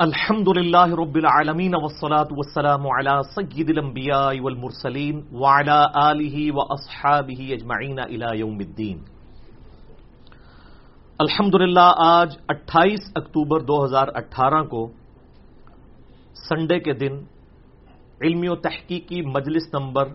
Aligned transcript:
الحمد 0.00 0.48
للہ 0.48 0.94
رب 0.98 1.14
العالمین 1.14 1.74
والصلاة 1.74 2.26
والسلام 2.32 2.84
على 2.88 3.14
سید 3.28 3.70
الانبیاء 3.70 4.40
والمرسلین 4.42 5.20
وعلى 5.34 5.78
آلہ 6.00 6.42
واصحابہ 6.52 7.46
اجمعین 7.52 7.98
الى 7.98 8.38
یوم 8.38 8.58
الدین 8.58 8.98
الحمد 11.20 11.54
للہ 11.54 11.86
آج 12.04 12.36
اٹھائیس 12.48 13.10
اکتوبر 13.14 13.60
دو 13.62 13.84
ہزار 13.84 14.14
اٹھارہ 14.14 14.62
کو 14.66 14.86
سنڈے 16.42 16.78
کے 16.80 16.92
دن 17.00 17.18
علمی 18.20 18.48
و 18.48 18.56
تحقیقی 18.62 19.22
مجلس 19.30 19.68
نمبر 19.74 20.14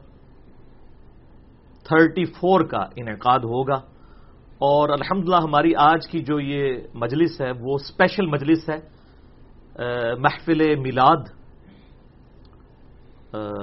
تھرٹی 1.85 2.25
فور 2.33 2.67
کا 2.67 2.85
انعقاد 2.95 3.51
ہوگا 3.51 3.81
اور 4.63 4.89
الحمدللہ 4.91 5.43
ہماری 5.43 5.75
آج 5.81 6.07
کی 6.07 6.23
جو 6.23 6.39
یہ 6.41 6.75
مجلس 6.97 7.39
ہے 7.41 7.51
وہ 7.59 7.75
اسپیشل 7.75 8.27
مجلس 8.29 8.67
ہے 8.69 8.79
محفل 9.75 10.61
میلاد 10.79 11.29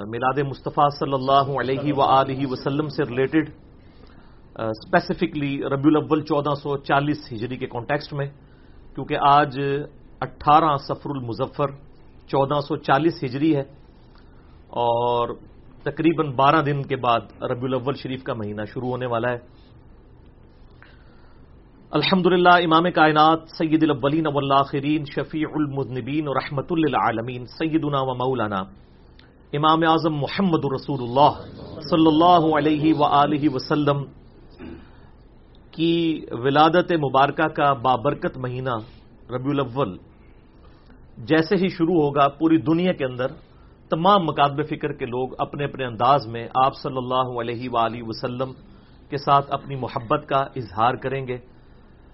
میلاد 0.07 0.39
مصطفیٰ 0.45 0.89
صلی 0.91 1.13
اللہ 1.13 1.51
علیہ 1.59 1.93
و 1.93 2.49
وسلم 2.51 2.87
سے 2.89 3.03
ریلیٹڈ 3.09 3.49
اسپیسیفکلی 4.59 5.53
ربیع 5.65 5.91
الاول 5.91 6.21
چودہ 6.23 6.53
سو 6.61 6.77
چالیس 6.79 7.31
ہجری 7.31 7.57
کے 7.57 7.67
کانٹیکسٹ 7.67 8.13
میں، 8.13 8.25
کیونکہ 8.95 9.17
آج 9.21 9.59
اٹھارہ 10.21 10.75
سفر 10.87 11.09
المظفر 11.09 11.71
چودہ 12.29 12.59
سو 12.67 12.75
چالیس 12.77 13.23
ہجری 13.23 13.55
ہے، 13.55 13.63
اور 14.77 15.35
تقریباً 15.83 16.31
بارہ 16.35 16.61
دن 16.61 16.81
کے 16.83 16.95
بعد 16.97 17.21
ربیع 17.41 17.67
الاول 17.67 17.95
شریف 18.03 18.23
کا 18.23 18.33
مہینہ 18.33 18.65
شروع 18.73 18.89
ہونے 18.89 19.05
والا 19.05 19.29
ہے۔ 19.31 19.39
الحمد 21.91 22.25
للہ 22.25 22.53
امام 22.63 22.85
کائنات، 22.95 23.39
سید 23.57 23.81
الاولین 23.83 24.27
والآخرین، 24.27 25.05
شفیع 25.05 25.47
المذنبین 25.53 26.27
و 26.27 26.33
رحمت 26.33 26.71
للعالمین، 26.71 27.45
سیدنا 27.51 28.01
و 28.01 28.13
مولانا، 28.15 28.61
امام 29.53 29.83
اعظم 29.87 30.15
محمد 30.15 30.65
رسول 30.75 31.01
اللہ 31.03 31.41
صلی 31.89 32.07
اللہ 32.07 32.47
علیہ 32.57 32.93
وآلہ 32.99 33.49
وسلم 33.53 34.03
کی 35.71 36.25
ولادت 36.43 36.91
مبارکہ 37.01 37.47
کا 37.59 37.73
بابرکت 37.83 38.37
مہینہ 38.37 38.77
ربیع 39.35 39.51
الاول 39.51 39.97
جیسے 41.27 41.55
ہی 41.55 41.69
شروع 41.77 42.01
ہوگا 42.01 42.27
پوری 42.39 42.57
دنیا 42.71 42.93
کے 42.93 43.05
اندر 43.05 43.37
تمام 43.91 44.25
مقابل 44.25 44.63
فکر 44.69 44.93
کے 44.99 45.05
لوگ 45.05 45.39
اپنے 45.39 45.63
اپنے 45.65 45.85
انداز 45.85 46.27
میں 46.27 46.47
آپ 46.65 46.81
صلی 46.83 46.97
اللہ 46.97 47.39
علیہ 47.41 47.69
وآلہ 47.69 48.03
وسلم 48.07 48.51
کے 49.09 49.17
ساتھ 49.27 49.51
اپنی 49.53 49.75
محبت 49.75 50.27
کا 50.29 50.45
اظہار 50.55 50.93
کریں 51.03 51.25
گے۔ 51.27 51.37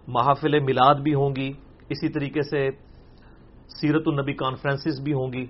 محافل 0.07 0.59
میلاد 0.59 0.95
بھی 0.95 1.13
ہوں 1.13 1.35
گی، 1.35 1.51
اسی 1.89 2.09
طریقے 2.09 2.41
سے 2.41 2.69
سیرت 3.81 4.03
النبی 4.05 4.33
کانفرنسز 4.33 5.01
بھی 5.01 5.13
ہوں 5.13 5.33
گی۔ 5.33 5.45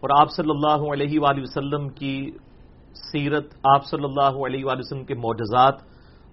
اور 0.00 0.10
آپ 0.20 0.30
صلی 0.30 0.50
اللہ 0.50 0.92
علیہ 0.92 1.20
وآلہ 1.20 1.40
وسلم 1.40 1.88
کی 1.88 2.30
سیرت، 2.94 3.46
آپ 3.64 3.84
صلی 3.86 4.04
اللہ 4.04 4.46
علیہ 4.46 4.64
وآلہ 4.64 4.78
وسلم 4.78 5.04
کے 5.04 5.14
معجزات، 5.14 5.74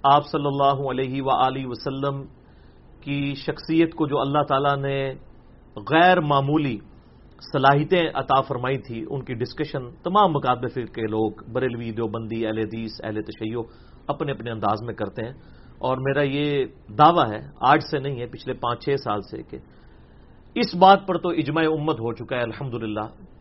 آپ 0.03 0.25
صلی 0.25 0.45
اللہ 0.45 0.89
علیہ 0.89 1.21
وآلہ 1.21 1.67
وسلم 1.67 2.23
کی 3.01 3.33
شخصیت 3.35 3.93
کو 3.93 4.07
جو 4.07 4.19
اللہ 4.19 4.43
تعالیٰ 4.43 4.77
نے 4.77 5.13
غیر 5.75 6.21
معمولی 6.21 6.77
صلاحیتیں 7.53 8.09
عطا 8.13 8.41
فرمائی 8.41 8.77
تھی، 8.77 9.05
ان 9.09 9.21
کی 9.21 9.33
ڈسکشن 9.33 9.91
تمام 10.03 10.31
مقابلے 10.31 10.85
کے 10.85 11.01
لوگ، 11.01 11.31
بریلوی 11.51 11.91
دیوبندی، 11.91 12.47
اہل 12.47 12.57
حدیث، 12.57 12.91
اہل 13.03 13.21
تشیع، 13.21 13.61
اپنے 14.07 14.31
اپنے 14.31 14.51
انداز 14.51 14.81
میں 14.81 14.93
کرتے 14.93 15.25
ہیں۔ 15.25 15.33
اور 15.79 15.97
میرا 15.97 16.21
یہ 16.21 16.65
دعویٰ 16.97 17.31
ہے، 17.31 17.47
آج 17.59 17.79
سے 17.91 17.99
نہیں 17.99 18.19
ہے، 18.19 18.25
پچھلے 18.25 18.53
پانچ 18.53 18.85
چھ 18.85 18.89
سال 19.03 19.21
سے 19.21 19.43
کہ 19.43 19.57
اس 20.55 20.75
بات 20.75 21.07
پر 21.07 21.17
تو 21.17 21.29
اجماع 21.29 21.63
امت 21.63 21.99
ہو 21.99 22.13
چکا 22.13 22.35
ہے 22.35 22.41
الحمد 22.41 22.97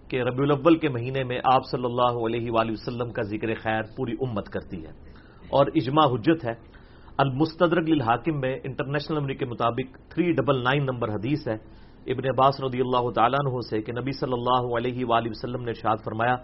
کہ 0.09 0.22
ربیع 0.22 0.44
الاول 0.44 0.78
کے 0.78 0.88
مہینے 0.88 1.25
میں 1.25 1.41
آپ 1.44 1.62
صلی 1.71 1.84
اللہ 1.84 2.26
علیہ 2.26 2.50
وآلہ 2.50 2.72
وسلم 2.72 3.10
کا 3.10 3.22
ذکر 3.22 3.54
خیر 3.54 3.82
پوری 3.97 4.12
امت 4.12 4.49
کرتی 4.49 4.84
ہے۔ 4.84 4.91
اور 5.50 5.66
اجماع 5.75 6.06
حجت 6.06 6.44
ہے۔ 6.44 6.53
المستدرک 7.19 7.88
للحاکم 7.88 8.41
میں 8.41 8.59
انٹرنیشنل 8.65 9.19
نمبر 9.19 9.32
کے 9.32 9.44
مطابق 9.44 10.10
تھری 10.10 10.32
ڈبل 10.32 10.62
نائن 10.62 10.84
نمبر 10.84 11.09
حدیث 11.09 11.49
ہے۔ 11.49 11.55
ابن 12.12 12.28
عباس 12.28 12.60
رضی 12.60 12.81
اللہ 12.81 13.10
تعالیٰ 13.10 13.38
عنہ 13.47 13.60
سے 13.70 13.82
کہ 13.82 13.93
نبی 13.93 14.12
صلی 14.12 14.32
اللہ 14.32 14.76
علیہ 14.76 15.05
وآلہ 15.05 15.28
وسلم 15.28 15.62
نے 15.62 15.70
ارشاد 15.70 15.97
فرمایا، 16.05 16.37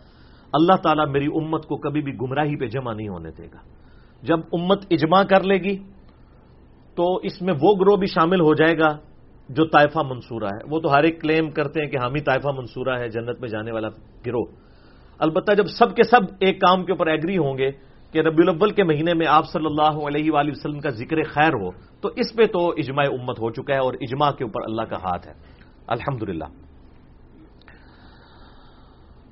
اللہ 0.52 0.76
تعالیٰ 0.76 1.08
میری 1.08 1.26
امت 1.26 1.66
کو 1.66 1.76
کبھی 1.76 2.02
بھی 2.02 2.12
گمراہی 2.12 2.56
پہ 2.56 2.66
جمع 2.66 2.94
نہیں 2.94 3.08
ہونے 3.08 3.30
دے 3.30 3.46
گا۔ 3.46 3.73
جب 4.24 4.40
امت 4.52 4.84
اجماع 4.90 5.22
کر 5.22 5.42
لے 5.42 5.56
گی، 5.56 5.76
تو 6.96 7.16
اس 7.16 7.42
میں 7.42 7.54
وہ 7.62 7.74
گروہ 7.80 7.96
بھی 7.96 8.06
شامل 8.06 8.40
ہو 8.40 8.54
جائے 8.54 8.78
گا 8.78 8.96
جو 9.48 9.64
طائفہ 9.64 9.98
منصورہ 9.98 10.44
ہے۔ 10.44 10.70
وہ 10.70 10.80
تو 10.80 10.92
ہر 10.92 11.02
ایک 11.02 11.20
کلیم 11.20 11.50
کرتے 11.50 11.80
ہیں 11.80 11.90
کہ 11.90 11.96
ہم 11.96 12.14
ہی 12.14 12.20
طائفہ 12.20 12.48
منصورہ 12.48 12.98
ہے 12.98 13.08
جنت 13.08 13.40
میں 13.40 13.48
جانے 13.48 13.72
والا 13.72 13.88
گروہ۔ 14.26 14.46
البتہ 15.18 15.52
جب 15.52 15.66
سب 15.66 15.96
کے 15.96 16.02
سب 16.02 16.20
ایک 16.40 16.60
کام 16.60 16.84
کے 16.84 16.92
اوپر 16.92 17.06
ایگری 17.06 17.38
ہوں 17.38 17.58
گے 17.58 17.70
کہ 18.12 18.18
ربی 18.18 18.42
الاول 18.42 18.70
کے 18.70 18.84
مہینے 18.84 19.14
میں 19.14 19.26
آپ 19.26 19.44
صلی 19.52 19.66
اللہ 19.66 19.94
علیہ 20.06 20.32
وآلہ 20.32 20.50
وسلم 20.50 20.80
کا 20.80 20.88
ذکر 20.88 21.22
خیر 21.22 21.54
ہو، 21.54 21.70
تو 22.00 22.08
اس 22.16 22.36
پہ 22.36 22.46
تو 22.46 22.68
اجماع 22.68 23.04
امت 23.04 23.38
ہو 23.40 23.50
چکا 23.50 23.74
ہے 23.74 23.78
اور 23.78 23.94
اجماع 24.00 24.30
کے 24.30 24.44
اوپر 24.44 24.60
اللہ 24.62 24.82
کا 24.82 24.96
ہاتھ 24.96 25.28
ہے۔ 25.28 25.32
الحمد 25.86 26.22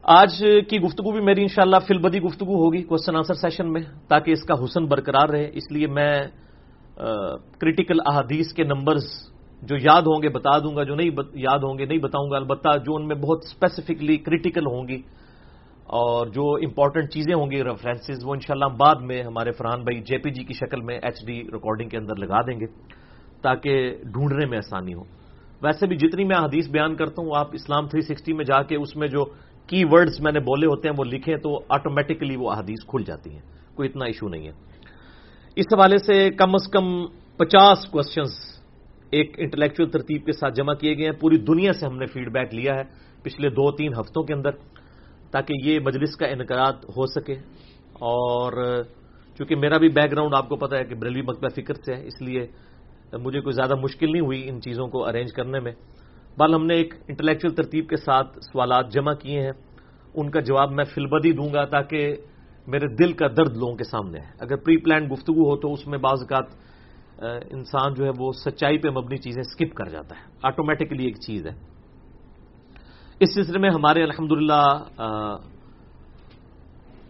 آج 0.05 0.33
کی 0.69 0.79
گفتگو 0.81 1.11
بھی 1.13 1.21
میری 1.21 1.43
انشاءاللہ 1.43 1.77
شاء 1.77 1.87
فل 1.87 1.99
بدی 2.03 2.21
گفتگو 2.21 2.55
ہوگی 2.59 2.83
کوشچن 2.83 3.17
آنسر 3.17 3.35
سیشن 3.35 3.73
میں، 3.73 3.83
تاکہ 4.09 4.31
اس 4.33 4.43
کا 4.45 4.55
حسن 4.65 4.87
برقرار 4.91 5.29
رہے۔ 5.29 5.51
اس 5.55 5.71
لیے 5.73 5.87
میں 5.87 6.13
کریٹیکل 7.61 8.01
احادیث 8.07 8.53
کے 8.53 8.65
نمبرز 8.65 9.07
جو 9.63 9.77
یاد 9.79 10.03
ہوں 10.03 10.23
گے 10.23 10.29
بتا 10.29 10.59
دوں 10.59 10.75
گا، 10.77 10.83
جو 10.83 10.95
نہیں 10.95 11.11
یاد 11.39 11.59
ہوں 11.63 11.79
گے 11.79 11.85
نہیں 11.85 11.99
بتاؤں 11.99 12.31
گا، 12.31 12.37
البتہ 12.37 12.77
جو 12.85 12.95
ان 12.97 13.07
میں 13.09 13.17
بہت 13.17 13.45
اسپیسیفکلی 13.45 14.17
کریٹیکل 14.27 14.67
ہوں 14.67 14.89
گی 14.89 15.01
اور 15.87 16.27
جو 16.35 16.45
امپورٹنٹ 16.67 17.11
چیزیں 17.13 17.35
ہوں 17.35 17.51
گی 17.51 17.63
ریفرنسز 17.65 18.25
وہ 18.25 18.35
انشاءاللہ 18.35 18.65
ہم 18.65 18.77
بعد 18.77 19.07
میں 19.07 19.23
ہمارے 19.23 19.53
فرحان 19.53 19.83
بھائی 19.85 20.01
جے 20.03 20.19
پی 20.19 20.31
جی 20.31 20.45
کی 20.45 20.55
شکل 20.55 20.81
میں 20.81 20.99
ایچ 21.03 21.25
ڈی 21.27 21.39
ریکارڈنگ 21.53 21.89
کے 21.89 21.97
اندر 21.97 22.17
لگا 22.19 22.41
دیں 22.47 22.59
گے، 22.61 22.67
تاکہ 23.43 23.73
ڈھونڈنے 24.13 24.47
میں 24.51 24.59
آسانی 24.59 24.95
ہو۔ 24.95 25.05
ویسے 25.63 25.87
بھی 25.87 25.97
جتنی 25.97 26.25
میں 26.25 26.37
حدیث 26.37 26.69
بیان 26.71 26.95
کرتا 26.97 27.23
ہوں، 27.23 27.31
آپ 27.39 27.49
اسلام 27.55 27.87
360 27.87 28.33
میں 28.35 28.45
جا 28.45 28.63
کے 28.63 28.77
اس 28.77 28.97
میں 28.97 29.09
جو 29.09 29.25
کی 29.73 29.85
ورڈز 29.91 30.21
میں 30.21 30.33
نے 30.33 30.41
بولے 30.41 30.67
ہوتے 30.67 30.89
ہیں، 30.89 30.95
وہ 30.99 31.05
لکھیں 31.05 31.37
تو 31.37 31.61
آٹومیٹکلی 31.69 32.37
وہ 32.37 32.53
حدیث 32.53 32.85
کھل 32.89 33.03
جاتی 33.07 33.31
ہیں۔ 33.31 33.41
کوئی 33.75 33.89
اتنا 33.89 34.05
ایشو 34.05 34.29
نہیں 34.29 34.47
ہے۔ 34.47 34.53
اس 35.57 35.67
حوالے 35.75 35.99
سے 35.99 36.31
کم 36.31 36.51
از 36.55 36.69
کم 36.73 37.07
پچاس 37.37 37.85
کوشچنس 37.91 38.63
ایک 39.11 39.35
انٹلیکچل 39.39 39.91
ترتیب 39.91 40.27
کے 40.27 40.33
ساتھ 40.33 40.55
جمع 40.55 40.75
کیے 40.75 40.97
گئے 40.97 41.05
ہیں۔ 41.05 41.13
پوری 41.13 41.37
دنیا 41.37 41.73
سے 41.73 41.87
ہم 41.87 41.99
نے 41.99 42.07
فیڈ 42.07 42.33
بیک 42.33 42.55
لیا 42.55 42.75
ہے 42.75 42.83
پچھلے 43.23 43.49
دو 43.49 43.73
تین 43.73 43.93
ہفتوں 44.01 44.23
کے 44.23 44.35
اندر، 44.35 44.51
تاکہ 45.31 45.55
یہ 45.65 45.81
مجلس 45.81 46.17
کا 46.17 46.27
انعقاد 46.27 46.73
ہو 46.73 47.07
سکے۔ 47.07 47.35
اور 47.93 48.83
چونکہ 49.39 49.57
میرا 49.57 49.79
بھی 49.79 49.89
بیک 49.89 50.13
گراؤنڈ 50.13 50.35
آپ 50.35 50.49
کو 50.49 50.57
پتا 50.57 50.79
ہے 50.79 50.85
کہ 50.85 50.95
بریلوی 50.95 51.23
مکبہ 51.23 51.49
فکر 51.49 51.75
سے 51.75 51.95
ہے، 51.95 52.07
اس 52.07 52.23
لیے 52.23 52.47
مجھے 53.13 53.41
کوئی 53.41 53.53
زیادہ 53.53 53.75
مشکل 53.75 54.13
نہیں 54.13 54.21
ہوئی 54.21 54.49
ان 54.49 54.61
چیزوں 54.61 54.89
کو 54.89 55.09
ارینج 55.09 55.33
کرنے 55.33 55.61
میں۔ 55.61 55.73
بل 56.37 56.55
ہم 56.55 56.65
نے 56.67 56.75
ایک 56.75 56.95
انٹلیکچل 57.09 57.55
ترتیب 57.55 57.89
کے 57.89 57.97
ساتھ 57.97 58.39
سوالات 58.43 58.93
جمع 58.93 59.13
کیے 59.15 59.41
ہیں۔ 59.41 59.53
ان 60.15 60.31
کا 60.31 60.41
جواب 60.41 60.73
میں 60.73 60.85
فلبدی 60.85 61.33
دوں 61.33 61.53
گا 61.55 61.65
تاکہ 61.65 62.15
میرے 62.67 62.87
دل 62.97 63.13
کا 63.13 63.27
درد 63.37 63.57
لوگوں 63.57 63.77
کے 63.77 63.85
سامنے 63.85 64.19
ہے۔ 64.21 64.31
اگر 64.41 64.57
پری 64.57 64.77
پلانڈ 64.77 65.11
گفتگو 65.13 65.49
ہو 65.51 65.57
تو 65.57 65.73
اس 65.73 65.87
میں 65.87 65.99
بعض 65.99 66.23
اوقات 66.23 66.47
انسان 67.53 67.95
جو 67.95 68.05
ہے 68.05 68.11
وہ 68.19 68.33
سچائی 68.35 68.79
پہ 68.79 68.91
مبنی 68.91 69.17
چیزیں 69.17 69.43
سکپ 69.43 69.75
کر 69.77 69.89
جاتا 69.91 70.17
ہے۔ 70.17 70.23
آٹومیٹکلی 70.43 71.05
ایک 71.05 71.21
چیز 71.21 71.47
ہے۔ 71.47 71.53
اس 73.21 73.35
سلسلے 73.35 73.59
میں 73.59 73.71
ہمارے 73.71 74.03
الحمد 74.03 74.33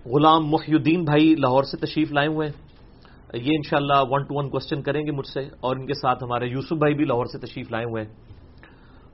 غلام 0.06 0.48
محی 0.50 0.72
الدین 0.74 1.04
بھائی 1.04 1.34
لاہور 1.38 1.64
سے 1.64 1.76
تشریف 1.76 2.12
لائے 2.12 2.28
ہوئے 2.28 2.48
ہیں۔ 2.48 2.56
یہ 3.38 3.52
انشاءاللہ 3.56 3.98
ون 4.10 4.24
ٹو 4.24 4.38
ون 4.38 4.48
کوشچن 4.50 4.82
کریں 4.82 5.02
گے 5.06 5.10
مجھ 5.10 5.26
سے، 5.26 5.40
اور 5.60 5.76
ان 5.76 5.86
کے 5.86 5.94
ساتھ 5.94 6.24
ہمارے 6.24 6.46
یوسف 6.46 6.76
بھائی 6.78 6.94
بھی 6.94 7.04
لاہور 7.04 7.26
سے 7.26 7.38
تشریف 7.38 7.70
لائے 7.72 7.84
ہوئے 7.84 8.02
ہیں۔ 8.02 8.12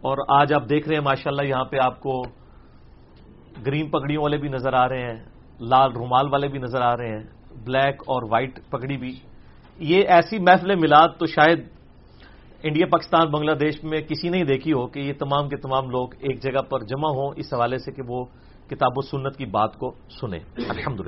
اور 0.03 0.19
آج 0.41 0.53
آپ 0.53 0.69
دیکھ 0.69 0.89
رہے 0.89 0.97
ہیں، 0.97 1.05
ماشاءاللہ 1.05 1.43
یہاں 1.43 1.65
پہ 1.65 1.77
آپ 1.83 2.01
کو 2.01 2.23
گرین 3.67 3.91
پگڑیوں 3.91 4.23
والے 4.23 4.37
بھی 4.37 4.49
نظر 4.49 4.73
آ 4.73 4.89
رہے 4.89 5.03
ہیں، 5.03 5.19
لال 5.61 5.93
رومال 5.93 6.29
والے 6.33 6.49
بھی 6.49 6.59
نظر 6.59 6.83
آ 6.83 6.97
رہے 6.97 7.09
ہیں، 7.09 7.25
بلیک 7.65 8.03
اور 8.07 8.23
وائٹ 8.31 8.59
پگڑی 8.71 8.97
بھی۔ 8.97 9.13
یہ 9.79 10.09
ایسی 10.09 10.39
محفل 10.39 10.75
میلاد 10.75 11.09
تو 11.19 11.27
شاید 11.27 11.67
انڈیا، 12.63 12.87
پاکستان، 12.87 13.31
بنگلہ 13.31 13.55
دیش 13.55 13.83
میں 13.85 14.01
کسی 14.01 14.29
نے 14.29 14.39
ہی 14.39 14.45
دیکھی 14.45 14.73
ہو 14.73 14.87
کہ 14.87 15.01
یہ 15.01 15.13
تمام 15.19 15.49
کے 15.49 15.57
تمام 15.57 15.91
لوگ 15.91 16.15
ایک 16.21 16.43
جگہ 16.43 16.63
پر 16.63 16.83
جمع 16.83 17.09
ہوں، 17.09 17.31
اس 17.37 17.53
حوالے 17.53 17.79
سے 17.79 17.93
کہ 17.93 18.03
وہ 18.09 18.25
کتاب 18.71 18.93
و 18.97 19.01
سنت 19.01 19.37
کی 19.37 19.47
بات 19.47 19.77
کو 19.79 19.93
سنیں۔ 20.21 20.41
الحمد 20.69 21.01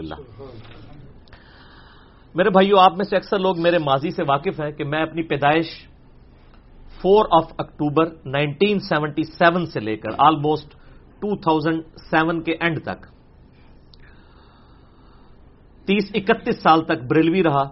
میرے 2.35 2.51
بھائیو، 2.51 2.79
آپ 2.79 2.97
میں 2.97 3.05
سے 3.05 3.17
اکثر 3.17 3.39
لوگ 3.39 3.59
میرے 3.59 3.79
ماضی 3.79 4.11
سے 4.11 4.23
واقف 4.23 4.61
ہیں 4.61 4.71
کہ 4.73 4.85
میں 4.85 5.03
اپنی 5.03 5.23
پیدائش 5.23 5.67
four 7.02 7.25
of 7.31 7.52
October 7.58 8.06
nineteen 8.25 8.79
seventy 8.79 9.23
seven 9.23 9.67
سے 9.67 9.81
لے 9.81 9.97
کر 9.97 10.11
آلموسٹ 10.19 10.70
ٹو 11.20 11.37
تھاؤزینڈ 11.37 11.82
سیون 12.11 12.43
کے 12.43 12.52
اینڈ 12.52 12.82
تک۔ 12.82 13.06
تیس 15.87 16.11
اکتیس 16.14 16.62
سال 16.62 16.85
تک 16.85 17.02
بریلوی 17.11 17.43
رہا 17.43 17.62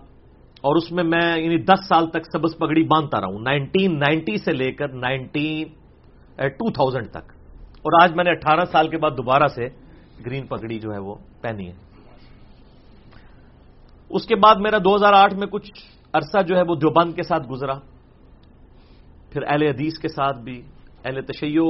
اور 0.60 0.76
اس 0.76 0.92
میں 0.92 1.04
میں 1.04 1.38
یعنی 1.38 1.58
دس 1.58 1.88
سال 1.88 2.10
تک 2.10 2.26
سبز 2.32 2.58
پگڑی 2.58 2.84
باندھتا 2.84 3.20
رہا 3.20 3.26
ہوں۔ 3.26 3.38
نائنٹین 3.38 3.98
نائنٹی 3.98 4.36
سے 4.36 4.52
لے 4.52 4.72
کر 4.72 4.88
نائنٹین 4.88 5.68
ٹو 6.36 6.70
تھاؤزینڈ 6.70 7.10
تک۔ 7.10 7.32
اور 7.78 8.02
آج 8.02 8.14
میں 8.14 8.24
نے 8.24 8.30
اٹھارہ 8.30 8.64
سال 8.64 8.88
کے 8.88 8.98
بعد 8.98 9.10
دوبارہ 9.10 9.48
سے 9.48 9.68
گرین 10.26 10.46
پگڑی 10.46 10.78
جو 10.78 10.92
ہے 10.92 10.98
وہ 10.98 11.14
پہنی 11.40 11.68
ہے۔ 11.68 11.72
اس 14.10 14.26
کے 14.26 14.36
بعد 14.36 14.54
میرا 14.56 14.78
دو 14.84 14.96
ہزار 14.96 15.12
آٹھ 15.12 15.34
میں 15.34 15.46
کچھ 15.46 15.72
عرصہ 16.12 16.42
جو 16.42 16.56
ہے 16.56 16.62
وہ 16.68 16.74
دیوبند 16.74 17.14
کے 17.14 17.22
ساتھ 17.22 17.48
گزرا۔ 17.48 17.74
پھر 19.32 19.42
اہل 19.42 19.62
حدیث 19.62 19.98
کے 19.98 20.08
ساتھ 20.08 20.40
بھی، 20.40 20.62
اہل 21.04 21.20
تشیع 21.20 21.60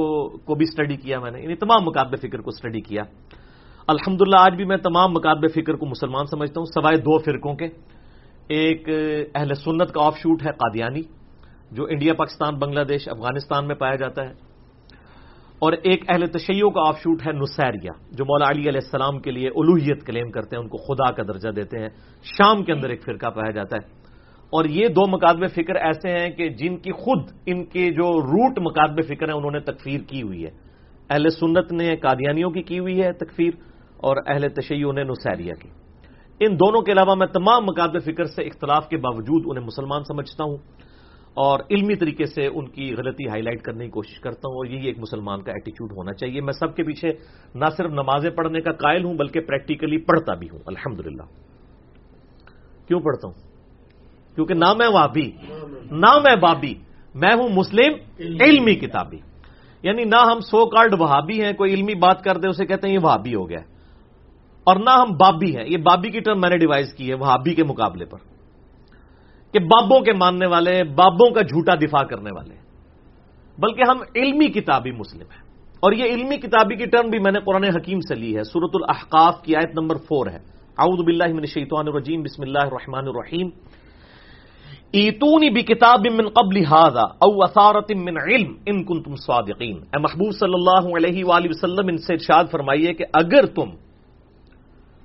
کو 0.45 0.55
بھی 0.55 0.65
اسٹڈی 0.69 0.95
کیا 0.95 1.19
میں 1.19 1.31
نے 1.31 1.41
یعنی 1.41 1.55
تمام 1.55 1.83
مقابل 1.85 2.15
فکر 2.15 2.41
کو 2.41 2.47
اسٹڈی 2.47 2.81
کیا۔ 2.81 3.01
الحمدللہ، 3.87 4.35
آج 4.39 4.55
بھی 4.55 4.65
میں 4.65 4.77
تمام 4.77 5.11
مقابل 5.11 5.47
فکر 5.47 5.73
کو 5.73 5.85
مسلمان 5.85 6.25
سمجھتا 6.25 6.59
ہوں، 6.59 6.65
سوائے 6.65 6.97
دو 6.97 7.17
فرقوں 7.17 7.55
کے۔ 7.55 7.65
ایک 8.47 8.89
اہل 9.35 9.53
سنت 9.53 9.93
کا 9.93 10.05
آف 10.05 10.17
شوٹ 10.17 10.41
ہے 10.41 10.51
قادیانی، 10.51 11.01
جو 11.71 11.85
انڈیا، 11.89 12.13
پاکستان، 12.13 12.55
بنگلہ 12.55 12.83
دیش، 12.83 13.09
افغانستان 13.09 13.67
میں 13.67 13.75
پایا 13.75 13.95
جاتا 13.95 14.23
ہے۔ 14.23 14.49
اور 15.59 15.73
ایک 15.73 16.03
اہل 16.09 16.25
تشیعوں 16.25 16.71
کا 16.71 16.81
آف 16.87 16.99
شوٹ 16.99 17.27
ہے 17.27 17.31
نسیریا 17.31 17.91
جو 18.11 18.25
مولا 18.25 18.45
علی 18.49 18.61
علیہ 18.61 18.79
السلام 18.83 19.19
کے 19.19 19.31
لیے 19.31 19.47
الوحیت 19.47 20.05
کلیم 20.05 20.31
کرتے 20.31 20.55
ہیں، 20.55 20.63
ان 20.63 20.69
کو 20.69 20.77
خدا 20.77 21.11
کا 21.11 21.23
درجہ 21.23 21.49
دیتے 21.49 21.79
ہیں۔ 21.79 21.89
شام 22.23 22.63
کے 22.63 22.73
اندر 22.73 22.89
ایک 22.89 23.03
فرقہ 23.03 23.27
پایا 23.27 23.51
جاتا 23.51 23.77
ہے۔ 23.77 23.98
اور 24.49 24.65
یہ 24.65 24.87
دو 24.87 25.07
مقادب 25.07 25.49
فکر 25.55 25.75
ایسے 25.75 26.09
ہیں 26.09 26.29
کہ 26.29 26.49
جن 26.49 26.77
کی 26.77 26.91
خود 26.91 27.31
ان 27.45 27.65
کے 27.65 27.91
جو 27.91 28.21
روٹ 28.21 28.59
مقادب 28.59 29.03
فکر 29.07 29.27
ہیں، 29.27 29.35
انہوں 29.35 29.51
نے 29.51 29.59
تکفیر 29.59 29.99
کی 30.07 30.21
ہوئی 30.21 30.45
ہے۔ 30.45 30.51
اہل 31.09 31.29
سنت 31.29 31.71
نے 31.71 31.95
قادیانیوں 31.95 32.51
کی 32.51 32.61
کی 32.61 32.79
ہوئی 32.79 33.03
ہے 33.03 33.11
تکفیر 33.11 33.51
اور 33.97 34.17
اہل 34.27 34.49
تشیعوں 34.49 34.93
نے 34.93 35.03
نسیریا 35.03 35.53
کی۔ 35.53 35.69
ان 36.39 36.55
دونوں 36.55 36.81
کے 36.81 36.91
علاوہ 36.91 37.15
میں 37.15 37.27
تمام 37.27 37.65
مقابل 37.65 37.99
فکر 37.99 38.23
سے 38.23 38.43
اختلاف 38.43 38.89
کے 38.89 38.97
باوجود 38.97 39.43
انہیں 39.45 39.65
مسلمان 39.65 40.03
سمجھتا 40.03 40.43
ہوں 40.43 40.57
اور 41.33 41.59
علمی 41.71 41.95
طریقے 41.95 42.25
سے 42.25 42.47
ان 42.47 42.69
کی 42.69 42.95
غلطی 42.95 43.27
ہائی 43.27 43.41
لائٹ 43.41 43.61
کرنے 43.61 43.85
کی 43.85 43.91
کوشش 43.91 44.19
کرتا 44.19 44.47
ہوں 44.47 44.55
اور 44.55 44.65
یہی 44.65 44.87
ایک 44.87 44.99
مسلمان 44.99 45.41
کا 45.41 45.51
ایٹیچیوڈ 45.51 45.91
ہونا 45.91 46.13
چاہیے۔ 46.13 46.41
میں 46.41 46.53
سب 46.53 46.75
کے 46.75 46.83
پیچھے 46.83 47.11
نہ 47.55 47.65
صرف 47.77 47.91
نمازیں 47.91 48.29
پڑھنے 48.29 48.61
کا 48.61 48.71
قائل 48.71 49.03
ہوں، 49.03 49.13
بلکہ 49.13 49.39
پریکٹیکلی 49.39 49.97
پڑھتا 49.97 50.33
بھی 50.33 50.47
ہوں۔ 50.49 50.59
الحمد 50.65 51.01
کیوں 52.87 52.99
پڑھتا 52.99 53.27
ہوں؟ 53.27 53.48
کیونکہ 54.35 54.53
نہ 54.53 54.73
میں 54.77 54.87
وابی 54.87 55.31
نہ 55.91 56.19
میں 56.23 56.35
بابی 56.35 56.73
میں 57.15 57.33
ہوں 57.33 57.49
مسلم 57.49 57.93
علمی 58.19 58.75
کتابی۔ 58.75 59.17
یعنی 59.83 60.03
نہ 60.03 60.15
ہم 60.15 60.39
سو 60.39 60.65
کارڈ 60.65 60.95
وہابی 60.99 61.43
ہیں 61.43 61.53
کوئی 61.53 61.73
علمی 61.73 61.93
بات 61.93 62.23
کر 62.23 62.37
دے 62.37 62.49
اسے 62.49 62.65
کہتے 62.65 62.87
ہیں 62.87 62.93
یہ 62.93 62.99
وہابی 63.03 63.35
ہو 63.35 63.49
گیا۔ 63.49 63.59
اور 64.63 64.75
نہ 64.75 64.89
ہم 64.89 65.11
بابی 65.11 65.57
ہیں 65.57 65.65
یہ 65.67 65.77
بابی 65.77 66.09
کی 66.09 66.19
ٹرم 66.19 66.41
میں 66.41 66.49
نے 66.49 66.57
ڈیوائز 66.57 66.93
کی 66.93 67.09
ہے 67.09 67.15
وہابی 67.15 67.53
کے 67.53 67.63
مقابلے 67.63 68.05
پر۔ 68.05 68.17
کہ 69.53 69.59
بابوں 69.59 69.99
کے 69.99 70.13
ماننے 70.13 70.47
والے 70.47 70.83
بابوں 70.83 71.29
کا 71.29 71.41
جھوٹا 71.41 71.75
دفاع 71.75 72.03
کرنے 72.03 72.29
والے۔ 72.35 72.55
بلکہ 73.57 73.81
ہم 73.89 73.97
علمی 74.15 74.47
کتابی 74.47 74.91
مسلم 74.91 75.21
ہیں۔ 75.21 75.49
اور 75.79 75.91
یہ 75.91 76.03
علمی 76.03 76.37
کتابی 76.37 76.75
کی 76.75 76.85
ٹرم 76.85 77.09
بھی 77.09 77.19
میں 77.19 77.31
نے 77.31 77.39
قرآن 77.39 77.63
حکیم 77.63 77.99
سے 77.99 78.15
لی 78.15 78.37
ہے 78.37 78.43
سورت 78.43 78.71
الاحقاف 78.73 79.41
کی 79.43 79.55
آیت 79.55 79.79
نمبر 79.79 79.95
فور 79.95 80.27
ہے۔ 80.27 80.37
اعوذ 80.77 81.05
باللہ 81.05 81.27
من 81.27 81.39
الشیطان 81.39 81.87
الرجیم 81.87 82.21
بسم 82.21 82.41
اللہ 82.41 82.59
الرحمن 82.59 83.07
الرحیم۔ 83.07 83.49
ایتونی 84.91 85.49
کتاب 85.61 86.07
من 86.07 86.29
قبل 86.29 86.57
هذا 86.57 87.01
او 87.01 87.43
اثارت 87.43 87.91
من 87.91 88.17
علم 88.17 88.53
ان 88.65 88.83
کنتم 88.83 89.15
صادقین۔ 89.15 89.77
اے 89.77 89.99
محبوب 89.99 90.31
صلی 90.33 90.53
اللہ 90.53 90.97
علیہ 90.97 91.25
وآلہ 91.25 91.47
وسلم، 91.49 91.87
ان 91.87 91.97
سے 91.97 92.13
ارشاد 92.13 92.43
فرمائیے 92.51 92.93
کہ 92.93 93.05
اگر 93.13 93.45
تم 93.45 93.69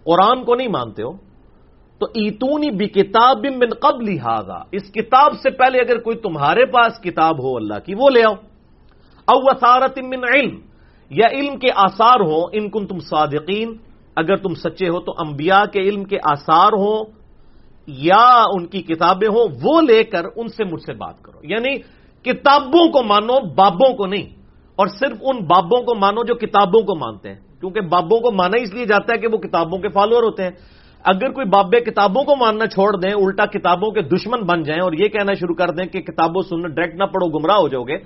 قرآن 0.04 0.44
کو 0.44 0.54
نہیں 0.54 0.69
مانتے 0.69 1.02
ہو، 1.02 1.12
تو 1.98 2.06
ایتونی 2.14 2.70
بھی 2.70 2.88
کتاب 2.88 3.46
من 3.46 3.69
قبل 3.81 4.19
ہاگا 4.19 4.62
اس 4.72 4.92
کتاب 4.92 5.32
سے 5.42 5.50
پہلے 5.50 5.78
اگر 5.78 5.98
کوئی 5.98 6.16
تمہارے 6.16 6.64
پاس 6.64 7.00
کتاب 7.00 7.42
ہو 7.42 7.56
اللہ 7.56 7.78
کی، 7.84 7.94
وہ 7.94 8.10
لے 8.10 8.22
آؤ۔ 8.22 8.34
او 9.28 9.38
اثارت 9.50 9.98
من 9.98 10.20
علم، 10.34 10.56
یا 11.10 11.26
علم 11.32 11.56
کے 11.56 11.69
آثار 11.76 12.20
ہو 12.20 12.44
ان 12.52 12.70
کن 12.70 12.86
تم 12.86 12.98
صادقین۔ 12.98 13.76
اگر 14.16 14.36
تم 14.36 14.54
سچے 14.54 14.88
ہو 14.88 15.00
تو 15.00 15.12
انبیاء 15.19 15.64
کے 15.72 15.81
علم 15.81 16.04
کے 16.04 16.16
آثار 16.25 16.72
ہوں۔ 16.72 17.23
یا 17.86 18.44
ان 18.52 18.66
کی 18.66 18.82
کتابیں 18.82 19.28
ہوں، 19.28 19.48
وہ 19.62 19.81
لے 19.81 20.04
کر 20.04 20.22
ان 20.36 20.48
سے 20.48 20.64
مجھ 20.64 20.82
سے 20.86 20.92
بات 20.92 21.22
کرو۔ 21.22 21.38
یعنی 21.42 21.78
کتابوں 22.22 22.92
کو 22.92 23.02
مانو، 23.02 23.54
بابوں 23.54 23.96
کو 23.96 24.06
نہیں۔ 24.06 24.44
اور 24.76 24.86
صرف 24.86 25.19
ان 25.20 25.36
بابوں 25.44 25.82
کو 25.82 25.94
مانو 25.94 26.25
جو 26.25 26.34
کتابوں 26.34 26.82
کو 26.82 26.94
مانتے 26.94 27.28
ہیں۔ 27.28 27.40
کیونکہ 27.60 27.81
بابوں 27.81 28.20
کو 28.20 28.32
مانا 28.32 28.62
اس 28.62 28.75
لیے 28.75 28.86
جاتا 28.86 29.12
ہے 29.14 29.19
کہ 29.19 29.26
وہ 29.26 29.36
کتابوں 29.36 29.78
کے 29.78 29.88
فالوور 29.88 30.22
ہوتے 30.22 30.42
ہیں۔ 30.42 30.50
اگر 31.04 31.31
کوئی 31.31 31.46
بابے 31.46 31.81
کتابوں 31.81 32.25
کو 32.25 32.36
ماننا 32.36 32.66
چھوڑ 32.66 32.96
دیں، 32.96 33.10
الٹا 33.10 33.46
کتابوں 33.46 33.90
کے 33.90 34.02
دشمن 34.02 34.42
بن 34.42 34.62
جائیں 34.62 34.82
اور 34.82 34.92
یہ 34.92 35.08
کہنا 35.08 35.34
شروع 35.34 35.54
کر 35.54 35.69
دیں 35.69 35.86
کہ 35.86 36.00
کتابوں 36.00 36.42
سننا 36.42 36.69
ڈائریکٹ 36.69 36.96
نہ 36.96 37.04
پڑھو، 37.04 37.38
گمراہ 37.38 37.56
ہو 37.56 37.69
جاؤ 37.69 37.82
گے، 37.82 37.98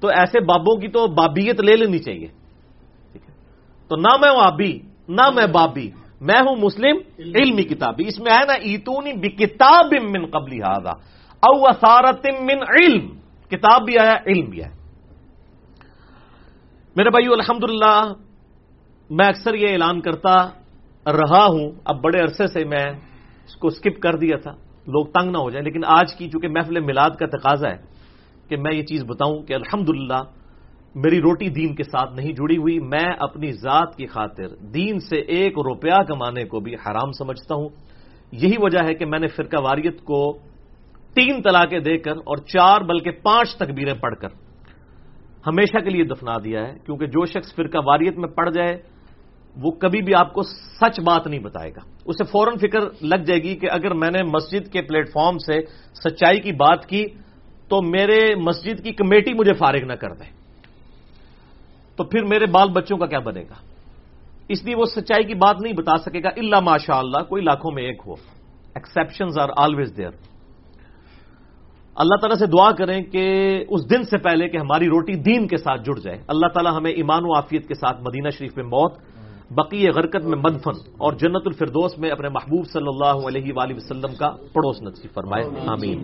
تو 0.00 0.08
ایسے 0.08 0.40
بابوں 0.40 0.76
کی 0.76 0.88
تو 0.88 1.06
بابیت 1.06 1.60
لے 1.60 1.76
لینی 1.76 1.98
چاہیے۔ 1.98 2.26
ٹھیک 3.12 3.22
ہے؟ 3.28 3.34
تو 3.88 3.96
نہ 3.96 4.16
میں 4.20 4.30
وابی 4.30 4.78
نہ 5.08 5.30
میں 5.34 5.46
بابی۔ 5.46 5.90
میں 6.26 6.40
ہوں 6.40 6.56
مسلم 6.56 6.96
علمی 7.18 7.64
کتابی 7.64 8.06
اس 8.08 8.18
میں 8.20 8.32
ہے 8.32 8.44
نا 8.46 8.52
ایتونی 8.52 9.12
بھی 9.12 9.28
کتاب 9.28 9.94
من 10.10 10.26
قبلی 10.26 10.60
ہاضا 10.62 10.94
او 11.42 11.66
اثارت 11.66 12.26
من 12.40 12.58
علم 12.74 13.06
کتاب 13.50 13.84
بھی 13.84 13.98
آیا 13.98 14.14
علم 14.26 14.50
بھی 14.50 14.62
آیا 14.62 14.74
میرے 16.96 17.10
بھائی 17.10 17.26
الحمد 17.26 17.64
میں 19.10 19.26
اکثر 19.28 19.54
یہ 19.54 19.68
اعلان 19.68 20.00
کرتا 20.00 20.34
رہا 21.06 21.44
ہوں۔ 21.46 21.70
اب 21.84 21.96
بڑے 22.00 22.18
عرصے 22.20 22.46
سے 22.46 22.64
میں 22.64 22.86
اس 23.46 23.56
کو 23.56 23.68
اسکپ 23.68 24.00
کر 24.00 24.14
دیا 24.16 24.36
تھا۔ 24.36 24.52
لوگ 24.86 25.06
تنگ 25.06 25.30
نہ 25.30 25.38
ہو 25.38 25.50
جائیں 25.50 25.64
لیکن 25.64 25.84
آج 25.84 26.14
کی 26.14 26.30
چونکہ 26.30 26.48
محفل 26.48 26.80
میلاد 26.80 27.10
کا 27.18 27.26
تقاضا 27.26 27.68
ہے 27.70 27.78
کہ 28.48 28.56
میں 28.56 28.72
یہ 28.72 28.82
چیز 28.82 29.04
بتاؤں 29.04 29.42
کہ 29.42 29.52
الحمد 29.54 29.88
میری 30.94 31.18
روٹی 31.20 31.48
دین 31.48 31.74
کے 31.74 31.84
ساتھ 31.84 32.12
نہیں 32.14 32.32
جڑی 32.32 32.56
ہوئی، 32.56 32.78
میں 32.78 33.12
اپنی 33.18 33.52
ذات 33.52 33.96
کی 33.96 34.06
خاطر 34.06 34.48
دین 34.74 34.98
سے 34.98 35.16
ایک 35.16 35.58
روپیہ 35.58 36.02
کمانے 36.08 36.44
کو 36.44 36.60
بھی 36.60 36.74
حرام 36.74 37.12
سمجھتا 37.12 37.54
ہوں۔ 37.54 37.68
یہی 38.32 38.54
وجہ 38.58 38.78
ہے 38.84 38.94
کہ 38.94 39.06
میں 39.06 39.18
نے 39.18 39.26
فرقہ 39.26 39.56
واریت 39.60 40.00
کو 40.00 40.38
تین 41.14 41.42
طلاقیں 41.42 41.78
دے 41.78 41.98
کر 41.98 42.12
اور 42.12 42.36
چار 42.36 42.80
بلکہ 42.80 43.10
پانچ 43.10 43.56
تکبیریں 43.56 43.94
پڑھ 43.94 44.14
کر 44.14 44.28
ہمیشہ 45.46 45.84
کے 45.84 45.90
لیے 45.90 46.04
دفنا 46.04 46.32
دیا 46.44 46.68
ہے، 46.68 46.74
کیونکہ 46.86 47.06
جو 47.06 47.24
شخص 47.24 47.54
فرقہ 47.54 47.78
واریت 47.86 48.18
میں 48.18 48.28
پڑ 48.28 48.50
جائے، 48.50 48.76
وہ 49.56 49.70
کبھی 49.70 50.02
بھی 50.02 50.14
آپ 50.14 50.32
کو 50.32 50.42
سچ 50.42 51.00
بات 51.00 51.26
نہیں 51.26 51.40
بتائے 51.40 51.70
گا۔ 51.70 51.80
اسے 52.06 52.24
فوراً 52.24 52.54
فکر 52.56 52.80
لگ 53.02 53.24
جائے 53.26 53.42
گی 53.42 53.56
کہ 53.56 53.68
اگر 53.70 53.94
میں 53.94 54.10
نے 54.10 54.22
مسجد 54.22 54.72
کے 54.72 54.82
پلیٹ 54.82 55.08
فارم 55.12 55.38
سے 55.38 55.60
سچائی 55.94 56.40
کی 56.40 56.52
بات 56.52 56.86
کی، 56.86 57.04
تو 57.68 57.82
میرے 57.82 58.34
مسجد 58.34 58.84
کی 58.84 58.92
کمیٹی 58.92 59.34
مجھے 59.34 59.52
فارغ 59.52 59.84
نہ 59.86 59.92
کر 59.92 60.08
دے۔ 60.08 60.41
تو 61.96 62.04
پھر 62.04 62.24
میرے 62.24 62.46
بال 62.46 62.68
بچوں 62.70 62.98
کا 62.98 63.06
کیا 63.06 63.18
بنے 63.18 63.42
گا؟ 63.42 63.54
اس 64.48 64.64
لیے 64.64 64.74
وہ 64.74 64.84
سچائی 64.84 65.24
کی 65.24 65.34
بات 65.34 65.56
نہیں 65.60 65.72
بتا 65.72 65.96
سکے 65.96 66.22
گا 66.22 66.28
اللہ 66.28 66.60
ماشاء 66.60 66.98
اللہ 66.98 67.22
کوئی 67.22 67.42
لاکھوں 67.42 67.70
میں 67.70 67.82
ایک 67.82 68.02
ہو۔ 68.06 68.12
ایکسپشنز 68.74 69.38
آر 69.38 69.48
آلویز 69.56 69.96
دیئر 69.96 70.10
اللہ 71.94 72.16
تعالیٰ 72.16 72.38
سے 72.38 72.46
دعا 72.46 72.70
کریں 72.70 73.02
کہ 73.02 73.56
اس 73.68 73.90
دن 73.90 74.02
سے 74.02 74.18
پہلے 74.18 74.48
کہ 74.48 74.56
ہماری 74.56 74.86
روٹی 74.86 75.14
دین 75.14 75.48
کے 75.48 75.56
ساتھ 75.56 75.82
جڑ 75.84 75.98
جائے۔ 75.98 76.18
اللہ 76.26 76.46
تعالیٰ 76.46 76.76
ہمیں 76.76 76.90
ایمان 76.90 77.22
و 77.24 77.34
عافیت 77.34 77.68
کے 77.68 77.74
ساتھ 77.74 78.00
مدینہ 78.00 78.28
شریف 78.30 78.56
میں 78.56 78.64
موت 78.64 78.94
بقی 79.50 79.88
غرکت 79.88 80.24
میں 80.24 80.38
مدفن 80.38 80.90
اور 80.98 81.12
جنت 81.12 81.42
الفردوس 81.46 81.98
میں 81.98 82.10
اپنے 82.10 82.28
محبوب 82.28 82.66
صلی 82.66 82.86
اللہ 82.86 83.26
علیہ 83.26 83.52
وآلہ 83.56 83.74
وسلم 83.76 84.14
کا 84.14 84.28
پڑوس 84.52 84.82
نصیب 84.82 85.14
فرمائے۔ 85.14 85.44
آمین۔ 85.66 86.02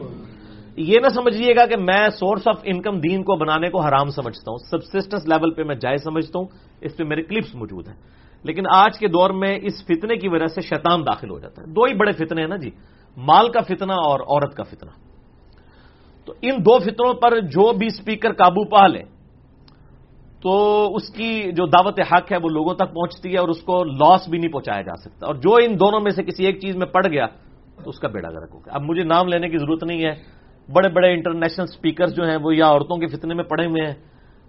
یہ 0.78 0.94
نہ 1.02 1.08
سمجھیے 1.08 1.56
گا 1.56 1.66
کہ 1.66 1.76
میں 1.76 2.08
سورس 2.08 2.49
آف 2.49 2.61
انکم 2.64 3.00
دین 3.00 3.23
کو 3.23 3.37
بنانے 3.37 3.70
کو 3.70 3.80
حرام 3.80 4.11
سمجھتا 4.11 4.50
ہوں 4.50 4.58
سبسسٹنس 4.70 5.28
لیول 5.28 5.50
پہ 5.50 5.62
میں 5.62 5.75
جائز 5.75 6.02
سمجھتا 6.02 6.38
ہوں، 6.38 6.47
اس 6.80 6.97
پہ 6.97 7.04
میرے 7.04 7.23
کلپس 7.23 7.54
موجود 7.54 7.88
ہیں۔ 7.88 7.97
لیکن 8.42 8.62
آج 8.75 8.99
کے 8.99 9.08
دور 9.08 9.30
میں 9.30 9.58
اس 9.62 9.85
فتنے 9.85 10.16
کی 10.16 10.28
وجہ 10.28 10.47
سے 10.47 10.61
شیطان 10.61 11.06
داخل 11.06 11.30
ہو 11.30 11.38
جاتا 11.38 11.62
ہے۔ 11.62 11.66
دو 11.66 11.85
ہی 11.85 11.94
بڑے 11.94 12.12
فتنے 12.12 12.40
ہیں 12.40 12.49
نا 12.49 12.56
جی 12.56 12.70
مال 13.16 13.49
کا 13.49 13.61
فتنہ 13.61 13.92
اور 13.92 14.20
عورت 14.20 14.54
کا 14.54 14.62
فتنہ۔ 14.62 14.90
تو 16.25 16.35
ان 16.42 16.56
دو 16.58 16.78
فتنوں 16.78 17.14
پر 17.14 17.40
جو 17.40 17.73
بھی 17.73 17.87
اسپیکر 17.87 18.32
قابو 18.32 18.64
پا 18.64 18.87
لے 18.87 19.02
تو 20.40 20.85
اس 20.94 21.08
کی 21.08 21.52
جو 21.52 21.66
دعوت 21.66 22.00
حق 22.00 22.32
ہے 22.32 22.37
وہ 22.42 22.49
لوگوں 22.49 22.75
تک 22.75 22.94
پہنچتی 22.94 23.32
ہے 23.32 23.38
اور 23.38 23.49
اس 23.49 23.62
کو 23.62 23.85
لاس 23.85 24.28
بھی 24.28 24.38
نہیں 24.38 24.52
پہنچایا 24.52 24.82
جا 24.82 24.97
سکتا۔ 24.97 25.26
اور 25.26 25.35
جو 25.35 25.54
ان 25.54 25.80
دونوں 25.80 26.00
میں 26.00 26.11
سے 26.11 26.23
کسی 26.23 26.47
ایک 26.47 26.61
چیز 26.61 26.76
میں 26.76 26.87
پڑ 26.87 27.06
گیا، 27.06 27.26
تو 27.85 27.90
اس 27.90 27.99
کا 27.99 28.08
بیڑا 28.08 28.30
گرک 28.30 28.50
ہوگا 28.54 28.73
اب 28.75 28.82
مجھے 28.82 29.02
نام 29.02 29.28
لینے 29.28 29.49
کی 29.49 29.58
ضرورت 29.58 29.85
نہیں 29.85 30.04
ہے 30.04 30.38
بڑے 30.72 30.88
بڑے 30.88 31.12
انٹرنیشنل 31.12 31.66
سپیکرز 31.66 32.14
جو 32.16 32.28
ہیں 32.28 32.37
وہ 32.37 32.56
یا 32.56 32.66
عورتوں 32.66 32.96
کے 32.96 33.06
فتنے 33.06 33.34
میں 33.34 33.44
پڑے 33.44 33.66
ہوئے 33.66 33.87
ہیں 33.87 33.94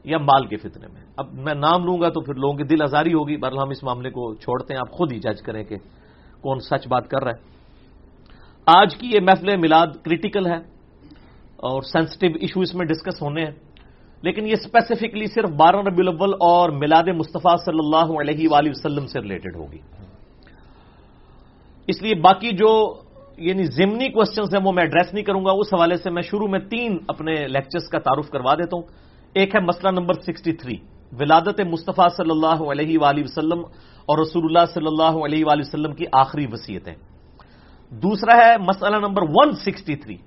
یا 0.03 0.17
مال 0.17 0.45
کے 0.45 0.57
فتنے 0.57 0.87
میں 0.93 1.01
اب 1.15 1.33
میں 1.33 1.53
نام 1.53 1.85
لوں 1.85 2.01
گا 2.01 2.09
تو 2.09 2.21
پھر 2.21 2.33
لوگوں 2.33 2.57
کی 2.57 2.63
دل 2.63 2.81
آزاری 2.81 3.13
ہوگی، 3.13 3.37
بہرحال 3.37 3.59
ہم 3.59 3.69
اس 3.69 3.83
معاملے 3.83 4.09
کو 4.09 4.35
چھوڑتے 4.35 4.73
ہیں۔ 4.73 4.79
آپ 4.79 4.91
خود 4.91 5.11
ہی 5.11 5.19
جج 5.19 5.41
کریں 5.41 5.63
کہ 5.63 5.75
کون 6.41 6.59
سچ 6.59 6.87
بات 6.87 7.09
کر 7.09 7.23
رہا 7.23 7.31
ہے۔ 7.31 7.37
آج 8.65 8.95
کی 8.95 9.07
یہ 9.13 9.19
محفل 9.21 9.57
میلاد 9.57 9.87
کریٹیکل 10.03 10.45
ہے 10.45 10.57
اور 11.55 11.81
سینسٹیو 11.81 12.31
ایشو 12.41 12.59
اس 12.59 12.75
میں 12.75 12.85
ڈسکس 12.85 13.21
ہونے 13.21 13.43
ہیں۔ 13.43 13.51
لیکن 14.21 14.47
یہ 14.47 14.53
اسپیسیفکلی 14.53 15.25
صرف 15.25 15.49
بارہ 15.49 15.75
ربی 15.75 16.01
الاول 16.01 16.33
اور 16.33 16.69
میلاد 16.69 17.03
مصطفیٰ 17.15 17.57
صلی 17.65 17.79
اللہ 17.79 18.21
علیہ 18.21 18.49
وآلہ 18.49 18.69
وسلم 18.69 19.07
سے 19.07 19.19
ریلیٹڈ 19.19 19.55
ہوگی۔ 19.55 19.77
اس 21.87 22.01
لیے 22.01 22.15
باقی 22.15 22.51
جو 22.51 23.01
یعنی 23.39 23.63
ضمنی 23.63 24.09
کوشچنس 24.09 24.53
ہیں، 24.53 24.61
وہ 24.63 24.71
میں 24.71 24.83
ایڈریس 24.83 25.13
نہیں 25.13 25.23
کروں 25.23 25.45
گا۔ 25.45 25.51
اس 25.51 25.73
حوالے 25.73 25.97
سے 25.97 26.09
میں 26.09 26.21
شروع 26.21 26.47
میں 26.47 26.59
تین 26.59 26.97
اپنے 27.07 27.47
لیکچرز 27.47 27.89
کا 27.89 27.99
تعارف 27.99 28.29
کروا 28.29 28.55
دیتا 28.55 28.77
ہوں۔ 28.77 28.83
ایک 29.33 29.55
ہے 29.55 29.59
مسئلہ 29.59 29.91
نمبر 29.91 30.13
سکسٹی 30.13 30.53
تھری 30.53 30.75
ولادت 31.19 31.61
مصطفیٰ 31.71 32.07
صلی 32.17 32.31
اللہ 32.31 32.71
علیہ 32.71 32.99
وآلہ 32.99 33.23
وسلم 33.23 33.59
اور 34.05 34.17
رسول 34.17 34.43
اللہ 34.45 34.71
صلی 34.73 34.87
اللہ 34.87 35.25
علیہ 35.25 35.45
وآلہ 35.45 35.61
وسلم 35.61 35.91
کی 35.91 36.05
آخری 36.11 36.45
وصیتیں۔ 36.51 36.93
دوسرا 37.89 38.37
ہے 38.37 38.57
مسئلہ 38.57 38.95
نمبر 38.95 39.21
ون 39.21 39.51
سکسٹی 39.51 39.95
تھری 39.95 40.17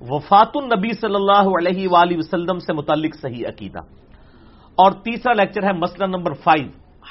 وفات 0.00 0.50
النبی 0.54 0.92
صلی 0.92 1.14
اللہ 1.14 1.48
علیہ 1.58 1.88
وآلہ 1.90 2.18
وسلم 2.18 2.58
سے 2.58 2.72
متعلق 2.72 3.14
صحیح 3.20 3.46
عقیدہ۔ 3.48 3.78
اور 4.74 4.92
تیسرا 4.92 5.32
لیکچر 5.32 5.62
ہے 5.62 5.72
مسئلہ 5.72 6.06
نمبر 6.06 6.32
فائیو 6.32 6.68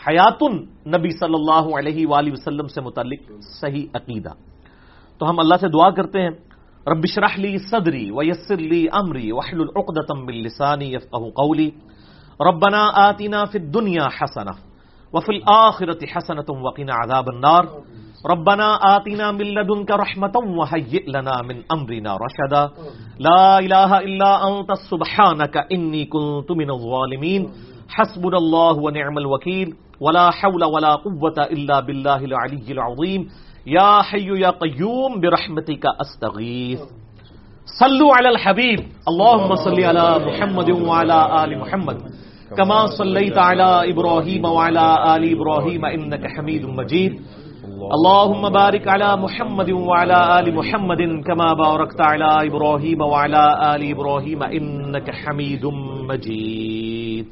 حیات 0.07 0.37
النبی 0.41 1.09
صلی 1.09 1.33
اللہ 1.33 1.77
علیہ 1.79 2.07
وآلہ 2.07 2.31
وسلم 2.31 2.67
سے 2.67 2.81
متعلق 2.81 3.31
صحیح 3.61 3.85
عقیدہ۔ 3.93 4.50
تو 5.21 5.29
ہم 5.29 5.39
اللہ 5.39 5.55
سے 5.61 5.67
دعا 5.67 5.89
کرتے 5.89 6.21
ہیں، 6.21 6.29
رب 6.87 7.03
اشرح 7.03 7.37
لی 7.37 7.57
صدری 7.57 8.11
ویسر 8.11 8.57
لی 8.57 8.87
امری 8.91 9.31
واحلل 9.31 9.69
عقدۃ 9.75 10.09
من 10.17 10.33
لسانی 10.33 10.93
يفقهوا 10.93 11.29
قولی 11.29 11.69
ربنا 12.49 12.89
آتنا 12.93 13.45
فی 13.45 13.59
الدنیا 13.59 14.07
حسنہ 14.21 14.49
وفي 15.13 15.33
الآخرة 15.35 16.05
حسنة 16.15 16.61
وقنا 16.61 16.93
عذاب 17.03 17.25
النار۔ 17.27 17.63
ربنا 18.31 18.77
آتنا 18.81 19.31
من 19.31 19.45
لدنك 19.45 19.91
رحمة 19.91 20.57
وهيئ 20.57 21.03
لنا 21.07 21.41
من 21.47 21.61
أمرنا 21.69 22.15
رشدا۔ 22.15 22.65
لا 23.19 23.59
إله 23.59 23.99
إلا 23.99 24.31
أنت، 24.47 24.71
سبحانك 24.89 25.57
إني 25.57 26.05
كنت 26.05 26.51
من 26.51 26.69
الظالمين۔ 26.69 27.45
حسبنا 27.89 28.37
الله 28.37 28.73
ونعم 28.77 29.17
الوكيل۔ 29.17 29.69
ولا 30.01 30.29
حول 30.29 30.63
ولا 30.63 30.95
قوة 30.95 31.45
إلا 31.51 31.79
بالله 31.79 32.19
العلي 32.23 32.73
العظيم 33.67 33.67
يا 33.67 34.01
حي 34.01 34.41
يا 34.41 34.49
قيوم 34.49 35.21
برحمتك 35.21 35.83
أستغيث 36.01 36.79
صلوا 37.79 38.15
على 38.15 38.29
الحبيب 38.29 38.79
اللهم 39.07 39.55
صل 39.55 39.83
على 39.83 40.25
محمد 40.25 40.69
وعلى 40.71 41.43
آل 41.43 41.59
محمد. 41.59 41.97
كما 42.57 42.85
صليت 42.97 43.37
على 43.37 43.91
إبراهيم 43.91 44.45
وعلى 44.45 45.15
آل 45.15 45.31
إبراهيم 45.35 45.85
إنك 45.85 46.27
حميد 46.27 46.65
مجيد 46.65 47.13
اللهم 47.93 48.49
بارك 48.49 48.87
على 48.87 49.15
محمد 49.17 49.69
وعلى 49.71 50.39
آل 50.39 50.55
محمد 50.55 51.23
كما 51.27 51.53
باركت 51.53 52.01
على 52.01 52.47
إبراهيم 52.47 53.01
وعلى 53.01 53.75
آل 53.75 53.91
إبراهيم 53.91 54.43
إنك 54.43 55.11
حميد 55.11 55.65
مجيد 56.09 57.25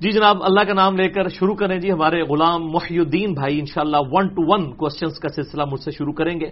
جی 0.00 0.10
جناب 0.12 0.36
اللہ 0.42 0.60
کا 0.60 0.74
نام 0.74 0.96
لے 0.96 1.08
کر 1.08 1.28
شروع 1.28 1.54
کریں 1.54 1.78
جی 1.78 1.92
ہمارے 1.92 2.22
غلام 2.22 2.66
محی 2.70 2.98
الدین 2.98 3.32
بھائی 3.32 3.58
انشاءاللہ 3.58 3.96
ون 3.96 4.28
ٹو 4.28 4.42
ون 4.46 4.72
کوشچنس 4.72 5.18
کا 5.18 5.28
سلسلہ 5.28 5.62
مجھ 5.72 5.80
سے 5.80 5.90
شروع 5.90 6.12
کریں 6.12 6.40
گے۔ 6.40 6.50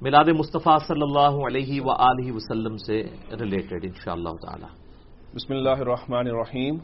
میلاد 0.00 0.24
مصطفیٰ 0.38 0.78
صلی 0.88 1.02
اللہ 1.02 1.46
علیہ 1.46 1.80
وآلہ 1.80 2.32
وسلم 2.32 2.76
سے 2.76 3.02
ریلیٹڈ 3.40 3.80
انشاءاللہ 3.82 4.28
تعالی۔ 4.28 4.66
بسم 5.34 5.54
اللہ 5.54 5.80
الرحمن 5.80 6.26
الرحیم۔ 6.26 6.76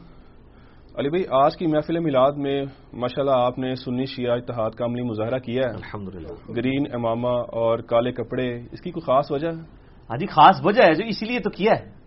علی 0.98 1.08
بھائی 1.08 1.24
آج 1.30 1.56
کی 1.56 1.66
محفل 1.66 1.98
میلاد 1.98 2.32
میں 2.32 2.64
ماشاءاللہ 2.92 3.36
آپ 3.36 3.58
نے 3.58 3.74
سنی 3.74 4.04
شیعہ 4.04 4.36
اتحاد 4.36 4.70
کا 4.70 4.84
عملی 4.84 5.02
مظاہرہ 5.02 5.38
کیا 5.38 5.62
ہے۔ 5.62 5.74
الحمدللہ۔ 5.74 6.52
گرین 6.56 6.86
امامہ 6.92 7.38
اور 7.52 7.78
کالے 7.78 8.12
کپڑے 8.12 8.60
اس 8.72 8.80
کی 8.80 8.90
کوئی 8.90 9.06
خاص 9.06 9.32
وجہ 9.32 9.48
ہے؟ 9.48 9.60
ہاں 10.10 10.16
جی 10.16 10.26
خاص 10.26 10.60
وجہ 10.64 10.82
ہے 10.82 10.94
جو 10.94 11.04
اسی 11.04 11.26
لیے 11.26 11.38
تو 11.38 11.50
کیا 11.50 11.72
ہے۔ 11.72 12.02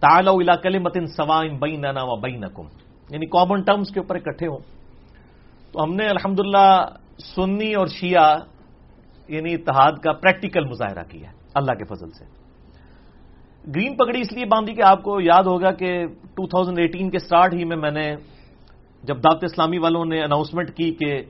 تعالو 0.00 0.32
الى 0.32 0.52
کلمت 0.62 0.98
سوائن 1.16 1.58
بیننا 1.58 2.02
و 2.02 2.20
بینکم 2.20 2.62
یعنی 3.10 3.26
کامن 3.26 3.62
ٹرمز 3.62 3.90
کے 3.90 4.00
اوپر 4.00 4.14
اکٹھے 4.14 4.46
ہوں. 4.46 4.58
تو 5.72 5.84
ہم 5.84 5.94
نے 5.94 6.08
الحمدللہ 6.08 6.84
سنی 7.34 7.74
اور 7.74 7.86
شیعہ 7.86 8.38
یعنی 9.28 9.54
اتحاد 9.54 9.92
کا 9.92 10.12
پریکٹیکل 10.12 10.64
مظاہرہ 10.64 11.02
کیا 11.08 11.30
اللہ 11.54 11.72
کے 11.72 11.84
فضل 11.84 12.10
سے۔ 12.10 12.24
گرین 13.74 13.96
پگڑی 13.96 14.20
اس 14.20 14.32
لیے 14.32 14.44
باندھی 14.44 14.74
کہ 14.74 14.82
آپ 14.82 15.02
کو 15.02 15.20
یاد 15.20 15.42
ہوگا 15.42 15.70
کہ 15.70 16.06
2018 16.06 17.10
کے 17.10 17.18
سٹارٹ 17.18 17.54
ہی 17.54 17.64
میں 17.64 17.76
میں 17.76 17.90
نے 17.90 18.16
جب 19.02 19.16
دعوت 19.16 19.44
اسلامی 19.44 19.78
والوں 19.78 20.04
نے 20.04 20.22
اناؤنسمنٹ 20.22 20.70
کی 20.76 20.90
کہ 20.90 21.22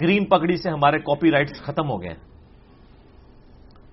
گرین 0.00 0.24
پگڑی 0.24 0.56
سے 0.56 0.70
ہمارے 0.70 0.98
کاپی 0.98 1.30
رائٹس 1.30 1.62
ختم 1.62 1.90
ہو 1.90 2.02
گئے۔ 2.02 2.10
ہیں 2.10 2.33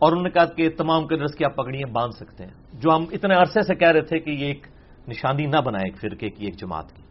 اور 0.01 0.12
انہوں 0.12 0.24
نے 0.24 0.29
کہا 0.29 0.46
کہ 0.46 0.70
تمام 0.70 1.08
کنرس 1.08 1.36
کی 1.36 1.46
آپ 1.46 1.55
پگڑیاں 1.55 1.91
باندھ 1.91 2.15
سکتے 2.15 2.46
ہیں۔ 2.46 2.53
جو 2.74 2.96
ہم 2.96 3.05
اتنے 3.12 3.36
عرصے 3.36 3.62
سے 3.62 3.75
کہہ 3.75 3.91
رہے 3.91 4.01
تھے 4.01 4.20
کہ 4.20 4.29
یہ 4.29 4.46
ایک 4.46 4.67
نشانی 5.08 5.46
نہ 5.46 5.62
بنائے 5.65 5.86
ایک 5.86 6.01
فرقے 6.01 6.29
کی، 6.29 6.46
ایک 6.46 6.60
جماعت 6.60 6.91
کی۔ 6.91 7.03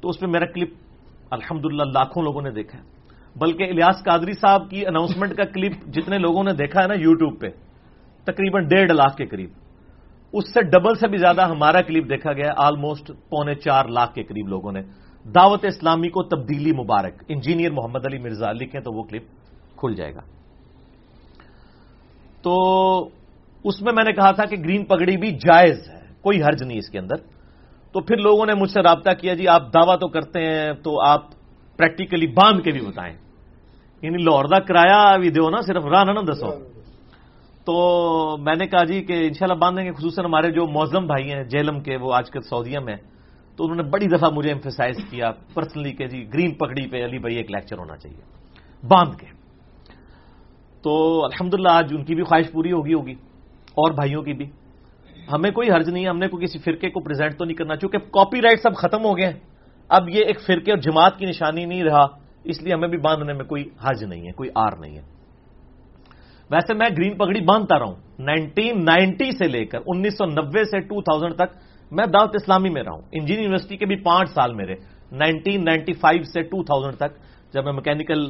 تو 0.00 0.08
اس 0.08 0.22
میں 0.22 0.30
میرا 0.30 0.46
کلپ 0.46 0.74
الحمدللہ 1.30 1.82
لاکھوں 1.82 2.22
لوگوں 2.22 2.42
نے 2.42 2.50
دیکھا 2.50 2.78
ہے۔ 2.78 2.84
بلکہ 3.36 3.62
الیاس 3.62 4.04
قادری 4.04 4.32
صاحب 4.32 4.70
کی 4.70 4.86
اناؤنسمنٹ 4.86 5.34
کا 5.34 5.44
کلپ 5.44 5.72
جتنے 5.86 6.18
لوگوں 6.18 6.44
نے 6.44 6.52
دیکھا 6.52 6.82
ہے 6.82 6.88
نا 6.88 6.94
یوٹیوب 6.94 7.40
پہ، 7.40 7.48
تقریباً 8.24 8.68
ڈیڑھ 8.68 8.92
لاکھ 8.92 9.16
کے 9.16 9.26
قریب۔ 9.26 9.50
اس 10.32 10.54
سے 10.54 10.62
ڈبل 10.62 10.94
سے 10.94 11.08
بھی 11.08 11.18
زیادہ 11.18 11.46
ہمارا 11.46 11.82
کلپ 11.82 12.10
دیکھا 12.10 12.32
گیا 12.32 12.52
آلموسٹ 12.56 13.08
پونے 13.28 13.54
چار 13.54 13.84
لاکھ 13.84 14.14
کے 14.14 14.22
قریب 14.22 14.48
لوگوں 14.48 14.72
نے۔ 14.72 14.82
دعوت 15.24 15.64
اسلامی 15.64 16.08
کو 16.08 16.22
تبدیلی 16.22 16.72
مبارک۔ 16.72 17.24
انجینئر 17.28 17.70
محمد 17.70 18.06
علی 18.06 18.18
مرزا 18.18 18.52
لکھیں 18.52 18.80
تو 18.80 18.92
وہ 18.92 19.02
کلپ 19.02 19.22
کھل 19.76 19.94
جائے 19.94 20.14
گا۔ 20.14 20.20
تو 22.42 22.54
اس 23.64 23.82
میں 23.82 23.92
میں 23.92 24.04
نے 24.04 24.12
کہا 24.12 24.30
تھا 24.30 24.44
کہ 24.44 24.56
گرین 24.56 24.84
پگڑی 24.84 25.16
بھی 25.16 25.30
جائز 25.30 25.88
ہے، 25.88 26.06
کوئی 26.22 26.42
حرج 26.42 26.62
نہیں 26.62 26.78
اس 26.78 26.90
کے 26.90 26.98
اندر۔ 26.98 27.16
تو 27.92 28.00
پھر 28.00 28.16
لوگوں 28.16 28.46
نے 28.46 28.54
مجھ 28.54 28.70
سے 28.70 28.82
رابطہ 28.82 29.10
کیا 29.20 29.34
جی 29.34 29.48
آپ 29.48 29.74
دعویٰ 29.74 29.96
تو 29.98 30.08
کرتے 30.08 30.40
ہیں، 30.40 30.72
تو 30.72 31.02
آپ 31.06 31.22
پریکٹیکلی 31.76 32.26
باندھ 32.26 32.62
کے 32.62 32.70
بھی 32.70 32.80
بتائیں۔ 32.80 33.16
یعنی 34.02 34.22
لاہور 34.22 34.44
کا 34.44 34.58
کرایہ 34.58 35.18
بھی 35.18 35.30
دو 35.30 35.50
نا، 35.50 35.60
صرف 35.60 35.84
راہ 35.84 36.04
نہ 36.04 36.20
دسو۔ 36.20 36.50
تو 37.64 38.36
میں 38.40 38.54
نے 38.54 38.66
کہا 38.66 38.84
جی 38.84 39.02
کہ 39.02 39.12
انشاءاللہ 39.12 39.58
باندھیں 39.58 39.86
گے، 39.86 39.92
خصوصاً 39.92 40.24
ہمارے 40.24 40.50
جو 40.50 40.66
موزم 40.66 41.06
بھائی 41.06 41.32
ہیں، 41.32 41.44
جیلم 41.44 41.80
کے، 41.80 41.96
وہ 41.96 42.14
آج 42.14 42.30
کل 42.30 42.40
سعودیہ 42.40 42.78
میں 42.78 42.96
تو 43.56 43.64
انہوں 43.64 43.76
نے 43.76 43.82
بڑی 43.82 44.06
دفعہ 44.06 44.30
مجھے 44.30 44.50
ایمفیسائز 44.50 44.96
کیا 45.10 45.30
پرسنلی 45.54 45.92
کہ 45.92 46.06
جی 46.06 46.28
گرین 46.34 46.54
پگڑی 46.54 46.86
پہ 46.86 47.04
علی 47.04 47.18
بھائی 47.18 47.36
ایک 47.36 47.50
لیکچر 47.50 47.78
ہونا 47.78 47.96
چاہیے۔ 47.96 48.20
باندھ 48.88 49.16
کے۔ 49.16 49.37
تو 50.82 51.24
الحمدللہ 51.24 51.68
آج 51.68 51.94
ان 51.96 52.04
کی 52.04 52.14
بھی 52.14 52.22
خواہش 52.22 52.52
پوری 52.52 52.72
ہوگی 52.72 52.94
ہوگی 52.94 53.12
اور 53.68 53.92
بھائیوں 53.92 54.22
کی 54.22 54.32
بھی۔ 54.32 54.46
ہمیں 55.32 55.50
کوئی 55.50 55.70
حرج 55.70 55.88
نہیں 55.88 56.04
ہے، 56.04 56.08
ہم 56.08 56.18
نے 56.18 56.28
کوئی 56.28 56.46
کسی 56.46 56.58
فرقے 56.58 56.90
کو 56.90 57.00
پریزنٹ 57.00 57.38
تو 57.38 57.44
نہیں 57.44 57.56
کرنا، 57.56 57.76
چونکہ 57.76 57.98
کاپی 57.98 58.42
رائٹ 58.42 58.60
سب 58.62 58.74
ختم 58.74 59.04
ہو 59.04 59.16
گئے 59.16 59.26
ہیں۔ 59.26 59.40
اب 59.88 60.08
یہ 60.08 60.24
ایک 60.24 60.40
فرقے 60.40 60.70
اور 60.72 60.78
جماعت 60.78 61.18
کی 61.18 61.26
نشانی 61.26 61.64
نہیں 61.64 61.84
رہا، 61.84 62.06
اس 62.44 62.62
لیے 62.62 62.74
ہمیں 62.74 62.88
بھی 62.88 62.98
باندھنے 62.98 63.32
میں 63.32 63.44
کوئی 63.44 63.62
حرج 63.62 64.04
نہیں 64.04 64.26
ہے، 64.26 64.32
کوئی 64.32 64.50
آر 64.54 64.76
نہیں 64.80 64.96
ہے۔ 64.96 65.02
ویسے 66.50 66.74
میں 66.74 66.88
گرین 66.98 67.16
پگڑی 67.16 67.40
باندھتا 67.40 67.78
رہا 67.78 67.86
ہوں۔ 67.86 67.94
نائنٹین 68.18 68.84
نائنٹی 68.84 69.30
سے 69.30 69.48
لے 69.48 69.64
کر 69.64 69.78
انیس 69.86 70.18
سو 70.18 70.24
نبے 70.24 70.64
سے 70.64 70.80
ٹو 70.80 71.02
تھاؤزینڈ 71.02 71.34
تک 71.34 71.56
میں 71.90 72.06
دعوت 72.06 72.30
اسلامی 72.34 72.68
میں 72.68 72.82
رہا 72.82 72.92
ہوں۔ 72.92 73.02
انجینئر 73.12 73.42
یونیورسٹی 73.42 73.76
کے 73.76 73.86
بھی 73.86 73.96
پانچ 73.96 74.30
سال 74.30 74.54
میرے 74.54 74.74
نائنٹین 75.12 75.64
نائنٹی 75.64 75.92
فائیو 75.92 76.22
سے 76.22 76.42
ٹو 76.42 76.64
تھاؤزینڈ 76.64 76.96
تک 76.96 77.12
جب 77.54 77.64
میں 77.64 77.72
میکینکل 77.72 78.28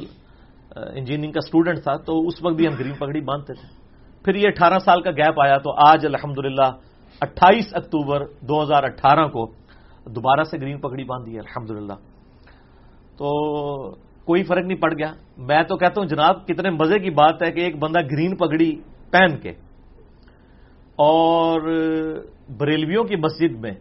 انجینئرنگ 0.75 1.31
کا 1.31 1.39
اسٹوڈنٹ 1.43 1.83
تھا، 1.83 1.95
تو 1.95 2.27
اس 2.27 2.43
وقت 2.43 2.55
بھی 2.55 2.67
ہم 2.67 2.73
گرین 2.79 2.93
پگڑی 2.93 3.21
باندھتے 3.21 3.53
تھے۔ 3.53 3.67
پھر 4.23 4.35
یہ 4.35 4.47
اٹھارہ 4.47 4.79
سال 4.79 5.01
کا 5.01 5.11
گیپ 5.11 5.39
آیا، 5.41 5.57
تو 5.57 5.71
آج 5.87 6.05
الحمد 6.05 6.37
للہ 6.37 6.69
اٹھائیس 7.21 7.73
اکتوبر 7.73 8.25
دو 8.41 8.63
ہزار 8.63 8.83
اٹھارہ 8.83 9.27
کو 9.27 9.45
دوبارہ 10.05 10.43
سے 10.43 10.57
گرین 10.57 10.79
پگڑی 10.79 11.03
باندھی 11.03 11.33
ہے 11.33 11.39
الحمد 11.39 11.91
تو 13.17 13.29
کوئی 14.25 14.43
فرق 14.43 14.65
نہیں 14.65 14.77
پڑ 14.77 14.93
گیا۔ 14.93 15.11
میں 15.37 15.63
تو 15.63 15.77
کہتا 15.77 16.01
ہوں، 16.01 16.07
جناب، 16.07 16.47
کتنے 16.47 16.69
مزے 16.69 16.99
کی 16.99 17.09
بات 17.09 17.41
ہے 17.43 17.51
کہ 17.51 17.59
ایک 17.59 17.75
بندہ 17.79 17.99
گرین 18.01 18.35
پگڑی 18.35 18.71
پہن 19.11 19.37
کے 19.37 19.49
اور 20.95 21.61
بریلویوں 22.59 23.03
کی 23.03 23.15
مسجد 23.15 23.59
میں 23.59 23.71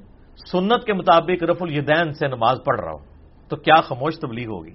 سنت 0.46 0.84
کے 0.84 0.92
مطابق 0.92 1.42
رف 1.42 1.62
الدین 1.62 2.12
سے 2.12 2.28
نماز 2.28 2.58
پڑھ 2.64 2.80
رہا 2.80 2.92
ہوں 2.92 3.04
تو 3.48 3.56
کیا 3.56 3.80
خاموش 3.80 4.18
تبلیغ 4.20 4.48
ہوگی؟ 4.48 4.74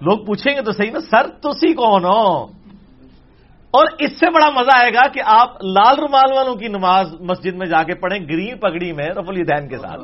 لوگ 0.00 0.18
پوچھیں 0.18 0.56
گے 0.56 0.62
تو 0.62 0.72
صحیح 0.72 0.90
نا 0.90 1.00
سر 1.00 1.28
تسی 1.28 1.74
کون 1.74 2.04
ہو؟ 2.04 2.60
اور 3.70 3.84
اس 3.98 4.18
سے 4.18 4.30
بڑا 4.30 4.50
مزہ 4.50 4.70
آئے 4.74 4.90
گا 4.94 5.08
کہ 5.08 5.20
آپ 5.26 5.64
لال 5.64 5.98
رومال 5.98 6.32
والوں 6.36 6.54
کی 6.54 6.68
نماز 6.68 7.14
مسجد 7.20 7.54
میں 7.54 7.66
جا 7.66 7.82
کے 7.82 7.94
پڑھیں 7.94 8.18
گرین 8.28 8.58
پگڑی 8.58 8.92
میں 8.92 9.08
رف 9.08 9.28
الدین 9.28 9.68
کے 9.68 9.78
ساتھ۔ 9.78 10.00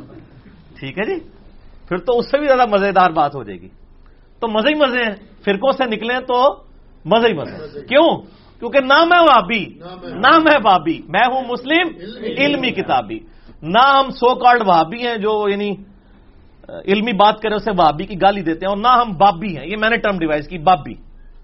ٹھیک 0.80 0.98
ہے 0.98 1.04
جی؟ 1.04 1.20
پھر 1.88 1.96
تو 1.96 2.18
اس 2.18 2.30
سے 2.30 2.38
بھی 2.38 2.46
زیادہ 2.46 2.68
مزیدار 2.68 3.10
بات 3.10 3.34
ہو 3.34 3.42
جائے 3.42 3.60
گی۔ 3.60 3.68
تو 4.40 4.48
مزے 4.48 4.68
ہی 4.68 4.74
مزے 4.74 5.02
ہیں۔ 5.02 5.14
فرقوں 5.44 5.72
سے 5.72 5.84
نکلیں 5.84 6.20
تو 6.20 6.54
مزے 7.04 7.28
ہی 7.28 7.32
مزے 7.32 7.80
کیوں؟ 7.80 8.22
کیونکہ 8.58 8.80
نہ 8.80 9.04
میں 9.04 9.20
بابی 9.20 9.64
نہ 10.02 10.38
میں 10.38 10.58
بابی 10.62 11.00
میں 11.08 11.26
ہوں 11.26 11.42
مسلم 11.48 11.88
علمی 12.38 12.70
کتابی۔ 12.70 13.18
نہ 13.62 13.78
ہم 13.78 14.10
سو 14.10 14.34
کارڈ 14.34 14.62
بھابی 14.62 15.06
ہیں 15.06 15.16
جو 15.16 15.48
یعنی 15.48 15.74
علمی 16.68 17.12
بات 17.12 17.40
کریں، 17.40 17.56
اسے 17.56 17.72
بابی 17.72 18.06
کی 18.06 18.14
گالی 18.14 18.42
دیتے 18.42 18.66
ہیں 18.66 18.68
اور 18.68 18.76
نہ 18.76 18.88
ہم 18.88 19.10
بابی 19.18 19.56
ہیں، 19.58 19.66
یہ 19.66 19.76
میں 19.76 19.90
نے 19.90 19.96
ٹرم 19.96 20.18
ڈیوائز 20.18 20.48
کی، 20.48 20.58
بابی۔ 20.58 20.94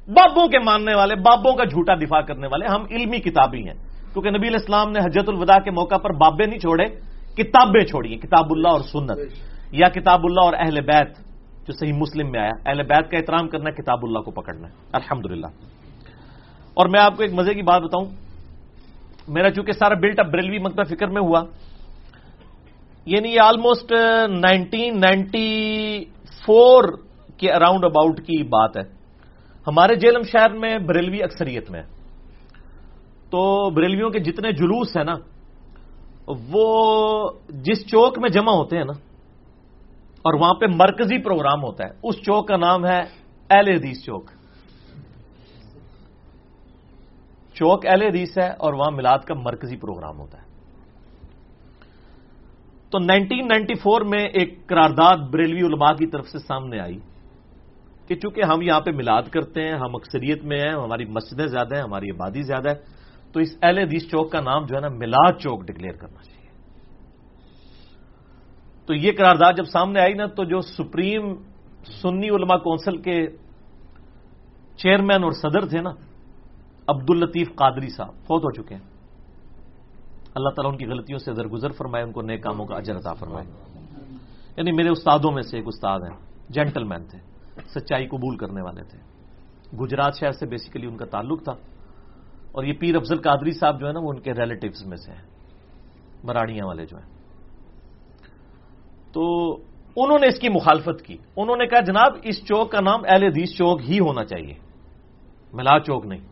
بابوں 0.08 0.46
کے 0.46 0.58
ماننے 0.58 0.94
والے، 0.94 1.14
بابوں 1.14 1.52
کا 1.52 1.64
جھوٹا 1.64 1.94
دفاع 1.94 2.20
کرنے 2.20 2.46
والے 2.46 2.66
ہم 2.66 2.84
علمی 2.90 3.18
کتابی 3.18 3.68
ہیں۔ 3.68 3.74
کیونکہ 4.12 4.30
نبی 4.30 4.48
علیہ 4.48 4.56
السلام 4.56 4.90
نے 4.90 4.98
حجت 4.98 5.28
الوداع 5.28 5.58
کے 5.58 5.70
موقع 5.70 5.96
پر 5.96 6.12
بابے 6.12 6.46
نہیں 6.46 6.58
چھوڑے، 6.58 6.84
کتابیں 7.36 7.84
چھوڑی 7.84 8.16
کتاب 8.16 8.44
اللہ 8.50 8.68
اور 8.68 8.80
سنت۔ 8.80 9.18
یا 9.72 9.88
کتاب 9.88 10.20
اللہ 10.24 10.40
اور 10.40 10.52
اہل 10.58 10.80
بیت، 10.80 11.16
جو 11.66 11.72
صحیح 11.72 11.92
مسلم 11.92 12.30
میں 12.30 12.40
آیا۔ 12.40 12.50
اہل 12.66 12.82
بیت 12.82 13.10
کا 13.10 13.16
احترام 13.16 13.48
کرنا، 13.48 13.70
کتاب 13.70 13.98
اللہ 14.02 14.18
کو 14.18 14.30
پکڑنا۔ 14.30 14.68
ہے 14.68 14.72
الحمد 14.92 15.44
اور 16.74 16.86
میں 16.86 17.00
آپ 17.00 17.16
کو 17.16 17.22
ایک 17.22 17.32
مزے 17.32 17.54
کی 17.54 17.62
بات 17.62 17.82
بتاؤں۔ 17.82 18.04
میرا 19.28 19.50
چونکہ 19.50 19.72
سارا 19.72 19.94
بلٹ 19.94 20.20
اپ 20.20 20.26
بریلوی 20.26 20.58
مکتب 20.58 20.86
فکر 20.86 21.06
میں 21.06 21.22
ہوا 21.22 21.42
یعنی 23.06 23.38
آلموسٹ 23.38 23.92
نائنٹین 24.28 25.00
نائنٹی 25.00 26.04
فور 26.46 26.84
کے 27.36 27.52
اراؤنڈ 27.52 27.84
اباؤٹ 27.84 28.20
کی 28.20 28.42
بات 28.42 28.76
ہے۔ 28.76 28.82
ہمارے 29.66 29.94
جیلم 29.94 30.22
شہر 30.22 30.52
میں 30.52 30.78
بریلوی 30.78 31.22
اکثریت 31.22 31.70
میں 31.70 31.82
تو 33.30 33.70
بریلویوں 33.70 34.10
کے 34.10 34.18
جتنے 34.18 34.52
جلوس 34.52 34.96
ہیں 34.96 35.04
نا، 35.04 35.14
وہ 36.50 36.66
جس 37.48 37.86
چوک 37.86 38.18
میں 38.18 38.28
جمع 38.28 38.52
ہوتے 38.52 38.76
ہیں 38.76 38.84
نا، 38.84 38.92
اور 40.24 40.34
وہاں 40.40 40.54
پہ 40.54 40.66
مرکزی 40.66 41.18
پروگرام 41.22 41.62
ہوتا 41.62 41.84
ہے۔ 41.84 41.90
اس 42.02 42.16
چوک 42.16 42.48
کا 42.48 42.56
نام 42.56 42.86
ہے 42.86 43.00
ایل 43.50 43.68
حدیث 43.68 44.04
چوک۔ 44.04 44.30
چوک 47.54 47.86
ایل 47.86 48.02
حدیث 48.02 48.38
ہے 48.38 48.48
اور 48.48 48.72
وہاں 48.72 48.90
میلاد 48.90 49.18
کا 49.18 49.34
مرکزی 49.34 49.76
پروگرام 49.76 50.18
ہوتا 50.18 50.38
ہے۔ 50.38 50.51
تو 52.92 52.98
نائنٹین 52.98 53.48
نائنٹی 53.48 53.74
فور 53.74 54.00
میں 54.00 54.28
ایک 54.28 54.66
قرارداد 54.68 55.16
بریلوی 55.32 55.62
علماء 55.66 55.92
کی 55.98 56.06
طرف 56.06 56.26
سے 56.28 56.38
سامنے 56.38 56.80
آئی 56.80 56.98
کہ 58.06 58.14
چونکہ 58.14 58.42
ہم 58.44 58.62
یہاں 58.62 58.80
پہ 58.80 58.90
میلاد 58.90 59.22
کرتے 59.32 59.62
ہیں، 59.64 59.74
ہم 59.74 59.96
اکثریت 59.96 60.44
میں 60.44 60.60
ہیں، 60.60 60.74
ہماری 60.76 61.04
مسجدیں 61.04 61.46
زیادہ 61.46 61.74
ہیں، 61.74 61.82
ہماری 61.82 62.10
آبادی 62.10 62.42
زیادہ 62.42 62.68
ہے 62.68 62.74
تو 63.32 63.40
اس 63.40 63.56
اہل 63.62 63.78
حدیث 63.78 64.10
چوک 64.10 64.32
کا 64.32 64.40
نام 64.40 64.66
جو 64.66 64.76
ہے 64.76 64.80
نا 64.80 64.88
میلاد 64.88 65.40
چوک 65.40 65.64
ڈکلیئر 65.64 65.96
کرنا 65.96 66.22
چاہیے۔ 66.22 66.50
تو 68.86 68.94
یہ 68.94 69.12
قرارداد 69.16 69.52
جب 69.56 69.64
سامنے 69.64 70.00
آئی 70.00 70.14
نا، 70.14 70.26
تو 70.26 70.44
جو 70.44 70.60
سپریم 70.60 71.34
سنی 72.02 72.28
علماء 72.28 72.56
کونسل 72.56 72.96
کے 72.96 73.26
چیئرمین 74.76 75.24
اور 75.24 75.32
صدر 75.32 75.64
تھے 75.66 75.80
نا 75.80 75.90
عبد 76.88 77.10
الطیف 77.10 77.48
قادری 77.54 77.88
صاحب، 77.88 78.14
فوت 78.26 78.44
ہو 78.44 78.50
چکے 78.50 78.74
ہیں۔ 78.74 78.91
اللہ 80.34 80.48
تعالیٰ 80.48 80.72
ان 80.72 80.78
کی 80.78 80.86
غلطیوں 80.86 81.18
سے 81.18 81.32
درگزر 81.32 81.70
فرمائے، 81.70 82.04
ان 82.04 82.12
کو 82.12 82.22
نئے 82.22 82.36
کاموں 82.36 82.66
کا 82.66 82.76
اجر 82.76 82.96
عطا 82.96 83.14
فرمائے۔ 83.14 83.46
یعنی 84.56 84.72
میرے 84.72 84.88
استادوں 84.88 85.32
میں 85.32 85.42
سے 85.42 85.56
ایک 85.56 85.68
استاد 85.68 86.00
ہیں 86.00 86.16
جینٹل 86.48 86.84
مین 86.84 87.04
تھے، 87.04 87.18
سچائی 87.66 88.06
قبول 88.06 88.36
کرنے 88.36 88.62
والے 88.62 88.82
تھے۔ 88.82 88.98
گجرات 89.76 90.16
شہر 90.20 90.32
سے 90.32 90.46
بیسیکلی 90.46 90.86
ان 90.86 90.96
کا 90.96 91.04
تعلق 91.04 91.44
تھا۔ 91.44 91.52
اور 92.52 92.64
یہ 92.64 92.72
پیر 92.80 92.96
افضل 92.96 93.16
قادری 93.16 93.52
صاحب 93.52 93.80
جو 93.80 93.86
ہے 93.86 93.92
نا، 93.92 94.00
وہ 94.00 94.10
ان 94.10 94.20
کے 94.20 94.32
ریلیٹوز 94.32 94.86
میں 94.86 94.96
سے 94.96 95.12
ہیں۔ 95.12 95.22
مراڑیاں 96.24 96.66
والے 96.66 96.86
جو 96.86 96.96
ہیں۔ 96.96 97.12
تو 99.12 99.52
انہوں 99.96 100.18
نے 100.18 100.28
اس 100.28 100.38
کی 100.38 100.48
مخالفت 100.48 101.02
کی۔ 101.02 101.16
انہوں 101.36 101.56
نے 101.56 101.66
کہا، 101.66 101.80
جناب، 101.80 102.12
اس 102.22 102.44
چوک 102.44 102.72
کا 102.72 102.80
نام 102.80 103.00
اہل 103.08 103.22
حدیث 103.22 103.50
چوک 103.50 103.80
ہی 103.82 103.98
ہونا 103.98 104.24
چاہیے۔ 104.24 104.54
ملا 105.52 105.78
چوک 105.78 106.06
نہیں۔ 106.06 106.31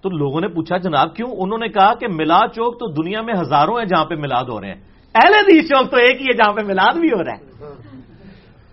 تو 0.00 0.10
لوگوں 0.10 0.40
نے 0.40 0.48
پوچھا، 0.48 0.76
جناب، 0.76 1.16
کیوں؟ 1.16 1.30
انہوں 1.38 1.58
نے 1.58 1.68
کہا 1.68 1.94
کہ 1.94 2.06
ملا 2.08 2.40
چوک 2.54 2.74
تو 2.78 3.02
دنیا 3.02 3.20
میں 3.20 3.34
ہزاروں 3.40 3.78
ہیں 3.78 3.86
جہاں 3.86 4.04
پہ 4.04 4.14
ملاد 4.14 4.44
ہو 4.44 4.60
رہے 4.60 4.68
ہیں۔ 4.68 4.80
اہل 5.14 5.34
حدیث 5.34 5.68
چوک 5.68 5.90
تو 5.90 5.96
ایک 5.96 6.20
ہی 6.20 6.26
ہے 6.26 6.36
جہاں 6.36 6.52
پہ 6.52 6.60
ملاد 6.66 6.96
بھی 6.96 7.08
ہو 7.08 7.24
رہا 7.24 7.32
ہے۔ 7.32 7.72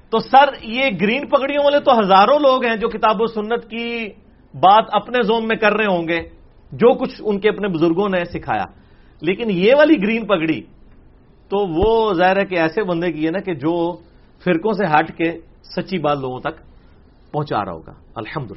تو 0.10 0.20
سر، 0.20 0.63
یہ 0.63 0.86
گرین 1.01 1.27
پگڑیوں 1.27 1.63
والے 1.63 1.79
تو 1.79 2.00
ہزاروں 2.00 2.39
لوگ 2.39 2.65
ہیں 2.65 2.75
جو 2.75 2.89
کتاب 2.89 3.22
و 3.22 3.25
سنت 3.27 3.70
کی 3.70 4.08
بات 4.53 4.86
اپنے 4.91 5.22
زوم 5.22 5.48
میں 5.48 5.55
کر 5.55 5.74
رہے 5.74 5.86
ہوں 5.86 6.08
گے، 6.08 6.20
جو 6.72 6.94
کچھ 6.94 7.22
ان 7.25 7.39
کے 7.39 7.50
اپنے 7.50 7.67
بزرگوں 7.67 8.10
نے 8.10 8.25
سکھایا۔ 8.25 8.65
لیکن 9.22 9.51
یہ 9.51 9.74
والی 9.77 9.96
گرین 10.01 10.25
پگڑی، 10.25 10.62
تو 11.50 11.58
وہ 11.67 12.13
ظاہر 12.13 12.38
ہے 12.38 12.46
کہ 12.46 12.55
ایسے 12.55 12.84
بندے 12.84 13.12
کی 13.12 13.25
ہے 13.25 13.32
نا 13.32 13.39
کہ 13.39 13.53
جو 13.53 13.91
فرقوں 14.44 14.74
سے 14.74 14.86
ہٹ 14.86 15.17
کے 15.17 15.38
سچی 15.63 15.98
بات 15.98 16.17
لوگوں 16.17 16.39
تک 16.39 16.58
پہنچا 17.32 17.65
رہا 17.65 17.72
ہوگا۔ 17.72 17.94
الحمد 18.15 18.51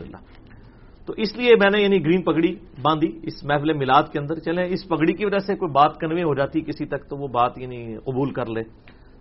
تو 1.08 1.14
اس 1.16 1.36
لیے 1.36 1.54
میں 1.54 1.70
نے 1.70 1.82
یعنی 1.82 2.04
گرین 2.04 2.22
پگڑی 2.22 2.54
باندھی 2.82 3.18
اس 3.22 3.44
محفل 3.44 3.72
میلاد 3.72 4.02
کے 4.12 4.18
اندر 4.18 4.38
چلیں۔ 4.38 4.64
اس 4.64 4.88
پگڑی 4.88 5.12
کی 5.12 5.24
وجہ 5.24 5.38
سے 5.38 5.54
کوئی 5.54 5.72
بات 5.72 6.00
کنوے 6.00 6.22
ہو 6.22 6.34
جاتی 6.34 6.60
کسی 6.60 6.86
تک 6.86 7.08
تو 7.08 7.16
وہ 7.16 7.28
بات 7.28 7.58
یعنی 7.58 7.96
قبول 8.04 8.32
کر 8.32 8.46
لے، 8.46 8.62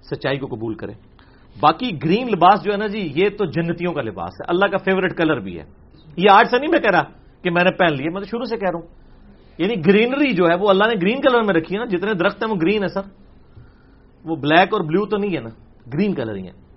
سچائی 0.02 0.40
کو 0.40 0.48
قبول 0.48 0.76
کرے۔ 0.76 0.92
باقی 1.60 2.04
گرین 2.04 2.28
لباس 2.28 2.64
جو 2.64 2.72
ہے 2.72 2.78
نا 2.78 2.88
جی 2.88 3.12
یہ 3.16 3.30
تو 3.38 3.46
جنتیوں 3.46 3.94
کا 3.94 4.02
لباس 4.02 4.34
ہے۔ 4.34 4.46
اللہ 4.48 4.66
کا 4.66 4.78
فیوریٹ 4.78 5.18
کلر 5.18 5.40
بھی 5.40 5.60
ہے۔ 5.60 5.64
یہ 6.18 6.30
آج 6.32 6.48
سے 6.50 6.60
نہیں 6.60 6.72
میں 6.72 6.80
کہہ 6.80 6.90
رہا 6.90 7.04
کہ 7.42 7.50
میں 7.50 7.64
نے 7.64 7.72
پہن 7.72 7.94
لیے 7.94 8.10
میں 8.10 8.22
تو 8.22 8.28
شروع 8.28 8.46
سے 8.46 8.58
کہہ 8.58 8.70
رہا 8.70 8.80
ہوں۔ 8.80 8.88
یعنی 9.58 9.86
گرینری 9.86 10.34
جو 10.34 10.50
ہے 10.50 10.56
وہ 10.56 10.70
اللہ 10.70 10.84
نے 10.84 10.94
گرین 11.02 11.22
کلر 11.22 11.42
میں 11.42 11.54
رکھی 11.54 11.76
ہے 11.76 11.80
نا، 11.80 11.86
جتنے 11.86 12.14
درخت 12.14 12.44
ہیں 12.44 12.52
وہ 12.52 12.58
گرین 12.62 12.84
ہے 12.84 12.88
سر۔ 12.88 13.02
وہ 14.26 14.36
بلیک 14.36 14.68
اور 14.72 14.82
بلو 14.82 15.06
تو 15.06 15.18
نہیں 15.18 15.36
ہے 15.36 15.42
نا 15.42 15.50
گرین 15.94 16.14
کلر 16.14 16.36
ہی 16.36 16.44
ہے۔ 16.44 16.68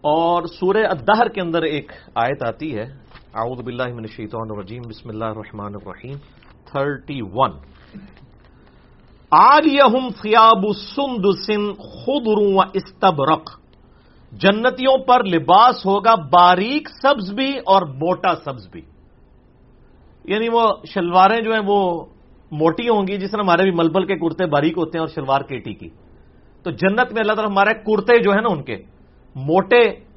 اور 0.00 0.42
سورہ 0.42 0.76
الدہر 0.76 1.28
کے 1.28 1.40
اندر 1.40 1.62
ایک 1.62 1.92
آیت 2.14 2.42
آتی 2.42 2.78
ہے۔ 2.78 3.09
اعوذ 3.34 3.62
باللہ 3.62 3.82
من 3.82 3.98
الشیطان 3.98 4.50
الرجیم، 4.50 4.82
بسم 4.88 5.08
اللہ 5.08 5.24
الرحمن 5.24 5.74
الرحیم 5.74 6.16
تھرٹی 6.64 7.20
ون 7.22 7.50
آلیہم 9.30 10.08
فیاب 10.22 10.64
خضر 11.86 12.38
و 12.38 12.60
استبرق۔ 12.60 13.60
جنتیوں 14.32 14.98
پر 14.98 15.24
لباس 15.24 15.86
ہوگا 15.86 16.14
باریک 16.14 16.88
سبز 16.88 17.32
بھی 17.34 17.58
اور 17.58 17.82
موٹا 17.82 18.34
سبز 18.44 18.68
بھی۔ 18.68 18.82
یعنی 20.24 20.48
وہ 20.48 20.72
شلواریں 20.94 21.40
جو 21.40 21.52
ہیں 21.52 21.62
وہ 21.66 22.04
موٹی 22.50 22.88
ہوں 22.88 23.06
گی، 23.06 23.18
جس 23.18 23.30
طرح 23.30 23.42
ہمارے 23.42 23.62
بھی 23.62 23.70
ملبل 23.70 24.06
کے 24.06 24.14
کرتے 24.14 24.46
باریک 24.46 24.78
ہوتے 24.78 24.98
ہیں 24.98 25.00
اور 25.00 25.14
شلوار 25.14 25.40
کیٹی 25.40 25.74
کی۔ 25.74 25.88
تو 26.62 26.70
جنت 26.70 27.12
میں 27.12 27.22
اللہ 27.22 27.32
تعالیٰ 27.32 27.50
ہمارے 27.50 27.74
کرتے 27.74 28.22
جو 28.22 28.30
ہیں 28.30 28.42
نا 28.42 28.48
ان 28.48 28.62
کے، 28.62 28.76
موٹے 29.34 30.09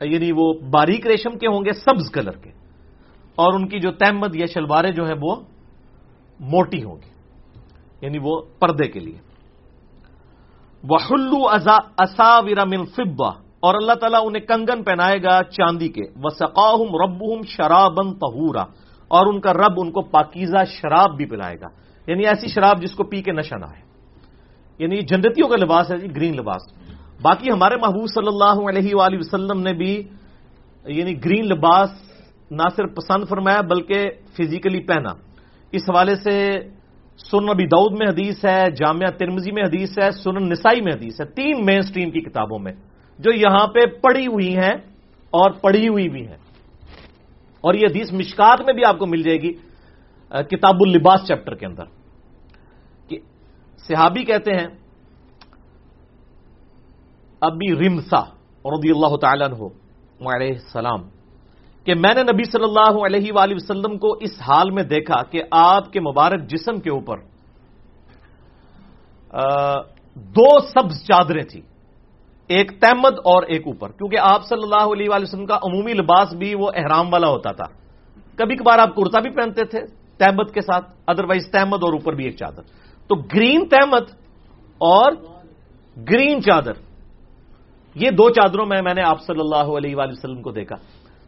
یعنی 0.00 0.32
وہ 0.32 0.54
باریک 0.70 1.06
ریشم 1.06 1.38
کے 1.38 1.46
ہوں 1.46 1.64
گے 1.64 1.72
سبز 1.72 2.10
کلر 2.10 2.36
کے 2.36 2.50
اور 3.34 3.52
ان 3.54 3.68
کی 3.68 3.80
جو 3.80 3.92
تحمد 3.92 4.36
یا 4.36 4.46
شلواریں 4.46 4.90
جو 4.90 5.04
ہیں 5.04 5.16
وہ 5.22 5.36
موٹی 6.40 6.84
ہوں 6.84 6.96
گی 6.96 7.14
یعنی 8.00 8.18
وہ 8.22 8.42
پردے 8.58 8.88
کے 8.88 9.00
لیے۔ 9.00 9.18
وہ 10.88 10.96
اصاور 11.98 12.66
من 12.66 12.84
فبا 12.84 13.28
اور 13.60 13.74
اللہ 13.74 13.92
تعالیٰ 13.92 14.20
انہیں 14.24 14.42
کنگن 14.42 14.82
پہنائے 14.82 15.22
گا 15.22 15.42
چاندی 15.42 15.88
کے۔ 15.88 16.02
وہ 16.16 16.28
سقاہم 16.28 16.96
رب 16.96 17.46
شرابن 17.46 18.14
پہورا 18.14 18.62
اور 19.08 19.26
ان 19.26 19.40
کا 19.40 19.52
رب 19.52 19.72
ان 19.76 19.90
کو 19.90 20.00
پاکیزہ 20.00 20.64
شراب 20.68 21.16
بھی 21.16 21.26
پلائے 21.26 21.56
گا۔ 21.60 21.66
یعنی 22.06 22.26
ایسی 22.26 22.48
شراب 22.48 22.82
جس 22.82 22.94
کو 22.94 23.04
پی 23.04 23.22
کے 23.22 23.32
نشہ 23.32 23.54
نہ 23.54 23.64
آئے۔ 23.64 23.82
یعنی 24.78 24.96
جنتیوں 24.96 25.48
کا 25.48 25.56
لباس 25.56 25.90
ہے 25.90 25.96
جی 25.96 26.16
گرین 26.16 26.36
لباس۔ 26.36 26.83
باقی 27.24 27.50
ہمارے 27.50 27.76
محبوب 27.76 28.06
صلی 28.14 28.26
اللہ 28.26 28.68
علیہ 28.68 28.94
وآلہ 28.94 29.16
وسلم 29.18 29.60
نے 29.60 29.72
بھی 29.72 30.02
یعنی 30.84 31.24
گرین 31.24 31.46
لباس 31.46 31.90
نہ 32.50 32.62
صرف 32.76 32.94
پسند 32.94 33.24
فرمایا 33.28 33.60
بلکہ 33.60 34.10
فزیکلی 34.38 34.80
پہنا۔ 34.80 35.10
اس 35.72 35.82
حوالے 35.82 36.16
سے 36.16 36.52
سن 37.18 37.44
نبی 37.44 37.66
دعود 37.66 37.92
میں 37.92 38.08
حدیث 38.08 38.44
ہے، 38.44 38.70
جامعہ 38.70 39.10
ترمزی 39.10 39.52
میں 39.52 39.62
حدیث 39.62 39.98
ہے، 39.98 40.10
سنن 40.10 40.50
نسائی 40.50 40.80
میں 40.80 40.92
حدیث 40.92 41.20
ہے، 41.20 41.26
تین 41.26 41.66
مین 41.66 41.82
سٹریم 41.82 42.10
کی 42.10 42.20
کتابوں 42.20 42.58
میں 42.58 42.72
جو 43.18 43.32
یہاں 43.32 43.66
پہ 43.66 43.80
پڑھی 43.86 44.26
ہوئی 44.26 44.56
ہیں 44.56 44.74
اور 45.30 45.50
پڑھی 45.50 45.88
ہوئی 45.88 46.08
بھی 46.08 46.26
ہیں۔ 46.26 46.36
اور 47.60 47.74
یہ 47.74 47.86
حدیث 47.90 48.12
مشکات 48.12 48.60
میں 48.60 48.74
بھی 48.74 48.82
آپ 48.88 48.98
کو 48.98 49.06
مل 49.06 49.22
جائے 49.22 49.38
گی 49.38 49.52
کتاب 50.30 50.74
اللباس 50.86 51.20
چیپٹر 51.26 51.54
کے 51.54 51.66
اندر۔ 51.66 51.84
کہ 53.08 53.18
صحابی 53.88 54.24
کہتے 54.24 54.50
ہیں 54.52 54.66
ابی 57.42 57.68
رمسا 57.74 58.22
رضی 58.64 58.90
اللہ 58.90 59.16
تعالیٰ 59.16 59.48
عنہ 59.48 59.60
علیہ 60.26 60.52
السلام، 60.52 61.02
کہ 61.86 61.94
میں 61.94 62.14
نے 62.14 62.22
نبی 62.22 62.44
صلی 62.50 62.64
اللہ 62.64 62.94
علیہ 63.06 63.32
وآلہ 63.32 63.54
وسلم 63.54 63.96
کو 63.98 64.12
اس 64.20 64.40
حال 64.40 64.70
میں 64.70 64.82
دیکھا 64.84 65.22
کہ 65.30 65.42
آپ 65.50 65.92
کے 65.92 66.00
مبارک 66.00 66.48
جسم 66.50 66.80
کے 66.80 66.90
اوپر 66.90 67.16
دو 70.16 70.48
سبز 70.68 70.96
چادریں 71.06 71.42
تھیں، 71.50 71.62
ایک 72.50 72.68
تحمد 72.80 73.14
اور 73.24 73.42
ایک 73.52 73.66
اوپر، 73.66 73.88
کیونکہ 73.98 74.18
آپ 74.22 74.40
صلی 74.48 74.62
اللہ 74.62 74.86
علیہ 74.92 75.08
وآلہ 75.10 75.26
وسلم 75.28 75.46
کا 75.46 75.58
عمومی 75.62 75.92
لباس 75.92 76.34
بھی 76.38 76.54
وہ 76.54 76.70
احرام 76.74 77.12
والا 77.12 77.28
ہوتا 77.28 77.52
تھا۔ 77.52 77.68
کبھی 78.38 78.56
کبھار 78.56 78.78
آپ 78.78 78.94
کرتا 78.96 79.20
بھی 79.20 79.30
پہنتے 79.30 79.64
تھے 79.64 79.80
تحمد 80.20 80.48
کے 80.54 80.60
ساتھ 80.60 80.86
ادروائز 81.06 81.50
تحمد 81.50 81.82
اور 81.82 81.92
اوپر 81.92 82.12
بھی 82.14 82.24
ایک 82.24 82.36
چادر۔ 82.36 82.62
تو 83.10 83.14
گرین 83.34 83.68
تحمد 83.68 84.06
اور 84.80 85.12
گرین 85.96 86.42
چادر۔ 86.42 86.74
یہ 87.94 88.10
دو 88.10 88.30
چادروں 88.30 88.66
میں 88.66 88.82
میں 88.82 88.94
نے 88.94 89.02
آپ 89.02 89.22
صلی 89.22 89.40
اللہ 89.40 89.72
علیہ 89.76 89.96
وآلہ 89.96 90.12
وسلم 90.12 90.42
کو 90.42 90.50
دیکھا۔ 90.50 90.76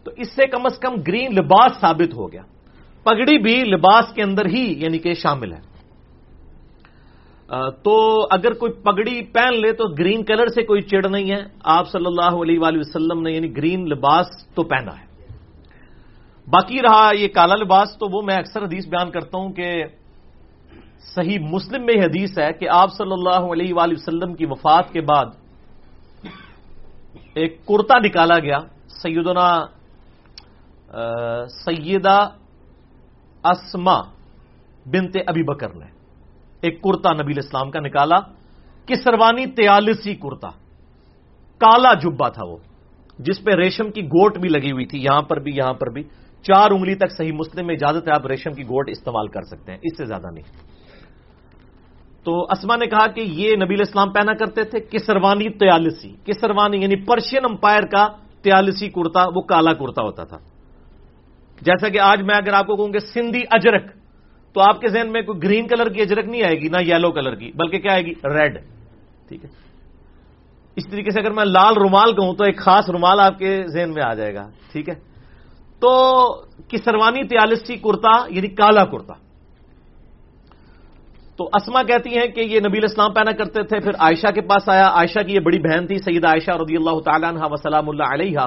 تو 0.04 0.10
اس 0.16 0.32
سے 0.32 0.46
کم 0.46 0.60
از 0.64 0.78
کم 0.78 0.94
گرین 1.06 1.34
لباس 1.34 1.80
ثابت 1.80 2.14
ہو 2.14 2.32
گیا۔ 2.32 2.42
پگڑی 3.02 3.38
بھی 3.38 3.64
لباس 3.64 4.14
کے 4.14 4.22
اندر 4.22 4.46
ہی 4.46 4.74
یعنی 4.78 4.98
کہ 4.98 5.14
شامل 5.14 5.52
ہے۔ 5.52 5.60
تو 7.82 8.26
اگر 8.30 8.52
کوئی 8.52 8.72
پگڑی 8.72 9.22
پہن 9.22 9.60
لے 9.60 9.72
تو 9.72 9.84
گرین 9.88 10.24
کلر 10.24 10.46
سے 10.46 10.62
کوئی 10.62 10.82
چڑ 10.82 11.08
نہیں 11.10 11.30
ہے۔ 11.30 11.44
آپ 11.64 11.88
صلی 11.88 12.06
اللہ 12.06 12.42
علیہ 12.42 12.58
وآلہ 12.58 12.78
وسلم 12.78 13.22
نے 13.22 13.32
یعنی 13.32 13.56
گرین 13.56 13.88
لباس 13.88 14.26
تو 14.54 14.62
پہنا 14.62 15.00
ہے۔ 15.00 15.06
باقی 16.46 16.82
رہا 16.82 17.10
یہ 17.18 17.28
کالا 17.28 17.54
لباس 17.54 17.98
تو 17.98 18.06
وہ 18.08 18.22
میں 18.22 18.36
اکثر 18.36 18.62
حدیث 18.62 18.86
بیان 18.86 19.10
کرتا 19.10 19.38
ہوں 19.38 19.52
کہ 19.52 19.84
صحیح 21.14 21.38
مسلم 21.38 21.84
میں 21.86 21.94
حدیث 21.94 22.38
ہے 22.38 22.52
کہ 22.52 22.68
آپ 22.68 22.92
صلی 22.92 23.12
اللہ 23.12 23.52
علیہ 23.52 23.74
وآلہ 23.74 23.92
وسلم 23.92 24.34
کی 24.34 24.46
وفات 24.46 24.92
کے 24.92 25.00
بعد 25.00 25.26
ایک 27.34 27.66
کرتا 27.66 27.98
نکالا 27.98 28.38
گیا، 28.38 28.58
سیدنا 29.02 29.66
سیدہ 31.64 32.28
اسما 33.44 34.00
بنتے 34.86 35.20
ابی 35.26 35.42
بکر 35.42 35.74
نے۔ 35.74 35.86
ایک 36.60 36.82
کرتا 36.82 37.12
نبی 37.12 37.32
اسلام 37.38 37.70
کا 37.70 37.80
نکالا، 37.80 38.18
کسروانی 38.86 39.46
تیالسی 39.46 40.14
کرتا۔ 40.14 40.48
کالا 41.58 41.94
جبا 41.94 42.28
تھا 42.28 42.44
وہ، 42.44 42.56
جس 43.18 43.44
پہ 43.44 43.50
ریشم 43.50 43.90
کی 43.90 44.02
گوٹ 44.02 44.38
بھی 44.38 44.48
لگی 44.48 44.72
ہوئی 44.72 44.86
تھی، 44.86 44.98
یہاں 45.02 45.22
پر 45.22 45.36
بھی، 45.36 45.52
یہاں 45.54 45.72
پر 45.72 45.90
بھی۔ 45.90 46.02
چار 46.42 46.70
انگلی 46.70 46.94
تک 46.94 47.10
صحیح 47.16 47.32
مسلم 47.32 47.66
میں 47.66 47.74
اجازت 47.74 48.08
ہے، 48.08 48.12
آپ 48.12 48.26
ریشم 48.26 48.52
کی 48.52 48.62
گوٹ 48.62 48.88
استعمال 48.90 49.28
کر 49.28 49.42
سکتے 49.42 49.72
ہیں، 49.72 49.78
اس 49.82 49.96
سے 49.96 50.04
زیادہ 50.04 50.26
نہیں۔ 50.32 50.44
تو 52.26 52.42
اسما 52.42 52.76
نے 52.76 52.86
کہا 52.86 53.06
کہ 53.06 53.20
یہ 53.20 53.56
نبی 53.56 53.74
اسلام 53.80 54.12
پہنا 54.12 54.34
کرتے 54.34 54.62
تھے، 54.62 54.80
کسروانی 54.80 55.48
تیالسی 55.48 56.14
کسروانی 56.24 56.82
یعنی 56.82 56.96
پرشین 56.96 57.44
امپائر 57.44 57.82
کا 57.82 58.08
تیالسی 58.42 58.88
کرتا، 58.88 59.24
وہ 59.34 59.40
کالا 59.40 59.72
کرتا 59.72 60.02
ہوتا 60.02 60.24
تھا۔ 60.24 60.38
جیسا 61.60 61.88
کہ 61.88 62.00
آج 62.00 62.22
میں 62.22 62.34
اگر 62.34 62.52
آپ 62.52 62.66
کو 62.66 62.76
کہوں 62.76 62.88
کہ 62.88 62.98
سندھی 62.98 63.42
اجرک، 63.50 63.84
تو 64.52 64.60
آپ 64.60 64.80
کے 64.80 64.88
ذہن 64.88 65.12
میں 65.12 65.22
کوئی 65.22 65.42
گرین 65.42 65.66
کلر 65.66 65.88
کی 65.88 66.02
اجرک 66.02 66.24
نہیں 66.24 66.42
آئے 66.42 66.54
گی، 66.54 66.68
نہ 66.68 66.82
یلو 66.82 67.10
کلر 67.10 67.34
کی، 67.34 67.52
بلکہ 67.54 67.78
کیا 67.78 67.92
آئے 67.92 68.02
گی؟ 68.02 68.12
ریڈ۔ 68.24 68.58
ٹھیک 69.28 69.44
ہے۔ 69.44 69.50
اس 70.76 70.84
طریقے 70.90 71.10
سے 71.10 71.20
اگر 71.20 71.30
میں 71.30 71.44
لال 71.44 71.74
رومال 71.74 72.12
کہوں 72.12 72.34
تو 72.34 72.44
ایک 72.44 72.58
خاص 72.58 72.90
رومال 72.90 73.20
آپ 73.20 73.38
کے 73.38 73.62
ذہن 73.66 73.90
میں 73.94 74.02
آ 74.02 74.14
جائے 74.14 74.34
گا۔ 74.34 74.48
ٹھیک 74.72 74.88
ہے۔ 74.88 74.94
تو 75.80 76.22
کسروانی 76.68 77.24
تیالسی 77.24 77.76
کرتا 77.76 78.26
یعنی 78.28 78.48
کالا 78.48 78.84
کرتا۔ 78.84 79.25
تو 81.36 81.44
اسما 81.44 81.82
کہتی 81.82 82.18
ہیں 82.18 82.26
کہ 82.26 82.40
یہ 82.40 82.60
نبی 82.60 82.78
اسلام 82.84 83.12
پہنا 83.12 83.32
کرتے 83.32 83.62
تھے، 83.62 83.80
پھر 83.80 83.90
عائشہ 83.98 84.26
کے 84.34 84.40
پاس 84.40 84.68
آیا۔ 84.68 84.88
عائشہ 84.88 85.18
کی 85.26 85.34
یہ 85.34 85.40
بڑی 85.40 85.58
بہن 85.58 85.86
تھی 85.86 85.98
سید 85.98 86.24
عائشہ 86.24 86.50
رضی 86.50 86.76
اللہ 86.76 87.00
تعالیٰ 87.00 87.28
عنہ 87.28 87.38
وسلام 87.50 87.88
اللہ 87.88 88.02
علیہ۔ 88.02 88.38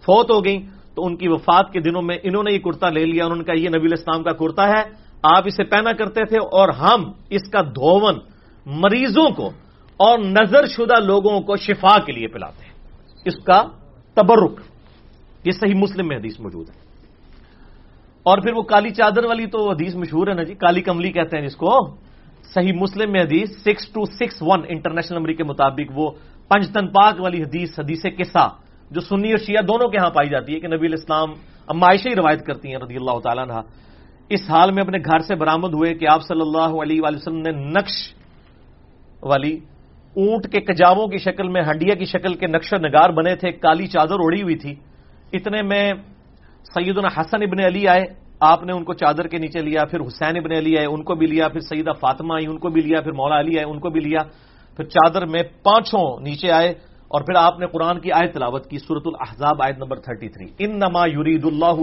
فوت 0.00 0.30
ہو 0.30 0.44
گئی 0.44 0.66
تو 0.94 1.06
ان 1.06 1.16
کی 1.16 1.28
وفات 1.28 1.72
کے 1.72 1.80
دنوں 1.80 2.02
میں 2.02 2.18
انہوں 2.22 2.42
نے 2.42 2.52
یہ 2.52 2.58
کرتا 2.58 2.90
لے 2.90 3.06
لیا۔ 3.06 3.24
انہوں 3.24 3.36
نے 3.36 3.44
کہا، 3.44 3.54
یہ 3.54 3.68
نبی 3.68 3.86
اسلام 3.92 4.22
کا 4.22 4.32
کرتا 4.32 4.68
ہے، 4.68 4.82
آپ 5.22 5.42
اسے 5.46 5.64
پہنا 5.64 5.92
کرتے 5.92 6.24
تھے 6.24 6.36
اور 6.36 6.68
ہم 6.68 7.12
اس 7.30 7.48
کا 7.48 7.60
دھون 7.60 8.14
مریضوں 8.66 9.30
کو 9.30 9.46
اور 9.96 10.18
نظر 10.18 10.66
شدہ 10.66 11.00
لوگوں 11.00 11.40
کو 11.40 11.56
شفا 11.56 11.98
کے 11.98 12.12
لیے 12.12 12.26
پلاتے 12.26 12.66
ہیں۔ 12.66 12.72
اس 13.24 13.44
کا 13.44 13.62
تبرک۔ 14.14 14.60
یہ 15.44 15.52
صحیح 15.52 15.74
مسلم 15.74 16.08
میں 16.08 16.16
حدیث 16.16 16.40
موجود 16.40 16.68
ہے۔ 16.68 16.74
اور 18.22 18.38
پھر 18.38 18.52
وہ 18.52 18.62
کالی 18.62 18.90
چادر 18.90 19.24
والی 19.24 19.46
تو 19.46 19.70
حدیث 19.70 19.94
مشہور 19.94 20.26
ہے 20.26 20.34
نا 20.34 20.42
جی 20.42 20.54
کالی 20.54 20.80
کملی 20.80 21.12
کہتے 21.12 21.38
ہیں 21.38 21.46
جس 21.46 21.56
کو۔ 21.56 22.05
صحیح 22.54 22.72
مسلم 22.72 23.12
میں 23.12 23.20
حدیث 23.20 23.50
six 23.50 23.88
two 23.88 24.04
six 24.04 24.36
one 24.40 24.60
international 24.68 25.18
number 25.18 25.32
کے 25.32 25.44
مطابق 25.44 25.92
وہ 25.94 26.10
پنجتن 26.48 26.88
پاک 26.88 27.20
والی 27.20 27.42
حدیث 27.42 27.78
حدیث 27.78 28.02
قصہ 28.02 28.48
جو 28.90 29.00
سنی 29.00 29.30
اور 29.30 29.38
شیعہ 29.38 29.62
دونوں 29.62 29.88
کے 29.88 29.98
ہاں 29.98 30.10
پائی 30.10 30.28
جاتی 30.28 30.54
ہے 30.54 30.60
کہ 30.60 30.68
نبی 30.68 30.86
الاسلام 30.86 31.30
عائشہ 31.68 32.08
ہی 32.08 32.14
روایت 32.14 32.46
کرتی 32.46 32.68
ہیں 32.68 32.76
رضی 32.76 32.96
اللہ 32.96 33.18
تعالیٰ 33.18 33.44
عنہ۔ 33.44 33.60
اس 34.28 34.40
حال 34.50 34.72
میں 34.72 34.82
اپنے 34.82 34.98
گھر 34.98 35.18
سے 35.18 35.34
برامد 35.34 35.74
ہوئے 35.74 35.94
کہ 35.94 36.08
آپ 36.08 36.22
صلی 36.22 36.40
اللہ 36.40 36.82
علیہ 36.82 37.00
وآلہ 37.02 37.16
وسلم 37.16 37.40
نے 37.40 37.50
نقش 37.50 38.14
والی 39.22 39.54
اونٹ 40.16 40.52
کے 40.52 40.60
کجاووں 40.60 41.06
کی 41.06 41.18
شکل 41.18 41.48
میں، 41.48 41.62
ہنڈیا 41.62 41.94
کی 41.94 42.04
شکل 42.04 42.34
کے 42.34 42.46
نقش 42.46 42.72
و 42.72 42.76
نگار 42.76 43.10
بنے 43.10 43.36
تھے 43.36 43.52
کالی 43.52 43.86
چادر 43.86 44.16
اڑی 44.18 44.42
ہوئی 44.42 44.56
تھی۔ 44.56 44.74
اتنے 45.32 45.62
میں 45.62 45.92
سیدنا 46.74 47.08
حسن 47.08 47.42
ابن 47.42 47.64
علی 47.64 47.88
آئے۔ 47.88 48.25
آپ 48.40 48.62
نے 48.62 48.72
ان 48.72 48.84
کو 48.84 48.92
چادر 48.94 49.28
کے 49.28 49.38
نیچے 49.38 49.60
لیا، 49.60 49.84
پھر 49.84 50.00
حسین 50.00 50.36
ابن 50.36 50.52
علی 50.52 50.78
آئے، 50.78 50.86
ان 50.86 51.02
کو 51.02 51.14
بھی 51.14 51.26
لیا، 51.26 51.48
پھر 51.48 51.60
سیدہ 51.60 51.92
فاطمہ 52.00 52.34
آئی 52.34 52.46
ان 52.46 52.58
کو 52.58 52.68
بھی 52.68 52.82
لیا، 52.82 53.00
پھر 53.00 53.12
مولا 53.12 53.40
علی 53.40 53.58
آئے 53.58 53.64
ان 53.64 53.78
کو 53.78 53.90
بھی 53.90 54.00
لیا۔ 54.00 54.18
پھر 54.76 54.84
چادر 54.84 55.26
میں 55.26 55.42
پانچوں 55.42 56.20
نیچے 56.20 56.50
آئے 56.50 56.68
اور 57.08 57.20
پھر 57.20 57.34
آپ 57.34 57.58
نے 57.58 57.66
قرآن 57.66 58.00
کی 58.00 58.12
آیت 58.12 58.34
تلاوت 58.34 58.70
کی 58.70 58.78
سورت 58.78 59.02
الحضاب 59.06 59.62
آیت 59.62 59.78
نمبر 59.78 59.96
33 59.96 60.50
ان 60.58 60.78
نما 60.78 61.06
یورید 61.06 61.44
اللہ 61.44 61.80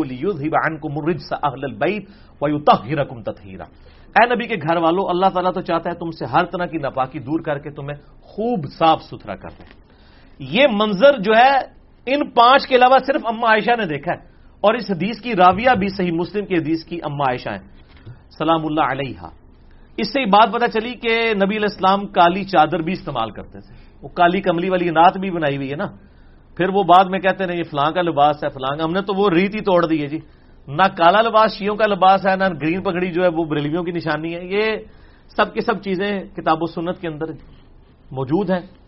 ویطہرکم 2.42 3.22
تطہیرا۔ 3.22 3.64
اے 4.14 4.36
نبی 4.36 4.48
کے 4.48 4.56
گھر 4.56 4.78
والوں 4.78 5.06
اللہ 5.10 5.26
تعالیٰ 5.26 5.54
تو 5.54 5.62
چاہتا 5.62 5.90
ہے 5.90 5.96
تم 5.96 6.12
سے 6.12 6.26
ہر 6.26 6.46
طرح 6.46 6.66
کی 6.66 6.78
نپاکی 6.78 7.20
دور 7.20 7.40
کر 7.40 7.58
کے 7.60 7.70
تمہیں 7.70 7.98
خوب 8.22 8.66
صاف 8.80 9.02
ستھرا 9.02 9.36
کر 9.36 9.50
دیں 9.50 9.66
یہ 10.40 10.68
منظر 10.72 11.18
جو 11.18 11.32
ہے، 11.36 11.58
ان 12.06 12.30
پانچ 12.30 12.68
کے 12.68 12.76
علاوہ 12.76 12.98
صرف 13.08 13.22
اما 13.26 13.48
عائشہ 13.48 13.76
نے 13.78 13.86
دیکھا 13.86 14.12
ہے۔ 14.12 14.33
اور 14.64 14.74
اس 14.74 14.92
حدیث 14.92 15.22
کی 15.22 15.36
راویہ 15.36 15.70
بھی 15.80 15.88
صحیح 15.88 16.12
مسلم 16.12 16.46
کی 16.46 16.56
حدیث 16.56 16.84
کی 16.84 17.00
اما 17.04 17.24
عائشہ 17.24 17.50
ہیں۔ 17.50 17.68
سلام 18.38 18.66
اللہ 18.66 18.82
علیہ 18.82 19.28
اس 19.98 20.14
سے 20.14 20.26
بات 20.26 20.54
پتہ 20.54 20.80
چلی 20.80 20.94
کہ 20.94 21.34
نبی 21.34 21.58
علیہ 21.58 21.70
السلام 21.72 22.08
کالی 22.08 22.44
چادر 22.44 22.80
بھی 22.80 22.94
استعمال 22.94 23.32
کرتے 23.32 23.60
تھے۔ 23.60 23.74
وہ 24.02 24.08
کالی 24.08 24.42
کملی 24.42 24.70
والی 24.70 24.90
نعت 24.90 25.18
بھی 25.18 25.32
بنائی 25.32 25.58
ہوئی 25.58 25.72
ہے 25.72 25.76
نا۔ 25.76 25.86
پھر 26.58 26.70
وہ 26.70 26.84
بعد 26.84 27.06
میں 27.06 27.20
کہتے 27.20 27.44
ہیں 27.44 27.58
یہ 27.58 27.64
فلاں 27.64 27.92
کا 27.92 28.02
لباس 28.02 28.44
ہے، 28.44 28.50
فلاں 28.50 28.78
کا۔ 28.78 28.84
ہم 28.84 28.92
نے 28.92 29.02
تو 29.02 29.14
وہ 29.14 29.30
ریت 29.30 29.56
ہی 29.56 29.62
توڑ 29.62 29.86
دی 29.86 30.02
ہے 30.02 30.08
جی۔ 30.08 30.20
نہ 30.68 30.84
کالا 30.98 31.22
لباس 31.22 31.52
شیوں 31.58 31.76
کا 31.76 31.86
لباس 31.88 32.28
ہے، 32.28 32.36
نہ 32.36 32.44
گرین 32.62 32.84
پگڑی 32.84 33.12
جو 33.12 33.24
ہے 33.24 33.28
وہ 33.28 33.44
بریلیوں 33.44 33.84
کی 33.84 33.92
نشانی 33.92 34.36
ہے۔ 34.36 34.46
یہ 34.46 34.78
سب 35.36 35.54
کی 35.54 35.62
سب 35.62 35.82
چیزیں 35.82 36.24
کتاب 36.36 36.58
و 36.62 36.66
سنت 36.66 37.02
کے 37.02 37.08
اندر 37.08 37.26
موجود 38.12 38.50
ہیں۔ 38.50 38.83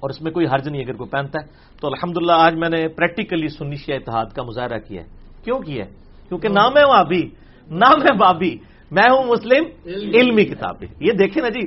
اور 0.00 0.10
اس 0.10 0.22
میں 0.22 0.32
کوئی 0.32 0.46
حرج 0.46 0.68
نہیں 0.68 0.82
اگر 0.82 0.94
کوئی 0.94 1.10
پہنتا 1.10 1.38
ہے۔ 1.40 1.76
تو 1.80 1.86
الحمدللہ 1.86 2.32
آج 2.32 2.54
میں 2.54 2.68
نے 2.68 2.88
پریکٹیکلی 2.88 3.48
سنی 3.48 3.76
شیعہ 3.76 3.98
اتحاد 3.98 4.26
کا 4.36 4.42
مظاہرہ 4.42 4.78
کیا 4.78 5.02
ہے۔ 5.02 5.08
کیوں 5.44 5.58
کیا 5.58 5.84
ہے؟ 5.84 5.90
کیونکہ 6.28 6.48
نام 6.48 6.76
ہے 6.76 6.84
وابی 6.84 7.22
نام 7.70 8.02
ہے 8.02 8.16
بابی 8.16 8.56
میں 8.90 9.08
ہوں 9.10 9.24
مسلم 9.24 9.64
علمی 10.14 10.44
کتابیں 10.44 10.88
یہ 11.00 11.12
دیکھیں 11.12 11.42
نا 11.42 11.48
جی 11.48 11.60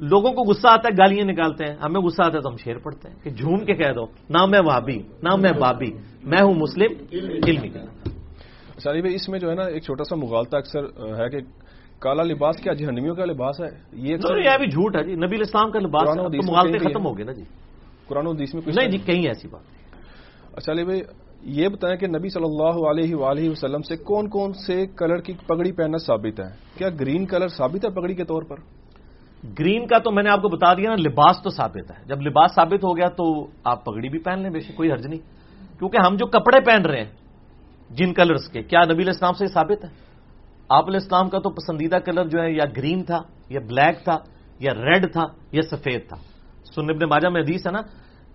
لوگوں 0.00 0.32
کو 0.32 0.42
غصہ 0.42 0.68
آتا 0.68 0.88
ہے 0.88 0.96
گالیاں 0.98 1.24
نکالتے 1.24 1.64
ہیں۔ 1.64 1.76
ہمیں 1.76 2.00
غصہ 2.00 2.22
آتا 2.22 2.36
ہے 2.36 2.42
تو 2.42 2.48
ہم 2.48 2.56
شیر 2.56 2.78
پڑھتے 2.78 3.08
ہیں 3.08 3.16
کہ 3.24 3.30
جھوم 3.30 3.64
کے 3.64 3.74
کہہ 3.74 3.92
دو 3.92 4.04
نام 4.30 4.54
ہے 4.54 4.60
وابی 4.60 4.98
نام 5.22 5.44
ہے 5.44 5.52
بابی 5.52 5.90
میں 6.24 6.42
ہوں 6.42 6.54
مسلم 6.54 6.90
علمی 7.46 7.68
کتاب۔ 7.68 8.08
ساری 8.80 9.00
بھائی 9.00 9.14
اس 9.14 9.28
میں 9.28 9.38
جو 9.38 9.50
ہے 9.50 9.54
نا 9.54 9.62
ایک 9.62 9.82
چھوٹا 9.82 10.04
سا 10.04 10.16
مغالطہ 10.16 10.56
اکثر 10.56 10.82
ہے 11.20 11.28
کہ 11.28 11.38
کالا 11.98 12.22
لباس 12.22 12.56
کیا 12.56 12.72
جہنمیوں 12.72 13.14
کا 13.14 13.24
لباس 13.24 13.60
ہے؟ 13.60 13.68
یہ 13.92 14.16
بھی 14.58 14.66
جھوٹ 14.66 14.96
ہے 14.96 15.02
جی۔ 15.04 15.14
نبی 15.14 15.36
اسلام 15.40 15.70
کا 15.70 15.78
لباس 15.78 16.08
مغالطے 16.48 16.78
ختم 16.78 17.06
ہو 17.06 17.16
گئے 17.16 17.24
نا 17.24 17.32
جی۔ 17.32 17.44
قرآن 18.10 18.26
حدیث 18.26 18.54
میں 18.54 18.62
نہیں 18.66 18.90
جی 18.90 18.98
کہیں 18.98 19.26
ایسی 19.26 19.48
بات 19.48 20.56
اچھا 20.56 20.72
علی 20.72 20.84
بھائی 20.84 21.02
یہ 21.56 21.68
بتائیں 21.68 21.96
کہ 21.96 22.06
نبی 22.06 22.28
صلی 22.28 22.44
اللہ 22.44 22.76
علیہ 22.90 23.14
وآلہ 23.14 23.48
وسلم 23.50 23.82
سے 23.82 23.96
کون 23.96 24.28
کون 24.28 24.52
سے 24.66 24.86
کلر 24.98 25.20
کی 25.20 25.32
پگڑی 25.46 25.72
پہننا 25.72 25.98
ثابت 25.98 26.40
ہے؟ 26.40 26.50
کیا 26.76 26.88
گرین 27.00 27.26
کلر 27.26 27.48
ثابت 27.48 27.84
ہے 27.84 27.90
پگڑی 27.90 28.14
کے 28.14 28.24
طور 28.24 28.42
پر؟ 28.42 28.56
گرین 29.58 29.86
کا 29.86 29.98
تو 29.98 30.10
میں 30.10 30.22
نے 30.22 30.30
آپ 30.30 30.42
کو 30.42 30.48
بتا 30.48 30.74
دیا 30.74 30.90
نا 30.90 30.96
لباس 30.96 31.42
تو 31.42 31.50
ثابت 31.50 31.90
ہے۔ 31.90 32.04
جب 32.06 32.20
لباس 32.20 32.54
ثابت 32.54 32.84
ہو 32.84 32.96
گیا 32.96 33.08
تو 33.08 33.24
آپ 33.64 33.84
پگڑی 33.84 34.08
بھی 34.08 34.18
پہن 34.18 34.38
لیں 34.42 34.50
بے 34.50 34.60
شک 34.60 34.76
کوئی 34.76 34.92
حرج 34.92 35.06
نہیں۔ 35.06 35.22
کیونکہ 35.78 35.98
ہم 36.06 36.16
جو 36.16 36.26
کپڑے 36.26 36.60
پہن 36.60 36.82
رہے 36.86 37.02
ہیں 37.02 37.10
جن 37.90 38.12
کلرز 38.12 38.48
کے 38.48 38.62
کیا 38.62 38.80
نبی 38.84 39.02
الاسلام 39.02 39.32
سے 39.32 39.46
ثابت 39.46 39.84
ہے؟ 39.84 39.90
آپ 40.68 40.84
علیہ 40.86 41.00
السلام 41.02 41.28
کا 41.28 41.38
تو 41.38 41.50
پسندیدہ 41.50 41.98
کلر 41.98 42.24
جو 42.28 42.42
ہے 42.42 42.50
یا 42.52 42.64
گرین 42.76 43.02
تھا 43.02 43.22
یا 43.48 43.60
بلیک 43.68 44.04
تھا 44.04 44.16
یا 44.58 44.74
ریڈ 44.74 45.12
تھا 45.12 45.26
یا 45.52 45.62
سفید 45.62 46.08
تھا۔ 46.08 46.16
سن 46.74 46.90
ابن 46.90 47.08
ماجہ 47.08 47.28
میں 47.28 47.42
حدیث 47.42 47.66
ہے 47.66 47.72
نا 47.72 47.80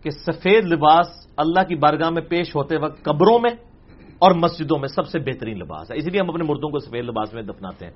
کہ 0.01 0.09
سفید 0.09 0.65
لباس 0.65 1.07
اللہ 1.37 1.63
کی 1.67 1.75
بارگاہ 1.75 2.09
میں 2.09 2.21
پیش 2.21 2.55
ہوتے 2.55 2.77
وقت 2.77 3.03
قبروں 3.03 3.39
میں 3.39 3.51
اور 4.19 4.31
مسجدوں 4.31 4.79
میں 4.79 4.87
سب 4.87 5.07
سے 5.07 5.19
بہترین 5.19 5.59
لباس 5.59 5.91
ہے۔ 5.91 5.97
اس 5.97 6.05
لیے 6.05 6.21
ہم 6.21 6.29
اپنے 6.29 6.43
مردوں 6.43 6.69
کو 6.69 6.79
سفید 6.79 7.05
لباس 7.05 7.33
میں 7.33 7.41
دفناتے 7.41 7.85
ہیں۔ 7.85 7.93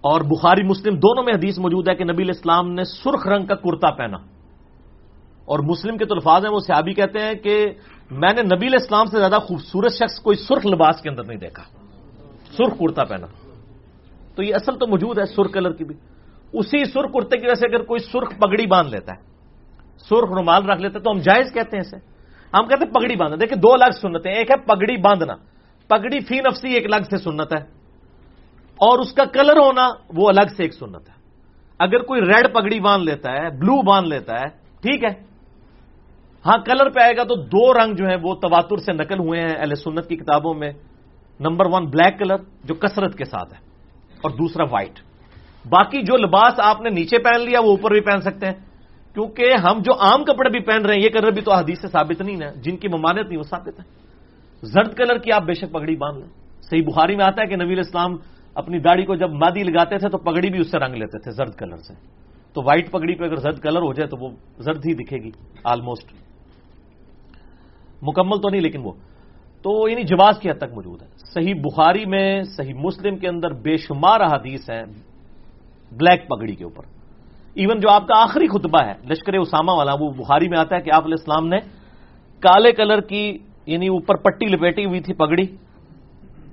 اور 0.00 0.20
بخاری 0.20 0.62
مسلم 0.62 0.94
دونوں 0.94 1.24
میں 1.24 1.34
حدیث 1.34 1.58
موجود 1.58 1.88
ہے 1.88 1.94
کہ 1.94 2.04
نبی 2.04 2.22
الاسلام 2.22 2.72
نے 2.72 2.84
سرخ 2.84 3.26
رنگ 3.26 3.46
کا 3.46 3.54
کرتا 3.54 3.90
پہنا۔ 3.90 4.16
اور 5.44 5.58
مسلم 5.58 5.96
کے 5.96 6.04
تو 6.04 6.14
الفاظ 6.14 6.44
ہیں، 6.44 6.52
وہ 6.52 6.60
سیابی 6.60 6.92
کہتے 6.92 7.18
ہیں 7.18 7.34
کہ 7.34 7.66
میں 8.10 8.32
نے 8.32 8.42
نبی 8.42 8.66
الاسلام 8.66 9.06
سے 9.06 9.18
زیادہ 9.18 9.38
خوبصورت 9.42 9.92
شخص 9.92 10.20
کوئی 10.20 10.36
سرخ 10.36 10.66
لباس 10.66 11.00
کے 11.02 11.08
اندر 11.08 11.24
نہیں 11.24 11.38
دیکھا۔ 11.38 11.62
سرخ 12.52 12.78
کرتا 12.78 13.04
پہنا۔ 13.04 13.26
تو 14.34 14.42
یہ 14.42 14.54
اصل 14.54 14.78
تو 14.78 14.86
موجود 14.86 15.18
ہے، 15.18 15.26
سرخ 15.26 15.52
کلر 15.52 15.72
کی 15.72 15.84
بھی۔ 15.84 15.94
اسی 16.52 16.84
سرخ 16.84 17.12
کرتے 17.12 17.36
کی 17.36 17.46
وجہ 17.46 17.54
سے 17.54 17.66
اگر 17.66 17.82
کوئی 17.84 18.00
سرخ 18.00 18.38
پگڑی 18.38 18.66
باندھ 18.66 18.90
لیتا 18.90 19.12
ہے، 19.12 19.20
سرخ 19.96 20.32
رومال 20.32 20.70
رکھ 20.70 20.80
لیتا 20.80 20.98
ہے 20.98 21.04
تو 21.04 21.10
ہم 21.10 21.18
جائز 21.18 21.52
کہتے 21.54 21.76
ہیں 21.76 21.84
اسے۔ 21.86 21.96
ہم 22.58 22.68
کہتے 22.68 22.84
ہیں 22.84 22.92
پگڑی 22.92 23.16
باندھنا۔ 23.16 23.36
دیکھیں 23.40 23.58
دو 23.58 23.72
الگ 23.72 23.90
سنت 24.02 24.26
ہیں 24.26 24.34
ایک 24.34 24.50
ہے 24.50 24.56
پگڑی 24.56 24.96
باندھنا۔ 24.96 25.34
پگڑی 25.88 26.20
فی 26.20 26.40
نفسی 26.40 26.68
ایک 26.68 26.84
الگ 26.84 27.02
سے 27.10 27.16
سنت 27.16 27.52
ہے۔ 27.52 27.60
اور 28.76 28.98
اس 28.98 29.12
کا 29.12 29.24
کلر 29.24 29.56
ہونا 29.56 29.88
وہ 30.14 30.28
الگ 30.28 30.48
سے 30.56 30.62
ایک 30.62 30.74
سنت 30.74 31.08
ہے۔ 31.08 31.14
اگر 31.78 32.02
کوئی 32.02 32.20
ریڈ 32.20 32.54
پگڑی 32.54 32.80
باندھ 32.80 33.04
لیتا 33.04 33.32
ہے، 33.32 33.50
بلو 33.50 33.82
باندھ 33.82 34.08
لیتا 34.08 34.40
ہے، 34.40 34.48
ٹھیک 34.80 35.04
ہے۔ 35.04 35.30
ہاں 36.46 36.58
کلر 36.58 36.90
پہ 36.90 37.00
آئے 37.00 37.16
گا 37.16 37.24
تو 37.24 37.34
دو 37.34 37.74
رنگ 37.74 37.94
جو 37.94 38.06
ہیں 38.06 38.16
وہ 38.22 38.34
تواتر 38.34 38.76
سے 38.76 38.92
نقل 38.92 39.18
ہوئے 39.18 39.40
ہیں 39.40 39.54
اہل 39.58 39.74
سنت 39.74 40.08
کی 40.08 40.16
کتابوں 40.16 40.54
میں۔ 40.54 40.72
نمبر 41.40 41.66
ون، 41.66 41.86
بلیک 41.86 42.18
کلر 42.18 42.36
جو 42.64 42.74
کثرت 42.74 43.18
کے 43.18 43.24
ساتھ 43.24 43.54
ہے 43.54 43.58
اور 44.22 44.30
دوسرا، 44.30 44.64
وائٹ۔ 44.70 45.09
باقی 45.68 46.02
جو 46.02 46.16
لباس 46.16 46.54
آپ 46.58 46.80
نے 46.80 46.90
نیچے 46.90 47.18
پہن 47.18 47.40
لیا 47.40 47.60
وہ 47.60 47.70
اوپر 47.70 47.90
بھی 47.90 48.00
پہن 48.00 48.20
سکتے 48.20 48.46
ہیں۔ 48.46 48.54
کیونکہ 49.14 49.52
ہم 49.64 49.78
جو 49.78 49.92
عام 50.00 50.24
کپڑے 50.24 50.50
بھی 50.50 50.60
پہن 50.60 50.86
رہے 50.86 50.94
ہیں، 50.94 51.02
یہ 51.02 51.08
کلر 51.08 51.30
بھی 51.30 51.42
تو 51.42 51.54
حدیث 51.54 51.80
سے 51.80 51.88
ثابت 51.88 52.22
نہیں 52.22 52.36
ہے 52.42 52.52
جن 52.60 52.76
کی 52.76 52.88
ممانت 52.88 53.26
نہیں، 53.28 53.38
وہ 53.38 53.42
ثابت 53.42 53.80
ہے۔ 53.80 53.84
زرد 54.62 54.94
کلر 54.94 55.18
کی 55.18 55.32
آپ 55.32 55.42
بے 55.42 55.54
شک 55.54 55.72
پگڑی 55.72 55.96
باندھ 55.96 56.18
لیں۔ 56.18 56.28
صحیح 56.62 56.82
بخاری 56.82 57.16
میں 57.16 57.24
آتا 57.24 57.42
ہے 57.42 57.46
کہ 57.46 57.56
نبی 57.56 57.80
اسلام 57.80 58.16
اپنی 58.54 58.78
داڑھی 58.78 59.04
کو 59.04 59.14
جب 59.14 59.30
مادی 59.30 59.62
لگاتے 59.62 59.98
تھے 59.98 60.08
تو 60.08 60.18
پگڑی 60.18 60.50
بھی 60.50 60.60
اس 60.60 60.70
سے 60.70 60.78
رنگ 60.78 60.94
لیتے 60.94 61.18
تھے، 61.18 61.30
زرد 61.30 61.54
کلر 61.54 61.76
سے۔ 61.76 61.94
تو 62.52 62.62
وائٹ 62.62 62.90
پگڑی 62.90 63.14
پہ 63.14 63.24
اگر 63.24 63.36
زرد 63.36 63.58
کلر 63.58 63.82
ہو 63.82 63.92
جائے 63.92 64.08
تو 64.08 64.16
وہ 64.16 64.28
زرد 64.58 64.86
ہی 64.86 64.94
دکھے 64.94 65.16
گی 65.16 65.30
آلموسٹ 65.64 66.12
مکمل 68.02 68.40
تو 68.42 68.48
نہیں، 68.48 68.60
لیکن 68.60 68.80
وہ۔ 68.82 68.92
تو 69.62 69.88
یعنی 69.88 70.02
جواز 70.02 70.38
کی 70.38 70.50
حد 70.50 70.58
تک 70.58 70.74
موجود 70.74 71.02
ہے۔ 71.02 71.06
صحیح 71.34 71.54
بخاری 71.54 72.06
میں، 72.06 72.42
صحیح 72.42 72.74
مسلم 72.74 73.16
کے 73.16 73.28
اندر 73.28 73.52
بے 73.52 73.76
شمار 73.76 74.20
حدیث 74.20 74.70
ہیں۔ 74.70 74.84
بلیک 75.92 76.28
پگڑی 76.28 76.54
کے 76.54 76.64
اوپر۔ 76.64 76.82
ایون 77.54 77.80
جو 77.80 77.90
آپ 77.90 78.06
کا 78.06 78.22
آخری 78.22 78.46
خطبہ 78.48 78.84
ہے، 78.86 78.92
لشکر 79.10 79.34
اسامہ 79.34 79.70
والا، 79.70 79.92
وہ 80.00 80.10
بخاری 80.10 80.48
میں 80.48 80.58
آتا 80.58 80.76
ہے 80.76 80.80
کہ 80.80 80.90
آپ 80.92 81.04
علیہ 81.04 81.16
السلام 81.18 81.48
نے 81.48 81.58
کالے 82.40 82.72
کلر 82.72 83.00
کی 83.00 83.38
یعنی 83.66 83.88
اوپر 83.88 84.16
پٹی 84.16 84.46
لپیٹی 84.46 84.84
ہوئی 84.84 85.00
تھی 85.00 85.14
پگڑی۔ 85.14 85.46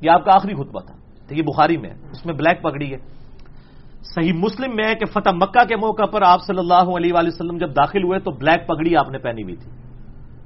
یہ 0.02 0.12
آپ 0.12 0.26
کا 0.26 0.34
آخری 0.34 0.54
خطبہ 0.54 0.80
تھا۔ 0.80 0.98
یہ 1.30 1.44
بخاری 1.44 1.78
میں 1.78 1.90
اس 1.90 2.26
میں 2.26 2.34
بلیک 2.34 2.62
پگڑی 2.62 2.94
ہے۔ 2.94 2.98
صحیح 4.04 4.34
مسلم 4.34 4.76
میں 4.76 4.86
ہے 4.88 4.96
کہ 4.96 5.06
فتح 5.06 5.30
مکہ 5.34 5.64
کے 5.64 5.76
موقع 5.76 6.06
پر 6.06 6.22
آپ 6.22 6.40
صلی 6.44 6.58
اللہ 6.58 6.98
علیہ 6.98 7.14
وآلہ 7.14 7.28
وسلم 7.28 7.58
جب 7.58 7.70
داخل 7.70 8.04
ہوئے 8.04 8.20
تو 8.20 8.32
بلیک 8.32 8.68
پگڑی 8.68 8.96
آپ 8.96 9.10
نے 9.10 9.18
پہنی 9.18 9.44
ہوئی 9.44 9.56
تھی۔ 9.56 9.72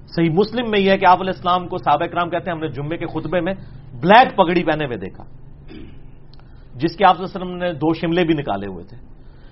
صحیح 0.08 0.30
مسلم 0.30 0.72
میں 0.72 0.80
یہ 0.80 0.92
ہے 0.92 0.98
کہ 0.98 1.06
آپ 1.06 1.22
علیہ 1.22 1.32
السلام 1.36 1.68
کو 1.68 1.78
صحابہ 1.78 2.06
کرام 2.06 2.30
کہتے 2.30 2.52
ہیں، 2.52 2.58
ہم 2.58 2.64
نے 2.64 2.68
جمعے 2.68 2.98
کے 2.98 3.06
خطبے 3.06 3.42
میں 3.42 3.54
بلیک 4.02 4.36
پگڑی 4.36 4.64
پہنے 4.64 4.86
ہوئے 4.86 4.98
دیکھا۔ 4.98 5.24
جس 6.82 6.96
کے 6.98 7.06
آپ 7.06 7.22
وسلم 7.22 7.52
نے 7.58 7.72
دو 7.74 7.94
شملے 7.94 8.24
بھی 8.24 8.34
نکالے 8.34 8.68
ہوئے 8.68 8.84
تھے۔ 8.90 8.98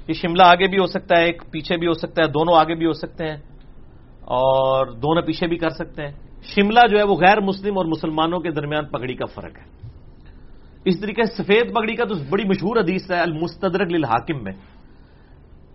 یہ 0.08 0.14
شملہ 0.22 0.44
آگے 0.46 0.68
بھی 0.68 0.80
ہو 0.80 0.86
سکتا 0.86 1.18
ہے، 1.18 1.26
ایک 1.26 1.44
پیچھے 1.52 1.78
بھی 1.78 1.88
ہو 1.88 1.94
سکتا 1.94 2.24
ہے، 2.24 2.28
دونوں 2.32 2.56
آگے 2.58 2.76
بھی 2.76 2.86
ہو 2.86 2.94
سکتے 2.94 3.24
ہیں، 3.30 3.38
اور 4.38 4.88
دونوں 5.04 5.22
پیچھے 5.22 5.48
بھی 5.48 5.58
کر 5.58 5.70
سکتے 5.70 6.00
ہیں۔ 6.02 6.14
شملہ 6.54 6.84
جو 6.90 6.98
ہے 6.98 7.04
وہ 7.04 7.16
غیر 7.16 7.40
مسلم 7.42 7.78
اور 7.78 7.86
مسلمانوں 7.86 8.40
کے 8.40 8.50
درمیان 8.52 8.86
پگڑی 8.90 9.16
کا 9.16 9.26
فرق 9.36 9.54
ہے۔ 9.60 9.68
اس 10.86 11.00
طریقے 11.02 11.24
سے 11.26 11.44
سفید 11.44 11.74
پگڑی 11.76 11.96
کا 11.96 12.06
تو 12.06 12.16
بڑی 12.30 12.44
مشہور 12.50 12.78
حدیث 12.78 13.10
ہے 13.12 13.20
المستدرک 13.20 13.90
للحاکم 13.92 14.44
میں، 14.44 14.56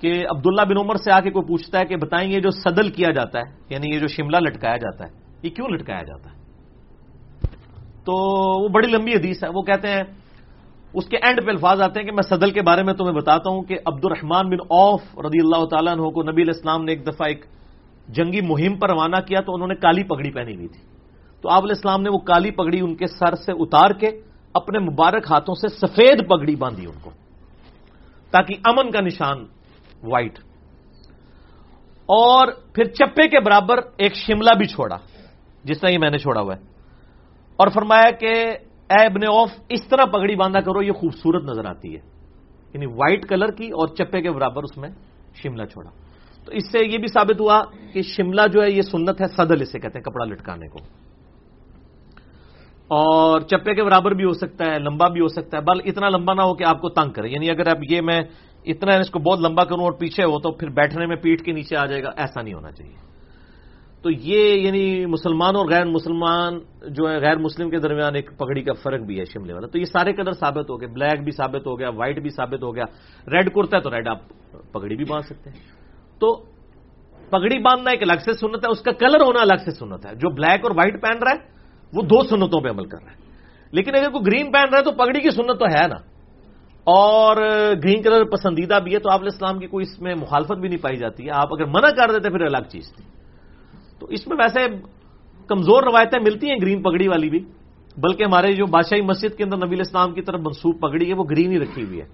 کہ 0.00 0.10
عبداللہ 0.30 0.64
بن 0.68 0.78
عمر 0.78 0.96
سے 1.04 1.10
آ 1.12 1.20
کے 1.20 1.30
کوئی 1.30 1.46
پوچھتا 1.48 1.78
ہے 1.78 1.84
کہ 1.84 1.96
بتائیں 1.96 2.28
یہ 2.30 2.40
جو 2.40 2.50
صدل 2.50 2.90
کیا 2.90 3.10
جاتا 3.10 3.38
ہے 3.38 3.46
یعنی 3.70 3.94
یہ 3.94 3.98
جو 4.00 4.08
شملہ 4.08 4.36
لٹکایا 4.36 4.76
جاتا 4.76 5.04
ہے، 5.04 5.10
یہ 5.42 5.50
کیوں 5.50 5.68
لٹکایا 5.68 6.02
جاتا 6.02 6.26
ہے؟ 6.30 6.36
تو 8.04 8.12
وہ 8.62 8.68
بڑی 8.68 8.88
لمبی 8.92 9.12
حدیث 9.12 9.44
ہے۔ 9.44 9.48
وہ 9.48 9.62
کہتے 9.62 9.88
ہیں 9.88 10.02
اس 10.94 11.06
کے 11.06 11.16
اینڈ 11.16 11.44
پہ 11.46 11.50
الفاظ 11.50 11.80
آتے 11.80 12.00
ہیں 12.00 12.06
کہ 12.06 12.12
میں 12.12 12.22
صدل 12.22 12.50
کے 12.50 12.62
بارے 12.62 12.82
میں 12.82 12.94
تمہیں 12.94 13.14
بتاتا 13.14 13.50
ہوں 13.50 13.62
کہ 13.62 13.78
عبد 13.86 14.04
الرحمان 14.04 14.48
بن 14.48 14.60
اوف 14.68 15.02
رضی 15.18 15.40
اللہ 15.40 15.64
تعالیٰ 15.64 15.92
عنہ 15.92 16.02
کو 16.02 16.22
نبی 16.22 16.42
علیہ 16.42 16.54
السلام 16.54 16.84
نے 16.84 16.92
ایک 16.92 17.06
دفعہ 17.06 17.28
ایک 17.28 17.44
جنگی 18.08 18.40
مہم 18.40 18.78
پر 18.78 18.90
روانہ 18.90 19.16
کیا 19.26 19.40
تو 19.40 19.54
انہوں 19.54 19.68
نے 19.68 19.74
کالی 19.74 20.02
پگڑی 20.02 20.30
پہنی 20.30 20.54
ہوئی 20.54 20.68
تھی۔ 20.68 20.80
تو 21.42 21.48
آپ 21.48 21.62
علیہ 21.62 21.74
السلام 21.74 22.02
نے 22.02 22.10
وہ 22.10 22.18
کالی 22.18 22.50
پگڑی 22.50 22.80
ان 22.80 22.94
کے 22.94 23.06
سر 23.06 23.34
سے 23.34 23.52
اتار 23.52 23.90
کے 23.90 24.10
اپنے 24.54 24.78
مبارک 24.78 25.30
ہاتھوں 25.30 25.54
سے 25.54 25.68
سفید 25.68 26.28
پگڑی 26.28 26.56
باندھی 26.56 26.86
ان 26.86 26.98
کو، 27.02 27.10
تاکہ 28.30 28.54
امن 28.64 28.90
کا 28.90 29.00
نشان 29.00 29.44
وائٹ 30.02 30.38
اور 32.08 32.48
پھر 32.74 32.84
چپے 32.84 33.28
کے 33.28 33.40
برابر 33.40 33.78
ایک 33.96 34.14
شملہ 34.14 34.54
بھی 34.58 34.66
چھوڑا، 34.66 34.96
جس 35.64 35.80
طرح 35.80 35.90
یہ 35.90 35.98
میں 35.98 36.10
نے 36.10 36.18
چھوڑا 36.18 36.40
ہوا 36.40 36.56
ہے۔ 36.56 36.62
اور 37.56 37.68
فرمایا 37.68 38.10
کہ 38.10 38.32
اے 38.90 39.06
ابن 39.06 39.20
آف 39.28 39.50
اس 39.68 39.88
طرح 39.88 40.04
پگڑی 40.04 40.36
باندھا 40.36 40.60
کرو، 40.60 40.82
یہ 40.82 40.92
خوبصورت 40.92 41.44
نظر 41.44 41.64
آتی 41.64 41.96
ہے۔ 41.96 42.00
یعنی 42.74 42.86
وائٹ 42.86 43.28
کلر 43.28 43.50
کی 43.50 43.66
اور 43.66 43.88
چپے 43.88 44.22
کے 44.22 44.30
برابر 44.30 44.62
اس 44.62 44.78
میں 44.78 44.88
شملہ 45.42 45.64
چھوڑا۔ 45.64 45.90
تو 46.44 46.52
اس 46.52 46.72
سے 46.72 46.78
یہ 46.78 46.98
بھی 46.98 47.06
ثابت 47.06 47.40
ہوا 47.40 47.62
کہ 47.92 48.02
شملہ 48.02 48.42
جو 48.52 48.62
ہے، 48.62 48.70
یہ 48.70 48.82
سنت 48.82 49.20
ہے، 49.20 49.26
صدل 49.26 49.62
اسے 49.62 49.78
کہتے 49.78 49.98
ہیں، 49.98 50.04
کپڑا 50.04 50.24
لٹکانے 50.24 50.68
کو۔ 50.68 50.78
اور 52.88 53.40
چپے 53.40 53.74
کے 53.74 53.84
برابر 53.84 54.10
بھی 54.10 54.24
ہو 54.24 54.32
سکتا 54.32 54.64
ہے، 54.70 54.78
لمبا 54.78 55.08
بھی 55.08 55.20
ہو 55.20 55.28
سکتا 55.28 55.58
ہے، 55.58 55.62
بل 55.62 55.80
اتنا 55.84 56.08
لمبا 56.08 56.34
نہ 56.34 56.42
ہو 56.42 56.54
کہ 56.54 56.64
آپ 56.64 56.80
کو 56.80 56.88
تنگ 56.88 57.12
کرے۔ 57.12 57.28
یعنی 57.28 57.50
اگر 57.50 57.66
اب 57.66 57.78
یہ 57.90 58.00
میں 58.00 58.20
اتنا 58.64 58.96
اس 58.96 59.10
کو 59.10 59.18
بہت 59.18 59.40
لمبا 59.40 59.64
کروں 59.64 59.84
اور 59.84 59.92
پیچھے 59.92 60.24
ہو، 60.24 60.38
تو 60.38 60.52
پھر 60.52 60.68
بیٹھنے 60.68 61.06
میں 61.06 61.16
پیٹ 61.16 61.44
کے 61.44 61.52
نیچے 61.52 61.76
آ 61.76 61.86
جائے 61.86 62.02
گا، 62.02 62.10
ایسا 62.16 62.42
نہیں 62.42 62.54
ہونا 62.54 62.72
چاہیے۔ 62.72 63.13
تو 64.04 64.10
یہ 64.10 64.60
یعنی 64.60 65.06
مسلمان 65.06 65.56
اور 65.56 65.66
غیر 65.66 65.84
مسلمان 65.84 66.58
جو 66.88 67.10
ہے 67.10 67.16
غیر 67.16 67.36
مسلم 67.36 67.70
کے 67.70 67.78
درمیان 67.78 68.14
ایک 68.14 68.30
پگڑی 68.38 68.62
کا 68.62 68.72
فرق 68.72 69.00
بھی 69.00 69.20
ہے 69.20 69.24
شملے 69.24 69.52
والا۔ 69.52 69.66
تو 69.66 69.78
یہ 69.78 69.84
سارے 69.84 70.12
کلر 70.12 70.32
ثابت 70.32 70.70
ہو 70.70 70.80
گئے، 70.80 70.88
بلیک 70.88 71.24
بھی 71.24 71.32
ثابت 71.32 71.66
ہو 71.66 71.78
گیا، 71.78 71.88
وائٹ 71.88 72.18
بھی 72.18 72.30
ثابت 72.30 72.62
ہو 72.62 72.74
گیا۔ 72.74 72.84
ریڈ 73.32 73.54
کرتا 73.54 73.76
ہے 73.76 73.82
تو 73.82 73.90
ریڈ 73.90 74.08
آپ 74.08 74.18
پگڑی 74.72 74.96
بھی 74.96 75.04
باندھ 75.04 75.26
سکتے 75.26 75.50
ہیں۔ 75.50 75.58
تو 76.18 76.34
پگڑی 77.30 77.58
باندھنا 77.58 77.90
ایک 77.90 78.02
الگ 78.02 78.20
سے 78.24 78.32
سنت 78.32 78.64
ہے، 78.64 78.70
اس 78.70 78.80
کا 78.80 78.92
کلر 78.92 79.20
ہونا 79.20 79.40
الگ 79.40 79.64
سے 79.64 79.70
سنت 79.70 80.06
ہے۔ 80.06 80.14
جو 80.14 80.30
بلیک 80.30 80.60
اور 80.62 80.70
وائٹ 80.70 81.02
پہن 81.02 81.18
رہا 81.22 81.30
ہے، 81.30 81.48
وہ 81.92 82.02
دو 82.02 82.22
سنتوں 82.22 82.60
پہ 82.60 82.68
عمل 82.68 82.84
کر 82.84 82.98
رہا 83.04 83.12
ہے۔ 83.12 83.16
لیکن 83.72 83.90
اگر 83.94 84.10
کوئی 84.10 84.26
گرین 84.26 84.52
پہن 84.52 84.68
رہا 84.70 84.78
ہے 84.78 84.84
تو 84.84 84.92
پگڑی 84.92 85.20
کی 85.20 85.30
سنت 85.30 85.58
تو 85.58 85.64
ہے 85.64 85.88
نا۔ 85.88 85.96
اور 86.84 87.36
گرین 87.84 88.02
کلر 88.02 88.24
پسندیدہ 88.24 88.78
بھی 88.84 88.94
ہے 88.94 88.98
تو 88.98 89.10
آپ 89.10 89.20
علیہ 89.20 89.30
السلام 89.32 89.58
کی 89.58 89.66
کوئی 89.66 89.86
اس 89.90 90.00
میں 90.00 90.14
مخالفت 90.14 90.52
بھی 90.52 90.68
نہیں 90.68 90.82
پائی 90.82 90.96
جاتی 90.96 91.24
ہے۔ 91.24 91.30
آپ 91.30 91.48
اگر 91.52 91.64
منع 91.64 91.88
کر 91.88 92.12
دیتے 92.12 92.30
پھر 92.30 92.40
الگ 92.40 92.68
چیز 92.68 92.92
تھی۔ 92.96 93.23
تو 93.98 94.06
اس 94.06 94.26
میں 94.28 94.36
ویسے 94.36 94.60
کمزور 95.46 95.82
روایتیں 95.82 96.18
ملتی 96.18 96.50
ہیں 96.50 96.56
گرین 96.62 96.82
پگڑی 96.82 97.08
والی 97.08 97.30
بھی، 97.30 97.40
بلکہ 97.96 98.24
ہمارے 98.24 98.52
جو 98.52 98.66
بادشاہی 98.66 99.00
مسجد 99.00 99.36
کے 99.36 99.44
اندر 99.44 99.66
نبی 99.66 99.80
اسلام 99.80 100.14
کی 100.14 100.22
طرف 100.22 100.40
منسوخ 100.40 100.80
پگڑی 100.80 101.08
ہے، 101.08 101.14
وہ 101.14 101.24
گرین 101.30 101.52
ہی 101.52 101.58
رکھی 101.58 101.84
ہوئی 101.84 102.00
ہے۔ 102.00 102.06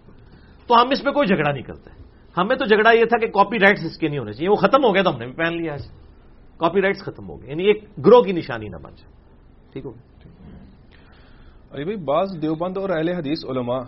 تو 0.67 0.83
ہم 0.83 0.89
اس 0.91 1.05
میں 1.05 1.13
کوئی 1.13 1.29
جھگڑا 1.29 1.53
نہیں 1.53 1.63
کرتے۔ 1.63 1.91
ہمیں 2.37 2.57
تو 2.57 2.65
جھگڑا 2.65 2.91
یہ 2.91 3.05
تھا 3.05 3.19
کہ 3.19 3.27
کاپی 3.27 3.59
رائٹس 3.59 3.85
اس 3.85 3.99
کے 3.99 4.09
نہیں 4.09 4.19
ہونے 4.19 4.33
چاہیے، 4.33 4.49
وہ 4.49 4.57
ختم 4.57 4.85
ہو 4.85 4.95
گیا 4.95 5.03
تو 5.03 5.15
ہم 5.15 5.19
نے 5.19 5.27
بھی 5.27 5.35
پہن 5.35 5.57
لیا 5.57 5.77
کاپی 6.59 6.81
رائٹس 6.81 7.03
ختم 7.03 7.29
ہو 7.29 7.43
گئے 7.43 7.51
یعنی 7.51 7.65
ایک 7.65 7.85
گروہ 8.07 8.23
کی 8.23 8.33
نشانی 8.33 8.69
نہ 8.69 8.77
بن 8.77 8.93
جائے۔ 8.93 9.11
ٹھیک 9.73 9.85
ہو 9.85 9.93
ارے 11.73 11.85
بھائی، 11.85 11.97
بعض 11.97 12.29
دیوبند 12.43 12.77
اور 12.77 12.91
اہل 12.91 13.09
حدیث 13.09 13.45
علماء 13.45 13.81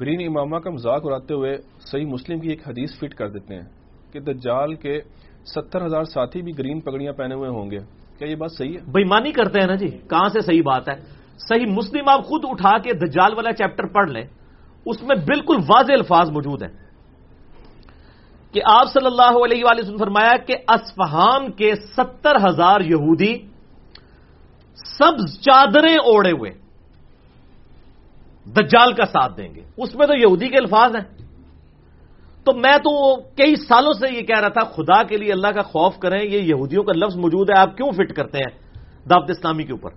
گرین 0.00 0.20
امامہ 0.26 0.58
کا 0.58 0.70
مذاق 0.70 1.02
اڑاتے 1.04 1.34
ہوئے 1.34 1.56
صحیح 1.80 2.06
مسلم 2.06 2.40
کی 2.40 2.48
ایک 2.48 2.68
حدیث 2.68 2.98
فٹ 2.98 3.14
کر 3.14 3.28
دیتے 3.28 3.54
ہیں 3.54 3.68
کہ 4.12 4.20
دجال 4.20 4.74
کے 4.74 4.98
ستر 5.54 5.86
ہزار 5.86 6.04
ساتھی 6.04 6.42
بھی 6.42 6.52
گرین 6.58 6.80
پگڑیاں 6.80 7.12
پہنے 7.12 7.34
ہوئے 7.34 7.48
ہوں 7.48 7.70
گے۔ 7.70 7.78
کیا 8.18 8.28
یہ 8.28 8.34
بات 8.34 8.52
صحیح 8.52 8.72
ہے؟ 8.72 8.90
بےمانی 8.90 9.32
کرتے 9.32 9.60
ہیں 9.60 9.66
نا 9.66 9.74
جی؟ 9.74 9.88
کہاں 9.88 10.28
سے 10.28 10.40
صحیح 10.40 10.62
بات 10.62 10.88
ہے؟ 10.88 10.94
صحیح 11.48 11.66
مسلم 11.66 12.08
آپ 12.08 12.24
خود 12.24 12.44
اٹھا 12.48 12.78
کے 12.78 12.92
دجال 12.92 13.34
والا 13.34 13.52
چیپٹر 13.52 13.86
پڑھ 13.86 14.10
لیں، 14.10 14.24
اس 14.86 15.02
میں 15.02 15.16
بالکل 15.16 15.56
واضح 15.56 15.92
الفاظ 15.92 16.30
موجود 16.30 16.62
ہیں۔ 16.62 16.88
کہ 18.52 18.60
آپ 18.64 18.86
صلی 18.92 19.06
اللہ 19.06 19.44
علیہ 19.44 19.64
وآلہ 19.64 19.80
وسلم 19.82 19.96
فرمایا 19.96 20.36
کہ 20.36 20.56
اسفہان 20.68 21.52
کے 21.52 21.74
ستر 21.74 22.48
ہزار 22.48 22.80
یہودی 22.80 23.38
سبز 24.74 25.40
چادریں 25.40 25.94
اوڑے 25.94 26.30
ہوئے، 26.30 26.50
دجال 28.46 28.92
کا 28.92 29.04
ساتھ 29.06 29.36
دیں 29.36 29.54
گے۔ 29.54 29.62
اس 29.76 29.94
میں 29.94 30.06
تو 30.06 30.14
یہودی 30.14 30.48
کے 30.48 30.56
الفاظ 30.58 30.96
ہیں۔ 30.96 31.17
تو 32.48 32.58
میں 32.58 32.78
تو 32.78 33.16
کئی 33.16 33.56
سالوں 33.56 33.92
سے 33.92 34.14
یہ 34.14 34.22
کہہ 34.22 34.40
رہا 34.40 34.48
تھا، 34.48 34.64
خدا 34.64 35.02
کے 35.02 35.16
لیے 35.16 35.32
اللہ 35.32 35.48
کا 35.48 35.62
خوف 35.62 35.98
کریں، 35.98 36.22
یہ 36.22 36.38
یہودیوں 36.40 36.82
کا 36.82 36.92
لفظ 36.92 37.16
موجود 37.16 37.50
ہے، 37.50 37.60
آپ 37.60 37.76
کیوں 37.76 37.92
فٹ 37.92 38.12
کرتے 38.12 38.38
ہیں 38.38 38.58
دعوت 39.08 39.30
اسلامی 39.30 39.62
کے 39.62 39.72
اوپر؟ 39.72 39.90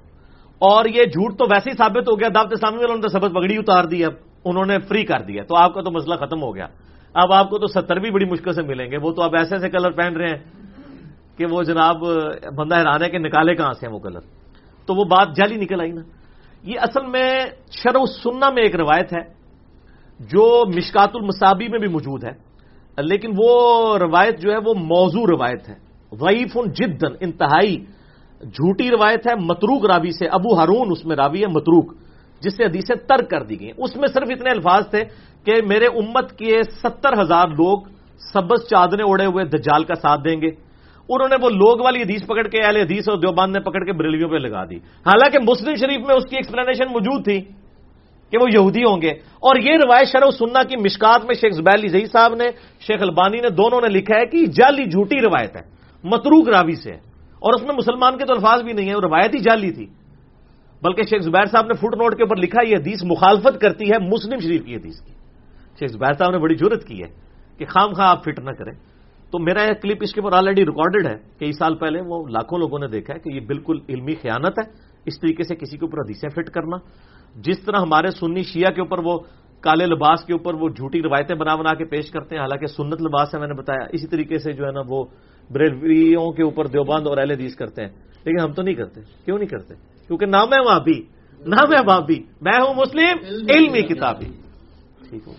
اور 0.59 0.85
یہ 0.85 1.03
جھوٹ 1.03 1.39
تو 1.39 1.45
ویسے 1.45 1.69
ہی 1.69 1.75
ثابت 1.75 2.09
ہو 2.09 2.19
گیا، 2.19 2.27
دعوت 2.35 2.53
اسلامی 2.53 2.77
والوں 2.77 2.95
نے 2.95 3.01
تو 3.01 3.07
سبز 3.07 3.33
پگڑی 3.33 3.57
اتار 3.57 3.83
دی، 3.83 4.05
اب 4.05 4.13
انہوں 4.45 4.65
نے 4.65 4.79
فری 4.79 5.03
کر 5.03 5.19
دیا۔ 5.21 5.43
تو 5.43 5.55
آپ 5.57 5.73
کا 5.73 5.81
تو 5.81 5.91
مسئلہ 5.91 6.15
ختم 6.15 6.41
ہو 6.41 6.55
گیا۔ 6.55 6.67
اب 7.13 7.33
آپ 7.33 7.49
کو 7.49 7.57
تو 7.57 7.67
ستر 7.67 7.95
بھی 7.95 8.11
بڑی 8.11 8.25
مشکل 8.25 8.53
سے 8.53 8.61
ملیں 8.61 8.91
گے۔ 8.91 8.97
وہ 8.97 9.11
تو 9.11 9.21
آپ 9.21 9.35
ایسے 9.35 9.55
ایسے 9.55 9.69
کلر 9.69 9.91
پہن 9.91 10.15
رہے 10.15 10.29
ہیں 10.29 10.43
کہ 11.37 11.45
وہ 11.45 11.63
جناب 11.63 11.97
بندہ 12.55 12.75
حیران 12.75 13.03
ہے 13.03 13.09
کہ 13.09 13.17
نکالے 13.17 13.55
کہاں 13.55 13.73
سے 13.73 13.87
ہیں 13.87 13.93
وہ 13.93 13.99
کلر۔ 13.99 14.19
تو 14.85 14.95
وہ 14.95 15.03
بات 15.03 15.35
جعلی 15.35 15.55
نکل 15.55 15.81
آئی 15.81 15.91
نا۔ 15.91 16.01
یہ 16.63 16.79
اصل 16.79 17.05
میں 17.05 17.45
شرح 17.71 18.05
سننا 18.23 18.49
میں 18.49 18.63
ایک 18.63 18.75
روایت 18.75 19.13
ہے۔ 19.13 19.40
جو 20.29 20.63
مشکات 20.75 21.09
المصابی 21.13 21.67
میں 21.67 21.79
بھی 21.79 21.87
موجود 21.87 22.23
ہے 22.23 22.33
لیکن 23.01 23.31
وہ 23.37 23.97
روایت 23.97 24.39
جو 24.39 24.51
ہے 24.51 24.57
وہ 24.57 24.73
موضوع 24.73 25.25
روایت 25.31 25.69
ہے۔ 25.69 25.75
ضعیف 26.11 26.53
جدن 26.75 27.13
انتہائی 27.19 27.75
جھوٹی 28.41 28.89
روایت 28.89 29.27
ہے۔ 29.27 29.35
متروک 29.35 29.85
راوی 29.85 30.11
سے 30.11 30.27
ابو 30.27 30.57
ہارون، 30.57 30.87
اس 30.91 31.05
میں 31.05 31.15
راوی 31.15 31.41
ہے 31.41 31.47
متروک، 31.47 31.93
جس 32.41 32.57
سے 32.57 32.65
حدیثیں 32.65 32.95
ترک 32.95 33.29
کر 33.29 33.43
دی 33.43 33.59
گئی 33.59 33.71
اس 33.77 33.95
میں 33.95 34.07
صرف 34.07 34.27
اتنے 34.29 34.49
الفاظ 34.49 34.89
تھے 34.89 35.03
کہ 35.45 35.53
میرے 35.65 35.85
امت 35.85 36.37
کے 36.37 36.63
ستر 36.63 37.21
ہزار 37.21 37.47
لوگ 37.47 37.77
سبز 38.33 38.69
چادریں 38.69 39.05
اڑے 39.07 39.25
ہوئے 39.25 39.45
دجال 39.45 39.83
کا 39.83 39.95
ساتھ 39.95 40.21
دیں 40.25 40.41
گے۔ 40.41 40.49
انہوں 41.09 41.29
نے 41.29 41.35
وہ 41.41 41.49
لوگ 41.49 41.79
والی 41.83 42.01
حدیث 42.01 42.23
پکڑ 42.23 42.47
کے 42.47 42.61
اہل 42.61 42.75
حدیث 42.75 43.09
اور 43.09 43.17
دیوبان 43.17 43.51
نے 43.51 43.59
پکڑ 43.59 43.83
کے 43.85 43.93
بریلیوں 43.93 44.29
پہ 44.29 44.35
لگا 44.35 44.63
دی۔ 44.65 44.77
حالانکہ 44.77 45.39
مسلم 45.39 45.75
شریف 45.75 46.07
میں 46.07 46.15
اس 46.15 46.25
کی 46.29 46.35
ایکسپلینیشن 46.35 46.91
موجود 46.91 47.25
تھی۔ 47.25 47.41
کہ 48.31 48.37
وہ 48.41 48.47
یہودی 48.53 48.83
ہوں 48.83 49.01
گے۔ 49.01 49.09
اور 49.15 49.55
یہ 49.55 49.71
روایت 49.73 50.07
شرح 50.07 50.31
سننا 50.31 50.63
کی 50.63 50.75
مشکات 50.77 51.25
میں 51.25 51.35
شیخ 51.35 51.53
زبیل 51.53 51.87
زئی 51.87 52.05
صاحب 52.05 52.35
نے، 52.35 52.45
شیخ 52.79 53.01
البانی 53.01 53.37
نے، 53.37 53.49
دونوں 53.49 53.81
نے 53.81 53.87
لکھا 53.87 54.19
ہے 54.19 54.25
کہ 54.25 54.45
جعلی 54.45 54.85
جھوٹی 54.85 55.21
روایت 55.21 55.55
ہے، 55.55 55.61
متروک 56.03 56.49
راوی 56.49 56.75
سے۔ 56.75 56.91
اور 57.39 57.53
اس 57.53 57.67
میں 57.67 57.75
مسلمان 57.75 58.17
کے 58.17 58.25
تو 58.25 58.33
الفاظ 58.33 58.61
بھی 58.61 58.73
نہیں 58.73 58.89
ہے 58.89 58.95
وہ 58.95 59.01
روایت 59.03 59.35
ہی 59.35 59.39
جعلی 59.39 59.71
تھی۔ 59.71 59.85
بلکہ 60.83 61.03
شیخ 61.03 61.21
زبیر 61.21 61.45
صاحب 61.45 61.65
نے 61.65 61.73
فٹ 61.73 61.95
نوٹ 61.95 62.17
کے 62.17 62.23
اوپر 62.23 62.35
لکھا، 62.35 62.67
یہ 62.67 62.75
حدیث 62.75 63.03
مخالفت 63.03 63.61
کرتی 63.61 63.89
ہے 63.89 63.99
مسلم 63.99 64.39
شریف 64.39 64.65
کی 64.65 64.75
حدیث 64.75 65.01
کی۔ 65.01 65.13
شیخ 65.79 65.91
زبیر 65.91 66.13
صاحب 66.13 66.31
نے 66.31 66.37
بڑی 66.37 66.55
ضرورت 66.55 66.87
کی 66.87 67.03
ہے 67.03 67.07
کہ 67.57 67.65
خام 67.65 67.93
خواہ 67.93 68.07
آپ 68.07 68.23
فٹ 68.23 68.39
نہ 68.39 68.51
کریں۔ 68.51 68.73
تو 69.31 69.39
میرا 69.39 69.63
یہ 69.63 69.73
کلپ 69.73 69.97
اس 70.01 70.13
کے 70.13 70.21
اوپر 70.21 70.37
آلریڈی 70.37 70.61
ریکارڈڈ 70.61 71.07
ہے 71.07 71.15
کئی 71.39 71.51
سال 71.51 71.75
پہلے 71.75 72.01
وہ 72.01 72.27
لاکھوں 72.27 72.59
لوگوں 72.59 72.79
نے 72.79 72.87
دیکھا 72.87 73.13
ہے 73.13 73.19
کہ 73.19 73.29
یہ 73.29 73.39
بالکل 73.47 73.79
علمی 73.89 74.15
خیانت 74.15 74.59
ہے۔ 74.59 74.91
اس 75.05 75.19
طریقے 75.19 75.43
سے 75.43 75.55
کسی 75.55 75.77
کے 75.77 75.85
اوپر 75.85 75.97
حدیثیں 75.97 76.29
فٹ 76.29 76.49
کرنا۔ 76.49 76.77
جس 77.35 77.59
طرح 77.59 77.79
ہمارے 77.79 78.11
سنی 78.11 78.43
شیعہ 78.43 78.71
کے 78.71 78.81
اوپر 78.81 78.99
وہ 78.99 79.19
کالے 79.59 79.85
لباس 79.85 80.23
کے 80.23 80.33
اوپر 80.33 80.53
وہ 80.53 80.69
جھوٹی 80.69 81.01
روایتیں 81.01 81.35
بنا 81.35 81.55
بنا 81.55 81.73
کے 81.73 81.85
پیش 81.85 82.11
کرتے 82.11 82.35
ہیں، 82.35 82.41
حالانکہ 82.41 82.65
سنت 82.65 83.01
لباس 83.01 83.33
ہے، 83.33 83.39
میں 83.39 83.47
نے 83.47 83.53
بتایا، 83.53 83.87
اسی 83.91 84.07
طریقے 84.07 84.37
سے 84.37 84.51
جو 84.51 84.65
ہے 84.65 84.71
نا 84.71 84.81
وہ 84.87 85.05
بریلویوں 85.51 86.31
کے 86.31 86.43
اوپر 86.43 86.67
دیوبند 86.67 87.07
اور 87.07 87.17
اہل 87.17 87.31
حدیث 87.31 87.55
کرتے 87.55 87.81
ہیں۔ 87.81 87.89
لیکن 88.25 88.39
ہم 88.39 88.51
تو 88.51 88.61
نہیں 88.61 88.75
کرتے، 88.75 89.01
کیوں 89.25 89.37
نہیں 89.37 89.49
کرتے؟ 89.49 89.73
کیونکہ 90.07 90.25
نہ 90.25 90.45
میں 90.49 90.59
وابی 90.65 91.21
نہ 91.45 91.55
میں 91.69 91.79
وہاں 91.87 92.01
بھی، 92.01 92.23
میں 92.41 92.59
ہوں 92.61 92.73
مسلم 92.73 93.17
علمی 93.49 93.81
کتابی 93.81 94.25
ٹھیک 95.09 95.27
ہو 95.27 95.33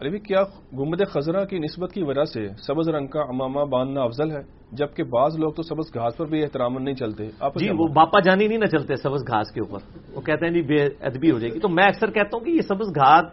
علی 0.00 0.10
بھی 0.10 0.18
کیا 0.18 0.42
گمبد 0.72 1.02
خزرہ 1.08 1.44
کی 1.44 1.58
نسبت 1.58 1.92
کی 1.92 2.02
وجہ 2.02 2.24
سے 2.24 2.48
سبز 2.48 2.88
رنگ 2.88 3.06
کا 3.06 3.20
امامہ 3.20 3.64
باندھنا 3.64 4.02
افضل 4.02 4.30
ہے؟ 4.30 4.42
جبکہ 4.72 5.02
بعض 5.02 5.38
لوگ 5.38 5.52
تو 5.52 5.62
سبز 5.62 5.94
گھاس 5.94 6.16
پر 6.16 6.26
بھی 6.26 6.42
احترام 6.42 6.78
نہیں 6.78 6.94
چلتے۔ 6.94 7.26
جی 7.56 7.70
وہ 7.78 7.86
باپا 7.88 8.20
جانی 8.20 8.48
نہیں 8.48 8.58
نہ 8.58 8.64
چلتے 8.64 8.96
سبز 8.96 9.22
گھاس 9.26 9.50
کے 9.50 9.60
اوپر۔ 9.60 9.98
وہ 10.14 10.20
کہتے 10.20 10.46
ہیں 10.46 10.52
جی 10.52 10.62
بے 10.62 10.84
ادبی 10.84 11.30
ہو 11.30 11.38
جائے 11.38 11.54
گی۔ 11.54 11.58
تو 11.58 11.68
میں 11.68 11.84
اکثر 11.84 12.10
کہتا 12.10 12.36
ہوں 12.36 12.44
کہ 12.44 12.50
یہ 12.50 12.60
سبز 12.60 12.88
گھاس 12.88 13.24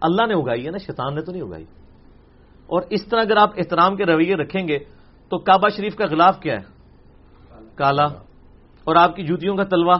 اللہ 0.00 0.26
نے 0.26 0.34
اگائی 0.34 0.66
ہے 0.66 0.70
نا 0.70 0.78
شیطان 0.78 1.14
نے 1.14 1.20
تو 1.20 1.32
نہیں 1.32 1.42
اگائی۔ 1.42 1.64
اور 2.66 2.82
اس 2.90 3.06
طرح 3.06 3.20
اگر 3.20 3.36
آپ 3.36 3.50
احترام 3.56 3.96
کے 3.96 4.04
رویے 4.04 4.34
رکھیں 4.34 4.68
گے 4.68 4.78
تو 5.28 5.38
کعبہ 5.38 5.68
شریف 5.68 5.96
کا 5.96 6.04
غلاف 6.10 6.40
کیا 6.40 6.54
ہے؟ 6.54 6.74
کالا۔ 7.74 8.04
اور 8.84 8.96
آپ 8.96 9.16
کی 9.16 9.22
جوتیوں 9.22 9.56
کا 9.56 9.64
تلوا 9.64 9.96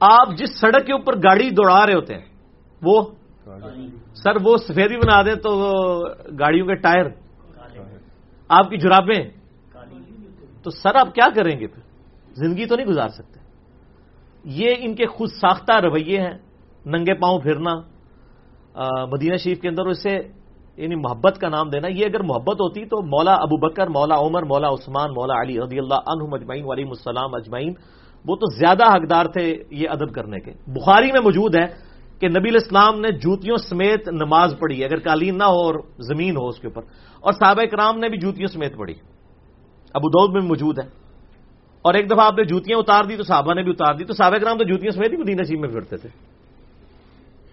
آپ 0.00 0.28
جس 0.36 0.60
سڑک 0.60 0.86
کے 0.86 0.92
اوپر 0.92 1.16
گاڑی 1.16 1.50
دوڑا 1.50 1.86
رہے 1.86 1.94
ہوتے 1.94 2.14
ہیں 2.14 2.24
وہ 2.82 3.02
سر 4.14 4.36
وہ 4.44 4.56
سفیدی 4.56 4.96
بنا 4.96 5.22
دیں 5.22 5.34
تو 5.34 5.50
گاڑیوں 6.38 6.66
کے 6.66 6.74
ٹائر 6.74 7.04
آپ 8.48 8.70
کی 8.70 8.76
جرابیں 8.76 9.22
تو 10.62 10.70
سر 10.70 10.94
آپ 10.94 11.14
کیا 11.14 11.28
کریں 11.34 11.60
گے 11.60 11.66
پھر؟ 11.66 11.82
زندگی 12.34 12.66
تو 12.66 12.76
نہیں 12.76 12.86
گزار 12.86 13.08
سکتے۔ 13.08 13.40
یہ 14.44 14.74
ان 14.78 14.94
کے 14.94 15.06
خود 15.06 15.28
ساختہ 15.40 15.72
رویے 15.72 16.20
ہیں، 16.20 16.38
ننگے 16.86 17.14
پاؤں 17.14 17.38
پھرنا 17.38 17.74
مدینہ 19.06 19.36
شریف 19.36 19.60
کے 19.60 19.68
اندر 19.68 19.86
اسے 19.86 20.14
یعنی 20.76 20.94
محبت 20.94 21.38
کا 21.40 21.48
نام 21.48 21.68
دینا۔ 21.70 21.88
یہ 21.88 22.06
اگر 22.06 22.22
محبت 22.22 22.60
ہوتی 22.60 22.84
تو 22.84 23.02
مولا 23.02 23.34
ابو 23.34 23.56
بکر، 23.56 23.88
مولا 23.88 24.16
عمر، 24.18 24.42
مولا 24.42 24.68
عثمان، 24.68 25.10
مولا 25.10 25.34
علی 25.42 25.60
رضی 25.60 25.78
اللہ 25.78 26.00
عنہ 26.06 26.22
اجمعین 26.32 26.64
علیم 26.72 26.88
السلام 26.88 27.34
اجمعین۔ 27.34 27.72
وہ 28.26 28.36
تو 28.36 28.46
زیادہ 28.58 28.84
حقدار 28.96 29.26
تھے 29.26 29.64
یہ 29.70 29.88
ادب 29.90 30.14
کرنے 30.14 30.40
کے۔ 30.40 30.52
بخاری 30.66 31.12
میں 31.12 31.20
موجود 31.20 31.54
ہے۔ 31.54 31.91
کہ 32.22 32.28
نبی 32.28 32.48
الاسلام 32.48 33.00
نے 33.00 33.10
جوتیوں 33.10 33.56
سمیت 33.56 34.08
نماز 34.08 34.54
پڑھی، 34.58 34.84
اگر 34.84 34.98
قالین 34.98 35.38
نہ 35.38 35.44
ہو 35.44 35.58
اور 35.58 35.74
زمین 35.98 36.36
ہو 36.36 36.48
اس 36.48 36.58
کے 36.58 36.66
اوپر۔ 36.66 36.82
اور 37.20 37.32
صحابہ 37.32 37.62
کرام 37.62 37.98
نے 37.98 38.08
بھی 38.08 38.18
جوتیوں 38.18 38.48
سمیت 38.48 38.76
پڑھی۔ 38.76 38.94
ابو 39.94 40.08
دود 40.08 40.34
میں 40.34 40.42
موجود 40.42 40.78
ہے۔ 40.78 40.84
اور 41.82 41.94
ایک 41.94 42.06
دفعہ 42.06 42.20
آپ 42.20 42.38
نے 42.38 42.44
جوتیاں 42.44 42.78
اتار 42.78 43.04
دی 43.04 43.16
تو 43.16 43.22
صحابہ 43.22 43.54
نے 43.54 43.62
بھی 43.62 43.70
اتار 43.70 43.94
دی۔ 43.94 44.04
تو 44.04 44.12
صحابہ 44.12 44.36
کرام 44.36 44.58
تو 44.58 44.64
جوتیاں 44.64 44.90
سمیت 44.90 45.12
ہی 45.12 45.16
مدینہ 45.16 45.42
شریف 45.42 45.60
میں 45.60 45.68
پھرتے 45.68 45.96
تھے۔ 45.96 46.08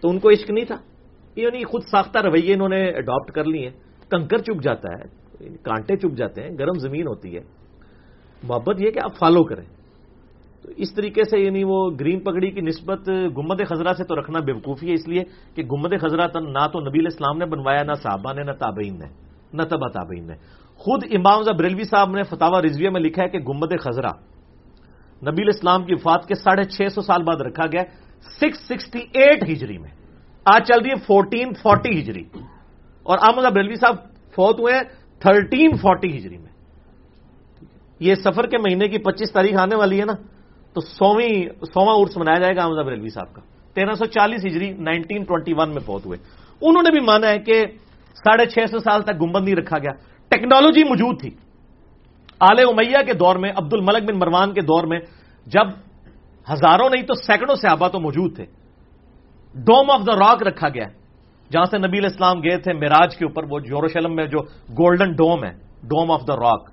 تو 0.01 0.09
ان 0.09 0.19
کو 0.19 0.29
عشق 0.29 0.49
نہیں 0.49 0.65
تھا۔ 0.65 0.77
یعنی 1.35 1.63
خود 1.63 1.81
ساختہ 1.91 2.17
رویے 2.17 2.53
انہوں 2.53 2.69
نے 2.69 2.89
اڈاپٹ 2.89 3.31
کر 3.31 3.43
لی 3.43 3.63
ہیں 3.63 3.71
کنکر 4.09 4.37
چپ 4.37 4.63
جاتا 4.63 4.87
ہے، 4.89 5.03
کانٹے 5.49 5.97
چپ 5.97 6.17
جاتے 6.17 6.41
ہیں، 6.41 6.49
گرم 6.59 6.79
زمین 6.79 7.07
ہوتی 7.07 7.35
ہے۔ 7.35 7.41
محبت 8.43 8.81
یہ 8.81 8.91
کہ 8.91 8.99
آپ 9.03 9.17
فالو 9.17 9.43
کریں۔ 9.43 9.78
اس 10.77 10.93
طریقے 10.93 11.23
سے 11.23 11.39
یعنی 11.39 11.63
وہ 11.63 11.91
گرین 11.99 12.19
پگڑی 12.19 12.51
کی 12.51 12.61
نسبت 12.61 13.09
گمد 13.37 13.61
خزرہ 13.69 13.93
سے 13.93 14.03
تو 14.03 14.19
رکھنا 14.19 14.39
بیوقوفی 14.39 14.89
ہے، 14.89 14.93
اس 14.93 15.07
لیے 15.07 15.23
کہ 15.55 15.63
گمد 15.63 15.89
خزرہ 16.01 16.27
نہ 16.39 16.67
تو 16.73 16.79
نبی 16.79 17.07
اسلام 17.07 17.37
نے 17.37 17.45
بنوایا، 17.45 17.83
نہ 17.83 17.93
صحابہ 17.93 18.33
نے، 18.33 18.43
نہ 18.43 18.51
تابعین 18.51 18.99
نے، 18.99 19.05
نہ 19.53 19.61
تبا 19.61 19.87
تابعین 19.87 20.27
نے۔ 20.27 20.35
خود 20.75 21.03
امام 21.11 21.57
بریلوی 21.57 21.83
صاحب 21.83 22.11
نے 22.11 22.23
فتح 22.23 22.61
رضویہ 22.65 22.89
میں 22.89 23.01
لکھا 23.01 23.23
ہے 23.23 23.29
کہ 23.29 23.37
گمد 23.37 23.71
خزرہ 23.79 24.11
نبی 25.27 25.43
اسلام 25.47 25.85
کی 25.85 25.93
وفات 25.93 26.27
کے 26.27 26.35
ساڑھے 26.35 26.63
چھ 26.63 26.81
سو 26.95 27.01
سال 27.01 27.23
بعد 27.23 27.41
رکھا 27.41 27.65
گیا، 27.71 27.83
سکس 28.41 28.59
سکسٹی 28.59 28.99
ایٹ 28.99 29.43
ہجری 29.43 29.77
میں۔ 29.77 29.89
آج 30.45 30.67
چل 30.67 30.81
رہی 30.81 30.89
ہے 30.89 30.95
فورٹین 30.95 31.53
فورٹی 31.53 32.01
ہجری۔ 32.01 32.23
اور 33.03 33.17
احمد 33.21 33.51
بریلوی 33.51 33.75
صاحب 33.75 33.95
فوت 34.35 34.59
ہوئے 34.59 34.73
تھرٹین 35.19 35.77
فورٹی 35.77 36.17
ہجری 36.17 36.37
میں۔ 36.37 36.49
یہ 37.99 38.15
سفر 38.15 38.47
کے 38.47 38.57
مہینے 38.57 38.87
کی 38.87 38.97
پچیس 38.97 39.31
تاریخ 39.31 39.55
آنے 39.57 39.75
والی 39.75 39.99
ہے 39.99 40.05
نا۔ 40.05 40.13
تو 40.73 40.81
سویں 40.81 41.65
سواں 41.65 41.95
عرس 41.95 42.17
منایا 42.17 42.39
جائے 42.39 42.55
گا 42.55 42.61
احمد 42.61 42.83
بریلوی 42.83 43.09
صاحب 43.09 43.33
کا۔ 43.33 43.41
تیرہ 43.73 43.93
سو 43.93 44.05
چالیس 44.05 44.45
ہجری 44.45 44.71
نائنٹین 44.71 45.23
ٹوینٹی 45.23 45.53
ون 45.57 45.69
میں 45.69 45.81
فوت 45.85 46.05
ہوئے۔ 46.05 46.17
انہوں 46.61 46.83
نے 46.83 46.91
بھی 46.91 46.99
مانا 46.99 47.27
ہے 47.27 47.39
کہ 47.39 47.65
ساڑھے 48.13 48.45
چھ 48.45 48.59
سو 48.71 48.79
سال 48.79 49.01
تک 49.01 49.21
گمبند 49.21 49.45
نہیں 49.45 49.55
رکھا 49.55 49.77
گیا۔ 49.77 49.91
ٹیکنالوجی 50.29 50.83
موجود 50.83 51.21
تھی۔ 51.21 51.29
آل 52.39 52.59
امیہ 52.59 53.03
کے 53.05 53.13
دور 53.13 53.35
میں 53.35 53.51
عبد 53.55 53.73
الملک 53.73 54.03
بن 54.03 54.19
مروان 54.19 54.53
کے 54.53 54.61
دور 54.61 54.83
میں، 54.83 54.99
جب 55.45 55.67
ہزاروں 56.53 56.89
نہیں 56.89 57.03
تو 57.03 57.13
سینکڑوں 57.13 57.55
صحابہ 57.55 57.87
تو 57.87 57.99
موجود 57.99 58.35
تھے۔ 58.35 58.45
ڈوم 59.55 59.91
آف 59.91 60.01
دا 60.07 60.15
راک 60.15 60.43
رکھا 60.43 60.69
گیا۔ 60.69 60.85
جہاں 61.51 61.65
سے 61.65 61.77
نبی 61.77 62.05
اسلام 62.05 62.39
گئے 62.39 62.57
تھے 62.57 62.73
میراج 62.73 63.17
کے 63.17 63.25
اوپر، 63.25 63.43
وہ 63.49 63.59
یوروشلم 63.65 64.15
میں 64.15 64.25
جو 64.25 64.39
گولڈن 64.69 65.11
ڈوم 65.11 65.43
ہے، 65.43 65.51
ڈوم 65.83 66.11
آف 66.11 66.21
دا 66.27 66.35
راک 66.35 66.69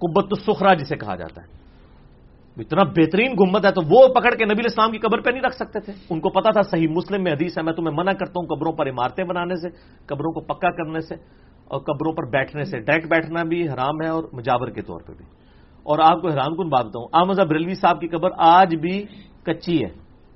کبت 0.00 0.26
السخرا 0.30 0.74
جسے 0.74 0.96
کہا 0.96 1.16
جاتا 1.16 1.42
ہے۔ 1.42 1.63
اتنا 2.56 2.82
بہترین 2.82 3.32
گمت 3.40 3.64
ہے 3.66 3.70
تو 3.70 3.80
وہ 3.88 4.08
پکڑ 4.14 4.34
کے 4.34 4.44
نبی 4.44 4.62
اسلام 4.66 4.92
کی 4.92 4.98
قبر 4.98 5.20
پہ 5.20 5.30
نہیں 5.30 5.42
رکھ 5.42 5.54
سکتے 5.54 5.80
تھے۔ 5.80 5.92
ان 6.10 6.20
کو 6.20 6.28
پتا 6.28 6.50
تھا 6.50 6.62
صحیح 6.62 6.88
مسلم 6.88 7.22
میں 7.22 7.32
حدیث 7.32 7.58
ہے، 7.58 7.62
میں 7.62 7.72
تمہیں 7.72 7.94
منع 7.96 8.12
کرتا 8.12 8.32
ہوں 8.36 8.46
قبروں 8.46 8.72
پر 8.72 8.88
عمارتیں 8.88 9.24
بنانے 9.24 9.56
سے، 9.56 9.68
قبروں 10.06 10.32
کو 10.32 10.40
پکا 10.40 10.70
کرنے 10.70 11.00
سے 11.00 11.14
اور 11.64 11.80
قبروں 11.80 12.12
پر 12.12 12.22
بیٹھنے 12.30 12.64
سے۔ 12.64 12.80
ڈائریکٹ 12.80 13.08
بیٹھنا 13.08 13.42
بھی 13.42 13.68
حرام 13.68 14.02
ہے 14.02 14.08
اور 14.08 14.24
مجاور 14.32 14.68
کے 14.68 14.82
طور 14.82 15.00
پہ 15.00 15.12
بھی۔ 15.12 15.24
اور 15.82 15.98
آپ 15.98 16.22
کو 16.22 16.28
حیران 16.28 16.56
کن 16.56 16.68
بات 16.68 16.86
بتاؤں 16.86 17.08
آمزہ 17.12 17.42
بریلوی 17.42 17.74
صاحب 17.74 18.00
کی 18.00 18.08
قبر 18.08 18.30
آج 18.38 18.74
بھی 18.74 19.04
کچی 19.44 19.84
ہے 19.84 19.90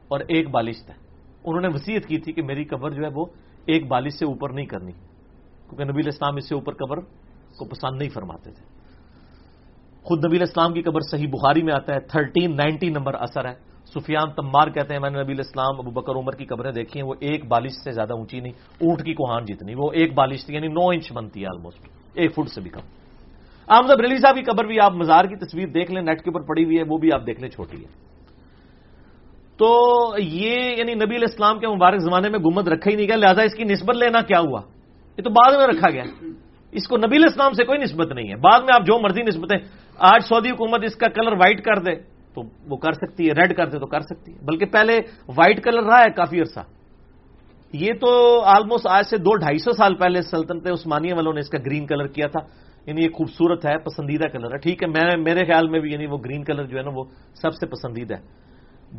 اور 0.09 0.21
ایک 0.21 0.51
بالش 0.51 0.77
ہے۔ 0.89 0.95
انہوں 1.45 1.61
نے 1.61 1.69
وسیعت 1.69 2.07
کی 2.07 2.19
تھی 2.19 2.33
کہ 2.33 2.43
میری 2.43 2.65
قبر 2.65 2.91
جو 2.91 3.03
ہے 3.03 3.09
وہ 3.15 3.25
ایک 3.67 3.89
بالش 3.89 4.13
سے 4.13 4.25
اوپر 4.25 4.51
نہیں 4.51 4.67
کرنی، 4.67 4.93
کیونکہ 5.69 5.85
نبی 5.85 6.01
اسلام 6.09 6.37
اس 6.37 6.49
سے 6.49 6.55
اوپر 6.55 6.73
قبر 6.73 6.97
کو 7.59 7.65
پسند 7.65 7.99
نہیں 7.99 8.09
فرماتے 8.09 8.51
تھے۔ 8.51 8.78
خود 10.09 10.25
نبی 10.25 10.43
اسلام 10.43 10.73
کی 10.73 10.83
قبر 10.83 11.01
صحیح 11.01 11.29
بخاری 11.29 11.63
میں 11.63 11.75
آتا 11.75 11.95
ہے، 11.95 12.01
تھرٹین 12.01 12.57
نائنٹی 12.57 12.89
نمبر 12.89 13.15
اثر 13.15 13.49
ہے۔ 13.49 13.55
سفیان 13.95 14.31
تمار 14.31 14.69
کہتے 14.69 14.95
ہیں، 14.95 15.01
میں 15.01 15.11
نے 15.11 15.23
نبی 15.23 15.33
اسلام 15.33 15.75
ابو 15.79 15.91
بکر 15.91 16.13
عمر 16.13 16.33
کی 16.33 16.45
قبریں 16.45 16.73
دیکھی 16.73 17.01
ہیں، 17.01 17.09
وہ 17.09 17.15
ایک 17.21 17.49
بالش 17.49 17.73
سے 17.85 17.93
زیادہ 17.93 18.13
اونچی 18.13 18.41
نہیں، 18.41 18.53
اونٹ 18.81 19.05
کی 19.05 19.15
کوہان 19.15 19.45
جتنی، 19.45 19.75
وہ 19.75 19.93
ایک 19.93 20.15
بالش 20.15 20.47
تھی 20.47 20.55
یعنی 20.55 20.69
نو 20.69 20.89
انچ 20.89 21.13
بنتی 21.13 21.43
ہے 21.43 21.47
آلموسٹ 21.47 21.89
ایک 22.15 22.35
فٹ 22.35 22.49
سے 22.49 22.61
بھی 22.61 22.71
کم۔ 22.71 22.81
آمزب 23.67 24.01
ریلی 24.01 24.17
صاحب 24.17 24.35
کی 24.35 24.43
قبر 24.43 24.65
بھی 24.65 24.81
آپ 24.81 24.93
مزار 24.93 25.25
کی 25.25 25.37
تصویر 25.37 25.69
دیکھ 25.69 25.93
لیں، 25.93 26.03
نیٹ 26.03 26.25
کے 26.25 26.31
اوپر 26.31 26.41
پڑی 26.41 26.65
ہوئی 26.65 26.79
ہے، 26.79 26.83
وہ 26.89 26.99
بھی 26.99 27.13
آپ 27.13 27.27
دیکھ 27.27 27.41
لیں، 27.41 27.49
چھوٹی 27.49 27.77
ہے۔ 27.77 27.89
تو 29.57 30.01
یہ 30.19 30.57
یعنی 30.77 30.95
نبی 30.95 31.17
اسلام 31.17 31.59
کے 31.59 31.69
مبارک 31.69 31.99
زمانے 31.99 32.29
میں 32.29 32.39
گمت 32.39 32.69
رکھا 32.69 32.91
ہی 32.91 32.97
نہیں 32.97 33.07
گیا، 33.07 33.17
لہٰذا 33.17 33.43
اس 33.43 33.55
کی 33.55 33.65
نسبت 33.65 33.97
لینا 33.97 34.21
کیا 34.21 34.41
ہوا؟ 34.41 34.61
یہ 35.19 35.23
تو 35.23 35.31
بعد 35.31 35.57
میں 35.57 35.67
رکھا 35.67 35.91
گیا۔ 35.91 36.03
اس 36.73 36.89
کو 36.89 36.97
نبی 36.97 37.17
اسلام 37.17 37.53
سے 37.53 37.65
کوئی 37.65 37.79
نسبت 37.79 38.13
نہیں 38.13 38.29
ہے۔ 38.29 38.37
بعد 38.37 38.61
میں 38.61 38.75
آپ 38.75 38.83
جو 38.83 39.01
مرضی 39.03 39.23
نسبتیں، 39.23 39.57
آج 39.99 40.21
سعودی 40.29 40.51
حکومت 40.51 40.81
اس 40.85 40.95
کا 40.95 41.09
کلر 41.09 41.33
وائٹ 41.33 41.65
کر 41.65 41.79
دے، 41.79 41.95
تو 42.35 42.43
وہ 42.69 42.77
کر 42.77 42.93
سکتی 42.93 43.29
ہے 43.29 43.33
ریڈ 43.33 43.57
کر 43.57 43.67
دے 43.67 43.79
تو 43.79 43.87
کر 43.87 44.01
سکتی 44.01 44.33
ہے۔ 44.33 44.39
بلکہ 44.43 44.67
پہلے 44.67 44.99
وائٹ 45.29 45.65
کلر 45.65 45.83
رہا 45.83 46.01
ہے 46.01 46.11
کافی 46.11 46.41
عرصہ۔ 46.41 46.61
یہ 47.73 47.93
تو 48.01 48.41
آلموسٹ 48.41 48.87
آج 48.91 49.05
سے 49.11 49.17
دو 49.17 49.37
ڈھائی 49.37 49.59
سو 49.59 49.73
سال 49.73 49.95
پہلے 49.95 50.23
سلطنت 50.23 50.71
عثمانیہ 50.71 51.15
والوں 51.15 51.33
نے 51.33 51.41
اس 51.41 51.49
کا 51.49 51.59
گرین 51.59 51.87
کلر 51.87 52.07
کیا 52.07 52.27
تھا۔ 52.27 52.47
یعنی 52.87 53.05
یہ 53.05 53.09
خوبصورت 53.09 53.67
ہے، 53.67 53.79
پسندیدہ 53.79 54.25
کلر 54.25 54.53
ہے۔ 54.53 54.57
ٹھیک 54.57 54.83
ہے، 54.83 54.89
میں، 54.89 55.17
میرے 55.17 55.45
خیال 55.45 55.69
میں 55.69 55.81
بھی 55.81 55.93
یعنی 55.93 56.07
وہ 56.07 56.19
گرین 56.25 56.45
کلر 56.45 56.65
جو 56.65 56.79
ہے 56.79 56.83
نا 56.83 56.91
وہ 56.95 57.05
سب 57.43 57.55
سے 57.55 57.67
پسندیدہ 57.67 58.15
ہے۔ 58.15 58.49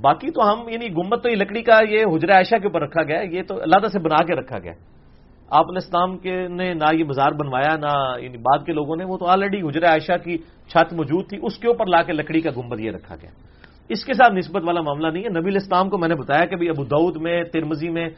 باقی 0.01 0.31
تو 0.31 0.53
ہم 0.53 0.69
یعنی 0.69 0.87
گمت 0.87 1.23
تو 1.23 1.29
یہ 1.29 1.35
لکڑی 1.35 1.61
کا 1.61 1.79
یہ 1.89 2.03
حجرہ 2.15 2.31
عائشہ 2.31 2.55
کے 2.55 2.67
اوپر 2.67 2.81
رکھا 2.81 3.03
گیا 3.03 3.21
یہ 3.21 3.41
تو 3.47 3.61
اللہ 3.61 3.87
سے 3.87 3.99
بنا 3.99 4.23
کے 4.23 4.35
رکھا 4.35 4.59
گیا 4.59 4.73
آپ 5.51 5.65
اسلام 5.77 6.17
کے 6.17 6.47
نے 6.47 6.73
نہ 6.73 6.83
یہ 6.93 7.03
بازار 7.03 7.31
بنوایا، 7.31 7.75
نہ 7.75 8.21
یعنی 8.21 8.37
بعد 8.37 8.65
کے 8.65 8.73
لوگوں 8.73 8.95
نے، 8.95 9.03
وہ 9.03 9.17
تو 9.17 9.25
آلریڈی 9.25 9.61
حجرہ 9.61 9.85
عائشہ 9.85 10.17
کی 10.23 10.37
چھت 10.67 10.93
موجود 10.93 11.29
تھی، 11.29 11.37
اس 11.41 11.57
کے 11.57 11.67
اوپر 11.67 11.85
لا 11.85 12.03
کے 12.03 12.13
لکڑی 12.13 12.41
کا 12.41 12.49
گمبد 12.57 12.79
یہ 12.79 12.91
رکھا 12.91 13.15
گیا۔ 13.15 13.29
اس 13.89 14.05
کے 14.05 14.13
ساتھ 14.13 14.33
نسبت 14.33 14.63
والا 14.65 14.81
معاملہ 14.81 15.07
نہیں 15.07 15.23
ہے۔ 15.23 15.29
نبی 15.29 15.55
اسلام 15.55 15.89
کو 15.89 15.97
میں 15.97 16.09
نے 16.09 16.15
بتایا 16.15 16.45
کہ 16.45 16.69
ابو 16.69 16.83
دعود 16.83 17.17
میں 17.17 17.43
ترمزی 17.43 17.89
میں، 17.89 18.09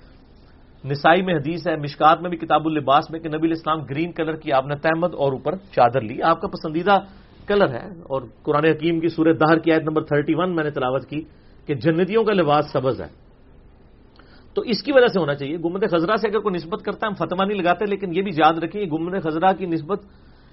نسائی 0.86 1.22
میں 1.22 1.36
حدیث 1.36 1.68
ہے، 1.68 1.76
مشکات 1.76 2.22
میں 2.22 2.30
بھی 2.30 2.38
کتاب 2.38 2.66
اللباس 2.66 3.12
میں 3.12 3.20
کہ 3.20 3.30
نبی 3.30 3.52
اسلام 3.52 3.84
گرین 3.84 4.12
کلر 4.12 4.36
کی 4.36 4.52
آپ 4.54 4.68
نے 4.68 4.76
تحمد 4.76 5.14
اور 5.14 5.32
اوپر 5.32 5.56
چادر 5.56 6.02
لی۔ 6.02 6.22
آپ 6.22 6.42
کا 6.42 6.48
پسندیدہ 6.48 7.00
کلر 7.48 7.70
ہے 7.70 7.88
اور 7.88 8.22
قرآن 8.44 8.66
حکیم 8.66 9.00
کی 9.00 9.08
سورت 9.08 9.40
دہر 9.40 9.60
کی 9.60 9.72
آیت 9.72 9.82
نمبر 9.82 10.04
تھرٹی 10.04 10.34
ون 10.36 10.56
میں 10.56 10.64
نے 10.64 10.70
تلاوت 10.70 11.06
کی 11.06 11.22
کہ 11.66 11.74
جنتیوں 11.74 12.24
کا 12.24 12.34
لباس 12.34 12.72
سبز 12.72 13.02
ہے۔ 13.02 13.21
تو 14.54 14.62
اس 14.62 14.82
کی 14.84 14.92
وجہ 14.92 15.08
سے 15.08 15.20
ہونا 15.20 15.36
چاہیے۔ 15.36 15.58
گمد 15.58 15.84
خزرہ 15.92 16.16
سے 16.16 16.28
اگر 16.28 16.40
کوئی 16.40 16.56
نسبت 16.56 16.84
کرتا 16.84 17.08
ہے، 17.08 17.10
ہم 17.10 17.16
فتوا 17.16 17.46
نہیں 17.46 17.58
لگاتے، 17.58 17.86
لیکن 17.86 18.16
یہ 18.16 18.22
بھی 18.22 18.32
یاد 18.36 18.58
رکھیں 18.58 18.82
گمد 18.86 19.24
خزرہ 19.24 19.52
کی 19.58 19.66
نسبت 19.66 20.00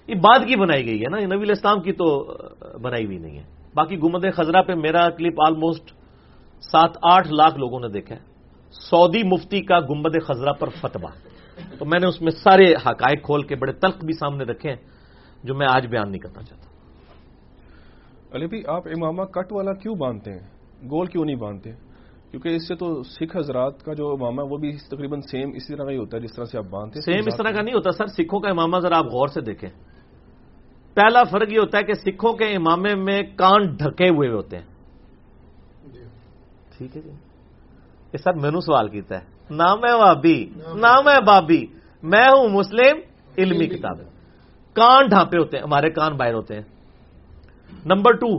یہ 0.08 0.14
بعد 0.14 0.46
کی 0.48 0.56
بنائی 0.56 0.84
گئی 0.86 1.00
ہے 1.02 1.08
نا۔ 1.10 1.18
نبی 1.34 1.50
اسلام 1.52 1.80
کی 1.82 1.92
تو 1.92 2.06
بنائی 2.82 3.04
ہوئی 3.06 3.18
نہیں 3.18 3.38
ہے۔ 3.38 3.44
باقی 3.74 3.96
گمد 3.98 4.24
خزرہ 4.34 4.62
پہ 4.62 4.74
میرا 4.74 5.08
کلپ 5.10 5.40
آلموسٹ 5.46 5.90
سات 6.62 6.92
آٹھ 7.02 7.28
لاکھ 7.32 7.58
لوگوں 7.58 7.80
نے 7.80 7.88
دیکھا 7.88 8.14
ہے۔ 8.14 8.20
سعودی 8.90 9.22
مفتی 9.22 9.60
کا 9.60 9.78
گمبد 9.80 10.14
خزرہ 10.26 10.52
پر 10.52 10.68
فتوا 10.80 11.10
تو 11.78 11.84
میں 11.84 12.00
نے 12.00 12.06
اس 12.06 12.20
میں 12.22 12.32
سارے 12.32 12.72
حقائق 12.86 13.22
کھول 13.24 13.42
کے 13.42 13.54
بڑے 13.54 13.72
تلخ 13.72 14.04
بھی 14.04 14.14
سامنے 14.14 14.44
رکھے 14.44 14.68
ہیں، 14.70 14.80
جو 15.44 15.54
میں 15.54 15.66
آج 15.66 15.86
بیان 15.86 16.10
نہیں 16.10 16.20
کرنا 16.20 16.42
چاہتا۔ 16.42 16.66
علی 18.36 18.46
بھی 18.46 18.62
آپ 18.66 18.86
امامہ 18.86 19.22
کٹ 19.22 19.52
والا 19.52 19.72
کیوں 19.72 19.94
باندھتے 19.94 20.30
ہیں؟ 20.32 20.46
گول 20.90 21.06
کیوں 21.06 21.24
نہیں 21.24 21.36
باندھتے؟ 21.36 21.70
کیونکہ 22.30 22.48
اس 22.48 22.68
سے 22.68 22.74
تو 22.74 23.02
سکھ 23.02 23.36
حضرات 23.36 23.82
کا 23.82 23.92
جو 23.92 24.10
امامہ 24.10 24.42
وہ 24.42 24.58
بھی 24.58 24.76
تقریباً 24.76 25.20
سیم 25.20 25.50
اسی 25.54 25.76
طرح 25.76 25.84
کا 25.84 25.90
ہی 25.90 25.96
ہوتا 25.96 26.16
ہے 26.16 26.22
جس 26.22 26.34
طرح 26.34 26.44
سے 26.44 26.58
آپ 26.58 26.64
باندھتے 26.64 27.00
سیم 27.00 27.24
اس 27.26 27.36
طرح 27.36 27.50
کا 27.50 27.62
نہیں 27.62 27.74
ہوتا۔ 27.74 27.90
سر 27.90 28.06
سکھوں 28.06 28.40
کا 28.40 28.50
امامہ 28.50 28.78
ذرا 28.78 28.98
آپ 28.98 29.04
غور 29.04 29.28
سے 29.28 29.40
دیکھیں۔ 29.40 29.70
پہلا 30.94 31.22
فرق 31.24 31.52
یہ 31.52 31.58
ہوتا 31.58 31.78
ہے 31.78 31.82
کہ 31.82 31.92
سکھوں 31.92 32.32
کے 32.32 32.44
امامے 32.44 32.94
میں 32.94 33.22
کان 33.22 33.76
ڈھکے 33.76 34.08
ہوئے 34.08 34.28
ہوتے 34.30 34.58
ہیں۔ 34.58 34.64
ٹھیک 36.78 36.96
ہے 36.96 37.02
جی۔ 37.02 37.10
یہ 38.12 38.16
سر 38.16 38.34
مینو 38.34 38.60
سوال 38.60 38.88
کیتا 38.88 39.18
ہے۔ 39.18 39.54
نام 39.54 39.78
ہے 39.78 39.98
بابی 40.00 40.46
نام 40.74 41.08
ہے 41.08 41.20
بابی 41.20 41.66
میں 42.02 42.28
ہوں 42.28 42.48
مسلم 42.48 43.00
علمی 43.38 43.66
کتاب 43.66 43.98
کان 44.72 45.06
ڈھانپے 45.08 45.38
ہوتے 45.38 45.56
ہیں 45.56 45.64
ہمارے 45.64 45.90
کان 45.90 46.16
باہر 46.16 46.34
ہوتے 46.34 46.54
ہیں۔ 46.54 46.62
نمبر 47.84 48.12
ٹو 48.12 48.38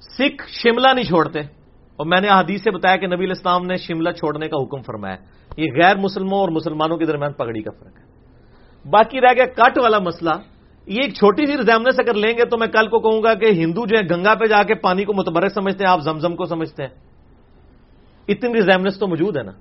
سکھ 0.00 0.42
شملہ 0.48 0.88
نہیں 0.94 1.04
چھوڑتے۔ 1.04 1.61
اور 2.02 2.08
میں 2.08 2.20
نے 2.20 2.28
حدیث 2.28 2.62
سے 2.62 2.70
بتایا 2.70 2.96
کہ 2.96 3.06
نبی 3.06 3.24
الاسلام 3.24 3.66
نے 3.66 3.76
شملہ 3.76 4.10
چھوڑنے 4.10 4.48
کا 4.48 4.62
حکم 4.62 4.82
فرمایا 4.82 5.16
یہ 5.56 5.66
غیر 5.82 5.96
مسلموں 5.96 6.38
اور 6.38 6.48
مسلمانوں 6.48 6.96
کے 6.96 7.04
درمیان 7.04 7.32
پگڑی 7.32 7.62
کا 7.62 7.70
فرق 7.70 7.98
ہے۔ 7.98 8.04
باقی 8.90 9.20
رہ 9.20 9.32
گیا 9.36 9.44
کٹ 9.46 9.78
والا 9.78 9.98
مسئلہ۔ 9.98 10.30
یہ 10.86 11.00
ایک 11.02 11.14
چھوٹی 11.14 11.46
سی 11.46 11.56
ریزیمنس 11.56 11.94
اگر 11.98 12.14
لیں 12.14 12.38
گے 12.38 12.44
تو 12.44 12.58
میں 12.58 12.66
کل 12.66 12.88
کو 12.88 12.98
کہوں 12.98 13.22
گا 13.22 13.34
کہ 13.34 13.44
ہندو 13.44 13.86
جو 13.86 13.98
ہے 13.98 14.16
گنگا 14.16 14.34
پہ 14.34 14.46
جا 14.46 14.62
کے 14.62 14.74
پانی 14.74 15.04
کو 15.04 15.12
متبرک 15.14 15.52
سمجھتے 15.52 15.84
ہیں، 15.84 15.92
آپ 15.92 16.00
زمزم 16.00 16.36
کو 16.36 16.44
سمجھتے 16.44 16.82
ہیں۔ 16.82 16.90
اتنی 18.28 18.54
ریزیمنس 18.54 18.98
تو 18.98 19.06
موجود 19.06 19.36
ہے 19.36 19.42
نا۔ 19.42 19.52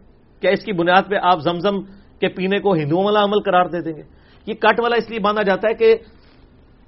کیا 0.41 0.51
اس 0.51 0.65
کی 0.65 0.71
بنیاد 0.71 1.01
پہ 1.09 1.15
آپ 1.15 1.39
زمزم 1.39 1.81
کے 2.19 2.27
پینے 2.27 2.59
کو 2.59 2.73
ہندوؤں 2.73 3.03
والا 3.03 3.23
عمل 3.23 3.41
قرار 3.41 3.65
دے 3.65 3.81
دیں 3.81 3.93
گے؟ 3.93 4.01
یہ 4.45 4.53
کٹ 4.53 4.79
والا 4.79 4.95
اس 4.95 5.09
لیے 5.09 5.19
باندھا 5.19 5.43
جاتا 5.43 5.67
ہے 5.69 5.73
کہ 5.73 5.95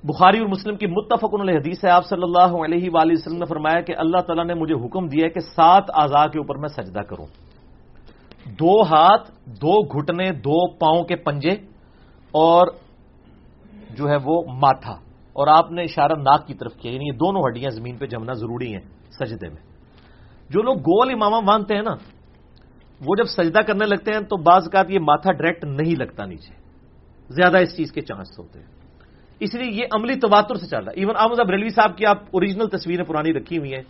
بخاری 0.04 0.40
اور 0.40 0.48
مسلم 0.48 0.76
کی 0.76 0.88
متفق 0.88 1.42
علیہ 1.42 1.58
حدیث 1.58 1.86
ہے۔ 1.86 1.90
آپ 1.90 2.06
صلی 2.06 2.24
اللہ 2.24 2.66
علیہ 2.66 2.90
وآلہ 2.94 3.12
وسلم 3.12 3.38
نے 3.38 3.46
فرمایا 3.46 3.82
کہ 3.82 3.94
اللہ 3.98 4.18
تعالیٰ 4.18 4.46
نے 4.46 4.54
مجھے 4.54 4.86
حکم 4.86 5.08
دیا 5.08 5.26
ہے 5.26 5.30
کہ 5.30 5.40
سات 5.40 5.84
آزا 5.94 6.28
کے 6.28 6.40
اوپر 6.40 6.56
میں 6.56 6.70
سجدہ 6.70 7.00
کروں۔ 7.00 7.26
دو 8.46 8.82
ہاتھ، 8.82 9.32
دو 9.46 9.82
گھٹنے، 9.82 10.32
دو 10.32 10.68
پاؤں 10.68 11.04
کے 11.04 11.16
پنجے 11.16 11.52
اور 12.32 12.68
جو 13.98 14.10
ہے 14.10 14.16
وہ 14.24 14.44
ماتھا۔ 14.48 14.94
اور 15.34 15.48
آپ 15.48 15.72
نے 15.72 15.84
اشارہ 15.84 16.12
ناک 16.12 16.48
کی 16.48 16.54
طرف 16.54 16.76
کیا 16.76 16.92
یعنی 16.92 17.08
یہ 17.08 17.12
دونوں 17.12 17.42
ہڈیاں 17.42 17.70
زمین 17.70 17.98
پہ 17.98 18.06
جمنا 18.06 18.34
ضروری 18.34 18.74
ہیں 18.74 18.82
سجدے 19.20 19.50
میں۔ 19.50 19.74
جو 20.50 20.62
لوگ 20.62 20.76
گول 20.76 21.10
امامہ 21.14 21.46
باندھتے 21.46 21.76
ہیں 21.76 21.82
نا، 21.82 21.94
وہ 23.06 23.16
جب 23.16 23.24
سجدہ 23.24 23.60
کرنے 23.60 23.86
لگتے 23.86 24.12
ہیں 24.12 24.20
تو 24.20 24.38
بعض 24.38 24.70
کا 24.70 24.84
یہ 24.90 25.00
ماتھا 25.00 25.32
ڈائریکٹ 25.32 25.66
نہیں 25.66 25.96
لگتا 25.96 26.26
نیچے۔ 26.26 26.54
زیادہ 27.30 27.58
اس 27.58 27.78
چیز 27.78 27.92
کے 27.92 28.02
چانس 28.02 28.40
ہوتے 28.40 28.60
ہیں۔ 28.60 28.73
اس 29.44 29.56
لیے 29.56 29.72
یہ 29.72 29.86
عملی 29.92 30.16
تواتر 30.16 30.56
سے 30.56 30.68
چل 30.68 30.78
رہا 30.78 30.92
ہے۔ 30.92 31.00
ایون 31.00 31.16
احمد 31.20 31.40
اب 31.40 31.50
ریلوی 31.50 31.70
صاحب 31.70 31.98
کی 31.98 32.06
آپ 32.06 32.18
اوریجنل 32.32 32.68
تصویریں 32.68 33.06
پرانی 33.06 33.34
رکھی 33.34 33.58
ہوئی 33.58 33.74
ہیں۔ 33.74 33.84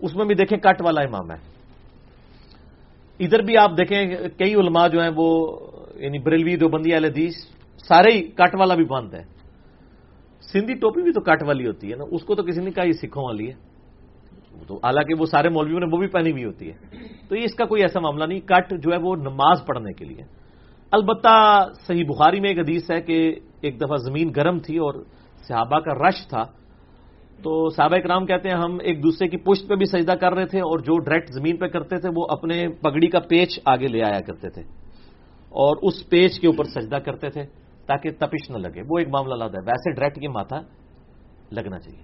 اس 0.00 0.16
میں 0.16 0.24
بھی 0.24 0.34
دیکھیں 0.34 0.58
کٹ 0.58 0.82
والا 0.82 1.00
امام 1.00 1.30
ہے۔ 1.30 1.36
ادھر 3.20 3.42
بھی 3.42 3.56
آپ 3.56 3.70
دیکھیں 3.78 4.06
کئی 4.38 4.54
علماء 4.54 4.88
جو 4.88 5.00
ہیں 5.00 5.10
وہ 5.16 5.58
یعنی 5.94 6.18
بریلوی 6.18 6.56
دو 6.56 6.68
بندی 6.68 6.94
حدیث، 6.94 7.34
سارے 7.88 8.12
ہی 8.12 8.22
کٹ 8.22 8.54
والا 8.58 8.74
بھی 8.74 8.84
بند 8.84 9.14
ہے 9.14 9.36
سندھی 10.52 10.74
ٹوپی 10.74 11.02
بھی 11.02 11.12
تو 11.12 11.20
کٹ 11.20 11.42
والی 11.42 11.66
ہوتی 11.66 11.90
ہے 11.90 11.96
نا۔ 11.96 12.04
اس 12.10 12.22
کو 12.22 12.34
تو 12.34 12.42
کسی 12.42 12.60
نے 12.60 12.70
کہا 12.70 12.86
یہ 12.86 12.92
سکھوں 12.92 13.24
والی 13.24 13.50
ہے۔ 13.50 13.54
تو 14.66 14.74
حالانکہ 14.74 15.14
وہ 15.18 15.26
سارے 15.26 15.48
مولویوں 15.48 15.80
نے 15.80 15.86
وہ 15.92 15.98
بھی 15.98 16.06
پہنی 16.06 16.32
ہوئی 16.32 16.44
ہوتی 16.44 16.70
ہے۔ 16.70 16.76
تو 17.28 17.36
یہ 17.36 17.42
اس 17.44 17.54
کا 17.54 17.64
کوئی 17.64 17.82
ایسا 17.82 18.00
معاملہ 18.00 18.24
نہیں۔ 18.24 18.40
کٹ 18.40 18.74
جو 18.82 18.92
ہے 18.92 18.96
وہ 18.96 19.16
نماز 19.16 19.66
پڑھنے 19.66 19.92
کے 19.92 20.04
لیے۔ 20.04 20.22
البتہ 20.92 21.66
صحیح 21.86 22.04
بخاری 22.08 22.40
میں 22.40 22.48
ایک 22.48 22.58
حدیث 22.58 22.90
ہے 22.90 23.00
کہ 23.00 23.34
ایک 23.60 23.80
دفعہ 23.80 23.96
زمین 23.96 24.32
گرم 24.36 24.58
تھی 24.58 24.78
اور 24.78 24.94
صحابہ 25.48 25.78
کا 25.78 26.08
رش 26.08 26.28
تھا، 26.28 26.44
تو 27.42 27.68
صحابہ 27.68 27.96
اکرام 27.96 28.26
کہتے 28.26 28.48
ہیں 28.48 28.56
ہم 28.56 28.78
ایک 28.82 29.02
دوسرے 29.02 29.28
کی 29.28 29.36
پشت 29.36 29.68
پہ 29.68 29.74
بھی 29.74 29.86
سجدہ 29.86 30.12
کر 30.12 30.32
رہے 30.32 30.46
تھے 30.46 30.58
اور 30.58 30.78
جو 30.78 30.98
ڈائریکٹ 30.98 31.30
زمین 31.30 31.56
پہ 31.56 31.66
کرتے 31.66 31.96
تھے 31.96 32.08
وہ 32.16 32.26
اپنے 32.28 32.68
پگڑی 32.68 33.06
کا 33.06 33.20
پیچ 33.20 33.60
آگے 33.64 33.86
لے 33.88 34.02
آیا 34.02 34.20
کرتے 34.20 34.50
تھے 34.50 34.62
اور 35.48 35.76
اس 35.82 36.08
پیچ 36.08 36.40
کے 36.40 36.46
اوپر 36.46 36.64
سجدہ 36.64 36.96
کرتے 36.96 37.30
تھے 37.30 37.42
تاکہ 37.86 38.10
تپش 38.18 38.50
نہ 38.50 38.56
لگے۔ 38.56 38.82
وہ 38.88 38.98
ایک 38.98 39.08
معاملہ 39.08 39.34
لاتا 39.34 39.58
ہے۔ 39.58 39.62
ویسے 39.66 39.90
ڈائریکٹ 39.90 40.22
یہ 40.22 40.28
ماتھا 40.28 40.60
لگنا 41.52 41.78
چاہیے۔ 41.78 42.02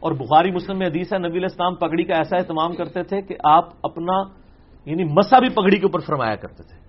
اور 0.00 0.12
بخاری، 0.12 0.50
مسلم 0.50 0.78
میں 0.78 0.86
حدیث 0.86 1.12
ہے، 1.12 1.18
نبی 1.18 1.38
الاسلام 1.38 1.74
پگڑی 1.74 2.04
کا 2.04 2.14
ایسا 2.14 2.36
اہتمام 2.36 2.72
کرتے 2.72 3.02
تھے 3.02 3.22
کہ 3.22 3.34
آپ 3.44 3.68
اپنا 3.82 4.44
یعنی 4.84 5.04
مسا 5.04 5.38
بھی 5.38 5.48
پگڑی 5.48 5.76
کے 5.76 5.82
اوپر 5.82 6.00
فرمایا 6.00 6.34
کرتے 6.34 6.62
تھے۔ 6.62 6.83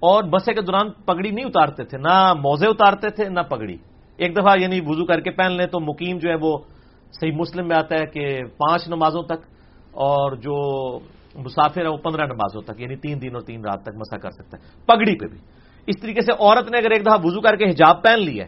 اور 0.00 0.24
بسے 0.24 0.54
کے 0.54 0.60
دوران 0.60 0.90
پگڑی 0.90 1.30
نہیں 1.30 1.44
اتارتے 1.44 1.84
تھے، 1.84 1.98
نہ 1.98 2.32
موزے 2.34 2.66
اتارتے 2.66 3.10
تھے، 3.10 3.28
نہ 3.28 3.40
پگڑی۔ 3.40 3.76
ایک 4.16 4.36
دفعہ 4.36 4.60
یعنی 4.60 4.80
وضو 4.86 5.04
کر 5.04 5.20
کے 5.20 5.30
پہن 5.30 5.52
لیں 5.52 5.66
تو 5.66 5.80
مقیم 5.80 6.18
جو 6.18 6.30
ہے 6.30 6.34
وہ 6.40 6.58
صحیح 7.20 7.32
مسلم 7.32 7.68
میں 7.68 7.76
آتا 7.76 7.94
ہے 7.94 8.06
کہ 8.06 8.42
پانچ 8.44 8.88
نمازوں 8.88 9.22
تک 9.22 9.46
اور 9.92 10.32
جو 10.32 10.54
مسافر 11.34 11.82
ہے 11.82 11.88
وہ 11.88 11.96
پندرہ 11.96 12.26
نمازوں 12.26 12.62
تک 12.62 12.80
یعنی 12.80 12.96
تین 12.96 13.22
دن 13.22 13.34
اور 13.34 13.40
تین 13.40 13.64
رات 13.64 13.82
تک 13.82 13.88
مسا 13.88 14.18
کر 14.18 14.30
سکتا 14.30 14.58
ہے۔ 14.58 14.84
پگڑی 14.86 15.18
پہ 15.18 15.26
بھی۔ 15.26 15.38
اس 15.86 16.00
طریقے 16.00 16.20
سے 16.20 16.32
عورت 16.32 16.70
نے 16.70 16.78
اگر 16.78 16.90
ایک 16.90 17.02
دفعہ 17.02 17.18
وضو 17.24 17.40
کر 17.40 17.56
کے 17.56 17.64
حجاب 17.64 18.02
پہن 18.02 18.20
لی 18.20 18.40
ہے 18.40 18.46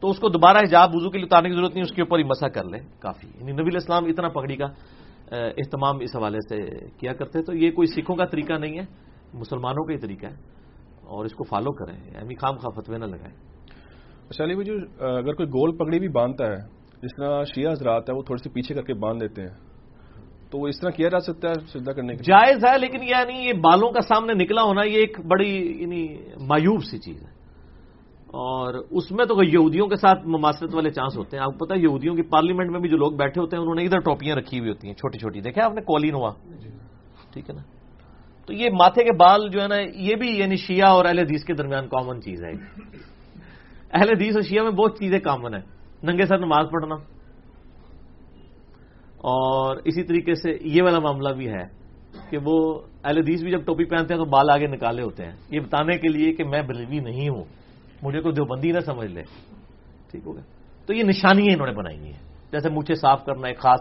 تو 0.00 0.10
اس 0.10 0.18
کو 0.18 0.28
دوبارہ 0.28 0.58
حجاب 0.58 0.90
وضو 0.94 1.10
کے 1.10 1.18
لیے 1.18 1.24
اتارنے 1.24 1.48
کی 1.48 1.54
ضرورت 1.54 1.74
نہیں، 1.74 1.82
اس 1.82 1.92
کے 1.92 2.02
اوپر 2.02 2.18
ہی 2.18 2.24
مسا 2.24 2.48
کر 2.48 2.64
لے 2.64 2.78
کافی۔ 2.98 3.26
یعنی 3.26 3.52
نبی 3.52 3.62
الاسلام 3.62 4.04
اتنا 4.04 4.28
پگڑی 4.28 4.56
کا 4.56 4.66
اہتمام 5.30 5.98
اس 5.98 6.16
حوالے 6.16 6.38
سے 6.40 6.86
کیا 7.00 7.12
کرتے 7.12 7.42
تو 7.42 7.56
یہ 7.56 7.70
کوئی 7.70 7.86
سکھوں 7.86 8.16
کا 8.16 8.24
طریقہ 8.24 8.52
نہیں 8.52 8.78
ہے، 8.78 8.84
مسلمانوں 9.34 9.84
کا 9.84 9.92
ہی 9.92 9.98
طریقہ 9.98 10.26
ہے۔ 10.26 10.53
اور 11.14 11.24
اس 11.24 11.32
کو 11.32 11.44
فالو 11.44 11.72
کریں۔ 11.72 11.96
یعنی 11.96 12.34
خام 12.34 12.56
خواہ 12.56 12.80
فتوے 12.80 12.98
نہ 12.98 13.04
لگائیں۔ 13.04 13.36
اچھا 14.30 14.44
علی 14.44 14.64
جو 14.64 14.74
اگر 15.06 15.32
کوئی 15.32 15.48
گول 15.48 15.76
پگڑی 15.76 15.98
بھی 15.98 16.08
باندھتا 16.08 16.46
ہے 16.46 16.56
جس 17.02 17.16
طرح 17.16 17.44
شیعہ 17.54 17.72
حضرات 17.72 18.10
ہے 18.10 18.14
وہ 18.14 18.22
تھوڑی 18.22 18.42
سی 18.42 18.50
پیچھے 18.50 18.74
کر 18.74 18.82
کے 18.82 18.94
باندھ 18.94 19.20
دیتے 19.20 19.42
ہیں 19.42 19.54
تو 20.50 20.58
وہ 20.58 20.68
اس 20.68 20.80
طرح 20.80 20.90
کیا 20.90 21.08
جا 21.08 21.20
سکتا 21.20 21.48
ہے 21.48 21.54
سجدہ 21.54 21.90
کرنے 21.90 22.16
کے 22.16 22.22
جائز 22.22 22.64
ہے 22.64 22.78
لیکن 22.78 23.02
یعنی 23.02 23.48
یہ 23.48 23.52
بالوں 23.52 23.92
کا 23.92 24.00
سامنے 24.00 24.44
نکلا 24.44 24.62
ہونا 24.62 24.82
یہ 24.82 24.98
ایک 24.98 25.20
بڑی 25.26 25.82
یعنی 25.82 26.16
مایوب 26.40 26.84
سی 26.84 26.98
چیز 26.98 27.22
ہے۔ 27.22 27.34
اور 28.26 28.74
اس 28.90 29.12
میں 29.12 29.24
تو 29.24 29.42
یہودیوں 29.42 29.88
کے 29.88 29.96
ساتھ 29.96 30.26
مماثلت 30.26 30.74
والے 30.74 30.90
چانس 30.90 31.18
ہوتے 31.18 31.36
ہیں۔ 31.36 31.44
آپ 31.44 31.58
کو 31.58 31.64
پتا 31.64 31.74
ہے 31.74 31.80
یہودیوں 31.80 32.14
کی 32.14 32.22
پارلیمنٹ 32.22 32.70
میں 32.70 32.80
بھی 32.80 32.88
جو 32.88 32.96
لوگ 32.96 33.12
بیٹھے 33.12 33.40
ہوتے 33.40 33.56
ہیں 33.56 33.62
انہوں 33.62 33.74
نے 33.74 33.84
ادھر 33.84 33.98
ٹوپیاں 33.98 34.36
رکھی 34.36 34.58
ہوئی 34.58 34.70
ہوتی 34.70 34.86
ہیں 34.86 34.94
چھوٹی 34.94 35.18
چھوٹی۔ 35.18 35.40
دیکھا 35.40 35.64
آپ 35.64 35.74
نے 35.74 35.80
کولین 35.80 36.14
ہوا 36.14 36.30
ٹھیک 37.32 37.50
ہے 37.50 37.54
نا؟ 37.54 37.62
تو 38.46 38.52
یہ 38.52 38.70
ماتھے 38.70 39.04
کے 39.04 39.12
بال 39.12 39.48
جو 39.48 39.62
ہے 39.62 39.68
نا، 39.68 39.76
یہ 39.94 40.14
بھی 40.14 40.38
یعنی 40.38 40.56
شیعہ 40.56 40.88
اور 40.88 41.04
اہل 41.04 41.18
حدیث 41.18 41.44
کے 41.44 41.54
درمیان 41.54 41.88
کامن 41.88 42.22
چیز 42.22 42.44
ہے۔ 42.44 42.52
اہل 43.92 44.08
حدیث 44.08 44.34
اور 44.34 44.42
شیعہ 44.42 44.62
میں 44.62 44.70
بہت 44.70 44.98
چیزیں 44.98 45.18
کامن 45.18 45.54
ہیں۔ 45.54 45.62
ننگے 46.02 46.26
سر 46.26 46.38
نماز 46.38 46.66
پڑھنا۔ 46.72 46.94
اور 49.16 49.76
اسی 49.84 50.02
طریقے 50.02 50.34
سے 50.34 50.58
یہ 50.60 50.82
والا 50.82 50.98
معاملہ 50.98 51.28
بھی 51.28 51.48
ہے 51.48 51.62
کہ 52.30 52.38
وہ 52.44 52.80
اہل 53.04 53.18
حدیث 53.18 53.42
بھی 53.42 53.50
جب 53.50 53.64
ٹوپی 53.64 53.84
پہنتے 53.84 54.14
ہیں 54.14 54.20
تو 54.20 54.30
بال 54.30 54.50
آگے 54.50 54.66
نکالے 54.66 55.02
ہوتے 55.02 55.24
ہیں۔ 55.24 55.32
یہ 55.50 55.60
بتانے 55.60 55.98
کے 55.98 56.08
لیے 56.08 56.32
کہ 56.32 56.44
میں 56.44 56.62
بلیوی 56.62 56.98
نہیں 56.98 57.28
ہوں۔ 57.28 57.44
مجھے 58.02 58.20
کوئی 58.20 58.34
دیوبندی 58.34 58.72
نہ 58.72 58.80
سمجھ 58.80 59.12
لے۔ 59.12 59.22
ٹھیک 60.10 60.22
ہو 60.26 60.34
گیا۔ 60.34 60.42
تو 60.86 60.94
یہ 60.94 61.02
نشانیاں 61.02 61.54
انہوں 61.54 61.66
نے 61.66 61.72
بنائی 61.72 61.98
ہیں۔ 61.98 62.18
جیسے 62.52 62.68
مجھے 62.70 62.94
صاف 62.94 63.24
کرنا، 63.24 63.48
ایک 63.48 63.58
خاص 63.58 63.80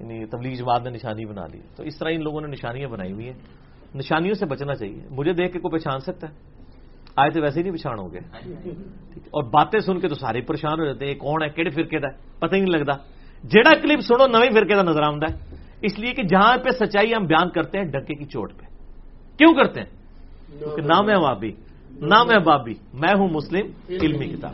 یعنی 0.00 0.26
تبلیغ 0.26 0.54
جماعت 0.54 0.82
نے 0.82 0.90
نشانی 0.90 1.24
بنا 1.24 1.46
لی 1.46 1.60
تو 1.76 1.82
اس 1.82 1.98
طرح 1.98 2.10
ان 2.14 2.22
لوگوں 2.22 2.40
نے 2.40 2.46
نشانیاں 2.46 2.88
بنائی 2.88 3.12
ہوئی 3.12 3.26
ہیں۔ 3.26 3.57
نشانیوں 3.94 4.34
سے 4.34 4.46
بچنا 4.46 4.74
چاہیے۔ 4.74 5.00
مجھے 5.10 5.32
دیکھ 5.32 5.52
کے 5.52 5.58
کوئی 5.58 5.72
پہچان 5.72 6.00
سکتا 6.00 6.28
ہے؟ 6.28 6.32
آئے 7.16 7.30
تو 7.30 7.40
ویسے 7.40 7.60
ہی 7.60 7.64
نہیں 7.64 7.74
پچھان 7.74 7.98
ہو 7.98 8.12
گئے۔ 8.12 8.20
اور 9.16 9.44
باتیں 9.44 9.80
سن 9.80 10.00
کے 10.00 10.08
تو 10.08 10.14
سارے 10.14 10.40
پریشان 10.40 10.80
ہو 10.80 10.84
جاتے 10.84 11.06
ہیں 11.06 11.14
کون 11.14 11.42
ہے؟ 11.42 11.48
کہڑے 11.48 11.70
فرقے 11.70 11.98
کا 11.98 12.08
پتہ 12.38 12.54
ہی 12.54 12.60
نہیں 12.60 12.80
لگتا۔ 12.80 12.92
جہاں 13.48 13.74
کلپ 13.82 14.00
سنو، 14.00 14.26
نویں 14.26 14.50
فرقے 14.50 14.74
کا 14.74 14.82
نظر 14.82 15.02
آمد 15.02 15.22
ہے۔ 15.22 15.56
اس 15.80 15.98
لیے 15.98 16.12
کہ 16.12 16.22
جہاں 16.22 16.56
پہ 16.56 16.84
سچائی 16.84 17.14
ہم 17.14 17.26
بیان 17.26 17.50
کرتے 17.50 17.78
ہیں 17.78 17.84
ڈکے 17.84 18.14
کی 18.14 18.24
چوٹ 18.24 18.52
پہ۔ 18.58 18.64
کیوں 19.38 19.54
کرتے 19.54 19.80
ہیں؟ 19.80 19.86
کیونکہ 20.58 20.82
نام 20.82 21.10
ہے 21.10 21.20
بابی 21.20 21.52
نام 21.90 22.30
ہے 22.30 22.38
بابی، 22.38 22.74
میں 22.94 23.14
ہوں 23.14 23.28
مسلم، 23.28 23.66
علمی 23.88 24.26
کتاب۔ 24.26 24.52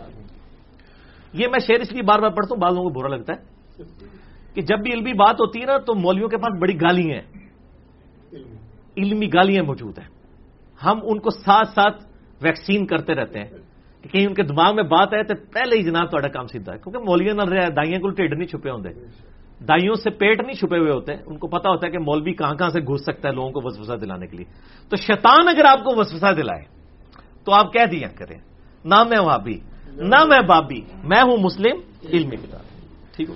یہ 1.32 1.46
میں 1.48 1.58
شعر 1.58 1.80
اس 1.80 1.92
لیے 1.92 2.02
بار 2.02 2.18
بار 2.18 2.30
پڑھتا 2.30 2.54
ہوں، 2.54 2.60
بعض 2.62 2.72
لوگوں 2.72 2.90
کو 2.90 3.00
برا 3.00 3.08
لگتا 3.08 3.32
ہے 3.32 3.42
کہ 4.54 4.62
جب 4.62 4.78
بھی 4.78 4.92
علمی 4.92 5.12
بات 5.12 5.34
ہوتی 5.34 5.60
ہے 5.60 5.66
نا، 5.66 5.78
تو 5.78 5.94
مولویوں 5.94 6.28
کے 6.28 6.36
پاس 6.36 6.60
بڑی 6.60 6.74
گالی 6.74 7.12
ہیں۔ 7.12 7.20
علمی 8.96 9.26
گالیاں 9.26 9.64
موجود 9.64 9.98
ہیں۔ 9.98 10.08
ہم 10.84 10.98
ان 11.02 11.18
کو 11.18 11.30
ساتھ 11.30 11.68
ساتھ 11.68 12.04
ویکسین 12.42 12.86
کرتے 12.86 13.14
رہتے 13.14 13.38
ہیں۔ 13.38 13.46
کہ 14.02 14.08
کہیں 14.08 14.26
ان 14.26 14.34
کے 14.34 14.42
دماغ 14.42 14.74
میں 14.74 14.82
بات 14.82 15.14
آئے 15.14 15.22
تو 15.22 15.34
پہلے 15.52 15.76
ہی 15.76 15.82
جناب 15.82 16.10
تا 16.10 16.28
کام 16.28 16.46
سیدھا 16.46 16.72
ہے۔ 16.72 16.78
کیونکہ 16.78 16.98
مولویاں 16.98 17.34
نہ 17.34 17.44
رہے 17.44 17.70
دائیاں 17.70 18.00
کو 18.00 18.08
ٹھڈ 18.08 18.32
نہیں 18.32 18.46
چھپے 18.46 18.70
ہوتے 18.70 18.88
دائیوں 19.64 19.94
سے 19.94 20.10
پیٹ 20.10 20.40
نہیں 20.40 20.52
چھپے 20.52 20.78
ہوئے 20.78 20.92
ہوتے۔ 20.92 21.12
ان 21.26 21.38
کو 21.38 21.46
پتا 21.46 21.70
ہوتا 21.70 21.86
ہے 21.86 21.92
کہ 21.92 21.98
مولوی 21.98 22.32
کہاں 22.32 22.54
کہاں 22.54 22.70
سے 22.70 22.80
گھس 22.80 23.02
سکتا 23.02 23.28
ہے 23.28 23.34
لوگوں 23.34 23.50
کو 23.50 23.60
وسوسہ 23.62 23.92
دلانے 23.92 24.26
کے 24.26 24.36
لیے۔ 24.36 24.46
تو 24.88 24.96
شیطان 24.96 25.48
اگر 25.48 25.64
آپ 25.64 25.78
کو 25.84 25.96
وسوسہ 25.96 26.32
دلائے، 26.36 26.62
تو 27.44 27.52
آپ 27.52 27.72
کہہ 27.72 27.86
دیا 27.90 28.08
کریں۔ 28.08 28.38
نہ 28.84 29.04
میں 29.04 29.20
وابی 29.20 29.58
نہ 29.96 30.24
میں 30.24 30.40
بابی، 30.40 30.80
میں 31.04 31.22
ہوں 31.22 31.36
مسلم، 31.36 31.76
علمی 32.08 32.36
کتاب۔ 32.36 32.60
ٹھیک 33.16 33.28
ہو 33.28 33.34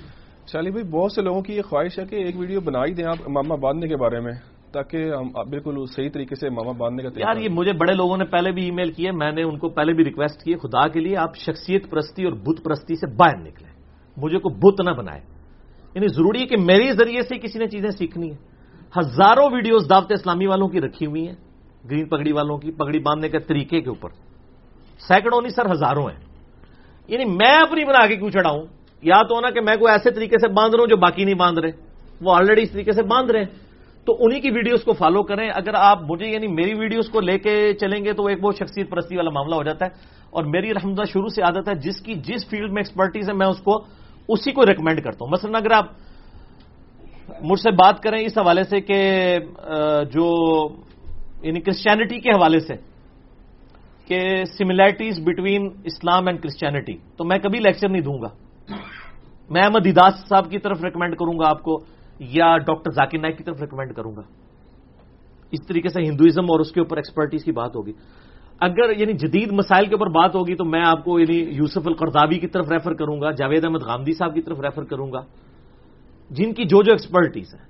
شالی 0.51 0.71
بھائی، 0.71 0.83
بہت 0.83 1.11
سے 1.11 1.21
لوگوں 1.21 1.41
کی 1.41 1.53
یہ 1.53 1.61
خواہش 1.61 1.99
ہے 1.99 2.05
کہ 2.05 2.15
ایک 2.15 2.39
ویڈیو 2.39 2.61
بنا 2.61 2.79
ہی 2.85 2.93
دیں 2.93 3.05
آپ 3.05 3.17
امامہ 3.25 3.53
باندھنے 3.53 3.87
کے 3.87 3.95
بارے 3.95 4.19
میں۔ 4.19 4.33
تاکہ 4.71 4.97
ہم 4.97 5.49
بالکل 5.49 5.85
صحیح 5.95 6.09
طریقے 6.13 6.35
سے 6.35 6.49
ماما 6.49 6.71
باندھنے 6.71 7.09
کا 7.09 7.19
یار 7.19 7.37
یہ 7.37 7.49
مجھے 7.49 7.73
بڑے 7.73 7.93
لوگوں 7.93 8.17
نے 8.17 8.25
پہلے 8.25 8.51
بھی 8.51 8.63
ای 8.63 8.71
میل 8.71 8.91
کیے 8.91 9.11
میں 9.11 9.31
نے 9.31 9.43
ان 9.43 9.57
کو 9.57 9.69
پہلے 9.69 9.93
بھی 9.93 10.03
ریکویسٹ 10.05 10.43
کی 10.43 10.55
خدا 10.55 10.87
کے 10.87 10.99
لیے 10.99 11.17
آپ 11.17 11.35
شخصیت 11.35 11.89
پرستی 11.89 12.23
اور 12.23 12.33
بت 12.33 12.63
پرستی 12.63 12.95
سے 12.95 13.15
باہر 13.15 13.37
نکلیں۔ 13.37 13.71
مجھے 14.17 14.39
کو 14.39 14.49
بت 14.49 14.81
نہ 14.81 14.91
بنائے 14.91 15.21
یعنی 15.95 16.07
ضروری 16.07 16.41
ہے 16.41 16.45
کہ 16.45 16.57
میرے 16.57 16.91
ذریعے 16.91 17.21
سے 17.21 17.37
کسی 17.37 17.59
نے 17.59 17.67
چیزیں 17.67 17.89
سیکھنی 17.89 18.31
ہے 18.31 18.37
ہزاروں 18.99 19.49
ویڈیوز 19.51 19.89
دعوت 19.89 20.11
اسلامی 20.11 20.47
والوں 20.47 20.67
کی 20.67 20.81
رکھی 20.81 21.05
ہوئی 21.05 21.27
ہیں 21.27 21.35
گرین 21.91 22.09
پگڑی 22.09 22.31
والوں 22.31 22.57
کی 22.57 22.71
پگڑی 22.71 22.99
باندھنے 22.99 23.29
کے 23.29 23.39
طریقے 23.39 23.81
کے 23.81 23.89
اوپر۔ 23.89 24.09
سینکڑوں 25.07 25.41
نہیں 25.41 25.55
سر 25.55 25.71
ہزاروں 25.71 26.09
ہیں۔ 26.09 26.19
یعنی 27.07 27.25
میں 27.25 27.55
اپنی 27.55 27.85
بنا 27.85 28.07
کے 28.07 28.15
کیوں 28.15 28.29
چڑھاؤں؟ 28.29 28.65
یا 29.01 29.21
تو 29.21 29.39
نا 29.39 29.49
کہ 29.49 29.61
میں 29.61 29.75
کوئی 29.75 29.91
ایسے 29.91 30.11
طریقے 30.11 30.35
سے 30.37 30.47
باندھ 30.47 30.75
رہا 30.75 30.81
ہوں 30.81 30.87
جو 30.87 30.97
باقی 30.97 31.23
نہیں 31.23 31.35
باندھ 31.35 31.59
رہے۔ 31.59 31.71
وہ 32.21 32.35
آلریڈی 32.35 32.61
اس 32.61 32.71
طریقے 32.71 32.91
سے 32.91 33.03
باندھ 33.03 33.31
رہے 33.31 33.39
ہیں۔ 33.39 33.68
تو 34.09 34.15
انہی 34.19 34.39
کی 34.39 34.51
ویڈیوز 34.51 34.83
کو 34.83 34.93
فالو 34.93 35.23
کریں۔ 35.23 35.49
اگر 35.55 35.73
آپ 35.73 35.99
مجھے 36.01 36.25
یعنی 36.25 36.47
میری 36.47 36.73
ویڈیوز 36.73 37.09
کو 37.09 37.19
لے 37.19 37.37
کے 37.39 37.73
چلیں 37.73 38.05
گے 38.05 38.13
تو 38.13 38.25
ایک 38.25 38.41
بہت 38.41 38.55
شخصیت 38.55 38.89
پرستی 38.89 39.15
والا 39.17 39.29
معاملہ 39.29 39.55
ہو 39.55 39.63
جاتا 39.63 39.85
ہے۔ 39.85 39.89
اور 40.29 40.43
میری 40.43 40.73
رحمدہ 40.73 41.03
شروع 41.13 41.27
سے 41.27 41.41
عادت 41.41 41.69
ہے 41.69 41.75
جس 41.75 42.01
کی 42.01 42.13
جس 42.13 42.49
فیلڈ 42.49 42.71
میں 42.71 42.79
ایکسپرٹیز 42.79 43.29
ہے 43.29 43.33
میں 43.33 43.47
اس 43.47 43.61
کو 43.61 43.73
اسی 44.27 44.51
کو 44.51 44.65
ریکمینڈ 44.65 45.03
کرتا 45.03 45.25
ہوں۔ 45.25 45.31
مثلا 45.31 45.57
اگر 45.57 45.71
آپ 45.71 45.85
مجھ 47.41 47.59
سے 47.59 47.71
بات 47.71 48.03
کریں 48.03 48.25
اس 48.25 48.37
حوالے 48.37 48.63
سے 48.63 48.81
کہ 48.81 48.99
جو 50.11 50.27
یعنی 51.41 51.59
کرسچینٹی 51.59 52.19
کے 52.19 52.29
حوالے 52.29 52.59
سے 52.59 52.73
کہ 54.05 54.43
similarities 54.57 55.19
between 55.23 55.69
Islam 55.83 56.27
and 56.27 56.41
Christianity 56.41 56.97
تو 57.17 57.23
میں 57.23 57.37
کبھی 57.37 57.59
لیکچر 57.59 57.89
نہیں 57.89 58.01
دوں 58.01 58.21
گا۔ 58.21 58.29
میں 59.49 59.61
احمد 59.61 59.87
اداس 59.87 60.13
صاحب 60.29 60.51
کی 60.51 60.59
طرف 60.59 60.83
ریکمینڈ 60.83 61.17
کروں 61.17 61.39
گا 61.39 61.49
آپ 61.49 61.63
کو۔ 61.63 61.98
یا 62.19 62.57
ڈاکٹر 62.57 62.91
ذاکر 62.91 63.19
نائک 63.19 63.37
کی 63.37 63.43
طرف 63.43 63.61
ریکمینڈ 63.61 63.95
کروں 63.95 64.15
گا۔ 64.15 64.21
اس 65.51 65.67
طریقے 65.67 65.89
سے 65.89 66.01
ہندوازم 66.01 66.43
اور 66.43 66.59
اس 66.59 66.71
کے 66.71 66.79
اوپر 66.79 66.97
ایکسپرٹیز 66.97 67.43
کی 67.43 67.51
بات 67.51 67.75
ہوگی۔ 67.75 67.93
اگر 68.59 68.97
یعنی 68.97 69.13
جدید 69.13 69.51
مسائل 69.51 69.85
کے 69.85 69.95
اوپر 69.95 70.07
بات 70.07 70.35
ہوگی 70.35 70.55
تو 70.55 70.65
میں 70.65 70.81
آپ 70.85 71.03
کو 71.03 71.19
یعنی 71.19 71.37
یوسف 71.37 71.87
القرضابی 71.87 72.39
کی 72.39 72.47
طرف 72.47 72.71
ریفر 72.71 72.93
کروں 72.93 73.21
گا، 73.21 73.31
جاوید 73.31 73.65
احمد 73.65 73.81
غامدی 73.81 74.11
صاحب 74.13 74.33
کی 74.33 74.41
طرف 74.41 74.59
ریفر 74.59 74.83
کروں 74.83 75.11
گا، 75.11 75.19
جن 76.29 76.53
کی 76.53 76.63
جو 76.63 76.83
جو 76.83 76.91
ایکسپرٹیز 76.91 77.53
ہے۔ 77.53 77.69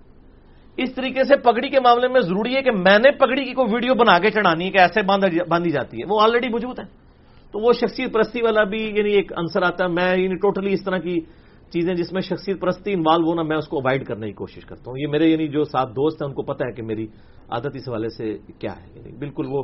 اس 0.78 0.96
طریقے 0.96 1.24
سے 1.24 1.36
پگڑی 1.36 1.70
کے 1.70 1.80
معاملے 1.80 2.08
میں 2.08 2.22
ضروری 2.22 2.56
ہے 2.56 2.62
کہ 2.62 2.72
میں 2.72 2.98
نے 2.98 3.12
پگڑی 3.12 3.46
کی 3.46 3.54
کوئی 3.54 3.74
ویڈیو 3.74 3.94
بنا 3.94 4.20
کے 4.20 4.32
چڑھانی 4.32 4.66
ہے 4.66 4.72
کہ 4.72 4.78
ایسے 4.78 5.02
باندھی 5.50 5.72
جاتی 5.72 5.98
ہے۔ 5.98 6.04
وہ 6.10 6.22
آلریڈی 6.22 6.50
موجود 6.50 6.80
ہے۔ 6.80 6.84
تو 7.52 7.60
وہ 7.60 7.74
شخصیت 7.74 8.14
پرستی 8.14 8.42
والا 8.42 8.64
بھی 8.64 8.84
یعنی 8.84 9.10
ایک 9.10 9.32
انصر 9.38 9.62
آتا 9.62 9.84
ہے۔ 9.84 9.90
میں 9.90 10.18
یعنی 10.18 10.36
ٹوٹلی 10.36 10.74
اس 10.74 10.84
طرح 10.84 10.98
کی 10.98 11.20
چیزیں 11.74 11.94
جس 11.94 12.14
میں 12.14 12.22
شخصیت 12.22 12.62
پرستی 12.62 12.94
انوالو 12.94 13.28
ہونا 13.28 13.42
میں 13.42 13.58
اس 13.58 13.68
کو 13.68 13.78
اوائڈ 13.78 14.06
کرنے 14.06 14.28
کی 14.28 14.34
کوشش 14.34 14.66
کرتا 14.66 14.84
ہوں۔ 14.88 14.98
یہ 14.98 15.08
میرے 15.08 15.28
یعنی 15.28 15.48
جو 15.48 15.64
ساتھ 15.64 15.90
دوست 15.90 16.22
ہیں، 16.22 16.30
ان 16.30 16.36
کو 16.36 16.44
پتا 16.44 16.66
ہے 16.68 16.72
کہ 16.72 16.84
میری 16.84 17.08
عادت 17.50 17.68
اس 17.74 17.90
حوالے 17.90 18.10
سے 18.10 18.38
کیا 18.60 18.72
ہے۔ 18.72 18.88
یعنی 18.96 19.18
بالکل 19.18 19.46
وہ 19.50 19.64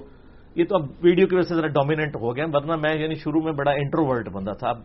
یہ 0.56 0.66
تو 0.66 0.76
اب 0.76 0.89
ویڈیو 1.01 1.28
کی 1.28 1.36
وجہ 1.36 1.47
سے 1.47 1.56
ذرا 1.56 1.68
ڈومیننٹ 1.68 2.16
ہو 2.16 2.36
گیا 2.36 2.45
ورنہ 2.53 2.76
میں 2.76 3.01
یعنی 3.01 3.16
شروع 3.16 3.41
میں 3.41 3.51
بڑا 3.51 3.72
انٹروورٹ 3.72 4.30
بندہ 4.30 4.51
تھا۔ 4.60 4.70
اب 4.70 4.78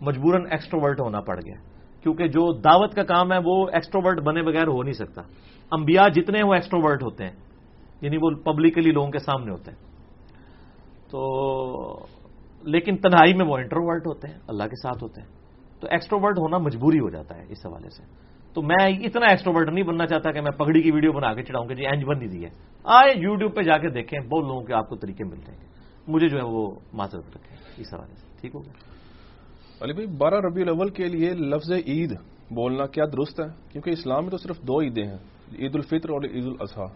مجبوراً 0.00 0.46
ایکسٹروورٹ 0.50 1.00
ہونا 1.00 1.20
پڑ 1.20 1.36
گیا۔ 1.36 1.54
کیونکہ 2.02 2.26
جو 2.26 2.52
دعوت 2.52 2.94
کا 2.94 3.02
کام 3.02 3.32
ہے، 3.32 3.38
وہ 3.44 3.68
ایکسٹروورٹ 3.72 4.22
بنے 4.22 4.42
بغیر 4.42 4.66
ہو 4.66 4.82
نہیں 4.82 4.92
سکتا۔ 4.92 5.22
انبیاء 5.72 6.08
جتنے 6.08 6.42
وہ 6.42 6.54
ایکسٹروورٹ 6.54 7.02
ہوتے 7.02 7.24
ہیں 7.24 7.32
یعنی 8.00 8.16
وہ 8.16 8.30
پبلکلی 8.30 8.90
لوگوں 8.90 9.10
کے 9.10 9.18
سامنے 9.18 9.50
ہوتے 9.50 9.70
ہیں۔ 9.70 9.78
تو 11.10 12.06
لیکن 12.62 12.96
تنہائی 12.96 13.34
میں 13.34 13.46
وہ 13.46 13.56
انٹروورٹ 13.56 14.06
ہوتے 14.06 14.28
ہیں، 14.28 14.38
اللہ 14.48 14.62
کے 14.62 14.76
ساتھ 14.82 15.02
ہوتے 15.02 15.20
ہیں۔ 15.20 15.35
تو 15.80 15.88
ایکسٹروورٹ 15.90 16.38
ہونا 16.38 16.58
مجبوری 16.58 16.98
ہو 16.98 17.10
جاتا 17.10 17.36
ہے 17.36 17.44
اس 17.48 17.66
حوالے 17.66 17.90
سے۔ 17.90 18.02
تو 18.54 18.62
میں 18.62 18.86
اتنا 19.04 19.26
ایکسٹروورٹ 19.26 19.68
نہیں 19.68 19.84
بننا 19.84 20.06
چاہتا 20.06 20.30
کہ 20.30 20.40
میں 20.40 20.50
پگڑی 20.50 20.82
کی 20.82 20.90
ویڈیو 20.90 21.12
بنا 21.12 21.34
کے 21.34 21.42
چڑھاؤں 21.42 21.66
کہ 21.66 21.74
جی 21.74 21.86
اینج 21.86 22.04
بن 22.04 22.32
دی 22.32 22.44
ہے۔ 22.44 22.50
آئے 22.84 23.12
یوٹیوب 23.16 23.54
پہ 23.54 23.62
جا 23.62 23.78
کے 23.78 23.88
دیکھیں 23.88 24.28
بہت 24.28 24.44
لوگوں 24.44 24.62
کے 24.62 24.72
آپ 24.72 24.88
کو 24.88 24.96
طریقے 24.96 25.24
مل 25.24 25.36
جائیں 25.36 25.60
گے 25.60 25.66
مجھے 26.08 26.28
جو 26.28 26.38
ہے 26.38 26.44
وہ 26.44 26.70
معذرت 26.92 27.36
رکھیں 27.36 27.56
اس 27.76 27.94
حوالے 27.94 28.14
سے۔ 28.14 28.26
ٹھیک 28.40 28.54
ہو 28.54 28.60
گیا؟ 28.60 28.72
علی 29.80 29.92
بھائی 29.92 30.06
بارہ 30.06 30.34
ربیع 30.34 30.62
الاول 30.62 30.88
کے 30.88 31.04
لیے 31.04 31.30
لفظ 31.30 31.72
عید 31.86 32.12
بولنا 32.50 32.86
کیا 32.86 33.04
درست 33.04 33.40
ہے؟ 33.40 33.46
کیونکہ 33.72 33.90
اسلام 33.90 34.22
میں 34.22 34.30
تو 34.30 34.36
صرف 34.36 34.60
دو 34.60 34.80
عیدیں 34.80 35.04
ہیں 35.04 35.18
عید 35.58 35.74
الفطر 35.74 36.10
اور 36.10 36.22
عید 36.22 36.46
الاضحیٰ۔ 36.46 36.86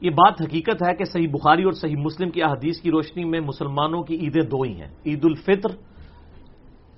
یہ 0.00 0.10
بات 0.10 0.42
حقیقت 0.42 0.82
ہے 0.88 0.94
کہ 0.94 1.04
صحیح 1.04 1.28
بخاری 1.28 1.62
اور 1.62 1.72
صحیح 1.72 1.96
مسلم 1.96 2.30
کی 2.30 2.42
احادیث 2.42 2.80
کی 2.80 2.90
روشنی 2.90 3.24
میں 3.24 3.40
مسلمانوں 3.40 4.02
کی 4.02 4.14
عیدیں 4.14 4.42
دو 4.42 4.62
ہی 4.62 4.72
ہیں 4.72 4.88
عید 5.06 5.24
الفطر 5.24 5.68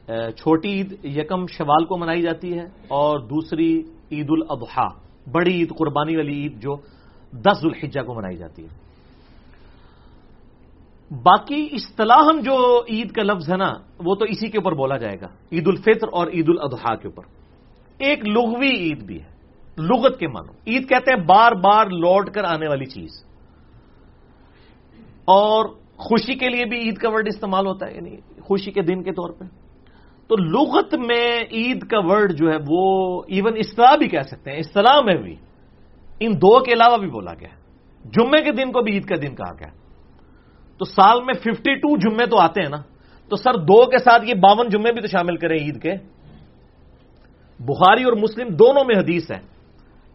چھوٹی 0.06 0.68
عید 0.68 1.04
یکم 1.04 1.46
شوال 1.46 1.84
کو 1.84 1.96
منائی 1.96 2.22
جاتی 2.22 2.58
ہے 2.58 2.64
اور 2.88 3.18
دوسری 3.18 3.82
عید 4.12 4.26
الاضحیٰ، 4.30 4.88
بڑی 5.32 5.54
عید، 5.54 5.68
قربانی 5.78 6.16
والی 6.16 6.32
عید 6.32 6.62
جو 6.62 6.76
دس 7.32 7.58
الحجہ 7.62 8.00
کو 8.00 8.14
منائی 8.14 8.36
جاتی 8.36 8.64
ہے۔ 8.64 8.82
باقی 11.22 11.68
اصطلاح 11.72 12.40
جو 12.44 12.84
عید 12.88 13.12
کا 13.12 13.22
لفظ 13.22 13.52
ہے 13.52 13.56
نا، 13.56 13.72
وہ 13.98 14.14
تو 14.14 14.24
اسی 14.24 14.48
کے 14.48 14.58
اوپر 14.58 14.72
بولا 14.72 14.96
جائے 14.96 15.20
گا، 15.20 15.28
عید 15.52 15.68
الفطر 15.68 16.08
اور 16.12 16.26
عید 16.26 16.48
الاضحیٰ 16.48 17.00
کے 17.00 17.08
اوپر۔ 17.08 17.22
ایک 17.98 18.28
لغوی 18.28 18.70
عید 18.70 19.02
بھی 19.02 19.22
ہے، 19.22 19.32
لغت 19.78 20.18
کے 20.18 20.28
معنوں 20.28 20.54
عید 20.66 20.88
کہتے 20.88 21.14
ہیں 21.14 21.24
بار 21.24 21.52
بار 21.52 21.86
لوٹ 21.86 22.30
کر 22.30 22.44
آنے 22.44 22.68
والی 22.68 22.86
چیز۔ 22.86 23.24
اور 25.24 25.66
خوشی 25.96 26.34
کے 26.34 26.48
لیے 26.48 26.64
بھی 26.64 26.78
عید 26.78 26.96
کا 26.96 27.08
ورڈ 27.08 27.28
استعمال 27.28 27.66
ہوتا 27.66 27.86
ہے 27.86 27.94
یعنی 27.94 28.16
خوشی 28.40 28.70
کے 28.70 28.82
دن 28.82 29.02
کے 29.02 29.12
طور 29.12 29.30
پہ۔ 29.30 29.61
تو 30.32 30.36
لغت 30.36 30.94
میں 30.94 31.40
عید 31.52 31.82
کا 31.82 31.98
ورڈ 31.98 32.32
جو 32.32 32.50
ہے 32.50 32.56
وہ 32.68 33.22
ایون 33.28 33.52
اصطلاح 33.56 33.96
بھی 33.96 34.08
کہہ 34.08 34.22
سکتے 34.22 34.50
ہیں، 34.50 34.58
اصطلاح 34.58 35.00
میں 35.00 35.14
بھی۔ 35.14 35.36
ان 36.20 36.32
دو 36.34 36.60
کے 36.60 36.72
علاوہ 36.72 36.96
بھی 36.96 37.08
بولا 37.08 37.34
گیا۔ 37.40 37.48
جمعے 38.04 38.42
کے 38.42 38.52
دن 38.52 38.72
کو 38.72 38.82
بھی 38.82 38.92
عید 38.92 39.04
کا 39.04 39.14
دن 39.22 39.34
کہا 39.34 39.52
گیا۔ 39.52 39.68
تو 40.78 40.84
سال 40.84 41.24
میں 41.24 41.34
ففٹی 41.34 41.74
ٹو 41.74 41.96
جمعے 41.96 42.26
تو 42.26 42.38
آتے 42.38 42.62
ہیں 42.62 42.68
نا۔ 42.68 42.76
تو 43.28 43.36
سر 43.36 43.54
دو 43.54 43.86
کے 43.86 43.98
ساتھ 43.98 44.24
یہ 44.26 44.34
باون 44.34 44.68
جمعے 44.68 44.92
بھی 44.92 45.00
تو 45.00 45.06
شامل 45.06 45.36
کریں 45.36 45.58
عید 45.58 45.82
کے۔ 45.82 45.94
بخاری 47.60 48.04
اور 48.04 48.12
مسلم 48.12 48.48
دونوں 48.48 48.84
میں 48.84 49.02
حدیث 49.02 49.30
ہے۔ 49.30 49.40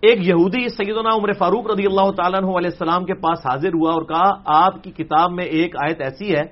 ایک 0.01 0.28
یہودی 0.28 0.70
سیدنا 0.70 1.15
عمر 1.15 1.34
فاروق 1.34 1.72
رضی 1.72 1.86
اللہ 1.86 2.11
تعالیٰ 2.11 2.39
عنہ 2.39 2.47
علیہ 2.47 2.70
السلام 2.72 3.05
کے 3.05 3.13
پاس 3.13 3.39
حاضر 3.45 3.70
ہوا 3.70 3.91
اور 3.91 4.01
کہا، 4.01 4.34
آپ 4.45 4.84
کی 4.84 4.91
کتاب 4.91 5.32
میں 5.32 5.45
ایک 5.45 5.76
آیت 5.76 6.01
ایسی 6.01 6.36
ہے، 6.36 6.43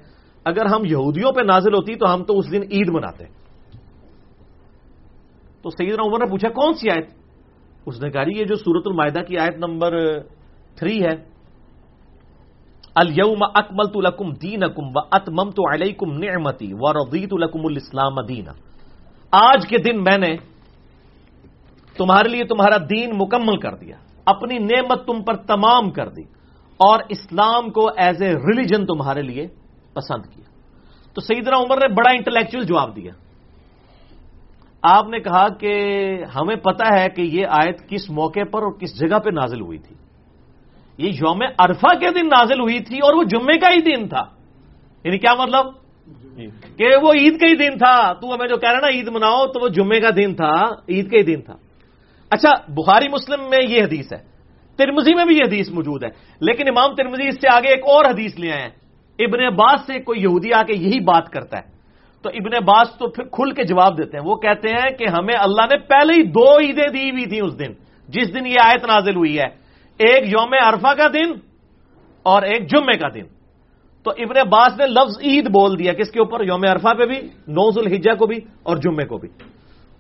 اگر 0.46 0.66
ہم 0.66 0.82
یہودیوں 0.86 1.32
پہ 1.32 1.42
نازل 1.42 1.74
ہوتی 1.74 1.96
تو 1.96 2.14
ہم 2.14 2.24
تو 2.24 2.40
اس 2.40 2.52
دن 2.52 2.62
عید 2.72 2.90
مناتے۔ 2.90 3.35
تو 5.66 5.72
سیدنا 5.72 6.04
عمر 6.04 6.20
نے 6.20 6.26
پوچھا، 6.26 6.50
کون 6.50 6.74
سی 6.74 6.90
آیت؟ 6.90 7.10
اس 7.86 8.02
نے 8.02 8.12
کہا 8.12 8.24
جی، 8.24 8.40
یہ 8.40 8.46
جو 8.46 8.56
سورت 8.56 8.84
المائدہ 8.86 9.20
کی 9.20 9.38
آیت 9.38 9.58
نمبر 9.58 10.20
تھری 10.76 11.04
ہے۔ 11.04 11.24
الم 12.96 13.44
اکمل 13.56 13.88
تو 13.88 14.02
لکم 14.02 14.34
دین 14.34 14.64
اکم 14.64 14.84
و 14.88 15.00
اتمم 15.12 15.50
تو 15.50 15.74
علیکم 15.74 16.18
نعمتی 16.18 16.74
و 16.74 16.94
رضیت 16.94 17.30
الکم 17.32 17.66
الاسلام 17.66 18.22
دین 18.22 18.46
آج 19.32 19.68
کے 19.68 19.78
دن 19.78 20.04
میں 20.04 20.18
نے 20.18 20.36
تمہارے 21.98 22.30
لیے 22.30 22.44
تمہارا 22.44 22.78
دین 22.90 23.12
مکمل 23.14 23.58
کر 23.58 23.76
دیا۔ 23.76 23.96
اپنی 24.26 24.58
نعمت 24.58 25.06
تم 25.06 25.24
پر 25.24 25.36
تمام 25.36 25.92
کر 25.92 26.10
دی۔ 26.10 26.24
اور 26.78 27.00
اسلام 27.10 27.70
کو 27.70 27.88
ایز 27.98 28.22
اے 28.22 28.34
ریلیجن 28.34 28.86
تمہارے 28.86 29.22
لیے 29.22 29.48
پسند 29.94 30.26
کیا۔ 30.26 30.50
تو 31.14 31.22
سیدنا 31.22 31.58
عمر 31.58 31.78
نے 31.78 31.88
بڑا 31.88 32.12
انٹلیکچل 32.12 32.64
جواب 32.64 32.96
دیا۔ 32.96 33.12
آپ 34.88 35.08
نے 35.08 35.20
کہا 35.20 35.48
کہ 35.50 35.80
ہمیں 36.36 36.56
پتا 36.56 37.02
ہے 37.02 37.10
کہ 37.10 37.22
یہ 37.22 37.46
آیت 37.50 37.90
کس 37.90 38.10
موقع 38.10 38.44
پر 38.52 38.62
اور 38.64 38.72
کس 38.72 39.00
جگہ 39.00 39.20
پہ 39.20 39.30
نازل 39.30 39.62
ہوئی 39.62 39.78
تھی۔ 39.78 39.96
یہ 40.98 41.10
یوم 41.10 41.42
عرفہ 41.58 41.94
کے 42.00 42.20
دن 42.20 42.28
نازل 42.28 42.60
ہوئی 42.60 42.80
تھی 42.80 42.98
اور 42.98 43.14
وہ 43.14 43.24
جمعے 43.24 43.58
کا 43.58 43.70
ہی 43.70 43.82
دن 43.82 44.08
تھا۔ 44.08 44.24
یعنی 45.04 45.18
کیا 45.18 45.34
مطلب؟ 45.36 45.66
کہ 46.78 46.88
وہ 47.02 47.14
عید 47.14 47.40
کا 47.40 47.48
ہی 47.48 47.56
دن 47.56 47.78
تھا۔ 47.78 48.14
تو 48.14 48.36
ہمیں 48.36 48.48
جو 48.48 48.58
کہہ 48.58 48.72
رہا 48.72 48.80
نا، 48.80 48.88
عید 48.88 49.08
مناؤ 49.08 49.48
تو 49.48 49.64
وہ 49.64 49.68
جمعے 49.68 50.00
کا 50.00 50.10
دن 50.16 50.36
تھا، 50.36 50.54
عید 50.90 51.12
کا 51.12 51.18
ہی 51.18 51.24
دن 51.24 51.42
تھا۔ 51.42 51.56
اچھا 52.30 52.72
بخاری 52.72 53.08
مسلم 53.08 53.50
میں 53.50 53.60
یہ 53.70 53.84
حدیث 53.84 54.14
ہے۔ 54.14 54.18
ترمزی 54.76 55.16
میں 55.16 55.26
بھی 55.26 55.36
یہ 55.38 55.44
حدیث 55.44 55.70
موجود 55.70 56.04
ہے۔ 56.04 56.10
لیکن 56.40 56.64
امام 56.68 56.96
ترمزی 56.96 57.28
اس 57.28 57.36
سے 57.36 57.48
آگے 57.54 57.68
ایک 57.68 57.80
اور 57.80 58.06
حدیث 58.06 58.40
لے 58.40 58.52
آئے 58.52 58.62
ہیں۔ 58.62 58.70
ابن 59.20 59.42
عباس 59.44 59.82
سے 59.88 60.00
کوئی 60.00 60.22
یہودی 60.22 60.54
آ 60.54 60.64
کے 60.64 60.74
یہی 60.74 61.00
بات 61.00 61.30
کرتا 61.30 61.58
ہے۔ 61.58 61.75
تو 62.26 62.32
ابن 62.32 62.56
عباس 62.56 62.98
تو 62.98 63.08
پھر 63.08 63.24
کھل 63.24 63.52
کے 63.52 63.64
جواب 63.64 63.98
دیتے 63.98 64.18
ہیں۔ 64.18 64.26
وہ 64.26 64.36
کہتے 64.36 64.70
ہیں 64.70 64.98
کہ 64.98 65.08
ہمیں 65.08 65.34
اللہ 65.40 65.62
نے 65.62 65.78
پہلے 65.78 66.14
ہی 66.14 66.24
دو 66.24 66.58
عیدیں 66.60 66.88
دی 66.94 67.12
ہوئی 67.12 67.26
تھیں 67.26 67.42
اس 67.42 67.60
دن۔ 67.60 67.74
جس 68.08 68.34
دن 68.34 68.46
یہ 68.46 68.56
آیت 68.64 68.86
نازل 68.86 69.16
ہوئی 69.16 69.40
ہے۔ 69.40 69.46
ایک 69.98 70.28
یوم 70.28 70.54
عرفہ 70.64 70.94
کا 70.94 71.08
دن 71.14 71.32
اور 72.24 72.42
ایک 72.42 72.70
جمعے 72.70 72.98
کا 72.98 73.08
دن۔ 73.14 73.24
تو 74.04 74.12
ابن 74.12 74.38
عباس 74.38 74.80
نے 74.80 74.86
لفظ 74.88 75.20
عید 75.22 75.48
بول 75.48 75.80
دیا۔ 75.80 75.94
کس 75.94 76.12
کے 76.12 76.20
اوپر؟ 76.20 76.44
یوم 76.44 76.62
عرفہ 76.72 76.94
پہ 76.98 77.06
بھی 77.06 77.22
نوز 77.48 77.78
الحجہ 77.78 78.16
کو 78.16 78.28
بھی 78.28 78.38
اور 78.64 78.78
جمعے 78.78 79.06
کو 79.06 79.18
بھی۔ 79.18 79.30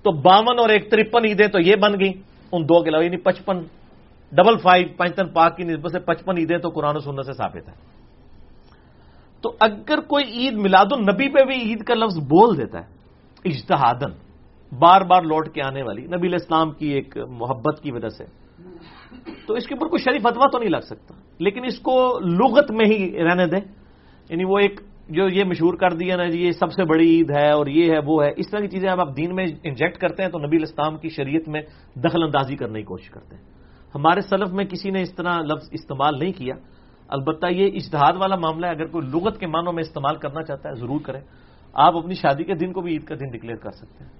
تو 0.03 0.11
باون 0.11 0.59
اور 0.59 0.69
ایک 0.69 0.91
ترپن 0.91 1.26
عیدیں 1.26 1.47
تو 1.47 1.59
یہ 1.59 1.76
بن 1.76 1.93
گئی 1.99 2.13
ان 2.51 2.63
دو 2.63 2.84
کے 2.84 2.89
علاوہ 2.89 3.03
یعنی 3.03 3.17
پچپن، 3.17 3.57
ڈبل 4.32 4.57
فائیو 4.57 4.88
پنچتن 4.97 5.28
پاک 5.28 5.57
کی 5.57 5.63
نسبت 5.63 5.91
سے 5.91 5.99
پچپن 5.99 6.38
عیدیں 6.38 6.57
تو 6.57 6.69
قرآن 6.69 6.95
و 6.95 6.99
سنت 6.99 7.26
سے 7.26 7.34
ثابت 7.34 7.69
ہے 7.69 7.94
تو 9.45 9.55
اگر 9.59 9.99
کوئی 9.99 10.23
عید 10.23 10.53
میلاد 10.53 10.85
النبی 10.91 11.29
پہ 11.29 11.43
بھی 11.43 11.55
عید 11.55 11.83
کا 11.83 11.93
لفظ 11.93 12.17
بول 12.17 12.57
دیتا 12.57 12.79
ہے 12.79 12.85
اجتہادن 13.45 14.11
بار 14.79 15.01
بار 15.01 15.21
لوٹ 15.21 15.49
کے 15.49 15.61
آنے 15.61 15.81
والی، 15.81 16.01
نبی 16.01 16.27
الاسلام 16.27 16.71
کی 16.71 16.87
ایک 16.87 17.17
محبت 17.17 17.81
کی 17.81 17.91
وجہ 17.91 18.09
سے، 18.09 18.23
تو 19.47 19.53
اس 19.53 19.67
کے 19.67 19.73
اوپر 19.73 19.87
کوئی 19.87 20.03
شریف 20.03 20.21
فتوا 20.21 20.49
تو 20.51 20.59
نہیں 20.59 20.69
لگ 20.69 20.79
سکتا۔ 20.79 21.13
لیکن 21.39 21.65
اس 21.65 21.79
کو 21.79 22.19
لغت 22.19 22.71
میں 22.71 22.85
ہی 22.85 23.23
رہنے 23.23 23.47
دیں۔ 23.47 23.59
یعنی 24.29 24.43
وہ 24.43 24.59
ایک 24.59 24.81
جو 25.09 25.29
یہ 25.29 25.43
مشہور 25.43 25.73
کر 25.73 25.89
دیا 25.89 26.15
نا 26.15 26.25
جی 26.25 26.41
یہ 26.41 26.51
سب 26.51 26.71
سے 26.71 26.83
بڑی 26.83 27.09
عید 27.09 27.31
ہے 27.31 27.51
اور 27.51 27.67
یہ 27.67 27.91
ہے، 27.91 27.99
وہ 28.05 28.23
ہے، 28.23 28.31
اس 28.37 28.49
طرح 28.49 28.59
کی 28.59 28.67
چیزیں 28.67 28.89
اب 28.89 29.01
آپ 29.01 29.17
دین 29.17 29.35
میں 29.35 29.45
انجیکٹ 29.63 29.97
کرتے 29.97 30.23
ہیں 30.23 30.29
تو 30.29 30.39
نبی 30.39 30.57
الاسلام 30.57 30.97
کی 30.97 31.09
شریعت 31.09 31.49
میں 31.49 31.61
دخل 31.95 32.23
اندازی 32.23 32.55
کرنے 32.55 32.79
کی 32.79 32.85
کوشش 32.85 33.09
کرتے 33.09 33.35
ہیں۔ 33.35 33.43
ہمارے 33.95 34.21
سلف 34.21 34.49
میں 34.49 34.65
کسی 34.65 34.89
نے 34.89 35.01
اس 35.01 35.15
طرح 35.15 35.39
لفظ 35.41 35.69
استعمال 35.71 36.19
نہیں 36.19 36.31
کیا۔ 36.31 36.55
البتہ 37.08 37.45
یہ 37.51 37.66
اجتہاد 37.74 38.14
والا 38.16 38.36
معاملہ 38.36 38.66
ہے، 38.66 38.72
اگر 38.72 38.86
کوئی 38.86 39.08
لغت 39.08 39.39
کے 39.39 39.47
معنوں 39.47 39.74
میں 39.74 39.82
استعمال 39.82 40.16
کرنا 40.16 40.43
چاہتا 40.43 40.70
ہے، 40.70 40.76
ضرور 40.76 40.99
کرے۔ 41.03 41.20
آپ 41.74 41.97
اپنی 41.97 42.14
شادی 42.14 42.43
کے 42.43 42.53
دن 42.53 42.74
کو 42.74 42.82
بھی 42.82 42.93
عید 42.93 43.03
کا 43.03 43.16
دن 43.16 43.32
ڈکلیئر 43.32 43.56
کر 43.56 43.72
سکتے 43.72 44.03
ہیں۔ 44.03 44.12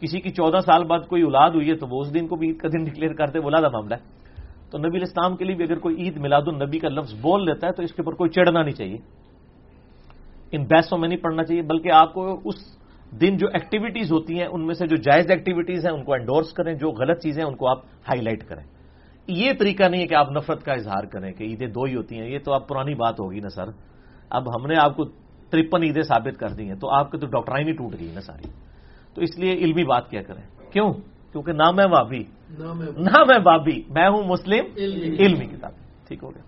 کسی 0.00 0.20
کی 0.20 0.30
چودہ 0.30 0.60
سال 0.66 0.84
بعد 0.84 1.00
کوئی 1.08 1.22
اولاد 1.22 1.50
ہوئی 1.50 1.70
ہے 1.70 1.76
تو 1.76 1.86
وہ 1.86 2.00
اس 2.00 2.14
دن 2.14 2.26
کو 2.26 2.36
بھی 2.36 2.48
عید 2.48 2.56
کا 2.56 2.68
دن 2.68 2.84
ڈکلیئر 2.84 3.12
کرتے 3.12 3.40
بولا 3.40 3.60
تھا 3.60 3.68
معاملہ 3.68 3.94
ہے۔ 3.94 4.22
تو 4.70 4.78
نبی 4.78 4.96
الاسلام 4.96 5.36
کے 5.36 5.44
لیے 5.44 5.54
بھی 5.54 5.64
اگر 5.64 5.78
کوئی 5.78 5.96
عید 5.96 6.16
میلاد 6.16 6.42
النبی 6.46 6.78
کا 6.78 6.88
لفظ 6.88 7.14
بول 7.20 7.44
لیتا 7.44 7.66
ہے 7.66 7.72
تو 7.72 7.82
اس 7.82 7.92
کے 7.92 8.02
اوپر 8.02 8.16
کوئی 8.16 8.30
چڑھنا 8.30 8.62
نہیں 8.62 8.74
چاہیے۔ 8.74 8.96
ان 10.52 10.64
بحثوں 10.64 10.98
میں 10.98 11.08
نہیں 11.08 11.18
پڑھنا 11.18 11.44
چاہیے، 11.44 11.62
بلکہ 11.62 11.90
آپ 11.92 12.14
کو 12.14 12.40
اس 12.44 12.54
دن 13.20 13.36
جو 13.36 13.46
ایکٹیویٹیز 13.52 14.12
ہوتی 14.12 14.38
ہیں، 14.38 14.46
ان 14.46 14.66
میں 14.66 14.74
سے 14.74 14.86
جو 14.86 14.96
جائز 14.96 15.30
ایکٹیویٹیز 15.30 15.86
ہیں، 15.86 15.92
ان 15.92 16.04
کو 16.04 16.12
انڈورس 16.12 16.52
کریں، 16.52 16.74
جو 16.74 16.90
غلط 16.90 17.22
چیزیں 17.22 17.42
ہیں، 17.42 17.50
ان 17.50 17.56
کو 17.56 17.68
آپ 17.68 17.78
ہائی 17.84 18.20
لائٹ 18.20 18.44
کریں۔ 18.44 18.81
یہ 19.26 19.52
طریقہ 19.58 19.84
نہیں 19.84 20.00
ہے 20.00 20.06
کہ 20.06 20.14
آپ 20.14 20.30
نفرت 20.30 20.64
کا 20.64 20.72
اظہار 20.72 21.04
کریں 21.04 21.32
کہ 21.32 21.44
عیدیں 21.44 21.66
دو 21.66 21.82
ہی 21.82 21.94
ہوتی 21.96 22.18
ہیں 22.18 22.28
یہ 22.28 22.38
تو 22.38 22.52
اب 22.52 22.68
پرانی 22.68 22.94
بات 22.94 23.20
ہوگی 23.20 23.40
نا 23.40 23.48
سر۔ 23.48 23.64
اب 24.30 24.56
ہم 24.56 24.66
نے 24.66 24.74
آپ 24.82 24.96
کو 24.96 25.04
ترپن 25.50 25.82
عیدیں 25.82 26.02
ثابت 26.02 26.40
کر 26.40 26.48
دی 26.48 26.64
ہیں 26.64 26.74
تو 26.74 26.90
آپ 26.90 27.10
کی 27.10 27.18
تو 27.18 27.26
ڈاکٹرائن 27.26 27.68
ہی 27.68 27.72
ٹوٹ 27.72 27.92
گئی 28.00 28.10
نا 28.14 28.20
ساری۔ 28.20 28.50
تو 29.14 29.20
اس 29.20 29.38
لیے 29.38 29.52
علمی 29.52 29.84
بات 29.84 30.10
کیا 30.10 30.22
کریں؟ 30.22 30.72
کیوں؟ 30.72 30.92
کیونکہ 31.32 31.52
نہ 31.52 31.70
میں 31.70 31.86
بابی 31.86 32.22
نہ 32.98 33.18
میں 33.18 33.38
بابی 33.38 33.82
میں 33.90 34.08
ہوں 34.08 34.22
مسلم۔ 34.22 34.64
علمی۔ 34.76 35.46
کتاب۔ 35.46 35.72
ٹھیک 36.08 36.22
ہو 36.22 36.30
گیا۔ 36.30 36.42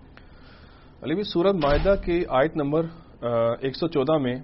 علی 1.03 1.15
بھی 1.15 1.23
سورت 1.23 1.55
معاہدہ 1.55 1.95
کی 2.05 2.23
آیت 2.29 2.55
نمبر 2.55 2.85
ایک 3.61 3.75
سو 3.75 3.87
چودہ 3.87 4.17
میں 4.17 4.35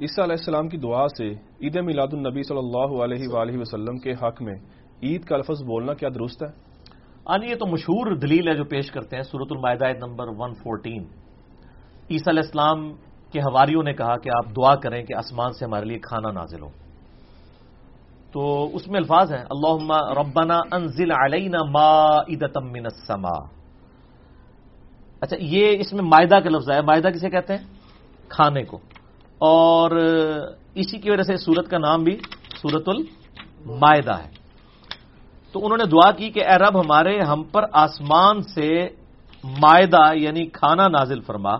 عیسیٰ 0.00 0.24
علیہ 0.24 0.36
السلام 0.38 0.68
کی 0.68 0.76
دعا 0.76 1.08
سے 1.08 1.30
عید 1.32 1.76
میلاد 1.76 2.08
النبی 2.12 2.42
صلی 2.42 2.58
اللہ 2.58 3.02
علیہ 3.02 3.28
وآلہ 3.28 3.58
وسلم 3.58 3.98
کے 3.98 4.12
حق 4.12 4.42
میں 4.42 4.54
عید 5.02 5.24
کا 5.24 5.36
لفظ 5.36 5.62
بولنا 5.62 5.94
کیا 5.94 6.08
درست 6.08 6.42
ہے؟ 6.42 6.69
آنی، 7.30 7.50
یہ 7.50 7.54
تو 7.54 7.66
مشہور 7.66 8.16
دلیل 8.16 8.48
ہے 8.48 8.54
جو 8.54 8.64
پیش 8.64 8.90
کرتے 8.90 9.16
ہیں 9.16 9.22
سورت 9.22 9.46
المائدہ 9.50 9.84
نمبر 10.06 10.26
114 10.26 11.02
عیسیٰ 12.10 12.28
علیہ 12.28 12.42
السلام 12.42 12.92
کے 13.32 13.40
حواریوں 13.40 13.82
نے 13.82 13.92
کہا 13.92 14.16
کہ 14.16 14.28
آپ 14.28 14.56
دعا 14.56 14.74
کریں 14.74 15.04
کہ 15.04 15.14
آسمان 15.14 15.52
سے 15.52 15.64
ہمارے 15.64 15.84
لیے 15.84 15.98
کھانا 15.98 16.32
نازل 16.32 16.62
ہو۔ 16.62 16.68
تو 18.32 18.70
اس 18.76 18.88
میں 18.88 18.96
الفاظ 18.96 19.32
ہیں 19.32 19.44
اللہ 19.50 19.92
ربنا 20.18 20.60
انزل 20.72 21.10
علینا 21.10 21.58
مائدتم 21.62 22.72
من 22.72 22.84
السماء۔ 22.84 23.46
اچھا 25.20 25.36
یہ 25.40 25.76
اس 25.80 25.92
میں 25.92 26.04
معدہ 26.04 26.34
کا 26.34 26.50
لفظ 26.50 26.70
ہے 26.70 26.80
معدہ 26.80 27.08
کسے 27.08 27.30
کہتے 27.30 27.56
ہیں؟ 27.56 27.64
کھانے 28.28 28.62
کو۔ 28.62 28.76
اور 29.38 29.90
اسی 30.74 30.98
کی 30.98 31.10
وجہ 31.10 31.22
سے 31.22 31.36
سورت 31.36 31.70
کا 31.70 31.78
نام 31.78 32.04
بھی 32.04 32.18
سورت 32.62 32.88
المائدہ 32.88 34.12
ہے۔ 34.12 34.39
تو 35.52 35.64
انہوں 35.64 35.78
نے 35.78 35.84
دعا 35.90 36.10
کی 36.18 36.30
کہ 36.30 36.42
اے 36.46 36.56
رب 36.58 36.80
ہمارے 36.80 37.18
ہم 37.20 37.42
پر 37.52 37.64
آسمان 37.72 38.42
سے 38.54 38.68
معدہ 39.44 40.04
یعنی 40.16 40.44
کھانا 40.52 40.86
نازل 40.88 41.20
فرما۔ 41.26 41.54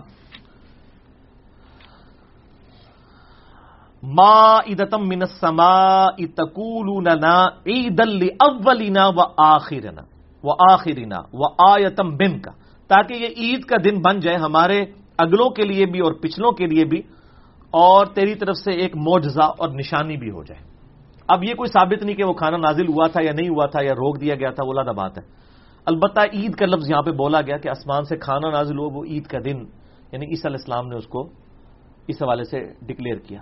ما 4.03 4.65
ادتم 4.65 5.01
من 5.07 5.21
السماء 5.21 6.15
تقولوننا 6.35 7.35
عید 7.65 7.99
لاولنا 7.99 9.05
واخرنا 9.17 10.03
واخرنا 10.43 11.19
وآیتم 11.33 12.07
منک۔ 12.19 12.47
تاکہ 12.89 13.13
یہ 13.13 13.29
عید 13.37 13.61
کا 13.69 13.77
دن 13.83 14.01
بن 14.01 14.19
جائے 14.19 14.37
ہمارے 14.37 14.79
اگلوں 15.17 15.49
کے 15.55 15.63
لیے 15.65 15.85
بھی 15.85 15.99
اور 15.99 16.13
پچھلوں 16.21 16.51
کے 16.51 16.65
لیے 16.65 16.85
بھی، 16.85 17.01
اور 17.73 18.05
تیری 18.15 18.35
طرف 18.35 18.55
سے 18.57 18.71
ایک 18.81 18.95
معجزہ 18.97 19.47
اور 19.59 19.69
نشانی 19.69 20.17
بھی 20.17 20.29
ہو 20.31 20.43
جائے۔ 20.43 20.61
اب 21.31 21.43
یہ 21.43 21.53
کوئی 21.53 21.69
ثابت 21.69 22.03
نہیں 22.03 22.15
کہ 22.15 22.23
وہ 22.23 22.33
کھانا 22.33 22.57
نازل 22.57 22.87
ہوا 22.87 23.07
تھا 23.07 23.21
یا 23.23 23.31
نہیں 23.31 23.49
ہوا 23.49 23.65
تھا 23.65 23.79
یا 23.83 23.93
روک 23.93 24.21
دیا 24.21 24.35
گیا 24.35 24.49
تھا، 24.49 24.63
وہ 24.65 24.73
لادہ 24.73 24.95
بات 24.95 25.17
ہے۔ 25.17 25.23
البتہ 25.85 26.19
عید 26.33 26.55
کا 26.55 26.65
لفظ 26.65 26.91
یہاں 26.91 27.01
پہ 27.01 27.11
بولا 27.11 27.41
گیا 27.41 27.57
کہ 27.57 27.69
آسمان 27.69 28.03
سے 28.03 28.17
کھانا 28.17 28.49
نازل 28.51 28.77
ہو 28.77 28.89
وہ 28.89 29.05
عید 29.05 29.25
کا 29.25 29.37
دن۔ 29.45 29.57
یعنی 30.11 30.25
عیسی 30.25 30.47
علیہ 30.47 30.57
السلام 30.59 30.87
نے 30.87 30.95
اس 30.95 31.07
کو 31.07 31.29
اس 32.07 32.21
حوالے 32.21 32.43
سے 32.43 32.73
ڈکلیئر 32.81 33.17
کیا۔ 33.17 33.39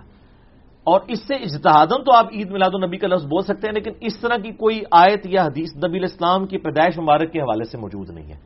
اور 0.83 1.01
اس 1.07 1.27
سے 1.27 1.35
اجتہادن 1.35 2.03
تو 2.03 2.15
آپ 2.15 2.25
عید 2.33 2.51
میلاد 2.51 2.69
النبی 2.73 2.97
کا 2.97 3.07
لفظ 3.07 3.25
بول 3.25 3.43
سکتے 3.43 3.67
ہیں، 3.67 3.73
لیکن 3.73 3.91
اس 4.01 4.19
طرح 4.19 4.37
کی 4.37 4.51
کوئی 4.51 4.81
آیت 4.91 5.19
یا 5.25 5.43
حدیث 5.43 5.75
نبی 5.75 5.97
الاسلام 5.97 6.45
کی 6.45 6.57
پیدائش 6.57 6.99
مبارک 6.99 7.31
کے 7.31 7.39
حوالے 7.39 7.63
سے 7.63 7.77
موجود 7.77 8.09
نہیں 8.09 8.33
ہے۔ 8.33 8.39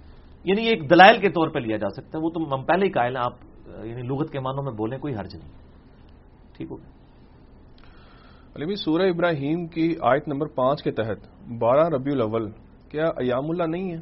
یعنی 0.43 0.67
ایک 0.67 0.89
دلائل 0.89 1.17
کے 1.17 1.29
طور 1.29 1.47
پہ 1.47 1.59
لیا 1.59 1.77
جا 1.77 1.89
سکتا 1.89 2.17
ہے، 2.17 2.23
وہ 2.23 2.29
تو 2.29 2.55
ہم 2.55 2.63
پہلے 2.63 2.85
ہی 2.85 2.91
قائل 2.91 3.17
ہیں، 3.17 3.23
آپ 3.23 3.33
یعنی 3.85 4.01
لغت 4.01 4.31
کے 4.31 4.39
معنوں 4.39 4.63
میں 4.63 4.71
بولیں، 4.71 4.97
کوئی 4.97 5.15
حرج 5.15 5.35
نہیں۔ 5.35 5.49
ٹھیک 6.57 6.71
ہو 6.71 6.77
علی 8.55 8.65
بھی 8.65 8.75
سورہ 8.75 9.01
ابراہیم 9.01 9.67
کی 9.67 9.95
آیت 10.01 10.27
نمبر 10.27 10.47
پانچ 10.47 10.83
کے 10.83 10.91
تحت، 10.91 11.49
بارہ 11.51 11.89
ربیع 11.89 12.13
الاول، 12.13 12.51
کیا 12.91 13.05
ایام 13.05 13.49
اللہ 13.49 13.63
نہیں 13.63 13.91
ہے؟ 13.91 13.97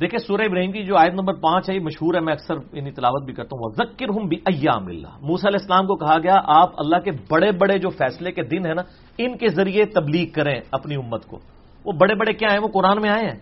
دیکھیں، 0.00 0.18
سورہ 0.18 0.40
ابراہیم 0.40 0.72
کی 0.72 0.82
جو 0.82 0.96
آیت 0.96 1.12
نمبر 1.12 1.34
پانچ 1.34 1.70
ہے، 1.70 1.74
یہ 1.74 1.80
مشہور 1.80 2.14
ہے، 2.14 2.20
میں 2.20 2.32
اکثر 2.32 2.54
انہیں 2.72 2.92
تلاوت 2.92 3.24
بھی 3.24 3.34
کرتا 3.34 3.56
ہوں۔ 3.56 3.72
ذکر 3.72 4.08
ہوں 4.08 4.28
بھی 4.28 4.36
ایام 4.36 4.86
اللہ 4.86 5.18
موسا 5.22 5.48
علیہ 5.48 5.58
السلام 5.62 5.86
کو 5.86 5.96
کہا 5.96 6.18
گیا، 6.18 6.36
آپ 6.44 6.70
اللہ 6.78 6.96
کے 6.96 7.10
بڑے 7.30 7.52
بڑے 7.52 7.78
جو 7.78 7.88
فیصلے 7.88 8.32
کے 8.32 8.42
دن 8.42 8.66
ہیں 8.66 8.74
نا، 8.74 8.82
ان 9.18 9.36
کے 9.36 9.48
ذریعے 9.48 9.84
تبلیغ 9.84 10.28
کریں 10.32 10.60
اپنی 10.72 10.94
امت 10.94 11.26
کو۔ 11.26 11.38
وہ 11.84 11.92
بڑے 11.92 12.14
بڑے 12.14 12.32
کیا 12.32 12.48
ہیں؟ 12.52 12.58
وہ 12.58 12.68
قرآن 12.68 13.00
میں 13.02 13.10
آئے 13.10 13.24
ہیں۔ 13.24 13.38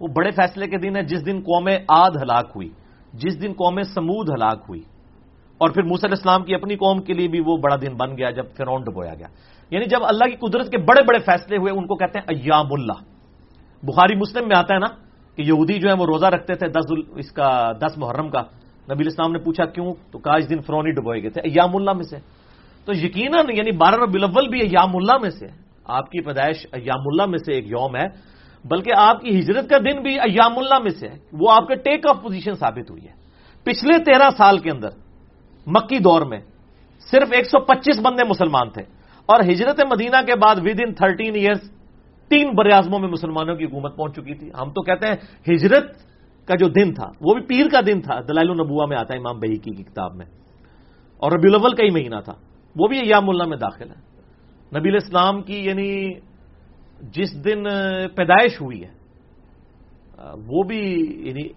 وہ 0.00 0.08
بڑے 0.08 0.30
فیصلے 0.30 0.66
کے 0.66 0.78
دن 0.78 0.96
ہے 0.96 1.02
جس 1.02 1.26
دن 1.26 1.40
قوم 1.40 1.68
آد 1.88 2.10
ہلاک 2.22 2.50
ہوئی، 2.56 2.68
جس 3.12 3.42
دن 3.42 3.52
قوم 3.52 3.82
سمود 3.82 4.28
ہلاک 4.30 4.64
ہوئی۔ 4.68 4.82
اور 5.58 5.70
پھر 5.70 5.82
موسی 5.82 6.06
علیہ 6.06 6.16
السلام 6.18 6.44
کی 6.44 6.54
اپنی 6.54 6.76
قوم 6.76 7.02
کے 7.02 7.12
لیے 7.12 7.28
بھی 7.28 7.40
وہ 7.40 7.56
بڑا 7.56 7.76
دن 7.76 7.94
بن 7.96 8.18
گیا 8.18 8.30
جب 8.30 8.44
فرون 8.56 8.82
ڈبویا 8.82 9.14
گیا۔ 9.14 9.26
یعنی 9.70 9.84
جب 9.84 9.98
اللہ 10.02 10.24
کی 10.24 10.36
قدرت 10.36 10.70
کے 10.70 10.78
بڑے 10.78 11.02
بڑے 11.02 11.18
فیصلے 11.18 11.56
ہوئے، 11.56 11.72
ان 11.72 11.86
کو 11.86 11.94
کہتے 11.96 12.18
ہیں 12.18 12.38
ایام 12.38 12.66
اللہ۔ 12.70 13.14
بخاری 13.82 14.14
مسلم 14.14 14.48
میں 14.48 14.56
آتا 14.56 14.74
ہے 14.74 14.78
نا 14.78 14.86
کہ 15.36 15.42
یہودی 15.42 15.78
جو 15.78 15.88
ہے 15.88 15.94
وہ 15.94 16.06
روزہ 16.06 16.26
رکھتے 16.26 16.54
تھے 16.54 16.68
دس 16.68 16.92
اس 17.16 17.32
کا 17.32 17.72
دس 17.78 17.98
محرم 17.98 18.28
کا۔ 18.30 18.40
نبی 18.90 19.04
الاسلام 19.04 19.32
نے 19.32 19.38
پوچھا 19.38 19.64
کیوں؟ 19.64 19.94
تو 20.10 20.18
کہا 20.18 20.36
اس 20.36 20.50
دن 20.50 20.60
فرونی 20.60 20.90
ڈبوئے 20.90 21.22
گئے 21.22 21.30
تھے۔ 21.30 21.40
ایام 21.40 21.76
اللہ 21.76 21.92
میں 21.92 22.04
سے۔ 22.04 22.16
تو 22.84 22.92
یقیناً 22.92 23.46
یعنی 23.56 23.70
بارہ 23.70 23.94
ربی 23.94 24.18
الاول 24.18 24.48
بھی 24.48 24.60
ایام 24.60 24.96
اللہ 24.96 25.18
میں 25.22 25.30
سے۔ 25.30 25.46
آپ 25.84 26.10
کی 26.10 26.20
پیدائش 26.20 26.66
ایام 26.72 27.00
اللہ 27.06 27.26
میں 27.26 27.38
سے 27.38 27.52
ایک 27.52 27.66
یوم 27.66 27.96
ہے، 27.96 28.06
بلکہ 28.64 28.92
آپ 28.98 29.20
کی 29.20 29.40
ہجرت 29.40 29.70
کا 29.70 29.78
دن 29.78 30.02
بھی 30.02 30.20
ایام 30.20 30.58
اللہ 30.58 30.78
میں 30.78 30.90
سے۔ 30.90 31.08
ہے 31.08 31.14
وہ 31.32 31.52
آپ 31.52 31.68
کے 31.68 31.74
ٹیک 31.74 32.06
آف 32.08 32.16
پوزیشن 32.22 32.54
ثابت 32.54 32.90
ہوئی 32.90 33.02
ہے۔ 33.02 33.12
پچھلے 33.64 33.98
تیرہ 33.98 34.30
سال 34.36 34.58
کے 34.58 34.70
اندر 34.70 34.88
مکی 35.66 35.98
دور 35.98 36.22
میں 36.22 36.40
صرف 37.10 37.28
ایک 37.32 37.46
سو 37.46 37.60
پچیس 37.60 38.00
بندے 38.00 38.24
مسلمان 38.28 38.70
تھے 38.70 38.82
اور 39.26 39.40
ہجرت 39.40 39.80
مدینہ 39.90 40.16
کے 40.26 40.34
بعد 40.34 40.56
ود 40.58 40.80
ان 40.86 40.94
تھرٹین 40.94 41.34
ایئرس 41.34 41.70
تین 42.28 42.50
بر 42.50 42.82
میں 43.00 43.08
مسلمانوں 43.08 43.56
کی 43.56 43.64
حکومت 43.64 43.96
پہنچ 43.96 44.16
چکی 44.16 44.34
تھی۔ 44.34 44.50
ہم 44.60 44.70
تو 44.70 44.82
کہتے 44.82 45.06
ہیں 45.06 45.16
ہجرت 45.54 45.96
کا 46.46 46.54
جو 46.56 46.68
دن 46.68 46.94
تھا، 46.94 47.10
وہ 47.20 47.34
بھی 47.34 47.42
پیر 47.42 47.68
کا 47.68 47.80
دن 47.86 48.00
تھا، 48.00 48.20
دلائل 48.20 48.50
النبوا 48.50 48.86
میں 48.86 48.96
آتا 48.96 49.14
ہے 49.14 49.18
امام 49.18 49.40
بہی 49.40 49.56
کی 49.56 49.70
کتاب 49.70 50.14
میں۔ 50.14 50.26
اور 51.16 51.32
ربی 51.32 51.48
الاول 51.48 51.74
کا 51.74 51.84
ہی 51.84 51.90
مہینہ 51.90 52.20
تھا، 52.24 52.32
وہ 52.76 52.88
بھی 52.88 52.98
ایام 52.98 53.30
اللہ 53.30 53.44
میں 53.44 53.56
داخل 53.56 53.90
ہے۔ 53.90 54.00
نبی 54.78 54.88
الاسلام 54.88 55.42
کی 55.42 55.64
یعنی 55.64 56.12
جس 57.00 57.44
دن 57.44 57.64
پیدائش 58.16 58.60
ہوئی 58.60 58.84
ہے، 58.84 58.92
وہ 60.46 60.62
بھی 60.62 60.82
یعنی 61.28 61.48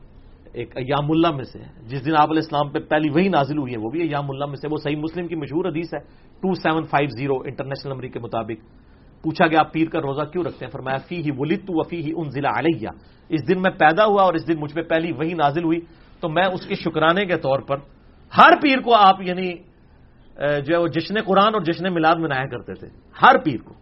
ایک 0.58 0.78
ایام 0.78 1.12
اللہ 1.12 1.32
میں 1.32 1.44
سے 1.44 1.60
جس 1.88 2.06
دن 2.06 2.16
آپ 2.18 2.30
علیہ 2.30 2.42
السلام 2.44 2.70
پہ 2.70 2.80
پہلی 2.80 3.10
وہی 3.10 3.30
نازل 3.30 3.58
ہوئی 3.58 3.74
ہے، 3.74 3.78
وہ 3.78 3.90
بھی 3.90 4.02
ایام 4.02 4.30
اللہ 4.30 4.46
میں 4.46 4.56
سے۔ 4.56 4.68
وہ 4.72 4.78
صحیح 4.78 4.96
مسلم 4.96 5.28
کی 5.28 5.36
مشہور 5.36 5.66
حدیث 5.66 5.94
ہے 5.94 6.00
two 6.42 6.54
seven 6.54 6.84
five 6.84 7.10
zero 7.10 7.38
international 7.46 7.92
number 7.92 8.08
کے 8.08 8.20
مطابق۔ 8.20 8.60
پوچھا 9.24 9.48
گیا، 9.48 9.60
آپ 9.60 9.74
پیر 9.74 9.88
کا 9.90 10.00
روزہ 10.00 10.22
کیوں 10.22 10.44
رکھتے 10.44 10.66
ہیں؟ 10.66 10.72
فرمایا 10.72 10.98
فی 10.98 11.18
ہی 11.22 11.30
ولی 11.38 11.58
تو 11.58 11.74
وفی 11.80 12.02
ہی 12.06 12.12
ان 12.16 12.30
ضلع 12.30 12.50
علیہ۔ 12.60 12.90
اس 13.30 13.48
دن 13.48 13.62
میں 13.62 13.72
پیدا 13.72 14.06
ہوا 14.06 14.24
اور 14.24 14.34
اس 14.34 14.48
دن 14.48 14.60
مجھ 14.60 14.74
پہ 14.74 14.82
پہلی 14.82 15.12
وہی 15.12 15.34
نازل 15.34 15.64
ہوئی۔ 15.64 15.80
تو 16.20 16.30
میں 16.30 16.46
اس 16.46 16.66
کے 16.66 16.76
شکرانے 16.76 17.26
کے 17.26 17.38
طور 17.38 17.60
پر 17.60 17.78
ہر 18.38 18.52
پیر 18.62 18.80
کو 18.80 18.94
آپ 18.94 19.22
یعنی 19.22 19.54
جو 20.66 20.74
ہے 20.74 20.78
وہ 20.78 20.88
جشن 20.88 21.16
قرآن 21.26 21.54
اور 21.54 21.62
جشن 21.62 21.94
میلاد 21.94 22.16
منایا 22.16 22.46
کرتے 22.46 22.74
تھے۔ 22.74 22.88
ہر 23.22 23.38
پیر 23.44 23.58
کو۔ 23.66 23.74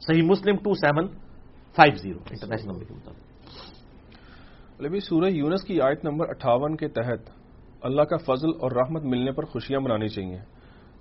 صحیح 0.00 0.22
مسلم 0.22 0.56
two 0.56 0.74
seven 0.74 1.06
five 1.76 1.96
zero 1.96 2.18
international 2.30 2.72
number 2.72 2.84
کے 2.84 2.94
مطابق۔ 2.94 3.27
سورہ 4.80 5.28
یونس 5.30 5.64
کی 5.64 5.80
آیت 5.80 6.04
نمبر 6.04 6.28
اٹھاون 6.28 6.76
کے 6.76 6.88
تحت 6.88 7.30
اللہ 7.82 8.02
کا 8.02 8.16
فضل 8.16 8.48
اور 8.60 8.70
رحمت 8.70 9.04
ملنے 9.04 9.32
پر 9.32 9.44
خوشیاں 9.44 9.80
منانی 9.80 10.08
چاہیے۔ 10.08 10.38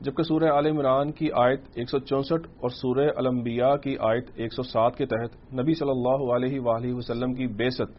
جبکہ 0.02 0.24
سورہ 0.24 0.44
عال 0.44 0.66
عمران 0.66 1.12
کی 1.12 1.28
آیت 1.32 1.60
ایک 1.76 1.90
سو 1.90 2.00
چونسٹھ 2.00 2.48
اور 2.60 2.70
سورہ 2.70 3.10
الانبیاء 3.16 3.76
کی 3.76 3.96
آیت 4.00 4.26
ایک 4.36 4.54
سو 4.54 4.62
سات 4.62 4.96
کے 4.96 5.06
تحت 5.06 5.54
نبی 5.54 5.74
صلی 5.74 5.90
اللہ 5.90 6.32
علیہ 6.32 6.60
وآلہ 6.60 6.94
وسلم 6.94 7.34
کی 7.34 7.48
بے 7.48 7.70
ست 7.70 7.92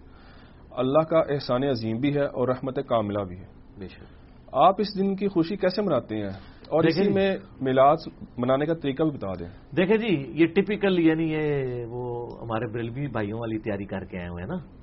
اللہ 0.70 0.98
کا 0.98 1.18
احسان 1.18 1.64
عظیم 1.64 1.96
بھی 1.96 2.14
ہے 2.14 2.24
اور 2.24 2.48
رحمت 2.48 2.78
کاملہ 2.88 3.18
بھی 3.18 3.36
ہے۔ 3.38 3.46
آپ 4.52 4.74
اس 4.78 4.98
دن 4.98 5.16
کی 5.16 5.28
خوشی 5.28 5.56
کیسے 5.56 5.82
مناتے 5.82 6.16
ہیں؟ 6.16 6.30
اور 6.68 6.84
اسی 6.84 7.12
میں 7.12 7.36
میلاد 7.60 7.96
منانے 8.38 8.66
کا 8.66 8.74
طریقہ 8.74 9.02
بھی 9.02 9.10
بتا 9.10 9.34
دیں۔ 9.34 9.76
دیکھیں 9.76 9.96
جی 9.96 10.32
یہ 10.42 10.46
ٹپیکل 10.46 10.98
یعنی 10.98 11.32
یہ 11.32 11.84
وہ 11.88 12.26
ہمارے 12.40 12.72
بریلوی 12.72 13.06
بھائیوں 13.06 13.38
والی 13.38 13.58
تیاری 13.58 13.84
کر 13.84 14.04
کے 14.04 14.18
آئے 14.18 14.28
ہوئے 14.28 14.42
ہیں 14.42 14.48
نا۔ 14.48 14.77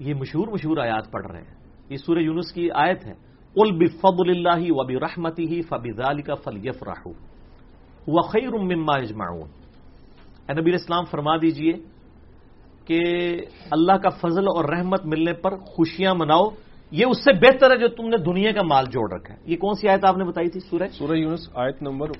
یہ 0.00 0.14
مشہور 0.14 0.48
مشہور 0.48 0.76
آیات 0.78 1.10
پڑھ 1.10 1.26
رہے 1.26 1.40
ہیں۔ 1.40 1.54
یہ 1.88 1.96
سورہ 1.96 2.18
یونس 2.18 2.52
کی 2.52 2.70
آیت 2.74 3.06
ہے۔ 3.06 3.12
ال 3.56 3.72
بفضل 3.72 4.30
اللہ 4.30 4.66
و 4.68 4.86
برحمتی 4.86 5.48
ہی 5.48 5.62
فبال 5.62 6.22
کا 6.22 6.34
فل 6.34 6.66
یف 6.66 6.82
راہ 6.82 7.08
وخیر 8.06 8.50
مما 8.50 8.98
نبی 10.60 10.74
اسلام 10.74 11.04
فرما 11.04 11.36
دیجیے 11.36 11.72
کہ 12.84 13.00
اللہ 13.70 13.92
کا 13.92 14.08
فضل 14.08 14.44
اور 14.48 14.64
رحمت 14.64 15.04
ملنے 15.04 15.32
پر 15.32 15.56
خوشیاں 15.56 16.14
مناؤ۔ 16.14 16.48
یہ 16.90 17.06
اس 17.06 17.16
سے 17.24 17.32
بہتر 17.32 17.70
ہے 17.70 17.76
جو 17.76 17.88
تم 17.88 18.08
نے 18.08 18.16
دنیا 18.16 18.52
کا 18.52 18.62
مال 18.62 18.84
جوڑ 18.84 19.12
رکھا 19.12 19.34
ہے۔ 19.34 19.38
یہ 19.44 19.56
کون 19.56 19.74
سی 19.74 19.88
آیت 19.88 20.04
آپ 20.04 20.16
نے 20.16 20.24
بتائی 20.24 20.48
تھی؟ 20.48 20.60
سورہ؟ 20.60 20.88
سورہ 20.88 21.16
یونس 21.16 21.48
آیت 21.54 21.82
نمبر 21.82 22.10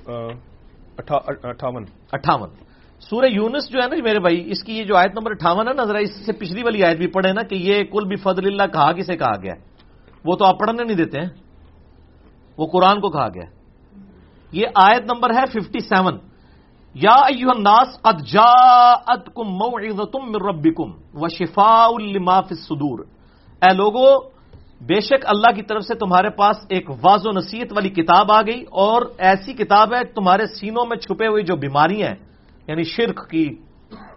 اٹھاون۔ 0.97 1.85
اٹھاون۔ 2.11 2.49
سورہ 3.09 3.25
یونس 3.25 3.69
جو 3.69 3.79
ہے 3.81 3.87
نا 3.87 3.95
میرے 4.03 4.19
بھائی، 4.19 4.51
اس 4.51 4.63
کی 4.63 4.77
یہ 4.77 4.83
جو 4.83 4.95
آیت 4.95 5.13
نمبر 5.17 5.31
اٹھاون 5.31 5.67
ہے 5.67 5.73
نا، 5.73 5.83
ذرا 5.83 5.99
اس 5.99 6.25
سے 6.25 6.31
پچھلی 6.31 6.63
والی 6.63 6.83
آیت 6.83 6.97
بھی 6.97 7.07
پڑھے 7.07 7.33
نا 7.33 7.41
کہ 7.41 7.55
یہ 7.55 7.83
کل 7.83 8.07
بھی 8.07 8.15
فضل 8.15 8.45
اللہ 8.47 8.67
کہا 8.73 8.91
کسے 8.91 9.17
کہا 9.17 9.35
گیا 9.41 9.53
ہے؟ 9.53 9.61
وہ 10.25 10.35
تو 10.35 10.45
آپ 10.45 10.59
پڑھنے 10.59 10.83
نہیں 10.83 10.97
دیتے 10.97 11.17
ہیں۔ 11.19 11.29
وہ 12.57 12.65
قرآن 12.67 13.01
کو 13.01 13.09
کہا 13.09 13.27
گیا 13.27 13.47
یہ 14.51 14.65
آیت 14.75 15.03
نمبر 15.05 15.29
ہے 15.33 15.45
ففٹی 15.53 15.79
سیون 15.79 16.17
یا 16.95 17.17
ایوہ 17.31 17.51
الناس 17.55 18.01
قد 18.01 18.17
جاءتکم 18.27 19.47
موعظتم 19.57 20.21
من 20.31 20.41
ربکم 20.47 20.89
وشفاء 21.13 21.91
لما 21.97 22.41
فی 22.41 22.53
الصدور۔ 22.55 22.99
اے 23.61 23.73
لوگو، 23.75 24.09
بے 24.81 24.99
شک 24.99 25.25
اللہ 25.25 25.51
کی 25.55 25.61
طرف 25.61 25.83
سے 25.85 25.95
تمہارے 25.95 26.29
پاس 26.37 26.57
ایک 26.69 26.89
واض 27.03 27.21
و 27.27 27.31
نصیحت 27.31 27.73
والی 27.73 27.89
کتاب 27.89 28.31
آ 28.31 28.41
گئی 28.41 28.61
اور 28.71 29.01
ایسی 29.17 29.53
کتاب 29.53 29.93
ہے 29.93 30.03
تمہارے 30.15 30.45
سینوں 30.57 30.85
میں 30.85 30.97
چھپے 30.97 31.27
ہوئی 31.27 31.43
جو 31.43 31.55
بیماریاں 31.55 32.07
ہیں 32.09 32.30
یعنی 32.67 32.83
شرک 32.83 33.29
کی 33.29 33.49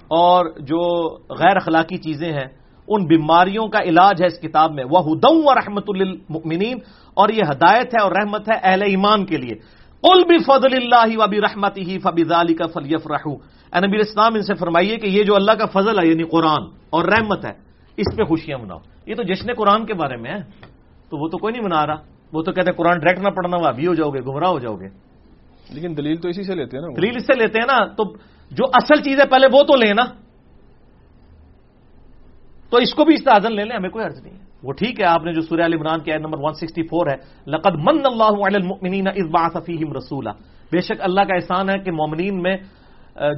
اور 0.09 0.47
جو 0.59 1.11
غیر 1.31 1.57
اخلاقی 1.57 1.97
چیزیں 1.97 2.33
ہیں 2.33 2.47
ان 2.89 3.05
بیماریوں 3.05 3.69
کا 3.69 3.79
علاج 3.79 4.23
ہے 4.23 4.27
اس 4.27 4.41
کتاب 4.41 4.73
میں۔ 4.73 4.85
وہ 4.91 5.01
ہدم 5.01 5.47
و 5.47 5.55
رحمت 5.55 5.91
للمؤمنین 5.97 6.79
اور 7.15 7.29
یہ 7.29 7.43
ہدایت 7.51 7.95
ہے 7.95 8.03
اور 8.03 8.13
رحمت 8.13 8.49
ہے 8.49 8.59
اہل 8.63 8.83
ایمان 8.83 9.27
کے 9.27 9.37
لیے۔ 9.37 9.85
قل 10.01 10.25
بھی 10.25 10.39
فضل 10.39 10.95
اللہ 10.95 11.19
وبی 11.19 11.41
رحمت 11.41 11.79
ہی 11.79 11.99
فبی 11.99 12.23
علی 12.23 12.55
کا 12.55 12.67
فلیف 12.67 13.07
رحو 13.07 13.35
نبی 13.87 13.99
اسلام 13.99 14.35
ان 14.35 14.43
سے 14.43 14.55
فرمائیے 14.55 14.97
کہ 14.97 15.07
یہ 15.07 15.23
جو 15.23 15.35
اللہ 15.35 15.53
کا 15.53 15.67
فضل 15.67 15.99
ہے 15.99 16.07
یعنی 16.09 16.23
قرآن 16.23 16.63
اور 16.91 17.05
رحمت 17.05 17.45
ہے 17.45 17.53
اس 17.97 18.17
پہ 18.17 18.25
خوشیاں 18.25 18.59
مناؤ۔ 18.59 18.79
یہ 19.07 19.15
تو 19.15 19.23
جشن 19.23 19.53
قرآن 19.53 19.87
کے 19.87 19.95
بارے 19.95 20.17
میں 20.17 20.31
ہے۔ 20.31 20.39
تو 21.11 21.17
وہ 21.17 21.29
تو 21.29 21.39
کوئی 21.39 21.53
نہیں 21.53 21.63
منا 21.63 21.87
رہا۔ 21.87 21.95
وہ 22.33 22.43
تو 22.43 22.53
کہتے 22.53 22.71
ہیں 22.71 22.77
قرآن 22.77 22.99
ڈائریکٹ 22.99 23.25
نہ 23.25 23.29
پڑھنا 23.29 23.57
ہوا 23.57 23.71
بھی 23.71 23.87
ہو 23.87 23.95
جاؤ 23.95 24.11
گے 24.11 24.21
گمراہ 24.21 24.51
ہو 24.51 24.59
جاؤ 24.59 24.77
گے۔ 24.77 24.89
لیکن 25.71 25.97
دلیل 25.97 26.17
تو 26.17 26.29
اسی 26.29 26.43
سے 26.43 26.55
لیتے 26.55 26.77
ہیں 26.77 26.83
نا 26.83 26.89
وہ۔ 26.91 26.95
دلیل 26.95 27.17
اس 27.17 27.27
سے 27.27 27.35
لیتے 27.35 27.59
ہیں 27.59 27.67
نا 27.67 27.87
تو 27.87 28.05
جو 28.51 28.65
اصل 28.67 29.03
چیز 29.03 29.21
ہے 29.21 29.27
پہلے 29.27 29.47
وہ 29.53 29.63
تو 29.63 29.77
لیں 29.77 29.95
نا۔ 29.95 30.05
تو 32.71 32.77
اس 32.77 32.95
کو 32.95 33.05
بھی 33.05 33.15
استعدن 33.15 33.55
لے 33.55 33.65
لیں، 33.65 33.77
ہمیں 33.77 33.91
کوئی 33.91 34.05
عرض 34.05 34.23
نہیں 34.23 34.35
ہے۔ 34.35 34.45
وہ 34.63 34.73
ٹھیک 34.73 35.01
ہے، 35.01 35.05
آپ 35.05 35.25
نے 35.25 35.33
جو 35.33 35.41
سورہ 35.41 35.61
علی 35.61 35.77
عمران 35.77 36.01
کی 36.01 36.13
آیت 36.13 36.21
نمبر 36.21 36.39
164 36.39 37.09
ہے، 37.09 37.17
لقد 37.47 37.75
من 37.75 38.07
اللہ 38.07 38.47
علی 38.47 38.57
المؤمنین 38.57 39.09
اذ 39.09 39.31
بعث 39.31 39.57
فیہم 39.67 39.93
رسولا۔ 39.93 40.33
بے 40.73 40.81
شک 40.81 41.01
اللہ 41.01 41.21
کا 41.21 41.35
احسان 41.35 41.71
ہے 41.71 41.79
کہ 41.79 41.91
مومنین 41.91 42.43
میں 42.43 42.57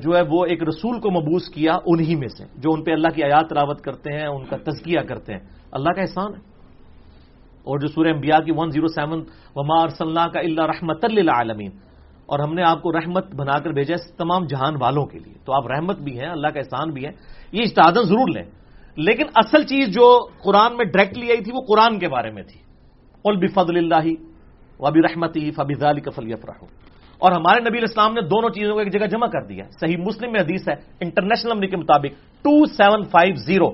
جو 0.02 0.16
ہے 0.16 0.22
وہ 0.28 0.46
ایک 0.46 0.62
رسول 0.62 1.00
کو 1.00 1.10
مبوس 1.10 1.48
کیا 1.48 1.78
انہی 1.86 2.14
میں 2.14 2.28
سے، 2.28 2.44
جو 2.56 2.72
ان 2.72 2.84
پہ 2.84 2.92
اللہ 2.92 3.08
کی 3.14 3.22
آیات 3.22 3.48
تلاوت 3.48 3.80
کرتے 3.80 4.12
ہیں، 4.12 4.26
ان 4.26 4.44
کا 4.44 4.56
تزکیہ 4.56 5.00
کرتے 5.00 5.32
ہیں۔ 5.32 5.40
اللہ 5.72 5.90
کا 5.90 6.00
احسان 6.00 6.34
ہے۔ 6.34 6.40
اور 7.64 7.78
جو 7.78 7.88
سورہ 7.88 8.08
انبیاء 8.08 8.38
کی 8.38 8.52
107 8.52 9.24
وما 9.56 9.82
ارسلنا 9.82 10.26
کا 10.28 10.40
اللہ 10.40 10.62
رحمت 10.66 11.04
للعالمین 11.04 11.70
اور 12.26 12.38
ہم 12.38 12.54
نے 12.54 12.62
آپ 12.62 12.82
کو 12.82 12.92
رحمت 12.92 13.34
بنا 13.34 13.58
کر 13.58 13.70
بھیجا 13.70 13.94
ہے 13.94 14.16
تمام 14.16 14.44
جہان 14.44 14.74
والوں 14.80 15.06
کے 15.06 15.18
لیے۔ 15.18 15.34
تو 15.44 15.52
آپ 15.52 15.66
رحمت 15.66 15.98
بھی 15.98 16.20
ہیں، 16.20 16.28
اللہ 16.28 16.48
کا 16.48 16.58
احسان 16.58 16.90
بھی 16.90 17.06
ہے۔ 17.06 17.10
یہ 17.52 17.62
اجتہادن 17.62 18.02
ضرور 18.02 18.28
لیں۔ 18.34 18.42
لیکن 18.96 19.24
اصل 19.34 19.62
چیز 19.62 19.88
جو 19.88 20.26
قرآن 20.44 20.76
میں 20.76 20.84
ڈائریکٹلی 20.84 21.30
آئی 21.30 21.42
تھی 21.42 21.52
وہ 21.54 21.60
قرآن 21.60 21.98
کے 21.98 22.08
بارے 22.08 22.30
میں 22.30 22.42
تھی۔ 22.42 22.60
قل 23.22 23.36
بفضل 23.36 23.76
اللہ 23.76 24.08
وبی 24.78 25.00
رحمتی 25.00 25.50
فبی 25.50 25.74
ذالی 25.74 26.00
کفل 26.00 26.32
اور 27.18 27.32
ہمارے 27.32 27.60
نبی 27.60 27.78
الاسلام 27.78 28.14
نے 28.14 28.20
دونوں 28.20 28.50
چیزوں 28.50 28.72
کو 28.72 28.78
ایک 28.78 28.92
جگہ 28.92 29.06
جمع 29.06 29.26
کر 29.26 29.46
دیا۔ 29.46 29.64
صحیح 29.80 29.96
مسلم 29.96 30.32
میں 30.32 30.40
حدیث 30.40 30.68
ہے، 30.68 30.74
انٹرنیشنل 31.00 31.52
نمبر 31.52 31.66
کے 31.66 31.76
مطابق 31.76 32.42
ٹو 32.42 32.66
سیون 32.66 33.04
فائیو 33.04 33.34
زیرو۔ 33.34 33.70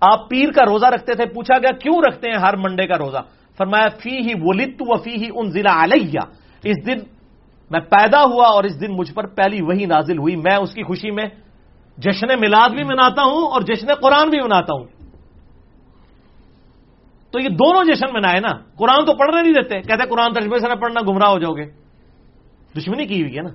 آپ 0.00 0.28
پیر 0.28 0.50
کا 0.50 0.64
روزہ 0.64 0.86
رکھتے 0.86 1.14
تھے، 1.14 1.26
پوچھا 1.26 1.58
گیا 1.58 1.76
کیوں 1.76 2.00
رکھتے 2.08 2.28
ہیں 2.28 2.36
ہر 2.36 2.56
منڈے 2.56 2.86
کا 2.86 2.98
روزہ؟ 2.98 3.18
فرمایا 3.58 3.88
فی 3.88 4.10
ہی 4.10 4.32
ولیت 4.42 4.76
و 4.80 4.96
فی 4.96 5.10
ہی 5.10 5.28
ان 5.34 5.50
ضلع 5.50 5.84
علیہ۔ 5.84 6.20
اس 6.64 6.86
دن 6.86 7.21
میں 7.72 7.80
پیدا 7.80 8.24
ہوا 8.24 8.48
اور 8.48 8.64
اس 8.64 8.80
دن 8.80 8.92
مجھ 8.92 9.12
پر 9.12 9.26
پہلی 9.26 9.62
وہی 9.62 9.86
نازل 9.86 10.18
ہوئی۔ 10.18 10.36
میں 10.36 10.56
اس 10.56 10.74
کی 10.74 10.82
خوشی 10.82 11.10
میں 11.10 11.24
جشن 11.98 12.26
میلاد 12.40 12.68
بھی 12.68 12.84
مناتا 12.84 13.22
ہوں 13.22 13.46
اور 13.46 13.60
جشن 13.60 13.94
قرآن 13.94 14.28
بھی 14.28 14.40
مناتا 14.40 14.74
ہوں۔ 14.74 14.84
تو 17.30 17.40
یہ 17.40 17.48
دونوں 17.48 17.84
جشن 17.84 18.06
منائے 18.12 18.40
نا۔ 18.40 18.48
قرآن 18.76 19.04
تو 19.06 19.14
پڑھنے 19.14 19.42
نہیں 19.42 19.52
دیتے۔ 19.52 19.80
کہتے 19.80 20.08
قرآن 20.08 20.32
تجربے 20.32 20.58
سے 20.58 20.68
نہ 20.68 20.74
پڑھنا 20.74 21.00
گمراہ 21.00 21.30
ہو 21.30 21.38
جاؤ 21.38 21.52
گے۔ 21.52 21.64
دشمنی 22.76 23.06
کی 23.06 23.22
ہوئی 23.22 23.36
ہے 23.36 23.42
نا۔ 23.42 23.50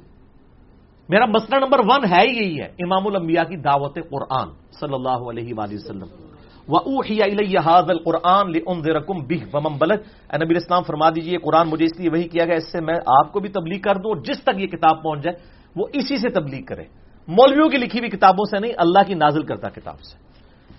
میرا 1.09 1.25
مسئلہ 1.25 1.59
نمبر 1.59 1.79
ون 1.79 2.05
ہے 2.05 2.21
ہی 2.21 2.37
یہی 2.37 2.59
ہے۔ 2.59 2.65
امام 2.65 3.07
الانبیاء 3.07 3.43
کی 3.43 3.55
دعوت 3.55 3.95
قرآن 3.95 4.47
صلی 4.79 4.93
اللہ 4.93 5.29
علیہ 5.29 5.53
وآلہ 5.57 5.73
وسلم۔ 5.73 6.36
وَأُوحِيَ 6.67 7.23
إِلَيَّ 7.23 7.57
هَذَا 7.57 7.93
الْقُرْآنُ 7.93 8.49
لِأُنذِرَكُمْ 8.49 9.25
بِهِ 9.25 9.43
وَمَنْ 9.53 9.77
بَلَغَ. 9.77 9.97
اے 10.33 10.45
نبی 10.45 10.55
اسلام 10.55 10.83
فرما 10.83 11.09
دیجیے 11.09 11.37
قرآن 11.37 11.69
مجھے 11.69 11.85
اس 11.85 11.99
لیے 11.99 12.09
وہی 12.09 12.27
کیا 12.27 12.45
گیا 12.45 12.55
اس 12.55 12.71
سے 12.71 12.81
میں 12.81 12.95
آپ 12.95 13.33
کو 13.33 13.39
بھی 13.39 13.49
تبلیغ 13.49 13.79
کر 13.79 13.95
دوں 13.95 14.11
اور 14.11 14.21
جس 14.21 14.43
تک 14.43 14.61
یہ 14.61 14.67
کتاب 14.67 15.03
پہنچ 15.03 15.23
جائے 15.23 15.37
وہ 15.75 15.87
اسی 15.93 16.17
سے 16.17 16.29
تبلیغ 16.29 16.65
کرے۔ 16.65 16.83
مولویوں 17.27 17.69
کی 17.69 17.77
لکھی 17.77 17.99
ہوئی 17.99 18.09
کتابوں 18.09 18.45
سے 18.45 18.59
نہیں 18.59 18.71
اللہ 18.77 18.99
کی 19.07 19.13
نازل 19.13 19.43
کرتا 19.43 19.69
کتاب 19.69 20.01
سے۔ 20.01 20.17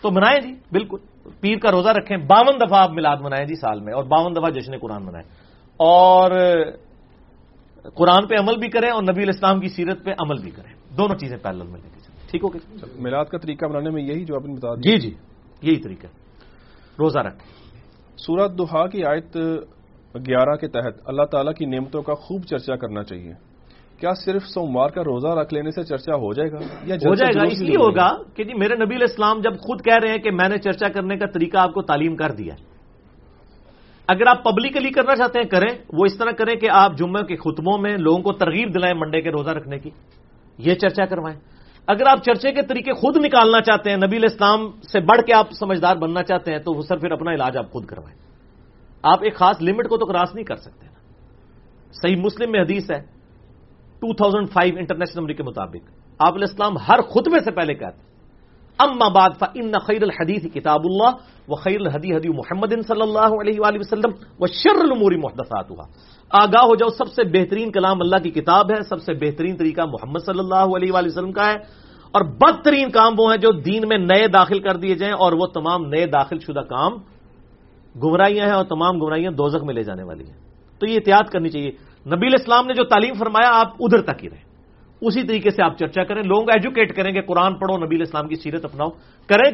تو 0.01 0.11
منائیں 0.11 0.41
جی 0.41 0.55
بالکل۔ 0.73 0.97
پیر 1.41 1.59
کا 1.59 1.71
روزہ 1.71 1.89
رکھیں 1.89 2.17
باون 2.17 2.61
دفعہ 2.61 2.81
آپ 2.81 2.91
میلاد 2.91 3.17
منائیں 3.21 3.47
جی 3.47 3.55
سال 3.55 3.81
میں 3.81 3.95
اور 3.95 4.05
باون 4.05 4.33
دفعہ 4.33 4.51
جشن 4.51 4.79
قرآن 4.79 5.03
منائیں۔ 5.03 5.29
اور 5.77 6.31
قرآن 7.95 8.27
پہ 8.27 8.35
عمل 8.35 8.57
بھی 8.57 8.69
کریں 8.69 8.91
اور 8.91 9.03
نبی 9.03 9.23
الاسلام 9.23 9.61
کی 9.61 9.69
سیرت 9.69 10.05
پہ 10.05 10.11
عمل 10.11 10.39
بھی 10.43 10.51
کریں۔ 10.51 10.97
دونوں 10.97 11.17
چیزیں 11.17 11.37
پیرل 11.43 11.57
میں 11.57 11.81
لے 11.83 11.89
کے 11.95 12.01
چلیں 12.01 12.31
ٹھیک 12.31 12.45
ہو 12.45 12.55
گیا 12.55 12.87
میلاد 12.99 13.25
کا 13.25 13.39
طریقہ 13.39 13.67
بنانے 13.67 13.91
میں 13.91 14.03
یہی 14.03 14.25
جو 14.25 14.35
آپ 14.35 14.47
نے 14.47 14.55
بتا 14.55 14.75
دیا 14.75 14.97
جی 14.97 15.01
جی۔ 15.01 15.15
یہی 15.63 15.77
طریقہ 15.77 16.07
ہے۔ 16.07 16.13
روزہ 16.99 17.19
رکھیں 17.19 17.59
سورت 18.17 18.59
دہا 18.59 18.87
کی 18.87 19.05
آیت 19.05 19.37
گیارہ 20.15 20.57
کے 20.57 20.69
تحت 20.69 20.95
اللہ 21.05 21.23
تعالیٰ 21.23 21.53
کی 21.53 21.67
نعمتوں 21.67 22.03
کا 22.03 22.15
خوب 22.15 22.45
چرچا 22.45 22.77
کرنا 22.77 23.03
چاہیے۔ 23.03 23.33
کیا 23.99 24.11
صرف 24.25 24.43
سوموار 24.43 24.89
کا 24.89 25.03
روزہ 25.03 25.29
رکھ 25.29 25.55
لینے 25.55 25.71
سے 25.71 25.83
چرچا 25.83 26.15
ہو 26.15 26.33
جائے 26.33 26.53
گا 26.53 26.59
یا 26.85 26.97
ہو 26.97 27.15
جائے 27.15 27.39
گا 27.39 27.43
اس 27.43 27.61
لیے 27.61 27.77
ہوگا 27.77 28.17
کہ 28.35 28.45
جی 28.45 28.55
میرے 28.55 28.75
نبی 28.75 28.95
علیہ 28.95 29.07
السلام 29.11 29.41
جب 29.41 29.53
خود 29.53 29.85
کہہ 29.85 29.99
رہے 30.03 30.11
ہیں 30.11 30.19
کہ 30.19 30.31
میں 30.31 30.49
نے 30.49 30.59
چرچا 30.59 30.89
کرنے 30.89 31.17
کا 31.17 31.27
طریقہ 31.27 31.57
آپ 31.57 31.75
کو 31.75 31.83
تعلیم 31.83 32.17
کر 32.17 32.31
دیا۔ 32.31 32.55
ہے 32.55 32.65
اگر 34.07 34.27
آپ 34.27 34.45
پبلکلی 34.45 34.91
کرنا 34.91 35.17
چاہتے 35.17 35.39
ہیں 35.39 35.49
کریں۔ 35.49 35.79
وہ 35.93 36.05
اس 36.07 36.19
طرح 36.19 36.31
کریں 36.31 36.55
کہ 36.55 36.69
آپ 36.71 36.99
جمعہ 36.99 37.23
کے 37.23 37.37
خطبوں 37.37 37.79
میں 37.79 37.97
لوگوں 37.97 38.23
کو 38.23 38.33
ترغیب 38.33 38.75
دلائیں 38.75 38.95
منڈے 38.95 39.21
کے 39.21 39.31
روزہ 39.31 39.51
رکھنے 39.51 39.79
کی۔ 39.79 39.91
یہ 40.59 40.75
چرچا 40.75 41.07
کروائیں۔ 41.07 41.58
اگر 41.89 42.07
آپ 42.07 42.25
چرچے 42.25 42.53
کے 42.53 42.63
طریقے 42.63 42.93
خود 42.93 43.17
نکالنا 43.17 43.61
چاہتے 43.61 43.91
ہیں، 43.91 43.97
نبی 43.97 44.17
علیہ 44.17 44.29
السلام 44.33 44.71
سے 44.93 45.01
بڑھ 45.01 45.23
کے 45.27 45.35
آپ 45.35 45.51
سمجھدار 45.51 45.97
بننا 45.97 46.23
چاہتے 46.23 46.53
ہیں، 46.53 46.59
تو 46.59 46.73
وہ 46.73 46.83
سر 46.83 46.97
پھر 46.99 47.13
اپنا 47.13 47.35
علاج 47.35 47.57
آپ 47.57 47.71
خود 47.71 47.87
کروائیں۔ 47.87 48.19
آپ 49.03 49.19
ایک 49.23 49.37
خاص 49.37 49.57
لمٹ 49.63 49.89
کو 49.89 49.97
تو 49.97 50.07
کراس 50.07 50.35
نہیں 50.35 50.45
کر 50.45 50.57
سکتے۔ 50.57 50.87
نا 50.87 50.99
صحیح 51.93 52.17
مسلم 52.17 52.51
میں 52.51 52.61
حدیث 52.61 52.91
ہے 52.91 53.01
2005 54.03 54.79
انٹرنیشنل 54.79 55.21
نمبر 55.21 55.33
کے 55.33 55.43
مطابق۔ 55.43 55.91
آپ 56.19 56.35
علیہ 56.35 56.47
السلام 56.51 56.77
ہر 56.77 57.01
خطبے 57.01 57.41
سے 57.45 57.51
پہلے 57.51 57.75
کہتے 57.75 57.97
ہیں، 57.97 58.09
اما 58.79 59.09
بعد 59.09 59.31
فان 59.39 59.73
خیر 59.73 60.03
الحدیث 60.03 60.53
کتاب 60.55 60.81
اللہ 60.85 61.11
و 61.49 61.55
خیر 61.55 61.81
الحدی 61.81 62.15
حدی 62.15 62.29
محمد 62.29 62.73
صلی 62.87 63.03
اللہ 63.03 63.41
علیہ 63.41 63.61
وآلہ 63.61 63.79
وسلم 63.79 64.11
و 64.41 64.47
شر 64.47 64.81
الامور 64.81 65.13
محدثاتها۔ 65.13 65.87
آگاہ 66.31 66.65
ہو 66.65 66.75
جاؤ، 66.75 66.89
سب 66.89 67.09
سے 67.09 67.25
بہترین 67.25 67.73
کلام 67.73 68.01
اللہ 68.01 68.17
کی 68.17 68.31
کتاب 68.31 68.71
ہے، 68.71 68.83
سب 68.89 69.03
سے 69.03 69.13
بہترین 69.15 69.57
طریقہ 69.57 69.81
محمد 69.81 70.19
صلی 70.27 70.39
اللہ 70.39 70.77
علیہ 70.77 70.93
وآلہ 70.93 71.07
وسلم 71.07 71.33
کا 71.33 71.47
ہے، 71.47 71.57
اور 72.13 72.23
بدترین 72.23 72.91
کام 72.91 73.15
وہ 73.19 73.31
ہیں 73.31 73.39
جو 73.39 73.51
دین 73.51 73.89
میں 73.89 73.99
نئے 73.99 74.27
داخل 74.29 74.61
کر 74.61 74.77
دیے 74.77 74.95
جائیں، 74.95 75.15
اور 75.15 75.33
وہ 75.33 75.47
تمام 75.47 75.87
نئے 75.87 76.07
داخل 76.07 76.39
شدہ 76.39 76.61
کام 76.61 76.93
گمراہیاں 78.03 78.47
ہیں، 78.47 78.55
اور 78.55 78.65
تمام 78.65 78.99
گمراہیاں 78.99 79.31
دوزخ 79.31 79.65
میں 79.65 79.75
لے 79.75 79.83
جانے 79.83 80.03
والی 80.03 80.25
ہیں۔ 80.25 80.39
تو 80.79 80.87
یہ 80.87 80.95
احتیاط 80.95 81.31
کرنی 81.31 81.49
چاہیے۔ 81.49 81.71
نبی 82.07 82.27
علیہ 82.27 82.39
السلام 82.39 82.67
نے 82.67 82.75
جو 82.75 82.85
تعلیم 82.85 83.15
فرمایا، 83.15 83.51
آپ 83.53 83.69
ادھر 83.81 84.03
تک 84.03 84.25
ہی 84.25 84.31
رہیں۔ 84.31 84.45
اسی 85.01 85.23
طریقے 85.23 85.51
سے 85.51 85.63
آپ 85.63 85.79
چرچا 85.79 86.05
کریں۔ 86.05 86.23
لوگوں 86.23 86.43
کو 86.43 86.51
ایجوکیٹ 86.53 86.97
کریں 86.97 87.13
کہ 87.13 87.21
قرآن 87.21 87.55
پڑھو، 87.55 87.77
نبی 87.77 87.97
علیہ 87.97 88.07
السلام 88.07 88.29
کی 88.29 88.35
سیرت 88.35 88.65
اپناؤ۔ 88.65 88.89
کریں، 89.27 89.51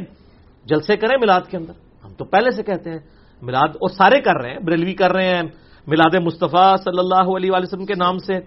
جلسے 0.65 0.97
کریں 0.97 1.17
میلاد 1.21 1.41
کے 1.51 1.57
اندر۔ 1.57 1.73
ہم 2.05 2.13
تو 2.15 2.25
پہلے 2.25 2.51
سے 2.51 2.63
کہتے 2.63 2.91
ہیں 2.91 2.99
میلاد 3.43 3.69
اور 3.69 3.89
سارے 3.89 4.21
کر 4.21 4.37
رہے 4.43 4.51
ہیں، 4.51 4.59
بریلوی 4.59 4.95
کر 4.95 5.13
رہے 5.13 5.35
ہیں 5.35 5.43
میلاد 5.87 6.15
مصطفیٰ 6.25 6.77
صلی 6.85 6.99
اللہ 6.99 7.37
علیہ 7.37 7.51
وآلہ 7.51 7.63
وسلم 7.63 7.85
کے 7.85 7.95
نام 7.95 8.19
سے، 8.19 8.39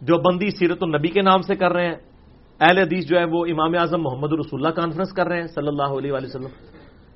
جو 0.00 0.18
بندی 0.18 0.50
سیرت 0.50 0.82
النبی 0.82 1.08
کے 1.08 1.22
نام 1.22 1.40
سے 1.42 1.54
کر 1.54 1.72
رہے 1.72 1.86
ہیں، 1.86 1.96
اہل 2.60 2.78
حدیث 2.78 3.06
جو 3.06 3.18
ہے 3.18 3.24
وہ 3.24 3.46
امام 3.46 3.74
اعظم 3.78 4.02
محمد 4.02 4.32
رسول 4.32 4.60
اللہ 4.60 4.80
کانفرنس 4.80 5.12
کر 5.12 5.26
رہے 5.26 5.40
ہیں 5.40 5.46
صلی 5.46 5.68
اللہ 5.68 5.90
علیہ 5.98 6.12
وآلہ 6.12 6.26
وسلم، 6.26 6.54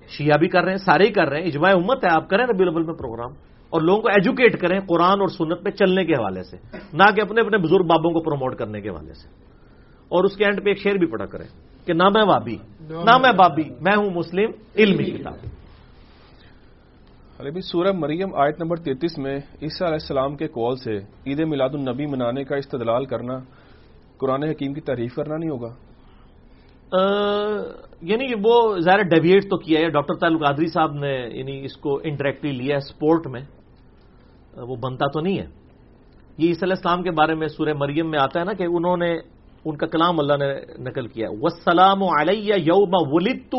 شیعہ 0.08 0.38
بھی 0.38 0.48
کر 0.48 0.62
رہے 0.62 0.70
ہیں، 0.70 0.78
سارے 0.78 1.04
ہی 1.04 1.12
کر 1.12 1.28
رہے 1.28 1.40
ہیں، 1.40 1.46
اجماع 1.46 1.72
امت 1.72 2.04
ہے، 2.04 2.10
آپ 2.12 2.28
کریں 2.28 2.46
ربی 2.46 2.62
الاول 2.62 2.82
میں 2.82 2.94
پروگرام 2.94 3.32
اور 3.70 3.80
لوگوں 3.80 4.02
کو 4.02 4.08
ایجوکیٹ 4.08 4.60
کریں 4.60 4.80
قرآن 4.80 5.20
اور 5.20 5.28
سنت 5.28 5.64
پہ 5.64 5.70
چلنے 5.70 6.04
کے 6.04 6.12
حوالے 6.12 6.42
سے، 6.42 6.56
نہ 6.92 7.02
کہ 7.14 7.20
اپنے 7.20 7.40
اپنے 7.40 7.58
بزرگ 7.58 7.84
بابوں 7.86 8.10
کو 8.10 8.20
پروموٹ 8.20 8.56
کرنے 8.56 8.80
کے 8.80 8.88
حوالے 8.88 9.14
سے۔ 9.14 9.28
اور 10.08 10.24
اس 10.24 10.36
کے 10.36 10.44
اینڈ 10.44 10.64
پہ 10.64 10.68
ایک 10.68 10.78
شعر 10.78 10.94
بھی 10.94 11.06
پڑھا 11.06 11.26
کریں 11.26 11.46
کہ، 11.86 11.92
نہ 11.92 12.08
میں 12.08 12.24
بابی 12.24 12.56
نہ 13.04 13.18
میں 13.18 13.32
بابی، 13.32 13.62
میں 13.80 13.96
ہوں 13.96 14.10
مسلم 14.10 14.50
علمی 14.76 15.04
کتاب۔ 15.04 15.34
ارے 17.40 17.50
بھی 17.50 17.60
سورہ 17.60 17.92
مریم 17.92 18.34
آیت 18.34 18.62
نمبر 18.62 18.76
تینتیس 18.76 19.18
میں 19.18 19.36
عیسیٰ 19.36 19.86
علیہ 19.86 19.98
السلام 20.02 20.36
کے 20.36 20.46
قول 20.46 20.76
سے 20.76 20.98
عید 20.98 21.40
میلاد 21.40 21.68
النبی 21.72 22.06
منانے 22.06 22.44
کا 22.44 22.56
استدلال 22.56 23.04
کرنا 23.04 23.38
قرآن 24.18 24.42
حکیم 24.42 24.72
کی 24.74 24.80
تعریف 24.80 25.14
کرنا 25.14 25.36
نہیں 25.36 25.50
ہوگا؟ 25.50 25.68
یعنی 28.02 28.26
وہ 28.44 28.78
ظاہر 28.78 29.02
ڈیویٹ 29.02 29.42
تو 29.42 29.56
کیا 29.56 29.80
ہے، 29.80 29.88
ڈاکٹر 29.88 30.14
تعلق 30.14 30.44
قادری 30.44 30.66
صاحب 30.66 30.92
نے 30.92 31.28
یعنی 31.32 31.64
اس 31.64 31.76
کو 31.76 32.00
انڈائریکٹلی 32.04 32.52
لیا 32.52 32.74
ہے 32.74 32.80
سپورٹ 32.80 33.26
میں۔ 33.26 33.42
وہ 34.56 34.76
بنتا 34.76 35.06
تو 35.06 35.20
نہیں 35.20 35.38
ہے۔ 35.38 35.46
یہ 36.38 36.48
عیسی 36.48 36.64
علیہ 36.64 36.74
السلام 36.76 37.02
کے 37.02 37.10
بارے 37.10 37.34
میں 37.34 37.48
سورہ 37.48 37.74
مریم 37.74 38.10
میں 38.10 38.18
آتا 38.18 38.40
ہے 38.40 38.44
نا 38.44 38.52
کہ 38.52 38.62
انہوں 38.62 38.96
نے، 38.96 39.18
ان 39.64 39.76
کا 39.76 39.86
کلام 39.86 40.20
اللہ 40.20 40.36
نے 40.36 40.82
نقل 40.82 41.06
کیا 41.06 41.28
وہ 41.40 41.48
سلام 41.48 42.02
علیہ 42.02 42.54
یوم 42.56 42.90
ولد 42.92 43.54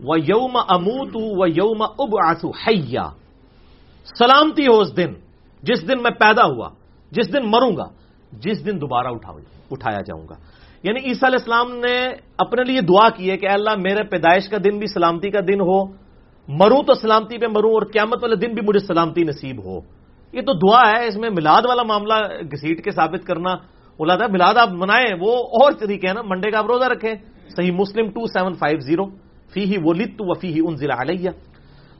و 0.00 0.16
یوم 0.16 0.56
اموت 0.56 1.16
و 1.16 1.46
یوم 1.46 1.82
اب 1.82 2.28
آسو 2.28 2.50
حیا 2.50 3.08
سلامتی 4.18 4.66
ہو 4.66 4.80
اس 4.80 4.96
دن، 4.96 5.12
جس 5.62 5.88
دن 5.88 6.02
میں 6.02 6.10
پیدا 6.10 6.44
ہوا، 6.44 6.68
جس 7.10 7.32
دن 7.32 7.42
مروں 7.44 7.76
گا، 7.76 7.84
جس 8.32 8.66
دن 8.66 8.80
دوبارہ 8.80 9.06
اٹھایا 9.70 10.00
جاؤں 10.00 10.28
گا۔ 10.28 10.34
یعنی 10.82 11.00
عیسیٰ 11.00 11.28
علیہ 11.28 11.38
السلام 11.38 11.72
نے 11.72 12.08
اپنے 12.38 12.64
لیے 12.64 12.80
دعا 12.80 13.08
کی 13.08 13.30
ہے 13.30 13.36
کہ 13.36 13.48
اللہ 13.48 13.70
میرے 13.78 14.02
پیدائش 14.02 14.48
کا 14.48 14.56
دن 14.64 14.78
بھی 14.78 14.86
سلامتی 14.86 15.30
کا 15.30 15.40
دن 15.40 15.60
ہو، 15.60 15.84
مروں 16.48 16.82
تو 16.82 16.94
سلامتی 16.94 17.38
پہ 17.38 17.46
مروں 17.46 17.70
اور 17.70 17.82
قیامت 17.82 18.22
والے 18.22 18.36
دن 18.36 18.54
بھی 18.54 18.62
مجھے 18.62 18.86
سلامتی 18.86 19.24
نصیب 19.24 19.64
ہو۔ 19.64 19.78
یہ 20.32 20.40
تو 20.40 20.52
دعا 20.52 20.82
ہے، 20.90 21.06
اس 21.06 21.16
میں 21.16 21.30
ملاد 21.30 21.62
والا 21.68 21.82
معاملہ 21.82 22.14
گھسیٹ 22.52 22.84
کے 22.84 22.90
ثابت 22.90 23.26
کرنا۔ 23.26 23.54
بولا 23.98 24.16
تھا 24.16 24.26
ملاد 24.26 24.54
آپ 24.54 24.68
منائیں، 24.68 25.14
وہ 25.20 25.36
اور 25.36 25.72
طریقے 25.72 26.06
ہیں 26.06 26.14
نا، 26.14 26.22
منڈے 26.22 26.50
کا 26.50 26.58
آپ 26.58 26.66
روزہ 26.66 26.84
رکھیں۔ 26.84 27.14
صحیح 27.56 27.72
مسلم 27.72 28.06
ٹو 28.06 28.26
سیون 28.26 28.54
فائیو 28.54 28.80
زیرو۔ 28.80 29.23
فی 29.54 29.64
ہی 29.64 29.76
وہ 29.82 29.94
لت 29.94 30.14
و 30.18 30.34
فی 30.34 30.54
ہی 30.54 30.60
ان 30.66 30.76
ضلع 30.76 30.94
علیہ۔ 31.00 31.30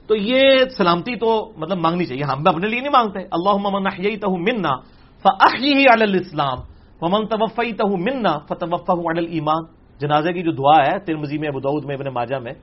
تو 0.07 0.15
یہ 0.15 0.41
سلامتی 0.77 1.15
تو 1.15 1.51
مطلب 1.57 1.77
مانگنی 1.77 2.05
چاہیے۔ 2.05 2.23
ہم 2.23 2.43
اپنے 2.47 2.67
لیے 2.67 2.79
نہیں 2.79 2.91
مانگتے۔ 2.91 3.19
اللہ 3.19 3.57
محمد 3.57 3.89
منا 4.29 4.75
فی 5.23 5.85
الاسلام 5.89 6.57
ومن 7.01 7.27
توفی 7.27 7.71
تہ 7.71 7.85
منا 7.85 8.37
فتوفہ 8.37 8.91
علی 8.91 9.25
ایمان 9.25 9.63
جنازے 9.99 10.33
کی 10.33 10.41
جو 10.43 10.51
دعا 10.51 10.85
ہے 10.85 10.99
ترمزی 10.99 11.37
میں 11.37 11.49
ابودعود 11.49 11.85
میں، 11.85 11.95
ابن 11.95 12.13
ماجہ 12.13 12.35
میں، 12.35 12.53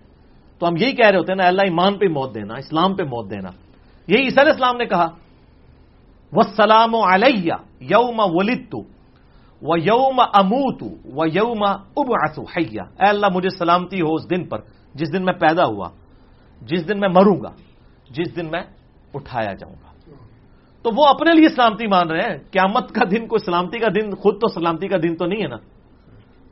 تو 0.59 0.68
ہم 0.68 0.76
یہی 0.76 0.93
کہہ 0.93 1.09
رہے 1.11 1.18
ہوتے 1.18 1.32
ہیں 1.32 1.36
نا، 1.36 1.49
اللہ 1.49 1.62
ایمان 1.62 1.99
پہ 1.99 2.05
موت 2.07 2.34
دینا، 2.34 2.55
اسلام 2.55 2.95
پہ 2.95 3.03
موت 3.03 3.30
دینا۔ 3.30 3.49
یہی 4.07 4.24
عیسی 4.24 4.40
علیہ 4.40 4.53
السلام 4.53 4.76
نے 4.76 4.84
کہا۔ 4.84 5.09
وہ 6.32 6.43
سلام 6.57 6.95
علیہ 6.95 7.53
یوم 7.80 8.20
ولدت 8.20 8.74
و 9.62 9.76
یوم 9.76 10.20
اموت 10.34 10.82
و 11.05 11.26
یوم 11.26 11.62
ابعث 11.97 12.38
حیا۔ 12.38 12.82
اے 12.82 13.09
اللہ، 13.09 13.26
مجھے 13.34 13.49
سلامتی 13.49 14.01
ہو 14.01 14.14
اس 14.14 14.30
دن 14.30 14.45
پر۔ 14.45 14.59
جس 14.95 15.12
دن 15.12 15.24
میں 15.24 15.32
پیدا 15.32 15.64
ہوا، 15.64 15.88
جس 16.62 16.88
دن 16.88 17.01
میں 17.01 17.09
مروں 17.09 17.43
گا، 17.43 17.51
جس 18.11 18.36
دن 18.36 18.51
میں 18.51 18.62
اٹھایا 19.14 19.55
جاؤں 19.55 19.74
گا۔ 19.74 19.93
تو 20.82 20.90
وہ 20.97 21.07
اپنے 21.07 21.32
لیے 21.34 21.49
سلامتی 21.49 21.86
مان 21.86 22.11
رہے 22.11 22.20
ہیں۔ 22.20 22.38
قیامت 22.51 22.93
کا 22.93 23.05
دن 23.11 23.26
کوئی 23.26 23.45
سلامتی 23.45 23.78
کا 23.78 23.88
دن، 23.88 24.14
خود 24.14 24.34
تو 24.34 24.49
سلامتی 24.49 24.88
کا 24.88 24.97
دن 25.03 25.16
تو 25.16 25.26
نہیں 25.26 25.43
ہے 25.43 25.49
نا۔ 25.49 25.57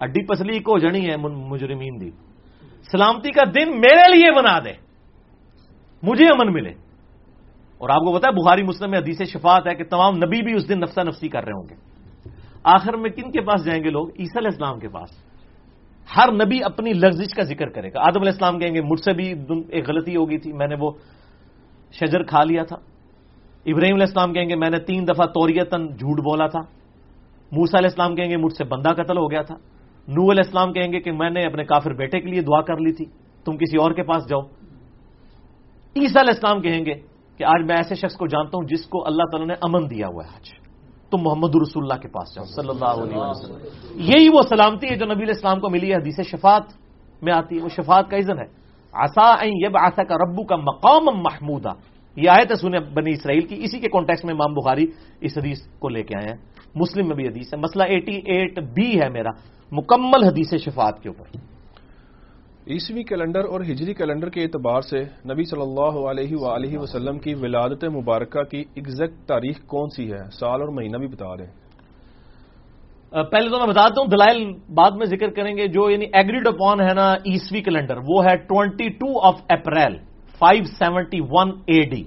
اڈی 0.00 0.26
پسلی 0.26 0.58
کو 0.58 0.78
جڑی 0.78 1.10
ہے 1.10 1.16
مجرمین 1.16 2.00
دی۔ 2.00 2.10
سلامتی 2.92 3.30
کا 3.30 3.42
دن 3.54 3.80
میرے 3.80 4.16
لیے 4.16 4.32
بنا 4.32 4.58
دے۔ 4.58 4.72
مجھے 6.02 6.24
امن 6.26 6.52
ملے۔ 6.52 6.70
اور 7.78 7.88
آپ 7.88 8.00
کو 8.00 8.18
پتا 8.18 8.28
ہے، 8.28 8.32
بخاری، 8.32 8.62
مسلم 8.62 8.90
میں 8.90 8.98
حدیث 8.98 9.22
شفاعت 9.22 9.66
ہے 9.66 9.74
کہ 9.74 9.84
تمام 9.84 10.16
نبی 10.16 10.42
بھی 10.42 10.54
اس 10.54 10.68
دن 10.68 10.80
نفسا 10.80 11.02
نفسی 11.02 11.28
کر 11.28 11.44
رہے 11.44 11.52
ہوں 11.52 11.68
گے۔ 11.70 11.74
آخر 12.62 12.96
میں 12.96 13.10
کن 13.10 13.30
کے 13.30 13.40
پاس 13.40 13.64
جائیں 13.64 13.84
گے 13.84 13.90
لوگ؟ 13.90 14.08
عیسی 14.08 14.38
علیہ 14.38 14.48
السلام 14.48 14.78
کے 14.78 14.88
پاس۔ 14.88 15.29
ہر 16.16 16.32
نبی 16.32 16.64
اپنی 16.64 16.92
لفظ 16.92 17.34
کا 17.34 17.42
ذکر 17.42 17.68
کرے 17.68 17.88
گا۔ 17.88 18.00
آدم 18.00 18.20
علیہ 18.20 18.32
السلام 18.32 18.58
کہیں 18.58 18.74
گے، 18.74 18.80
مجھ 18.80 19.00
سے 19.00 19.12
بھی 19.12 19.34
ایک 19.68 19.88
غلطی 19.88 20.16
ہو 20.16 20.30
گئی 20.30 20.38
تھی، 20.38 20.52
میں 20.52 20.66
نے 20.66 20.74
وہ 20.80 20.90
شجر 21.92 22.22
کھا 22.22 22.44
لیا 22.44 22.62
تھا۔ 22.62 22.76
ابراہیم 23.66 23.94
علیہ 23.94 24.06
السلام 24.06 24.32
کہیں 24.32 24.48
گے، 24.48 24.54
میں 24.54 24.70
نے 24.70 24.78
تین 24.78 25.08
دفعہ 25.08 25.26
توریتن 25.26 25.86
جھوٹ 25.86 26.18
بولا 26.20 26.46
تھا۔ 26.46 26.60
موسا 27.52 27.78
علیہ 27.78 27.88
السلام 27.88 28.14
کہیں 28.14 28.30
گے، 28.30 28.36
مجھ 28.36 28.52
سے 28.52 28.64
بندہ 28.64 28.88
قتل 28.88 29.18
ہو 29.18 29.30
گیا 29.30 29.42
تھا۔ 29.42 29.54
نو 30.08 30.30
علیہ 30.30 30.42
السلام 30.46 30.72
کہیں 30.72 30.92
گے 30.92 31.00
کہ 31.00 31.12
میں 31.12 31.30
نے 31.30 31.44
اپنے 31.44 31.64
کافر 31.64 31.92
بیٹے 31.92 32.20
کے 32.20 32.30
لیے 32.30 32.40
دعا 32.40 32.60
کر 32.60 32.76
لی 32.76 32.92
تھی، 32.92 33.04
تم 33.44 33.56
کسی 33.56 33.76
اور 33.76 33.90
کے 33.90 34.02
پاس 34.02 34.28
جاؤ۔ 34.28 34.40
عیسیٰ 35.96 36.22
علیہ 36.22 36.34
السلام 36.34 36.60
کہیں 36.60 36.84
گے 36.84 36.94
کہ 37.36 37.44
آج 37.44 37.64
میں 37.66 37.76
ایسے 37.76 37.94
شخص 37.94 38.16
کو 38.16 38.26
جانتا 38.26 38.58
ہوں 38.58 38.64
جس 38.64 38.86
کو 38.86 39.06
اللہ 39.06 39.22
تعالیٰ 39.32 39.48
نے 39.48 39.54
امن 39.54 39.90
دیا 39.90 40.06
ہوا 40.06 40.24
ہے 40.24 40.30
آج۔ 40.36 40.59
تم 41.10 41.18
محمد 41.22 41.54
رسول 41.54 41.82
اللہ 41.82 42.02
کے 42.02 42.08
پاس 42.08 42.34
جاؤ، 42.34 42.44
صلی 42.44 42.68
اللہ 42.68 42.84
علیہ 42.84 43.16
وسلم۔ 43.16 43.56
یہی 43.94 44.28
وہ 44.28 44.42
سلامتی 44.48 44.86
ہے 44.90 44.96
جو 44.96 45.06
نبی 45.06 45.14
علیہ 45.14 45.34
السلام 45.34 45.60
کو 45.60 45.70
ملی 45.70 45.90
ہے، 45.90 45.94
حدیث 45.94 46.20
شفات 46.20 46.62
میں 47.22 47.32
آتی 47.32 47.58
ہے۔ 47.58 47.62
وہ 47.62 47.68
شفات 47.68 48.10
کا 48.10 48.16
عزن 48.16 48.38
ہے۔ 48.38 48.60
آسا 48.92 49.34
یب 49.42 49.76
آسا 49.80 50.04
کا 50.04 50.14
ربو 50.14 50.44
کا 50.44 50.56
مقام 50.56 51.04
محمودہ 51.22 51.68
یہ 52.16 52.30
آئے 52.30 52.44
تھے 52.44 52.54
سنے 52.54 52.80
بنی 52.80 53.10
اسرائیل 53.10 53.46
کی۔ 53.46 53.54
اسی 53.64 53.78
کے 53.78 53.88
کانٹیکس 53.88 54.24
میں 54.24 54.34
امام 54.34 54.54
بخاری 54.54 54.86
اس 55.20 55.38
حدیث 55.38 55.58
کو 55.78 55.88
لے 55.88 56.02
کے 56.02 56.16
آئے 56.16 56.28
ہیں۔ 56.28 56.36
مسلم 56.74 57.06
میں 57.06 57.16
بھی 57.16 57.28
حدیث 57.28 57.54
ہے۔ 57.54 57.58
مسئلہ 57.58 57.82
ایٹی 57.82 58.20
ایٹ 58.24 58.58
بی 58.58 59.00
ہے 59.00 59.08
میرا۔ 59.08 59.30
مکمل 59.72 60.24
حدیث 60.24 60.54
شفاعت 60.54 61.02
کے 61.02 61.08
اوپر۔ 61.08 61.49
عیسوی 62.70 63.02
کیلنڈر 63.02 63.44
اور 63.50 63.60
ہجری 63.60 63.94
کیلنڈر 63.94 64.28
کے 64.30 64.42
اعتبار 64.42 64.80
سے 64.88 64.98
نبی 65.26 65.44
صلی 65.44 65.60
اللہ 65.60 65.94
علیہ 66.10 66.36
وآلہ 66.40 66.78
وسلم 66.78 67.18
کی 67.18 67.34
ولادت 67.34 67.84
مبارکہ 67.94 68.42
کی 68.50 68.62
ایگزیکٹ 68.74 69.16
تاریخ 69.28 69.56
کون 69.66 69.88
سی 69.96 70.04
ہے؟ 70.12 70.22
سال 70.30 70.60
اور 70.60 70.68
مہینہ 70.68 70.96
بھی 70.96 71.08
بتا 71.08 71.34
دیں۔ 71.38 71.46
پہلے 73.30 73.48
تو 73.50 73.58
میں 73.58 73.66
بتاتا 73.66 74.00
ہوں، 74.00 74.08
دلائل 74.08 74.38
بعد 74.74 74.92
میں 74.98 75.06
ذکر 75.06 75.30
کریں 75.36 75.56
گے 75.56 75.66
جو 75.68 75.88
یعنی 75.90 76.06
ایگریڈ 76.12 76.46
اپون 76.46 76.80
ہے 76.80 76.92
نا 76.94 77.08
عیسوی 77.26 77.60
کیلنڈر، 77.62 77.96
وہ 78.08 78.24
ہے 78.24 78.36
twenty 78.48 78.88
two 79.00 79.10
of 79.28 79.40
April 79.48 79.96
five 80.40 80.64
seventy 80.78 81.20
one 81.30 81.50
A 81.66 81.80
D 81.90 82.04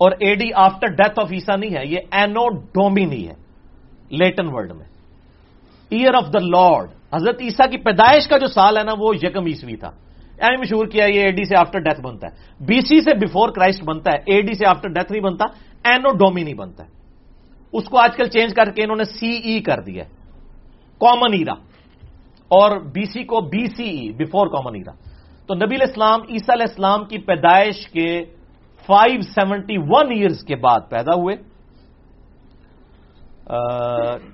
اور 0.00 0.10
A 0.18 0.34
D 0.34 0.50
after 0.64 0.94
death 0.94 1.20
of 1.20 1.32
عیسا 1.32 1.56
نہیں 1.56 1.76
ہے، 1.76 1.86
یہ 1.86 2.00
اینو 2.12 2.48
ڈومینی 2.74 3.22
ہے 3.28 3.34
لیٹن 4.10 4.46
ورلڈ 4.54 4.72
میں۔ 4.72 4.88
ایئر 5.92 6.14
آف 6.14 6.32
دا 6.34 6.42
لارڈ 6.48 6.95
حضرت 7.14 7.36
عیسیٰ 7.40 7.70
کی 7.70 7.76
پیدائش 7.76 8.28
کا 8.28 8.38
جو 8.38 8.46
سال 8.46 8.76
ہے 8.78 8.82
نا، 8.82 8.92
وہ 8.98 9.14
یکم 9.22 9.46
عیسوی 9.46 9.76
تھا۔ 9.76 9.90
یعنی 10.42 10.56
مشہور 10.56 10.86
کیا 10.86 11.04
یہ 11.04 11.20
اے 11.20 11.30
ڈی 11.30 11.44
سے 11.44 11.56
آفٹر 11.56 11.78
ڈیتھ 11.78 12.00
بنتا 12.00 12.26
ہے۔ 12.26 12.64
بی 12.64 12.80
سی 12.80 13.00
سے 13.00 13.14
بفور 13.14 13.48
کرائسٹ 13.48 13.84
بنتا 13.84 14.10
ہے۔ 14.12 14.32
اے 14.32 14.40
ڈی 14.40 14.54
سے 14.54 14.66
آفٹر 14.66 14.88
ڈیتھ 14.88 15.12
نہیں 15.12 15.22
بنتا۔ 15.22 15.44
اینو 15.90 16.08
ڈومینی 16.16 16.54
بنتا 16.54 16.84
ہے۔ 16.84 16.88
اس 17.72 17.84
کو 17.84 17.98
آج 17.98 18.16
کل 18.16 18.28
چینج 18.28 18.54
کر 18.54 18.70
کے 18.70 18.82
انہوں 18.82 18.96
نے 18.96 19.04
سی 19.04 19.30
ای 19.30 19.60
کر 19.60 19.80
دیا 19.80 20.04
کامن 21.00 21.32
ایرا 21.32 21.52
اور 22.48 22.76
بی 22.76 23.04
سی 23.04 23.24
کو 23.24 23.40
B 23.40 23.66
C 23.66 23.84
E 23.84 24.12
before 24.12 24.46
common 24.46 24.74
era 24.74 24.92
تو 25.46 25.54
نبی 25.54 25.76
الاسلام 25.76 26.20
عیسیٰ 26.28 26.54
علیہ 26.54 26.66
السلام 26.68 27.04
کی 27.04 27.18
پیدائش 27.18 27.88
کے 27.88 28.24
فائیو 28.86 29.20
سیونٹی 29.20 29.76
ون 29.78 30.12
ایئرس 30.12 30.44
کے 30.44 30.56
بعد 30.56 30.80
پیدا 30.90 31.14
ہوئے۔ 31.14 31.36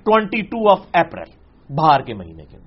ٹوینٹی 0.05 0.43
ٹو 0.43 0.71
آف 0.71 0.81
اپریل 0.93 1.33
باہر 1.75 2.01
کے 2.01 2.15
مہینے 2.15 2.45
کے۔ 2.51 2.62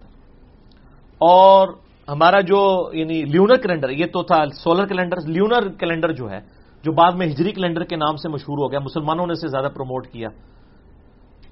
اور 1.22 1.68
ہمارا 2.08 2.40
جو 2.42 2.60
یعنی 2.94 3.22
لیونر 3.26 3.58
کیلنڈر، 3.58 3.90
یہ 3.92 4.06
تو 4.14 4.24
تھا 4.24 4.46
سولر 4.54 4.86
کیلنڈر 4.88 5.18
لیونر 5.28 5.68
کیلنڈر 5.80 6.12
جو 6.14 6.30
ہے، 6.30 6.40
جو 6.84 6.92
بعد 6.92 7.12
میں 7.12 7.28
ہجری 7.28 7.52
کیلنڈر 7.52 7.84
کے 7.84 7.96
نام 7.96 8.16
سے 8.16 8.30
مشہور 8.30 8.58
ہو 8.58 8.72
گیا، 8.72 8.80
مسلمانوں 8.80 9.26
نے 9.28 9.34
اسے 9.34 9.48
زیادہ 9.48 9.70
پروموٹ 9.74 10.08
کیا۔ 10.08 10.30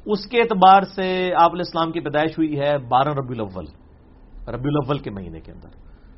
اس 0.06 0.26
کے 0.30 0.42
اعتبار 0.42 0.82
سے 0.96 1.08
آپ 1.36 1.52
علیہ 1.52 1.66
السلام 1.66 1.92
کی 1.92 2.00
پیدائش 2.00 2.38
ہوئی 2.38 2.60
ہے 2.60 2.72
بارہ 2.90 3.14
ربی 3.14 3.34
الاول 3.34 3.66
ربی 4.48 4.70
الاول 4.70 4.98
کے 5.00 5.10
مہینے 5.10 5.40
کے 5.40 5.52
اندر، 5.52 5.72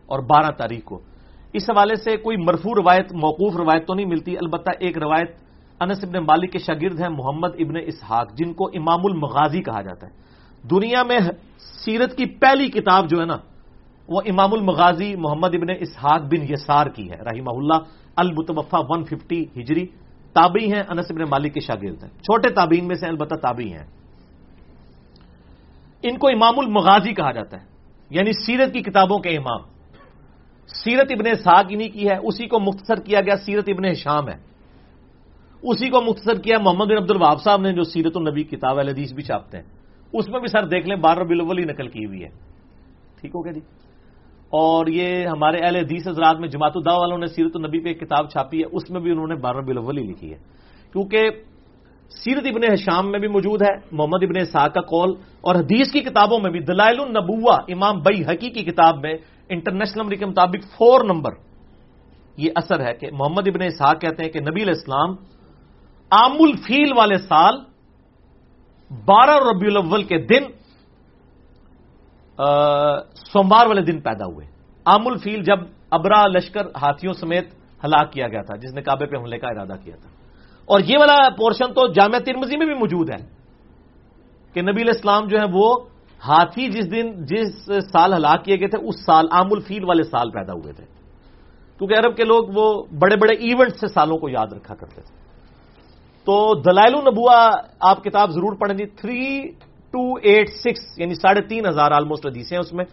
اور 0.10 0.20
بارہ 0.26 0.52
تاریخ 0.58 0.84
کو۔ 0.84 1.00
اس 1.54 1.70
حوالے 1.70 1.96
سے 1.96 2.18
کوئی 2.18 2.38
مرفوع 2.38 2.74
روایت، 2.76 3.14
موقوف 3.16 3.56
روایت 3.56 3.88
تو 3.88 3.94
نہیں 3.94 4.06
ملتی، 4.06 4.38
البتہ 4.38 4.72
ایک 4.80 4.98
روایت 4.98 5.30
انس 5.82 6.04
ابن 6.04 6.18
مالک 6.24 6.52
کے 6.52 6.60
شاگرد 6.60 7.00
ہیں، 7.02 7.10
محمد 7.10 7.54
ابن 7.60 7.76
اسحاق، 7.86 8.28
جن 8.34 8.54
کو 8.54 8.64
امام 8.74 9.02
المغازی 9.06 9.62
کہا 9.62 9.82
جاتا 9.82 10.08
ہے۔ 10.08 10.14
دنیا 10.72 11.04
میں 11.04 11.20
سیرت 11.58 12.18
کی 12.18 12.26
پہلی 12.26 12.68
کتاب 12.68 13.10
جو 13.10 13.20
ہے 13.20 13.26
نا، 13.26 13.38
وہ 14.08 14.22
امام 14.26 14.54
المغازی 14.54 15.16
محمد 15.16 15.56
ابن 15.56 15.68
اسحاق 15.80 16.22
بن 16.22 16.52
یسار 16.52 16.86
کی 16.86 17.12
ہے، 17.12 17.16
رحمہ 17.16 17.50
اللہ 17.50 17.80
المتوفا 18.16 18.78
ون 18.90 19.04
ففٹی 19.04 19.44
ہجری۔ 19.44 19.86
تابعی 20.34 20.74
ہیں 20.74 20.84
انس 20.90 21.06
ابن 21.10 21.22
مالک 21.22 21.54
کے 21.54 21.60
شاگرد 21.60 22.04
ہیں۔ 22.04 22.10
چھوٹے 22.10 22.50
تابعین 22.50 22.88
میں 22.88 22.96
سے 22.96 23.08
البتہ 23.08 23.36
تابعی 23.36 23.74
ہیں۔ 23.74 23.86
ان 26.04 26.18
کو 26.18 26.28
امام 26.28 26.60
المغازی 26.60 27.14
کہا 27.14 27.32
جاتا 27.32 27.62
ہے 27.62 27.66
یعنی 28.10 28.32
سیرت 28.34 28.74
کی 28.74 28.82
کتابوں 28.82 29.20
کے 29.20 29.38
امام۔ 29.38 29.62
سیرت 30.68 31.08
ابن 31.10 31.28
اسحاق 31.28 31.66
انہی 31.70 31.90
کی 31.90 32.10
ہے، 32.10 32.16
اسی 32.24 32.48
کو 32.48 32.60
مختصر 32.60 32.96
کیا 32.96 33.22
گیا، 33.22 33.36
سیرت 33.36 33.64
ابن 33.68 33.94
شام 33.94 34.30
ہے۔ 34.30 34.38
اسی 35.62 35.90
کو 35.90 36.02
مختصر 36.02 36.42
کیا، 36.42 36.58
محمد 36.60 36.86
بن 36.86 36.98
عبد 36.98 37.12
الواب 37.12 37.42
صاحب 37.42 37.62
نے 37.62 37.74
جو 37.74 37.84
سیرت 37.84 38.12
النبی 38.16 38.44
کتاب 38.44 38.80
الحدیث 38.80 39.14
بھی 39.14 39.24
چھاپتے 39.24 39.58
ہیں۔ 39.58 39.85
اس 40.14 40.30
میں 40.30 40.40
بھی 40.40 40.48
سر 40.48 40.66
دیکھ 40.66 40.88
لیں، 40.88 40.96
بارہ 40.96 41.20
ربی 41.20 41.34
الاول 41.34 41.60
ہی 41.60 41.64
نقل 41.64 41.88
کی 41.88 42.06
ہوئی 42.06 42.24
ہے۔ 42.24 42.30
ٹھیک 43.22 43.32
ہو 43.36 43.46
گیا 43.46 43.52
جی؟ 43.52 43.60
اور 44.50 44.88
یہ 44.88 45.28
ہمارے 45.28 45.58
اہل 45.64 45.76
حدیث 45.76 46.08
حضرات 46.08 46.40
میں 46.40 46.48
جماعت 46.48 46.72
الدا 46.76 46.98
والوں 46.98 47.18
نے 47.18 47.26
سیرت 47.26 47.52
النبی 47.56 47.80
پہ 47.80 47.88
ایک 47.88 48.00
کتاب 48.00 48.30
چھاپی 48.30 48.60
ہے، 48.60 48.66
اس 48.72 48.90
میں 48.90 49.02
بھی 49.02 49.12
انہوں 49.12 49.28
نے 49.28 49.36
بارہ 49.36 49.58
ربی 49.58 49.72
الاول 49.72 49.98
ہی 49.98 50.04
لکھی 50.04 50.34
ہے۔ 50.34 50.38
کیونکہ 50.94 51.30
سیرت 52.10 52.44
ابن 52.46 52.72
حشام 52.72 53.12
میں 53.12 53.20
بھی 53.20 53.28
موجود 53.28 53.62
ہے، 53.62 53.76
محمد 53.92 54.24
ابن 54.24 54.46
سا 54.46 54.68
کا 54.68 54.82
قول، 54.82 55.10
اور 55.42 55.56
حدیث 55.56 55.92
کی 55.92 56.00
کتابوں 56.00 56.40
میں 56.40 56.52
بھی۔ 56.52 56.60
دلائل 56.60 57.00
النبوہ، 57.00 57.58
امام 57.68 58.00
بئی 58.00 58.22
حقی 58.22 58.50
کی 58.50 58.64
کتاب 58.64 59.00
میں 59.02 59.14
انٹرنیشنل 59.50 60.02
نمبر 60.02 60.16
کے 60.16 60.26
مطابق 60.26 60.78
فور 60.78 61.04
نمبر 61.04 61.32
یہ 62.38 62.52
اثر 62.56 62.80
ہے 62.80 62.94
کہ 62.94 63.08
محمد 63.14 63.48
ابن 63.48 63.62
اسحاق 63.62 64.02
کہتے 64.02 64.24
ہیں 64.24 64.30
کہ 64.30 64.40
نبی 64.40 64.64
علیہ 64.64 64.74
السلام 64.74 65.12
عام 66.12 66.32
الفیل 66.32 66.94
والے 66.98 67.18
سال 67.18 67.56
بارہ 68.92 69.36
ربیع 69.36 69.70
الاول 69.72 70.04
کے 70.04 70.18
دن 70.18 70.44
سوموار 73.34 73.66
والے 73.68 73.82
دن 73.82 74.00
پیدا 74.02 74.26
ہوئے۔ 74.26 74.48
عام 74.86 75.08
الفیل 75.08 75.44
جب 75.44 75.60
ابرا 75.90 76.28
لشکر 76.28 76.66
ہاتھیوں 76.66 77.14
سمیت 77.14 77.48
ہلاک 77.84 78.12
کیا 78.12 78.28
گیا 78.28 78.42
تھا، 78.42 78.56
جس 78.56 78.74
نے 78.74 78.82
کعبے 78.82 79.06
پہ 79.06 79.18
حملے 79.18 79.38
کا 79.38 79.48
ارادہ 79.48 79.74
کیا 79.84 79.96
تھا۔ 79.96 80.10
اور 80.66 80.80
یہ 80.80 80.98
والا 81.00 81.30
پورشن 81.30 81.74
تو 81.74 81.88
جامعہ 81.88 82.20
ترمزی 82.20 82.58
میں 82.58 82.66
بھی 82.66 82.74
موجود 82.74 83.10
ہے 83.10 83.26
کہ 84.54 84.62
نبی 84.62 84.82
علیہ 84.82 84.96
السلام 84.96 85.28
جو 85.28 85.38
ہے 85.40 85.46
وہ 85.54 85.76
ہاتھی 86.28 86.70
جس 86.70 86.92
دن، 86.92 87.26
جس 87.26 87.70
سال 87.92 88.14
ہلاک 88.14 88.46
کیے 88.46 88.60
گئے 88.60 88.68
تھے، 88.68 88.88
اس 88.88 89.06
سال 89.06 89.26
عام 89.32 89.48
الفیل 89.52 89.84
والے 89.84 90.04
سال 90.04 90.32
پیدا 90.32 90.54
ہوئے 90.54 90.74
تھے۔ 90.74 90.86
کیونکہ 91.78 91.94
عرب 91.94 92.16
کے 92.18 92.24
لوگ 92.24 92.44
وہ 92.54 92.84
بڑے 93.00 93.16
بڑے 93.16 93.36
ایونٹ 93.36 93.76
سے 93.76 93.88
سالوں 93.88 94.18
کو 94.18 94.30
یاد 94.30 94.54
رکھا 94.54 94.76
کرتے 94.76 95.02
تھے۔ 95.02 95.25
تو 96.26 96.62
دلائل 96.62 96.94
النبوا 96.96 97.50
آپ 97.80 98.04
کتاب 98.04 98.30
ضرور 98.30 98.56
پڑھیں 98.56 98.78
گی 98.78 98.86
تھری 98.86 99.52
ٹو 99.92 100.16
ایٹ 100.16 100.50
سکس 100.50 101.00
یعنی 101.00 101.16
ساڑھے 101.16 101.42
تین 101.42 101.66
ہزار 101.68 101.92
آلموسٹ 101.92 102.26
حدیثیں 102.26 102.58
اس 102.58 102.74
میں۔ 102.74 102.86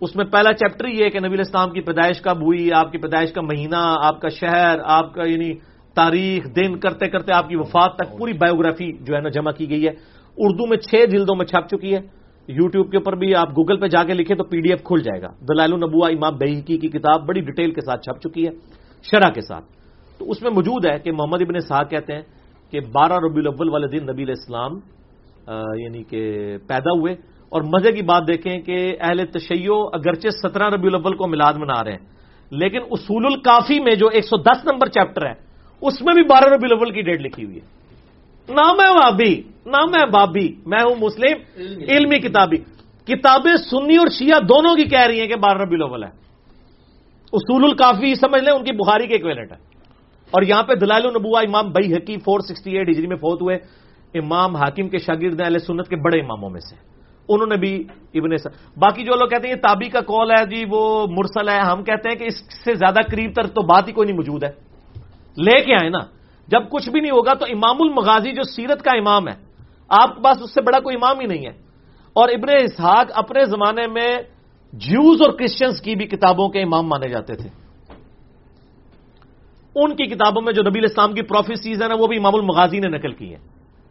اس 0.00 0.16
میں 0.16 0.24
پہلا 0.24 0.52
چیپٹر 0.52 0.88
یہ 0.88 1.04
ہے 1.04 1.10
کہ 1.10 1.20
نبی 1.20 1.40
اسلام 1.40 1.70
کی 1.70 1.80
پیدائش 1.80 2.20
کب 2.20 2.36
ہوئی، 2.36 2.72
آپ 2.72 2.92
کی 2.92 2.98
پیدائش 2.98 3.32
کا 3.32 3.40
مہینہ، 3.40 3.96
آپ 4.04 4.20
کا 4.20 4.28
شہر، 4.28 4.78
آپ 4.84 5.14
کا 5.14 5.24
یعنی 5.24 5.52
تاریخ، 5.94 6.46
دن، 6.56 6.78
کرتے 6.78 7.08
کرتے 7.08 7.32
آپ 7.36 7.48
کی 7.48 7.56
وفات 7.56 7.96
تک 7.96 8.18
پوری 8.18 8.32
بایوگرافی 8.32 8.92
جو 8.92 9.16
ہے 9.16 9.20
نا 9.20 9.28
جمع 9.28 9.50
کی 9.50 9.70
گئی 9.70 9.84
ہے۔ 9.84 9.92
اردو 10.36 10.66
میں 10.66 10.76
چھ 10.76 10.94
جلدوں 11.10 11.36
میں 11.36 11.46
چھپ 11.46 11.76
چکی 11.76 11.94
ہے۔ 11.94 12.00
یو 12.48 12.68
ٹیوب 12.68 12.90
کے 12.90 12.96
اوپر 12.96 13.16
بھی 13.16 13.34
آپ 13.34 13.48
گوگل 13.50 13.80
پہ 13.80 13.86
جا 13.86 14.04
کے 14.04 14.14
لکھیں 14.14 14.36
تو 14.36 14.44
پی 14.44 14.60
ڈی 14.60 14.70
ایف 14.70 14.82
کھل 14.84 15.02
جائے 15.02 15.22
گا۔ 15.22 15.28
دلائل 15.28 15.72
النبوا 15.72 16.08
امام 16.08 16.38
بحیکی 16.38 16.78
کی 16.78 16.88
کتاب 16.88 17.26
بڑی 17.26 17.40
ڈیٹیل 17.40 17.70
کے 17.70 17.80
ساتھ 17.80 18.00
چھپ 18.00 18.28
چکی 18.28 18.46
ہے، 18.46 18.50
شرح 19.02 19.30
کے 19.30 19.40
ساتھ۔ 19.40 19.81
تو 20.22 20.30
اس 20.30 20.42
میں 20.42 20.50
موجود 20.50 20.86
ہے 20.86 20.98
کہ 20.98 21.12
محمد 21.12 21.42
ابن 21.42 21.58
صاحب 21.58 21.90
کہتے 21.90 22.14
ہیں 22.14 22.22
کہ 22.70 22.80
بارہ 22.80 23.12
ربی 23.12 23.40
الاول 23.40 23.68
والے 23.68 23.86
دن 23.86 24.06
نبی 24.06 24.22
الاسلام 24.22 24.72
یعنی 25.78 26.02
کہ 26.02 26.56
پیدا 26.68 26.90
ہوئے۔ 26.98 27.12
اور 27.48 27.62
مزے 27.62 27.92
کی 27.92 28.02
بات 28.02 28.22
دیکھیں 28.28 28.60
کہ 28.60 28.96
اہل 29.00 29.26
تشیع 29.26 29.72
اگرچہ 29.92 30.28
سترہ 30.28 30.68
ربی 30.68 30.88
الاول 30.88 31.16
کو 31.16 31.26
میلاد 31.26 31.54
منا 31.54 31.84
رہے 31.84 31.92
ہیں 31.92 32.06
لیکن 32.50 32.78
اصول 32.90 33.26
الکافی 33.26 33.80
میں 33.80 33.94
جو 33.94 34.06
ایک 34.08 34.24
سو 34.24 34.36
دس 34.36 34.64
نمبر 34.64 34.86
چیپٹر 34.86 35.26
ہے 35.26 35.32
اس 35.80 36.02
میں 36.02 36.14
بھی 36.14 36.22
بارہ 36.22 36.44
ربی 36.44 36.66
الاول 36.66 36.90
کی 36.90 37.02
ڈیٹ 37.02 37.20
لکھی 37.20 37.44
ہوئی 37.44 37.56
ہے۔ 37.56 37.66
نام 38.54 38.80
ہے 38.80 38.94
بابی 38.94 39.34
نام 39.66 39.88
ہے 39.88 40.06
بابی 40.06 40.48
میں 40.66 40.82
ہوں 40.82 40.94
مسلم 41.00 41.60
علمی 41.88 42.18
کتابی۔ 42.18 42.56
کتابیں 43.06 43.56
سنی 43.56 43.96
اور 43.96 44.06
شیعہ 44.06 44.40
دونوں 44.40 44.76
کی 44.76 44.84
کہہ 44.84 45.06
رہی 45.06 45.20
ہیں 45.20 45.28
کہ 45.28 45.36
بارہ 45.36 45.58
ربی 45.58 45.74
الاول 45.74 46.04
ہے۔ 46.04 46.10
اصول 47.32 47.64
الکافی 47.64 48.14
سمجھ 48.14 48.44
لیں 48.44 48.52
ان 48.52 48.64
کی 48.64 48.72
بخاری 48.72 49.06
کے 49.06 49.14
ایکویلنٹ 49.14 49.52
ہے۔ 49.52 49.71
اور 50.32 50.42
یہاں 50.42 50.62
پہ 50.62 50.74
دلائل 50.74 51.06
النبوا 51.06 51.40
امام 51.40 51.72
بئی 51.72 51.94
حقی 51.94 52.16
فور 52.16 52.40
سکسٹی 52.40 52.76
ایٹ 52.76 52.88
ہجری 52.88 53.06
میں 53.06 53.16
فوت 53.16 53.42
ہوئے۔ 53.42 53.56
امام 54.14 54.56
حاکم 54.56 54.88
کے 54.88 54.98
شاگرد 54.98 55.40
اہل 55.40 55.58
سنت 55.58 55.88
کے 55.88 55.96
بڑے 55.96 56.20
اماموں 56.20 56.50
میں 56.50 56.60
سے۔ 56.60 56.76
انہوں 57.28 57.46
نے 57.46 57.56
بھی 57.56 57.84
ابن 58.14 58.30
باقی 58.76 59.04
جو 59.04 59.14
لوگ 59.14 59.28
کہتے 59.28 59.48
ہیں 59.48 59.54
یہ 59.54 59.60
تابی 59.60 59.88
کا 59.88 60.00
کال 60.00 60.30
ہے 60.30 60.46
جی 60.46 60.64
وہ 60.68 61.06
مرسل 61.10 61.48
ہے 61.48 61.58
ہم 61.58 61.84
کہتے 61.84 62.08
ہیں 62.08 62.16
کہ 62.16 62.24
اس 62.24 62.64
سے 62.64 62.74
زیادہ 62.74 63.00
قریب 63.10 63.30
تر 63.36 63.46
تو 63.46 63.62
بات 63.62 63.88
ہی 63.88 63.92
کوئی 63.92 64.06
نہیں 64.06 64.16
موجود 64.16 64.44
ہے۔ 64.44 64.50
لے 65.42 65.64
کے 65.64 65.74
آئے 65.74 65.88
نا۔ 65.88 65.98
جب 66.48 66.60
کچھ 66.70 66.90
بھی 66.90 67.00
نہیں 67.00 67.10
ہوگا 67.10 67.34
تو 67.34 67.44
امام 67.44 67.76
المغازی 67.80 68.32
جو 68.32 68.42
سیرت 68.42 68.82
کا 68.82 68.98
امام 68.98 69.28
ہے، 69.28 69.34
آپ 69.88 70.16
کے 70.16 70.22
پاس 70.22 70.42
اس 70.42 70.54
سے 70.54 70.62
بڑا 70.62 70.80
کوئی 70.80 70.96
امام 70.96 71.20
ہی 71.20 71.26
نہیں 71.26 71.46
ہے۔ 71.46 71.52
اور 72.12 72.28
ابن 72.28 72.54
اسحاق 72.58 73.06
اپنے 73.14 73.44
زمانے 73.44 73.86
میں 73.86 74.16
جیوز 74.72 75.22
اور 75.22 75.32
کرسچنس 75.32 75.80
کی 75.80 75.94
بھی 75.94 76.06
کتابوں 76.06 76.48
کے 76.48 76.62
امام 76.62 76.86
مانے 76.86 77.08
جاتے 77.08 77.34
تھے۔ 77.34 77.61
ان 79.76 79.94
کی 79.96 80.04
کتابوں 80.06 80.42
میں 80.42 80.52
جو 80.52 80.62
نبی 80.62 80.80
اسلام 80.84 81.12
کی 81.14 81.22
پروفیسیز 81.22 81.82
ہیں 81.82 81.88
نا، 81.88 81.94
وہ 81.98 82.06
بھی 82.06 82.16
امام 82.18 82.34
المغازی 82.34 82.80
نے 82.80 82.88
نقل 82.88 83.12
کی 83.12 83.32
ہے 83.32 83.38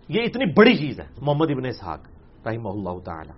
یہ 0.09 0.21
اتنی 0.23 0.45
بڑی 0.53 0.75
چیز 0.77 0.99
ہے، 0.99 1.05
محمد 1.21 1.51
ابن 1.51 1.65
اسحاق، 1.65 2.01
رحمہ 2.47 2.69
اللہ 2.69 2.99
تعالی۔ 3.05 3.33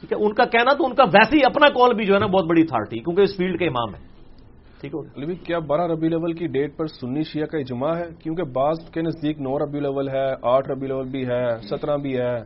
ٹھیک 0.00 0.12
ہے، 0.12 0.18
ان 0.18 0.32
کا 0.34 0.44
کہنا 0.44 0.72
تو 0.72 0.84
ان 0.86 0.94
کا 0.94 1.04
ویسے 1.12 1.36
ہی 1.36 1.42
اپنا 1.46 1.68
کال 1.68 1.94
بھی 1.94 2.04
جو 2.06 2.14
ہے 2.14 2.18
نا، 2.18 2.26
بہت 2.26 2.46
بڑی 2.48 2.62
اتھارٹی 2.62 2.98
کیونکہ 2.98 3.22
اس 3.22 3.36
فیلڈ 3.36 3.58
کے 3.58 3.66
امام 3.68 3.94
ہے 3.94 4.00
ٹھیک 4.80 4.94
ہے۔ 4.94 5.34
کیا 5.46 5.58
بارہ 5.60 5.86
ربی 5.92 6.08
لیول 6.08 6.32
کی 6.32 6.46
ڈیٹ 6.46 6.76
پر 6.76 6.86
سنی 6.88 7.22
شیعہ 7.22 7.46
کا 7.46 7.58
اجماع 7.58 7.94
ہے؟ 7.96 8.08
کیونکہ 8.22 8.42
بعض 8.52 8.78
کے 8.92 9.00
نزدیک 9.02 9.40
نو 9.40 9.58
ربی 9.58 9.80
لیول 9.80 10.08
ہے، 10.08 10.28
آٹھ 10.42 10.70
ربی 10.70 10.86
لیول 10.86 11.08
بھی 11.10 11.26
ہے، 11.28 11.44
سترہ 11.68 11.96
بھی 11.96 12.16
ہے، 12.16 12.36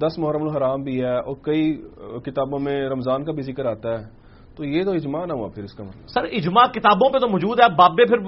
دس 0.00 0.18
محرم 0.18 0.42
الحرام 0.48 0.82
بھی 0.82 0.96
ہے، 1.00 1.16
اور 1.18 1.36
کئی 1.44 1.64
کتابوں 2.24 2.58
میں 2.58 2.78
رمضان 2.88 3.24
کا 3.24 3.32
بھی 3.32 3.42
ذکر 3.42 3.66
آتا 3.66 3.98
ہے۔ 3.98 4.04
تو 4.58 4.64
یہ 4.64 4.82
تو 4.84 4.90
اجماع 4.90 5.24
نہ 5.26 5.32
ہوا 5.32 5.48
پھر 5.54 5.64
اس 5.64 5.72
کا 5.72 5.84
مطلب۔ 5.84 6.08
سر، 6.08 6.24
اجماع 6.32 6.66
کتابوں 6.66 7.10
پہ 7.10 7.18
تو 7.18 7.28
موجود 7.28 7.60
ہے۔ 7.60 7.68
بابے 7.78 8.04
پھر 8.04 8.18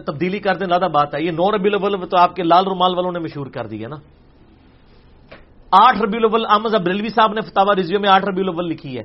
تبدیلی 0.00 0.38
کر 0.38 0.54
دیں، 0.54 0.66
زیادہ 0.66 0.88
بات 0.92 1.14
ہے۔ 1.14 1.22
یہ 1.22 1.30
نو 1.30 1.50
ربی 1.56 1.68
الاول 1.68 2.08
تو 2.08 2.16
آپ 2.18 2.34
کے 2.36 2.42
لال 2.42 2.64
رومال 2.64 2.94
والوں 2.94 3.12
نے 3.12 3.18
مشہور 3.18 3.46
کر 3.46 3.66
دی 3.66 3.82
ہے 3.82 3.88
نا۔ 3.88 3.96
آٹھ 5.70 6.02
ربی 6.02 6.18
الاول، 6.18 6.44
احمد 6.50 6.74
ابریلوی 6.74 7.08
صاحب 7.08 7.32
نے 7.32 7.40
فتح 7.40 7.72
رضیو 7.78 8.00
میں 8.00 8.10
آٹھ 8.10 8.24
ربی 8.24 8.40
الاول 8.40 8.66
لکھی 8.68 8.98
ہے۔ 8.98 9.04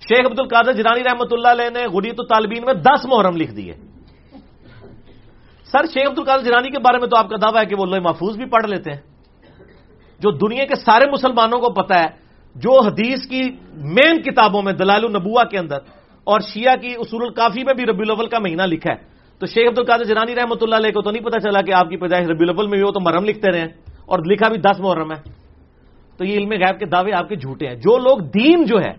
شیخ 0.00 0.24
عبد 0.26 0.40
القادر 0.40 0.72
جرانی 0.72 1.02
رحمۃ 1.04 1.30
اللہ 1.30 1.48
علیہ 1.48 1.70
نے 1.70 1.82
غریت 1.86 2.18
الطالبین 2.18 2.62
میں 2.64 2.74
دس 2.74 3.04
محرم 3.04 3.36
لکھ 3.36 3.52
دیے 3.52 3.74
سر، 5.72 5.84
شیخ 5.86 6.06
عبد 6.08 6.18
القادر 6.18 6.42
جرانی 6.42 6.70
کے 6.70 6.78
بارے 6.78 6.98
میں 6.98 7.08
تو 7.08 7.16
آپ 7.16 7.28
کا 7.28 7.36
دعویٰ 7.42 7.60
ہے 7.60 7.66
کہ 7.66 7.76
وہ 7.76 7.84
اللہ 7.84 8.00
محفوظ 8.00 8.36
بھی 8.36 8.46
پڑھ 8.46 8.66
لیتے 8.66 8.88
ہیں۔ 8.90 9.02
جو 10.20 10.30
دنیا 10.30 10.64
کے 10.64 10.74
سارے 10.74 11.10
مسلمانوں 11.10 11.58
کو 11.58 11.68
پتا 11.72 11.94
ہے 12.02 12.08
جو 12.54 12.80
حدیث 12.80 13.26
کی 13.26 13.42
مین 13.72 14.22
کتابوں 14.22 14.62
میں 14.62 14.72
دلال 14.72 15.04
النبوا 15.04 15.44
کے 15.44 15.58
اندر 15.58 15.76
اور 16.24 16.40
شیعہ 16.40 16.76
کی 16.76 16.94
اصول 16.98 17.22
الکافی 17.22 17.64
میں 17.64 17.74
بھی 17.74 17.84
ربی 17.84 18.02
الاول 18.02 18.26
کا 18.26 18.38
مہینہ 18.38 18.62
لکھا 18.62 18.92
ہے۔ 18.92 19.10
تو 19.38 19.46
شیخ 19.46 19.68
عبد 19.68 19.78
القادر 19.78 20.04
جرانی 20.04 20.34
رحمۃ 20.34 20.56
اللہ 20.60 20.74
علیہ 20.74 20.90
کو 20.90 21.02
تو 21.02 21.10
نہیں 21.10 21.24
پتا 21.24 21.40
چلا 21.40 21.62
کہ 21.62 21.74
آپ 21.74 21.88
کی 21.88 21.96
پیدائش 21.96 22.26
ربی 22.26 22.44
الاول 22.44 22.66
میں 22.66 22.78
بھی 22.78 22.82
ہو 22.82 22.92
تو 22.92 23.00
مرم 23.00 23.24
لکھتے 23.24 23.52
رہے 23.52 23.60
ہیں 23.60 23.68
اور 24.06 24.18
لکھا 24.18 24.48
بھی 24.48 24.56
دس 24.58 24.80
محرم 24.80 25.12
ہے۔ 25.12 25.40
تو 26.16 26.24
یہ 26.24 26.38
علم 26.38 26.50
غیب 26.50 26.78
کے 26.78 26.86
دعوے 26.86 27.12
آپ 27.12 27.28
کے 27.28 27.36
جھوٹے 27.36 27.66
ہیں۔ 27.66 27.74
جو 27.74 27.98
لوگ 27.98 28.18
دین 28.18 28.64
جو 28.64 28.80
ہے، 28.80 28.92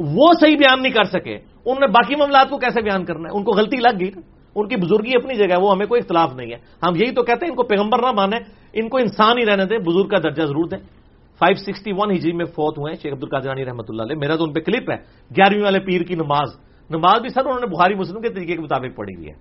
وہ 0.00 0.28
صحیح 0.40 0.56
بیان 0.56 0.82
نہیں 0.82 0.92
کر 0.92 1.04
سکے۔ 1.04 1.34
انہوں 1.36 1.80
نے 1.80 1.86
باقی 1.86 2.16
معاملات 2.16 2.50
کو 2.50 2.58
کیسے 2.58 2.82
بیان 2.82 3.04
کرنا 3.04 3.28
ہے؟ 3.28 3.36
ان 3.36 3.44
کو 3.44 3.52
غلطی 3.52 3.76
لگ 3.76 4.00
گئی 4.00 4.10
ان 4.54 4.68
کی 4.68 4.76
بزرگی 4.76 5.10
اپنی 5.16 5.34
جگہ 5.34 5.56
ہے، 5.56 5.60
وہ 5.60 5.72
ہمیں 5.72 5.86
کوئی 5.86 6.00
اختلاف 6.00 6.34
نہیں 6.34 6.50
ہے۔ 6.50 6.86
ہم 6.86 6.96
یہی 6.96 7.14
تو 7.14 7.22
کہتے 7.22 7.46
ہیں، 7.46 7.50
ان 7.50 7.56
کو 7.56 7.62
پیغمبر 7.62 7.98
نہ 7.98 8.12
مانے 8.12 8.36
ان 8.72 8.88
کو 8.88 8.96
انسان 8.96 9.38
ہی 9.38 9.46
رہنے 9.46 9.64
دیں، 9.64 9.78
بزرگ 9.78 10.08
کا 10.08 10.18
درجہ 10.18 10.42
ضرور 10.42 10.64
دیں۔ 10.64 11.03
فائیو 11.38 11.56
سکسٹی 11.56 11.90
ون 11.92 12.10
ہجری 12.10 12.32
میں 12.32 12.44
فوت 12.44 12.78
ہوئے 12.78 12.92
ہیں 12.92 13.02
شیخ 13.02 13.12
عبد 13.12 13.22
القادرانی 13.22 13.64
رحمۃ 13.64 13.84
اللہ 13.88 14.02
علیہ۔ 14.02 14.16
میرا 14.16 14.36
تو 14.36 14.44
ان 14.44 14.52
پہ 14.52 14.60
کلپ 14.60 14.90
ہے۔ 14.90 14.96
گیارہویں 15.36 15.64
والے 15.64 15.80
پیر 15.80 16.02
کی 16.02 16.14
نماز۔ 16.14 16.48
نماز 16.90 17.20
بھی 17.20 17.28
سر 17.28 17.46
انہوں 17.46 17.60
نے 17.60 17.66
بخاری 17.66 17.94
مسلم 17.94 18.22
کے 18.22 18.28
طریقے 18.28 18.56
کے 18.56 18.62
مطابق 18.62 18.96
پڑھی 18.96 19.14
ہوئی 19.14 19.26
ہے۔ 19.28 19.32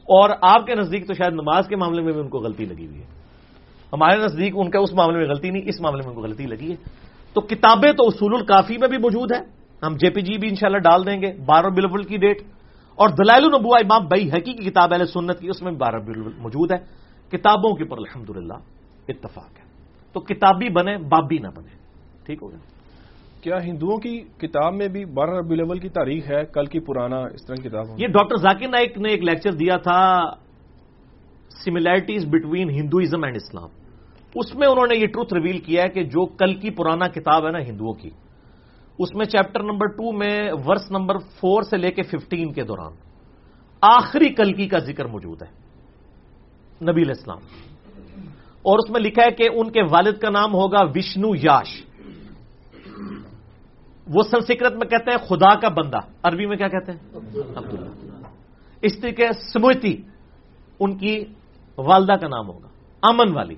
اور 0.00 0.30
آپ 0.42 0.66
کے 0.66 0.74
نزدیک 0.74 1.06
تو 1.06 1.14
شاید 1.14 1.32
نماز 1.32 1.68
کے 1.68 1.76
معاملے 1.76 2.02
میں 2.02 2.12
بھی 2.12 2.20
ان 2.20 2.28
کو 2.28 2.38
غلطی 2.38 2.64
لگی 2.64 2.86
ہوئی 2.86 2.98
ہے۔ 2.98 3.06
ہمارے 3.92 4.20
نزدیک 4.20 4.52
ان 4.56 4.70
کا 4.70 4.78
اس 4.78 4.92
معاملے 4.92 5.18
میں 5.18 5.26
غلطی 5.26 5.50
نہیں، 5.50 5.62
اس 5.66 5.80
معاملے 5.80 6.02
میں 6.02 6.08
ان 6.08 6.14
کو 6.14 6.26
غلطی 6.26 6.46
لگی 6.46 6.70
ہے۔ 6.70 6.76
تو 7.32 7.40
کتابیں 7.40 7.92
تو 7.92 8.06
اصول 8.06 8.34
الکافی 8.34 8.78
میں 8.78 8.88
بھی 8.88 8.98
موجود 8.98 9.32
ہے 9.32 9.40
ہم 9.86 9.96
جے 9.96 10.10
پی 10.10 10.20
جی 10.20 10.38
بھی 10.38 10.48
انشاءاللہ 10.48 10.78
ڈال 10.78 11.06
دیں 11.06 11.22
گے۔ 11.22 11.32
بارہ 11.46 11.66
بلبل 11.66 12.02
کی 12.02 12.16
ڈیٹ۔ 12.16 12.42
اور 12.94 13.08
دلائل 13.08 13.44
النبوا 13.44 13.78
امام 13.78 14.08
بئی 14.08 14.30
حقی 14.30 14.52
کی 14.52 14.70
کتاب 14.70 14.94
اہل 14.94 15.06
سنت 15.06 15.40
کی، 15.40 15.48
اس 15.48 15.62
میں 15.62 15.70
بھی 15.70 15.78
بارہ 15.78 15.96
بلبل 15.96 16.32
موجود 16.38 16.72
ہے۔ 16.72 16.76
کتابوں 17.28 17.74
کے 17.74 17.84
اوپر 17.84 17.96
الحمد 17.98 18.50
اتفاق 19.08 19.58
ہے۔ 19.58 19.59
تو 20.12 20.20
کتابی 20.20 20.68
بنے 20.68 20.96
بابی 20.96 21.38
نہ 21.38 21.48
بنے۔ 21.56 21.76
ٹھیک 22.24 22.42
ہو 22.42 22.50
گیا۔ 22.50 22.58
کیا 23.40 23.56
ہندوؤں 23.64 23.96
کی 23.96 24.20
کتاب 24.38 24.74
میں 24.74 24.88
بھی 24.88 25.04
بارہ 25.04 25.30
ربی 25.30 25.54
الاول 25.54 25.78
کی 25.78 25.88
تاریخ 25.88 26.30
ہے؟ 26.30 26.44
کل 26.44 26.66
کی 26.66 26.80
پرانا 26.80 27.16
اس 27.16 27.46
طرح 27.46 27.56
کتاب 27.56 27.84
یہ 27.96 28.06
ڈاکٹر 28.06 28.36
ذاکر 28.36 28.68
نائک 28.68 28.98
نے 28.98 29.08
ایک 29.08 29.22
لیکچر 29.24 29.52
دیا 29.52 29.76
تھا 29.76 30.00
similarities 31.64 32.26
between 32.26 32.70
Hinduism 32.70 33.24
and 33.24 33.36
Islam 33.36 33.68
اس 34.34 34.54
میں 34.54 34.68
انہوں 34.68 34.86
نے 34.86 34.98
یہ 34.98 35.06
ٹروتھ 35.06 35.34
ریویل 35.34 35.58
کیا 35.58 35.82
ہے 35.82 35.88
کہ 35.88 36.02
جو 36.04 36.26
کل 36.26 36.54
کی 36.54 36.70
پرانا 36.70 37.08
کتاب 37.08 37.46
ہے 37.46 37.50
نا 37.50 37.58
ہندوؤں 37.58 37.94
کی 37.94 38.10
اس 38.98 39.14
میں 39.14 39.24
چیپٹر 39.24 39.62
نمبر 39.62 39.86
ٹو 39.86 40.12
میں 40.12 40.52
ورس 40.66 40.90
نمبر 40.90 41.18
فور 41.18 41.62
سے 41.62 41.76
لے 41.76 41.90
کے 41.90 42.02
ففٹین 42.02 42.52
کے 42.52 42.62
دوران 42.62 42.92
آخری 43.82 44.34
کلکی 44.34 44.68
کا 44.68 44.78
ذکر 44.78 45.04
موجود 45.04 45.42
ہے 45.42 45.50
نبی 46.90 47.02
الاسلام 47.02 47.38
اور 48.62 48.78
اس 48.78 48.90
میں 48.90 49.00
لکھا 49.00 49.22
ہے 49.22 49.30
کہ 49.30 49.48
ان 49.52 49.70
کے 49.70 49.82
والد 49.82 50.18
کا 50.18 50.30
نام 50.30 50.54
ہوگا 50.54 50.78
وشنو 50.94 51.34
یاش۔ 51.34 51.82
وہ 54.06 54.22
سنسکرت 54.22 54.72
میں 54.72 54.86
کہتے 54.86 55.10
ہیں 55.10 55.28
خدا 55.28 55.54
کا 55.54 55.68
بندہ۔ 55.68 55.98
عربی 56.22 56.46
میں 56.46 56.56
کیا 56.56 56.68
کہتے 56.68 56.92
ہیں؟ 56.92 56.98
عبداللہ۔ 57.56 58.28
اس 58.82 58.98
طریقے 58.98 59.28
سموتی، 59.52 60.02
ان 60.80 60.98
کی 60.98 61.24
والدہ 61.78 62.12
کا 62.12 62.28
نام 62.28 62.48
ہوگا۔ 62.48 62.68
امن 63.02 63.32
والی۔ 63.32 63.54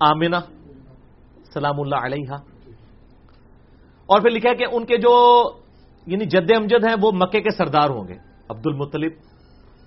آمینہ 0.00 0.36
سلام 1.54 1.80
اللہ 1.80 1.96
علیہ 2.02 2.34
اور 4.06 4.20
پھر 4.20 4.30
لکھا 4.30 4.50
ہے 4.50 4.54
کہ 4.54 4.64
ان 4.72 4.84
کے 4.84 4.96
جو 4.96 5.44
یعنی 6.06 6.24
جد 6.24 6.50
امجد 6.56 6.84
ہیں 6.84 6.96
وہ 7.00 7.12
مکے 7.14 7.40
کے 7.40 7.50
سردار 7.50 7.90
ہوں 7.90 8.08
گے۔ 8.08 8.14
عبد 8.48 8.66
المطلب 8.66 9.10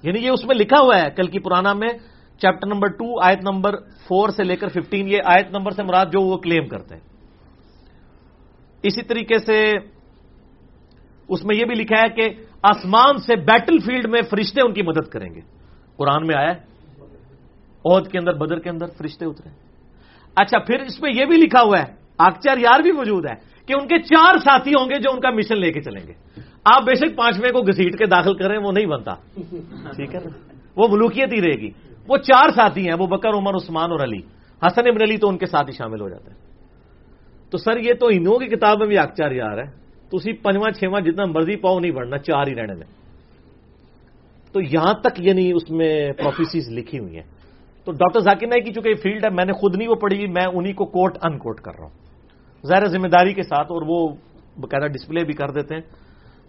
یعنی 0.04 0.20
یہ 0.20 0.30
اس 0.30 0.46
میں 0.46 0.56
لکھا 0.56 0.82
ہوا 0.82 1.02
ہے 1.02 1.10
کل 1.16 1.28
کی 1.28 1.40
پرانا 1.40 1.74
میں 1.74 1.90
چیپٹر 2.38 2.68
نمبر 2.68 2.88
ٹو، 2.88 3.24
آیت 3.24 3.44
نمبر 3.44 3.76
فور 4.08 4.30
سے 4.30 4.44
لے 4.44 4.56
کر 4.56 4.68
ففٹین، 4.68 5.08
یہ 5.08 5.20
آیت 5.26 5.52
نمبر 5.52 5.72
سے 5.72 5.84
مراد 5.84 6.06
جو 6.06 6.22
وہ 6.22 6.38
کلیم 6.38 6.68
کرتے 6.68 6.96
ہیں۔ 6.96 7.02
اسی 8.84 9.02
طریقے 9.02 9.40
سے 9.40 9.74
اس 11.28 11.46
میں 11.46 11.56
یہ 11.56 11.66
بھی 11.66 11.76
لکھا 11.76 11.98
ہے 12.02 12.10
کہ 12.10 12.30
آسمان 12.62 13.18
سے 13.18 13.36
بیٹل 13.36 13.78
فیلڈ 13.80 14.10
میں 14.10 14.22
فرشتے 14.22 14.62
ان 14.62 14.74
کی 14.74 14.82
مدد 14.82 15.10
کریں 15.10 15.36
گے۔ 15.36 15.40
قرآن 15.98 16.28
میں 16.28 16.36
آیا 16.36 16.54
عہد 17.86 18.08
کے 18.12 18.18
اندر، 18.18 18.34
بدر 18.34 18.60
کے 18.60 18.70
اندر 18.70 18.86
فرشتے 18.98 19.26
اترے۔ 19.26 19.50
اچھا 20.36 20.60
پھر 20.60 20.80
اس 20.80 21.02
میں 21.02 21.12
یہ 21.16 21.26
بھی 21.26 21.38
لکھا 21.38 21.62
ہوا 21.62 21.80
ہے، 21.80 21.86
آکچار 22.18 22.58
یار 22.58 22.80
بھی 22.80 22.92
موجود 22.92 23.26
ہے 23.26 23.36
کہ 23.66 23.74
ان 23.82 23.88
کے 23.88 24.00
چار 24.00 24.38
ساتھی 24.38 24.72
ہوں 24.72 24.90
گے 24.90 25.00
جو 25.00 25.12
ان 25.12 25.20
کا 25.20 25.30
مشن 25.30 25.58
لے 25.58 25.72
کے 25.72 25.82
چلیں 25.82 26.08
گے۔ 26.08 26.14
آپ 26.64 26.84
بے 26.84 26.96
شک 26.96 27.16
پانچویں 27.16 27.52
کو 27.52 27.62
گھسیٹ 27.62 27.98
کے 27.98 28.06
داخل 28.06 28.34
کریں، 28.34 28.58
وہ 28.58 28.72
نہیں 28.72 28.86
بنتا۔ 28.86 29.14
ٹھیک 29.96 30.16
ہے 30.16 30.20
وہ 30.76 30.88
ملوکیت 30.88 31.34
ہی 31.34 31.42
رہے 31.42 31.62
گی۔ 31.62 31.72
وہ 32.10 32.18
چار 32.18 32.50
ساتھی 32.50 32.86
ہیں 32.86 32.96
وہ 33.00 33.08
بکر، 33.08 33.30
عمر، 33.30 33.56
عثمان 33.56 33.92
اور 33.92 34.00
علی۔ 34.00 34.20
حسن 34.62 34.88
ابن 34.88 35.02
علی 35.02 35.18
تو 35.18 35.30
ان 35.30 35.38
کے 35.38 35.46
ساتھ 35.46 35.68
ہی 35.68 35.76
شامل 35.76 36.02
ہو 36.02 36.10
جاتے 36.10 36.32
ہیں۔ 36.32 36.38
تو 37.50 37.58
سر، 37.58 37.78
یہ 37.78 37.94
تو 37.94 38.08
ہندوؤں 38.08 38.40
کی 38.40 38.46
کتاب 38.46 38.78
میں 38.80 38.88
بھی 38.88 38.98
آکچار 38.98 39.32
یار 39.32 39.58
ہے۔ 39.58 39.88
تو 40.10 40.18
اسی 40.18 40.34
پنجواں 40.34 40.72
چھواں 40.72 41.02
جتنا 41.02 41.26
مرضی 41.26 41.56
پاؤ 41.56 41.80
نہیں 41.80 41.92
بڑھنا، 41.92 42.18
چار 42.18 42.48
ہی 42.48 42.56
رہنے 42.56 42.74
میں 42.74 42.86
تو 44.52 44.62
یہاں 44.62 44.94
تک 44.94 45.20
یعنی 45.20 45.52
اس 45.52 45.70
میں 45.70 46.12
پروفیسیز 46.12 46.70
لکھی 46.70 47.00
ہوئی 47.00 47.16
ہیں۔ 47.16 47.24
تو 47.86 47.92
ڈاکٹر 47.92 48.20
ذاکر 48.20 48.48
نائک 48.48 48.66
کی 48.66 48.74
چونکہ 48.74 48.90
یہ 48.90 48.96
فیلڈ 48.96 49.26
ہے، 49.26 49.30
میں 49.30 49.46
نے 49.46 49.54
خود 49.54 49.76
نہیں 49.76 49.88
وہ 49.88 49.96
پڑھی، 49.96 50.28
میں 50.28 50.46
انہی 50.54 50.74
کو 50.74 50.86
کوٹ 50.86 51.18
ان 51.22 51.38
کوٹ 51.38 51.62
کر 51.62 51.72
رہا 51.72 51.84
ہوں۔ 51.84 51.94
ظاہر 52.68 52.86
ذمہ 52.86 53.08
داری 53.08 53.34
کے 53.34 53.44
ساتھ 53.44 53.72
اور 53.72 53.82
وہ 53.88 54.16
باقاعدہ 54.58 54.88
ڈسپلے 54.92 55.24
بھی 55.24 55.34
کر 55.34 55.50
دیتے 55.50 55.76
ہیں۔ 55.76 55.82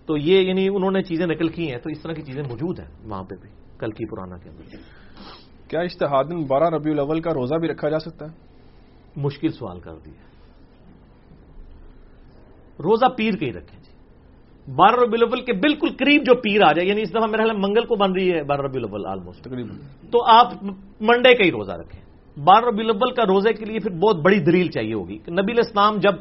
تو 0.07 0.17
یہ 0.17 0.41
یعنی 0.41 0.69
انہوں 0.69 0.91
نے 0.91 1.03
چیزیں 1.03 1.27
نقل 1.27 1.49
کی 1.49 1.71
ہیں، 1.71 1.79
تو 1.79 1.91
اس 1.91 2.03
طرح 2.03 2.13
کی 2.13 2.23
چیزیں 2.23 2.43
موجود 2.43 2.81
ہیں 2.81 2.87
وہاں 3.05 3.23
پہ 3.23 3.35
بھی، 3.41 3.51
کل 3.79 3.91
کی 3.91 4.05
پرانا 4.07 4.39
کے 4.39 4.51
اندر۔ 4.51 4.98
کیا 5.69 5.81
اشتہاد 5.81 6.25
بارہ 6.49 6.65
ربیع 6.65 6.93
الاول 6.93 7.21
کا 7.21 7.35
روزہ 7.35 7.55
بھی 7.55 7.69
رکھا 7.69 7.89
جا 7.89 7.99
سکتا 7.99 8.25
ہے؟ 8.25 8.31
مشکل 9.17 9.49
سوال 9.49 9.81
کر 9.81 9.95
دیا۔ 10.05 10.29
روزہ 12.83 13.05
پیر 13.17 13.35
کے 13.35 13.47
ہی 13.47 13.53
رکھیں 13.53 13.81
جی۔ 13.81 13.93
بارہ 14.75 14.97
ربی 14.97 15.17
الاول 15.17 15.41
کے 15.41 15.53
بالکل 15.53 15.89
قریب 15.99 16.23
جو 16.23 16.35
پیر 16.35 16.63
آ 16.63 16.73
جائے 16.73 16.89
یعنی 16.89 17.03
اس 17.03 17.11
دفعہ 17.11 17.27
میرا 17.27 17.45
خیال 17.45 17.57
منگل 17.57 17.85
کو 17.85 17.97
بن 17.97 18.13
رہی 18.13 18.33
ہے 18.33 18.43
بارہ 18.43 18.61
ربی 18.61 18.79
الاول 18.79 19.07
آلموسٹ 19.07 19.45
تقریباً۔ 19.45 19.77
تو 20.11 20.25
آپ 20.25 20.65
منڈے 21.01 21.35
کا 21.35 21.45
ہی 21.45 21.51
روزہ 21.51 21.73
رکھیں۔ 21.73 22.03
بارہ 22.45 22.65
ربی 22.65 22.85
الاول 22.85 23.15
کا 23.15 23.23
روزے 23.23 23.53
کے 23.53 23.65
لیے 23.65 23.79
پھر 23.79 23.91
بہت 23.91 24.17
بڑی 24.17 24.39
دلیل 24.39 24.71
چاہیے 24.71 24.95
ہوگی 24.95 25.19
کہ 25.19 25.33
نبی 25.33 25.53
الاسلام 25.53 25.97
جب 25.97 26.13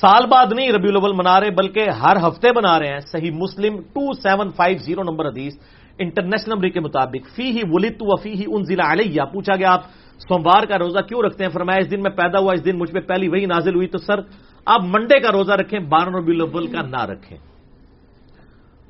سال 0.00 0.26
بعد 0.26 0.46
نہیں 0.56 0.72
ربی 0.72 0.88
الاول 0.88 1.12
منا 1.12 1.40
رہے 1.40 1.50
بلکہ 1.50 1.88
ہر 1.90 2.16
ہفتے 2.28 2.52
بنا 2.52 2.78
رہے 2.78 2.88
ہیں 2.88 3.00
صحیح 3.00 3.30
مسلم 3.30 3.76
two 3.76 4.12
seven 4.12 4.50
five 4.50 4.78
zero 4.78 5.02
number 5.02 5.28
حدیث۔ 5.28 5.54
انٹرنیشنل 5.98 6.54
نمبر 6.54 6.68
کے 6.68 6.80
مطابق 6.80 7.36
فی 7.36 7.50
ہی 7.50 7.60
ولت 7.70 7.96
و 8.00 8.16
فی 8.16 8.32
ہی 8.32 8.44
ان 8.46 8.64
ضلع 8.64 8.92
علیہ۔ 8.92 9.22
پوچھا 9.32 9.56
گیا 9.56 9.72
آپ، 9.72 9.82
سوموار 10.18 10.66
کا 10.66 10.78
روزہ 10.78 10.98
کیوں 10.98 11.22
رکھتے 11.22 11.44
ہیں؟ 11.44 11.50
فرمایا، 11.50 11.78
اس 11.78 11.90
دن 11.90 12.02
میں 12.02 12.10
پیدا 12.10 12.38
ہوا، 12.38 12.52
اس 12.52 12.64
دن 12.64 12.78
مجھ 12.78 12.92
پہ 12.92 13.00
پہلی 13.00 13.28
وہی 13.28 13.46
نازل 13.46 13.74
ہوئی 13.74 13.86
تو 13.86 13.98
سر، 13.98 14.20
آپ 14.66 14.80
منڈے 14.84 15.20
کا 15.20 15.32
روزہ 15.32 15.52
رکھیں 15.52 15.80
بارہ 15.80 16.08
ربی 16.08 16.32
الاول 16.32 16.66
کا 16.66 16.82
نہ 16.82 17.04
رکھیں۔ 17.04 17.38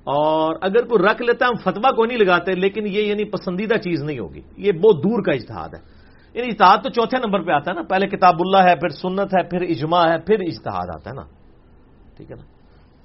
اور 0.04 0.56
اگر 0.60 0.86
کوئی 0.86 1.04
رکھ 1.04 1.22
لیتا 1.22 1.46
ہے 1.46 1.50
ہم 1.50 1.70
فتوا 1.70 1.90
کو 1.90 2.04
نہیں 2.04 2.18
لگاتے، 2.18 2.52
لیکن 2.52 2.86
یہ 2.86 3.02
یعنی 3.02 3.24
پسندیدہ 3.24 3.74
چیز 3.74 4.02
نہیں 4.02 4.18
ہوگی۔ 4.18 4.40
یہ 4.56 4.72
بہت 4.72 4.96
دور 4.96 5.22
کا 5.22 5.32
اجتہاد 5.32 5.68
ہے۔ 5.68 6.04
یعنی 6.34 6.48
اجتہاد 6.48 6.78
تو 6.78 6.88
چوتھے 6.88 7.18
نمبر 7.18 7.42
پہ 7.42 7.50
آتا 7.50 7.70
ہے 7.70 7.76
نا۔ 7.76 7.82
پہلے 7.82 8.06
کتاب 8.06 8.34
اللہ 8.38 8.68
ہے، 8.68 8.76
پھر 8.76 8.88
سنت 8.88 9.34
ہے، 9.34 9.42
پھر 9.42 9.62
اجماع 9.62 10.08
ہے، 10.08 10.18
پھر 10.18 10.36
اجتہاد 10.40 10.86
آتا 10.94 11.10
ہے 11.10 11.14
نا۔ 11.14 11.22
ٹھیک 12.16 12.30
ہے 12.30 12.36
نا؟ 12.36 12.53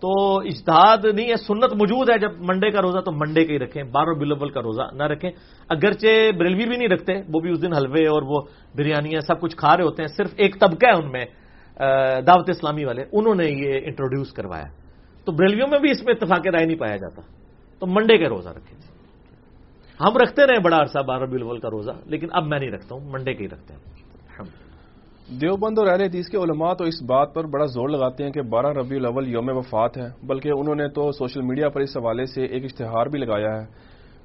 تو 0.01 0.39
اجتہاد 0.39 0.97
نہیں 1.15 1.29
ہے، 1.29 1.35
سنت 1.35 1.73
موجود 1.73 2.09
ہے۔ 2.09 2.17
جب 2.17 2.31
منڈے 2.39 2.71
کا 2.71 2.81
روزہ 2.81 2.99
تو 2.99 3.11
منڈے 3.11 3.45
کا 3.45 3.53
ہی 3.53 3.59
رکھیں، 3.59 3.83
بارہ 3.83 4.13
بلبل 4.19 4.49
کا 4.49 4.61
روزہ 4.61 4.81
نہ 4.93 5.03
رکھیں۔ 5.03 5.31
اگرچہ 5.69 6.31
بریلوی 6.31 6.65
بھی 6.65 6.77
نہیں 6.77 6.87
رکھتے، 6.87 7.13
وہ 7.33 7.39
بھی 7.39 7.51
اس 7.51 7.61
دن 7.61 7.73
حلوے 7.73 8.07
اور 8.07 8.21
وہ 8.21 8.41
بریانیاں 8.75 9.21
سب 9.21 9.41
کچھ 9.41 9.57
کھا 9.57 9.77
رہے 9.77 9.83
ہوتے 9.83 10.03
ہیں۔ 10.03 10.07
صرف 10.07 10.33
ایک 10.37 10.59
طبقہ 10.59 10.85
ہے 10.85 10.91
ان 10.91 11.11
میں 11.11 11.25
دعوت 12.21 12.49
اسلامی 12.49 12.85
والے، 12.85 13.03
انہوں 13.11 13.35
نے 13.35 13.45
یہ 13.45 13.79
انٹروڈیوس 13.83 14.33
کروایا۔ 14.33 14.65
تو 15.25 15.31
بریلویوں 15.31 15.67
میں 15.67 15.79
بھی 15.79 15.91
اس 15.91 16.03
میں 16.03 16.13
اتفاق 16.21 16.47
رائے 16.47 16.65
نہیں 16.65 16.77
پایا 16.77 16.95
جاتا۔ 16.95 17.21
تو 17.79 17.87
منڈے 17.87 18.17
کا 18.17 18.29
روزہ 18.29 18.49
رکھیں۔ 18.49 18.79
ہم 20.01 20.17
رکھتے 20.17 20.45
رہے 20.47 20.59
بڑا 20.59 20.77
عرصہ 20.77 20.99
بارہ 20.99 21.25
بلبل 21.25 21.59
کا 21.59 21.69
روزہ، 21.69 21.91
لیکن 22.05 22.27
اب 22.31 22.45
میں 22.45 22.59
نہیں 22.59 22.71
رکھتا 22.71 22.95
ہوں، 22.95 23.09
منڈے 23.09 23.33
کا 23.33 23.43
ہی 23.43 23.49
رکھتے 23.49 23.73
ہیں۔ 23.73 23.98
دیوبند 25.29 25.79
اور 25.79 25.87
اہل 25.87 26.01
حدیث 26.01 26.27
کے 26.27 26.37
علماء 26.37 26.73
تو 26.73 26.83
اس 26.83 27.01
بات 27.01 27.33
پر 27.33 27.43
بڑا 27.43 27.65
زور 27.65 27.89
لگاتے 27.89 28.23
ہیں 28.23 28.31
کہ 28.31 28.41
بارہ 28.41 28.67
ربیع 28.67 28.97
الاول 28.99 29.27
یوم 29.27 29.57
وفات 29.57 29.97
ہے 29.97 30.25
بلکہ 30.25 30.49
انہوں 30.57 30.75
نے 30.75 30.87
تو 30.87 31.11
سوشل 31.11 31.41
میڈیا 31.41 31.69
پر 31.69 31.81
اس 31.81 31.97
حوالے 31.97 32.25
سے 32.25 32.43
ایک 32.43 32.63
اشتہار 32.63 33.05
بھی 33.05 33.19
لگایا 33.19 33.61
ہے 33.61 33.65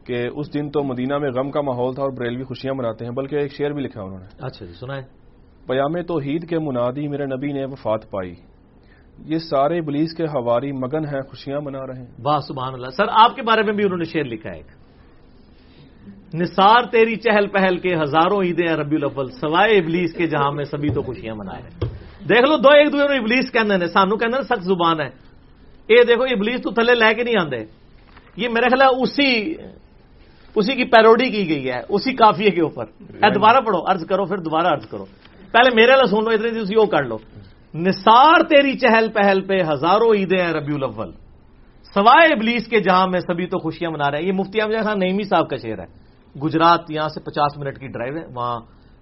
کہ 0.06 0.28
اس 0.34 0.54
دن 0.54 0.70
تو 0.70 0.82
مدینہ 0.82 1.18
میں 1.18 1.30
غم 1.30 1.50
کا 1.50 1.60
ماحول 1.60 1.94
تھا 1.94 2.02
اور 2.02 2.10
بریلوی 2.10 2.44
خوشیاں 2.44 2.74
مناتے 2.74 3.04
ہیں 3.04 3.12
بلکہ 3.12 3.36
ایک 3.36 3.52
شعر 3.52 3.70
بھی 3.70 3.82
لکھا 3.82 4.02
انہوں 4.02 4.18
نے۔ 4.18 4.46
اچھا 4.46 4.66
جی 4.66 4.72
سنا 4.72 4.96
ہے 4.96 5.02
پیام 5.66 6.02
توحید 6.02 6.48
کے 6.48 6.58
منادی 6.58 7.08
میرے 7.08 7.26
نبی 7.26 7.52
نے 7.52 7.64
وفات 7.64 8.10
پائی۔ 8.10 8.34
یہ 9.24 9.38
سارے 9.38 9.78
ابلیس 9.78 10.14
کے 10.16 10.24
ہواری 10.24 10.72
مگن 10.72 11.04
ہیں 11.04 11.20
خوشیاں 11.20 11.60
منا 11.60 11.86
رہے 11.86 11.98
ہیں۔ 11.98 12.06
واہ 12.22 12.38
سبحان 12.38 12.74
اللہ۔ 12.74 12.90
سر 12.96 13.04
آپ 13.08 13.36
کے 13.36 13.42
بارے 13.42 13.62
میں 13.62 13.72
بھی 13.72 13.84
انہوں 13.84 13.98
نے 13.98 14.04
شعر 14.04 14.24
لکھا 14.24 14.50
ہے 14.50 14.56
ایک۔ 14.56 14.83
نثار 16.34 16.82
تیری 16.90 17.16
چہل 17.16 17.46
پہل 17.46 17.76
کے 17.76 17.94
ہزاروں 17.94 18.42
عیدیں 18.42 18.68
ہیں 18.68 18.76
ربی 18.76 18.96
الاول، 18.96 19.30
سوائے 19.30 19.78
ابلیس 19.78 20.12
کے 20.12 20.26
جہاں 20.26 20.52
میں 20.52 20.64
سبھی 20.64 20.88
تو 20.90 21.02
خوشیاں 21.02 21.34
منائے 21.34 21.62
دیکھ 22.28 22.48
لو، 22.48 22.56
دو 22.56 22.70
ایک 22.70 22.92
دوسرے 22.92 23.18
ابلیس 23.18 23.52
کہنے 23.52 23.76
نے، 23.76 23.86
سانو 23.86 24.16
کہنے 24.16 24.42
سخت 24.42 24.62
زبان 24.62 25.00
ہے۔ 25.00 25.08
اے 25.86 26.04
دیکھو، 26.04 26.22
ابلیس 26.22 26.62
تو 26.62 26.70
تھلے 26.70 26.94
لے 26.94 27.14
کے 27.14 27.24
نہیں 27.24 27.40
آندے۔ 27.40 27.64
یہ 28.36 28.48
میرے 28.48 28.66
خیال 28.68 28.94
اسی 28.98 29.54
اسی 30.54 30.74
کی 30.74 30.84
پیروڈی 30.84 31.30
کی 31.30 31.48
گئی 31.48 31.70
ہے، 31.70 31.80
اسی 31.88 32.14
کافیے 32.14 32.50
کے 32.50 32.60
اوپر۔ 32.60 32.84
اے 33.00 33.30
دوبارہ 33.34 33.60
پڑھو، 33.60 33.90
عرض 33.90 34.06
کرو، 34.06 34.24
پھر 34.24 34.36
دوبارہ 34.36 34.66
عرض 34.66 34.86
کرو۔ 34.86 35.04
پہلے 35.52 35.70
میرے 35.74 35.92
لیے 35.92 36.06
سن 36.06 36.24
لو 36.24 36.30
اتنی 36.30 36.60
اسی 36.60 36.76
وہ 36.76 36.86
کر 36.86 37.02
لو۔ 37.02 37.18
نثار 37.74 38.40
تیری 38.40 38.78
چہل 38.78 39.08
پہل 39.14 39.40
پہ 39.40 39.54
ہزاروں 39.72 40.14
عیدیں 40.14 40.44
ہیں 40.44 40.52
ربیع 40.52 40.74
الاول۔ 40.74 41.12
سوائے 41.94 42.32
ابلیس 42.32 42.66
کے 42.66 42.80
جہاں 42.80 43.06
میں 43.06 43.20
سبھی 43.20 43.46
تو 43.46 43.58
خوشیاں 43.58 43.90
منا 43.90 44.10
رہے 44.10 44.18
ہیں۔ 44.18 44.26
یہ 44.26 44.32
مفتی 44.32 44.60
احمد 44.60 44.84
خان 44.84 44.98
نعیمی 44.98 45.22
صاحب 45.22 45.48
کا 45.48 45.56
شعر 45.56 45.78
ہے۔ 45.78 46.03
گجرات 46.42 46.90
یہاں 46.90 47.08
سے 47.08 47.20
پچاس 47.20 47.58
منٹ 47.58 47.78
کی 47.78 47.86
ڈرائیو 47.86 48.16
ہے 48.16 48.26
وہاں 48.34 48.60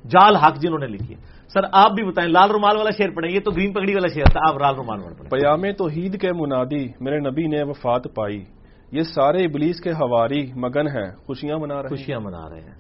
جال 0.08 0.36
حق 0.36 0.56
جنہوں 0.56 0.78
نے 0.78 0.86
لکھی 0.86 1.14
ہے۔ 1.14 1.20
سر 1.48 1.60
آپ 1.72 1.90
بھی 1.92 2.04
بتائیں 2.04 2.30
لال 2.30 2.50
رومال 2.50 2.76
والا 2.76 2.90
شعر 2.90 3.08
پڑھیں 3.10 3.30
یہ 3.34 3.40
تو 3.40 3.50
گرین 3.50 3.72
پگڑی 3.72 3.94
والا 3.94 4.08
شعر 4.08 4.24
تھا 4.24 4.40
آپ 4.48 4.58
لال 4.58 4.74
رومال 4.74 5.00
والا 5.00 5.14
پڑھیں۔ 5.14 5.30
پیام 5.30 5.72
توحید 5.72 6.20
کے 6.20 6.32
منادی 6.32 6.88
میرے 7.00 7.18
نبی 7.18 7.46
نے 7.46 7.62
وفات 7.62 8.14
پائی۔ 8.14 8.44
یہ 8.92 9.02
سارے 9.02 9.44
ابلیس 9.44 9.80
کے 9.80 9.92
ہواری 9.92 10.52
مگن 10.54 10.86
ہیں 10.88 11.10
خوشیاں 11.26 11.58
منا 11.58 11.74
رہے 11.74 11.82
ہیں۔ 11.82 11.88
خوشیاں 11.88 12.20
منا 12.20 12.50
رہے 12.50 12.60
ہیں۔ 12.60 12.74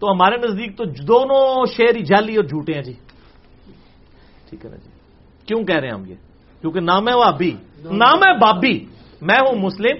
تو 0.00 0.12
ہمارے 0.12 0.36
نزدیک 0.36 0.78
تو 0.78 0.84
دونوں 0.84 1.66
شعر 1.66 1.96
ہی 1.96 2.02
جعلی 2.02 2.36
اور 2.36 2.44
جھوٹے 2.44 2.72
ہیں 2.72 2.82
جی۔ 2.82 2.92
ٹھیک 4.50 4.64
ہے 4.64 4.70
نا 4.70 4.76
جی۔ 4.76 4.90
کیوں 5.46 5.64
کہہ 5.64 5.76
رہے 5.76 5.88
ہیں 5.88 5.94
ہم 5.94 6.06
یہ؟ 6.06 6.14
کیونکہ 6.60 6.80
نام 6.80 7.08
ہے 7.08 7.14
وابی۔ 7.14 7.50
نام 7.84 8.24
ہے 8.24 8.38
بابی۔ 8.38 8.84
میں 9.22 9.38
ہوں 9.38 9.56
مسلم 9.62 9.96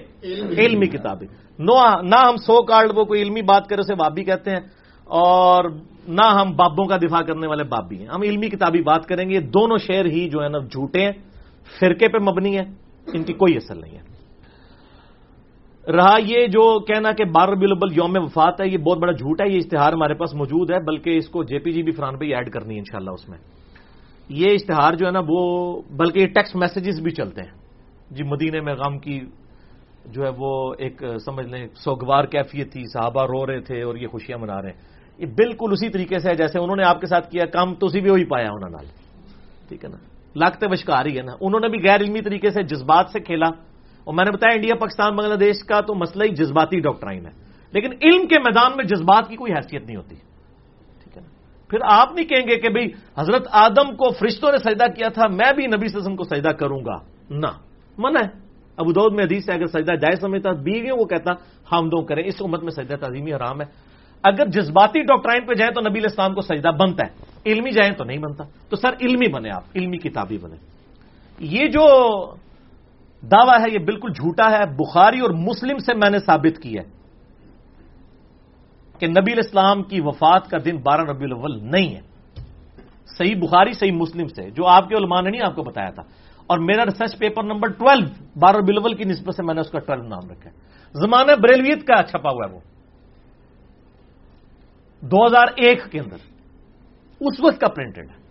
علمی 0.59 0.87
کتابیں۔ 0.87 1.27
نہ 1.59 2.19
ہم 2.27 2.35
سو 2.45 2.61
کارڈ 2.61 2.91
وہ 2.95 3.03
کوئی 3.03 3.21
علمی 3.21 3.41
بات 3.41 3.67
کرے 3.67 3.81
اسے 3.81 3.95
بابی 3.95 4.23
کہتے 4.23 4.51
ہیں 4.51 4.63
اور 5.07 5.69
نہ 6.07 6.25
ہم 6.37 6.51
بابوں 6.55 6.85
کا 6.85 6.97
دفاع 6.97 7.21
کرنے 7.21 7.47
والے 7.47 7.63
بابی 7.63 7.97
ہیں۔ 7.99 8.07
ہم 8.07 8.21
علمی 8.21 8.47
کتابی 8.49 8.81
بات 8.81 9.05
کریں 9.05 9.29
گے 9.29 9.33
یہ 9.35 9.39
دونوں 9.39 9.77
شعر 9.77 10.05
ہی 10.05 10.27
جو 10.29 10.43
ہے 10.43 10.49
نا 10.49 10.59
جھوٹے 10.59 11.01
ہیں 11.01 11.11
فرقے 11.79 12.07
پہ 12.07 12.19
مبنی 12.19 12.57
ہے 12.57 12.65
ان 13.13 13.23
کی 13.23 13.33
کوئی 13.33 13.55
اثر 13.57 13.75
نہیں 13.75 13.95
ہے۔ 13.97 14.03
رہا 15.87 16.15
یہ 16.25 16.47
جو 16.47 16.63
کہنا 16.79 17.11
کہ 17.11 17.23
بارہ 17.25 17.55
بلبل 17.55 17.91
یوم 17.95 18.15
وفات 18.15 18.61
ہے 18.61 18.67
یہ 18.67 18.77
بہت 18.77 18.97
بڑا 18.97 19.11
جھوٹ 19.11 19.41
ہے 19.41 19.47
یہ 19.51 19.57
اشتہار 19.57 19.93
ہمارے 19.93 20.13
پاس 20.13 20.33
موجود 20.33 20.71
ہے 20.71 20.79
بلکہ 20.79 21.17
اس 21.17 21.27
کو 21.29 21.43
جے 21.43 21.59
پی 21.59 21.71
جی 21.71 21.83
بھی 21.83 21.91
فران 21.91 22.17
پہ 22.17 22.25
ایڈ 22.25 22.51
کرنی 22.51 22.73
ہے 22.73 22.79
انشاءاللہ 22.79 23.11
اس 23.11 23.27
میں۔ 23.29 23.37
یہ 24.29 24.51
اشتہار 24.51 24.93
جو 24.93 25.05
ہے 25.05 25.11
نا 25.11 25.21
وہ 25.27 25.41
بلکہ 25.91 26.19
یہ 26.19 26.27
ٹیکسٹ 26.27 26.55
میسیجز 26.55 27.01
بھی 27.01 27.11
چلتے 27.11 27.41
ہیں۔ 27.41 27.62
جی 28.11 28.23
مدینے 28.23 28.61
میں 28.61 28.73
غم 28.73 28.99
کی 28.99 29.21
جو 30.05 30.23
ہے 30.23 30.29
وہ 30.37 30.73
ایک 30.77 31.03
سمجھ 31.25 31.45
لیں 31.45 31.67
سوگوار 31.75 32.23
کیفیت 32.23 32.71
تھی، 32.71 32.83
صحابہ 32.93 33.25
رو 33.25 33.47
رہے 33.47 33.61
تھے 33.61 33.81
اور 33.81 33.95
یہ 33.95 34.07
خوشیاں 34.07 34.37
منا 34.37 34.61
رہے 34.61 34.69
ہیں۔ 34.69 34.81
یہ 35.17 35.25
بالکل 35.25 35.69
اسی 35.71 35.89
طریقے 35.89 36.19
سے 36.19 36.29
ہے، 36.29 36.35
جیسے 36.35 36.59
انہوں 36.59 36.75
نے 36.75 36.83
آپ 36.83 37.01
کے 37.01 37.07
ساتھ 37.07 37.31
کیا، 37.31 37.45
کام 37.45 37.75
تو 37.75 37.85
اسی 37.85 38.01
بھی 38.01 38.09
وہی 38.09 38.25
پایا 38.25 38.49
انہوں 38.51 38.69
نے۔ 38.69 38.77
ٹھیک 39.67 39.85
ہے 39.85 39.89
نا؟ 39.89 39.97
لاگتے 40.35 40.67
بشکار 40.67 41.05
ہی 41.05 41.17
ہے 41.17 41.21
نا۔ 41.21 41.31
انہوں 41.41 41.59
نے 41.59 41.67
بھی 41.67 41.89
غیر 41.89 42.01
علمی 42.01 42.21
طریقے 42.21 42.49
سے 42.49 42.63
جذبات 42.63 43.05
سے 43.11 43.19
کھیلا۔ 43.19 43.47
اور 44.03 44.13
میں 44.13 44.25
نے 44.25 44.31
بتایا، 44.31 44.55
انڈیا، 44.55 44.75
پاکستان، 44.75 45.15
بنگلہ 45.15 45.35
دیش 45.35 45.63
کا 45.63 45.81
تو 45.81 45.95
مسئلہ 45.95 46.23
ہی 46.23 46.29
جذباتی 46.29 46.79
ڈاکٹرائن 46.79 47.25
ہے۔ 47.25 47.31
لیکن 47.71 47.91
علم 48.01 48.27
کے 48.27 48.39
میدان 48.39 48.71
میں 48.75 48.85
جذبات 48.85 49.29
کی 49.29 49.35
کوئی 49.35 49.53
حیثیت 49.53 49.85
نہیں 49.85 49.95
ہوتی۔ 49.95 50.15
ٹھیک 51.03 51.17
ہے 51.17 51.21
نا؟ 51.21 51.27
پھر 51.69 51.79
آپ 51.89 52.11
نہیں 52.11 52.25
کہیں 52.25 52.47
گے 52.47 52.57
کہ 52.57 52.69
بھئی 52.69 52.87
حضرت 53.17 53.47
آدم 53.51 53.95
کو 53.95 54.09
فرشتوں 54.09 54.51
نے 54.51 54.57
سجدہ 54.57 54.83
کیا 54.91 55.07
تھا، 55.07 55.27
میں 55.27 55.53
بھی 55.55 55.67
نبی 55.67 55.87
سزم 55.87 56.15
کو 56.15 56.23
سجدہ 56.23 56.49
کروں 56.49 56.79
گا۔ 56.79 56.97
نہ۔ 57.29 57.62
من 57.97 58.17
ہے۔ 58.17 58.43
ابو 58.77 58.91
دود 58.91 59.13
میں 59.13 59.23
حدیث 59.23 59.49
ہے، 59.49 59.55
اگر 59.55 59.65
سجدہ 59.65 59.91
جائز 59.91 60.21
سمجھتا 60.21 60.51
بیویوں 60.51 60.97
وہ 60.99 61.05
کہتا 61.05 61.31
ہاں 61.31 61.77
ہم 61.77 61.87
دو 61.87 62.05
کریں، 62.05 62.23
اس 62.25 62.35
امت 62.39 62.63
میں 62.63 62.71
سجدہ 62.71 62.95
تعظیمی 62.95 63.33
حرام 63.33 63.61
ہے۔ 63.61 63.65
اگر 64.23 64.45
جذباتی 64.45 65.01
ڈاکٹرائن 65.01 65.45
پہ 65.45 65.53
جائیں 65.53 65.73
تو 65.73 65.89
نبی 65.89 65.99
الاسلام 65.99 66.33
کو 66.33 66.41
سجدہ 66.41 66.69
بنتا 66.79 67.07
ہے۔ 67.07 67.11
علمی 67.45 67.71
جائیں 67.71 67.93
تو 67.93 68.03
نہیں 68.03 68.17
بنتا۔ 68.17 68.43
تو 68.69 68.75
سر 68.75 68.89
علمی 69.01 69.31
بنے 69.31 69.49
آپ، 69.49 69.63
علمی 69.75 69.97
کتابی 69.97 70.37
بنے۔ 70.37 70.55
یہ 71.39 71.67
جو 71.67 71.85
دعویٰ 73.21 73.59
ہے، 73.59 73.73
یہ 73.73 73.79
بالکل 73.79 74.09
جھوٹا 74.09 74.51
ہے۔ 74.51 74.65
بخاری 74.65 75.19
اور 75.19 75.29
مسلم 75.29 75.77
سے 75.77 75.93
میں 75.93 76.09
نے 76.09 76.19
ثابت 76.19 76.61
کیا 76.61 76.81
ہے 76.81 76.87
کہ 78.99 79.07
نبی 79.07 79.31
الاسلام 79.31 79.83
کی 79.83 80.01
وفات 80.01 80.49
کا 80.49 80.57
دن 80.65 80.77
بارہ 80.77 81.01
ربی 81.01 81.25
الاول 81.25 81.59
نہیں 81.61 81.95
ہے۔ 81.95 82.01
صحیح 83.17 83.35
بخاری، 83.35 83.73
صحیح 83.73 83.91
مسلم 83.91 84.27
سے، 84.27 84.49
جو 84.49 84.67
آپ 84.67 84.89
کے 84.89 84.95
علماء 84.95 85.21
نے 85.21 85.29
نہیں 85.29 85.41
آپ 85.45 85.55
کو 85.55 85.63
بتایا 85.63 85.89
تھا۔ 85.89 86.03
اور 86.53 86.59
میرا 86.59 86.85
ریسرچ 86.85 87.19
پیپر 87.19 87.43
نمبر 87.43 87.67
ٹویلو 87.67 88.25
بارہ 88.39 88.57
بلول 88.57 88.95
کی 88.95 89.03
نسبت 89.03 89.35
سے 89.35 89.43
میں 89.43 89.53
نے 89.53 89.61
اس 89.61 89.69
کا 89.69 89.79
ٹویلو 89.79 90.03
نام 90.03 90.29
رکھا 90.29 90.49
ہے۔ 90.49 90.55
زمانہ 90.93 91.31
بریلویت 91.31 91.87
کا 91.87 91.93
اچھا 91.93 92.17
چھپا 92.17 92.29
ہوا 92.29 92.49
ہے 92.49 92.55
وہ۔ 92.55 92.59
دو 95.01 95.25
ہزار 95.25 95.45
ایک 95.55 95.91
کے 95.91 95.99
اندر 95.99 96.17
اس 97.19 97.39
وقت 97.39 97.61
کا 97.61 97.67
پرنٹڈ 97.67 98.09
ہے۔ 98.09 98.23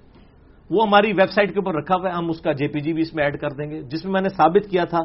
وہ 0.70 0.86
ہماری 0.86 1.12
ویب 1.12 1.30
سائٹ 1.30 1.48
کے 1.48 1.58
اوپر 1.58 1.74
رکھا 1.74 1.94
ہوا 1.94 2.10
ہے۔ 2.10 2.14
ہم 2.14 2.30
اس 2.30 2.40
کا 2.40 2.52
جے 2.52 2.68
پی 2.68 2.80
جی 2.80 2.92
بھی 2.92 3.02
اس 3.02 3.14
میں 3.14 3.24
ایڈ 3.24 3.40
کر 3.40 3.48
دیں 3.48 3.70
گے۔ 3.70 3.82
جس 3.82 4.04
میں 4.04 4.12
میں 4.12 4.20
نے 4.20 4.28
ثابت 4.28 4.70
کیا 4.70 4.84
تھا 4.84 4.98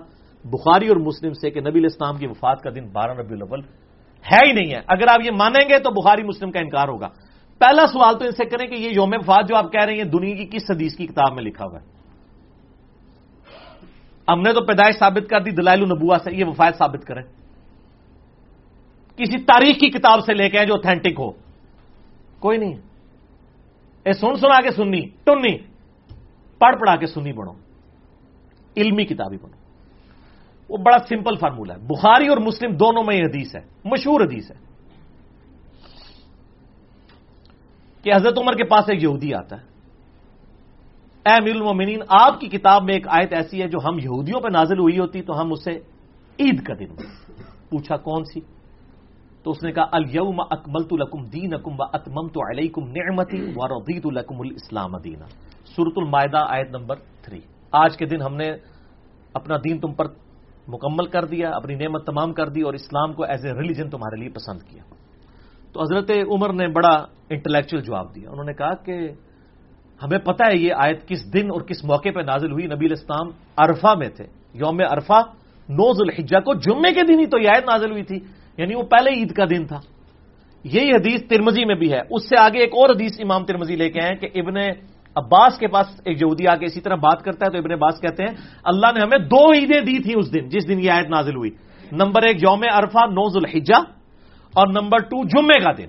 بخاری 0.43 0.87
اور 0.87 0.97
مسلم 0.97 1.33
سے 1.33 1.49
کہ 1.49 1.59
نبی 1.59 1.79
الاسلام 1.79 2.17
کی 2.17 2.27
وفات 2.27 2.61
کا 2.61 2.69
دن 2.75 2.87
بارہ 2.87 3.11
ربی 3.11 3.33
الاول 3.33 3.59
ہے 4.31 4.47
ہی 4.47 4.51
نہیں 4.51 4.71
ہے۔ 4.71 4.79
اگر 4.87 5.05
آپ 5.11 5.19
یہ 5.25 5.31
مانیں 5.31 5.69
گے 5.69 5.79
تو 5.79 6.01
بخاری 6.01 6.23
مسلم 6.23 6.51
کا 6.51 6.59
انکار 6.59 6.87
ہوگا۔ 6.87 7.07
پہلا 7.59 7.87
سوال 7.87 8.19
تو 8.19 8.25
ان 8.25 8.31
سے 8.31 8.45
کریں 8.45 8.67
کہ 8.67 8.75
یہ 8.75 8.89
یوم 8.95 9.09
وفات 9.13 9.49
جو 9.49 9.55
آپ 9.55 9.71
کہہ 9.71 9.85
رہے 9.85 9.93
ہیں 9.93 10.03
دنیا 10.03 10.35
کی 10.35 10.45
کس 10.45 10.71
حدیث 10.71 10.95
کی 10.95 11.07
کتاب 11.07 11.33
میں 11.33 11.43
لکھا 11.43 11.65
ہوا 11.65 11.79
ہے؟ 11.79 11.96
ہم 14.29 14.41
نے 14.41 14.53
تو 14.53 14.61
پیدائش 14.61 14.95
ثابت 14.99 15.29
کر 15.29 15.39
دی، 15.39 15.51
دلائل 15.51 15.81
النبوا 15.81 16.17
سے، 16.23 16.31
یہ 16.33 16.45
وفات 16.45 16.75
ثابت 16.77 17.05
کریں۔ 17.05 17.23
کسی 19.15 19.37
تاریخ 19.37 19.75
کی 19.75 19.89
کتاب 19.89 20.19
سے 20.25 20.33
لے 20.33 20.49
کے 20.49 20.65
جو 20.65 20.73
اوتھینٹک 20.73 21.19
ہو۔ 21.19 21.31
کوئی 22.39 22.57
نہیں۔ 22.57 22.73
اے، 24.03 24.13
سن 24.13 24.35
سنا 24.35 24.61
کے 24.61 24.71
سننی 24.71 25.01
ٹنی 25.01 25.57
پڑھ 26.57 26.75
پڑھا 26.79 26.95
کے 26.95 27.07
سنی 27.07 27.33
بڑھو 27.33 27.53
علمی 28.77 29.05
کتابی 29.05 29.37
بنو۔ 29.37 29.57
وہ 30.69 30.77
بڑا 30.77 30.97
سمپل 31.09 31.35
فارمولہ 31.35 31.73
ہے۔ 31.73 31.77
بخاری 31.77 32.27
اور 32.27 32.37
مسلم 32.37 32.71
دونوں 32.71 33.03
میں 33.03 33.15
یہ 33.15 33.23
حدیث 33.23 33.55
ہے۔ 33.55 33.61
مشہور 33.85 34.21
حدیث 34.21 34.51
ہے۔ 34.51 34.55
کہ 38.01 38.15
حضرت 38.15 38.37
عمر 38.37 38.53
کے 38.53 38.63
پاس 38.63 38.89
ایک 38.89 39.03
یہودی 39.03 39.33
آتا 39.33 39.55
ہے۔ 39.61 39.76
اے 41.27 41.33
امیر 41.33 41.55
المومنین 41.55 41.99
آپ 42.09 42.39
کی 42.39 42.47
کتاب 42.47 42.83
میں 42.83 42.93
ایک 42.93 43.07
آیت 43.07 43.33
ایسی 43.33 43.61
ہے 43.61 43.67
جو 43.67 43.77
ہم 43.85 43.99
یہودیوں 43.99 44.41
پہ 44.41 44.47
نازل 44.47 44.79
ہوئی 44.79 44.99
ہوتی، 44.99 45.21
تو 45.21 45.41
ہم 45.41 45.51
اسے 45.51 45.71
عید 46.39 46.63
کا 46.63 46.73
دن 46.79 46.95
پوچھا 47.69 47.97
کون 47.97 48.23
سی؟ 48.23 48.39
تو 49.43 49.51
اس 49.51 49.63
نے 49.63 49.71
کہا 49.71 49.85
الم 49.91 50.39
اکمل 50.39 50.83
لکم 50.91 51.23
دین 51.23 51.53
اکم 51.53 51.71
و 51.71 51.83
اتمم 51.83 52.27
تو 52.27 52.39
علیکم 52.49 52.81
نعمتی 52.81 53.41
و 53.55 53.67
ردیت 53.67 54.05
الکم 54.05 54.41
الاسلام 54.41 54.97
دینا۔ 54.97 55.25
سورت 55.75 55.93
المائدہ 55.95 56.45
آیت 56.49 56.69
نمبر 56.69 56.95
تھری۔ 57.21 57.39
آج 57.71 57.97
کے 57.97 58.05
دن 58.05 58.21
ہم 58.21 58.35
نے 58.35 58.51
اپنا 59.33 59.57
دین 59.57 59.79
تم 59.79 59.93
پر 59.93 60.05
مکمل 60.67 61.05
کر 61.05 61.25
دیا، 61.25 61.49
اپنی 61.49 61.75
نعمت 61.75 62.05
تمام 62.05 62.33
کر 62.33 62.49
دی 62.49 62.61
اور 62.61 62.73
اسلام 62.73 63.13
کو 63.13 63.23
ایز 63.23 63.45
اے 63.45 63.51
ریلیجن 63.51 63.89
تمہارے 63.89 64.19
لیے 64.19 64.29
پسند 64.29 64.61
کیا۔ 64.61 64.83
تو 65.73 65.81
حضرت 65.81 66.11
عمر 66.31 66.53
نے 66.53 66.67
بڑا 66.67 67.05
انٹلیکچل 67.29 67.81
جواب 67.81 68.15
دیا۔ 68.15 68.29
انہوں 68.29 68.45
نے 68.45 68.53
کہا 68.53 68.73
کہ 68.73 69.11
ہمیں 70.03 70.17
پتہ 70.17 70.43
ہے 70.43 70.57
یہ 70.57 70.73
آیت 70.73 71.07
کس 71.07 71.33
دن 71.33 71.51
اور 71.51 71.61
کس 71.61 71.83
موقع 71.83 72.09
پہ 72.15 72.19
نازل 72.19 72.51
ہوئی؟ 72.51 72.67
نبی 72.67 72.85
الاسلام 72.85 73.27
عرفہ 73.57 73.95
میں 73.97 74.09
تھے، 74.09 74.25
یوم 74.53 74.81
عرفہ 74.89 75.21
نوز 75.69 75.97
الحجہ 76.01 76.39
کو 76.39 76.53
جمعے 76.53 76.93
کے 76.93 77.01
دن 77.03 77.19
ہی 77.19 77.25
تو 77.25 77.39
یہ 77.39 77.49
آیت 77.49 77.65
نازل 77.65 77.91
ہوئی 77.91 78.03
تھی 78.03 78.19
یعنی 78.57 78.75
وہ 78.75 78.83
پہلے 78.83 79.11
عید 79.11 79.31
کا 79.31 79.45
دن 79.45 79.65
تھا۔ 79.65 79.79
یہی 80.63 80.91
حدیث 80.91 81.21
ترمزی 81.29 81.65
میں 81.65 81.75
بھی 81.75 81.93
ہے۔ 81.93 81.99
اس 82.09 82.29
سے 82.29 82.35
آگے 82.39 82.59
ایک 82.59 82.73
اور 82.73 82.89
حدیث 82.89 83.11
امام 83.19 83.45
ترمزی 83.45 83.75
لے 83.75 83.89
کے 83.89 84.01
آئے 84.01 84.15
کہ 84.15 84.39
ابن 84.39 84.57
عباس 85.15 85.57
کے 85.57 85.67
پاس 85.67 85.87
ایک 86.05 86.21
یہودی 86.21 86.47
آ 86.47 86.55
کے 86.55 86.65
اسی 86.65 86.81
طرح 86.81 86.95
بات 86.95 87.23
کرتا 87.23 87.45
ہے 87.45 87.51
تو 87.51 87.57
ابن 87.57 87.71
عباس 87.71 88.01
کہتے 88.01 88.23
ہیں، 88.23 88.35
اللہ 88.63 88.87
نے 88.95 88.99
ہمیں 88.99 89.27
دو 89.27 89.51
عیدیں 89.51 89.81
دی 89.81 89.99
تھیں 89.99 90.15
اس 90.17 90.33
دن، 90.33 90.49
جس 90.49 90.67
دن 90.67 90.79
یہ 90.79 90.91
آیت 90.91 91.09
نازل 91.09 91.35
ہوئی۔ 91.35 91.51
نمبر 91.91 92.23
ایک 92.23 92.43
یوم 92.43 92.63
عرفہ 92.73 93.05
نوز 93.05 93.37
الحجہ 93.37 93.79
اور 94.53 94.67
نمبر 94.67 94.97
ٹو 94.97 95.23
جمعے 95.23 95.59
کا 95.59 95.71
دن۔ 95.77 95.87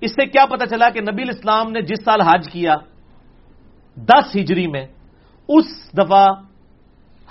اس 0.00 0.10
سے 0.10 0.26
کیا 0.26 0.44
پتا 0.46 0.66
چلا 0.66 0.90
کہ 0.90 1.00
نبی 1.00 1.22
الاسلام 1.22 1.72
نے 1.72 1.80
جس 1.80 2.04
سال 2.04 2.20
حج 2.20 2.50
کیا 2.52 2.74
دس 3.96 4.36
ہجری 4.36 4.66
میں 4.66 4.86
اس 5.48 5.64
دفعہ 5.98 6.28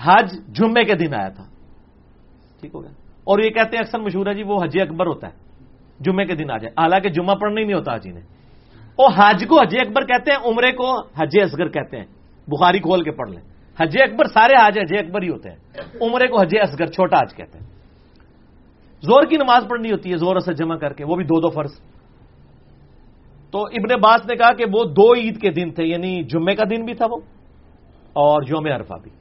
حج 0.04 0.34
جمعے 0.48 0.84
کے 0.84 0.96
دن 0.96 1.14
آیا 1.14 1.30
تھا۔ 1.30 1.44
ٹھیک 2.60 2.76
ہو 2.76 2.82
گیا۔ 2.82 2.92
اور 3.24 3.40
یہ 3.40 3.50
کہتے 3.50 3.78
ہیں 3.78 3.84
اکثر 3.86 4.00
مشہور 4.00 4.28
ہے 4.28 4.34
جی 4.34 4.44
وہ 4.44 4.64
حج 4.64 4.82
اکبر 4.82 5.08
ہوتا 5.08 5.28
ہے۔ 5.28 5.34
جمعے 6.00 6.26
کے 6.26 6.36
دن 6.36 6.52
آ 6.52 6.58
جائے۔ 6.58 6.82
حالانکہ 6.82 7.10
جمعہ 7.10 7.36
پڑھنا 7.36 7.62
ہی 7.62 7.66
نہیں 7.66 7.78
ہوتا 7.78 7.96
حجی 7.96 8.12
نے۔ 8.12 8.20
وہ 8.98 9.08
حج 9.16 9.46
کو 9.50 9.62
حج 9.62 9.76
اکبر 9.80 10.06
کہتے 10.06 10.32
ہیں، 10.32 10.40
عمرے 10.46 10.72
کو 10.72 11.00
حج 11.00 11.40
اصغر 11.42 11.68
کہتے 11.70 11.98
ہیں۔ 11.98 12.06
بخاری 12.48 12.80
کھول 12.80 13.04
کے 13.04 13.12
پڑھ 13.12 13.30
لیں۔ 13.30 13.42
حج 13.82 13.98
اکبر 14.02 14.26
سارے 14.26 14.54
حج 14.68 14.80
حج 14.80 14.98
اکبر 15.00 15.22
ہی 15.22 15.30
ہوتے 15.30 15.50
ہیں۔ 15.50 15.58
عمرے 16.02 16.28
کو 16.28 16.42
حج 16.42 16.56
اصغر، 16.62 16.86
چھوٹا 16.86 17.18
حج 17.18 17.36
کہتے 17.36 17.60
ہیں۔ 17.60 17.66
زور 19.02 19.24
کی 19.30 19.38
نماز 19.38 19.64
پڑھنی 19.70 19.92
ہوتی 19.92 20.12
ہے، 20.12 20.18
زور 20.18 20.40
سے 20.40 20.54
جمع 20.54 20.76
کر 20.76 20.94
کے، 20.94 21.06
وہ 21.06 21.16
بھی 21.16 21.24
دو 21.24 21.42
دو 21.42 21.50
فرض۔ 21.50 21.72
تو 23.52 23.62
ابن 23.62 24.00
باس 24.02 24.26
نے 24.26 24.36
کہا 24.36 24.54
کہ 24.54 24.66
وہ 24.74 24.84
دو 24.84 25.14
عید 25.14 25.42
کے 25.42 25.52
دن 25.52 25.72
تھے 25.72 25.86
یعنی 25.86 26.24
جمعے 26.24 26.56
کا 26.56 26.64
دن 26.70 26.86
بھی 26.86 26.94
تھا 26.94 27.06
وہ 27.12 27.18
اور 28.14 28.42
یوم 28.48 28.66
عرفہ 28.66 28.94
بھی۔ 29.04 29.12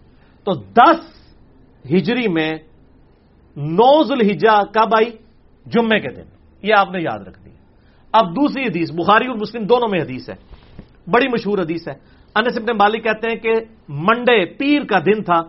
تو 0.45 0.53
دس 0.55 1.01
ہجری 1.93 2.29
میں 2.29 2.57
نوز 3.57 4.13
الحجا 4.13 4.63
کب 4.63 4.95
آئی؟ 4.95 5.11
جمعے 5.67 6.01
کے 6.01 6.09
دن۔ 6.09 6.23
یہ 6.63 6.75
آپ 6.75 6.91
نے 6.91 6.99
یاد 7.01 7.19
رکھ 7.19 7.45
دی۔ 7.45 7.51
اب 8.13 8.31
دوسری 8.31 8.63
حدیث، 8.63 8.91
بخاری 8.93 9.27
اور 9.27 9.37
مسلم 9.37 9.63
دونوں 9.63 9.89
میں 9.89 10.01
حدیث 10.01 10.31
ہے۔ 10.31 10.35
بڑی 11.11 11.29
مشہور 11.29 11.59
حدیث 11.59 11.89
ہے۔ 11.89 11.95
انس 12.35 12.57
ابن 12.57 12.79
مالک 12.79 13.05
کہتے 13.05 13.29
ہیں 13.29 13.37
کہ 13.37 13.53
منڈے 13.89 14.45
پیر 14.45 14.85
کا 14.85 14.99
دن 14.99 15.23
تھا۔ 15.23 15.41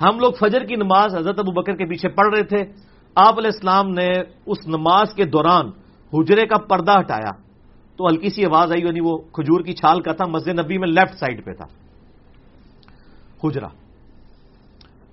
ہم 0.00 0.18
لوگ 0.18 0.32
فجر 0.40 0.64
کی 0.64 0.74
نماز 0.74 1.16
حضرت 1.16 1.38
ابو 1.38 1.50
بکر 1.50 1.76
کے 1.76 1.84
پیچھے 1.84 2.08
پڑھ 2.08 2.34
رہے 2.34 2.42
تھے۔ 2.42 2.72
آپ 3.14 3.38
علیہ 3.38 3.50
السلام 3.54 3.88
نے 3.88 4.08
اس 4.46 4.66
نماز 4.66 5.14
کے 5.14 5.24
دوران 5.24 5.66
حجرے 6.12 6.46
کا 6.46 6.56
پردہ 6.58 7.00
ہٹایا۔ 7.00 7.47
تو 7.98 8.06
ہلکی 8.06 8.30
سی 8.30 8.44
آواز 8.46 8.72
آئی 8.72 8.82
یعنی 8.82 9.00
وہ 9.02 9.16
کھجور 9.34 9.60
کی 9.66 9.72
چھال 9.74 10.00
کا 10.06 10.12
تھا، 10.12 10.24
مسجد 10.30 10.58
نبی 10.58 10.78
میں 10.78 10.88
لیفٹ 10.88 11.14
سائڈ 11.18 11.44
پہ 11.44 11.52
تھا۔ 11.52 11.66
حجرا 13.42 13.68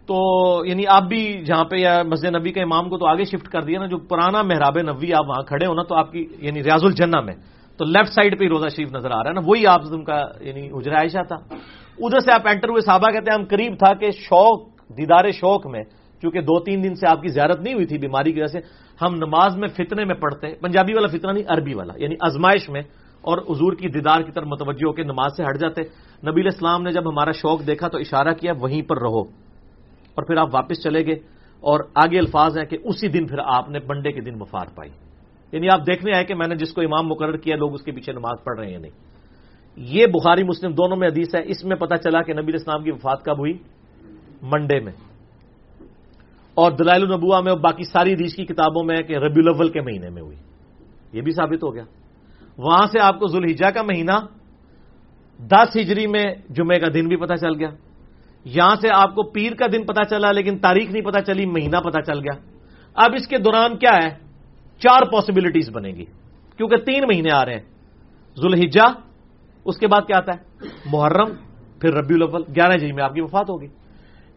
تو 0.06 0.18
یعنی 0.66 0.86
آپ 0.88 1.04
بھی 1.10 1.22
جہاں 1.46 1.64
پہ 1.66 1.76
یا 1.76 1.94
مسجد 2.06 2.36
نبی 2.36 2.52
کے 2.52 2.62
امام 2.62 2.90
کو 2.90 2.98
تو 2.98 3.06
آگے 3.10 3.24
شفٹ 3.26 3.48
کر 3.50 3.62
دیا 3.66 3.80
نا، 3.80 3.86
جو 3.90 3.98
پرانا 4.06 4.42
محراب 4.42 4.78
نبی 4.86 5.14
آپ 5.14 5.26
وہاں 5.30 5.42
کھڑے 5.50 5.66
ہو 5.66 5.74
نا، 5.74 5.84
تو 5.84 5.96
آپ 5.96 6.12
کی 6.12 6.22
یعنی 6.46 6.64
ریاض 6.64 6.84
الجنہ 6.86 7.20
میں، 7.26 7.34
تو 7.80 7.86
لیفٹ 7.86 8.14
سائڈ 8.14 8.38
پہ 8.38 8.44
ہی 8.44 8.50
روزہ 8.50 8.70
شریف 8.70 8.94
نظر 8.94 9.12
آ 9.12 9.20
رہا 9.24 9.30
ہے 9.30 9.34
نا، 9.34 9.42
وہی 9.46 9.66
آپ 9.68 9.82
کا 10.06 10.20
یعنی 10.46 10.70
اجرا 10.70 10.98
عائشہ 11.02 11.24
تھا۔ 11.28 11.38
ادھر 11.98 12.20
سے 12.20 12.32
آپ 12.32 12.48
انٹر 12.48 12.70
ہوئے 12.70 12.82
صحابہ 12.86 13.10
کہتے 13.12 13.32
ہیں، 13.32 13.38
ہم 13.40 13.46
قریب 13.50 13.74
تھا 13.82 13.94
کہ 13.98 14.12
شوق، 14.30 14.60
دیدار 14.98 15.26
شوق 15.32 15.68
میں، 15.68 15.84
چونکہ 16.22 16.40
دو 16.42 16.60
تین 16.64 16.84
دن 16.84 16.94
سے 16.96 17.10
آپ 17.10 17.22
کی 17.22 17.30
زیارت 17.34 17.60
نہیں 17.62 17.74
ہوئی 17.74 17.86
تھی 17.86 17.98
بیماری 17.98 18.32
کی 18.32 18.42
وجہ 18.42 18.54
سے 18.54 18.60
ہم 19.02 19.16
نماز 19.16 19.58
میں 19.58 19.68
فتنے 19.68 20.06
میں 20.06 20.16
پڑھتے 20.16 20.48
ہیں، 20.48 20.56
پنجابی 20.56 20.94
والا 20.94 21.08
فتنہ 21.08 21.32
نہیں، 21.32 21.44
عربی 21.48 21.74
والا 21.74 21.94
یعنی 21.98 22.16
ازمائش 22.22 22.70
میں، 22.70 22.82
اور 23.22 23.38
حضور 23.38 23.74
کی 23.74 23.88
دیدار 23.88 24.22
کی 24.22 24.32
طرف 24.32 24.46
متوجہ 24.48 24.86
ہو 24.86 24.94
کے 24.94 25.04
نماز 25.04 25.38
سے 25.38 25.44
ہٹ 25.44 25.60
جاتے 25.60 25.82
نبی 26.30 26.42
علیہ 26.42 26.52
السلام 26.54 26.84
نے 26.84 26.92
جب 26.92 27.10
ہمارا 27.10 27.32
شوق 27.32 27.68
دیکھا 27.68 27.88
تو 27.88 27.98
اشارہ 27.98 28.34
کیا، 28.34 28.54
وہیں 28.60 28.82
پر 28.82 29.02
رہو۔ 29.02 29.22
اور 30.16 30.24
پھر 30.24 30.38
آپ 30.38 30.50
واپس 30.54 30.84
چلے 30.84 31.06
گئے، 31.06 31.16
اور 31.60 31.80
آگے 31.96 32.20
الفاظ 32.20 32.58
ہیں 32.58 32.66
کہ 32.66 32.78
اسی 32.84 33.08
دن 33.08 33.28
پھر 33.28 33.38
آپ 33.46 33.70
نے 33.70 33.80
منڈے 33.88 34.12
کے 34.12 34.22
دن 34.22 34.42
وفات 34.42 34.76
پائی۔ 34.76 34.92
یعنی 35.52 35.70
آپ 35.70 35.80
دیکھنے 35.88 36.16
آئے 36.16 36.26
کہ 36.26 36.36
میں 36.36 36.48
نے 36.48 36.56
جس 36.56 36.74
کو 36.74 36.82
امام 36.82 37.08
مقرر 37.08 37.38
کیا، 37.38 37.56
لوگ 37.56 37.74
اس 37.74 37.82
کے 37.82 37.92
پیچھے 37.92 38.14
نماز 38.14 38.44
پڑھ 38.44 38.60
رہے 38.60 38.72
ہیں 38.72 38.78
نہیں۔ 38.78 38.92
یہ 39.76 40.06
بخاری 40.06 40.44
مسلم 40.44 40.72
دونوں 40.72 40.98
میں 40.98 41.08
حدیث 41.08 41.36
ہے، 41.36 41.42
اس 41.46 41.64
میں 41.64 41.76
پتا 41.76 41.98
چلا 41.98 42.22
کہ 42.22 42.34
نبی 42.34 42.54
اسلام 42.54 42.84
کی 42.84 42.92
وفات 42.92 43.24
کب 43.24 43.40
ہوئی؟ 43.40 43.54
منڈے 44.42 44.80
میں۔ 44.80 44.94
اور 46.56 46.72
دلائل 46.72 47.02
النبوا 47.02 47.42
میں 47.42 47.56
باقی 47.56 47.84
ساری 47.84 48.14
حدیث 48.14 48.36
کی 48.36 48.46
کتابوں 48.46 48.84
میں 48.84 49.02
کہ 49.02 49.14
ربی 49.14 49.42
الاول 49.42 49.70
کے 49.70 49.82
مہینے 49.82 50.10
میں 50.10 50.22
ہوئی۔ 50.22 50.38
یہ 51.14 51.22
بھی 51.22 51.32
ثابت 51.32 51.64
ہو 51.64 51.74
گیا۔ 51.74 51.84
وہاں 52.58 52.88
سے 52.92 53.00
آپ 53.00 53.20
کو 53.20 53.28
ذوالحجہ 53.28 53.70
کا 53.70 53.82
مہینہ، 53.82 54.20
دس 55.40 55.78
ہجری 55.82 56.08
میں 56.08 56.24
جمعے 56.50 56.80
کا 56.80 56.88
دن 56.94 57.08
بھی 57.08 57.16
پتا 57.16 57.38
چل 57.38 57.56
گیا۔ 57.60 57.70
یہاں 58.46 58.76
سے 58.82 58.90
آپ 58.94 59.16
کو 59.16 59.24
پیر 59.24 59.54
کا 59.54 59.66
دن 59.74 59.86
پتا 59.86 60.04
چلا، 60.04 60.32
لیکن 60.32 60.58
تاریخ 60.58 60.92
نہیں 60.92 61.04
پتا 61.04 61.22
چلی، 61.22 61.46
مہینہ 61.46 61.78
پتا 61.78 62.02
چل 62.02 62.20
گیا۔ 62.20 62.40
اب 62.94 63.12
اس 63.16 63.28
کے 63.28 63.38
دوران 63.38 63.78
کیا 63.78 63.98
ہے؟ 64.04 64.10
چار 64.80 65.12
پاسبلٹیز 65.12 65.70
بنے 65.70 65.90
گی۔ 65.90 66.06
کیونکہ 66.58 66.78
تین 66.78 67.04
مہینے 67.08 67.36
آ 67.36 67.46
رہے 67.46 67.54
ہیں۔ 67.54 67.64
ذوالحجہ، 68.42 68.94
اس 69.66 69.78
کے 69.78 69.88
بعد 69.88 70.02
کیا 70.08 70.18
آتا 70.18 70.32
ہے؟ 70.34 70.68
محرم، 70.86 71.34
پھر 71.82 71.94
ربی 71.94 72.14
الاول، 72.14 72.44
گیارہ 72.56 72.78
جی 72.78 72.92
میں 72.92 73.04
آپ 73.04 73.14
کی 73.14 73.22
وفات 73.22 73.50
ہوگی۔ 73.50 73.68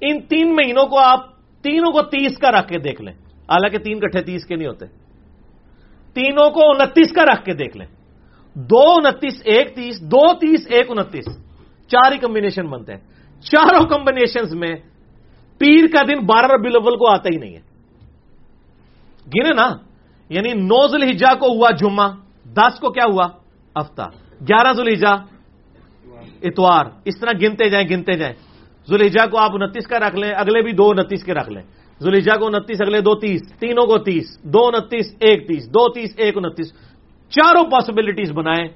ان 0.01 0.21
تین 0.21 0.57
مہینوں 0.57 0.87
کو 0.87 0.99
آپ 0.99 1.38
تینوں 1.63 1.93
کو 1.93 2.03
تیس 2.03 2.39
کا 2.39 2.51
رکھ 2.51 2.69
کے 2.69 2.79
دیکھ 2.79 3.03
لیں۔ 3.03 3.15
حالانکہ 3.33 3.79
تین 3.79 4.01
کٹھے 4.01 4.23
تیس 4.23 4.47
کے 4.47 4.57
نہیں 4.57 4.69
ہوتے۔ 4.69 4.87
تینوں 6.13 6.51
کو 6.51 6.71
انتیس 6.71 7.13
کا 7.13 7.25
رکھ 7.25 7.45
کے 7.45 7.55
دیکھ 7.55 7.77
لیں۔ 7.77 7.87
دو 8.55 8.91
انتیس، 8.91 9.43
ایک 9.45 9.75
تیس، 9.75 10.01
دو 10.01 10.35
تیس، 10.35 10.67
ایک 10.71 10.87
انتیس۔ 10.89 11.25
چار 11.89 12.13
ہی 12.13 12.19
کمبینیشن 12.19 12.67
بنتے 12.67 12.93
ہیں۔ 12.93 13.01
چاروں 13.41 13.85
کمبینیشن 13.85 14.59
میں 14.59 14.77
پیر 15.59 15.85
کا 15.93 16.03
دن 16.09 16.27
بارہ 16.27 16.47
ربی 16.47 16.69
الاول 16.69 16.97
کو 16.97 17.13
آتا 17.13 17.29
ہی 17.33 17.39
نہیں 17.39 17.57
ہے۔ 17.57 17.61
گنے 19.27 19.55
نا؟ 19.55 19.77
یعنی 20.29 20.53
نو 20.53 20.85
الحجا 20.93 21.35
کو 21.35 21.47
ہوا 21.47 21.71
جمعہ، 21.71 22.13
دس 22.45 22.81
کو 22.81 22.91
کیا 22.91 23.05
ہوا؟ 23.13 23.27
ہفتہ۔ 23.81 24.03
گیارہ 24.41 24.69
الحجا 24.69 25.13
اتوار۔ 26.43 26.85
اس 27.05 27.21
طرح 27.21 27.31
گنتے 27.43 27.69
جائیں 27.69 27.89
گنتے 27.89 28.13
جائیں۔ 28.13 28.35
زلیجا 28.89 29.27
کو 29.27 29.39
آپ 29.39 29.51
انتیس 29.55 29.87
کا 29.87 29.99
رکھ 29.99 30.17
لیں، 30.17 30.31
اگلے 30.31 30.63
بھی 30.63 30.73
دو 30.73 30.91
انتیس 30.91 31.25
کے 31.25 31.35
رکھ 31.35 31.51
لیں۔ 31.51 31.63
زلیجا 32.01 32.37
کو 32.37 32.47
انتیس، 32.47 32.81
اگلے 32.81 33.01
دو 33.01 33.15
تیس، 33.15 33.41
تینوں 33.61 33.87
کو 33.87 33.99
تیس، 33.99 34.43
دو 34.43 34.67
انتیس، 34.67 35.17
ایک 35.21 35.49
تیس، 35.49 35.69
دو 35.69 35.93
تیس، 35.93 36.11
ایک 36.17 36.37
انتیس۔ 36.37 36.73
چاروں 37.29 37.65
پاسبلٹیز 37.65 38.33
بنائیں۔ 38.33 38.69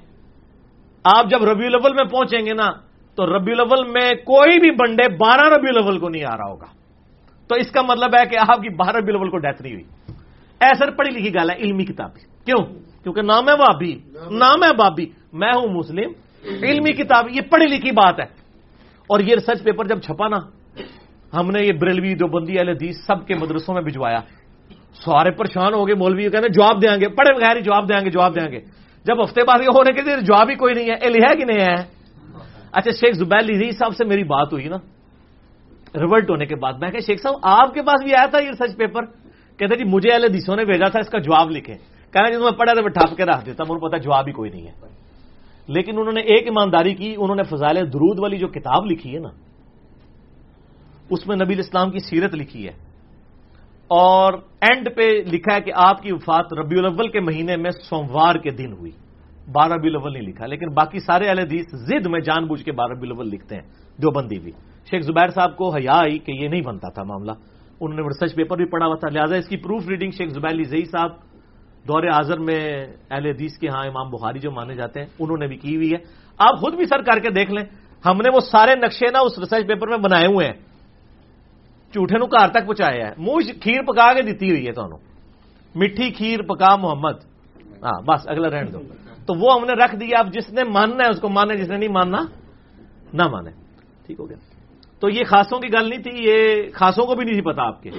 آپ 1.03 1.29
جب 1.29 1.43
ربیع 1.43 1.65
الاول 1.65 1.93
میں 1.93 2.03
پہنچیں 2.03 2.45
گے 2.45 2.53
نا، 2.53 2.71
تو 3.15 3.37
ربیع 3.37 3.53
الاول 3.53 3.87
میں 3.87 4.11
کوئی 4.11 4.59
بھی 4.59 4.71
بنڈے 4.71 5.15
بارہ 5.15 5.41
ربیع 5.41 5.69
الاول 5.69 5.99
کو 5.99 6.09
نہیں 6.09 6.23
آ 6.23 6.37
رہا 6.37 6.49
ہوگا۔ 6.49 6.65
تو 7.47 7.55
اس 7.55 7.71
کا 7.71 7.81
مطلب 7.81 8.15
ہے 8.19 8.25
کہ 8.25 8.37
آپ 8.39 8.61
کی 8.61 8.69
بارہ 8.69 8.97
ربیع 8.97 9.09
الاول 9.09 9.29
کو 9.29 9.37
ڈیتھ 9.37 9.61
نہیں 9.61 9.73
ہوئی۔ 9.73 9.83
ایسا 10.59 10.85
پڑھی 10.85 11.11
لکھی 11.11 11.33
گل 11.33 11.49
ہے، 11.49 11.55
علمی 11.55 11.85
کتاب 11.85 12.15
کیوں؟ 12.45 12.65
کیونکہ 13.03 13.21
نام 13.21 13.49
ہے 13.49 13.55
بابی 13.55 13.95
نام 14.31 14.63
ہے 14.63 14.73
بابی 14.73 15.05
میں 15.33 15.51
ہوں 15.55 15.67
مسلم، 15.67 16.11
علمی 16.63 16.93
کتاب 16.93 17.25
یہ 17.29 17.41
پڑھی 17.41 17.65
لکھی 17.65 17.91
بات 17.91 18.19
ہے۔ 18.19 18.42
اور 19.07 19.19
یہ 19.19 19.35
ریسرچ 19.35 19.63
پیپر 19.63 19.85
جب 19.85 20.01
چھپا 20.01 20.27
نا، 20.27 20.37
ہم 21.33 21.51
نے 21.51 21.61
یہ 21.61 21.71
بریلوی 21.71 22.15
جو 22.15 22.27
بندی 22.27 22.59
حدیث 22.59 22.95
سب 23.05 23.27
کے 23.27 23.35
مدرسوں 23.35 23.73
میں 23.73 23.81
بھجوایا۔ 23.81 24.19
سارے 25.05 25.31
پریشان 25.31 25.73
ہو 25.73 25.87
گئے، 25.87 25.95
مولوی 25.95 26.29
کہتے 26.29 26.49
جواب 26.49 26.81
دیں 26.81 27.01
گے، 27.01 27.07
پڑھے 27.07 27.33
بغیر 27.33 27.55
ہی 27.55 27.61
جواب 27.61 27.89
دیں 27.89 28.05
گے، 28.05 28.09
جواب 28.09 28.35
دیں 28.35 28.51
گے۔ 28.51 28.59
جب 29.05 29.23
ہفتے 29.23 29.41
بعد 29.43 29.59
یہ 29.61 29.71
ہونے 29.75 29.91
کے 29.93 30.01
لیے 30.01 30.21
جواب 30.21 30.49
ہی 30.49 30.55
کوئی 30.55 30.73
نہیں 30.73 30.89
ہے 30.89 30.95
ہے 30.95 31.35
کہ 31.35 31.45
نہیں 31.45 31.61
ہے؟ 31.61 31.75
اچھا 32.71 32.91
شیخ 32.91 33.13
زبیر 33.15 33.43
لیزی 33.43 33.71
صاحب 33.71 33.93
سے 33.95 34.05
میری 34.05 34.23
بات 34.23 34.53
ہوئی 34.53 34.67
نا 34.67 34.77
ریورٹ 35.95 36.29
ہونے 36.29 36.45
کے 36.45 36.55
بعد۔ 36.55 36.73
میں 36.81 36.91
کہ 36.91 36.99
شیخ 36.99 37.21
صاحب، 37.21 37.35
آپ 37.43 37.73
کے 37.73 37.81
پاس 37.81 38.03
بھی 38.03 38.13
آیا 38.15 38.25
تھا 38.25 38.39
یہ 38.39 38.49
ریسرچ 38.49 38.77
پیپر 38.77 39.05
کہتے 39.57 39.75
جی 39.75 39.83
مجھے 39.83 40.09
اہل 40.11 40.23
حدیثوں 40.23 40.55
نے 40.55 40.63
بھیجا 40.65 40.87
تھا، 40.89 40.99
اس 40.99 41.09
کا 41.09 41.19
جواب 41.19 41.51
لکھے 41.51 41.75
کہنا 42.13 42.29
جی 42.29 42.37
میں 42.37 42.51
پڑھا 42.51 42.73
تھا، 42.73 42.81
میں 42.81 42.89
ٹھپ 42.89 43.17
کے 43.17 43.25
رکھ 43.25 43.45
دیتا، 43.45 43.63
مجھے 43.67 43.87
پتا 43.87 43.97
جواب 43.97 44.27
ہی 44.27 44.31
کوئی 44.31 44.49
نہیں 44.49 44.67
ہے۔ 44.67 44.73
لیکن 45.67 45.99
انہوں 45.99 46.13
نے 46.13 46.21
ایک 46.21 46.43
ایمانداری 46.43 46.95
کی، 46.95 47.15
انہوں 47.17 47.35
نے 47.35 47.43
فضائل 47.43 47.75
درود 47.75 48.19
والی 48.19 48.37
جو 48.37 48.47
کتاب 48.47 48.85
لکھی 48.85 49.15
ہے 49.15 49.19
نا، 49.19 49.29
اس 51.09 51.27
میں 51.27 51.35
نبی 51.35 51.59
اسلام 51.59 51.91
کی 51.91 51.99
سیرت 51.99 52.35
لکھی 52.35 52.67
ہے۔ 52.67 52.71
اور 53.87 54.33
اینڈ 54.61 54.89
پہ 54.95 55.01
لکھا 55.31 55.55
ہے 55.55 55.61
کہ 55.61 55.71
آپ 55.75 56.01
کی 56.01 56.13
وفات 56.13 56.53
ربیع 56.53 56.79
الاول 56.79 57.07
کے 57.07 57.19
مہینے 57.19 57.55
میں 57.55 57.71
سوموار 57.71 58.35
کے 58.35 58.49
دن 58.49 58.73
ہوئی۔ 58.73 58.91
بارہ 59.51 59.73
ربیع 59.73 59.89
الاول 59.89 60.13
نہیں 60.13 60.23
لکھا، 60.23 60.45
لیکن 60.45 60.69
باقی 60.69 60.99
سارے 60.99 61.27
اہل 61.27 61.39
حدیث 61.39 61.65
زد 61.71 62.05
میں 62.05 62.19
جان 62.19 62.45
بوجھ 62.45 62.63
کے 62.63 62.71
بارہ 62.71 62.91
ربیع 62.91 63.11
الاول 63.11 63.27
لکھتے 63.27 63.55
ہیں، 63.55 63.63
جو 63.97 64.11
بندی 64.11 64.39
بھی 64.39 64.51
شیخ 64.89 65.01
زبیر 65.01 65.29
صاحب 65.29 65.57
کو 65.57 65.69
حیا 65.69 65.93
آئی 65.93 66.19
کہ 66.19 66.31
یہ 66.31 66.47
نہیں 66.47 66.61
بنتا 66.61 66.89
تھا 66.89 67.03
معاملہ۔ 67.03 67.31
انہوں 67.79 67.99
نے 67.99 68.01
ریسرچ 68.01 68.35
پیپر 68.35 68.57
بھی 68.57 68.65
پڑھا 68.65 68.85
ہوا 68.85 68.95
تھا، 68.95 69.09
لہٰذا 69.09 69.35
اس 69.35 69.47
کی 69.47 69.57
پروف 69.57 69.87
ریڈنگ 69.87 70.11
شیخ 70.11 70.29
زبیر 70.29 70.51
علی 70.51 70.63
زئی 70.63 70.85
صاحب 70.85 71.09
دور 71.87 72.03
اعظر 72.03 72.39
میں 72.39 72.87
اہل 73.11 73.25
حدیث 73.25 73.57
کے 73.57 73.67
ہاں 73.67 73.85
امام 73.85 74.09
بخاری 74.09 74.39
جو 74.39 74.51
مانے 74.51 74.75
جاتے 74.75 74.99
ہیں، 74.99 75.07
انہوں 75.19 75.37
نے 75.37 75.47
بھی 75.47 75.57
کی 75.57 75.75
ہوئی 75.75 75.91
ہے۔ 75.91 75.97
آپ 76.37 76.59
خود 76.59 76.75
بھی 76.75 76.85
سر 76.85 77.01
کر 77.01 77.19
کے 77.19 77.29
دیکھ 77.29 77.51
لیں۔ 77.51 77.65
ہم 78.05 78.17
نے 78.17 78.29
وہ 78.33 78.39
سارے 78.39 78.75
نقشے 78.75 79.11
نا 79.11 79.19
اس 79.19 79.39
ریسرچ 79.39 79.67
پیپر 79.67 79.87
میں 79.87 79.97
بنائے 79.97 80.25
ہوئے 80.25 80.45
ہیں۔ 80.45 80.53
جھوٹے 81.93 82.17
نو 82.17 82.25
گھر 82.25 82.47
تک 82.47 82.65
پہنچایا 82.65 83.07
ہے 83.07 83.13
منہ 83.17 83.59
کھیر 83.61 83.81
پکا 83.81 84.13
کے 84.13 84.21
دیتی 84.21 84.49
ہوئی 84.49 84.67
ہے 84.67 84.71
تمہیں 84.71 84.97
میٹھی 85.75 86.11
کھیر 86.11 86.41
پکا 86.41 86.75
محمد۔ 86.75 87.13
ہاں 87.83 88.01
بس 88.01 88.27
اگلا 88.27 88.49
رہن 88.49 88.73
دو۔ 88.73 88.79
تو 89.25 89.33
وہ 89.33 89.53
ہم 89.53 89.65
نے 89.65 89.73
رکھ 89.73 89.95
دیا۔ 89.95 90.19
اب 90.19 90.33
جس 90.33 90.53
نے 90.53 90.63
ماننا 90.63 91.03
ہے 91.03 91.09
اس 91.09 91.19
کو 91.19 91.29
مانے، 91.29 91.57
جس 91.57 91.69
نے 91.69 91.77
نہیں 91.77 91.89
ماننا، 91.89 92.17
نہ 93.13 93.27
مانے۔ 93.27 93.49
ٹھیک 94.05 94.19
ہو 94.19 94.29
گیا۔ 94.29 94.37
تو 94.99 95.09
یہ 95.09 95.23
خاصوں 95.23 95.59
کی 95.59 95.67
گل 95.73 95.89
نہیں 95.89 96.03
تھی، 96.03 96.11
یہ 96.15 96.63
خاصوں 96.73 97.05
کو 97.05 97.15
بھی 97.15 97.25
نہیں 97.25 97.41
تھی 97.41 97.41
پتا 97.41 97.67
آپ 97.67 97.83
کے۔ 97.83 97.89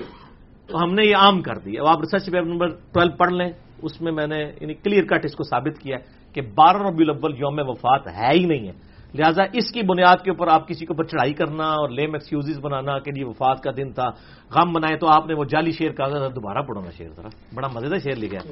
تو 0.66 0.82
ہم 0.82 0.94
نے 0.94 1.06
یہ 1.06 1.16
عام 1.16 1.42
کر 1.42 1.58
دی۔ 1.58 1.78
اب 1.78 1.86
آپ 1.86 2.00
ریسرچ 2.00 2.26
پیپر 2.26 2.44
نمبر 2.44 2.68
ٹویلو 2.68 3.16
پڑھ 3.16 3.32
لیں۔ 3.32 3.52
اس 3.86 4.00
میں 4.02 4.12
میں 4.12 4.26
نے 4.26 4.40
یعنی 4.60 4.74
کلیئر 4.74 5.04
کٹ 5.04 5.24
اس 5.24 5.34
کو 5.36 5.44
ثابت 5.44 5.78
کیا 5.78 5.96
کہ 6.34 6.40
بارہ 6.54 6.82
ربی 6.88 7.02
الاول 7.04 7.32
یوم 7.38 7.58
وفات 7.68 8.06
ہے 8.08 8.32
ہی 8.32 8.44
نہیں 8.46 8.66
ہے۔ 8.68 8.72
لہٰذا 9.14 9.42
اس 9.54 9.70
کی 9.70 9.82
بنیاد 9.86 10.24
کے 10.24 10.30
اوپر 10.30 10.48
آپ 10.50 10.66
کسی 10.68 10.86
کے 10.86 10.92
اوپر 10.92 11.04
چڑھائی 11.04 11.32
کرنا 11.38 11.66
اور 11.80 11.88
لیم 11.88 12.12
ایکسکیوز 12.14 12.58
بنانا 12.62 12.98
کہ 12.98 13.10
یہ 13.14 13.24
وفات 13.24 13.62
کا 13.62 13.70
دن 13.76 13.92
تھا 13.94 14.08
غم 14.50 14.72
بنائے 14.72 14.96
تو 14.98 15.06
آپ 15.06 15.26
نے 15.26 15.34
وہ 15.38 15.44
جعلی 15.44 15.70
شیر 15.70 15.92
کہا 15.94 16.28
دوبارہ 16.34 16.62
پڑھو 16.66 16.80
نا 16.80 16.90
شیر 16.90 17.10
ذرا۔ 17.16 17.28
بڑا 17.54 17.68
مزے 17.74 17.98
شیر 18.04 18.16
لکھا 18.18 18.42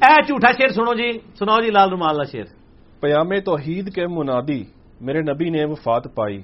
اے 0.00 0.14
جھوٹا 0.26 0.50
شیر 0.58 0.70
سنو 0.72 0.92
جی 0.96 1.10
سناؤ 1.38 1.60
جی 1.60 1.70
لال 1.70 1.88
رومال 1.90 2.24
شیر 2.32 2.46
پیام 3.00 3.30
توحید 3.44 3.92
کے 3.94 4.06
منادی 4.08 4.62
میرے 5.00 5.20
نبی 5.20 5.48
نے 5.50 5.64
وفات 5.64 6.04
پائی۔ 6.16 6.40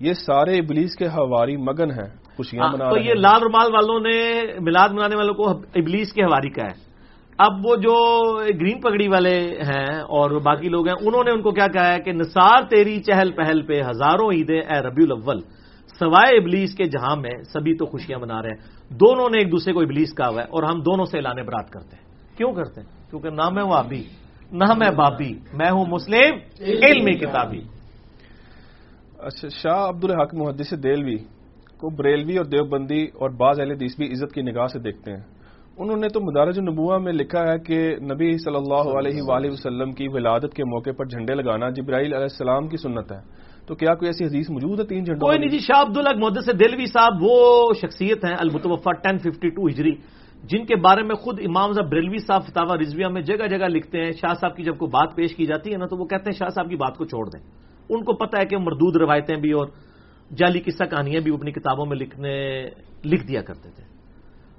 یہ 0.00 0.12
سارے 0.16 0.56
ابلیس 0.58 0.96
کے 0.96 1.06
ہواری 1.12 1.56
مگن 1.56 1.90
ہیں 1.92 2.08
خوشیاں 2.36 2.64
ہاں، 2.64 2.90
تو 2.90 2.98
یہ 2.98 3.14
لال 3.20 3.40
رومال 3.42 3.68
والوں 3.72 4.00
نے 4.00 4.16
میلاد 4.64 4.88
منانے 4.96 5.16
والوں 5.16 5.34
کو 5.34 5.44
ابلیس 5.76 6.12
کے 6.12 6.22
ہواری 6.24 6.50
کا 6.50 6.64
ہے۔ 6.64 6.74
اب 7.46 7.66
وہ 7.66 7.76
جو 7.76 7.94
گرین 8.60 8.80
پگڑی 8.80 9.08
والے 9.08 9.38
ہیں 9.40 10.00
اور 10.00 10.30
باقی 10.30 10.68
لوگ 10.68 10.88
ہیں، 10.88 10.96
انہوں 11.00 11.24
نے 11.24 11.30
ان 11.30 11.42
کو 11.42 11.50
کیا 11.50 11.66
کہا 11.66 11.94
ہے 11.94 12.00
کہ 12.00 12.12
نثار 12.12 12.62
تیری 12.70 13.00
چہل 13.00 13.32
پہل 13.32 13.62
پہ 13.62 13.80
ہزاروں 13.80 14.32
عیدیں 14.32 14.60
اے 14.60 14.80
ربیع 14.80 15.06
الاول، 15.10 15.40
سوائے 15.98 16.38
ابلیس 16.38 16.74
کے 16.74 16.84
جہاں 16.84 17.16
میں 17.16 17.42
سبھی 17.52 17.76
تو 17.76 17.86
خوشیاں 17.86 18.18
منا 18.18 18.42
رہے 18.42 18.48
ہیں۔ 18.48 18.88
دونوں 18.88 19.28
نے 19.30 19.38
ایک 19.38 19.52
دوسرے 19.52 19.72
کو 19.72 19.80
ابلیس 19.80 20.14
کہا 20.14 20.28
ہوا 20.28 20.42
ہے 20.42 20.46
اور 20.48 20.62
ہم 20.62 20.80
دونوں 20.80 21.04
سے 21.04 21.16
اعلان 21.16 21.36
برات 21.46 21.70
کرتے 21.70 21.96
ہیں۔ 21.96 22.36
کیوں 22.36 22.52
کرتے 22.52 22.80
ہیں؟ 22.80 23.10
کیونکہ 23.10 23.30
نہ 23.30 23.48
میں 23.48 23.64
وابی 23.64 24.02
نہ 24.52 24.74
میں 24.78 24.90
بابی، 24.90 25.34
میں 25.52 25.70
ہوں 25.70 25.84
مسلم 25.88 26.34
علمی 26.60 27.12
کتابی۔ 27.12 27.60
اچھا 29.18 29.48
شاہ 29.48 29.88
عبد 29.88 30.04
الحق 30.04 30.34
محدث 30.34 30.72
دلوی 30.82 31.16
کو 31.78 31.90
بریلوی 31.90 32.36
اور 32.36 32.44
دیوبندی 32.44 33.04
اور 33.04 33.30
بعض 33.30 33.60
اہل 33.60 33.80
دیس 33.80 33.96
بھی 33.98 34.12
عزت 34.12 34.34
کی 34.34 34.42
نگاہ 34.42 34.66
سے 34.66 34.78
دیکھتے 34.78 35.10
ہیں۔ 35.10 35.39
انہوں 35.78 35.96
نے 35.96 36.08
تو 36.08 36.20
مدارج 36.20 36.58
النبوہ 36.58 36.98
میں 36.98 37.12
لکھا 37.12 37.42
ہے 37.42 37.58
کہ 37.58 37.96
نبی 38.00 38.38
صلی 38.38 38.56
اللہ 38.56 38.88
علیہ 38.98 39.22
وآلہ 39.22 39.50
وسلم 39.50 39.92
کی 39.92 40.08
ولادت 40.08 40.54
کے 40.54 40.64
موقع 40.64 40.90
پر 40.96 41.04
جھنڈے 41.04 41.34
لگانا 41.34 41.68
جبرائیل 41.68 42.14
علیہ 42.14 42.28
السلام 42.30 42.68
کی 42.68 42.76
سنت 42.76 43.12
ہے۔ 43.12 43.20
تو 43.66 43.74
کیا 43.74 43.94
کوئی 43.94 44.08
ایسی 44.08 44.24
حدیث 44.24 44.50
موجود 44.50 44.80
ہے 44.80 44.84
تین 44.84 45.04
جھنڈوں 45.04 45.26
کوئی 45.26 45.38
نہیں 45.38 45.50
جی 45.50 45.58
شاہ 45.58 45.82
عبد 45.82 45.96
محدث 46.18 46.44
سے 46.44 46.52
دلوی 46.52 46.86
صاحب 46.86 47.22
وہ 47.22 47.72
شخصیت 47.80 48.24
ہیں 48.24 48.34
المتوفا 48.38 48.90
ففٹی 49.22 49.48
ٹو 49.48 49.66
ہجری 49.66 49.92
جن 50.44 50.64
کے 50.64 50.76
بارے 50.76 51.02
میں 51.02 51.14
خود 51.14 51.40
امام 51.46 51.72
صاحب 51.72 51.90
بریلوی 51.90 52.18
صاحب 52.18 52.42
فتح 52.46 52.74
رضویہ 52.80 53.06
میں 53.06 53.22
جگہ 53.22 53.46
جگہ 53.46 53.68
لکھتے 53.68 54.04
ہیں۔ 54.04 54.12
شاہ 54.12 54.34
صاحب 54.40 54.56
کی 54.56 54.62
جب 54.62 54.78
کوئی 54.78 54.90
بات 54.90 55.16
پیش 55.16 55.36
کی 55.36 55.46
جاتی 55.46 55.72
ہے 55.72 55.76
نا 55.76 55.86
تو 55.86 55.96
وہ 55.96 56.04
کہتے 56.04 56.30
ہیں 56.30 56.38
شاہ 56.38 56.48
صاحب 56.48 56.68
کی 56.68 56.76
بات 56.76 56.96
کو 56.96 57.04
چھوڑ 57.04 57.28
دیں۔ 57.28 57.40
ان 57.90 58.04
کو 58.04 58.12
پتہ 58.12 58.36
ہے 58.36 58.44
کہ 58.44 58.56
مردود 58.58 58.96
روایتیں 58.96 59.36
بھی 59.36 59.52
اور 59.52 59.66
جعلی 60.36 60.60
قصہ 60.60 60.84
کہانیاں 60.84 61.20
بھی 61.20 61.34
اپنی 61.34 61.52
کتابوں 61.52 61.86
میں 61.86 61.96
لکھنے 61.96 62.34
لکھ 63.04 63.26
دیا 63.26 63.42
کرتے 63.42 63.70
تھے۔ 63.70 63.89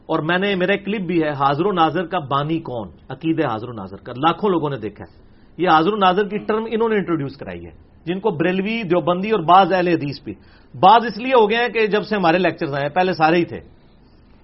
اور 0.05 0.19
میں 0.19 0.37
نے 0.37 0.55
میرا 0.55 0.75
کلپ 0.75 1.01
بھی 1.01 1.23
ہے، 1.23 1.29
حاضر 1.29 1.65
و 1.65 1.71
ناظر 1.71 2.05
کا 2.05 2.19
بانی 2.19 2.59
کون؟ 2.59 2.87
عقید 3.09 3.45
حاضر 3.45 3.69
و 3.69 3.73
ناظر 3.73 3.97
کا۔ 3.97 4.11
لاکھوں 4.11 4.49
لوگوں 4.49 4.69
نے 4.69 4.77
دیکھا 4.77 5.05
ہے۔ 5.05 5.21
یہ 5.57 5.69
حاضر 5.69 5.93
و 5.93 5.95
ناظر 5.95 6.27
کی 6.27 6.37
ٹرم 6.37 6.63
انہوں 6.71 6.89
نے 6.89 6.95
انٹروڈیوس 6.95 7.37
کرائی 7.37 7.65
ہے، 7.65 7.71
جن 8.05 8.19
کو 8.19 8.31
بریلوی، 8.31 8.83
دیوبندی 8.83 9.31
اور 9.31 9.39
بعض 9.39 9.73
اہل 9.73 9.87
حدیث 9.87 10.23
بھی۔ 10.23 10.33
بعض 10.79 11.05
اس 11.05 11.17
لیے 11.17 11.33
ہو 11.41 11.49
گئے 11.49 11.57
ہیں 11.57 11.69
کہ 11.69 11.87
جب 11.87 12.03
سے 12.03 12.15
ہمارے 12.15 12.37
لیکچرز 12.37 12.73
آئے 12.73 12.89
پہلے 12.89 13.13
سارے 13.13 13.35
ہی 13.35 13.45
تھے۔ 13.45 13.59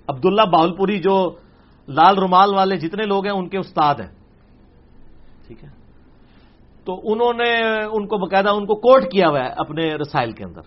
عبداللہ 0.07 0.41
باہل 0.41 0.75
پوری 0.75 0.99
جو 0.99 1.35
لال 1.87 2.17
رومال 2.17 2.53
والے 2.53 2.75
جتنے 2.75 3.03
لوگ 3.05 3.25
ہیں، 3.25 3.33
ان 3.33 3.49
کے 3.49 3.57
استاد 3.57 3.95
ہیں۔ 3.95 4.11
ٹھیک 5.47 5.63
ہے؟ 5.63 5.69
تو 6.85 7.01
انہوں 7.03 7.33
نے 7.33 7.73
ان 7.91 8.07
کو 8.07 8.17
باقاعدہ 8.17 8.49
ان 8.49 8.65
کو 8.65 8.75
کوٹ 8.75 9.11
کیا 9.11 9.29
ہوا 9.29 9.39
ہے 9.39 9.49
اپنے 9.57 9.95
رسائل 9.95 10.31
کے 10.31 10.43
اندر۔ 10.43 10.61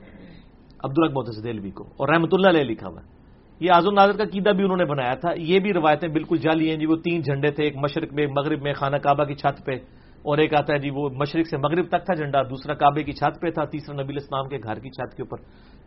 عبداللہ 0.85 1.12
بہت 1.12 1.45
دلوی 1.45 1.71
کو، 1.71 1.85
اور 1.85 2.09
رحمت 2.09 2.29
اللہ 2.33 2.49
علیہ 2.49 2.65
لکھا 2.65 2.89
ہوا 2.89 3.01
ہے۔ 3.01 3.19
یہ 3.61 3.70
آزم 3.73 3.95
ناظر 3.95 4.16
کا 4.16 4.24
قیدہ 4.24 4.51
بھی 4.51 4.65
انہوں 4.65 4.77
نے 4.77 4.85
بنایا 4.85 5.15
تھا۔ 5.15 5.31
یہ 5.37 5.59
بھی 5.61 5.73
روایتیں 5.73 6.09
بالکل 6.09 6.37
جعلی 6.37 6.70
ہیں 6.70 6.77
جی 6.77 6.87
وہ 6.87 6.97
تین 6.97 7.20
جھنڈے 7.20 7.51
تھے، 7.51 7.65
ایک 7.65 7.77
مشرق 7.77 8.12
میں، 8.12 8.27
مغرب 8.27 8.62
میں، 8.62 8.73
خانہ 8.73 8.97
کعبہ 8.97 9.24
کی 9.24 9.35
چھت 9.35 9.65
پہ۔ 9.66 9.77
اور 10.23 10.39
ایک 10.39 10.55
آتا 10.55 10.73
ہے 10.74 10.78
جی 10.78 10.91
وہ 10.91 11.09
مشرق 11.12 11.47
سے 11.47 11.57
مغرب 11.57 11.87
تک 11.89 12.05
تھا 12.07 12.15
جھنڈا، 12.15 12.43
دوسرا 12.43 12.74
کعبے 12.74 13.03
کی 13.03 13.12
چھت 13.12 13.41
پہ 13.41 13.51
تھا، 13.51 13.65
تیسرا 13.65 14.03
نبی 14.03 14.16
اسلام 14.16 14.49
کے 14.49 14.59
گھر 14.62 14.78
کی 14.78 14.91
چھت 14.91 15.16
کے 15.16 15.23
اوپر۔ 15.23 15.39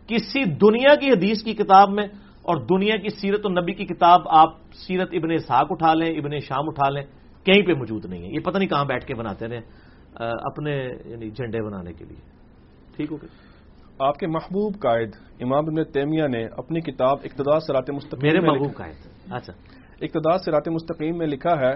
کسی 0.07 0.43
دنیا 0.43 0.95
کی 0.95 1.09
حدیث 1.11 1.43
کی 1.43 1.53
کتاب 1.53 1.89
میں 1.89 2.07
اور 2.41 2.57
دنیا 2.57 2.95
کی 2.95 3.09
سیرت 3.09 3.45
و 3.45 3.49
نبی 3.49 3.73
کی 3.73 3.85
کتاب 3.85 4.21
آپ 4.29 4.49
سیرت 4.73 5.09
ابن 5.13 5.31
اسحاق 5.31 5.67
اٹھا 5.69 5.93
لیں، 5.93 6.17
ابن 6.17 6.39
شام 6.39 6.69
اٹھا 6.69 6.89
لیں، 6.89 7.03
کہیں 7.45 7.61
پہ 7.61 7.73
موجود 7.73 8.05
نہیں 8.05 8.23
ہے۔ 8.23 8.27
یہ 8.27 8.39
پتہ 8.39 8.57
نہیں 8.57 8.69
کہاں 8.69 8.85
بیٹھ 8.85 9.05
کے 9.05 9.15
بناتے 9.15 9.45
ہیں 9.45 9.61
اپنے 10.19 10.73
یعنی 11.05 11.29
جھنڈے 11.29 11.61
بنانے 11.61 11.93
کے 11.93 12.05
لیے۔ 12.05 12.21
ٹھیک 12.95 13.11
ہو 13.11 13.17
گیا 13.21 13.42
آپ 14.03 14.17
کے 14.17 14.27
محبوب 14.27 14.73
قائد 14.79 15.09
امام 15.39 15.65
ابن 15.65 15.83
تیمیہ 15.83 16.27
نے 16.27 16.45
اپنی 16.57 16.79
کتاب 16.79 17.17
اقتدار 17.23 17.59
سرات 17.59 17.89
مستقیم 17.89 18.19
میرے 18.21 18.39
محبوب 18.39 18.73
قائد۔ 18.73 18.95
اچھا۔ 19.31 19.53
اقتدار 20.01 20.37
سرات 20.37 20.67
مستقیم 20.67 21.17
میں 21.17 21.27
لکھا 21.27 21.59
ہے 21.59 21.73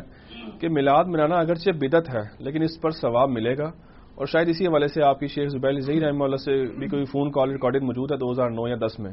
کہ 0.59 0.69
میلاد 0.69 1.05
منانا 1.07 1.35
اگرچہ 1.35 1.71
بدت 1.71 2.15
ہے 2.15 2.21
لیکن 2.39 2.61
اس 2.61 2.81
پر 2.81 2.91
ثواب 2.91 3.29
ملے 3.29 3.57
گا۔ 3.57 3.71
اور 4.15 4.25
شاید 4.25 4.49
اسی 4.49 4.67
حوالے 4.67 4.87
سے 4.87 5.03
آپ 5.03 5.19
کی 5.19 5.27
شیخ 5.27 5.49
زبیل 5.49 5.79
زئی 5.79 5.99
رحمہ 5.99 6.23
اللہ 6.23 6.35
سے 6.35 6.79
بھی 6.79 6.87
کوئی 6.87 7.05
فون 7.05 7.31
کال 7.31 7.51
ریکارڈنگ 7.51 7.85
موجود 7.85 8.11
ہے 8.11 8.17
دو 8.17 8.31
ہزار 8.31 8.49
نو 8.49 8.67
یا 8.67 8.75
دس 8.85 8.99
میں۔ 8.99 9.11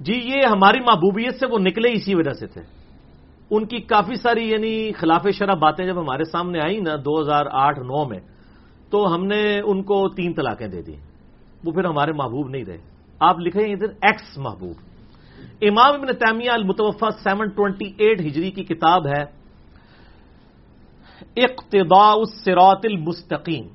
جی 0.00 0.14
یہ 0.14 0.46
ہماری 0.46 0.80
محبوبیت 0.80 1.34
سے 1.40 1.46
وہ 1.46 1.58
نکلے 1.58 1.92
اسی 1.92 2.14
وجہ 2.14 2.32
سے 2.32 2.46
تھے۔ 2.46 2.60
ان 3.50 3.66
کی 3.66 3.78
کافی 3.78 4.14
ساری 4.14 4.50
یعنی 4.50 4.92
خلاف 4.92 5.26
شرح 5.34 5.54
باتیں 5.54 5.86
جب 5.86 6.00
ہمارے 6.00 6.24
سامنے 6.24 6.60
آئی 6.60 6.80
نا 6.80 6.96
دو 6.96 7.20
ہزار 7.20 7.46
آٹھ 7.52 7.78
نو 7.78 8.08
میں 8.08 8.20
تو 8.90 9.14
ہم 9.14 9.24
نے 9.26 9.60
ان 9.64 9.82
کو 9.82 10.08
تین 10.08 10.32
طلاقیں 10.32 10.66
دے 10.66 10.82
دی 10.82 10.94
وہ 11.64 11.72
پھر 11.72 11.84
ہمارے 11.84 12.12
محبوب 12.12 12.48
نہیں 12.48 12.64
رہے۔ 12.64 12.78
آپ 13.20 13.38
لکھیں 13.38 13.72
ادھر 13.72 13.86
ایکس 14.02 14.38
محبوب۔ 14.38 14.74
امام 15.60 15.92
ابن 15.92 16.06
تیمیہ 16.06 16.50
المتوفا 16.50 17.10
سیون 17.10 17.48
ٹوینٹی 17.48 17.92
ایٹ 17.98 18.20
ہجری 18.20 18.50
کی 18.50 18.64
کتاب 18.64 19.06
ہے۔ 19.06 19.22
اقتداء 21.36 22.12
السراط 22.12 22.80
المستقیم۔ 22.84 23.66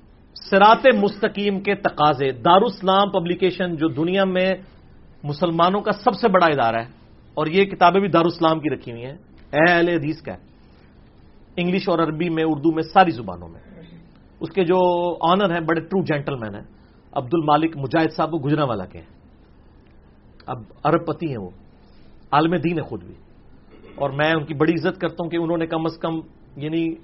سرات 0.50 0.86
مستقیم 0.96 1.60
کے 1.60 1.76
تقاضے۔ 1.76 2.32
دارالسلام 2.32 3.10
پبلیکیشن 3.10 3.76
جو 3.76 3.88
دنیا 3.88 4.24
میں 4.24 4.56
مسلمانوں 5.24 5.82
کا 5.82 5.92
سب 5.92 6.16
سے 6.16 6.28
بڑا 6.28 6.46
ادارہ 6.46 6.76
ہے۔ 6.76 6.92
اور 7.34 7.48
یہ 7.48 7.64
کتابیں 7.64 8.02
بھی 8.02 8.10
دارالسلام 8.10 8.60
کی 8.60 8.70
رکھی 8.70 8.92
ہوئی 8.92 9.06
ہیں۔ 9.06 9.18
اے 9.52 9.72
اہل 9.72 9.90
حدیث 9.90 10.22
کا 10.22 10.34
ہے۔ 10.34 10.38
انگلش 11.58 11.90
اور 11.90 12.00
عربی 12.00 12.30
میں، 12.30 12.44
اردو 12.48 12.72
میں، 12.72 12.84
ساری 12.84 13.12
زبانوں 13.12 13.48
میں۔ 13.48 13.62
اس 14.40 14.50
کے 14.50 14.64
جو 14.64 15.14
آنر 15.32 15.54
ہیں، 15.54 15.62
بڑے 15.62 15.82
ٹرو 15.82 16.04
جینٹل 16.04 16.36
مین 16.36 16.56
ہیں۔ 16.56 16.77
عبد 17.12 17.30
المالک 17.32 17.78
مجاہد 17.78 18.12
صاحب 18.16 18.34
وہ 18.34 18.40
گجرا 18.40 18.64
والا 18.64 18.86
کے 18.86 19.00
ہیں۔ 19.00 19.06
اب 20.46 20.58
ارب 20.84 21.08
پتی 21.08 21.30
ہیں 21.30 21.38
وہ۔ 21.38 21.50
عالم 22.32 22.56
دین 22.56 22.78
ہے 22.78 22.84
خود 22.84 23.04
بھی۔ 23.04 23.14
اور 23.96 24.10
میں 24.10 24.32
ان 24.32 24.46
کی 24.46 24.54
بڑی 24.54 24.74
عزت 24.74 25.02
کرتا 25.02 25.16
ہوں 25.24 25.30
کہ 25.30 25.38
انہوں 25.38 25.58
نے 25.58 25.68
کم 25.68 25.86
از 25.86 25.98
کم 25.98 26.20
یعنی 26.56 26.96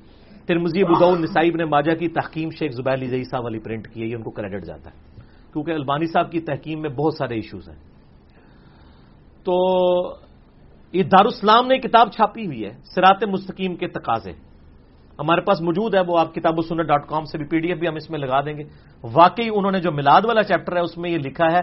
ترمزی 0.45 0.81
ابود 0.81 1.19
نسائی، 1.19 1.49
ابن 1.49 1.69
ماجہ 1.69 1.95
کی 1.95 2.07
تحکیم 2.07 2.49
شیخ 2.49 2.71
زبیر 2.71 2.93
علی 2.93 3.07
زئی 3.07 3.23
صاحب 3.23 3.43
والی 3.43 3.59
پرنٹ 3.59 3.87
کی 3.87 4.01
ہے، 4.01 4.05
یہ 4.05 4.15
ان 4.15 4.23
کو 4.23 4.31
کریڈٹ 4.31 4.65
جاتا 4.65 4.89
ہے۔ 4.89 5.21
کیونکہ 5.53 5.71
البانی 5.71 6.05
صاحب 6.05 6.31
کی 6.31 6.39
تحکیم 6.39 6.81
میں 6.81 6.89
بہت 6.89 7.13
سارے 7.13 7.35
ایشوز 7.35 7.69
ہیں۔ 7.69 7.79
تو 9.43 9.55
یہ 10.91 11.03
دارالاسلام 11.03 11.67
نے 11.67 11.77
کتاب 11.77 12.11
چھاپی 12.11 12.45
ہوئی 12.45 12.65
ہے 12.65 12.71
سرات 12.95 13.23
مستقیم 13.23 13.75
کے 13.75 13.87
تقاضے۔ 13.87 14.31
ہمارے 15.19 15.41
پاس 15.41 15.61
موجود 15.61 15.95
ہے، 15.95 16.01
وہ 16.07 16.17
آپ 16.19 16.33
کتاب 16.35 16.59
و 16.59 16.61
سنت 16.61 16.87
ڈاٹ 16.87 17.07
کام 17.07 17.23
سے 17.25 17.37
بھی 17.37 17.45
پی 17.45 17.59
ڈی 17.59 17.67
ایف 17.69 17.79
بھی 17.79 17.87
ہم 17.87 17.95
اس 17.95 18.09
میں 18.09 18.19
لگا 18.19 18.39
دیں 18.41 18.57
گے۔ 18.57 18.63
واقعی 19.03 19.49
انہوں 19.53 19.71
نے 19.71 19.79
جو 19.79 19.91
میلاد 19.91 20.21
والا 20.25 20.43
چیپٹر 20.43 20.75
ہے، 20.75 20.81
اس 20.81 20.97
میں 20.97 21.09
یہ 21.09 21.17
لکھا 21.17 21.47
ہے 21.51 21.61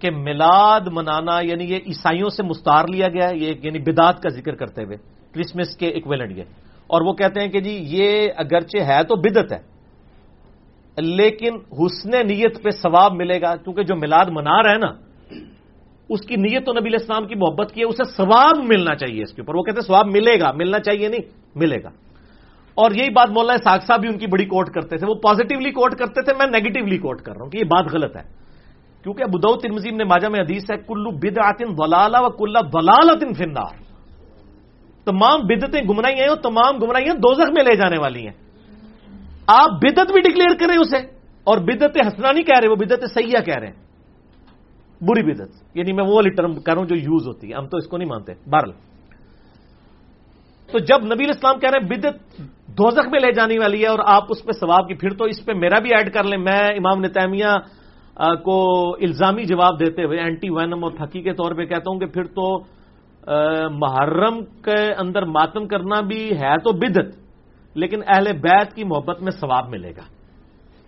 کہ 0.00 0.10
میلاد 0.10 0.86
منانا 0.92 1.40
یعنی 1.40 1.64
یہ 1.64 1.78
عیسائیوں 1.86 2.28
سے 2.28 2.42
مستار 2.42 2.84
لیا 2.88 3.08
گیا 3.08 3.28
ہے، 3.30 3.36
یہ 3.36 3.50
یعنی 3.62 3.78
بدعت 3.78 4.22
کا 4.22 4.28
ذکر 4.28 4.54
کرتے 4.54 4.84
ہوئے، 4.84 4.96
کرسمس 5.34 5.76
کے 5.76 5.88
اکویلنٹ 5.88 6.30
یہ۔ 6.38 6.44
اور 6.86 7.00
وہ 7.00 7.12
کہتے 7.12 7.40
ہیں 7.40 7.48
کہ 7.48 7.60
جی 7.60 7.74
یہ 7.88 8.28
اگرچہ 8.36 8.82
ہے 8.82 9.02
تو 9.02 9.16
بدت 9.16 9.52
ہے، 9.52 9.60
لیکن 10.96 11.52
حسن 11.72 12.12
نیت 12.26 12.62
پہ 12.62 12.70
ثواب 12.70 13.12
ملے 13.12 13.40
گا، 13.40 13.54
کیونکہ 13.56 13.82
جو 13.82 13.94
میلاد 13.96 14.26
منا 14.30 14.62
رہا 14.62 14.72
ہے 14.72 14.78
نا، 14.78 14.92
اس 16.08 16.20
کی 16.20 16.36
نیت 16.36 16.66
تو 16.66 16.72
نبی 16.72 16.94
اسلام 16.94 17.26
کی 17.26 17.34
محبت 17.34 17.72
کی 17.72 17.80
ہے، 17.80 17.86
اسے 17.86 18.04
ثواب 18.16 18.56
ملنا 18.64 18.94
چاہیے 18.94 19.22
اس 19.22 19.32
کے 19.32 19.40
اوپر۔ 19.42 19.54
وہ 19.54 19.62
کہتے 19.62 19.78
ہیں 19.80 19.86
ثواب 19.86 20.06
ملے 20.06 20.40
گا، 20.40 20.52
ملنا 20.52 20.78
چاہیے 20.78 21.08
نہیں، 21.08 21.24
ملے 21.54 21.82
گا۔ 21.82 21.90
اور 22.74 22.90
یہی 22.90 23.10
بات 23.12 23.30
مولانا 23.30 23.58
ساگ 23.64 23.78
صاحب 23.86 24.00
بھی 24.00 24.08
ان 24.08 24.18
کی 24.18 24.26
بڑی 24.26 24.44
کوٹ 24.44 24.70
کرتے 24.74 24.96
تھے، 24.96 25.06
وہ 25.08 25.14
پازیٹیولی 25.22 25.70
کوٹ 25.72 25.92
کرتے 25.98 26.22
تھے، 26.24 26.32
میں 26.38 26.46
نیگیٹولی 26.46 26.98
کوٹ 26.98 27.20
کر 27.22 27.32
رہا 27.32 27.42
ہوں 27.42 27.50
کہ 27.50 27.58
یہ 27.58 27.68
بات 27.68 27.86
غلط 27.92 28.16
ہے۔ 28.16 28.24
کیونکہ 29.04 29.22
ابو 29.22 29.56
ترمزیم 29.56 29.96
نے 29.96 30.04
ماجہ 30.04 30.28
میں 30.28 30.40
حدیث 30.40 30.64
ہے، 30.70 30.76
کلو 30.86 31.10
بد 31.18 31.38
آتن 31.38 31.74
ولالا 31.78 32.20
و 32.20 32.28
کلّا 32.30 32.60
ولالتن 32.72 33.32
فنار 33.34 33.74
تمام 35.06 35.40
بدتیں 35.46 35.82
گمرائی 35.88 36.14
ہیں 36.14 36.28
اور 36.28 36.36
تمام 36.38 36.78
گمراہیاں 36.78 37.14
دوزخ 37.18 37.48
میں 37.54 37.64
لے 37.64 37.74
جانے 37.76 37.98
والی 37.98 38.22
ہیں۔ 38.26 38.36
آپ 39.52 39.70
بدت 39.82 40.12
بھی 40.12 40.20
ڈکلیئر 40.20 40.54
کریں 40.54 40.76
اسے، 40.78 41.00
اور 41.46 41.58
بدت 41.58 41.96
ہسنا 41.98 42.32
نہیں 42.32 42.44
کہہ 42.44 42.60
رہے 42.60 42.68
وہ 42.68 42.76
بدت 42.76 43.02
سیاح 43.10 43.42
کہہ 43.42 43.58
رہے 43.58 43.66
ہیں۔ 43.66 43.80
بری 45.00 45.22
بدت 45.22 45.50
یعنی 45.74 45.92
میں 45.92 46.04
وہ 46.04 46.14
والی 46.14 46.30
ٹرم 46.30 46.52
کہہ 46.54 46.72
رہا 46.72 46.80
ہوں 46.80 46.88
جو 46.88 46.96
یوز 46.96 47.26
ہوتی 47.26 47.50
ہے، 47.50 47.54
ہم 47.54 47.66
تو 47.66 47.76
اس 47.76 47.86
کو 47.90 47.96
نہیں 47.96 48.08
مانتے 48.08 48.32
بہرل 48.46 48.72
تو 50.70 50.78
جب 50.78 51.04
نبی 51.04 51.24
اسلام 51.30 51.58
کہہ 51.58 51.70
رہے 51.70 51.78
ہیں 51.78 51.88
بدت 51.90 52.16
دوزخ 52.78 53.08
میں 53.12 53.20
لے 53.20 53.32
جانے 53.32 53.58
والی 53.58 53.82
ہے 53.82 53.86
اور 53.86 53.98
آپ 54.06 54.24
اس 54.30 54.44
پہ 54.44 54.52
ثواب 54.52 54.88
کی 54.88 54.94
پھر 54.94 55.10
تو 55.18 55.24
اس 55.24 55.44
پہ 55.44 55.52
میرا 55.52 55.78
بھی 55.78 55.90
ایڈ 55.96 56.12
کر 56.12 56.24
لیں۔ 56.24 56.38
میں 56.38 56.60
امام 56.76 57.00
نتیمیہ 57.04 57.52
کو 58.44 58.56
الزامی 59.00 59.44
جواب 59.44 59.80
دیتے 59.80 60.04
ہوئے 60.04 60.18
اینٹی 60.18 60.50
وینم 60.50 60.84
اور 60.84 60.92
تھکی 60.96 61.22
کے 61.22 61.32
طور 61.32 61.54
پہ 61.54 61.64
کہتا 61.64 61.90
ہوں 61.90 61.98
کہ 62.00 62.06
پھر 62.06 62.24
تو 62.36 62.46
محرم 63.78 64.40
کے 64.64 64.80
اندر 64.98 65.24
ماتم 65.36 65.66
کرنا 65.68 66.00
بھی 66.00 66.22
ہے 66.40 66.56
تو 66.64 66.72
بدت 66.72 67.14
لیکن 67.74 68.00
اہل 68.06 68.32
بیت 68.40 68.72
کی 68.74 68.84
محبت 68.84 69.22
میں 69.22 69.32
ثواب 69.32 69.68
ملے 69.68 69.90
گا۔ 69.90 70.04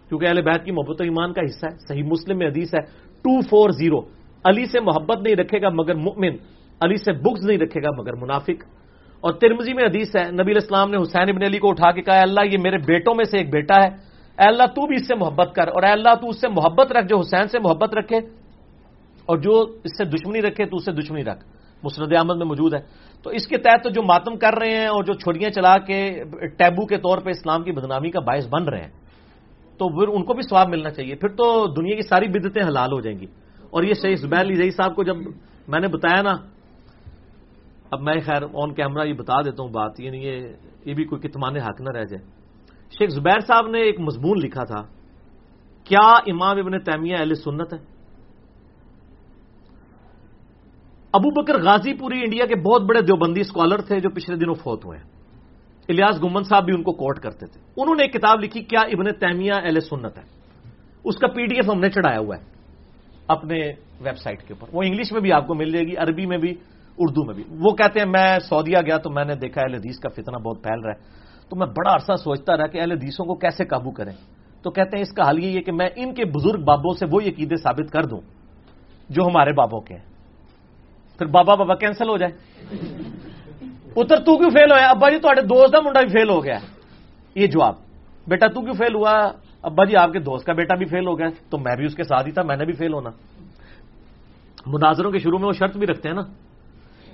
کیونکہ 0.09 0.27
اہل 0.27 0.43
بیت 0.43 0.65
کی 0.65 0.73
محبت 0.73 1.01
و 1.01 1.05
ایمان 1.05 1.33
کا 1.33 1.41
حصہ 1.41 1.67
ہے۔ 1.67 1.77
صحیح 1.89 2.03
مسلم 2.03 2.39
میں 2.39 2.47
حدیث 2.47 2.75
ہے، 2.75 2.81
ٹو 3.25 3.41
فور 3.41 3.71
زیرو۔ 3.71 4.01
علی 4.45 4.65
سے 4.67 4.81
محبت 4.81 5.23
نہیں 5.23 5.37
رکھے 5.37 5.61
گا 5.63 5.69
مگر 5.69 5.95
مؤمن، 5.97 6.35
علی 6.81 6.97
سے 6.97 7.13
بکس 7.13 7.45
نہیں 7.45 7.59
رکھے 7.59 7.83
گا 7.83 7.91
مگر 7.99 8.15
منافق۔ 8.23 8.65
اور 9.25 9.33
ترمزی 9.33 9.73
میں 9.73 9.85
حدیث 9.85 10.17
ہے، 10.17 10.31
نبی 10.31 10.57
اسلام 10.57 10.91
نے 10.91 11.03
حسین 11.03 11.29
ابن 11.29 11.43
علی 11.43 11.59
کو 11.59 11.71
اٹھا 11.71 11.91
کے 11.91 12.03
کہا 12.03 12.21
اللہ، 12.21 12.41
یہ 12.53 12.59
میرے 12.63 12.79
بیٹوں 12.79 13.15
میں 13.15 13.25
سے 13.25 13.39
ایک 13.39 13.51
بیٹا 13.53 13.75
ہے۔ 13.75 13.89
اے 14.39 14.49
اللہ، 14.49 14.63
تو 14.63 14.87
بھی 14.87 14.97
اس 14.97 15.09
سے 15.09 15.15
محبت 15.15 15.55
کر، 15.55 15.69
اور 15.69 15.83
اے 15.83 15.91
اللہ، 15.91 16.15
تو 16.21 16.29
اس 16.29 16.41
سے 16.41 16.49
محبت 16.49 16.93
رکھ، 16.93 17.07
جو 17.07 17.19
حسین 17.19 17.49
سے 17.49 17.59
محبت 17.59 17.95
رکھے، 17.95 18.17
اور 19.27 19.39
جو 19.39 19.61
اس 19.85 19.91
سے 19.99 20.05
دشمنی 20.05 20.43
رکھے، 20.43 20.65
تو 20.65 20.77
اس 20.77 20.85
سے 20.85 20.93
دشمنی 20.93 21.25
رکھ۔ 21.25 21.45
مسرد 21.83 22.13
احمد 22.17 22.37
میں 22.37 22.47
موجود 22.47 22.75
ہے۔ 22.75 22.81
تو 23.23 23.31
اس 23.31 23.47
کے 23.47 23.59
تحت 23.59 23.85
تو 23.85 23.91
جو 23.91 24.03
ماتم 24.03 24.37
کر 24.37 24.55
رہے 24.55 24.77
ہیں 24.77 24.87
اور 24.87 25.05
جو 25.05 25.13
چھڑیاں 25.13 25.51
چلا 25.51 25.79
کے 25.79 26.23
ٹیبو 26.59 26.87
کے 26.87 26.97
طور 26.97 27.19
پہ 27.19 27.31
اسلام 27.31 27.63
کی 27.63 27.73
بدنامی 27.73 28.11
کا 28.11 28.21
باعث 28.21 28.47
بن 28.49 28.65
رہے 28.65 28.81
ہیں، 28.81 28.91
تو 29.79 29.89
پھر 29.89 30.09
ان 30.09 30.25
کو 30.25 30.35
بھی 30.35 30.43
سواب 30.43 30.69
ملنا 30.69 30.91
چاہیے۔ 30.91 31.15
پھر 31.15 31.29
تو 31.29 31.67
دنیا 31.67 31.97
کی 31.97 32.03
ساری 32.03 32.29
بدتیں 32.29 32.63
حلال 32.63 32.93
ہو 32.93 33.01
جائیں 33.01 33.19
گی۔ 33.19 33.27
اور 33.71 33.83
یہ 33.83 33.95
شیخ 33.95 34.19
زبیر 34.19 34.41
علی 34.41 34.55
زئی 34.55 34.71
صاحب 34.71 34.97
کو 34.97 35.05
جب 35.05 35.17
میں 35.69 35.81
نے 35.81 35.89
بتایا 35.89 36.23
نا 36.23 36.54
اب 37.91 38.01
میں 38.01 38.21
خیر 38.27 38.43
آن 38.55 38.75
کیمرہ 38.75 39.07
یہ 39.07 39.13
بتا 39.13 39.41
دیتا 39.43 39.63
ہوں 39.63 39.71
بات 39.71 40.01
یعنی 40.01 40.19
یہ 40.19 40.49
یہ 40.85 40.95
بھی 40.95 41.05
کوئی 41.05 41.29
کتمان 41.29 41.57
حق 41.57 41.81
نہ 41.81 41.91
رہ 41.91 42.05
جائے۔ 42.05 42.23
شیخ 42.99 43.11
زبیر 43.11 43.41
صاحب 43.41 43.67
نے 43.69 43.81
ایک 43.81 44.01
مضمون 44.01 44.39
لکھا 44.39 44.65
تھا، 44.65 44.81
کیا 45.85 46.07
امام 46.27 46.59
ابن 46.59 46.79
تیمیہ 46.79 47.17
اہل 47.17 47.35
سنت 47.35 47.73
ہے؟ 47.73 47.79
ابو 51.13 51.31
بکر 51.31 51.63
غازی 51.63 51.93
پوری 51.95 52.19
انڈیا 52.21 52.47
کے 52.47 52.55
بہت 52.55 52.83
بڑے 52.83 53.01
دیوبندی 53.01 53.41
اسکالر 53.41 53.81
تھے 53.81 54.01
جو 54.01 54.11
پچھلے 54.11 54.37
دنوں 54.37 54.55
فوت 54.55 54.85
ہوئے 54.85 54.99
ہیں۔ 54.99 55.09
الیاس 55.89 56.23
گمن 56.23 56.43
صاحب 56.43 56.65
بھی 56.65 56.75
ان 56.75 56.83
کو 56.83 56.93
کوٹ 56.93 57.19
کرتے 57.19 57.47
تھے۔ 57.47 57.61
انہوں 57.77 57.95
نے 57.95 58.03
ایک 58.03 58.13
کتاب 58.13 58.41
لکھی، 58.41 58.61
کیا 58.61 58.81
ابن 58.81 59.13
تیمیہ 59.13 59.53
اہل 59.53 59.81
سنت 59.81 60.19
ہے؟ 60.19 60.25
اس 61.05 61.17
کا 61.17 61.27
پی 61.27 61.47
ڈی 61.47 61.57
ایف 61.57 61.71
ہم 61.71 61.81
نے 61.81 61.91
چڑھایا 61.91 62.19
ہوا 62.19 62.37
ہے 62.37 62.45
اپنے 63.29 63.59
ویب 64.01 64.19
سائٹ 64.19 64.43
کے 64.43 64.55
اوپر۔ 64.55 64.69
وہ 64.73 64.83
انگلش 64.83 65.13
میں 65.13 65.21
بھی 65.21 65.33
آپ 65.33 65.47
کو 65.47 65.55
مل 65.55 65.71
جائے 65.73 65.85
گی، 65.85 65.97
عربی 65.97 66.27
میں 66.27 66.39
بھی۔ 66.39 66.55
اردو 66.99 67.25
میں 67.25 67.35
بھی۔ 67.35 67.45
وہ 67.51 67.71
کہتے 67.71 68.01
ہیں، 68.01 68.07
میں 68.07 68.39
سعودیہ 68.39 68.79
گیا 68.87 68.97
تو 68.97 69.11
میں 69.11 69.25
نے 69.25 69.35
دیکھا 69.35 69.61
اہل 69.63 69.75
حدیث 69.75 69.99
کا 69.99 70.09
فتنہ 70.09 70.37
بہت 70.37 70.63
پھیل 70.63 70.81
رہا 70.81 70.93
ہے۔ 70.93 71.01
تو 71.49 71.57
میں 71.57 71.67
بڑا 71.67 71.95
عرصہ 71.95 72.17
سوچتا 72.17 72.57
رہا 72.57 72.67
کہ 72.67 72.81
اہل 72.81 72.93
حدیثوں 72.93 73.27
کو 73.27 73.35
کیسے 73.35 73.65
قابو 73.65 73.91
کریں۔ 73.91 74.13
تو 74.63 74.71
کہتے 74.71 74.97
ہیں، 74.97 75.03
اس 75.03 75.13
کا 75.13 75.31
حل 75.31 75.45
یہ 75.45 75.57
ہے 75.57 75.63
کہ 75.63 75.73
میں 75.73 75.89
ان 75.97 76.15
کے 76.15 76.25
بزرگ 76.25 76.65
بابوں 76.65 76.95
سے 76.95 77.07
وہ 77.11 77.21
عقیدے 77.21 77.57
ثابت 77.57 77.93
کر 77.93 78.05
دوں، 78.05 78.21
جو 79.09 79.27
ہمارے 79.27 79.53
بابوں 79.53 79.81
کے 79.81 79.95
ہیں۔ 79.95 80.15
پھر 81.19 81.27
بابا 81.27 81.55
بابا 81.55 81.75
کینسل 81.75 82.09
ہو 82.09 82.17
جائے۔ 82.17 82.33
پتر 83.95 84.17
تو 84.17 84.39
کیوں 84.39 84.51
فیل 84.51 84.73
ہوا 84.73 84.89
ابا 84.89 85.11
جی 85.11 85.19
تے 85.19 85.43
دوست 85.43 85.73
کا 85.73 85.81
منڈا 85.81 86.01
بھی 86.01 86.09
فیل 86.09 86.31
ہو 86.31 86.45
گیا۔ 86.45 86.59
یہ 87.35 87.47
جواب۔ 87.47 87.75
بیٹا، 88.29 88.47
تو 88.47 88.61
کیوں 88.61 88.75
فیل 88.75 88.95
ہوا؟ 88.95 89.33
ابا 89.63 89.85
جی 89.85 89.97
آپ 89.97 90.13
کے 90.13 90.19
دوست 90.19 90.47
کا 90.47 90.53
بیٹا 90.53 90.75
بھی 90.75 90.87
فیل 90.87 91.07
ہو 91.07 91.19
گیا۔ 91.19 91.29
تو 91.51 91.59
میں 91.59 91.77
بھی 91.77 91.85
اس 91.85 91.95
کے 91.95 92.05
ساتھ 92.05 92.27
ہی 92.27 92.33
تھا، 92.33 92.43
میں 92.43 92.57
نے 92.57 92.65
بھی 92.65 92.73
فیل 92.73 92.93
ہونا۔ 92.93 93.11
مناظروں 94.67 95.13
کے 95.13 95.19
شروع 95.19 95.39
میں 95.39 95.47
وہ 95.47 95.53
شرط 95.53 95.77
بھی 95.77 95.87
رکھتے 95.87 96.09
ہیں 96.09 96.17
نا۔ 96.17 96.23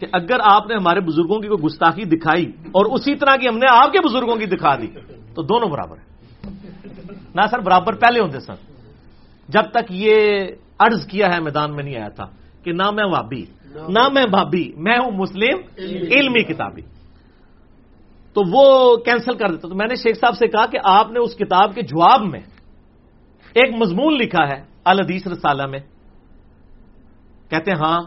کہ 0.00 0.06
اگر 0.12 0.36
آپ 0.44 0.66
نے 0.66 0.74
ہمارے 0.74 1.00
بزرگوں 1.00 1.38
کی 1.38 1.48
کوئی 1.48 1.62
گستاخی 1.62 2.04
دکھائی 2.04 2.46
اور 2.46 2.86
اسی 2.86 3.14
طرح 3.14 3.36
کی 3.36 3.48
ہم 3.48 3.58
نے 3.58 3.66
آپ 3.70 3.92
کے 3.92 3.98
بزرگوں 4.08 4.36
کی 4.36 4.46
دکھا 4.46 4.76
دی 4.76 4.86
تو 5.34 5.42
دونوں 5.42 5.68
برابر 5.68 5.96
ہیں۔ 5.96 6.10
نہ 7.34 7.46
سر 7.50 7.58
برابر 7.58 7.94
پہلے 7.94 8.20
ہوتے 8.20 8.40
سر۔ 8.40 8.54
جب 9.48 9.62
تک 9.70 9.90
یہ 9.90 10.46
عرض 10.78 11.06
کیا 11.06 11.26
ہے 11.34 11.40
میدان 11.40 11.76
میں 11.76 11.84
نہیں 11.84 11.96
آیا 11.96 12.08
تھا 12.08 12.24
کہ 12.64 12.72
نہ 12.72 12.90
میں 12.90 13.04
وابی 13.04 13.44
نہ 13.88 14.08
میں 14.08 14.26
بھابی 14.26 14.72
میں 14.76 14.98
ہوں 14.98 15.10
مسلم 15.10 15.58
علمی 15.86 16.42
کتابی۔ 16.42 16.82
تو 18.32 18.42
وہ 18.52 18.96
کینسل 18.96 19.34
کر 19.34 19.48
دیتا۔ 19.50 19.68
تو 19.68 19.74
میں 19.74 19.86
نے 19.86 19.94
شیخ 19.94 20.20
صاحب 20.20 20.36
سے 20.36 20.46
کہا 20.46 20.66
کہ 20.66 20.78
آپ 20.84 21.10
نے 21.10 21.18
اس 21.18 21.34
کتاب 21.34 21.74
کے 21.74 21.82
جواب 21.82 22.22
میں 22.22 22.40
ایک 23.54 23.74
مضمون 23.74 24.14
لکھا 24.14 24.48
ہے 24.48 24.62
الحدیث 24.84 25.26
رسالہ 25.26 25.66
میں۔ 25.66 25.78
کہتے 27.50 27.70
ہیں 27.70 27.78
ہاں 27.78 28.00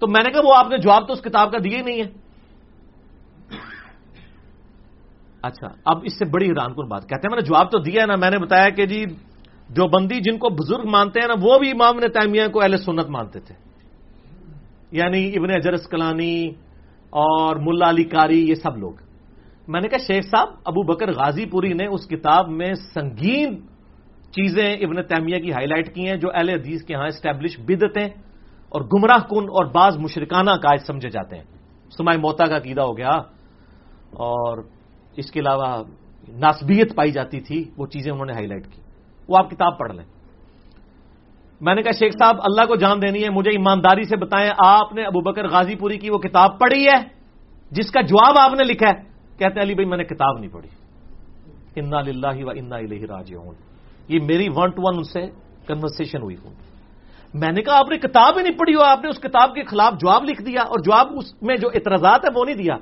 تو 0.00 0.06
میں 0.06 0.22
نے 0.24 0.30
کہا 0.30 0.40
وہ 0.44 0.54
آپ 0.54 0.70
نے 0.70 0.78
جواب 0.78 1.06
تو 1.06 1.12
اس 1.12 1.20
کتاب 1.20 1.52
کا 1.52 1.58
دیا 1.58 1.78
ہی 1.78 1.82
نہیں 1.82 2.02
ہے۔ 2.02 2.30
اچھا 5.42 5.68
اب 5.84 5.98
اس 6.04 6.18
سے 6.18 6.24
بڑی 6.24 6.46
حیران 6.46 6.74
کن 6.74 6.88
بات، 6.88 7.02
کہتے 7.02 7.14
ہیں 7.14 7.30
میں 7.30 7.40
نے 7.40 7.46
جواب 7.46 7.70
تو 7.70 7.78
دیا 7.78 8.02
ہے 8.02 8.06
نا، 8.06 8.16
میں 8.16 8.30
نے 8.30 8.38
بتایا 8.38 8.68
کہ 8.68 8.86
جی 8.86 9.04
جو 9.68 9.88
بندی 9.88 10.20
جن 10.20 10.38
کو 10.38 10.48
بزرگ 10.48 10.88
مانتے 10.90 11.20
ہیں 11.20 11.28
نا، 11.28 11.34
وہ 11.42 11.58
بھی 11.58 11.70
امام 11.70 11.98
نے 11.98 12.08
تعمیہ 12.08 12.46
کو 12.52 12.62
اہل 12.62 12.76
سنت 12.76 13.08
مانتے 13.08 13.40
تھے۔ 13.40 13.54
یعنی 14.92 15.28
ابن 15.28 15.50
اجرس 15.50 15.86
کلانی 15.86 16.48
اور 17.10 17.56
ملا 17.56 17.90
علی 17.90 18.04
کاری 18.04 18.48
یہ 18.48 18.54
سب 18.54 18.76
لوگ۔ 18.76 18.92
میں 19.68 19.80
نے 19.80 19.88
کہا 19.88 19.98
شیخ 19.98 20.24
صاحب، 20.24 20.48
ابو 20.64 20.82
بکر 20.82 21.12
غازی 21.12 21.46
پوری 21.46 21.72
نے 21.72 21.86
اس 21.86 22.08
کتاب 22.08 22.48
میں 22.48 22.72
سنگین 22.74 23.60
چیزیں 24.30 24.74
ابن 24.74 25.02
تیمیہ 25.02 25.38
کی 25.38 25.52
ہائی 25.52 25.66
لائٹ 25.66 25.94
کی 25.94 26.08
ہیں 26.08 26.16
جو 26.16 26.28
اہل 26.34 26.48
حدیث 26.48 26.82
کے 26.82 26.94
ہاں 26.94 27.06
اسٹیبلش 27.06 27.60
بدتیں 27.60 28.08
اور 28.70 28.80
گمراہ 28.80 29.18
کن 29.18 29.42
اور 29.42 29.64
بعض 29.64 29.96
مشرکانہ 29.98 30.50
قائد 30.50 30.80
سمجھے 30.86 31.10
جاتے 31.10 31.36
ہیں۔ 31.36 31.44
سمائے 31.96 32.18
موتا 32.18 32.46
کا 32.46 32.58
قیدا 32.58 32.84
ہو 32.84 32.96
گیا 32.96 33.10
اور 34.10 34.58
اس 35.16 35.30
کے 35.30 35.40
علاوہ 35.40 35.82
ناسبیت 36.28 36.94
پائی 36.94 37.10
جاتی 37.10 37.40
تھی، 37.40 37.70
وہ 37.76 37.86
چیزیں 37.86 38.12
انہوں 38.12 38.26
نے 38.26 38.32
ہائی 38.32 38.46
لائٹ 38.46 38.66
کی۔ 38.66 38.82
وہ 39.28 39.36
آپ 39.38 39.50
کتاب 39.50 39.78
پڑھ 39.78 39.92
لیں۔ 39.92 40.04
میں 41.60 41.74
نے 41.74 41.82
کہا، 41.82 41.92
شیخ 41.92 42.12
صاحب، 42.18 42.36
اللہ 42.42 42.66
کو 42.66 42.76
جان 42.76 43.02
دینی 43.02 43.24
ہے، 43.24 43.30
مجھے 43.30 43.50
ایمانداری 43.50 44.04
سے 44.04 44.16
بتائیں، 44.16 44.50
آپ 44.66 44.92
نے 44.92 45.04
ابو 45.04 45.20
بکر 45.20 45.48
غازی 45.48 45.74
پوری 45.76 45.98
کی 45.98 46.10
وہ 46.10 46.18
کتاب 46.18 46.58
پڑھی 46.58 46.86
ہے، 46.86 47.04
جس 47.70 47.90
کا 47.90 48.00
جواب 48.00 48.34
آپ 48.38 48.52
نے 48.52 48.64
لکھا 48.64 48.88
ہے۔ 48.88 49.02
کہتے 49.38 49.60
ہیں، 49.60 49.62
علی 49.62 49.74
بھائی، 49.74 49.86
میں 49.86 49.98
نے 49.98 50.04
کتاب 50.04 50.38
نہیں 50.38 50.52
پڑھی۔ 50.52 50.68
انا 51.76 52.00
للہ 52.00 52.44
و 52.44 52.50
انا 52.50 52.76
الہ 52.76 53.12
راج 53.12 53.34
یہ 54.08 54.18
میری 54.22 54.48
ون 54.56 54.70
ٹو 54.70 54.82
ون 54.82 54.94
ان 54.96 55.04
سے 55.04 55.26
کنورسن 55.66 56.22
ہوئی۔ 56.22 56.36
ہوں 56.44 56.54
میں 57.34 57.52
نے 57.52 57.62
کہا، 57.62 57.78
آپ 57.78 57.88
نے 57.90 57.98
کتاب 57.98 58.38
ہی 58.38 58.42
نہیں 58.42 58.58
پڑھی 58.58 58.74
ہو، 58.74 58.80
آپ 58.80 59.02
نے 59.02 59.08
اس 59.08 59.18
کتاب 59.18 59.54
کے 59.54 59.62
خلاف 59.62 59.92
جواب 59.92 60.24
لکھ 60.24 60.42
دیا 60.42 60.60
اور 60.60 60.78
جواب 60.78 61.08
اس 61.16 61.42
میں 61.42 61.56
جو 61.56 61.68
اعتراضات 61.68 62.24
ہے 62.24 62.38
وہ 62.38 62.44
نہیں 62.44 62.54
دیا۔ 62.54 62.76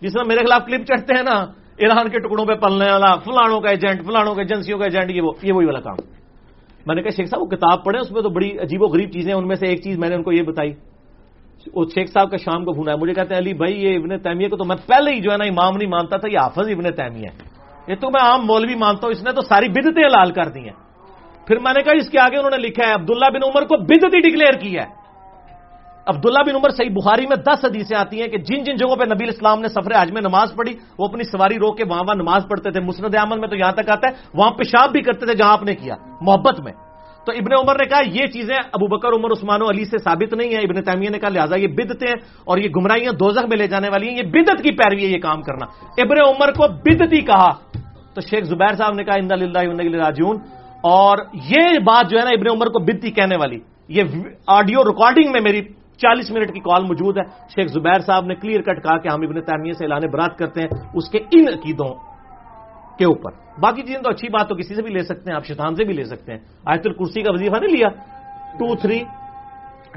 جس 0.00 0.14
میں 0.14 0.24
میرے 0.24 0.40
خلاف 0.46 0.62
کلپ 0.66 0.86
چڑھتے 0.86 1.14
ہیں 1.14 1.22
نا، 1.22 1.46
ایران 1.76 2.08
کے 2.08 2.18
ٹکڑوں 2.18 2.46
پہ 2.46 2.54
پلنے 2.54 2.92
والا 2.92 3.16
فلانوں 3.16 3.60
کا 3.60 3.68
ایجنٹ 3.68 4.06
فلانوں 4.06 4.34
کے 4.34 4.40
ایجنسیوں 4.40 4.78
کا 4.78 4.84
ایجنٹ، 4.84 5.10
یہ 5.10 5.22
وہ، 5.22 5.32
یہ 5.42 5.52
وہی 5.52 5.66
والا 5.66 5.80
کام۔ 5.80 5.96
میں 6.86 6.94
نے 6.94 7.02
کہا، 7.02 7.10
شیخ 7.16 7.28
صاحب، 7.30 7.42
وہ 7.42 7.46
کتاب 7.46 7.84
پڑھیں، 7.84 8.00
اس 8.00 8.10
میں 8.10 8.22
تو 8.22 8.28
بڑی 8.28 8.58
عجیب 8.58 8.82
و 8.82 8.86
غریب 8.86 9.10
چیزیں 9.10 9.32
ان 9.32 9.48
میں 9.48 9.56
سے 9.56 9.66
ایک 9.66 9.82
چیز 9.82 9.98
میں 9.98 10.08
نے 10.08 10.14
ان 10.14 10.22
کو 10.22 10.32
یہ 10.32 10.42
بتائی۔ 10.42 10.72
وہ 11.74 11.84
شیخ 11.94 12.12
صاحب 12.12 12.30
کا 12.30 12.36
شام 12.36 12.64
کو 12.64 12.72
بھونا 12.72 12.92
ہے 12.92 12.96
مجھے 12.96 13.14
کہتے 13.14 13.34
ہیں، 13.34 13.40
علی 13.40 13.52
بھائی، 13.52 13.84
یہ 13.84 13.96
ابن 13.96 14.18
تیمیہ 14.18 14.48
کو 14.48 14.56
تو 14.56 14.64
میں 14.64 14.76
پہلے 14.86 15.12
ہی 15.12 15.20
جو 15.20 15.32
ہے 15.32 15.36
نا، 15.36 15.44
امام 15.44 15.76
نہیں 15.76 15.90
مانتا 15.90 16.16
تھا، 16.16 16.28
یہ 16.32 16.38
حافظ 16.38 16.68
ابن 16.68 16.92
تیمیہ 16.92 17.26
ہے 17.26 17.56
یہ 17.88 17.94
تو 17.94 18.10
میں 18.10 18.20
عام 18.20 18.46
مولوی 18.46 18.74
مانتا 18.74 19.06
ہوں، 19.06 19.12
اس 19.12 19.22
نے 19.22 19.32
تو 19.32 19.40
ساری 19.40 19.68
بدتیں 19.68 20.04
حلال 20.04 20.32
کر 20.32 20.48
دی 20.48 20.60
ہیں۔ 20.60 20.85
پھر 21.46 21.58
میں 21.58 21.72
نے 21.74 21.82
کہا 21.82 21.92
اس 21.96 22.08
کے 22.08 22.18
آگے 22.18 22.36
انہوں 22.36 22.50
نے 22.50 22.56
لکھا 22.56 22.86
ہے، 22.86 22.92
عبداللہ 22.92 23.30
بن 23.30 23.40
عمر 23.44 23.62
کو 23.62 23.76
بدتی 23.76 24.20
ڈکلیئر 24.20 24.52
کیا 24.52 24.82
ہے۔ 24.82 25.06
عبداللہ 26.06 26.38
بن 26.38 26.54
عمر 26.54 26.70
صحیح 26.70 26.90
بخاری 26.90 27.26
میں 27.26 27.36
دس 27.36 27.64
حدیثیں 27.64 27.96
آتی 27.96 28.20
ہیں 28.20 28.28
کہ 28.28 28.38
جن 28.38 28.64
جن 28.64 28.76
جگہوں 28.76 28.96
پہ 28.96 29.04
نبی 29.04 29.28
اسلام 29.28 29.60
نے 29.60 29.68
سفر 29.68 30.02
حج 30.02 30.12
میں 30.12 30.20
نماز 30.20 30.54
پڑھی، 30.56 30.72
وہ 30.98 31.08
اپنی 31.08 31.24
سواری 31.24 31.54
روک 31.54 31.76
کے 31.76 31.84
وہاں 31.84 32.00
وہاں 32.00 32.14
نماز 32.14 32.42
پڑھتے 32.48 32.70
تھے۔ 32.70 32.80
مسند 32.80 33.14
احمد 33.14 33.36
میں 33.36 33.48
تو 33.48 33.56
یہاں 33.56 33.72
تک 33.72 33.90
آتا 33.90 34.08
ہے، 34.08 34.12
وہاں 34.34 34.50
پیشاب 34.50 34.92
بھی 34.92 35.02
کرتے 35.02 35.26
تھے 35.26 35.34
جہاں 35.34 35.52
آپ 35.52 35.62
نے 35.62 35.74
کیا، 35.74 35.94
محبت 36.20 36.60
میں۔ 36.60 36.72
تو 37.26 37.32
ابن 37.32 37.54
عمر 37.62 37.74
نے 37.78 37.84
کہا 37.84 38.00
یہ 38.06 38.26
چیزیں 38.26 38.54
ابو 38.54 38.86
بکر، 38.86 39.08
عمر، 39.08 39.30
عثمان 39.30 39.62
و 39.62 39.70
علی 39.70 39.84
سے 39.84 39.98
ثابت 39.98 40.34
نہیں 40.34 40.50
ہے 40.50 40.58
ابن 40.58 40.82
تعمیہ 40.82 41.10
نے 41.10 41.18
کہا 41.18 41.28
لہٰذا 41.28 41.56
یہ 41.56 41.66
بدتیں 41.66 42.12
اور 42.44 42.58
یہ 42.58 42.68
گمراہیاں 42.76 43.12
دوزخ 43.12 43.44
میں 43.48 43.56
لے 43.56 43.66
جانے 43.66 43.88
والی 43.88 44.08
ہیں۔ 44.08 44.16
یہ 44.16 44.22
بدت 44.22 44.62
کی 44.62 44.70
پیروی 44.70 45.04
ہے 45.04 45.08
یہ 45.08 45.18
کام 45.18 45.42
کرنا۔ 45.42 45.66
ابن 45.98 46.18
عمر 46.28 46.52
کو 46.52 46.68
بدتی 46.68 47.20
کہا۔ 47.20 47.50
تو 48.14 48.20
شیخ 48.20 48.44
زبیر 48.44 48.74
صاحب 48.74 48.94
نے 48.94 49.04
کہا 49.04 49.14
اللہ 49.14 49.96
راجون 49.96 50.36
اور 50.86 51.18
یہ 51.50 51.78
بات 51.78 52.10
جو 52.10 52.18
ہے 52.18 52.24
نا 52.24 52.30
ابن 52.30 52.48
عمر 52.50 52.66
کو 52.66 52.78
بدتی 52.78 53.10
کہنے 53.10 53.36
والی، 53.36 53.58
یہ 53.88 54.02
آڈیو 54.46 54.84
ریکارڈنگ 54.84 55.32
میں 55.32 55.40
میری 55.40 55.60
چالیس 55.98 56.30
منٹ 56.30 56.52
کی 56.54 56.60
کال 56.60 56.82
موجود 56.84 57.18
ہے۔ 57.18 57.24
شیخ 57.54 57.66
زبیر 57.72 58.00
صاحب 58.00 58.24
نے 58.26 58.34
کلیئر 58.34 58.62
کٹ 58.62 58.82
کہا 58.82 58.96
کہ 58.98 59.08
ہم 59.08 59.20
ابن 59.22 59.40
تعمیہ 59.40 59.72
سے 59.72 59.84
اعلان 59.84 60.02
برات 60.12 60.38
کرتے 60.38 60.60
ہیں 60.60 60.70
اس 60.94 61.10
کے 61.10 61.18
ان 61.30 61.44
عقیدوں 61.48 61.94
کے 62.98 63.04
اوپر۔ 63.04 63.30
باقی 63.60 63.82
چیزیں 63.82 64.02
تو 64.02 64.10
اچھی 64.10 64.28
بات 64.28 64.48
تو 64.48 64.54
کسی 64.54 64.74
سے 64.74 64.82
بھی 64.82 64.92
لے 64.92 65.02
سکتے 65.02 65.30
ہیں، 65.30 65.36
آپ 65.36 65.44
شیطان 65.44 65.74
سے 65.74 65.84
بھی 65.84 65.94
لے 65.94 66.04
سکتے 66.04 66.32
ہیں۔ 66.32 66.40
آیت 66.64 66.86
الکرسی 66.86 67.20
کا 67.22 67.32
وظیفہ 67.32 67.56
نہیں 67.56 67.76
لیا۔ 67.76 67.88
Two 68.58 68.74
three 68.76 69.00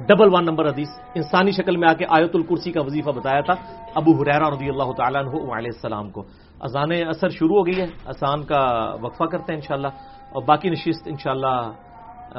double 0.07 0.29
one 0.33 0.45
number 0.45 0.65
حدیث، 0.69 0.89
انسانی 1.15 1.51
شکل 1.51 1.77
میں 1.77 1.87
آ 1.89 1.93
کے 1.93 2.05
آیت 2.09 2.35
الکرسی 2.35 2.71
کا 2.71 2.81
وظیفہ 2.81 3.09
بتایا 3.09 3.41
تھا 3.41 3.53
ابو 3.95 4.11
حریرا 4.11 4.49
رضی 4.49 4.69
اللہ 4.69 4.91
تعالیٰ 4.91 5.21
عنہ 5.21 5.35
علیہ 5.35 5.73
السلام 5.75 6.09
کو۔ 6.09 6.21
اذان 6.61 6.91
اثر 7.07 7.29
شروع 7.29 7.55
ہو 7.57 7.65
گئی 7.65 7.77
ہے، 7.79 7.87
اذان 8.05 8.43
کا 8.43 8.61
وقفہ 9.01 9.23
کرتے 9.23 9.53
ہیں 9.53 9.59
انشاءاللہ۔ 9.59 9.91
اور 10.31 10.43
باقی 10.43 10.69
نشست 10.69 11.07
انشاءاللہ 11.07 11.59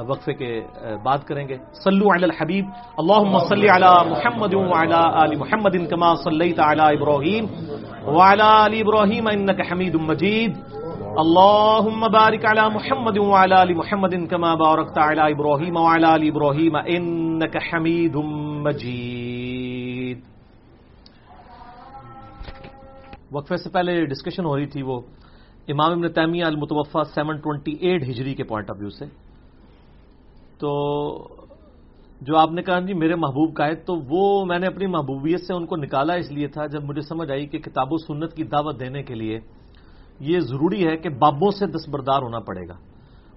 وقفے 0.09 0.33
کے 0.33 0.51
بات 1.03 1.27
کریں 1.29 1.49
گے۔ 1.49 1.57
صلو 1.85 2.15
علی 2.15 2.25
الحبیب، 2.25 2.67
اللہم 2.99 3.39
صلی 3.49 3.69
علی 3.69 3.91
محمد 4.11 4.55
وعلی 4.55 4.95
آل 4.95 5.37
محمد 5.37 5.77
کما 5.91 6.15
صلیت 6.15 6.61
علی 6.61 6.87
ابراہیم 6.97 7.45
وعلی 8.07 8.43
آل 8.43 8.75
ابراہیم، 8.81 9.27
انکا 9.27 9.65
حمید 9.71 9.95
مجید۔ 9.95 10.53
اللہم 11.17 12.01
بارک 12.13 12.45
علی 12.47 12.65
محمد 12.75 13.19
وعلی 13.19 13.55
آل 13.55 13.75
محمد 13.75 14.15
کما 14.31 14.55
بارکت 14.55 14.99
علی 14.99 15.21
ابراہیم 15.21 15.77
وعلی 15.77 16.05
آل 16.05 16.23
ابراہیم، 16.31 16.77
انکا 16.87 17.59
حمید 17.69 18.15
مجید۔ 18.67 20.19
وقفے 23.33 23.57
سے 23.57 23.69
پہلے 23.71 24.05
ڈسکشن 24.07 24.45
ہو 24.45 24.57
رہی 24.57 24.67
تھی 24.67 24.83
وہ 24.83 25.01
امام 25.71 25.91
ابن 25.93 26.13
تیمیہ 26.13 26.45
المتوفہ 26.45 26.99
سیون 27.15 27.37
ٹوینٹی 27.37 27.73
ایٹ 27.81 28.03
ہجری 28.03 28.35
کے 28.35 28.45
پوائنٹ 28.45 28.71
آف 28.71 28.77
ویو 28.81 28.91
سے۔ 28.91 29.05
تو 30.59 30.71
جو 32.21 32.37
آپ 32.37 32.53
نے 32.53 32.63
کہا 32.63 32.81
جی 32.81 32.95
میرے 32.95 33.15
محبوب 33.15 33.55
کا 33.55 33.67
ہے، 33.67 33.75
تو 33.75 33.95
وہ 34.09 34.45
میں 34.45 34.59
نے 34.59 34.67
اپنی 34.67 34.87
محبوبیت 34.87 35.41
سے 35.41 35.55
ان 35.55 35.67
کو 35.67 35.77
نکالا، 35.77 36.15
اس 36.15 36.33
لیے 36.33 36.47
تھا 36.47 36.67
جب 36.67 36.85
مجھے 36.85 37.01
سمجھ 37.01 37.31
آئی 37.31 37.47
کہ 37.47 37.59
کتاب 37.59 37.89
و 37.91 37.97
سنت 37.97 38.33
کی 38.33 38.45
دعوت 38.45 38.81
دینے 38.81 39.03
کے 39.03 39.15
لیے 39.15 39.39
یہ 40.21 40.41
ضروری 40.41 40.87
ہے 40.87 40.97
کہ 40.97 41.09
بابوں 41.09 41.51
سے 41.51 41.67
دستبردار 41.67 42.23
ہونا 42.23 42.39
پڑے 42.39 42.69
گا۔ 42.69 42.75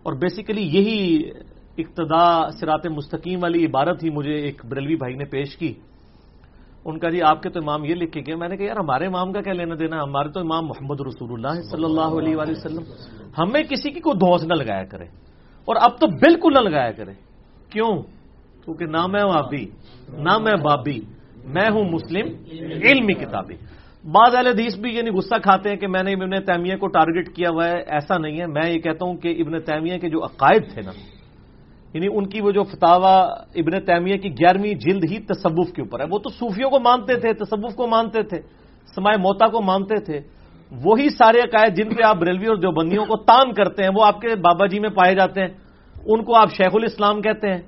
اور 0.04 0.14
بیسیکلی 0.14 0.62
یہی 0.62 1.30
اقتدا 1.78 2.52
سرات 2.52 2.88
مستقیم 2.88 3.40
والی 3.42 3.66
عبارت 3.66 4.04
ہی 4.04 4.10
مجھے 4.10 4.34
ایک 4.34 4.66
بریلوی 4.66 4.96
بھائی 4.96 5.16
نے 5.16 5.26
پیش 5.26 5.58
کی۔ 5.58 5.74
ان 6.86 7.00
کا 7.00 7.10
جی 7.10 7.22
آپ 7.22 7.42
کے 7.42 7.50
تو 7.50 7.60
امام 7.64 7.86
یہ 7.86 7.96
لکھ 7.96 8.12
کے 8.12 8.20
گئے، 8.20 8.36
میں 8.36 8.50
نے 8.50 8.58
کہا 8.58 8.66
یار 8.66 8.76
ہمارے 8.76 9.06
امام 9.06 9.32
کا 9.34 9.42
کیا 9.42 9.54
لینا 9.54 9.76
دینا؟ 9.80 10.04
ہمارے 10.04 10.30
تو 10.30 10.40
امام 10.40 10.66
محمد 10.66 11.02
رسول 11.02 11.32
اللہ 11.32 11.62
صلی 11.62 11.84
اللہ 11.84 12.02
علیہ 12.02 12.36
وآلہ 12.36 12.52
وسلم۔ 12.52 12.84
ہمیں 13.38 13.64
کسی 13.64 13.92
کی 13.92 14.00
کوئی 14.00 14.18
دھوس 14.18 14.44
نہ 14.44 14.54
لگایا 14.54 14.84
کرے۔ 14.84 15.04
اور 15.66 15.76
اب 15.82 16.00
تو 16.00 16.08
بالکل 16.08 16.54
نہ 16.54 16.60
لگایا 16.60 16.92
کرے۔ 16.92 17.12
کیوں؟ 17.70 18.02
کیونکہ 18.66 18.86
نہ 18.86 19.08
میں 19.08 19.24
بابی 19.24 19.66
نہ 20.14 20.38
میں 20.38 20.56
بابی، 20.64 21.00
میں 21.46 21.70
ہوں 21.72 21.84
مسلم 21.84 22.28
علمی 22.62 23.14
کتابی۔ 23.14 23.56
بعض 24.12 24.36
اہل 24.36 24.48
حدیث 24.48 24.78
بھی 24.78 24.96
یعنی 24.96 25.10
غصہ 25.10 25.36
کھاتے 25.44 25.70
ہیں 25.70 25.76
کہ 25.76 25.88
میں 25.88 26.04
نے 26.04 26.14
ابن 26.14 26.46
تیمیہ 26.46 26.76
کو 26.76 26.88
ٹارگٹ 26.88 27.36
کیا 27.36 27.50
ہوا 27.50 27.68
ہے، 27.68 27.82
ایسا 27.88 28.18
نہیں 28.18 28.42
ہے۔ 28.42 28.46
میں 28.46 28.70
یہ 28.70 28.80
کہتا 28.80 29.06
ہوں 29.06 29.18
کہ 29.18 29.36
ابن 29.40 29.62
تیمیہ 29.62 29.98
کے 29.98 30.10
جو 30.10 30.24
عقائد 30.24 30.74
تھے 30.74 30.82
نا 30.82 30.92
یعنی 31.94 32.08
ان 32.08 32.30
کی 32.30 32.42
وہ 32.42 32.52
جو 32.52 32.64
فتوا 32.64 33.22
ابن 33.56 33.86
تیمیہ 33.86 34.18
کی 34.18 34.30
گیارہویں 34.30 34.74
جلد 34.74 35.04
ہی 35.12 35.20
تصوف 35.20 35.72
کے 35.72 35.82
اوپر 35.82 36.00
ہے۔ 36.00 36.06
وہ 36.12 36.20
تو 36.20 36.30
صوفیوں 36.30 36.70
کو 36.70 36.80
مانتے 36.80 37.16
تھے، 37.16 37.34
تصوف 37.34 37.76
کو 37.76 37.88
مانتے 37.88 38.24
تھے، 38.24 38.42
سمائے 38.96 39.18
موتا 39.18 39.48
کو 39.48 39.62
مانتے 39.62 39.96
تھے۔ 39.96 40.20
وہی 40.84 41.10
سارے 41.10 41.40
عقائد 41.40 41.76
جن 41.76 41.96
پہ 41.96 42.04
آپ 42.04 42.16
بریلوی 42.16 42.46
اور 42.46 42.56
دیوبندیوں 42.56 43.06
کو 43.06 43.18
تان 43.18 43.54
کرتے 43.54 43.84
ہیں، 43.84 43.90
وہ 43.96 44.06
آپ 44.06 44.22
کے 44.22 44.36
بابا 44.36 44.66
جی 44.66 44.80
میں 44.80 44.90
پائے 44.90 45.16
جاتے 45.16 45.42
ہیں۔ 45.42 45.48
ان 46.06 46.24
کو 46.24 46.38
آپ 46.38 46.50
شیخ 46.52 46.70
الاسلام 46.74 47.22
کہتے 47.22 47.48
ہیں، 47.48 47.62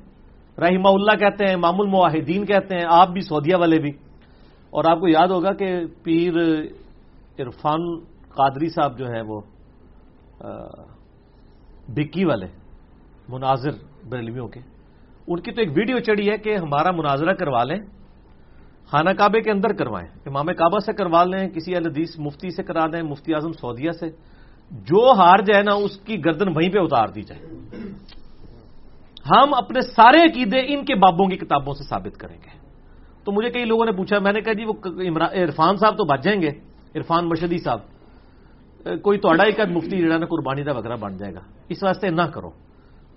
رحمہ 0.58 0.88
اللہ 0.88 1.16
کہتے 1.16 1.46
ہیں 1.46 1.56
مام 1.56 1.82
المواحدین 1.82 2.46
کہتے 2.46 2.76
ہیں، 2.76 2.86
آپ 2.90 3.10
بھی 3.10 3.22
سعودیہ 3.22 3.56
والے 3.56 3.80
بھی۔ 3.80 3.92
اور 4.70 4.84
آپ 4.86 5.00
کو 5.00 5.08
یاد 5.08 5.28
ہوگا 5.28 5.54
کہ 5.54 5.80
پیر 6.04 6.34
عرفان 7.40 8.00
قادری 8.30 8.70
صاحب 8.70 8.98
جو 8.98 9.06
ہیں 9.06 9.22
وہ 9.22 9.42
بکی 11.90 12.26
والے، 12.26 12.48
مناظر۔ 13.30 13.95
بریلویوں 14.10 14.48
کے۔ 14.48 14.60
ان 15.28 15.40
کی 15.40 15.52
تو 15.52 15.62
ایک 15.62 15.70
ویڈیو 15.76 16.00
چڑھی 16.00 16.32
ہے 16.32 16.38
کہ 16.38 16.56
ہمارا 16.56 16.92
مناظرہ 16.92 17.34
کروا 17.34 17.64
لیں، 17.64 17.80
خانہ 18.86 19.10
کعبے 19.10 19.42
کے 19.42 19.52
اندر 19.52 19.74
کروائیں۔ 19.74 20.08
امام 20.26 20.46
کعبہ 20.46 20.80
سے 20.80 20.94
کروا 20.94 21.24
لیں، 21.24 21.50
کسی 21.50 21.76
الدیس 21.76 22.20
مفتی 22.20 22.50
سے 22.50 22.64
کرا 22.64 22.88
دیں، 22.88 23.04
مفتی 23.04 23.34
اعظم 23.34 23.52
سعودیہ 23.52 23.92
سے۔ 23.92 24.06
جو 24.72 25.12
ہار 25.12 25.38
جائے 25.40 25.64
نا، 25.64 25.74
اس 25.74 25.98
کی 25.98 26.26
گردن 26.26 26.48
وہیں 26.56 26.70
پہ 26.70 26.80
اتار 26.80 27.08
دی 27.08 27.22
جائے۔ 27.22 27.42
ہم 29.30 29.54
اپنے 29.54 29.82
سارے 29.82 30.18
عقیدے 30.18 30.60
ان 30.60 30.86
کے 30.86 30.96
بابوں 30.96 31.28
کی 31.28 31.38
کتابوں 31.38 31.74
سے 31.74 31.84
ثابت 31.84 32.18
کریں 32.18 32.38
گے۔ 32.44 32.60
تو 33.24 33.32
مجھے 33.32 33.50
کئی 33.50 33.66
لوگوں 33.66 33.86
نے 33.86 33.92
پوچھا، 33.92 34.20
میں 34.20 34.34
نے 34.34 34.42
کہا 34.42 34.54
جی 34.54 34.66
وہ 34.66 34.74
عرفان 35.44 35.78
صاحب 35.78 35.98
تو 35.98 36.06
بچ 36.06 36.24
جائیں 36.24 36.42
گے، 36.42 36.50
عرفان 36.96 37.30
مرشدی 37.30 37.58
صاحب۔ 37.58 37.80
کوئی 39.02 39.20
توڑا 39.20 39.44
ایک 39.44 39.60
مفتی 39.60 40.02
جڑا 40.02 40.18
نا 40.18 40.26
قربانی 40.26 40.64
کا 40.64 40.72
وغیرہ 40.72 40.96
بن 40.96 41.18
جائے 41.18 41.34
گا۔ 41.34 41.40
اس 41.70 41.84
واسطے 41.84 42.10
نہ 42.10 42.22
کرو۔ 42.22 42.50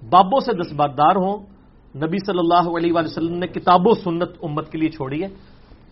بابوں 0.02 0.40
سے 0.40 0.52
دستبردار 0.52 1.16
ہوں۔ 1.16 1.46
نبی 1.96 2.18
صلی 2.26 2.38
اللہ 2.38 2.76
علیہ 2.76 2.92
وآلہ 2.92 3.06
وسلم 3.06 3.38
نے 3.38 3.46
کتاب 3.46 3.86
و 3.86 3.94
سنت 3.94 4.30
امت 4.42 4.72
کے 4.72 4.78
لیے 4.78 4.88
چھوڑی 4.88 5.22
ہے۔ 5.22 5.28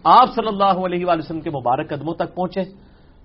آپ 0.05 0.35
صلی 0.35 0.47
اللہ 0.47 0.65
علیہ 0.65 1.07
وآلہ 1.07 1.23
وسلم 1.24 1.41
کے 1.41 1.51
مبارک 1.51 1.89
قدموں 1.89 2.15
تک 2.15 2.35
پہنچے۔ 2.35 2.61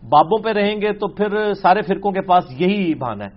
بابوں 0.09 0.37
پہ 0.37 0.49
رہیں 0.49 0.81
گے 0.81 0.93
تو 0.93 1.07
پھر 1.07 1.53
سارے 1.53 1.81
فرقوں 1.81 2.11
کے 2.11 2.21
پاس 2.21 2.43
یہی 2.61 2.93
بہانا 2.93 3.25
ہے۔ 3.25 3.29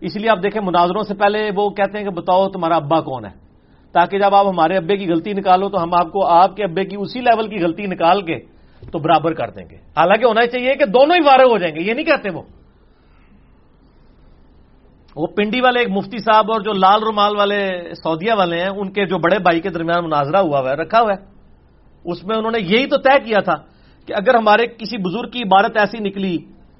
اس 0.00 0.16
لیے 0.16 0.30
آپ 0.30 0.38
دیکھیں 0.42 0.62
مناظروں 0.62 1.02
سے 1.02 1.14
پہلے 1.14 1.50
وہ 1.56 1.70
کہتے 1.70 1.98
ہیں 1.98 2.04
کہ 2.04 2.10
بتاؤ 2.10 2.48
تمہارا 2.48 2.76
ابا 2.76 3.00
کون 3.00 3.24
ہے؟ 3.24 3.30
تاکہ 3.92 4.18
جب 4.18 4.34
آپ 4.34 4.46
ہمارے 4.46 4.76
ابے 4.76 4.96
کی 4.96 5.12
غلطی 5.12 5.32
نکالو 5.32 5.68
تو 5.68 5.82
ہم 5.82 5.94
آپ 5.94 6.12
کو 6.12 6.26
آپ 6.26 6.56
کے 6.56 6.64
ابے 6.64 6.84
کی 6.84 6.96
اسی 6.98 7.20
لیول 7.20 7.48
کی 7.48 7.64
غلطی 7.64 7.86
نکال 7.86 8.22
کے 8.22 8.38
تو 8.92 8.98
برابر 8.98 9.34
کر 9.34 9.50
دیں 9.50 9.64
گے۔ 9.70 9.76
حالانکہ 9.76 10.24
ہونا 10.24 10.46
چاہیے 10.46 10.74
کہ 10.74 10.84
دونوں 10.84 11.16
ہی 11.16 11.26
وارے 11.26 11.42
ہو 11.42 11.58
جائیں 11.58 11.74
گے، 11.74 11.80
یہ 11.80 11.94
نہیں 11.94 12.04
کہتے 12.04 12.30
وہ۔ 12.30 12.42
وہ 15.16 15.26
پنڈی 15.26 15.60
والے 15.60 15.78
ایک 15.78 15.88
مفتی 15.90 16.18
صاحب 16.18 16.52
اور 16.52 16.60
جو 16.60 16.72
لال 16.72 17.02
رومال 17.02 17.36
والے 17.36 17.94
سعودیہ 18.02 18.32
والے 18.32 18.60
ہیں، 18.60 18.68
ان 18.68 18.92
کے 18.92 19.06
جو 19.06 19.18
بڑے 19.18 19.38
بھائی 19.38 19.60
کے 19.60 19.70
درمیان 19.70 20.04
مناظرہ 20.04 20.36
ہوا 20.36 20.60
ہوا 20.60 20.70
ہے، 20.70 20.74
رکھا 20.74 21.00
ہوا 21.00 21.12
ہے۔ 21.12 21.24
اس 22.04 22.24
میں 22.24 22.36
انہوں 22.36 22.50
نے 22.50 22.58
یہی 22.60 22.86
تو 22.86 22.96
طے 22.96 23.24
کیا 23.24 23.40
تھا 23.40 23.54
کہ 24.06 24.12
اگر 24.12 24.34
ہمارے 24.34 24.66
کسی 24.66 24.96
بزرگ 24.96 25.30
کی 25.30 25.38
عبارت 25.38 25.76
ایسی 25.76 25.98
نکلی 25.98 26.38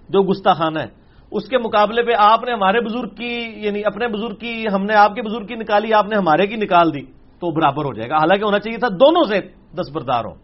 جو 0.08 0.22
گستاخانہ 0.22 0.78
ہے، 0.78 0.86
اس 1.30 1.48
کے 1.48 1.58
مقابلے 1.58 2.02
پہ 2.02 2.12
آپ 2.18 2.44
نے 2.44 2.52
ہمارے 2.52 2.80
بزرگ 2.80 3.08
کی 3.08 3.52
یعنی 3.56 3.84
اپنے 3.84 4.08
بزرگ 4.08 4.34
کی، 4.34 4.66
ہم 4.74 4.84
نے 4.84 4.94
آپ 4.94 5.14
کے 5.14 5.22
بزرگ 5.22 5.46
کی 5.46 5.54
نکالی، 5.54 5.92
آپ 5.92 6.06
نے 6.06 6.16
ہمارے 6.16 6.46
کی 6.46 6.56
نکال 6.56 6.94
دی، 6.94 7.02
تو 7.40 7.50
برابر 7.50 7.84
ہو 7.84 7.92
جائے 7.92 8.10
گا۔ 8.10 8.16
حالانکہ 8.16 8.44
ہونا 8.44 8.58
چاہیے 8.58 8.78
تھا 8.78 8.88
دونوں 8.88 9.24
سے 9.24 9.40
دستبردار 9.76 10.24
ہو۔ 10.24 10.34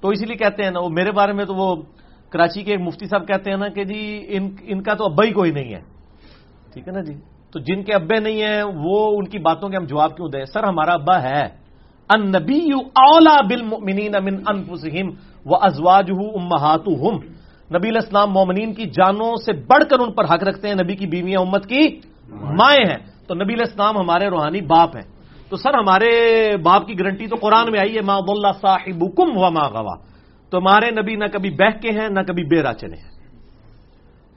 تو 0.00 0.08
اسی 0.08 0.26
لیے 0.26 0.36
کہتے 0.36 0.62
ہیں 0.62 0.70
نا، 0.70 0.80
وہ 0.80 0.88
میرے 0.88 1.12
بارے 1.12 1.32
میں 1.32 1.44
تو 1.44 1.54
وہ 1.54 1.82
کراچی 2.30 2.62
کے 2.62 2.70
ایک 2.70 2.80
مفتی 2.80 3.06
صاحب 3.06 3.28
کہتے 3.28 3.50
ہیں 3.50 3.56
نا 3.56 3.68
کہ 3.68 3.84
جی 3.84 4.26
ان 4.28 4.56
ان 4.62 4.82
کا 4.82 4.94
تو 4.94 5.04
ابا 5.04 5.24
ہی 5.24 5.32
کوئی 5.32 5.50
نہیں 5.50 5.74
ہے۔ 5.74 5.95
ٹھیک 6.76 6.88
ہے 6.88 6.92
نا 6.92 7.00
جی؟ 7.00 7.14
تو 7.52 7.58
جن 7.58 7.82
کے 7.82 7.92
ابے 7.92 8.20
نہیں 8.20 8.42
ہیں، 8.42 8.62
وہ 8.62 9.18
ان 9.18 9.28
کی 9.28 9.38
باتوں 9.38 9.68
کے 9.68 9.76
ہم 9.76 9.84
جواب 9.84 10.16
کیوں 10.16 10.28
دیں؟ 10.28 10.44
سر، 10.44 10.64
ہمارا 10.64 10.92
ابا 10.92 11.22
ہے۔ 11.22 11.42
ان 12.14 12.28
نبی 12.28 12.72
اولا 12.72 13.36
بل 13.48 13.62
من 13.62 14.34
انفسہم 14.46 15.08
و 15.46 15.54
ازواج 15.54 16.10
امہاتہم۔ 16.10 17.14
نبی 17.76 17.88
الاسلام 17.88 18.32
مومنین 18.32 18.74
کی 18.74 18.84
جانوں 18.84 19.36
سے 19.36 19.52
بڑھ 19.52 19.84
کر 19.90 20.00
ان 20.00 20.12
پر 20.12 20.24
حق 20.24 20.42
رکھتے 20.42 20.68
ہیں۔ 20.68 20.74
نبی 20.74 20.96
کی 20.96 21.06
بیویاں 21.06 21.40
امت 21.40 21.66
کی 21.66 22.00
مائیں 22.30 22.90
ہیں۔ 22.90 23.26
تو 23.26 23.34
نبی 23.34 23.54
الاسلام 23.54 23.98
ہمارے 23.98 24.28
روحانی 24.28 24.60
باپ 24.60 24.96
ہیں۔ 24.96 25.04
تو 25.48 25.56
سر، 25.56 25.74
ہمارے 25.74 26.52
باپ 26.62 26.86
کی 26.86 26.98
گارنٹی 26.98 27.26
تو 27.26 27.36
قرآن 27.40 27.72
میں 27.72 27.80
آئی 27.80 27.96
ہے 27.96 28.00
ماں 28.00 28.18
اللہ 28.28 28.52
صاحب 28.60 29.04
حکم 29.04 29.36
ہوا 29.36 29.48
ماں 29.48 29.70
گوا 29.70 29.96
تو 30.50 30.58
ہمارے 30.58 30.90
نبی 30.90 31.16
نہ 31.16 31.24
کبھی 31.32 31.50
بہ 31.50 31.78
کے 31.82 31.90
ہیں، 31.90 32.08
نہ 32.08 32.20
کبھی 32.20 32.44
بیرا 32.44 32.74
چلے 32.74 32.96
ہیں۔ 32.96 33.15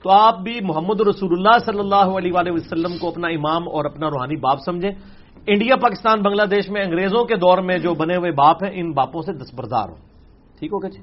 تو 0.02 0.10
آپ 0.10 0.38
بھی 0.38 0.60
محمد 0.62 1.00
رسول 1.00 1.32
اللہ 1.32 1.58
صلی 1.64 1.78
اللہ 1.78 2.16
علیہ 2.18 2.32
وآلہ 2.32 2.50
وسلم 2.50 2.98
کو 2.98 3.08
اپنا 3.08 3.28
امام 3.28 3.68
اور 3.68 3.84
اپنا 3.84 4.06
روحانی 4.06 4.36
باپ 4.36 4.58
سمجھیں۔ 4.64 4.90
انڈیا 5.46 5.76
پاکستان 5.76 6.22
بنگلہ 6.22 6.42
دیش 6.42 6.70
میں 6.70 6.82
انگریزوں 6.82 7.24
کے 7.24 7.36
دور 7.36 7.58
میں 7.58 7.78
جو 7.78 7.94
بنے 7.94 8.16
ہوئے 8.16 8.30
باپ 8.30 8.64
ہیں 8.64 8.70
ان 8.74 8.92
باپوں 8.92 9.22
سے 9.22 9.32
دستبردار 9.32 9.88
ہوں۔ 9.88 9.96
ٹھیک 10.58 10.72
ہوگا 10.72 10.88
جی؟ 10.88 11.02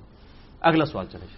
اگلا 0.62 0.86
سوال 0.86 1.06
چلے 1.06 1.26
جی۔ 1.26 1.36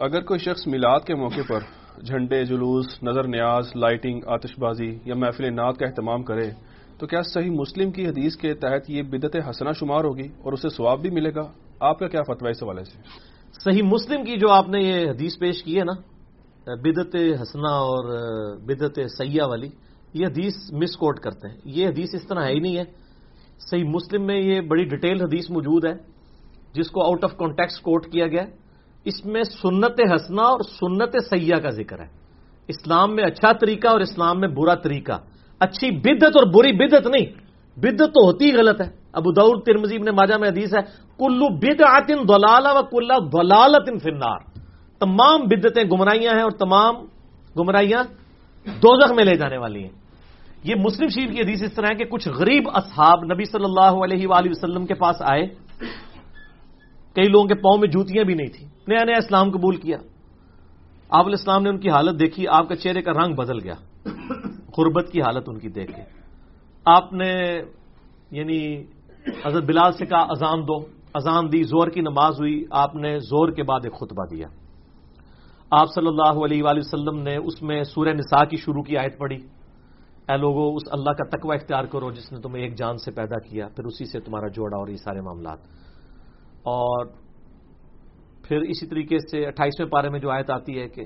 اگر 0.00 0.20
کوئی 0.20 0.38
شخص 0.38 0.66
میلاد 0.66 1.00
کے 1.00 1.14
موقع 1.14 1.40
پر 1.48 1.60
جھنڈے 2.04 2.44
جلوس 2.44 3.02
نظر 3.02 3.24
نیاز 3.28 3.76
لائٹنگ 3.76 4.20
آتش 4.26 4.58
بازی 4.58 4.98
یا 5.04 5.14
محفل 5.14 5.54
نعت 5.54 5.78
کا 5.78 5.86
اہتمام 5.86 6.22
کرے 6.22 6.50
تو 6.98 7.06
کیا 7.06 7.22
صحیح 7.22 7.50
مسلم 7.50 7.90
کی 7.90 8.06
حدیث 8.06 8.36
کے 8.36 8.54
تحت 8.54 8.90
یہ 8.90 9.02
بدت 9.02 9.36
حسنہ 9.50 9.68
شمار 9.72 10.04
ہوگی 10.04 10.28
اور 10.42 10.52
اسے 10.52 10.68
ثواب 10.68 11.00
بھی 11.00 11.10
ملے 11.10 11.34
گا؟ 11.34 11.42
آپ 11.80 11.98
کا 11.98 12.08
کیا 12.08 12.22
فتویٰ 12.22 12.50
اس 12.50 12.62
حوالے 12.62 12.84
سے؟ 12.84 12.98
صحیح 13.64 13.82
مسلم 13.82 14.24
کی 14.24 14.36
جو 14.36 14.50
آپ 14.50 14.68
نے 14.68 14.80
یہ 14.80 15.10
حدیث 15.10 15.38
پیش 15.38 15.62
کی 15.62 15.78
ہے 15.78 15.84
نا 15.84 16.15
بدت 16.66 17.16
حسنہ 17.42 17.68
اور 17.68 18.04
بدت 18.56 19.00
سیاح 19.18 19.46
والی، 19.46 19.68
یہ 20.14 20.26
حدیث 20.26 20.54
مس 20.72 20.96
کوٹ 20.96 21.20
کرتے 21.20 21.48
ہیں۔ 21.48 21.56
یہ 21.64 21.88
حدیث 21.88 22.14
اس 22.14 22.26
طرح 22.28 22.44
ہے 22.44 22.52
ہی 22.52 22.60
نہیں 22.60 22.76
ہے۔ 22.76 22.84
صحیح 23.70 23.84
مسلم 23.84 24.26
میں 24.26 24.40
یہ 24.40 24.60
بڑی 24.60 24.84
ڈیٹیل 24.84 25.20
حدیث 25.20 25.50
موجود 25.50 25.84
ہے، 25.84 25.94
جس 26.72 26.90
کو 26.90 27.04
آؤٹ 27.04 27.24
آف 27.24 27.36
کانٹیکس 27.36 27.80
کوٹ 27.80 28.06
کیا 28.06 28.26
گیا۔ 28.26 28.42
اس 29.04 29.26
میں 29.26 29.42
سنت 29.42 30.00
ہسنا 30.14 30.42
اور 30.42 30.60
سنت 30.60 31.16
سیاح 31.30 31.58
کا 31.58 31.70
ذکر 31.70 31.98
ہے۔ 31.98 32.06
اسلام 32.68 33.16
میں 33.16 33.24
اچھا 33.24 33.52
طریقہ 33.52 33.88
اور 33.88 34.00
اسلام 34.00 34.40
میں 34.40 34.48
برا 34.48 34.74
طریقہ۔ 34.74 35.12
اچھی 35.60 35.90
بدت 35.90 36.36
اور 36.36 36.46
بری 36.46 36.72
بدت 36.72 37.06
نہیں 37.06 37.26
بدت 37.80 38.14
تو 38.14 38.26
ہوتی 38.26 38.44
ہی 38.44 38.56
غلط 38.56 38.80
ہے۔ 38.80 38.90
ابو 39.12 39.32
دور 39.32 39.62
ترمزیب 39.66 40.02
نے 40.02 40.10
ماجا 40.10 40.36
میں 40.36 40.48
حدیث 40.48 40.74
ہے، 40.74 40.82
کلو 41.18 41.58
بد 41.58 41.80
آتن 41.80 42.28
دلال 42.28 42.66
و 42.66 42.82
کلّا 42.82 43.18
دلالتن 43.18 43.98
فنار 43.98 44.55
تمام 44.98 45.40
بدتیں 45.40 45.84
گمراہیاں 45.92 46.34
ہیں 46.34 46.42
اور 46.42 46.50
تمام 46.50 46.94
گمراہیاں 47.58 48.04
دوزخ 48.66 49.12
میں 49.12 49.24
لے 49.24 49.36
جانے 49.36 49.58
والی 49.58 49.82
ہیں۔ 49.82 49.90
یہ 50.64 50.74
مسلم 50.74 51.08
شریف 51.08 51.30
کی 51.30 51.40
حدیث 51.40 51.62
اس 51.62 51.72
طرح 51.72 51.86
ہے 51.86 51.94
کہ 51.94 52.04
کچھ 52.04 52.28
غریب 52.28 52.62
اصحاب 52.74 53.24
نبی 53.24 53.44
صلی 53.44 53.64
اللہ 53.64 54.04
علیہ 54.04 54.26
وآلہ 54.26 54.50
وسلم 54.50 54.86
کے 54.86 54.94
پاس 54.94 55.16
آئے۔ 55.20 55.46
کئی 57.14 57.28
لوگوں 57.28 57.46
کے 57.46 57.54
پاؤں 57.54 57.78
میں 57.78 57.88
جوتیاں 57.88 58.24
بھی 58.24 58.34
نہیں 58.34 58.46
تھیں۔ 58.46 58.68
نیا 58.88 59.04
نیا 59.04 59.16
اسلام 59.16 59.50
قبول 59.50 59.76
کیا۔ 59.76 59.96
آپ 61.10 61.26
علیہ 61.26 61.36
السلام 61.38 61.62
نے 61.62 61.70
ان 61.70 61.78
کی 61.78 61.90
حالت 61.90 62.20
دیکھی 62.20 62.48
آپ 62.48 62.68
کے 62.68 62.74
چہرے 62.74 63.02
کا 63.02 63.12
رنگ 63.12 63.34
بدل 63.34 63.64
گیا۔ 63.64 63.74
غربت 64.78 65.12
کی 65.12 65.20
حالت 65.20 65.44
ان 65.46 65.58
کی 65.58 65.68
دیکھ 65.68 65.92
کے۔ 65.92 66.02
آپ 66.84 67.12
نے 67.12 67.60
یعنی 68.30 68.84
حضرت 69.46 69.64
بلال 69.64 69.92
سے 69.92 70.06
کہا، 70.06 70.22
اذان 70.22 70.62
دو، 70.62 70.78
اذان 71.14 71.52
دی، 71.52 71.62
زور 71.62 71.88
کی 71.88 72.00
نماز 72.00 72.40
ہوئی۔ 72.40 72.64
آپ 72.70 72.94
نے 72.94 73.18
زور 73.18 73.50
کے 73.50 73.62
بعد 73.62 73.80
ایک 73.84 73.94
خطبہ 73.94 74.24
دیا۔ 74.30 74.46
آپ 75.70 75.86
صلی 75.94 76.06
اللہ 76.06 76.44
علیہ 76.44 76.62
وآلہ 76.62 76.78
وسلم 76.78 77.22
نے 77.22 77.36
اس 77.36 77.62
میں 77.62 77.82
سورہ 77.82 78.08
نساء 78.08 78.44
کی 78.44 78.56
شروع 78.56 78.82
کی 78.82 78.96
آیت 78.96 79.18
پڑھی۔ 79.18 79.36
اے 80.28 80.36
لوگوں 80.36 80.72
اس 80.74 80.82
اللہ 80.92 81.10
کا 81.10 81.36
تقوی 81.36 81.56
اختیار 81.56 81.84
کرو 81.84 82.10
جس 82.10 82.32
نے 82.32 82.40
تمہیں 82.40 82.62
ایک 82.62 82.78
جان 82.78 82.98
سے 82.98 83.10
پیدا 83.10 83.38
کیا، 83.38 83.68
پھر 83.76 83.84
اسی 83.84 84.04
سے 84.04 84.20
تمہارا 84.20 84.48
جوڑا 84.48 84.76
اور 84.76 84.88
یہ 84.88 84.96
سارے 84.96 85.20
معاملات۔ 85.20 85.58
اور 86.62 87.06
پھر 88.42 88.60
اسی 88.60 88.86
طریقے 88.86 89.18
سے 89.18 89.46
اٹھائیسویں 89.46 89.90
پارے 89.90 90.08
میں 90.08 90.20
جو 90.20 90.30
آیت 90.30 90.50
آتی 90.50 90.80
ہے 90.80 90.88
کہ 90.88 91.04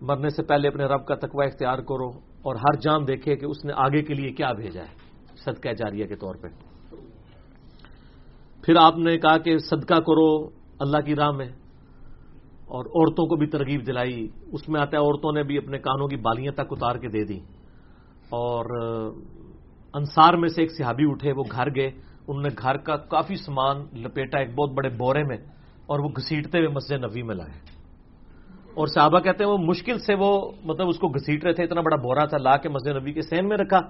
مرنے 0.00 0.28
سے 0.28 0.42
پہلے 0.42 0.68
اپنے 0.68 0.84
رب 0.84 1.06
کا 1.06 1.14
تقوی 1.14 1.46
اختیار 1.46 1.78
کرو 1.78 2.08
اور 2.18 2.54
ہر 2.54 2.80
جان 2.80 3.06
دیکھے 3.06 3.36
کہ 3.36 3.46
اس 3.46 3.64
نے 3.64 3.72
آگے 3.76 4.02
کے 4.02 4.14
لیے 4.14 4.32
کیا 4.32 4.52
بھیجا 4.52 4.82
ہے۔ 4.82 4.96
صدقہ 5.36 5.72
جاریہ 5.72 6.06
کے 6.06 6.16
طور 6.16 6.34
پہ۔ 6.34 6.48
پھر 8.62 8.74
آپ 8.80 8.96
نے 8.96 9.18
کہا 9.18 9.38
کہ 9.38 9.58
صدقہ 9.58 9.94
کرو 9.94 10.46
اللہ 10.78 11.00
کی 11.06 11.14
راہ 11.14 11.30
میں۔ 11.30 11.65
اور 12.66 12.84
عورتوں 12.84 13.26
کو 13.26 13.36
بھی 13.36 13.46
ترغیب 13.46 13.86
دلائی۔ 13.86 14.28
اس 14.52 14.68
میں 14.68 14.80
آتا 14.80 14.96
ہے 14.96 15.02
عورتوں 15.02 15.32
نے 15.32 15.42
بھی 15.42 15.58
اپنے 15.58 15.78
کانوں 15.78 16.08
کی 16.08 16.16
بالیاں 16.16 16.52
تک 16.52 16.66
اتار 16.70 16.96
کے 16.96 17.08
دے 17.08 17.24
دی 17.24 17.38
اور 18.30 18.64
انصار 19.94 20.34
میں 20.34 20.48
سے 20.48 20.62
ایک 20.62 20.70
صحابی 20.78 21.04
اٹھے، 21.06 21.32
وہ 21.32 21.44
گھر 21.52 21.74
گئے۔ 21.76 21.90
انہوں 22.28 22.42
نے 22.42 22.48
گھر 22.62 22.76
کا 22.76 22.96
کافی 22.96 23.36
سامان، 23.36 23.76
لپیٹا 24.02 24.38
ایک 24.38 24.54
بہت 24.54 24.70
بڑے 24.70 24.88
بورے 24.88 25.22
میں، 25.24 25.36
اور 25.86 25.98
وہ 25.98 26.08
گھسیٹتے 26.08 26.58
ہوئے 26.58 26.68
مسجد 26.68 26.92
نبی 26.92 27.22
میں 27.22 27.34
لائے۔ 27.34 27.76
اور 28.74 28.86
صحابہ 28.86 29.18
کہتے 29.18 29.44
ہیں، 29.44 29.50
وہ 29.50 29.58
مشکل 29.58 29.98
سے 29.98 30.14
وہ 30.14 30.50
مطلب 30.64 30.88
اس 30.88 30.98
کو 30.98 31.08
گھسیٹ 31.08 31.44
رہے 31.44 31.52
تھے، 31.52 31.64
اتنا 31.64 31.80
بڑا 31.80 31.96
بورا 31.96 32.24
تھا، 32.24 32.38
لا 32.38 32.56
کے 32.56 32.68
مسجد 32.68 32.88
نبی 32.88 33.12
کے 33.12 33.22
سین 33.22 33.48
میں 33.48 33.56
رکھا۔ 33.56 33.80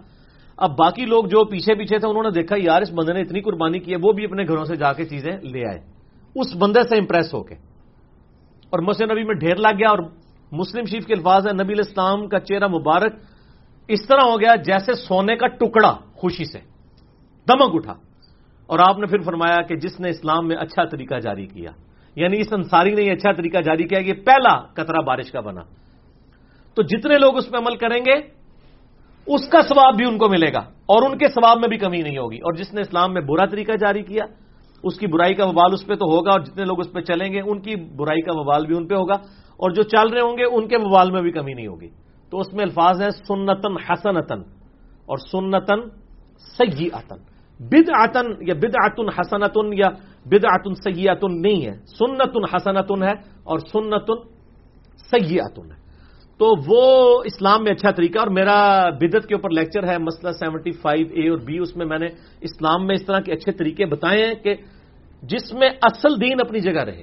اب 0.56 0.70
باقی 0.78 1.06
لوگ 1.06 1.24
جو 1.24 1.44
پیچھے 1.44 1.74
پیچھے 1.74 1.98
تھے، 1.98 2.08
انہوں 2.08 2.22
نے 2.22 2.30
دیکھا، 2.30 2.56
یار، 2.58 2.82
اس 2.82 2.90
بندے 2.92 3.12
نے 3.12 3.20
اتنی 3.20 3.40
قربانی 3.40 3.78
کی 3.78 3.92
ہے، 3.92 3.96
وہ 4.02 4.12
بھی 4.12 4.24
اپنے 4.24 4.42
گھروں 4.42 4.64
سے 4.64 4.76
جا 4.76 4.92
کے 4.92 5.04
چیزیں 5.04 5.32
لے 5.32 5.68
آئے۔ 5.68 5.78
اس 6.34 6.56
بندے 6.60 6.80
سے 6.88 6.96
امپریس 6.96 7.34
ہو 7.34 7.42
کے۔ 7.42 7.54
اور 8.70 8.78
مسجد 8.78 9.10
نبی 9.10 9.24
میں 9.24 9.34
ڈھیر 9.34 9.56
لگ 9.56 9.78
گیا 9.78 9.90
اور 9.90 9.98
مسلم 10.52 10.84
شریف 10.84 11.06
کے 11.06 11.14
الفاظ 11.14 11.46
ہے 11.46 11.52
نبی 11.52 11.72
الاسلام 11.72 12.28
کا 12.28 12.40
چہرہ 12.40 12.66
مبارک 12.66 13.12
اس 13.88 14.06
طرح 14.08 14.20
ہو 14.20 14.40
گیا 14.40 14.54
جیسے 14.54 14.94
سونے 14.94 15.36
کا 15.36 15.46
ٹکڑا 15.46 15.96
خوشی 16.14 16.44
سے 16.44 16.58
دمک 17.48 17.70
اٹھا۔ 17.74 17.94
اور 18.66 18.78
آپ 18.78 18.98
نے 18.98 19.06
پھر 19.06 19.18
فرمایا 19.18 19.62
کہ 19.62 19.76
جس 19.76 20.00
نے 20.00 20.10
اسلام 20.10 20.48
میں 20.48 20.56
اچھا 20.56 20.84
طریقہ 20.84 21.14
جاری 21.14 21.46
کیا 21.46 21.70
یعنی 22.16 22.40
اس 22.40 22.46
انصاری 22.52 22.94
نے 22.94 23.02
یہ 23.02 23.12
اچھا 23.12 23.32
طریقہ 23.32 23.58
جاری 23.58 23.84
کیا 23.84 23.98
یہ 23.98 24.12
پہلا 24.12 24.58
قطرہ 24.58 25.00
بارش 25.00 25.32
کا 25.32 25.40
بنا۔ 25.40 25.62
تو 26.74 26.82
جتنے 26.82 27.18
لوگ 27.18 27.36
اس 27.36 27.50
پہ 27.50 27.56
عمل 27.56 27.76
کریں 27.76 28.00
گے، 28.06 28.14
اس 29.26 29.48
کا 29.48 29.62
ثواب 29.62 29.96
بھی 29.96 30.06
ان 30.06 30.18
کو 30.18 30.28
ملے 30.28 30.52
گا 30.52 30.58
اور 30.58 31.10
ان 31.10 31.18
کے 31.18 31.28
ثواب 31.28 31.58
میں 31.58 31.68
بھی 31.68 31.76
کمی 31.76 32.02
نہیں 32.02 32.18
ہوگی۔ 32.18 32.36
اور 32.36 32.52
جس 32.52 32.74
نے 32.74 32.80
اسلام 32.80 33.12
میں 33.12 33.20
برا 33.20 33.46
طریقہ 33.46 33.72
جاری 33.72 34.02
کیا 34.02 34.24
اس 34.82 34.98
کی 34.98 35.06
برائی 35.06 35.34
کا 35.34 35.46
وبال 35.46 35.72
اس 35.72 35.86
پہ 35.86 35.94
تو 35.94 36.04
ہوگا 36.04 36.30
اور 36.30 36.40
جتنے 36.40 36.64
لوگ 36.64 36.80
اس 36.80 36.92
پہ 36.92 37.00
چلیں 37.00 37.32
گے، 37.32 37.40
ان 37.40 37.60
کی 37.60 37.76
برائی 37.76 38.20
کا 38.20 38.32
وبال 38.34 38.66
بھی 38.66 38.76
ان 38.76 38.86
پہ 38.86 38.94
ہوگا 38.94 39.14
اور 39.56 39.70
جو 39.70 39.82
چل 39.82 40.08
رہے 40.08 40.20
ہوں 40.20 40.38
گے، 40.38 40.44
ان 40.44 40.68
کے 40.68 40.76
وبال 40.76 41.10
میں 41.10 41.22
بھی 41.22 41.32
کمی 41.32 41.54
نہیں 41.54 41.66
ہوگی۔ 41.66 41.88
تو 42.30 42.38
اس 42.38 42.52
میں 42.52 42.64
الفاظ 42.64 43.02
ہیں 43.02 43.10
سنتن 43.10 43.72
حسنتن 43.88 44.40
اور 45.06 45.18
سنتن 45.18 45.88
سی 46.58 46.90
آتن 46.92 47.16
بد 47.60 47.90
آتن 47.94 48.26
یا 48.40 48.54
بد 48.54 48.74
آتن 48.84 49.08
حسنتن 49.08 49.72
یا 49.72 49.88
بد 50.26 50.44
آتن 50.44 50.74
سی 50.74 51.04
نہیں 51.28 51.66
ہے۔ 51.66 51.72
سنتن 51.86 52.56
حسنتن 52.56 53.02
ہے 53.02 53.12
اور 53.44 53.58
سنتن 53.58 54.28
سی 55.10 55.38
ہے۔ 55.38 55.85
تو 56.38 56.54
وہ 56.66 57.22
اسلام 57.24 57.64
میں 57.64 57.72
اچھا 57.72 57.90
طریقہ 57.90 58.18
اور 58.18 58.26
میرا 58.26 58.88
بدت 58.90 59.26
کے 59.26 59.34
اوپر 59.34 59.50
لیکچر 59.50 59.88
ہے 59.88 59.98
مسئلہ 59.98 60.32
سیونٹی 60.32 60.70
فائیو 60.70 61.06
اے 61.10 61.28
اور 61.28 61.38
بی، 61.38 61.58
اس 61.58 61.76
میں 61.76 61.86
میں 61.86 61.98
نے 61.98 62.06
اسلام 62.40 62.86
میں 62.86 62.94
اس 62.94 63.06
طرح 63.06 63.20
کے 63.20 63.32
اچھے 63.32 63.52
طریقے 63.52 63.86
بتائے 63.86 64.26
ہیں 64.26 64.34
کہ 64.34 64.54
جس 65.22 65.52
میں 65.52 65.68
اصل 65.82 66.20
دین 66.20 66.40
اپنی 66.40 66.60
جگہ 66.60 66.80
رہے۔ 66.80 67.02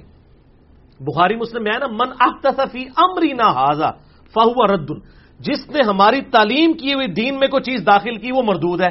بخاری 1.00 1.36
مسلم 1.36 1.62
میں 1.62 1.72
ہے 1.72 1.78
نا، 1.78 1.86
من 1.86 2.12
اختصفی 2.20 2.84
امری 2.96 3.32
نہ 3.32 3.42
حاضا 3.42 3.90
فہو 4.34 4.66
ردن 4.66 4.98
جس 5.40 5.70
نے 5.70 5.82
ہماری 5.82 6.20
تعلیم 6.20 6.72
کی 6.72 6.94
ہوئی 6.94 7.06
دین 7.06 7.38
میں 7.38 7.48
کوئی 7.48 7.62
چیز 7.62 7.86
داخل 7.86 8.16
کی 8.16 8.32
وہ 8.32 8.42
مردود 8.42 8.80
ہے۔ 8.80 8.90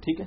ٹھیک 0.00 0.20
ہے؟ 0.20 0.26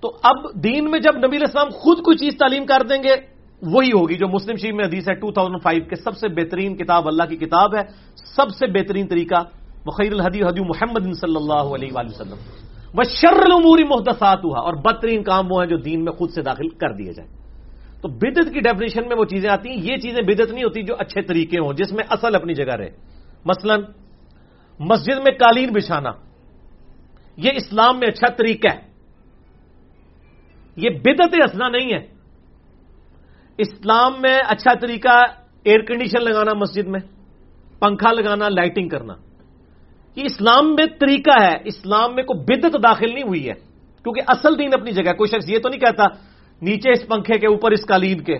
تو 0.00 0.12
اب 0.22 0.64
دین 0.64 0.90
میں 0.90 1.00
جب 1.00 1.16
نبی 1.16 1.36
الاسلام 1.36 1.68
خود 1.68 1.98
کوئی 1.98 2.16
چیز 2.16 2.38
تعلیم 2.38 2.66
کر 2.66 2.82
دیں 2.82 3.02
گے 3.02 3.37
وہی 3.62 3.88
ہوگی 3.88 4.14
جو 4.14 4.28
مسلم 4.28 4.56
شریف 4.56 4.74
میں 4.74 4.84
حدیث 4.84 5.08
ہے 5.08 5.14
2005 5.14 5.88
کے 5.88 5.96
سب 5.96 6.16
سے 6.16 6.28
بہترین 6.28 6.76
کتاب 6.76 7.08
اللہ 7.08 7.22
کی 7.22 7.36
کتاب 7.36 7.76
ہے، 7.76 7.80
سب 8.14 8.50
سے 8.50 8.66
بہترین 8.66 9.06
طریقہ 9.06 9.42
بخیر 9.84 10.12
الحدی 10.12 10.42
حدی 10.42 10.60
محمد 10.60 11.12
صلی 11.12 11.36
اللہ 11.36 11.74
علیہ 11.74 11.88
وآلہ 11.92 12.08
وسلم۔ 12.08 12.36
وہ 12.94 13.02
شر 13.02 13.36
العموری 13.36 13.84
محدثات 13.84 14.38
ہوا 14.44 14.58
اور 14.58 14.74
بدترین 14.74 15.22
کام 15.22 15.52
وہ 15.52 15.62
ہیں 15.62 15.70
جو 15.70 15.76
دین 15.76 16.04
میں 16.04 16.12
خود 16.12 16.30
سے 16.30 16.42
داخل 16.42 16.68
کر 16.68 16.92
دیے 16.92 17.12
جائیں۔ 17.12 17.30
تو 18.00 18.08
بدت 18.08 18.52
کی 18.52 18.60
ڈیفینیشن 18.60 19.08
میں 19.08 19.16
وہ 19.16 19.24
چیزیں 19.24 19.50
آتی 19.50 19.68
ہیں، 19.68 19.76
یہ 19.76 19.96
چیزیں 19.96 20.22
بدت 20.22 20.52
نہیں 20.52 20.64
ہوتی 20.64 20.82
جو 20.82 20.94
اچھے 20.98 21.22
طریقے 21.22 21.58
ہوں، 21.58 21.72
جس 21.72 21.92
میں 21.92 22.04
اصل 22.10 22.34
اپنی 22.34 22.54
جگہ 22.54 22.74
رہے۔ 22.74 22.90
مثلا، 23.44 23.76
مسجد 24.78 25.16
میں 25.16 25.32
قالین 25.32 25.72
بچھانا، 25.72 26.10
یہ 27.36 27.50
اسلام 27.54 27.98
میں 27.98 28.08
اچھا 28.08 28.28
طریقہ 28.28 28.68
ہے۔ 28.74 28.80
یہ 30.76 30.90
بدت 30.90 31.34
ہنسنا 31.34 31.68
نہیں 31.68 31.92
ہے۔ 31.92 32.17
اسلام 33.58 34.12
میں 34.20 34.38
اچھا 34.48 34.74
طریقہ 34.74 35.24
ایئر 35.64 35.80
کنڈیشن 35.80 36.24
لگانا 36.24 36.52
مسجد 36.54 36.86
میں، 36.86 37.00
پنکھا 37.78 38.12
لگانا 38.12 38.48
لائٹنگ 38.48 38.88
کرنا۔ 38.88 39.14
یہ 40.16 40.22
اسلام 40.24 40.74
میں 40.74 40.86
طریقہ 41.00 41.42
ہے، 41.42 41.56
اسلام 41.64 42.14
میں 42.14 42.22
کوئی 42.22 42.44
بدت 42.44 42.76
داخل 42.82 43.14
نہیں 43.14 43.28
ہوئی 43.28 43.48
ہے۔ 43.48 43.54
کیونکہ 44.02 44.20
اصل 44.26 44.58
دین 44.58 44.70
اپنی 44.72 44.90
جگہ 44.90 45.12
کوئی 45.12 45.28
شخص 45.28 45.48
یہ 45.48 45.58
تو 45.58 45.68
نہیں 45.68 45.80
کہتا، 45.80 46.04
نیچے 46.62 46.90
اس 46.90 47.08
پنکھے 47.08 47.38
کے، 47.38 47.46
اوپر 47.46 47.70
اس 47.70 47.86
قالین 47.86 48.20
کے۔ 48.20 48.36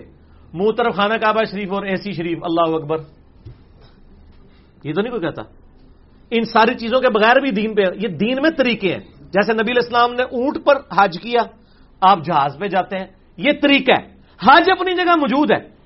منہ 0.52 0.70
طرف 0.76 0.96
خانہ 0.96 1.14
کعبہ 1.14 1.44
شریف 1.50 1.72
اور 1.72 1.82
ایسی 1.82 2.12
شریف، 2.12 2.38
اللہ 2.42 2.76
اکبر۔ 2.76 2.96
یہ 4.84 4.92
تو 4.92 5.00
نہیں 5.00 5.10
کوئی 5.10 5.22
کہتا۔ 5.22 5.42
ان 6.30 6.44
ساری 6.44 6.74
چیزوں 6.74 7.00
کے 7.00 7.10
بغیر 7.10 7.40
بھی 7.40 7.50
دین 7.50 7.74
پہ، 7.74 7.82
یہ 7.94 8.08
دین 8.08 8.42
میں 8.42 8.50
طریقے 8.50 8.92
ہیں۔ 8.92 9.00
جیسے 9.20 9.52
نبی 9.52 9.70
الاسلام 9.70 10.14
نے 10.14 10.22
اونٹ 10.22 10.64
پر 10.64 10.74
حج 10.96 11.18
کیا، 11.22 11.42
آپ 12.00 12.24
جہاز 12.24 12.56
پہ 12.60 12.66
جاتے 12.66 12.96
ہیں، 12.96 13.06
یہ 13.36 13.50
طریقہ 13.62 13.92
ہے۔ 13.92 14.17
حج 14.46 14.70
اپنی 14.70 14.94
جگہ 14.94 15.16
موجود 15.16 15.50
ہے۔ 15.50 15.78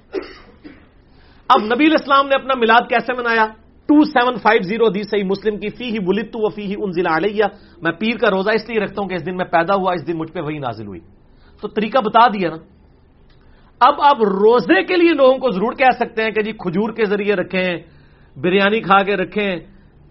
اب 1.48 1.64
نبی 1.64 1.84
الاسلام 1.84 2.28
نے 2.28 2.34
اپنا 2.34 2.58
میلاد 2.58 2.80
کیسے 2.88 3.12
منایا؟ 3.12 3.46
Two 3.86 4.04
seven 4.04 4.34
five 4.34 4.62
zero 4.62 4.88
the 4.88 5.02
صحیح 5.02 5.24
مسلم 5.24 5.56
کی 5.56 5.68
فی 5.68 5.84
ہی 5.84 5.98
بلتو 5.98 6.46
و 6.46 6.48
فی 6.48 6.66
ہی 6.66 6.74
ان 6.78 7.06
علیہ۔ 7.06 7.44
میں 7.82 7.92
پیر 7.92 8.16
کا 8.16 8.30
روزہ 8.30 8.50
اس 8.50 8.70
لیے 8.70 8.80
رکھتا 8.80 9.02
ہوں 9.02 9.08
کہ 9.08 9.14
اس 9.14 9.26
دن 9.26 9.36
میں 9.36 9.44
پیدا 9.44 9.74
ہوا، 9.74 9.92
اس 9.92 10.06
دن 10.06 10.18
مجھ 10.18 10.32
پہ 10.32 10.40
وہی 10.40 10.58
نازل 10.58 10.86
ہوئی۔ 10.86 11.00
تو 11.60 11.68
طریقہ 11.68 11.98
بتا 11.98 12.28
دیا 12.28 12.50
نا۔ 12.50 12.56
اب 13.80 14.00
آپ 14.00 14.16
روزے 14.22 14.82
کے 14.82 14.96
لیے 14.96 15.12
لوگوں 15.12 15.38
کو 15.38 15.50
ضرور 15.50 15.72
کہہ 15.72 15.96
سکتے 16.00 16.22
ہیں 16.22 16.30
کہ 16.30 16.42
جی 16.42 16.52
کھجور 16.52 16.92
کے 16.92 17.04
ذریعے 17.04 17.36
رکھیں، 17.36 17.76
بریانی 18.36 18.80
کھا 18.80 19.02
کے 19.02 19.16
رکھیں 19.16 19.56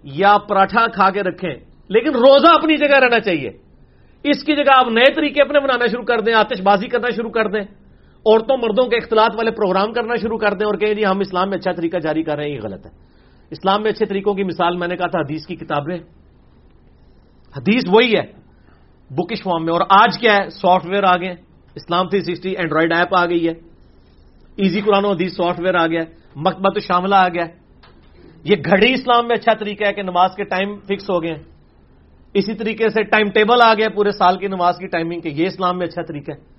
یا 0.03 0.37
پراٹھا 0.37 0.87
کھا 0.87 1.09
کے 1.09 1.23
رکھیں۔ 1.23 1.55
لیکن 1.89 2.09
روزہ 2.09 2.47
اپنی 2.47 2.77
جگہ 2.77 2.99
رہنا 2.99 3.19
چاہیے۔ 3.19 3.49
اس 4.23 4.43
کی 4.43 4.55
جگہ 4.55 4.71
آپ 4.75 4.87
نئے 4.87 5.13
طریقے 5.15 5.41
اپنے 5.41 5.59
بنانا 5.59 5.85
شروع 5.87 6.03
کر 6.03 6.19
دیں 6.19 6.33
آتش 6.33 6.61
بازی 6.61 6.87
کرنا 6.87 7.09
شروع 7.09 7.29
کر 7.29 7.47
دیں۔ 7.47 7.80
عورتوں 8.25 8.57
مردوں 8.57 8.85
کے 8.85 8.95
اختلاط 8.95 9.35
والے 9.35 9.51
پروگرام 9.51 9.93
کرنا 9.93 10.15
شروع 10.15 10.37
کر 10.37 10.53
دیں 10.53 10.65
اور 10.65 10.75
کہیں 10.75 10.93
جی 10.93 11.05
ہم 11.05 11.19
اسلام 11.19 11.49
میں 11.49 11.57
اچھا 11.57 11.71
طریقہ 11.71 11.97
جاری 11.97 12.23
کر 12.23 12.35
رہے 12.35 12.43
ہیں، 12.43 12.51
یہ 12.51 12.59
غلط 12.63 12.85
ہے۔ 12.85 12.91
اسلام 13.51 13.81
میں 13.81 13.91
اچھے 13.91 14.05
طریقوں 14.05 14.33
کی 14.33 14.43
مثال 14.43 14.77
میں 14.77 14.87
نے 14.87 14.97
کہا 14.97 15.07
تھا، 15.07 15.19
حدیث 15.19 15.45
کی 15.45 15.55
کتابیں۔ 15.55 15.97
حدیث 17.57 17.83
وہی 17.87 18.15
ہے 18.15 18.41
بکش 19.09 19.43
فارم 19.43 19.65
میں۔ 19.65 19.73
اور 19.73 19.81
آج 19.89 20.17
کیا 20.19 20.35
ہے؟ 20.35 20.49
سافٹ 20.49 20.85
ویئر 20.85 21.03
آ 21.03 21.17
گئے۔ 21.17 21.31
اسلام 21.75 22.09
تھری 22.09 22.23
سکسٹی 22.23 22.49
اینڈرائڈ 22.49 22.93
ایپ 22.93 23.15
آ 23.15 23.25
گئی 23.25 23.47
ہے۔ 23.47 23.53
ایزی 24.55 24.81
قرآن 24.81 25.05
و 25.05 25.11
حدیث 25.11 25.35
سافٹ 25.35 25.59
ویئر 25.59 25.75
آ 25.75 25.87
گیا۔ 25.87 26.01
مکتبہ 26.35 26.69
تو 26.69 26.79
شاملہ 26.79 27.15
آ 27.15 27.27
گیا۔ 27.27 27.45
یہ 28.43 28.55
گھڑی 28.65 28.93
اسلام 28.93 29.27
میں 29.27 29.35
اچھا 29.35 29.53
طریقہ 29.53 29.83
ہے 29.83 29.93
کہ 29.93 30.01
نماز 30.01 30.31
کے 30.37 30.43
ٹائم 30.43 30.79
فکس 30.79 31.09
ہو 31.09 31.23
گئے۔ 31.23 31.35
اسی 32.33 32.53
طریقے 32.53 32.89
سے 32.89 33.03
ٹائم 33.03 33.29
ٹیبل 33.29 33.61
آ 33.63 33.73
گیا 33.73 33.89
پورے 33.89 34.11
سال 34.11 34.37
کی 34.37 34.47
نماز 34.47 34.77
کی 34.77 34.87
ٹائمنگ 34.87 35.21
کے۔ 35.21 35.29
یہ 35.29 35.47
اسلام 35.47 35.77
میں 35.77 35.87
اچھا 35.87 36.01
طریقہ 36.01 36.31
ہے۔ 36.31 36.50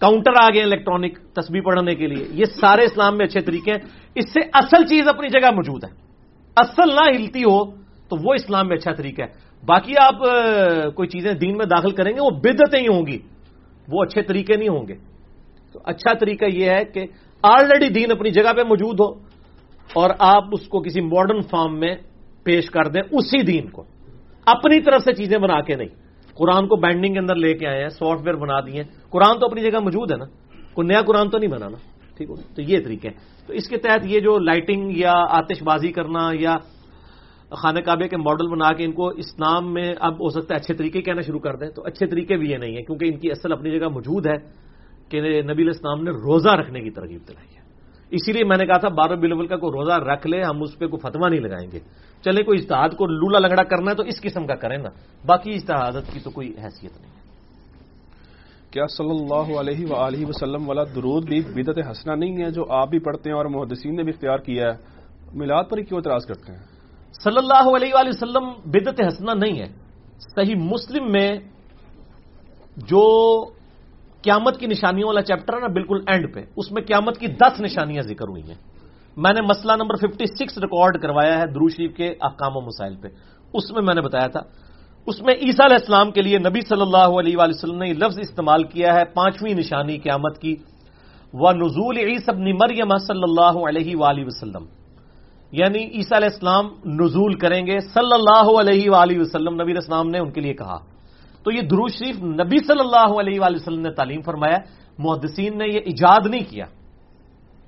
کاؤنٹر 0.00 0.30
آ 0.42 0.48
گئے 0.54 0.62
الیکٹرانک 0.62 1.18
تصویر 1.32 1.62
پڑھنے 1.62 1.94
کے 1.94 2.06
لیے۔ 2.06 2.26
یہ 2.30 2.44
سارے 2.44 2.84
اسلام 2.84 3.16
میں 3.16 3.26
اچھے 3.26 3.40
طریقے 3.40 3.72
ہیں۔ 3.72 3.78
اس 4.14 4.24
سے 4.32 4.40
اصل 4.52 4.86
چیز 4.86 5.08
اپنی 5.08 5.28
جگہ 5.28 5.50
موجود 5.54 5.84
ہے۔ 5.84 5.88
اصل 6.56 6.94
نہ 6.94 7.16
ہلتی 7.16 7.40
ہو 7.40 7.64
تو 8.08 8.16
وہ 8.24 8.34
اسلام 8.34 8.68
میں 8.68 8.76
اچھا 8.76 8.92
طریقہ 8.92 9.22
ہے۔ 9.22 9.26
باقی 9.66 9.92
آپ 10.00 10.18
کوئی 10.94 11.08
چیزیں 11.08 11.32
دین 11.32 11.56
میں 11.56 11.66
داخل 11.66 11.90
کریں 11.90 12.12
گے، 12.12 12.20
وہ 12.20 12.30
بدتیں 12.30 12.80
ہی 12.80 12.86
ہوں 12.88 13.06
گی۔ 13.06 13.18
وہ 13.92 14.02
اچھے 14.02 14.22
طریقے 14.22 14.56
نہیں 14.56 14.68
ہوں 14.68 14.88
گے۔ 14.88 14.94
تو 15.72 15.80
اچھا 15.84 16.12
طریقہ 16.18 16.44
یہ 16.44 16.70
ہے 16.70 16.84
کہ 16.84 17.06
آلریڈی 17.42 17.88
دین 17.88 18.10
اپنی 18.10 18.30
جگہ 18.30 18.52
پہ 18.56 18.62
موجود 18.62 19.00
ہو 19.00 19.20
اور 19.92 20.10
آپ 20.18 20.44
اس 20.52 20.68
کو 20.68 20.80
کسی 20.80 21.00
ماڈرن 21.00 21.40
فارم 21.40 21.78
میں 21.78 21.96
پیش 22.44 22.70
کر 22.70 22.88
دیں، 22.88 23.02
اسی 23.10 23.42
دین 23.42 23.70
کو۔ 23.70 23.84
اپنی 24.46 24.80
طرف 24.80 25.02
سے 25.02 25.12
چیزیں 25.12 25.38
بنا 25.38 25.60
کے 25.60 25.74
نہیں۔ 25.74 26.05
قرآن 26.36 26.68
کو 26.68 26.76
بینڈنگ 26.76 27.12
کے 27.12 27.18
اندر 27.18 27.34
لے 27.34 27.54
کے 27.54 27.66
آئے 27.66 27.82
ہیں، 27.82 27.88
سافٹ 27.88 28.22
ویئر 28.22 28.36
بنا 28.36 28.60
دیے 28.60 28.82
ہیں۔ 28.82 28.88
قرآن 29.10 29.38
تو 29.38 29.46
اپنی 29.46 29.60
جگہ 29.62 29.80
موجود 29.80 30.12
ہے 30.12 30.16
نا۔ 30.16 30.24
کوئی 30.74 30.86
نیا 30.88 31.02
قرآن 31.02 31.30
تو 31.30 31.38
نہیں 31.38 31.50
بنانا، 31.50 31.76
ٹھیک 32.16 32.30
ہو؟ 32.30 32.34
تو 32.54 32.62
یہ 32.62 32.78
طریقہ 32.84 33.08
ہے 33.08 33.12
تو 33.46 33.52
اس 33.52 33.68
کے 33.68 33.76
تحت 33.76 34.02
یہ 34.04 34.20
جو 34.20 34.38
لائٹنگ 34.38 34.96
یا 34.96 35.12
آتش 35.12 35.62
بازی 35.62 35.92
کرنا 35.92 36.30
یا 36.32 36.56
خانہ 37.50 37.80
کعبے 37.80 38.08
کے 38.08 38.16
ماڈل 38.16 38.48
بنا 38.48 38.72
کے 38.72 38.84
ان 38.84 38.92
کو 38.92 39.08
اسلام 39.08 39.74
میں 39.74 39.94
اب 40.00 40.12
ہو 40.14 40.28
سکتا 40.28 40.54
ہے 40.54 40.60
اچھے 40.60 40.74
طریقے 40.74 41.00
کہنا 41.00 41.20
شروع 41.20 41.38
کر 41.38 41.56
دیں، 41.56 41.70
تو 41.70 41.82
اچھے 41.84 42.06
طریقے 42.06 42.36
بھی 42.36 42.50
یہ 42.50 42.56
نہیں 42.56 42.76
ہے 42.76 42.82
کیونکہ 42.82 43.04
ان 43.04 43.16
کی 43.18 43.30
اصل 43.30 43.52
اپنی 43.52 43.78
جگہ 43.78 43.88
موجود 43.88 44.26
ہے 44.26 44.36
کہ 45.08 45.42
نبی 45.42 45.62
الاسلام 45.62 46.02
نے 46.02 46.10
روزہ 46.10 46.48
رکھنے 46.48 46.80
کی 46.80 46.90
ترغیب 46.90 47.20
دلائی۔ 47.28 47.55
ہے 47.55 47.55
اسی 48.10 48.32
لیے 48.32 48.44
میں 48.44 48.56
نے 48.56 48.66
کہا 48.66 48.78
تھا 48.78 48.88
بارہ 48.88 49.12
بلیول 49.12 49.46
کا 49.46 49.56
کوئی 49.56 49.72
روزہ 49.72 49.92
رکھ 49.92 50.26
لے 50.26 50.42
ہم 50.42 50.62
اس 50.62 50.78
پہ 50.78 50.86
کوئی 50.86 51.10
فتوا 51.10 51.28
نہیں 51.28 51.40
لگائیں 51.40 51.70
گے۔ 51.72 51.78
چلے 52.24 52.42
کوئی 52.42 52.58
اشتہاد 52.58 52.88
کو 52.88 53.06
لولا 53.06 53.38
لنگڑا 53.38 53.62
کرنا 53.62 53.90
ہے 53.90 53.96
تو 53.96 54.02
اس 54.02 54.20
قسم 54.22 54.46
کا 54.46 54.54
کریں 54.54 54.78
نا۔ 54.78 54.88
باقی 55.26 55.54
اشتہادت 55.54 56.12
کی 56.12 56.20
تو 56.20 56.30
کوئی 56.30 56.48
حیثیت 56.48 57.00
نہیں 57.00 57.10
ہے۔ 57.10 57.16
کیا 58.70 58.86
صلی 58.86 59.10
اللہ 59.10 59.58
علیہ 59.58 59.86
وآلہ 59.90 60.26
وسلم 60.28 60.68
والا 60.68 60.82
درود 60.82 61.28
بھی 61.28 61.40
بدت 61.40 61.78
حسنہ 61.90 62.12
نہیں 62.12 62.44
ہے 62.44 62.50
جو 62.50 62.72
آپ 62.72 62.88
بھی 62.88 62.98
پڑھتے 62.98 63.30
ہیں 63.30 63.36
اور 63.36 63.44
محدثین 63.44 63.96
نے 63.96 64.02
بھی 64.02 64.12
اختیار 64.14 64.38
کیا 64.38 64.64
ہے؟ 64.64 64.96
میلاد 65.34 65.64
پر 65.70 65.78
ہی 65.78 65.82
کیوں 65.82 65.98
اعتراض 65.98 66.26
کرتے 66.26 66.52
ہیں؟ 66.52 66.58
صلی 67.24 67.38
اللہ 67.38 67.76
علیہ 67.76 67.94
وآلہ 67.94 68.08
وسلم 68.08 68.70
بدت 68.70 69.00
حسنہ 69.00 69.30
نہیں 69.30 69.60
ہے۔ 69.60 69.66
صحیح 70.18 70.54
مسلم 70.54 71.12
میں 71.12 71.38
جو 72.76 73.44
قیامت 74.26 74.58
کی 74.58 74.66
نشانیوں 74.66 75.08
والا 75.08 75.22
چیپٹر 75.22 75.54
ہے 75.54 75.60
نا 75.60 75.66
بالکل 75.66 75.98
اینڈ 76.06 76.34
پہ۔ 76.34 76.40
اس 76.56 76.72
میں 76.72 76.82
قیامت 76.82 77.18
کی 77.18 77.26
دس 77.26 77.60
نشانیاں 77.60 78.02
ذکر 78.02 78.28
ہوئی 78.28 78.42
ہیں۔ 78.42 78.54
میں 79.16 79.32
نے 79.32 79.42
مسئلہ 79.42 79.72
نمبر 79.72 79.96
ففٹی 79.96 80.26
سکس 80.26 80.58
ریکارڈ 80.58 81.02
کروایا 81.02 81.38
ہے 81.38 81.46
درو 81.46 81.68
شریف 81.68 81.96
کے 81.96 82.14
احکام 82.20 82.56
و 82.56 82.60
مسائل 82.60 82.96
پہ۔ 82.96 83.08
اس 83.54 83.70
میں 83.70 83.82
میں 83.82 83.94
نے 83.94 84.00
بتایا 84.00 84.26
تھا۔ 84.26 84.40
اس 85.06 85.22
میں 85.22 85.34
عیسیٰ 85.34 85.64
علیہ 85.64 85.76
السلام 85.80 86.10
کے 86.10 86.22
لیے 86.22 86.38
نبی 86.38 86.60
صلی 86.68 86.80
اللہ 86.80 86.96
علیہ 86.96 87.36
وآلہ 87.36 87.52
وسلم 87.54 87.82
نے 87.82 87.92
لفظ 87.92 88.18
استعمال 88.18 88.62
کیا 88.64 88.94
ہے 88.94 89.04
پانچویں 89.04 89.54
نشانی 89.54 89.98
قیامت 89.98 90.38
کی۔ 90.38 90.56
و 91.32 91.52
نزول 91.52 91.96
عیسب 91.96 92.36
مریم 92.36 92.98
صلی 92.98 93.22
اللہ 93.22 93.68
علیہ 93.68 93.96
وآلہ 93.96 94.24
وسلم۔ 94.26 94.64
یعنی 95.52 95.78
عیسیٰ 95.78 96.18
علیہ 96.18 96.28
السلام 96.32 96.66
نزول 96.84 97.34
کریں 97.34 97.66
گے۔ 97.66 97.78
صلی 97.80 98.14
اللہ 98.14 98.60
علیہ 98.60 98.90
وآلہ 98.90 99.20
وسلم 99.20 99.62
نبی 99.62 99.72
السلام 99.72 100.08
نے 100.08 100.18
ان 100.18 100.30
کے 100.30 100.40
لیے 100.40 100.54
کہا۔ 100.54 100.95
تو 101.46 101.52
یہ 101.52 101.60
درو 101.60 101.88
شریف 101.88 102.22
نبی 102.22 102.58
صلی 102.58 102.80
اللہ 102.80 103.20
علیہ 103.20 103.40
وآلہ 103.40 103.56
وسلم 103.56 103.80
نے 103.80 103.90
تعلیم 103.90 104.20
فرمایا، 104.22 104.56
محدثین 104.98 105.58
نے 105.58 105.64
یہ 105.66 105.78
ایجاد 105.78 106.26
نہیں 106.26 106.50
کیا۔ 106.50 106.64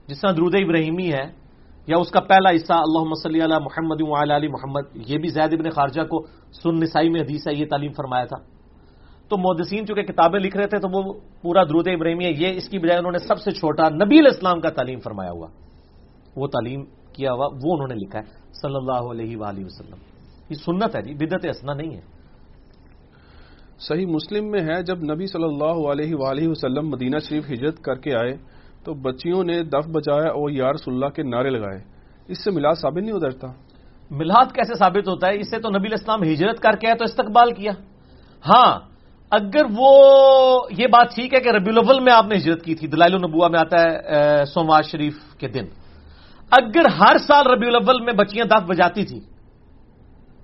جس 0.06 0.20
طرح 0.20 0.32
درود 0.32 0.54
ابراہیمی 0.54 1.12
ہے، 1.12 1.32
یا 1.86 1.96
اس 1.96 2.10
کا 2.10 2.20
پہلا 2.20 2.50
حصہ 2.50 2.72
اللہ 2.72 3.14
صلی 3.22 3.40
علی 3.40 3.54
محمد 3.64 4.30
علی 4.30 4.48
محمد، 4.48 4.80
یہ 4.94 5.18
بھی 5.18 5.28
زید 5.28 5.52
ابن 5.52 5.70
خارجہ 5.70 6.00
کو 6.00 6.26
سن 6.52 6.74
نسائی 6.74 7.08
میں 7.08 7.20
حدیث 7.20 7.48
ہے، 7.48 7.52
یہ 7.54 7.66
تعلیم 7.70 7.92
فرمایا 7.92 8.24
تھا۔ 8.24 8.36
تو 9.28 9.38
محدثین 9.38 9.86
چونکہ 9.86 10.02
کتابیں 10.02 10.40
لکھ 10.40 10.56
رہے 10.56 10.66
تھے، 10.66 10.78
تو 10.78 10.88
وہ 10.92 11.14
پورا 11.42 11.64
درود 11.64 11.88
ابراہیمی 11.88 12.24
ہے۔ 12.24 12.30
یہ 12.30 12.56
اس 12.56 12.68
کی 12.68 12.78
بجائے 12.78 12.98
انہوں 12.98 13.12
نے 13.12 13.18
سب 13.18 13.38
سے 13.38 13.50
چھوٹا 13.50 13.88
نبی 13.88 14.18
الاسلام 14.18 14.60
کا 14.60 14.70
تعلیم 14.70 15.00
فرمایا 15.00 15.30
ہوا۔ 15.30 15.46
وہ 16.36 16.46
تعلیم 16.46 16.84
کیا 17.12 17.32
ہوا، 17.32 17.46
وہ 17.46 17.74
انہوں 17.74 17.88
نے 17.88 17.94
لکھا 17.94 18.18
ہے، 18.18 18.24
صلی 18.62 18.76
اللہ 18.76 19.10
علیہ 19.10 19.36
وآلہ 19.36 19.64
وسلم۔ 19.64 19.96
یہ 20.50 20.54
سنت 20.54 20.96
ہے 20.96 21.02
جی 21.02 21.14
بدت 21.14 21.46
اسنا 21.46 21.74
نہیں 21.74 21.94
ہے۔ 21.94 22.17
صحیح 23.78 24.06
مسلم 24.06 24.50
میں 24.50 24.60
ہے، 24.60 24.82
جب 24.82 24.98
نبی 25.02 25.26
صلی 25.26 25.44
اللہ 25.44 25.78
علیہ 25.90 26.14
وآلہ 26.14 26.48
وسلم 26.48 26.88
مدینہ 26.88 27.18
شریف 27.18 27.44
ہجرت 27.50 27.78
کر 27.78 27.94
کے 27.94 28.14
آئے 28.14 28.32
تو 28.84 28.94
بچیوں 28.94 29.44
نے 29.44 29.62
دف 29.62 29.86
بجایا 29.86 30.30
اور 30.34 30.50
یا 30.50 30.72
رسول 30.72 30.94
اللہ 30.94 31.10
کے 31.14 31.22
نعرے 31.22 31.50
لگائے۔ 31.50 31.80
اس 32.28 32.44
سے 32.44 32.50
میلاد 32.50 32.74
ثابت 32.74 33.02
نہیں 33.02 33.14
اترتا 33.14 33.46
میلاد 34.10 34.52
کیسے 34.54 34.74
ثابت 34.74 35.08
ہوتا 35.08 35.26
ہے؟ 35.28 35.38
اس 35.38 35.50
سے 35.50 35.58
تو 35.58 35.70
نبی 35.70 35.88
الاسلام 35.88 36.22
ہجرت 36.22 36.58
کر 36.60 36.76
کے 36.76 36.86
آئے 36.86 36.96
تو 36.96 37.04
استقبال 37.04 37.50
کیا۔ 37.50 37.72
ہاں 38.44 38.80
اگر 39.30 39.64
وہ 39.76 39.90
یہ 40.78 40.86
بات 40.86 41.14
ٹھیک 41.14 41.34
ہے 41.34 41.40
کہ 41.40 41.48
ربی 41.48 41.70
الاول 41.70 42.00
میں 42.00 42.12
آپ 42.12 42.26
نے 42.26 42.34
ہجرت 42.36 42.64
کی 42.64 42.74
تھی، 42.74 42.86
دلائل 42.88 43.14
النبوہ 43.14 43.48
میں 43.48 43.60
آتا 43.60 43.78
ہے 43.82 44.44
سوموار 44.44 44.82
شریف 44.82 45.14
کے 45.38 45.48
دن۔ 45.48 45.66
اگر 46.50 46.84
ہر 47.00 47.18
سال 47.18 47.46
ربی 47.46 47.66
الاول 47.66 48.00
میں 48.04 48.12
بچیاں 48.12 48.44
دف 48.44 48.62
بجاتی 48.66 49.04
تھیں، 49.04 49.20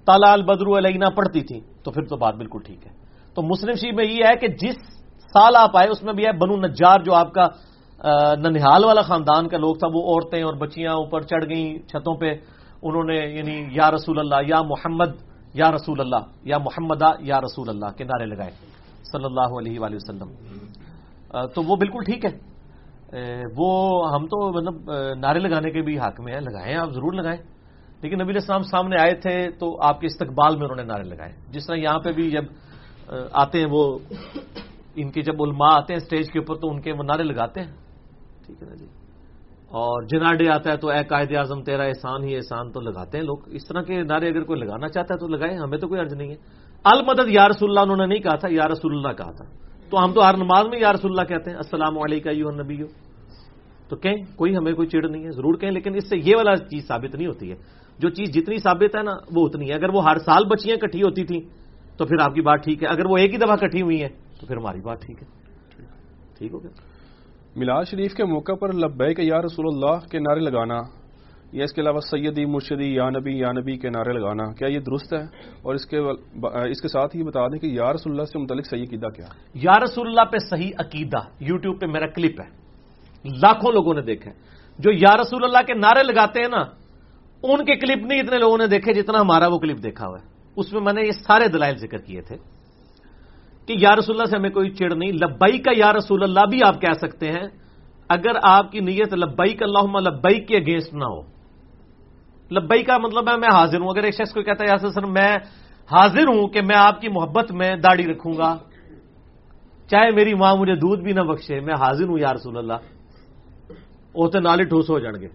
تالا 0.07 0.33
البدرو 0.33 0.79
علینا 0.79 1.09
پڑھتی 1.11 1.41
تھیں، 1.41 1.61
تو 1.83 1.91
پھر 1.91 2.05
تو 2.05 2.17
بات 2.17 2.35
بالکل 2.35 2.61
ٹھیک 2.67 2.87
ہے۔ 2.87 3.04
تو 3.35 3.43
مسلم 3.43 3.75
شریف 3.75 3.95
میں 3.95 4.05
یہ 4.05 4.25
ہے 4.25 4.37
کہ 4.37 4.49
جس 4.49 4.77
سال 5.33 5.57
آپ 5.57 5.77
آئے، 5.77 5.89
اس 5.89 6.03
میں 6.03 6.13
بھی 6.13 6.27
ہے 6.27 6.33
بنو 6.33 6.57
نجار 6.57 7.01
جو 7.01 7.15
آپ 7.15 7.33
کا 7.33 7.49
ننہال 8.35 8.85
والا 8.85 9.01
خاندان 9.01 9.49
کا 9.49 9.59
لوگ 9.59 9.75
تھا، 9.75 9.87
وہ 9.95 10.03
عورتیں 10.03 10.43
اور 10.43 10.55
بچیاں 10.55 10.93
اوپر 10.93 11.21
چڑھ 11.21 11.45
گئیں 11.49 11.89
چھتوں 11.89 12.15
پہ۔ 12.15 12.35
انہوں 12.83 13.05
نے 13.05 13.17
یعنی 13.17 13.67
یا 13.71 13.91
رسول 13.91 14.19
اللہ، 14.19 14.49
یا 14.49 14.63
محمد، 14.63 15.11
یا 15.55 15.73
رسول 15.73 16.01
اللہ، 16.01 16.17
یا 16.43 16.59
محمد 16.59 17.03
یا 17.21 17.41
رسول 17.41 17.69
اللہ 17.69 17.87
کے 17.87 18.05
نعرے 18.05 18.27
لگائے۔ 18.27 18.51
صلی 19.13 19.25
اللہ 19.25 19.59
علیہ 19.59 19.81
وآلہ 19.81 19.97
وسلم۔ 19.97 20.29
تو 21.55 21.63
وہ 21.63 21.77
بالکل 21.77 22.05
ٹھیک 22.05 22.25
ہے۔ 22.25 22.39
وہ 23.57 24.03
ہم 24.15 24.27
تو 24.27 24.53
مطلب 24.53 24.93
نعرے 25.19 25.39
لگانے 25.39 25.71
کے 25.71 25.81
بھی 25.83 25.99
حق 25.99 26.21
میں 26.21 26.33
ہیں۔ 26.33 26.41
لگائیں، 26.41 26.77
آپ 26.77 26.91
ضرور 26.91 27.13
لگائیں۔ 27.13 27.43
لیکن 28.03 28.19
نبی 28.23 28.33
السلام 28.33 28.63
سامنے 28.63 28.97
آئے 29.01 29.15
تھے 29.15 29.51
تو 29.51 29.83
آپ 29.83 30.01
کے 30.01 30.07
استقبال 30.07 30.57
میں 30.57 30.63
انہوں 30.63 30.77
نے 30.77 30.83
نعرے 30.83 31.03
لگائے۔ 31.03 31.33
جس 31.51 31.67
طرح 31.67 31.77
یہاں 31.77 31.99
پہ 31.99 32.13
بھی 32.13 32.31
جب 32.31 32.45
آتے 33.33 33.59
ہیں 33.59 33.67
وہ، 33.71 33.99
ان 34.97 35.11
کے 35.11 35.23
جب 35.23 35.43
علماء 35.43 35.77
آتے 35.77 35.93
ہیں 35.95 36.01
اسٹیج 36.03 36.31
کے 36.33 36.39
اوپر 36.39 36.55
تو 36.55 36.71
ان 36.71 36.81
کے 36.81 36.93
وہ 36.93 37.03
نعرے 37.03 37.23
لگاتے 37.23 37.61
ہیں۔ 37.61 37.73
ٹھیک 38.47 38.63
ہے 38.63 38.69
نا 38.69 38.75
جی؟ 38.75 38.87
اور 39.69 40.03
جنا 40.03 40.35
ڈے 40.35 40.49
آتا 40.49 40.73
ہے 40.73 40.77
تو 40.77 40.89
اے 40.89 41.05
قائد 41.05 41.37
اعظم 41.37 41.63
تیرا 41.63 41.83
احسان 41.83 42.25
ہی 42.25 42.37
احسان 42.37 42.73
تو 42.73 42.81
لگاتے 42.81 43.19
ہیں 43.19 43.25
لوگ۔ 43.25 43.37
اس 43.47 43.65
طرح 43.69 43.83
کے 43.83 44.03
نعرے 44.03 44.29
اگر 44.29 44.43
کوئی 44.43 44.61
لگانا 44.61 44.89
چاہتا 44.89 45.15
ہے 45.15 45.19
تو 45.19 45.29
لگائیں، 45.29 45.59
ہمیں 45.59 45.79
تو 45.79 45.89
کوئی 45.89 46.01
عرض 46.01 46.15
نہیں 46.15 46.29
ہے۔ 46.29 46.37
المدد 46.85 47.29
یا 47.29 47.49
رسول 47.49 47.71
اللہ، 47.71 47.81
انہوں 47.81 47.97
نے 47.97 48.07
نہیں 48.07 48.23
کہا 48.23 48.37
تھا، 48.37 48.49
یا 48.51 48.69
رسول 48.69 48.97
اللہ 48.97 49.13
کہا 49.13 49.31
تھا۔ 49.31 49.45
تو 49.91 50.05
ہم 50.05 50.13
تو 50.13 50.29
ہر 50.29 50.37
نماز 50.37 50.67
میں 50.67 50.79
یا 50.81 50.93
رسول 50.93 51.11
اللہ 51.11 51.35
کہتے 51.35 51.51
ہیں، 51.51 51.57
السلام 51.57 51.99
علیکم 51.99 52.61
نبی 52.61 52.79
تو 53.89 53.97
کہیں 53.97 54.17
کوئی 54.37 54.57
ہمیں 54.57 54.73
کوئی 54.73 54.89
چڑ 54.89 55.09
نہیں 55.09 55.25
ہے، 55.25 55.31
ضرور 55.31 55.55
کہیں، 55.55 55.71
لیکن 55.71 55.95
اس 55.95 56.09
سے 56.09 56.17
یہ 56.17 56.37
والا 56.37 56.57
چیز 56.57 56.89
ثابت 56.89 57.15
نہیں 57.15 57.27
ہوتی 57.27 57.51
ہے۔ 57.51 57.57
جو 57.99 58.09
چیز 58.09 58.35
جتنی 58.35 58.59
ثابت 58.59 58.97
ہے 58.97 59.03
نا، 59.03 59.13
وہ 59.37 59.47
اتنی 59.47 59.69
ہے۔ 59.69 59.75
اگر 59.75 59.89
وہ 59.89 60.05
ہر 60.05 60.19
سال 60.19 60.45
بچیاں 60.45 60.77
کٹھی 60.77 61.03
ہوتی 61.03 61.25
تھیں 61.25 61.41
تو 61.97 62.07
پھر 62.07 62.21
آپ 62.21 62.35
کی 62.35 62.41
بات 62.41 62.65
ٹھیک 62.65 62.83
ہے۔ 62.83 62.89
اگر 62.89 63.07
وہ 63.07 63.17
ایک 63.17 63.33
ہی 63.33 63.39
دفعہ 63.39 63.57
کٹھی 63.57 63.83
ہوئی 63.83 64.03
ہے 64.03 64.09
تو 64.41 64.47
پھر 64.47 64.57
ہماری 64.57 64.81
بات 64.81 65.03
ٹھیک 65.03 65.23
ہے۔ 65.23 65.27
ٹھیک 66.39 66.53
ہو 66.53 66.63
گیا۔ 66.63 66.71
میلاد 67.57 67.85
شریف 67.85 68.15
کے 68.15 68.25
موقع 68.25 68.53
پر 68.53 68.73
لبیک 68.73 69.19
یا 69.19 69.43
رسول 69.43 69.65
اللہ 69.67 70.07
کے 70.07 70.19
نعرے 70.19 70.41
لگانا 70.41 70.81
یا 71.53 71.65
اس 71.65 71.73
کے 71.73 71.81
علاوہ 71.81 72.01
سیدی 72.01 72.45
مرشدی 72.45 72.95
یا 72.95 73.11
نبی 73.11 73.39
یا 73.39 73.53
نبی 73.53 73.77
کے 73.77 73.89
نعرے 73.89 74.13
لگانا 74.13 74.53
کیا 74.53 74.69
یہ 74.69 74.79
درست 74.79 75.15
ہے؟ 75.15 75.23
اور 75.63 75.75
اس 75.75 75.87
کے 75.87 75.99
اس 76.71 76.81
کے 76.81 76.89
ساتھ 76.89 77.17
ہی 77.17 77.23
بتا 77.23 77.47
دیں 77.47 77.59
کہ 77.59 77.67
یا 77.67 77.93
رسول 77.93 78.13
اللہ 78.13 78.25
سے 78.25 78.39
متعلق 78.39 78.67
صحیح 78.71 78.83
عقیدہ 78.83 79.07
کیا 79.07 79.27
یا 79.55 79.81
رسول 79.85 80.07
اللہ 80.09 80.25
پہ 80.25 80.37
صحیح 80.51 80.73
عقیدہ۔ 80.79 81.19
یوٹیوب 81.41 81.81
پہ 81.81 81.87
میرا 81.87 82.07
کلپ 82.07 82.41
ہے۔ 82.41 82.65
لاکھوں 83.25 83.73
لوگوں 83.73 83.95
نے 83.95 84.01
دیکھا 84.01 84.31
جو 84.79 84.91
یا 84.93 85.17
رسول 85.17 85.45
اللہ 85.45 85.59
کے 85.67 85.75
نعرے 85.75 86.03
لگاتے 86.03 86.41
ہیں 86.41 86.49
نا 86.49 86.63
ان 87.43 87.65
کے 87.65 87.77
کلپ 87.77 88.07
نہیں 88.07 88.21
اتنے 88.21 88.39
لوگوں 88.39 88.59
نے 88.59 88.67
دیکھے 88.67 88.93
جتنا 88.95 89.21
ہمارا 89.21 89.47
وہ 89.47 89.59
کلپ 89.59 89.83
دیکھا 89.83 90.07
ہوا 90.07 90.19
ہے۔ 90.19 90.34
اس 90.57 90.73
میں 90.73 90.81
میں 90.81 90.93
نے 90.93 91.03
یہ 91.03 91.11
سارے 91.11 91.49
دلائل 91.49 91.77
ذکر 91.77 91.99
کیے 91.99 92.21
تھے 92.21 92.37
کہ 93.67 93.75
یا 93.79 93.97
رسول 93.97 94.17
اللہ 94.17 94.31
سے 94.31 94.37
ہمیں 94.37 94.51
کوئی 94.51 94.71
چڑ 94.71 94.95
نہیں 94.95 95.13
لبئی 95.13 95.59
کا 95.59 95.73
یا 95.77 95.93
رسول 95.93 96.23
اللہ 96.23 96.45
بھی 96.51 96.61
آپ 96.67 96.81
کہہ 96.81 96.99
سکتے 97.01 97.27
ہیں، 97.33 97.47
اگر 98.09 98.35
آپ 98.43 98.73
کی 98.73 98.81
نیت 98.81 99.15
لبئی 99.15 99.55
کا 99.55 99.65
اللہ 99.65 100.11
لبئی 100.11 100.41
کے 100.41 100.57
اگینسٹ 100.57 100.95
نہ 100.95 101.05
ہو۔ 101.05 101.21
لبئی 102.51 102.83
کا 102.83 102.99
مطلب 102.99 103.29
ہے 103.29 103.37
میں 103.37 103.53
حاضر 103.53 103.81
ہوں، 103.81 103.89
اگر 103.89 104.03
ایک 104.03 104.15
شخص 104.15 104.33
کو 104.35 104.43
کہتا 104.43 104.65
ہے، 104.65 104.71
یا 104.71 104.79
سر 104.79 105.07
میں 105.07 105.37
حاضر 105.91 106.27
ہوں 106.29 106.49
کہ 106.49 106.61
میں 106.63 106.77
آپ 106.77 107.01
کی 107.01 107.09
محبت 107.09 107.53
میں 107.53 107.77
داڑھی 107.77 108.05
رکھوں 108.05 108.35
گا، 108.37 108.57
چاہے 109.91 110.11
میری 110.11 110.35
ماں 110.35 110.57
مجھے 110.57 110.75
دودھ 110.75 111.03
بھی 111.03 111.13
نہ 111.13 111.21
بخشے، 111.21 111.61
میں 111.61 111.75
حاضر 111.75 112.09
ہوں 112.09 112.19
یا 112.19 112.33
رسول 112.33 112.57
اللہ 112.59 112.79
اوتے 114.13 114.39
نالے 114.41 114.65
ٹھوس 114.65 114.91
ہو 114.91 114.99
جان 114.99 115.15
گے۔ 115.21 115.29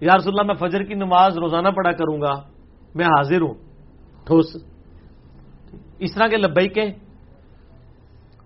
یا 0.00 0.16
رسول 0.16 0.32
اللہ، 0.32 0.52
میں 0.52 0.54
فجر 0.54 0.82
کی 0.82 0.94
نماز 0.94 1.38
روزانہ 1.38 1.68
پڑھا 1.68 1.92
کروں 1.92 2.20
گا، 2.20 2.32
میں 2.94 3.06
حاضر 3.06 3.40
ہوں۔ 3.40 3.54
ٹھوس۔ 4.24 4.56
اس 5.98 6.14
طرح 6.14 6.26
کے 6.26 6.36
لبئی 6.36 6.68
کے 6.68 6.92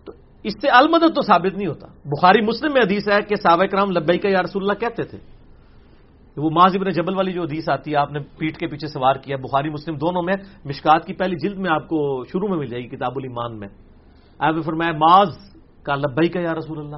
تو 0.04 0.12
اس 0.42 0.52
سے 0.60 0.68
المدد 0.68 1.14
تو 1.14 1.22
ثابت 1.22 1.56
نہیں 1.56 1.66
ہوتا۔ 1.66 1.86
بخاری 1.86 2.40
مسلم 2.40 2.72
میں 2.72 2.82
حدیث 2.82 3.08
ہے 3.08 3.22
کہ 3.28 3.36
صحابہ 3.36 3.64
کرام 3.64 3.90
لبئی 3.90 4.18
کا 4.18 4.28
یا 4.28 4.42
رسول 4.42 4.62
اللہ 4.62 4.72
کہتے 4.72 5.04
تھے۔ 5.04 5.18
وہ 6.36 6.50
ماض 6.50 6.76
ابن 6.76 6.90
جبل 6.90 7.14
والی 7.14 7.32
جو 7.32 7.42
حدیث 7.42 7.68
آتی 7.68 7.90
ہے، 7.90 7.96
آپ 7.96 8.12
نے 8.12 8.18
پیٹ 8.38 8.58
کے 8.58 8.66
پیچھے 8.66 8.88
سوار 8.88 9.14
کیا۔ 9.14 9.36
بخاری 9.36 9.70
مسلم 9.70 9.94
دونوں 9.94 10.22
میں 10.22 10.34
مشکات 10.64 11.06
کی 11.06 11.12
پہلی 11.12 11.48
جلد 11.48 11.58
میں 11.58 11.70
آپ 11.70 11.88
کو 11.88 12.24
شروع 12.24 12.48
میں 12.48 12.58
مل 12.58 12.66
جائے 12.66 12.82
گی، 12.82 12.88
کتاب 12.88 13.12
الایمان 13.16 13.58
میں۔ 13.58 13.68
آپ 14.38 14.54
نے 14.54 14.62
فرمایا 14.62 14.92
ماض 14.92 15.28
کا 15.82 15.94
لبئی 15.94 16.28
کا 16.28 16.40
یا 16.40 16.54
رسول 16.54 16.78
اللہ؟ 16.78 16.96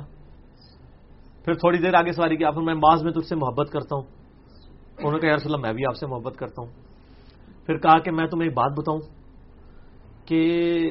پھر 1.45 1.55
تھوڑی 1.55 1.79
دیر 1.79 1.95
آگے 1.95 2.13
سواری 2.13 2.37
کی، 2.37 2.45
آپ 2.45 2.59
میں 2.59 2.75
ماض 2.75 3.03
میں 3.03 3.13
تجھ 3.13 3.29
سے 3.29 3.35
محبت 3.35 3.71
کرتا 3.71 3.97
ہوں۔ 3.97 4.03
انہوں 4.99 5.13
نے 5.13 5.19
کہا، 5.19 5.29
یا 5.29 5.37
رسول 5.37 5.55
اللہ، 5.55 5.67
میں 5.67 5.73
بھی 5.73 5.87
آپ 5.87 5.97
سے 5.97 6.07
محبت 6.07 6.37
کرتا 6.37 6.63
ہوں۔ 6.63 6.90
پھر 7.67 7.79
کہا 7.79 7.99
کہ 7.99 8.11
میں 8.11 8.27
تمہیں 8.27 8.49
ایک 8.49 8.57
بات 8.57 8.73
بتاؤں 8.79 8.99
کہ 10.27 10.91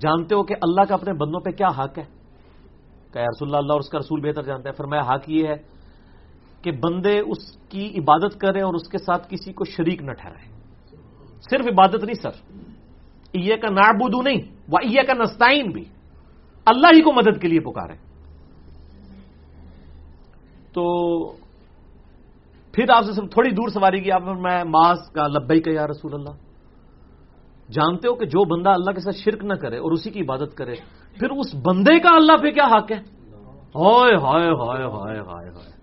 جانتے 0.00 0.34
ہو 0.34 0.42
کہ 0.42 0.54
اللہ 0.62 0.80
کا 0.80 0.94
اپنے 0.94 1.12
بندوں 1.12 1.40
پہ 1.40 1.50
کیا 1.50 1.68
حق 1.68 1.98
ہے؟ 1.98 2.04
کہ 3.12 3.18
رسول 3.18 3.48
اللہ 3.48 3.56
اللہ 3.56 3.72
اور 3.72 3.80
اس 3.80 3.88
کا 3.88 3.98
رسول 3.98 4.20
بہتر 4.20 4.42
جانتا 4.42 4.68
ہے۔ 4.68 4.74
فرمایا 4.74 5.02
حق 5.02 5.30
یہ 5.30 5.46
ہے 5.46 5.54
کہ 6.62 6.70
بندے 6.72 7.20
اس 7.20 7.56
کی 7.68 7.98
عبادت 7.98 8.40
کریں 8.40 8.62
اور 8.62 8.74
اس 8.74 8.88
کے 8.88 8.98
ساتھ 8.98 9.26
کسی 9.30 9.52
کو 9.52 9.64
شریک 9.64 10.02
نہ 10.02 10.12
ٹھہرائیں۔ 10.12 10.52
صرف 11.50 11.66
عبادت 11.66 12.04
نہیں 12.04 12.22
سر 12.22 12.30
یہ 13.32 13.56
کا 13.56 13.68
نابودو 13.70 14.22
نہیں، 14.22 14.42
وہ 14.68 14.78
یہ 14.84 15.02
کا 15.02 15.12
نستعین 15.12 15.70
بھی۔ 15.70 15.84
اللہ 16.64 16.86
ہی 16.86 17.02
کو 17.02 17.12
مدد 17.12 17.40
کے 17.40 17.48
لیے 17.48 17.60
پکارے 17.60 17.92
تو 20.72 20.86
پھر 22.76 22.84
آپ 22.90 23.04
سے 23.04 23.12
تھوڑی 23.12 23.50
دور 23.50 23.68
سواری 23.68 24.00
کی، 24.00 24.12
آپ 24.12 24.22
میں 24.22 24.64
ماس 24.64 25.10
کا 25.12 25.26
لبئی 25.26 25.60
کا 25.60 25.70
یا 25.72 25.86
رسول 25.86 26.14
اللہ۔ 26.14 26.30
جانتے 27.72 28.08
ہو 28.08 28.14
کہ 28.14 28.26
جو 28.26 28.44
بندہ 28.44 28.70
اللہ 28.70 28.90
کے 28.90 29.00
ساتھ 29.00 29.16
شرک 29.16 29.44
نہ 29.44 29.54
کرے 29.54 29.76
اور 29.76 29.92
اسی 29.92 30.10
کی 30.10 30.20
عبادت 30.20 30.56
کرے، 30.56 30.74
پھر 31.18 31.30
اس 31.30 31.54
بندے 31.54 32.00
کا 32.00 32.10
اللہ 32.14 32.36
پہ 32.42 32.50
کیا 32.50 32.64
حق 32.64 32.92
ہے؟ 32.92 32.96
ہائے 33.74 34.16
ہائے 34.16 34.48
ہائے 34.48 34.84
ہائے 34.84 35.20
ہائے 35.20 35.48
ہائے۔ 35.48 35.76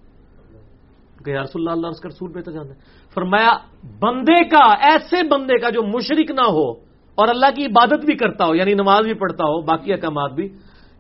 کہ 1.26 1.32
یا 1.32 1.44
رسول 1.44 1.62
اللہ 1.62 1.72
اللہ 1.72 1.88
اس 1.88 2.00
کا 2.00 2.10
رسول 2.10 2.32
پہ 2.32 2.42
تو 2.42 2.52
جانتے 2.52 2.74
فرمایا، 3.14 3.54
بندے 4.00 4.44
کا، 4.44 4.74
ایسے 4.80 5.28
بندے 5.28 5.58
کا 5.58 5.70
جو 5.70 5.84
مشرک 5.84 6.32
نہ 6.32 6.42
ہو 6.42 6.72
اور 7.16 7.28
اللہ 7.28 7.46
کی 7.56 7.66
عبادت 7.66 8.06
بھی 8.06 8.16
کرتا 8.16 8.46
ہو 8.46 8.56
یعنی 8.56 8.74
نماز 8.74 9.02
بھی 9.04 9.14
پڑھتا 9.14 9.44
ہو، 9.44 9.62
باقی 9.62 9.94
احکامات 9.94 10.32
بھی، 10.32 10.50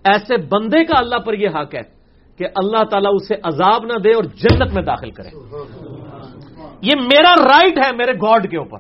ایسے 0.03 0.37
بندے 0.37 0.85
کا 0.85 0.99
اللہ 0.99 1.15
پر 1.15 1.33
یہ 1.33 1.49
حق 1.49 1.75
ہے۔ 1.75 2.02
کہ 2.37 2.45
اللہ 2.55 2.83
تعالیٰ 2.83 3.11
اسے 3.13 3.35
عذاب 3.43 3.85
نہ 3.85 3.99
دے 3.99 4.11
اور 4.13 4.23
جنت 4.23 4.73
میں 4.73 4.83
داخل 4.83 5.11
کرے۔ 5.11 5.29
یہ 6.81 6.91
میرا 6.95 7.35
رائٹ 7.35 7.77
ہے 7.77 7.95
میرے 7.95 8.13
گاڈ 8.13 8.51
کے 8.51 8.57
اوپر۔ 8.57 8.77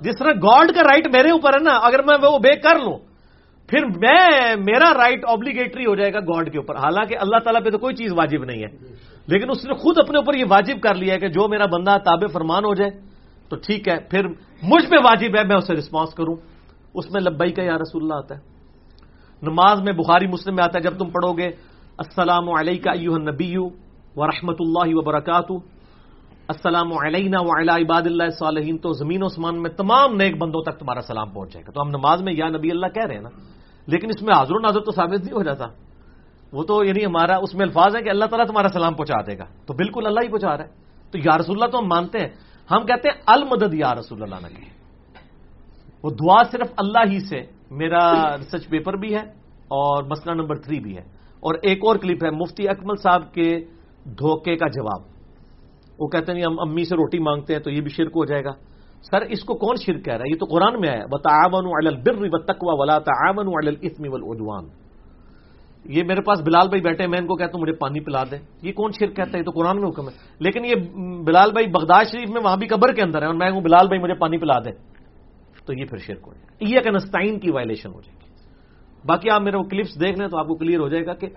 جس 0.00 0.18
طرح 0.18 0.30
گاڈ 0.30 0.72
کا 0.74 0.82
رائٹ 0.82 1.06
میرے 1.06 1.30
اوپر 1.30 1.50
ہے 1.52 1.64
نا، 1.64 1.70
اگر 1.70 2.02
میں 2.02 2.30
وہ 2.30 2.38
بے 2.38 2.56
کر 2.56 2.78
لوں، 2.78 2.98
پھر 3.66 3.86
میں، 3.86 4.56
میرا 4.56 4.94
رائٹ 4.94 5.24
آبلیگیٹری 5.28 5.86
ہو 5.86 5.94
جائے 5.94 6.12
گا 6.12 6.18
گاڈ 6.20 6.52
کے 6.52 6.58
اوپر۔ 6.58 6.76
حالانکہ 6.76 7.16
اللہ 7.20 7.36
تعالیٰ 7.38 7.64
پہ 7.64 7.70
تو 7.70 7.78
کوئی 7.78 7.94
چیز 7.94 8.12
واجب 8.12 8.44
نہیں 8.44 8.62
ہے۔ 8.62 8.68
لیکن 9.26 9.50
اس 9.50 9.64
نے 9.64 9.74
خود 9.74 9.98
اپنے 9.98 10.18
اوپر 10.18 10.34
یہ 10.34 10.44
واجب 10.48 10.80
کر 10.80 10.94
لیا 10.94 11.14
ہے 11.14 11.18
کہ 11.18 11.28
جو 11.28 11.48
میرا 11.48 11.64
بندہ 11.66 11.96
تاب 12.04 12.32
فرمان 12.32 12.64
ہو 12.64 12.74
جائے، 12.74 12.90
تو 13.48 13.56
ٹھیک 13.56 13.88
ہے، 13.88 13.96
پھر 14.10 14.26
مجھ 14.62 14.90
پہ 14.90 14.96
واجب 15.04 15.38
ہے، 15.38 15.44
میں 15.44 15.56
اسے 15.56 15.74
رسپانس 15.74 16.14
کروں۔ 16.14 16.36
اس 16.94 17.10
میں 17.12 17.20
لبئی 17.20 17.52
کا 17.52 17.62
یا 17.62 17.76
رسول 17.76 18.02
اللہ 18.02 18.14
آتا 18.14 18.34
ہے۔ 18.34 18.40
نماز 19.42 19.80
میں 19.80 19.92
بخاری 19.92 20.26
مسلم 20.26 20.54
میں 20.54 20.64
آتا 20.64 20.78
ہے، 20.78 20.82
جب 20.82 20.98
تم 20.98 21.10
پڑھو 21.10 21.32
گے 21.32 21.48
السلام 22.02 22.48
علیہ 22.50 23.16
نبی 23.20 23.56
و 23.56 24.26
رحمۃ 24.26 24.60
اللہ 24.60 24.94
وبرکاتہ 24.94 25.52
السلام 26.48 26.92
علینا 26.98 27.40
و 27.40 27.50
عباد 27.54 28.06
اللہ 28.06 28.28
صالحین 28.38 28.78
تو 28.78 28.92
زمین 28.92 29.22
و 29.22 29.28
سمان 29.28 29.62
میں 29.62 29.70
تمام 29.76 30.16
نیک 30.16 30.36
بندوں 30.38 30.62
تک 30.62 30.78
تمہارا 30.78 31.00
سلام 31.00 31.30
پہنچ 31.30 31.52
جائے 31.52 31.64
گا. 31.66 31.70
تو 31.72 31.80
ہم 31.82 31.88
نماز 31.88 32.22
میں 32.22 32.32
یا 32.32 32.48
نبی 32.48 32.70
اللہ 32.70 32.90
کہہ 32.94 33.06
رہے 33.06 33.14
ہیں 33.14 33.22
نا، 33.22 33.32
لیکن 33.88 34.08
اس 34.10 34.22
میں 34.22 34.34
حاضر 34.34 34.54
و 34.54 34.60
ناظر 34.60 34.80
تو 34.80 34.92
ثابت 34.92 35.20
نہیں 35.24 35.34
ہو 35.34 35.42
جاتا. 35.42 35.66
وہ 36.52 36.62
تو 36.68 36.74
یعنی 36.84 37.04
ہمارا، 37.06 37.36
اس 37.38 37.54
میں 37.54 37.64
الفاظ 37.66 37.90
ہے 37.96 38.02
کہ 38.02 38.10
اللہ 38.10 38.26
تعالیٰ 38.30 38.46
تمہارا 38.46 38.68
سلام 38.72 38.94
پہنچا 38.94 39.20
دے 39.26 39.38
گا. 39.38 39.46
تو 39.66 39.70
بالکل 39.74 40.06
اللہ 40.06 40.20
ہی 40.20 40.28
پہنچا 40.28 40.56
رہا 40.56 40.64
ہے. 40.64 40.70
تو 41.10 41.16
یا 41.18 41.34
رسول 41.38 41.54
اللہ 41.56 41.70
تو 41.72 41.78
ہم 41.78 41.88
مانتے 41.88 42.18
ہیں. 42.18 42.30
ہم 42.68 42.80
کہتے 42.86 43.08
ہیں 43.08 43.16
المدد 43.26 43.72
یا 43.74 43.94
رسول 43.94 44.22
اللہ 44.22 44.38
نے 44.42 44.48
کہ 44.50 44.64
وہ 46.04 46.10
دعا 46.10 46.40
صرف 46.50 46.68
اللہ 46.82 47.02
ہی 47.12 47.18
سے، 47.30 47.40
میرا 47.70 48.04
ریسرچ 48.42 48.68
پیپر 48.68 48.94
بھی 48.98 49.10
ہے 49.14 49.24
اور 49.70 49.96
مسئلہ 50.10 50.32
نمبر 50.34 50.56
تھری 50.66 50.78
بھی 50.80 50.96
ہے. 50.96 51.04
اور 51.42 51.54
ایک 51.62 51.78
اور 51.86 51.96
کلپ 51.96 52.24
ہے، 52.24 52.30
مفتی 52.30 52.68
اکمل 52.68 52.96
صاحب 52.96 53.34
کے 53.34 53.58
دھوکے 54.04 54.56
کا 54.56 54.68
جواب۔ 54.68 55.00
وہ 55.98 56.08
کہتے 56.08 56.32
ہیں، 56.32 56.42
ہم 56.42 56.60
امی 56.60 56.84
سے 56.84 56.96
روٹی 56.96 57.18
مانگتے 57.18 57.52
ہیں 57.52 57.60
تو 57.60 57.70
یہ 57.70 57.80
بھی 57.80 57.90
شرک 57.90 58.10
ہو 58.16 58.24
جائے 58.24 58.44
گا۔ 58.44 58.50
سر، 59.10 59.20
اس 59.20 59.44
کو 59.44 59.54
کون 59.54 59.76
شرک 59.86 60.04
کہہ 60.04 60.12
رہا 60.12 60.24
ہے؟ 60.24 60.30
یہ 60.30 60.38
تو 60.38 60.46
قرآن 60.46 60.80
میں 60.80 60.88
آیا 60.88 61.06
بتاون 61.06 61.86
البر 61.86 62.14
و 62.16 62.38
تقوا 62.38 62.74
ولا 62.78 62.98
تعاون 62.98 63.48
الاسم 63.48 64.12
والعدوان۔ 64.12 64.64
یہ 65.84 66.02
میرے 66.04 66.20
پاس 66.20 66.40
بلال 66.40 66.68
بھائی 66.68 66.82
بیٹھے 66.82 67.06
میں 67.06 67.18
ان 67.18 67.26
کو 67.26 67.36
کہتا 67.36 67.52
ہوں، 67.54 67.60
مجھے 67.60 67.72
پانی 67.72 68.00
پلا 68.00 68.24
دیں۔ 68.24 68.38
یہ 68.62 68.72
کون 68.72 68.90
شرک 68.98 69.16
کہتا 69.16 69.30
ہے؟ 69.34 69.38
یہ 69.38 69.44
تو 69.44 69.50
قرآن 69.50 69.80
میں 69.80 69.88
حکم 69.88 70.08
ہے۔ 70.08 70.14
لیکن 70.38 70.64
یہ 70.64 70.74
بلال 71.22 71.52
بھائی 71.52 71.66
بغداد 71.66 72.04
شریف 72.12 72.30
میں 72.30 72.42
وہاں 72.44 72.56
بھی 72.56 72.66
قبر 72.66 72.92
کے 72.92 73.02
اندر 73.02 73.22
ہے 73.22 73.26
اور 73.26 73.34
میں 73.34 73.50
ہوں 73.50 73.60
بلال 73.60 73.86
بھائی 73.86 74.02
مجھے 74.02 74.14
پانی 74.14 74.38
پلا 74.38 74.58
دیں۔ 74.58 74.72
تو 75.66 75.72
یہ 75.72 75.84
پھر 75.84 75.98
شرک 75.98 76.20
ہو 76.26 76.32
جائے۔ 76.32 76.46
گا 76.46 76.76
یہ 76.76 76.80
کنسٹائن 76.80 77.40
کی 77.40 77.50
وائلیشن 77.50 77.88
ہو 77.88 78.00
جائے۔ 78.00 78.16
گی 78.16 78.21
باقی 79.06 79.30
آپ 79.30 79.42
میرے 79.42 79.56
وہ 79.56 79.62
کلپس 79.62 80.00
دیکھ 80.00 80.18
لیں 80.18 80.28
تو 80.28 80.38
آپ 80.38 80.46
کو 80.46 80.54
کلیئر 80.54 80.78
ہو 80.78 80.88
جائے 80.88 81.06
گا 81.06 81.14
کہ 81.14 81.28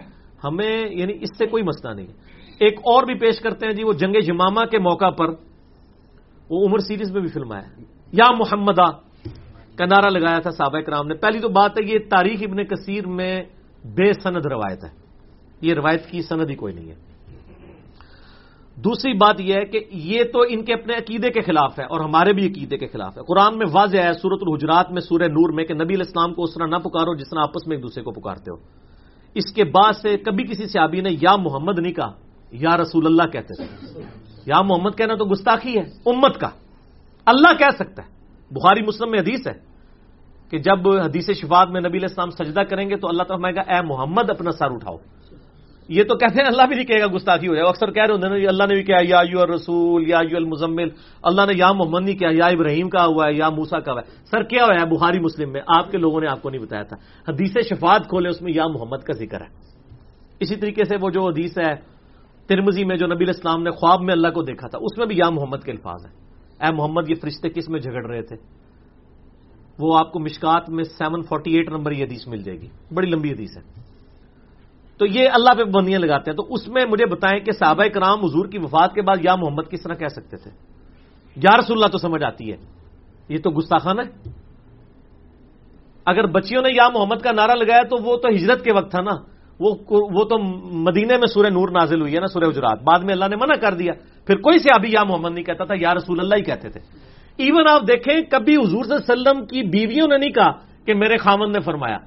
ہمیں 0.44 0.90
یعنی 0.92 1.14
اس 1.22 1.38
سے 1.38 1.46
کوئی 1.46 1.64
مسئلہ 1.64 1.94
نہیں 1.94 2.08
ہے۔ 2.08 2.14
ایک 2.60 2.80
اور 2.80 3.04
بھی 3.04 3.14
پیش 3.14 3.40
کرتے 3.40 3.66
ہیں 3.66 3.74
جی 3.74 3.84
وہ 3.84 3.94
جنگ 3.94 4.14
جمامہ 4.26 4.66
کے 4.66 4.80
موقع 4.80 5.10
پر 5.10 5.30
وہ 6.50 6.68
عمر 6.68 6.78
سیریز 6.78 7.12
میں 7.12 7.22
بھی 7.22 7.30
فلم 7.30 7.52
آیا۔ 7.52 7.82
یا 8.12 8.32
محمدہ، 8.32 8.86
کا 9.76 9.86
نعرہ 9.86 10.10
لگایا 10.10 10.40
تھا 10.40 10.52
سابق 10.52 10.86
کرام 10.86 11.08
نے۔ 11.08 11.14
پہلی 11.14 11.40
تو 11.40 11.50
بات 11.50 11.72
ہے، 11.72 11.88
یہ 11.88 12.00
تاریخ 12.10 12.40
ابن 12.42 12.64
کثیر 12.64 13.08
میں 13.08 13.44
بے 13.86 14.14
سند 14.14 14.46
روایت 14.46 14.84
ہے۔ 14.84 14.90
یہ 15.62 15.74
روایت 15.74 16.06
کی 16.06 16.22
سند 16.22 16.50
ہی 16.50 16.56
کوئی 16.56 16.74
نہیں 16.74 16.90
ہے۔ 16.90 17.15
دوسری 18.76 19.14
بات 19.14 19.35
یہ 19.39 19.53
ہے 19.53 19.65
کہ 19.65 19.80
یہ 19.91 20.23
تو 20.23 20.39
ان 20.49 20.65
کے 20.65 20.73
اپنے 20.73 20.93
عقیدے 20.93 21.30
کے 21.30 21.41
خلاف 21.41 21.80
ہے 21.80 21.84
اور 21.84 21.99
ہمارے 21.99 22.34
بھی 22.34 22.47
عقیدے 22.47 22.77
کے 22.77 22.88
خلاف 22.88 23.18
ہے۔ 23.18 23.23
قرآن 23.23 23.57
میں 23.57 23.65
واضح 23.72 23.97
ہے 23.97 24.14
سورت 24.14 24.39
الحجرات 24.41 24.91
میں 24.91 25.02
سورہ 25.02 25.23
نور 25.23 25.53
میں 25.53 25.65
کہ 25.65 25.73
نبی 25.73 25.93
الاسلام 25.93 26.34
کو 26.34 26.43
اس 26.43 26.53
طرح 26.53 26.65
نہ 26.65 26.76
پکارو 26.76 27.15
جس 27.15 27.30
طرح 27.30 27.39
آپس 27.41 27.68
میں 27.68 27.76
ایک 27.76 27.84
دوسرے 27.84 28.03
کو 28.03 28.11
پکارتے 28.11 28.52
ہو۔ 28.52 28.56
اس 29.34 29.53
کے 29.53 29.64
بعد 29.64 29.93
سے 29.93 30.18
کبھی 30.18 30.43
کسی 30.43 30.68
صحابی 30.68 31.02
نے 31.02 31.10
یا 31.22 31.35
محمد 31.35 31.80
نہیں 31.80 31.93
کہا، 31.93 32.11
یا 32.52 32.77
رسول 32.77 33.06
اللہ 33.06 33.23
کہتے 33.23 33.53
تھے۔ 33.53 33.65
یا 34.45 34.61
محمد 34.61 34.89
کہنا 34.97 35.15
تو 35.15 35.26
گستاخی 35.26 35.77
ہے، 35.77 35.84
امت 36.06 36.38
کا۔ 36.38 36.49
اللہ 37.26 37.57
کہہ 37.57 37.76
سکتا 37.76 38.03
ہے۔ 38.03 38.07
بخاری 38.52 38.81
مسلم 38.81 39.11
میں 39.11 39.19
حدیث 39.19 39.47
ہے 39.47 39.53
کہ 40.49 40.57
جب 40.60 40.89
حدیث 40.89 41.30
شفاعت 41.30 41.68
میں 41.69 41.81
نبی 41.81 41.97
الاسلام 41.97 42.30
سجدہ 42.30 42.60
کریں 42.60 42.89
گے 42.89 42.95
تو 42.95 43.07
اللہ 43.07 43.23
تعالیٰ 43.23 43.56
گا، 43.56 43.73
اے 43.73 43.81
محمد 43.81 44.30
اپنا 44.30 44.52
سر 44.52 44.72
اٹھاؤ۔ 44.72 44.97
یہ 45.88 46.03
تو 46.03 46.16
کہتے 46.16 46.41
ہیں 46.41 46.48
اللہ 46.48 46.62
بھی 46.68 46.76
نہیں 46.76 46.86
کہے 46.86 47.02
گا 47.02 47.07
گستاخی 47.16 47.48
ہو 47.48 47.56
جائے 47.56 47.68
اکثر 47.68 47.91
کہہ 47.91 48.03
رہے 48.03 48.14
ہوتے 48.14 48.28
ہیں 48.28 48.48
اللہ 48.48 48.64
نے 48.64 48.74
بھی 48.74 48.84
کہا 48.84 48.98
یا 49.02 49.20
یو 49.30 49.56
رسول 49.56 50.07
یا 50.07 50.20
یو 50.30 50.38
المزمل۔ 50.38 50.88
اللہ 51.24 51.41
نے 51.41 51.53
یا 51.57 51.72
محمد 51.72 52.02
نہیں 52.02 52.16
کہا، 52.16 52.30
یا 52.34 52.45
ابراہیم 52.45 52.90
کا 52.90 53.06
ہوا 53.06 53.28
ہے، 53.28 53.34
یا 53.34 53.49
موسا 53.49 53.80
کا 53.80 53.91
ہوا 53.91 54.02
ہے۔ 54.02 54.16
سر، 54.32 54.44
کیا 54.44 54.66
ہوا 54.66 54.74
ہے؟ 54.82 54.86
بخاری، 54.86 55.20
مسلم 55.20 55.52
میں۔ 55.52 55.62
آپ 55.68 55.91
کے 55.91 55.98
لوگوں 55.98 56.22
نے 56.22 56.28
آپ 56.28 56.41
کو 56.41 56.49
نہیں 56.49 56.62
بتایا 56.62 56.84
تھا۔ 56.84 56.95
حدیث 57.32 57.53
شفاعت 57.70 58.10
کھولے، 58.10 58.30
اس 58.30 58.41
میں 58.41 58.53
یا 58.56 58.68
محمد 58.68 58.98
کا 58.98 59.14
ذکر 59.14 59.41
ہے۔ 59.41 59.45
اسی 60.40 60.56
طریقے 60.56 60.84
سے 60.84 60.95
وہ 61.02 61.10
جو 61.10 61.28
حدیث 61.28 61.57
ہے 61.57 61.76
ترمزی 62.48 62.84
میں 62.84 62.98
جو 62.98 63.07
نبی 63.07 63.30
اسلام 63.30 63.64
نے 63.64 63.72
خواب 63.72 64.02
میں 64.02 64.14
اللہ 64.14 64.28
کو 64.28 64.41
دیکھا 64.41 64.68
تھا، 64.68 64.78
اس 64.82 64.98
میں 64.98 65.06
بھی 65.06 65.18
یا 65.18 65.30
محمد 65.30 65.57
کے 65.66 65.72
الفاظ 65.72 66.06
ہیں۔ 66.06 66.14
اے 66.66 66.76
محمد، 66.76 67.10
یہ 67.10 67.16
فرشتے 67.22 67.49
کس 67.49 67.70
میں 67.70 67.80
جھگڑ 67.80 68.06
رہے 68.06 68.22
تھے؟ 68.22 68.36
وہ 69.80 69.98
آپ 69.98 70.12
کو 70.12 70.20
مشکات 70.20 70.70
میں 70.70 70.84
سیون 70.84 71.22
فورٹی 71.22 71.52
ایٹ 71.52 71.70
نمبر 71.70 71.91
یہ 71.91 72.06
حدیث 72.06 72.28
مل 72.28 72.44
جائے 72.44 72.62
گی۔ 72.62 72.68
بڑی 72.94 73.07
لمبی 73.07 73.32
حدیث 73.32 73.57
ہے۔ 73.57 73.85
تو 74.98 75.06
یہ 75.06 75.30
اللہ 75.30 75.50
پہ 75.58 75.64
بندیاں 75.64 76.00
لگاتے 76.00 76.32
ہیں۔ 76.32 76.38
تو 76.38 76.54
اس 76.54 76.68
میں 76.68 76.86
مجھے 76.86 77.06
بتائیں 77.06 77.46
کہ 77.46 77.52
صحابہ 77.52 77.84
کرام 77.84 78.26
حضور 78.26 78.46
کی 78.46 78.58
وفات 78.58 78.94
کے 78.94 79.02
بعد 79.02 79.18
یا 79.22 79.36
محمد 79.36 79.64
کس 79.72 79.84
طرح 79.84 79.94
کہہ 79.94 80.08
سکتے 80.08 80.38
تھے؟ 80.38 80.52
یا 81.36 81.58
رسول 81.58 81.78
اللہ 81.78 81.92
تو 81.92 81.98
سمجھ 81.98 82.24
آتی 82.24 82.52
ہے۔ 82.52 82.58
یہ 83.30 83.38
تو 83.38 83.50
گستاخانہ 83.50 84.02
ہے۔ 84.02 84.30
اگر 86.06 86.26
بچیوں 86.26 86.62
نے 86.62 86.70
یا 86.76 86.90
محمد 86.90 87.16
کا 87.16 87.32
نعرہ 87.32 87.52
لگایا 87.52 87.82
تو 87.82 88.04
وہ 88.04 88.18
تو 88.18 88.28
ہجرت 88.28 88.64
کے 88.64 88.74
وقت 88.74 88.92
تھا 88.92 89.02
نا۔ 89.02 89.36
وہ 89.60 90.24
تو 90.24 90.38
مدینے 90.72 91.18
میں 91.18 91.28
سورہ 91.28 91.48
نور 91.48 91.70
نازل 91.70 92.02
ہوئی 92.02 92.16
ہے 92.16 92.20
نا، 92.20 92.28
سورہ 92.28 92.44
حجرات۔ 92.44 92.84
بعد 92.84 93.00
میں 93.00 93.14
اللہ 93.14 93.26
نے 93.26 93.36
منع 93.36 93.56
کر 93.56 93.74
دیا۔ 93.74 93.94
پھر 94.28 94.36
کوئی 94.36 94.60
سے 94.60 94.70
ابھی 94.76 94.92
یا 94.92 95.04
محمد 95.04 95.32
نہیں 95.32 95.44
کہتا 95.44 95.64
تھا، 95.64 95.76
یا 95.80 95.94
رسول 95.94 96.20
اللہ 96.20 96.36
ہی 96.36 96.42
کہتے 96.42 96.70
تھے۔ 96.70 96.80
ایون 97.38 97.68
آپ 97.70 97.82
دیکھیں، 97.88 98.22
کبھی 98.32 98.56
حضور 98.56 98.84
صلی 98.84 98.96
اللہ 98.96 99.14
علیہ 99.14 99.22
وسلم 99.22 99.46
کی 99.46 99.64
بیویوں 99.64 100.08
نے 100.08 100.18
نہیں 100.18 100.32
کہا 100.32 100.52
کہ 100.86 100.94
میرے 100.94 101.18
خامن 101.18 101.52
نے 101.52 101.60
فرمایا۔ 101.60 101.98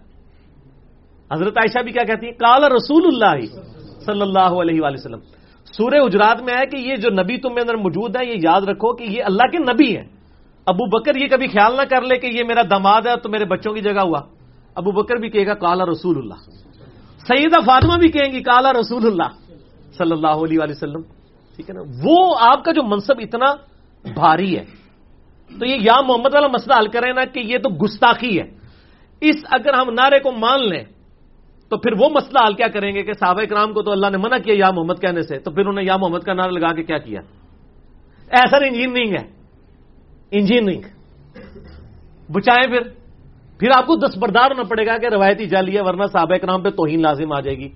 حضرت 1.33 1.59
عائشہ 1.59 1.83
بھی 1.83 1.93
کیا 1.93 2.05
کہتی 2.05 2.27
ہیں؟ 2.27 2.33
کال 2.33 2.65
رسول 2.65 3.03
اللہ 3.07 3.47
صلی 4.01 4.21
اللہ 4.21 4.61
علیہ 4.61 4.81
وآلہ 4.81 4.97
وسلم۔ 4.99 5.21
سورہ 5.65 6.01
اجرات 6.01 6.43
میں 6.43 6.55
ہے 6.55 6.67
کہ 6.67 6.77
یہ 6.77 6.97
جو 6.97 7.11
نبی 7.11 7.37
تم 7.37 7.55
میں 7.55 7.63
اندر 7.63 7.75
موجود 7.75 8.17
ہے، 8.17 8.25
یہ 8.25 8.35
یاد 8.43 8.61
رکھو 8.61 8.93
کہ 8.93 9.05
یہ 9.05 9.25
اللہ 9.25 9.43
کے 9.43 9.59
نبی 9.59 9.97
ہے 9.97 10.03
ابو 10.67 10.99
بکر 10.99 11.17
یہ 11.17 11.27
کبھی 11.27 11.47
خیال 11.47 11.77
نہ 11.77 11.83
کر 11.83 12.03
لے 12.03 12.17
کہ 12.17 12.27
یہ 12.27 12.45
میرا 12.45 12.63
دماد 12.71 13.03
ہے 13.07 13.17
تو 13.17 13.29
میرے 13.29 13.45
بچوں 13.45 13.75
کی 13.75 13.81
جگہ 13.81 14.01
ہوا۔ 14.05 14.21
ابو 14.75 14.91
بکر 14.91 15.17
بھی 15.17 15.29
کہے 15.29 15.47
گا 15.47 15.55
کالا 15.55 15.85
رسول 15.85 16.19
اللہ۔ 16.19 16.51
سیدہ 17.27 17.61
فاطمہ 17.67 17.97
بھی 17.99 18.09
کہیں 18.09 18.33
گی 18.33 18.43
کالا 18.43 18.73
رسول 18.73 19.07
اللہ 19.07 19.31
صلی 19.99 20.13
اللہ 20.13 20.27
علیہ 20.27 20.59
وآلہ 20.59 20.71
وسلم۔ 20.71 21.01
ٹھیک 21.57 21.71
ہے 21.71 21.75
نا؟ 21.75 21.81
وہ 22.05 22.35
آپ 22.41 22.65
کا 22.65 22.73
جو 22.73 22.83
منصب 22.83 23.15
اتنا 23.19 23.47
بھاری 24.15 24.59
ہے۔ 24.59 24.65
تو 25.59 25.67
یہ 25.67 25.77
یا 25.81 26.01
محمد 26.01 26.35
والا 26.35 26.47
مسئلہ 26.47 26.75
حل 26.79 26.89
کریں 26.89 27.13
نا 27.13 27.25
کہ 27.25 27.41
یہ 27.41 27.59
تو 27.59 27.69
گستاخی 27.85 28.41
ہے۔ 28.41 28.47
اس 29.21 29.37
اگر 29.51 29.75
ہم 29.75 29.91
نعرے 29.91 30.19
کو 30.19 30.33
مان 30.33 30.69
لیں 30.69 30.85
تو 31.69 31.77
پھر 31.77 31.93
وہ 31.99 32.09
مسئلہ 32.09 32.39
حل 32.49 32.55
کیا 32.55 32.69
کریں 32.69 32.95
گے 32.95 33.03
کہ 33.03 33.13
صحابہ 33.13 33.45
کرام 33.45 33.73
کو 33.73 33.83
تو 33.83 33.91
اللہ 33.91 34.07
نے 34.11 34.17
منع 34.17 34.37
کیا 34.39 34.55
یا 34.59 34.71
محمد 34.71 35.01
کہنے 35.01 35.23
سے، 35.23 35.39
تو 35.39 35.51
پھر 35.51 35.61
انہوں 35.61 35.75
نے 35.75 35.83
یا 35.83 35.97
محمد 35.97 36.19
کا 36.19 36.35
نعرہ 36.35 36.51
لگا 36.51 36.73
کے 36.73 36.83
کیا 36.83 36.99
کیا؟ 36.99 37.21
ایسا 38.31 38.57
انجینئرنگ 38.57 39.13
ہے۔ 39.13 39.27
انجینئرنگ 40.31 40.83
بچائیں 42.33 42.79
پھر۔ 42.79 42.89
پھر 43.59 43.69
آپ 43.77 43.87
کو 43.87 43.97
دستبردار 43.97 44.51
ہونا 44.51 44.63
پڑے 44.63 44.87
گا 44.87 44.99
کہ 44.99 45.07
روایتی 45.07 45.47
جالی 45.47 45.77
ہے، 45.77 45.83
ورنہ 45.83 46.03
صحابہ 46.13 46.37
کرام 46.37 46.63
پہ 46.63 46.71
توہین 46.71 47.03
لازم 47.03 47.33
آ 47.33 47.41
جائے 47.41 47.59
گی۔ 47.59 47.69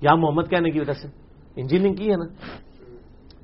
یا 0.00 0.14
محمد 0.14 0.42
کہنے 0.50 0.70
کی 0.70 0.80
وجہ 0.80 0.92
سے۔ 0.92 1.08
انجینئرنگ 1.56 1.94
کی 1.94 2.10
ہے 2.10 2.16
نا؟ 2.16 2.24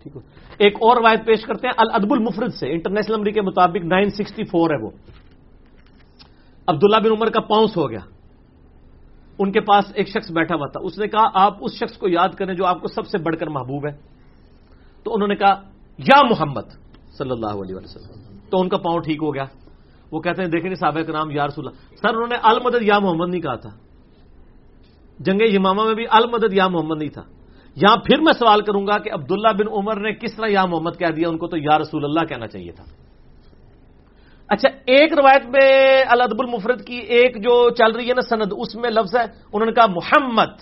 ٹھیک 0.02 0.16
ہے 0.16 0.20
ایک 0.58 0.74
اور 0.74 0.96
روایت 0.96 1.26
پیش 1.26 1.42
کرتے 1.42 1.66
ہیں، 1.66 1.74
الادب 1.76 2.12
المفرد 2.12 2.54
سے۔ 2.54 2.72
انٹرنیشنل 2.72 3.16
نمبر 3.16 3.30
کے 3.30 3.42
مطابق 3.42 3.84
نائن 3.84 4.10
سکسٹی 4.10 4.44
فور 4.44 4.70
ہے 4.70 4.84
وہ۔ 4.84 4.90
عبداللہ 6.66 6.96
بن 6.96 7.10
عمر 7.10 7.30
کا 7.30 7.40
پاؤنس 7.40 7.76
ہو 7.76 7.90
گیا۔ 7.90 8.17
ان 9.38 9.52
کے 9.52 9.60
پاس 9.60 9.84
ایک 9.94 10.08
شخص 10.08 10.30
بیٹھا 10.30 10.54
ہوا 10.54 10.66
تھا۔ 10.66 10.80
اس 10.82 10.98
نے 10.98 11.06
کہا، 11.08 11.26
آپ 11.34 11.56
اس 11.60 11.72
شخص 11.72 11.98
کو 11.98 12.08
یاد 12.08 12.28
کریں 12.28 12.54
جو 12.54 12.66
آپ 12.66 12.80
کو 12.80 12.88
سب 12.88 13.06
سے 13.06 13.18
بڑھ 13.18 13.36
کر 13.36 13.46
محبوب 13.46 13.86
ہے۔ 13.86 13.96
تو 15.04 15.14
انہوں 15.14 15.28
نے 15.28 15.36
کہا، 15.36 15.62
یا 15.98 16.22
محمد 16.22 16.72
صلی 17.18 17.30
اللہ 17.30 17.46
علیہ 17.46 17.74
وسلم۔ 17.74 18.38
تو 18.50 18.60
ان 18.60 18.68
کا 18.68 18.76
پاؤں 18.76 19.00
ٹھیک 19.00 19.18
ہو 19.22 19.34
گیا۔ 19.34 19.44
وہ 20.12 20.20
کہتے 20.20 20.42
ہیں، 20.42 20.48
دیکھیں 20.48 20.74
صحابہ 20.74 21.00
کا 21.00 21.12
نام 21.12 21.30
یا 21.30 21.46
رسول 21.46 21.66
اللہ۔ 21.66 21.96
سر، 21.96 22.08
انہوں 22.08 22.26
نے 22.26 22.36
المدد 22.42 22.82
یا 22.82 22.98
محمد 22.98 23.28
نہیں 23.28 23.40
کہا 23.40 23.54
تھا۔ 23.54 23.70
جنگ 25.18 25.40
یمامہ 25.42 25.84
میں 25.84 25.94
بھی 25.94 26.04
المدد 26.10 26.52
یا 26.52 26.68
محمد 26.68 26.98
نہیں 26.98 27.08
تھا۔ 27.08 27.22
یہاں 27.76 27.96
پھر 27.96 28.18
میں 28.18 28.32
سوال 28.38 28.60
کروں 28.60 28.86
گا 28.86 28.98
کہ 28.98 29.12
عبداللہ 29.12 29.48
بن 29.48 29.68
عمر 29.72 30.00
نے 30.00 30.12
کس 30.12 30.36
طرح 30.36 30.46
یا 30.48 30.64
محمد 30.64 30.90
کہہ 30.98 31.10
دیا؟ 31.16 31.28
ان 31.28 31.38
کو 31.38 31.46
تو 31.46 31.56
یا 31.56 31.78
رسول 31.78 32.04
اللہ 32.04 32.24
کہنا 32.24 32.46
چاہیے 32.46 32.72
تھا۔ 32.72 32.84
اچھا 34.48 34.68
ایک 34.86 35.12
روایت 35.12 35.46
میں 35.46 36.02
الادب 36.08 36.36
المفرد 36.38 36.84
کی 36.84 36.96
ایک 36.96 37.36
جو 37.36 37.70
چل 37.70 37.92
رہی 37.92 38.08
ہے 38.08 38.14
نا 38.14 38.20
سند، 38.20 38.52
اس 38.56 38.74
میں 38.74 38.90
لفظ 38.90 39.16
ہے، 39.16 39.22
انہوں 39.22 39.66
نے 39.66 39.72
کہا 39.72 39.86
محمد، 39.86 40.52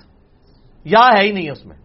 یا 0.84 1.18
ہے 1.18 1.26
ہی 1.26 1.32
نہیں 1.32 1.50
اس 1.50 1.66
میں۔ 1.66 1.76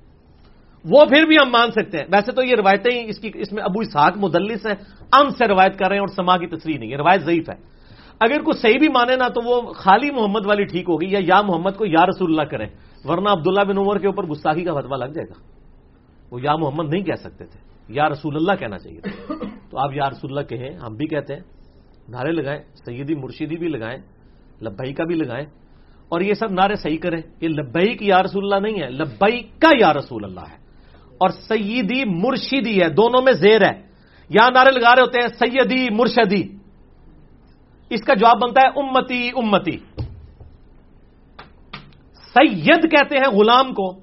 وہ 0.93 1.05
پھر 1.05 1.23
بھی 1.23 1.35
ہم 1.35 1.51
مان 1.51 1.71
سکتے 1.71 1.97
ہیں۔ 1.97 2.05
ویسے 2.11 2.31
تو 2.31 2.43
یہ 2.43 2.55
روایتیں 2.55 2.91
ہی 2.91 3.09
اس 3.09 3.17
کی، 3.17 3.31
اس 3.33 3.51
میں 3.51 3.63
ابو 3.63 3.79
اسحاق 3.79 4.17
مدلس 4.17 4.65
ہے 4.65 4.71
ام 5.11 5.29
سے 5.29 5.47
روایت 5.47 5.79
کر 5.79 5.87
رہے 5.87 5.95
ہیں 5.95 5.99
اور 5.99 6.07
سما 6.07 6.37
کی 6.37 6.47
تصریح 6.47 6.79
نہیں 6.79 6.91
ہے 6.91 6.97
روایت 6.97 7.21
ضعیف 7.21 7.49
ہے۔ 7.49 7.55
اگر 8.19 8.41
کوئی 8.41 8.61
صحیح 8.61 8.79
بھی 8.79 8.87
مانے 8.87 9.15
نا 9.15 9.27
تو 9.27 9.41
وہ 9.45 9.73
خالی 9.73 10.11
محمد 10.11 10.45
والی 10.45 10.63
ٹھیک 10.63 10.89
ہوگی 10.89 11.07
یا 11.09 11.19
یا 11.21 11.41
محمد 11.41 11.71
کو 11.77 11.85
یا 11.85 12.05
رسول 12.05 12.31
اللہ 12.31 12.49
کریں، 12.49 12.67
ورنہ 13.03 13.29
عبداللہ 13.29 13.63
بن 13.63 13.77
عمر 13.77 13.97
کے 13.97 14.07
اوپر 14.07 14.23
گستاخی 14.23 14.63
کا 14.63 14.73
فتوا 14.73 14.97
لگ 14.97 15.05
جائے 15.05 15.29
گا۔ 15.29 15.41
وہ 16.31 16.41
یا 16.41 16.55
محمد 16.55 16.93
نہیں 16.93 17.03
کہہ 17.03 17.15
سکتے 17.15 17.45
تھے، 17.45 17.59
یا 17.87 18.09
رسول 18.09 18.35
اللہ 18.35 18.51
کہنا 18.59 18.77
چاہیے 18.77 19.01
تھا۔ 19.01 19.33
تو 19.71 19.77
آپ 19.77 19.89
یا 19.93 20.09
رسول 20.09 20.37
اللہ 20.37 20.41
کہیں، 20.41 20.77
ہم 20.77 20.95
بھی 20.95 21.07
کہتے 21.07 21.35
ہیں۔ 21.35 21.60
نعرے 22.09 22.31
لگائیں، 22.31 22.61
سیدی 22.85 23.15
مرشیدی 23.15 23.57
بھی 23.57 23.67
لگائیں 23.67 23.97
لبئی 24.61 24.93
کا 24.93 25.03
بھی 25.03 25.15
لگائیں۔ 25.15 25.45
اور 26.09 26.21
یہ 26.21 26.33
سب 26.33 26.51
نعرے 26.51 26.75
صحیح 26.75 26.97
کریں، 26.97 27.21
یہ 27.41 27.47
لبئی 27.47 27.97
کی 27.97 28.07
یا 28.07 28.23
رسول 28.23 28.53
اللہ 28.53 28.67
نہیں 28.67 28.83
ہے 28.83 28.89
لبئی 28.89 29.41
کا 29.41 29.69
یا 29.79 29.93
رسول 29.93 30.25
اللہ 30.25 30.39
ہے۔ 30.39 30.55
اور 31.17 31.29
سیدی 31.29 32.05
مرشیدی 32.05 32.81
ہے، 32.81 32.89
دونوں 32.89 33.21
میں 33.21 33.33
زیر 33.33 33.61
ہے۔ 33.61 33.81
یہاں 34.29 34.49
نعرے 34.53 34.71
لگا 34.71 34.95
رہے 34.95 35.01
ہوتے 35.01 35.19
ہیں، 35.21 35.27
سیدی 35.27 35.89
مرشدی۔ 35.89 36.43
اس 37.89 38.01
کا 38.01 38.13
جواب 38.13 38.37
بنتا 38.41 38.61
ہے، 38.61 38.67
امتی 38.67 39.29
امتی۔ 39.35 39.77
سید 42.33 42.91
کہتے 42.91 43.17
ہیں 43.17 43.31
غلام 43.31 43.73
کو، 43.73 43.99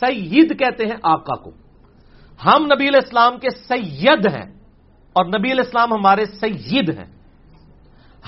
سید 0.00 0.58
کہتے 0.58 0.86
ہیں 0.86 0.96
آقا 1.02 1.34
کو۔ 1.34 1.50
ہم 2.44 2.62
نبی 2.62 2.88
علیہ 2.88 3.00
السلام 3.02 3.38
کے 3.38 3.50
سید 3.50 4.26
ہیں، 4.26 4.52
اور 5.12 5.24
نبی 5.24 5.52
علیہ 5.52 5.62
السلام 5.64 5.92
ہمارے 5.92 6.24
سید 6.24 6.90
ہیں۔ 6.98 7.19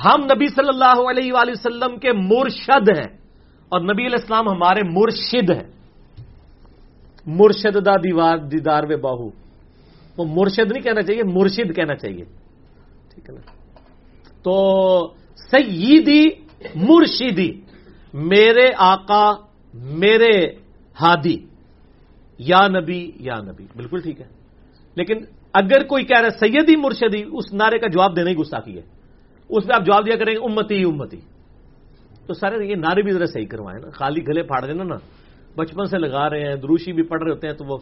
ہم 0.05 0.25
نبی 0.25 0.49
صلی 0.49 0.69
اللہ 0.69 1.11
علیہ 1.11 1.33
وآلہ 1.33 1.51
وسلم 1.51 1.97
کے 1.99 2.13
مرشد 2.13 2.99
ہیں 2.99 3.17
اور 3.69 3.81
نبی 3.81 4.07
علیہ 4.07 4.17
السلام 4.21 4.49
ہمارے 4.49 4.81
مرشد 4.91 5.51
ہیں۔ 5.51 5.73
مرشد 7.27 7.87
دا 7.87 7.97
دیوار 7.97 8.39
دیدار 8.39 8.83
و 8.83 8.97
باہو۔ 8.97 9.31
وہ 10.17 10.25
مرشد 10.25 10.73
نہیں 10.73 10.83
کہنا 10.83 11.03
چاہیے، 11.03 11.23
مرشد 11.23 11.77
کہنا 11.77 11.95
چاہیے۔ 11.95 12.25
ٹھیک 13.15 13.31
ہے 13.31 13.35
نا؟ 13.35 13.41
تو 14.43 15.15
سیدی 15.37 16.25
مرشدی، 16.75 17.61
میرے 18.15 18.71
آقا، 18.79 19.33
میرے 19.75 20.47
ہادی۔ 21.01 21.37
یا 22.39 22.69
نبی 22.69 23.11
یا 23.21 23.35
نبی۔ 23.43 23.67
بالکل 23.77 24.01
ٹھیک 24.01 24.21
ہے۔ 24.21 24.27
لیکن 24.95 25.15
اگر 25.53 25.85
کوئی 25.85 26.05
کہہ 26.05 26.21
رہا 26.21 26.29
ہے 26.29 26.39
سیدی 26.39 26.77
مرشدی، 26.77 27.25
اس 27.33 27.53
نعرے 27.53 27.79
کا 27.79 27.87
جواب 27.87 28.17
دینے 28.17 28.35
کی 28.35 28.37
گستاخی 28.37 28.77
ہے۔ 28.77 29.02
اس 29.57 29.67
پہ 29.67 29.73
آپ 29.75 29.87
جواب 29.87 30.07
دیا 30.07 30.17
کریں 30.17 30.33
گے، 30.33 30.39
امتی 30.39 30.85
امتی۔ 30.85 31.21
تو 32.27 32.35
سارے 32.35 32.67
یہ 32.67 32.75
نعرے 32.75 33.03
بھی 33.03 33.13
ذرا 33.13 33.27
صحیح 33.27 33.47
کروائے 33.47 33.81
نا۔ 33.81 33.91
خالی 33.91 34.21
گلے 34.29 34.43
پھاڑ 34.43 34.67
دینا 34.67 34.85
نا، 34.85 34.97
بچپن 35.57 35.85
سے 35.85 35.99
لگا 35.99 36.31
رہے 36.31 36.49
ہیں، 36.49 36.57
دروشی 36.57 36.93
بھی 36.93 37.03
پڑھ 37.03 37.23
رہے 37.23 37.31
ہوتے 37.31 37.47
ہیں 37.47 37.55
تو 37.55 37.65
وہ 37.65 37.79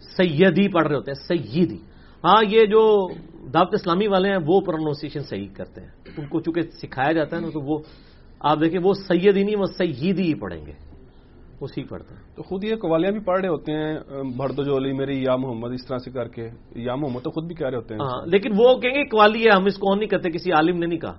سیدی 0.00 0.68
پڑھ 0.68 0.86
رہے 0.86 0.96
ہوتے 0.96 1.10
ہیں، 1.10 1.28
سیدی۔ 1.28 1.78
ہاں 2.24 2.44
یہ 2.48 2.60
جو 2.66 3.08
دعوت 3.54 3.74
اسلامی 3.74 4.06
والے 4.06 4.28
ہیں، 4.28 4.38
وہ 4.46 4.60
پروننسیشن 4.60 5.20
صحیح 5.20 5.48
کرتے 5.56 5.80
ہیں۔ 5.80 5.88
ان 6.18 6.26
کو 6.26 6.40
چونکہ 6.40 6.62
سکھایا 6.62 7.12
جاتا 7.12 7.36
ہے 7.36 7.40
نا، 7.40 7.48
تو 7.50 7.60
وہ، 7.60 7.78
آپ 8.40 8.60
دیکھیں، 8.60 8.80
وہ 8.82 8.92
سید 8.92 9.36
ہی 9.36 9.42
نہیں، 9.42 9.56
وہ 9.56 9.66
سیدی 9.78 10.22
ہی 10.22 10.34
پڑھیں 10.34 10.66
گے۔ 10.66 10.72
وہ 11.60 11.66
سی 11.66 11.84
پڑھتے 11.84 12.14
ہیں 12.14 12.36
تو 12.36 12.42
خود 12.42 12.64
یہ 12.64 12.76
قوالیاں 12.76 13.12
بھی 13.12 13.20
پڑھ 13.20 13.40
رہے 13.40 13.48
ہوتے 13.48 13.72
ہیں 13.72 13.94
بھرد 14.36 14.66
جولی 14.66 14.92
میری 14.92 15.22
یا 15.22 15.36
محمد 15.36 15.72
اس 15.72 15.86
طرح 15.86 15.98
سے 15.98 16.10
کر 16.10 16.28
کے 16.28 16.50
یا 16.74 16.94
محمد 16.94 17.22
تو 17.22 17.30
خود 17.30 17.46
بھی 17.46 17.54
کہہ 17.54 17.66
رہے 17.66 17.76
ہوتے 17.76 17.94
ہیں۔ 17.94 18.00
ہاں 18.00 18.26
لیکن 18.26 18.50
وہ 18.58 18.74
کہیں 18.74 18.94
گے 18.94 19.04
قوالی 19.04 19.44
ہے 19.44 19.56
ہم 19.56 19.64
اس 19.64 19.78
کو 19.78 19.94
نہیں 19.94 20.08
کرتے 20.08 20.30
کسی 20.30 20.52
عالم 20.52 20.78
نے 20.78 20.86
نہیں 20.86 20.98
کہا۔ 20.98 21.16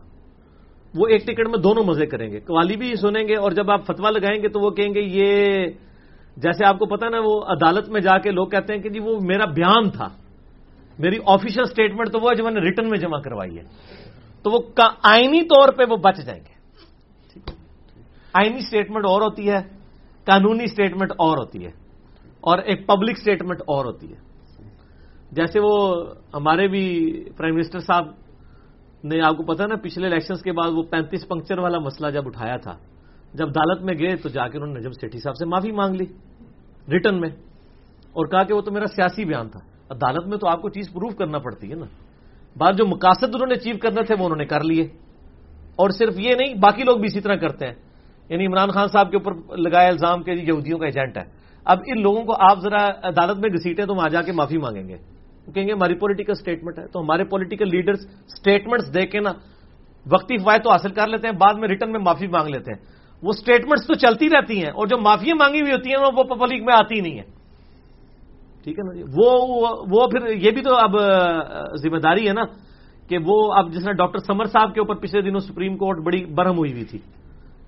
وہ 0.95 1.07
ایک 1.07 1.23
ٹکٹ 1.27 1.47
میں 1.47 1.59
دونوں 1.59 1.83
مزے 1.83 2.05
کریں 2.05 2.31
گے۔ 2.31 2.39
قوالی 2.39 2.77
بھی 2.77 2.95
سنیں 2.95 3.27
گے 3.27 3.35
اور 3.35 3.51
جب 3.51 3.71
آپ 3.71 3.85
فتوا 3.85 4.09
لگائیں 4.09 4.43
گے 4.43 4.47
تو 4.47 4.59
وہ 4.59 4.69
کہیں 4.69 4.93
گے 4.93 5.01
یہ 5.01 5.65
جیسے 6.37 6.65
آپ 6.65 6.79
کو 6.79 6.85
پتا 6.85 7.09
نا 7.09 7.17
وہ 7.23 7.41
عدالت 7.41 7.89
میں 7.89 8.01
جا 8.01 8.17
کے 8.17 8.31
لوگ 8.31 8.47
کہتے 8.47 8.73
ہیں 8.73 8.81
کہ 8.81 8.89
جی 8.89 8.99
وہ 8.99 9.19
میرا 9.21 9.45
بیان 9.45 9.89
تھا۔ 9.89 10.07
میری 10.99 11.17
آفیشل 11.25 11.61
اسٹیٹمنٹ 11.61 12.11
تو 12.11 12.19
وہ 12.19 12.33
جو 12.33 12.43
میں 12.43 12.51
نے 12.51 12.59
ریٹرن 12.59 12.89
میں 12.89 12.97
جمع 12.97 13.19
کروائی 13.19 13.57
ہے۔ 13.57 13.63
تو 14.43 14.51
وہ 14.51 14.59
آئینی 15.03 15.41
طور 15.41 15.73
پہ 15.73 15.83
وہ 15.89 15.97
بچ 15.97 16.17
جائیں 16.25 16.41
گے۔ 16.41 16.53
آئینی 18.33 18.57
اسٹیٹمنٹ 18.57 19.05
اور 19.05 19.21
ہوتی 19.21 19.49
ہے۔ 19.49 19.76
قانونی 20.27 20.63
اسٹیٹمنٹ 20.63 21.11
اور 21.11 21.37
ہوتی 21.37 21.65
ہے 21.65 21.71
اور 22.41 22.57
ایک 22.57 22.87
پبلک 22.87 23.15
اسٹیٹمنٹ 23.17 23.61
اور 23.61 23.85
ہوتی 23.85 24.13
ہے۔ 24.13 24.17
جیسے 25.31 25.59
وہ 25.63 26.05
ہمارے 26.33 26.67
بھی 26.67 27.11
پرائم 27.37 27.55
منسٹر 27.55 27.79
صاحب 27.79 28.05
نے 29.03 29.21
آپ 29.21 29.37
کو 29.37 29.43
پتا 29.43 29.65
نا، 29.65 29.75
پچھلے 29.75 30.07
الیکشنز 30.07 30.41
کے 30.41 30.51
بعد 30.51 30.71
وہ 30.71 30.83
پینتیس 30.83 31.27
پنکچر 31.27 31.59
والا 31.59 31.79
مسئلہ 31.79 32.11
جب 32.11 32.23
اٹھایا 32.25 32.57
تھا، 32.57 32.77
جب 33.33 33.47
عدالت 33.47 33.81
میں 33.81 33.93
گئے 33.99 34.15
تو 34.15 34.29
جا 34.29 34.47
کے 34.47 34.57
انہوں 34.57 34.73
نے 34.73 34.79
نجم 34.79 34.91
سیٹھی 34.91 35.19
صاحب 35.19 35.35
سے 35.35 35.45
معافی 35.45 35.71
مانگ 35.71 35.95
لی 35.95 36.05
ریٹرن 36.91 37.19
میں 37.19 37.29
اور 38.11 38.25
کہا 38.25 38.43
کہ 38.43 38.53
وہ 38.53 38.61
تو 38.61 38.71
میرا 38.71 38.87
سیاسی 38.87 39.25
بیان 39.25 39.49
تھا۔ 39.49 39.59
عدالت 39.89 40.27
میں 40.27 40.37
تو 40.37 40.47
آپ 40.47 40.61
کو 40.61 40.69
چیز 40.69 40.93
پروف 40.93 41.15
کرنا 41.15 41.39
پڑتی 41.39 41.69
ہے 41.69 41.75
نا۔ 41.75 41.85
بعد 42.57 42.73
جو 42.73 42.85
مقاصد 42.85 43.23
انہوں 43.23 43.47
نے 43.47 43.53
اچیو 43.53 43.75
کرنا 43.81 44.01
تھے 44.01 44.15
وہ 44.19 44.25
انہوں 44.25 44.37
نے 44.37 44.45
کر 44.45 44.63
لیے۔ 44.63 44.83
اور 45.75 45.89
صرف 45.89 46.19
یہ 46.19 46.35
نہیں، 46.35 46.53
باقی 46.53 46.83
لوگ 46.83 46.97
بھی 46.97 47.05
اسی 47.05 47.21
طرح 47.21 47.35
کرتے 47.35 47.67
ہیں۔ 47.67 47.73
یعنی 48.29 48.45
عمران 48.45 48.69
خان 48.69 48.87
صاحب 48.87 49.11
کے 49.11 49.17
اوپر 49.17 49.57
لگایا 49.57 49.87
الزام 49.87 50.23
کہ 50.23 50.35
جی 50.35 50.47
یہودیوں 50.47 50.79
کا 50.79 50.85
ایجنٹ 50.85 51.17
ہے۔ 51.17 51.23
اب 51.65 51.79
ان 51.87 52.01
لوگوں 52.01 52.23
کو 52.23 52.33
آپ 52.39 52.59
ذرا 52.59 52.87
عدالت 53.03 53.37
میں 53.39 53.49
گھسیٹیں 53.49 53.85
تو 53.85 53.95
وہاں 53.95 54.09
جا 54.09 54.21
کے 54.21 54.31
معافی 54.31 54.57
مانگیں 54.57 54.87
گے۔ 54.87 54.97
کہیں 55.53 55.67
گے 55.67 55.71
ہماری 55.71 55.95
پولیٹیکل 55.95 56.31
اسٹیٹمنٹ 56.31 56.79
ہے۔ 56.79 56.87
تو 56.87 57.01
ہمارے 57.01 57.23
پولیٹیکل 57.23 57.69
لیڈرز 57.69 58.07
اسٹیٹمنٹس 58.07 58.93
دے 58.93 59.05
کے 59.05 59.19
نا 59.19 59.31
وقتی 60.11 60.37
فوائد 60.37 60.63
تو 60.63 60.71
حاصل 60.71 60.89
کر 60.89 61.07
لیتے 61.07 61.27
ہیں، 61.27 61.35
بعد 61.35 61.53
میں 61.59 61.67
ریٹرن 61.67 61.91
میں 61.91 61.99
معافی 61.99 62.27
مانگ 62.27 62.47
لیتے 62.47 62.71
ہیں۔ 62.71 62.79
وہ 63.23 63.29
اسٹیٹمنٹس 63.29 63.87
تو 63.87 63.93
چلتی 63.93 64.29
رہتی 64.29 64.57
ہیں 64.63 64.71
اور 64.71 64.87
جو 64.87 64.97
معافیاں 64.97 65.35
مانگی 65.35 65.61
ہوئی 65.61 65.71
ہوتی 65.71 65.89
ہیں، 65.89 65.97
وہ 65.97 66.23
پبلک 66.23 66.61
میں 66.63 66.73
آتی 66.73 66.99
نہیں 67.01 67.17
ہے 67.17 67.37
ٹھیک 68.63 68.79
ہے 68.79 68.83
نا 68.83 68.93
جی؟ 68.93 69.03
وہ 69.03 69.29
وہ 69.87 70.07
پھر 70.07 70.27
یہ 70.27 70.51
بھی 70.51 70.61
تو 70.61 70.75
اب 70.75 70.91
ذمہ 71.75 71.97
داری 71.97 72.27
ہے 72.27 72.33
نا 72.33 72.43
کہ 73.09 73.17
وہ 73.25 73.53
اب 73.53 73.73
جس 73.73 73.85
نے 73.85 73.93
ڈاکٹر 73.93 74.19
سمر 74.19 74.45
صاحب 74.45 74.73
کے 74.73 74.79
اوپر 74.79 74.95
پچھلے 74.95 75.21
دنوں 75.21 75.39
سپریم 75.39 75.77
کورٹ 75.77 75.97
بڑی 76.05 76.25
برہم 76.25 76.57
ہوئی 76.57 76.71
ہوئی 76.71 76.83
تھی۔ 76.83 76.99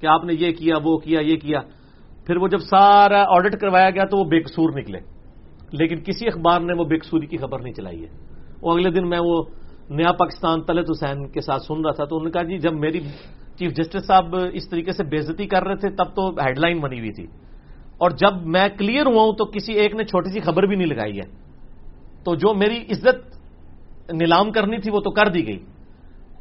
کہ 0.02 0.08
آپ 0.08 0.24
نے 0.24 0.34
یہ 0.34 0.52
کیا، 0.52 0.76
وہ 0.84 0.98
کیا، 0.98 1.20
یہ 1.20 1.36
کیا۔ 1.36 1.60
پھر 2.26 2.38
وہ 2.38 2.48
جب 2.48 2.58
سارا 2.58 3.24
آڈٹ 3.28 3.62
کروایا 3.62 3.90
گیا 3.90 4.06
تو 4.06 4.18
وہ 4.18 4.24
بے 4.24 4.42
قصور 4.42 4.70
نکلے۔ 4.70 5.00
لیکن 5.72 5.96
کسی 5.96 6.28
اخبار 6.28 6.60
نے 6.60 6.74
وہ 6.74 6.84
بے 6.84 6.98
قصوری 6.98 7.26
کی 7.26 7.38
خبر 7.38 7.60
نہیں 7.60 7.74
چلائی 7.74 8.04
ہے۔ 8.04 8.08
وہ 8.62 8.74
اگلے 8.74 8.92
دن 8.92 9.10
میں 9.10 9.20
وہ 9.20 9.44
نیا 9.90 10.12
پاکستان 10.12 10.62
طلت 10.62 10.90
حسین 10.92 11.28
کے 11.28 11.42
ساتھ 11.42 11.64
سن 11.64 11.86
رہا 11.86 11.92
تھا 11.92 12.06
تو 12.06 12.16
انہوں 12.16 12.26
نے 12.26 12.32
کہا 12.32 12.44
جی 12.44 12.58
جب 12.58 12.74
میری 12.74 13.00
چیف 13.56 13.72
جسٹس 13.72 14.06
صاحب 14.06 14.36
اس 14.54 14.70
طریقے 14.70 14.92
سے 14.92 15.04
بےزتی 15.04 15.48
کر 15.48 15.64
رہے 15.64 15.76
تھے 15.76 15.90
تب 15.90 16.16
تو 16.16 16.30
ہیڈ 16.30 16.60
لائن 16.60 16.80
بنی 16.80 17.00
ہوئی 17.00 17.14
تھی۔ 17.14 17.24
اور 17.98 18.12
جب 18.12 18.46
میں 18.46 18.70
کلیئر 18.78 19.06
ہوا 19.06 19.24
ہوں 19.24 19.34
تو 19.34 19.46
کسی 19.46 19.74
ایک 19.74 19.96
نے 19.96 20.04
چھوٹی 20.04 20.30
سی 20.32 20.40
خبر 20.40 20.64
بھی 20.64 20.76
نہیں 20.76 20.88
لگائی 20.88 21.18
ہے۔ 21.18 21.32
تو 22.24 22.36
جو 22.36 22.54
میری 22.54 22.78
عزت 22.78 23.40
نیلام 24.12 24.52
کرنی 24.52 24.78
تھی 24.78 24.92
وہ 24.92 25.00
تو 25.00 25.12
کر 25.12 25.28
دی 25.28 25.48
گئی۔ 25.48 25.60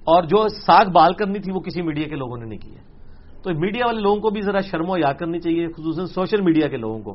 اور 0.04 0.22
جو 0.22 0.48
ساگ 0.48 0.86
بال 0.86 1.12
کرنی 1.12 1.38
تھی 1.38 1.52
وہ 1.52 1.60
کسی 1.60 1.82
میڈیا 1.82 2.08
کے 2.08 2.16
لوگوں 2.16 2.36
نے 2.36 2.44
نہیں 2.44 2.58
کی 2.58 2.76
ہے۔ 2.76 2.97
تو 3.42 3.50
میڈیا 3.54 3.86
والے 3.86 4.00
لوگوں 4.00 4.20
کو 4.20 4.30
بھی 4.30 4.40
ذرا 4.42 4.60
شرم 4.60 4.90
و 4.90 4.96
یا 4.96 5.12
کرنی 5.12 5.40
چاہیے، 5.40 5.68
خصوصاً 5.68 6.06
سوشل 6.06 6.40
میڈیا 6.40 6.68
کے 6.68 6.76
لوگوں 6.76 7.00
کو، 7.00 7.14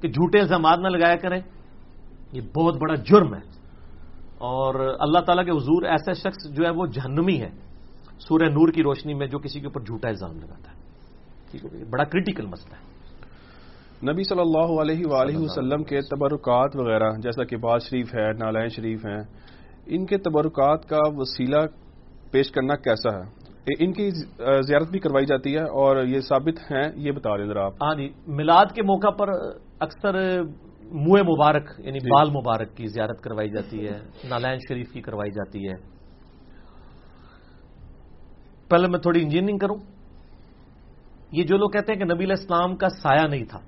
کہ 0.00 0.08
جھوٹے 0.08 0.38
الزامات 0.38 0.78
نہ 0.78 0.88
لگایا 0.88 1.16
کریں۔ 1.16 1.40
یہ 2.32 2.40
بہت 2.56 2.76
بڑا 2.76 2.94
جرم 2.94 3.34
ہے۔ 3.34 3.58
اور 4.38 4.96
اللہ 5.00 5.18
تعالیٰ 5.18 5.44
کے 5.44 5.50
حضور 5.50 5.82
ایسا 5.82 6.12
شخص 6.12 6.56
جو 6.56 6.64
ہے 6.64 6.70
وہ 6.70 6.86
جہنمی 6.86 7.40
ہے، 7.40 7.50
سورہ 8.18 8.42
نور 8.42 8.68
کی 8.72 8.82
روشنی 8.82 9.14
میں 9.14 9.26
جو 9.26 9.38
کسی 9.38 9.60
کے 9.60 9.66
اوپر 9.66 9.80
جھوٹا 9.80 10.08
الزام 10.08 10.36
لگاتا 10.36 10.70
ہے۔ 10.70 10.76
ٹھیک 11.50 11.64
ہے 11.64 11.84
بڑا 11.84 12.04
کریٹیکل 12.04 12.46
مسئلہ 12.46 12.74
ہے۔ 12.74 12.88
نبی 14.12 14.22
صلی 14.22 14.40
اللہ 14.40 14.80
علیہ 14.80 15.06
وآلہ 15.06 15.36
وسلم 15.36 15.84
کے 15.84 16.00
تبرکات 16.00 16.76
وغیرہ، 16.76 17.10
جیسا 17.18 17.44
کہ 17.44 17.56
باز 17.56 17.82
شریف 17.82 18.14
ہے، 18.14 18.32
نالائن 18.32 18.68
شریف 18.68 19.06
ہیں، 19.06 19.22
ان 19.86 20.06
کے 20.06 20.18
تبرکات 20.18 20.88
کا 20.88 20.98
وسیلہ 21.06 21.60
پیش 22.30 22.50
کرنا 22.50 22.74
کیسا 22.74 23.16
ہے؟ 23.16 23.37
ان 23.78 23.92
کی 23.92 24.10
زیارت 24.62 24.90
بھی 24.90 24.98
کروائی 24.98 25.26
جاتی 25.26 25.54
ہے 25.54 25.62
اور 25.62 26.04
یہ 26.04 26.20
ثابت 26.20 26.72
ہیں 26.72 26.88
یہ 26.96 27.12
بتا 27.12 27.36
رہے 27.36 27.46
ذرا 27.46 27.64
آپ۔ 27.64 27.72
ہاں 27.82 27.94
جی 27.94 28.08
میلاد 28.26 28.66
کے 28.74 28.82
موقع 28.82 29.10
پر 29.10 29.28
اکثر 29.80 30.42
منہ 30.82 31.22
مبارک 31.22 31.70
یعنی 31.78 31.98
جی۔ 31.98 32.10
بال 32.10 32.30
مبارک 32.30 32.76
کی 32.76 32.86
زیارت 32.86 33.20
کروائی 33.20 33.50
جاتی 33.50 33.88
ہے 33.88 33.98
نالائن 34.24 34.58
شریف 34.68 34.92
کی 34.92 35.00
کروائی 35.00 35.30
جاتی 35.30 35.68
ہے۔ 35.68 35.74
پہلے 38.68 38.88
میں 38.88 38.98
تھوڑی 38.98 39.22
انجینئرنگ 39.22 39.58
کروں۔ 39.58 39.76
یہ 41.32 41.44
جو 41.44 41.56
لوگ 41.56 41.70
کہتے 41.70 41.92
ہیں 41.92 41.98
کہ 41.98 42.04
نبی 42.04 42.24
علیہ 42.24 42.36
السلام 42.38 42.76
کا 42.76 42.88
سایہ 42.88 43.26
نہیں 43.28 43.44
تھا 43.44 43.58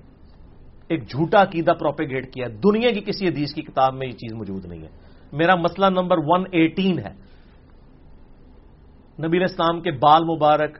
ایک 0.87 1.09
جھوٹا 1.09 1.41
عقیدہ 1.41 1.71
پروپیگیٹ 1.71 2.33
کیا 2.33 2.47
دنیا 2.63 2.91
کی 2.91 3.01
کسی 3.01 3.27
حدیث 3.27 3.53
کی 3.53 3.61
کتاب 3.61 3.93
میں 3.93 4.07
یہ 4.07 4.11
چیز 4.11 4.33
موجود 4.33 4.65
نہیں 4.65 4.81
ہے۔ 4.81 4.87
میرا 5.33 5.55
مسئلہ 5.55 5.85
نمبر 5.89 6.17
ون 6.25 6.43
ایٹین 6.51 6.99
ہے۔ 6.99 7.30
نبی 9.19 9.37
علیہ 9.37 9.47
السلام 9.49 9.81
کے 9.81 9.91
بال 9.91 10.23
مبارک، 10.23 10.77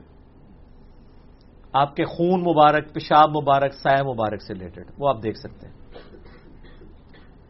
آپ 1.73 1.95
کے 1.95 2.05
خون 2.05 2.41
مبارک، 2.41 2.93
پیشاب 2.93 3.29
مبارک، 3.29 3.73
سایہ 3.73 4.03
مبارک 4.03 4.41
سے 4.41 4.53
ریلیٹڈ 4.53 4.85
وہ 4.97 5.09
آپ 5.09 5.23
دیکھ 5.23 5.37
سکتے 5.37 5.67
ہیں۔ 5.67 5.73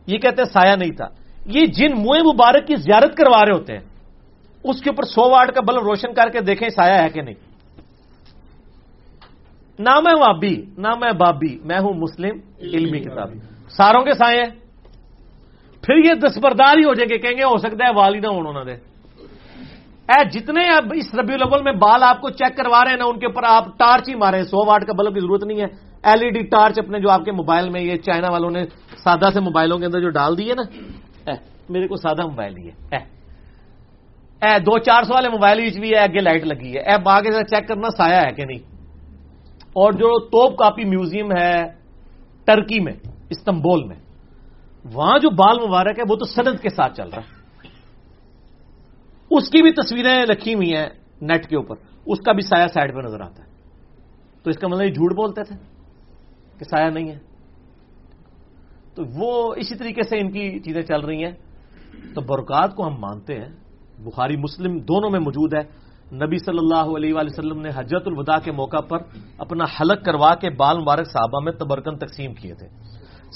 یہ 0.07 0.17
کہتے 0.17 0.41
ہیں 0.41 0.53
سایہ 0.53 0.75
نہیں 0.75 0.91
تھا۔ 0.91 1.07
یہ 1.45 1.65
جن 1.65 1.91
منہ 1.91 2.23
مبارک 2.23 2.67
کی 2.67 2.75
زیارت 2.75 3.15
کروا 3.17 3.45
رہے 3.45 3.53
ہوتے 3.53 3.73
ہیں، 3.73 3.85
اس 4.63 4.81
کے 4.81 4.89
اوپر 4.89 5.03
سو 5.03 5.29
واٹ 5.29 5.51
کا 5.51 5.61
بلب 5.61 5.83
روشن 5.83 6.13
کر 6.13 6.29
کے 6.29 6.39
دیکھیں 6.39 6.69
سایہ 6.69 7.01
ہے 7.01 7.09
کہ 7.09 7.21
نہیں۔ 7.21 7.35
نہ 9.79 9.99
میں 9.99 10.13
وابی 10.19 10.65
نہ 10.77 10.95
میں 11.01 11.11
بابی، 11.11 11.59
میں 11.63 11.79
ہوں 11.79 11.93
مسلم، 11.93 12.39
علمی 12.59 12.99
کتاب 12.99 13.29
ساروں 13.69 14.03
کے 14.03 14.13
سائے 14.13 14.37
ہیں۔ 14.37 14.51
پھر 15.81 15.95
یہ 15.95 16.13
دستبردار 16.13 16.77
ہی 16.77 16.83
ہو 16.83 16.93
جائے 16.93 17.13
گے 17.13 17.17
کہیں 17.17 17.37
گے 17.37 17.43
ہو 17.43 17.57
سکتا 17.57 17.85
ہے 17.85 17.91
والدہ 17.95 18.27
انہوں 18.27 18.65
نے۔ 18.65 18.90
اے، 20.11 20.29
جتنے 20.29 20.69
اب 20.69 20.93
اس 20.95 21.15
ربیع 21.15 21.35
الاول 21.35 21.63
میں 21.63 21.71
بال 21.71 22.03
آپ 22.03 22.21
کو 22.21 22.29
چیک 22.29 22.57
کروا 22.57 22.83
رہے 22.83 22.91
ہیں 22.91 22.97
نا، 22.97 23.05
ان 23.05 23.19
کے 23.19 23.25
اوپر 23.25 23.43
آپ 23.43 23.65
ٹارچ 23.77 24.09
ہی 24.09 24.15
مارے 24.15 24.43
سو 24.43 24.65
واٹ 24.65 24.85
کا 24.85 24.93
بلب 24.93 25.13
کی 25.13 25.19
ضرورت 25.19 25.43
نہیں 25.43 25.59
ہے۔ 25.59 25.65
ایل 26.03 26.23
ای 26.23 26.29
ڈی 26.29 26.41
ٹارچ 26.41 26.79
اپنے 26.79 26.99
جو 26.99 27.09
آپ 27.09 27.25
کے 27.25 27.31
موبائل 27.31 27.69
میں، 27.69 27.81
یہ 27.81 27.95
چائنا 27.95 28.31
والوں 28.31 28.51
نے 28.51 28.63
سادہ 29.03 29.29
سے 29.33 29.39
موبائلوں 29.39 29.77
کے 29.77 29.85
اندر 29.85 29.99
جو 30.01 30.09
ڈال 30.09 30.37
دیے 30.37 30.53
نا۔ 30.53 30.61
اے، 31.31 31.37
میرے 31.69 31.87
کو 31.87 31.95
سادہ 31.95 32.21
موبائل 32.23 32.57
ہی 32.57 32.67
ہے۔ 32.67 32.97
اے 34.41 34.59
دو 34.59 34.79
چار 34.79 35.03
سو 35.03 35.13
والے 35.13 35.29
موبائل 35.29 35.79
بھی 35.79 35.89
ہے 35.89 35.97
اگے 35.97 36.19
لائٹ 36.19 36.43
لگی 36.43 36.73
ہے۔ 36.75 36.79
اے 36.79 36.97
باغ 36.97 37.21
چیک 37.21 37.67
کرنا 37.67 37.89
سایہ 37.97 38.15
ہے 38.15 38.31
کہ 38.31 38.45
نہیں۔ 38.45 38.59
اور 39.73 39.91
جو 39.91 40.19
توپ 40.19 40.57
کاپی 40.57 40.83
میوزیم 40.83 41.31
ہے 41.31 41.63
ٹرکی 42.45 42.79
میں، 42.79 42.93
استنبول 43.29 43.83
میں، 43.83 43.95
وہاں 44.93 45.19
جو 45.19 45.29
بال 45.29 45.67
مبارک 45.67 45.99
ہے، 45.99 46.03
وہ 46.09 46.15
تو 46.15 46.25
سند 46.25 46.59
کے 46.61 46.69
ساتھ 46.69 46.97
چل 46.97 47.09
رہا 47.09 47.21
ہے۔ 47.21 47.40
اس 49.31 49.49
کی 49.49 49.61
بھی 49.61 49.71
تصویریں 49.71 50.25
رکھی 50.25 50.53
ہوئی 50.53 50.75
ہیں 50.75 50.89
نیٹ 51.21 51.47
کے 51.47 51.55
اوپر۔ 51.55 51.75
اس 52.05 52.19
کا 52.19 52.31
بھی 52.31 52.41
سایہ 52.41 52.67
سائڈ 52.67 52.95
پہ 52.95 52.99
نظر 52.99 53.21
آتا 53.21 53.43
ہے۔ 53.43 53.49
تو 54.43 54.49
اس 54.49 54.57
کا 54.57 54.67
مطلب 54.67 54.81
یہ 54.81 54.93
جھوٹ 54.93 55.13
بولتے 55.13 55.43
تھے 55.43 55.55
کہ 56.59 56.65
سایہ 56.65 56.89
نہیں 56.89 57.11
ہے۔ 57.11 57.19
تو 58.95 59.03
وہ 59.15 59.53
اسی 59.57 59.75
طریقے 59.75 60.03
سے 60.03 60.19
ان 60.19 60.31
کی 60.31 60.59
چیزیں 60.59 60.81
چل 60.81 60.99
رہی 60.99 61.23
ہیں۔ 61.23 61.31
تو 62.15 62.21
برکات 62.21 62.75
کو 62.75 62.87
ہم 62.87 62.95
مانتے 62.99 63.35
ہیں۔ 63.35 63.49
بخاری 63.99 64.37
مسلم 64.37 64.77
دونوں 64.77 65.09
میں 65.09 65.19
موجود 65.19 65.53
ہے۔ 65.53 65.91
نبی 66.15 66.37
صلی 66.37 66.57
اللہ 66.57 66.97
علیہ 66.97 67.13
وآلہ 67.13 67.29
وسلم 67.31 67.61
نے 67.61 67.69
حجت 67.75 68.03
الوداع 68.05 68.37
کے 68.39 68.51
موقع 68.51 68.81
پر 68.81 68.97
اپنا 69.37 69.63
حلق 69.63 70.05
کروا 70.05 70.35
کے 70.35 70.49
بال 70.49 70.77
مبارک 70.79 71.07
صحابہ 71.07 71.39
میں 71.39 71.51
تبرکن 71.51 71.97
تقسیم 71.97 72.33
کیے 72.33 72.53
تھے۔ 72.53 72.67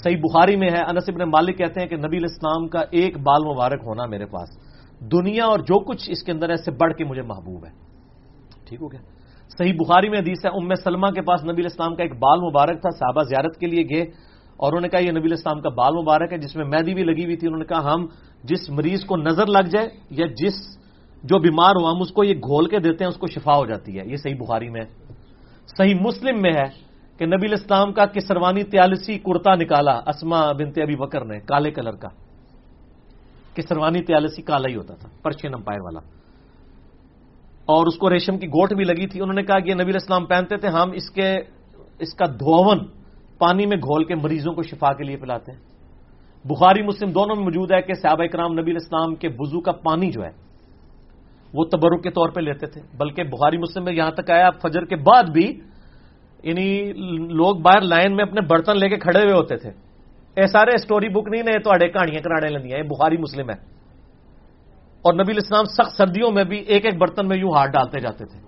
صحیح 0.03 0.17
بخاری 0.17 0.55
میں 0.55 0.69
ہے۔ 0.69 0.81
انس 0.87 1.03
ابن 1.07 1.29
مالک 1.29 1.57
کہتے 1.57 1.79
ہیں 1.79 1.87
کہ 1.87 1.95
نبی 1.95 2.17
علیہ 2.17 2.27
السلام 2.31 2.67
کا 2.67 2.79
ایک 2.91 3.17
بال 3.17 3.45
مبارک 3.53 3.79
ہونا 3.85 4.05
میرے 4.05 4.25
پاس۔ 4.25 4.64
دنیا 4.99 5.45
اور 5.45 5.59
جو 5.59 5.79
کچھ 5.79 6.09
اس 6.09 6.23
کے 6.23 6.31
اندر 6.31 6.49
ہے 6.49 6.55
سے 6.55 6.71
بڑھ 6.71 6.93
کے 6.93 7.05
مجھے 7.05 7.21
محبوب 7.21 7.65
ہے۔ 7.65 7.71
ٹھیک 8.65 8.81
ہو 8.81 8.91
گیا۔ 8.91 9.01
صحیح 9.57 9.73
بخاری 9.73 10.09
میں 10.09 10.19
حدیث 10.19 10.45
ہے، 10.45 10.49
ام 10.49 10.75
سلمہ 10.75 11.07
کے 11.07 11.21
پاس 11.21 11.43
نبی 11.43 11.53
علیہ 11.53 11.71
السلام 11.71 11.95
کا 11.95 12.03
ایک 12.03 12.19
بال 12.19 12.39
مبارک 12.39 12.81
تھا، 12.81 12.89
صحابہ 12.89 13.23
زیارت 13.23 13.57
کے 13.57 13.67
لیے 13.67 13.83
گئے 13.89 14.01
اور 14.57 14.71
انہوں 14.71 14.81
نے 14.81 14.89
کہا، 14.89 14.99
یہ 14.99 15.11
نبی 15.11 15.19
علیہ 15.19 15.37
السلام 15.37 15.61
کا 15.61 15.69
بال 15.69 15.93
مبارک 15.93 16.33
ہے، 16.33 16.37
جس 16.37 16.55
میں 16.55 16.65
مہدی 16.65 16.93
بھی 16.93 17.03
لگی 17.03 17.23
ہوئی 17.23 17.35
تھی۔ 17.35 17.47
انہوں 17.47 17.59
نے 17.59 17.65
کہا، 17.65 17.93
ہم 17.93 18.05
جس 18.43 18.69
مریض 18.69 19.05
کو 19.05 19.17
نظر 19.17 19.45
لگ 19.45 19.67
جائے 19.71 19.89
یا 20.09 20.25
جس 20.25 20.77
جو 21.23 21.39
بیمار 21.39 21.71
ہوا، 21.81 21.91
ہم 21.91 22.01
اس 22.01 22.11
کو 22.11 22.23
یہ 22.23 22.33
گھول 22.33 22.69
کے 22.69 22.79
دیتے 22.79 23.03
ہیں، 23.03 23.11
اس 23.11 23.17
کو 23.17 23.27
شفا 23.27 23.55
ہو 23.55 23.65
جاتی 23.65 23.99
ہے۔ 23.99 24.05
یہ 24.05 24.15
صحیح 24.15 24.35
بخاری 24.39 24.69
میں 24.69 24.81
صحیح 25.77 25.95
مسلم 26.01 26.41
میں 26.41 26.53
ہے 26.53 26.85
کہ 27.17 27.25
نبی 27.25 27.47
الاسلام 27.47 27.93
کا 27.93 28.05
کسروانی 28.05 28.63
تیالسی 28.63 29.17
کرتا 29.17 29.55
نکالا 29.55 29.99
اسما 30.07 30.51
بنتے 30.51 30.81
ابھی 30.81 30.95
بکر 30.95 31.25
نے، 31.25 31.39
کالے 31.39 31.71
کلر 31.71 31.95
کا۔ 31.95 32.24
کسروانی 33.55 34.01
تیالسی 34.01 34.41
کالا 34.41 34.67
ہی 34.69 34.75
ہوتا 34.75 34.95
تھا، 34.95 35.09
پرشین 35.23 35.53
امپائر 35.53 35.81
والا۔ 35.81 35.99
اور 37.65 37.87
اس 37.87 37.97
کو 37.97 38.09
ریشم 38.09 38.37
کی 38.37 38.47
گوٹ 38.47 38.73
بھی 38.73 38.83
لگی 38.83 39.07
تھی۔ 39.07 39.21
انہوں 39.21 39.33
نے 39.33 39.43
کہا 39.43 39.59
کہ 39.59 39.69
یہ 39.69 39.73
نبی 39.73 39.89
الاسلام 39.89 40.25
پہنتے 40.25 40.57
تھے، 40.57 40.67
ہم 40.67 40.91
اس 40.91 41.09
کے، 41.09 41.37
اس 41.99 42.13
کا 42.13 42.25
دھون 42.25 42.79
پانی 43.37 43.65
میں 43.65 43.77
گھول 43.77 44.03
کے 44.03 44.15
مریضوں 44.15 44.53
کو 44.53 44.63
شفا 44.63 44.93
کے 44.93 45.03
لیے 45.03 45.17
پلاتے 45.17 45.51
ہیں۔ 45.51 45.59
بخاری، 46.45 46.81
مسلم 46.81 47.11
دونوں 47.11 47.35
میں 47.35 47.43
موجود 47.43 47.71
ہے 47.71 47.81
کہ 47.81 47.93
صحابہ 47.93 48.23
اکرام 48.23 48.53
نبی 48.53 48.71
الاسلام 48.71 49.15
کے 49.15 49.27
وضو 49.39 49.61
کا 49.61 49.71
پانی 49.71 50.11
جو 50.11 50.23
ہے، 50.23 50.31
وہ 51.53 51.65
تبرک 51.65 52.03
کے 52.03 52.09
طور 52.09 52.29
پہ 52.29 52.39
لیتے 52.39 52.67
تھے۔ 52.67 52.81
بلکہ 52.97 53.23
بخاری، 53.23 53.57
مسلم 53.57 53.83
میں 53.83 53.93
یہاں 53.93 54.11
تک 54.11 54.31
آیا، 54.31 54.49
فجر 54.49 54.85
کے 54.85 54.95
بعد 54.95 55.23
بھی 55.23 55.61
یعنی 56.43 56.93
لوگ 57.27 57.55
باہر 57.55 57.81
لائن 57.81 58.15
میں 58.15 58.23
اپنے 58.23 58.41
برتن 58.41 58.77
لے 58.77 58.89
کے 58.89 58.97
کھڑے 58.97 59.19
ہوئے 59.19 59.33
ہوتے 59.33 59.57
تھے۔ 59.57 59.84
اے 60.37 60.45
سارے 60.47 60.73
اسٹوری 60.75 61.09
بک 61.09 61.27
نہیں 61.29 61.43
نے 61.43 61.57
تو 61.59 61.77
کہانیاں 61.87 62.21
کرانے 62.21 62.49
لگی 62.49 62.73
ہیں 62.73 62.81
بخاری 62.85 63.17
مسلم 63.17 63.49
ہے 63.49 63.55
اور 65.05 65.13
نبی 65.13 65.31
الاسلام 65.31 65.65
سخت 65.71 65.97
سردیوں 65.97 66.31
میں 66.31 66.43
بھی 66.43 66.57
ایک 66.67 66.85
ایک 66.85 66.97
برتن 66.97 67.27
میں 67.27 67.37
یوں 67.37 67.51
ہاتھ 67.53 67.71
ڈالتے 67.71 67.99
جاتے 67.99 68.25
تھے 68.25 68.39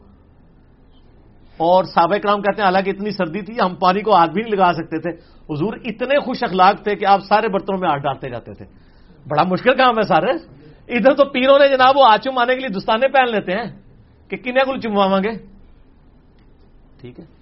اور 1.60 1.84
صحابہ 1.86 2.18
کرام 2.18 2.42
کہتے 2.42 2.58
ہیں 2.58 2.64
حالانکہ 2.64 2.90
اتنی 2.90 3.12
سردی 3.12 3.42
تھی 3.42 3.60
ہم 3.60 3.76
پانی 3.76 4.02
کو 4.02 4.16
ہاتھ 4.16 4.32
بھی 4.32 4.42
نہیں 4.42 4.54
لگا 4.54 4.72
سکتے 4.74 5.00
تھے 5.02 5.12
حضور 5.50 5.78
اتنے 5.86 6.20
خوش 6.20 6.44
اخلاق 6.44 6.84
تھے 6.84 6.96
کہ 6.96 7.06
آپ 7.06 7.24
سارے 7.24 7.48
برتنوں 7.48 7.80
میں 7.80 7.90
ہاتھ 7.90 8.04
ڈالتے 8.04 8.30
جاتے 8.30 8.54
تھے 8.54 8.66
بڑا 9.26 9.44
مشکل 9.46 9.78
کام 9.78 9.98
ہے 9.98 10.04
سارے 10.06 10.34
ادھر 10.90 11.14
تو 11.14 11.26
پیروں 11.32 11.58
نے 11.60 11.68
جناب 11.68 11.98
وہ 11.98 12.06
آچم 12.08 12.38
آنے 12.38 12.56
کے 12.56 12.60
لیے 12.60 12.70
دستانے 12.72 13.08
پہن 13.10 13.32
لیتے 13.32 13.54
ہیں 13.54 13.68
کہ 14.32 14.38
کنیا 14.40 14.64
کو 14.64 14.78
چمواں 14.80 15.24
گے 15.24 15.34
ٹھیک 17.02 17.20
ہے 17.20 17.37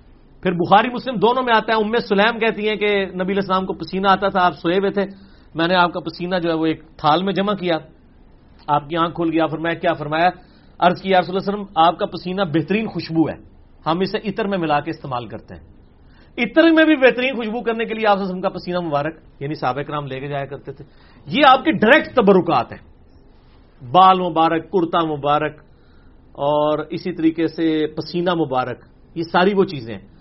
پھر 0.46 0.54
بخاری 0.54 0.90
مسلم 0.90 1.16
دونوں 1.16 1.44
میں 1.44 1.54
آتا 1.56 1.74
ہے۔ 1.74 1.78
ام 1.84 1.98
سلیم 1.98 2.40
کہتی 2.40 2.70
ہیں 2.70 2.76
کہ 2.76 3.06
نبی 3.06 3.34
السلام 3.34 3.66
کو 3.66 3.74
پسینہ 3.74 4.08
آتا 4.08 4.30
تھا، 4.30 4.46
آپ 4.46 4.54
سوئے 4.54 4.78
ہوئے 4.78 4.92
تھے۔ 4.92 5.02
میں 5.56 5.68
نے 5.68 5.76
آپ 5.76 5.94
کا 5.94 6.00
پسینہ 6.00 6.36
جو 6.44 6.50
ہے 6.50 6.56
وہ 6.56 6.66
ایک 6.66 6.84
تھال 6.98 7.24
میں 7.24 7.34
جمع 7.34 7.54
کیا۔ 7.54 7.78
آپ 8.68 8.90
کی 8.90 8.98
آنکھ 8.98 9.16
کھول 9.16 9.30
گیا 9.30 9.48
فرمایا، 9.48 9.76
کیا 9.76 9.94
فرمایا؟ 9.94 10.30
عرض 10.80 11.02
کیا 11.02 11.20
رسول 11.20 11.36
وسلم، 11.36 11.64
آپ 11.76 12.00
کا 12.00 12.06
پسینہ 12.06 12.42
بہترین 12.42 12.88
خوشبو 12.88 13.30
ہے۔ 13.30 13.36
ہم 13.86 14.00
اسے 14.00 14.30
عطر 14.30 14.48
میں 14.48 14.58
ملا 14.58 14.80
کے 14.80 14.90
استعمال 14.90 15.28
کرتے 15.28 15.56
ہیں۔ 15.56 15.64
عطر 16.38 16.64
میں 16.72 16.86
بھی 16.86 16.96
بہترین 16.96 17.36
خوشبو 17.36 17.62
کرنے 17.62 17.86
کے 17.86 17.94
لیے 17.94 18.08
آپ 18.08 18.18
وسلم 18.22 18.42
کا 18.42 18.50
پسینہ 18.50 18.80
مبارک 18.80 19.16
یعنی 19.40 19.56
سابق 19.56 19.90
رام 19.90 20.06
لے 20.06 20.20
کے 20.20 20.28
جایا 20.28 20.46
کرتے 20.46 20.74
تھے۔ 20.74 20.86
یہ 21.26 21.42
آپ 21.48 21.64
کے 21.64 21.72
ڈائریکٹ 21.72 22.16
تبرکات 22.16 22.72
ہیں۔ 22.72 22.84
بال 23.92 24.20
مبارک، 24.20 24.72
کرتا 24.72 25.06
مبارک، 25.06 25.60
اور 26.32 26.80
اسی 26.90 27.14
طریقے 27.14 27.48
سے 27.48 27.88
پسینہ 27.88 28.34
مبارک، 28.34 28.86
یہ 29.16 29.24
ساری 29.24 29.52
وہ 29.56 29.64
چیزیں 29.64 29.96
ہیں۔ 29.96 30.15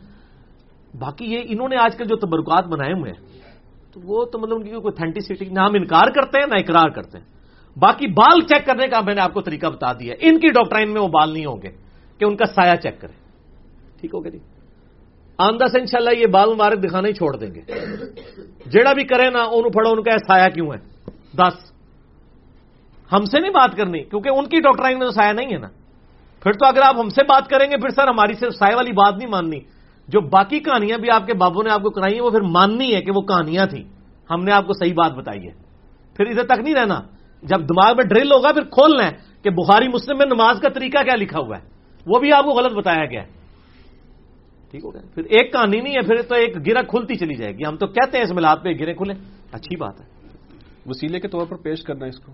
باقی 0.98 1.24
یہ 1.24 1.38
انہوں 1.44 1.68
نے 1.68 1.76
آج 1.76 1.96
کل 1.96 2.04
جو 2.04 2.16
تبرکات 2.16 2.66
بنائے 2.66 2.92
ہوئے 2.92 3.12
ہیں 3.12 3.38
تو 3.92 4.00
وہ 4.04 4.24
تو 4.24 4.38
مطلب 4.38 4.56
ان 4.56 4.62
کی 4.62 4.70
کوئی 4.70 4.82
اتھینٹسٹی 4.86 5.44
نہ 5.44 5.60
ہم 5.60 5.74
انکار 5.74 6.10
کرتے 6.10 6.38
ہیں 6.38 6.46
نہ 6.46 6.54
اقرار 6.54 6.88
کرتے 6.88 7.18
ہیں۔ 7.18 7.24
باقی 7.78 8.06
بال 8.06 8.40
چیک 8.40 8.66
کرنے 8.66 8.88
کا 8.88 9.00
میں 9.00 9.14
نے 9.14 9.20
آپ 9.20 9.34
کو 9.34 9.40
طریقہ 9.40 9.66
بتا 9.66 9.92
دیا 9.92 10.14
ان 10.20 10.40
کی 10.40 10.48
ڈاکٹرائن 10.48 10.92
میں 10.92 11.00
وہ 11.02 11.08
بال 11.08 11.32
نہیں 11.32 11.46
ہوں 11.46 11.62
گے 11.62 11.68
کہ 12.18 12.24
ان 12.24 12.36
کا 12.36 12.44
سایہ 12.44 12.76
چیک 12.76 13.00
کریں۔ 13.00 13.14
ٹھیک 14.00 14.14
ہوگا 14.14 14.28
جی۔ 14.28 14.38
آندہ 15.38 15.66
سے 15.66 15.80
انشاءاللہ 15.80 16.10
یہ 16.18 16.26
بال 16.26 16.54
مبارک 16.54 16.84
دکھانا 16.84 17.08
ہی 17.08 17.12
چھوڑ 17.12 17.36
دیں 17.36 17.54
گے۔ 17.54 17.60
جڑا 18.66 18.92
بھی 18.92 19.04
کرے 19.04 19.30
نا 19.30 19.42
انہوں 19.42 19.70
پڑھو 19.70 19.90
ان 19.90 20.02
کا 20.02 20.10
سایہ 20.10 20.48
کیوں 20.48 20.72
ہے؟ 20.72 21.10
دس۔ 21.36 21.72
ہم 23.12 23.24
سے 23.24 23.40
نہیں 23.40 23.52
بات 23.52 23.76
کرنی 23.76 24.02
کیونکہ 24.02 24.28
ان 24.28 24.48
کی 24.48 24.60
ڈاکٹرائن 24.60 24.98
میں 24.98 25.06
تو 25.06 25.12
سایہ 25.12 25.32
نہیں 25.32 25.52
ہے 25.52 25.58
نا۔ 25.58 25.68
پھر 26.42 26.52
تو 26.52 26.66
اگر 26.66 26.82
آپ 26.82 26.96
ہم 26.98 27.08
سے 27.08 27.24
بات 27.24 27.48
کریں 27.48 27.70
گے 27.70 27.76
پھر 27.76 27.88
سر 27.88 28.08
ہماری 28.08 28.32
صرف 28.32 28.54
سائے 28.54 28.74
والی 28.74 28.92
بات 28.92 29.14
نہیں 29.16 29.28
ماننی۔ 29.28 29.60
جو 30.08 30.20
باقی 30.20 30.60
کہانیاں 30.60 30.98
بھی 30.98 31.10
آپ 31.10 31.26
کے 31.26 31.34
بابو 31.34 31.62
نے 31.62 31.70
آپ 31.70 31.82
کو 31.82 31.90
کرائی 31.90 32.14
ہیں، 32.14 32.20
وہ 32.20 32.30
پھر 32.30 32.40
ماننی 32.40 32.94
ہے 32.94 33.00
کہ 33.00 33.10
وہ 33.10 33.20
کہانیاں 33.20 33.66
تھیں۔ 33.66 33.84
ہم 34.30 34.44
نے 34.44 34.52
آپ 34.52 34.66
کو 34.66 34.72
صحیح 34.72 34.94
بات 34.94 35.12
بتائی 35.12 35.46
ہے۔ 35.46 35.52
پھر 36.16 36.26
ادھر 36.26 36.42
تک 36.42 36.60
نہیں 36.60 36.74
رہنا۔ 36.74 37.00
جب 37.42 37.60
دماغ 37.60 37.96
میں 37.96 38.04
ڈرل 38.04 38.32
ہوگا، 38.32 38.52
پھر 38.52 38.64
کھولنا 38.64 39.06
ہے 39.06 39.12
کہ 39.42 39.50
بخاری 39.50 39.88
مسلم 39.88 40.18
میں 40.18 40.26
نماز 40.26 40.60
کا 40.60 40.68
طریقہ 40.68 41.02
کیا 41.02 41.16
لکھا 41.16 41.40
ہوا 41.40 41.58
ہے۔ 41.58 41.62
وہ 42.06 42.18
بھی 42.18 42.32
آپ 42.32 42.44
کو 42.44 42.50
غلط 42.50 42.72
بتایا 42.72 43.04
گیا 43.04 43.22
ہے۔ 43.22 43.28
ٹھیک 44.70 44.84
ہو 44.84 44.94
گیا۔ 44.94 45.02
پھر 45.14 45.24
ایک 45.24 45.52
کہانی 45.52 45.80
نہیں 45.80 45.94
ہے، 45.94 46.06
پھر 46.06 46.22
تو 46.22 46.34
ایک 46.34 46.66
گرا 46.66 46.82
کھلتی 46.82 47.14
چلی 47.14 47.34
جائے 47.34 47.52
گی۔ 47.52 47.64
ہم 47.64 47.76
تو 47.76 47.86
کہتے 47.86 48.16
ہیں 48.18 48.24
اس 48.24 48.32
ملاد 48.32 48.56
پہ 48.62 48.68
گرے 48.80 48.94
کھلے 48.94 49.14
اچھی 49.52 49.76
بات 49.76 50.00
ہے۔ 50.00 50.06
وسیلے 50.86 51.20
کے 51.20 51.28
طور 51.28 51.46
پر 51.46 51.56
پیش 51.56 51.82
کرنا 51.82 52.06
اس 52.06 52.18
کو۔ 52.20 52.32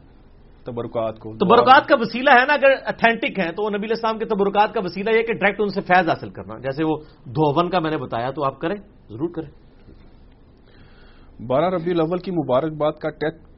تبرکات 0.65 1.19
کو۔ 1.19 1.37
تبرکات 1.37 1.87
کا 1.87 1.97
وسیلہ 2.01 2.31
ہے 2.31 2.45
نا 2.47 2.53
اگر 2.53 2.71
اتھینٹک 2.87 3.39
ہے 3.39 3.53
تو 3.53 3.63
وہ 3.63 3.71
نبی 3.71 3.87
السلام 3.91 4.19
کے 4.19 4.25
تبرکات 4.25 4.75
کا 4.75 4.81
وسیلہ 4.85 5.11
یہ 5.11 5.23
کہ 5.23 5.33
ڈائریکٹ 5.33 5.61
ان 5.61 5.69
سے 5.69 5.81
فیض 5.81 6.09
حاصل 6.09 6.31
کرنا۔ 6.31 6.59
جیسے 6.59 6.85
وہ 6.85 6.97
دھوون 7.25 7.71
کا 7.71 7.79
میں 7.79 7.91
نے 7.91 7.97
بتایا 7.97 8.31
تو 8.31 8.45
آپ 8.45 8.61
کریں 8.61 8.77
ضرور 9.09 9.29
کریں۔ 9.29 9.51
بارہ 11.47 11.65
ربیع 11.65 11.95
الاول 11.95 12.19
کی 12.19 12.31
مبارکباد 12.31 12.93
کا 12.93 13.09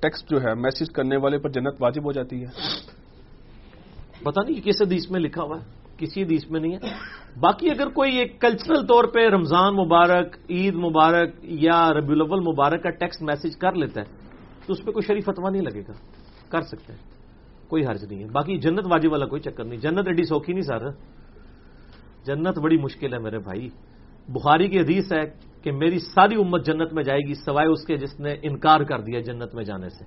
ٹیکسٹ 0.00 0.30
جو 0.30 0.42
ہے 0.42 0.54
میسج 0.54 0.90
کرنے 0.90 1.16
والے 1.16 1.38
پر 1.38 1.50
جنت 1.50 1.74
واجب 1.80 2.04
ہو 2.04 2.12
جاتی 2.12 2.44
ہے۔ 2.44 2.46
پتہ 4.22 4.40
نہیں 4.48 4.60
کس 4.64 4.82
حدیث 4.82 5.10
میں 5.10 5.20
لکھا 5.20 5.42
ہوا 5.42 5.56
ہے 5.56 5.64
کسی 5.96 6.22
حدیث 6.22 6.50
میں 6.50 6.60
نہیں 6.60 6.72
ہے۔ 6.72 6.78
باقی 7.40 7.70
اگر 7.70 7.88
کوئی 7.88 8.18
ایک 8.18 8.40
کلچرل 8.40 8.86
طور 8.86 9.04
پہ 9.04 9.28
رمضان 9.28 9.74
مبارک 9.74 10.36
عید 10.50 10.74
مبارک 10.74 11.28
یا 11.42 11.92
ربیع 11.94 12.14
الاول 12.14 12.40
مبارک 12.40 12.82
کا 12.82 12.90
ٹیکسٹ 12.90 13.22
میسج 13.22 13.56
کر 13.56 13.72
لیتا 13.72 14.00
ہے 14.00 14.06
تو 14.66 14.72
اس 14.72 14.84
پہ 14.84 14.90
کوئی 14.90 15.06
شریف 15.06 15.24
فتوا 15.24 15.50
نہیں 15.50 15.62
لگے 15.62 15.80
گا۔ 15.88 15.92
کر 16.52 16.62
سکتے 16.62 16.92
ہیں۔ 16.92 17.00
کوئی 17.68 17.86
حرج 17.86 18.04
نہیں 18.10 18.24
ہے۔ 18.24 18.28
باقی 18.28 18.58
جنت 18.58 18.86
واجب 18.90 19.12
والا 19.12 19.26
کوئی 19.26 19.42
چکر 19.42 19.64
نہیں۔ 19.64 19.80
جنت 19.80 20.06
ایڈی 20.06 20.24
سوکھی 20.24 20.52
نہیں 20.52 20.62
سر۔ 20.62 20.90
جنت 22.24 22.58
بڑی 22.58 22.78
مشکل 22.78 23.14
ہے 23.14 23.18
میرے 23.18 23.38
بھائی۔ 23.38 23.68
بخاری 24.28 24.68
کی 24.68 24.80
حدیث 24.80 25.12
ہے 25.12 25.30
کہ 25.62 25.72
میری 25.72 25.98
ساری 25.98 26.34
امت 26.34 26.66
جنت 26.66 26.92
میں 26.92 27.02
جائے 27.02 27.20
گی 27.28 27.34
سوائے 27.34 27.68
اس 27.68 27.86
کے 27.86 27.96
جس 27.96 28.20
نے 28.20 28.34
انکار 28.42 28.80
کر 28.80 29.00
دیا 29.00 29.20
جنت 29.20 29.54
میں 29.54 29.64
جانے 29.64 29.88
سے۔ 29.88 30.04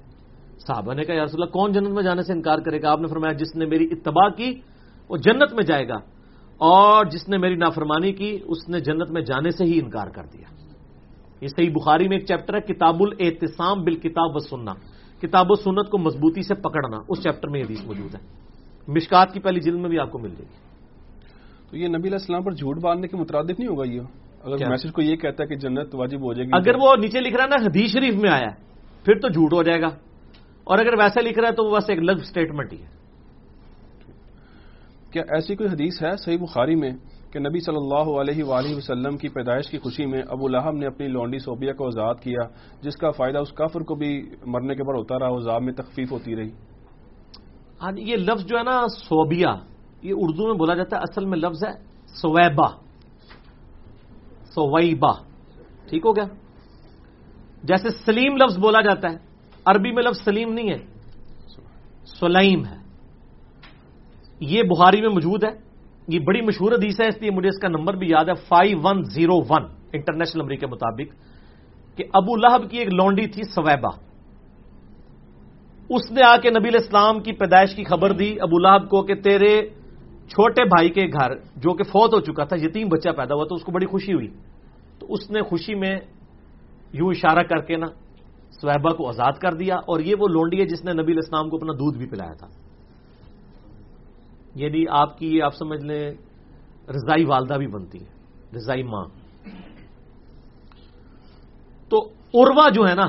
صحابہ 0.68 0.94
نے 0.94 1.04
کہا، 1.04 1.16
یا 1.16 1.26
رسول 1.26 1.42
اللہ، 1.42 1.54
کون 1.54 1.72
جنت 1.72 1.88
میں 1.88 2.04
جانے 2.04 2.22
سے 2.22 2.34
انکار 2.34 2.58
کرے 2.58 2.82
گا؟ 2.82 2.92
آپ 2.92 3.00
نے 3.00 3.08
فرمایا، 3.08 3.34
جس 3.34 3.56
نے 3.56 3.66
میری 3.66 3.88
اتباع 3.92 4.30
کی، 4.30 4.62
وہ 5.10 5.18
جنت 5.18 5.54
میں 5.54 5.64
جائے 5.64 5.88
گا۔ 5.88 5.96
اور 6.58 7.06
جس 7.06 7.30
نے 7.30 7.38
میری 7.38 7.56
نافرمانی 7.56 8.14
کی، 8.14 8.38
اس 8.46 8.70
نے 8.70 8.80
جنت 8.80 9.12
میں 9.12 9.22
جانے 9.22 9.50
سے 9.50 9.64
ہی 9.64 9.80
انکار 9.80 10.08
کر 10.08 10.24
دیا۔ 10.34 10.56
یہ 11.42 11.48
صحیح 11.48 11.70
بخاری 11.74 12.08
میں 12.08 12.18
ایک 12.18 12.28
چیپٹر 12.28 12.56
ہے، 12.56 12.74
کتاب 12.74 12.96
الاحتسام 13.00 13.84
بال 13.84 13.96
کتاب 13.96 14.36
و 14.36 14.40
سننا 14.40 14.74
کتاب 15.22 15.52
و 15.52 15.56
سنت 15.56 15.90
کو 15.90 15.98
مضبوطی 15.98 16.42
سے 16.42 16.54
پکڑنا 16.54 16.98
اس 17.10 17.24
چیپٹر 17.24 17.48
میں 17.48 17.64
حدیث 17.64 17.86
موجود 17.86 18.16
ہے۔ 18.16 18.20
مشکات 18.88 19.34
کی 19.34 19.40
پہلی 19.40 19.60
جلد 19.60 19.80
میں 19.80 19.90
بھی 19.90 20.00
آپ 20.00 20.12
کو 20.12 20.20
مل 20.20 20.30
جائے 20.30 20.46
گی 20.50 20.56
تو 21.70 21.78
یہ 21.78 21.88
نبی 21.88 22.00
علیہ 22.00 22.18
السلام 22.22 22.44
پر 22.44 22.52
جھوٹ 22.52 22.78
باندھنے 22.82 23.08
کے 23.08 23.18
مترادف 23.18 23.60
نہیں 23.60 23.68
ہوگا 23.68 23.84
یہ؟ 23.86 24.02
اگر 24.44 24.70
میسج 24.70 24.92
کو 24.94 25.02
یہ 25.02 25.16
کہتا 25.16 25.44
ہے 25.44 25.48
کہ 25.48 25.56
جنت 25.56 25.96
واجب 25.96 26.22
ہو 26.22 26.34
جائے 26.34 26.46
گی 26.46 26.52
اگر 26.54 26.76
وہ 26.76 26.96
نیچے 26.96 27.20
لکھ 27.20 27.36
رہا 27.36 27.44
ہے 27.44 27.50
نا 27.50 27.56
حدیث 27.56 27.92
شریف 27.92 28.16
میں 28.16 28.32
آیا 28.32 28.52
ہے 28.52 28.56
پھر 29.06 29.20
تو 29.20 29.28
جھوٹ 29.28 29.54
ہو 29.54 29.64
جائے 29.64 29.82
گا۔ 29.82 29.88
اور 30.64 30.78
اگر 30.80 30.94
ویسا 31.00 31.22
لکھ 31.22 31.40
رہا 31.40 31.48
ہے 31.48 31.54
تو 31.54 31.66
وہ 31.66 31.78
بس 31.78 31.90
ایک 31.90 32.00
لفظ 32.00 32.22
اسٹیٹمنٹ 32.22 32.74
ہی 32.74 32.82
ہے۔ 32.82 32.88
کیا 35.12 35.24
ایسی 35.30 35.56
کوئی 35.56 35.70
حدیث 35.70 36.04
ہے 36.04 36.18
صحیح 36.18 36.38
بخاری 36.38 36.76
میں 36.76 36.92
کہ 37.36 37.40
نبی 37.40 37.60
صلی 37.60 37.76
اللہ 37.76 38.10
علیہ 38.20 38.44
وآلہ 38.44 38.76
وسلم 38.76 39.18
کی 39.18 39.28
پیدائش 39.28 39.68
کی 39.68 39.78
خوشی 39.78 40.06
میں 40.06 40.22
ابو 40.30 40.48
لہب 40.48 40.72
نے 40.72 40.86
اپنی 40.86 41.08
لونڈی 41.08 41.38
صوبیہ 41.38 41.74
کو 41.74 41.86
آزاد 41.86 42.16
کیا، 42.16 42.48
جس 42.82 42.96
کا 42.96 43.12
فائدہ 43.12 43.38
اس 43.38 43.52
کافر 43.52 43.82
کو 43.82 43.96
بھی 43.96 44.30
مرنے 44.46 44.76
کے 44.76 44.84
بعد 44.84 44.96
ہوتا 44.96 45.20
رہا، 45.20 45.28
عذاب 45.28 45.62
میں 45.62 45.74
تخفیف 45.74 46.12
ہوتی 46.12 46.36
رہی۔ 46.36 46.50
ہاں 47.82 47.92
یہ 47.98 48.16
لفظ 48.16 48.46
جو 48.46 48.58
ہے 48.58 48.64
نا، 48.64 48.88
صوبیہ، 48.88 49.52
یہ 50.02 50.14
اردو 50.16 50.48
میں 50.48 50.54
بولا 50.54 50.74
جاتا 50.74 50.96
ہے، 50.96 51.02
اصل 51.02 51.26
میں 51.26 51.38
لفظ 51.38 51.64
ہے 51.64 51.74
سویبا 52.08 52.70
سویبا 54.56 55.12
ٹھیک 55.90 56.06
ہو 56.06 56.16
گیا؟ 56.16 56.26
جیسے 57.64 57.90
سلیم 57.90 58.38
لفظ 58.38 58.58
بولا 58.60 58.82
جاتا 58.82 59.12
ہے، 59.12 59.18
عربی 59.66 59.92
میں 59.92 60.04
لفظ 60.04 60.24
سلیم 60.24 60.54
نہیں 60.54 60.70
ہے، 60.70 60.80
سلیم 62.20 62.66
ہے۔ 62.66 62.78
یہ 64.40 64.64
بخاری 64.64 65.02
میں 65.02 65.10
موجود 65.10 65.44
ہے۔ 65.44 65.65
یہ 66.08 66.20
بڑی 66.26 66.42
مشہور 66.42 66.72
حدیث 66.72 67.00
ہے، 67.02 67.08
اس 67.08 67.18
لیے 67.22 67.32
مجھے 67.32 67.50
اس 67.50 67.60
کا 67.62 67.68
نمبر 67.68 67.94
بھی 67.98 68.08
یاد 68.10 68.26
ہے 68.30 68.34
five 68.48 68.78
one 68.84 69.04
zero 69.14 69.38
one 69.50 69.64
international 69.94 70.42
number 70.42 70.56
کے 70.56 70.68
مطابق، 70.68 71.10
کہ 71.98 72.04
ابو 72.14 72.36
لہب 72.36 72.70
کی 72.70 72.78
ایک 72.78 72.90
لونڈی 72.94 73.28
تھی 73.34 73.44
سویبا 73.56 73.90
اس 75.90 76.12
نے 76.12 76.22
آ 76.26 76.36
کے 76.42 76.50
نبی 76.50 76.70
الاسلام 76.70 77.20
کی 77.22 77.32
پیدائش 77.42 77.76
کی 77.76 77.84
خبر 77.84 78.12
دی، 78.20 78.30
ابو 78.42 78.58
لہب 78.60 78.90
کو 78.90 79.02
کہ 79.08 79.16
تیرے 79.22 79.52
چھوٹے 80.30 80.64
بھائی 80.66 80.90
کے 80.90 81.06
گھر 81.08 81.36
جو 81.62 81.74
کہ 81.74 81.84
فوت 81.84 82.14
ہو 82.14 82.20
چکا 82.22 82.44
تھا، 82.50 82.56
یتیم 82.58 82.88
بچہ 82.90 83.10
پیدا 83.18 83.34
ہوا، 83.36 83.46
تو 83.46 83.56
اس 83.56 83.64
کو 83.64 83.72
بڑی 83.72 83.86
خوشی 83.86 84.14
ہوئی۔ 84.14 84.30
تو 85.00 85.06
اس 85.14 85.30
نے 85.32 85.42
خوشی 85.50 85.76
میں 85.76 85.96
یوں 86.94 87.10
اشارہ 87.12 87.44
کر 87.50 87.60
کے 87.68 87.76
نا 87.78 87.88
سویبا 88.62 88.92
کو 88.98 89.08
آزاد 89.10 89.36
کر 89.42 89.54
دیا، 89.62 89.76
اور 89.90 90.00
یہ 90.00 90.16
وہ 90.20 90.28
لونڈی 90.28 90.60
ہے 90.60 90.66
جس 90.66 90.84
نے 90.86 90.94
نبی 90.94 91.12
الاسلام 91.14 91.50
کو 91.50 91.58
اپنا 91.58 91.74
دودھ 91.74 91.98
بھی 91.98 92.08
پلایا 92.10 92.34
تھا۔ 92.40 92.48
یعنی 94.56 94.86
آپ 94.90 95.18
کی 95.18 95.42
آپ 95.42 95.56
سمجھ 95.56 95.86
لیں، 95.86 96.12
رضائی 96.90 97.26
والدہ 97.26 97.54
بھی 97.54 97.68
بنتی 97.68 98.00
ہے، 98.02 98.10
رضائی 98.56 98.84
ماں۔ 98.84 99.06
تو 101.90 102.10
اروا 102.34 102.70
جو 102.70 102.88
ہے 102.88 102.96
نا 102.96 103.08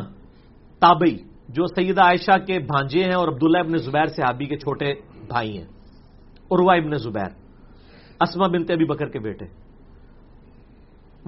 تابئی 0.79 1.19
جو 1.49 1.67
سیدہ 1.67 2.03
عائشہ 2.03 2.39
کے 2.47 2.59
بھانجے 2.59 3.05
ہیں 3.05 3.15
اور 3.15 3.29
عبداللہ 3.29 3.59
ابن 3.59 3.77
زبیر 3.77 4.07
صحابی 4.07 4.47
کے 4.47 4.57
چھوٹے 4.57 4.95
بھائی 5.29 5.59
ہیں۔ 5.59 5.67
اروا 6.51 6.75
ابن 6.75 6.97
زبیر 6.97 7.31
اسما 8.21 8.47
بنتے 8.47 8.73
ابھی 8.73 8.85
بکر 8.85 9.09
کے 9.09 9.19
بیٹے۔ 9.19 9.45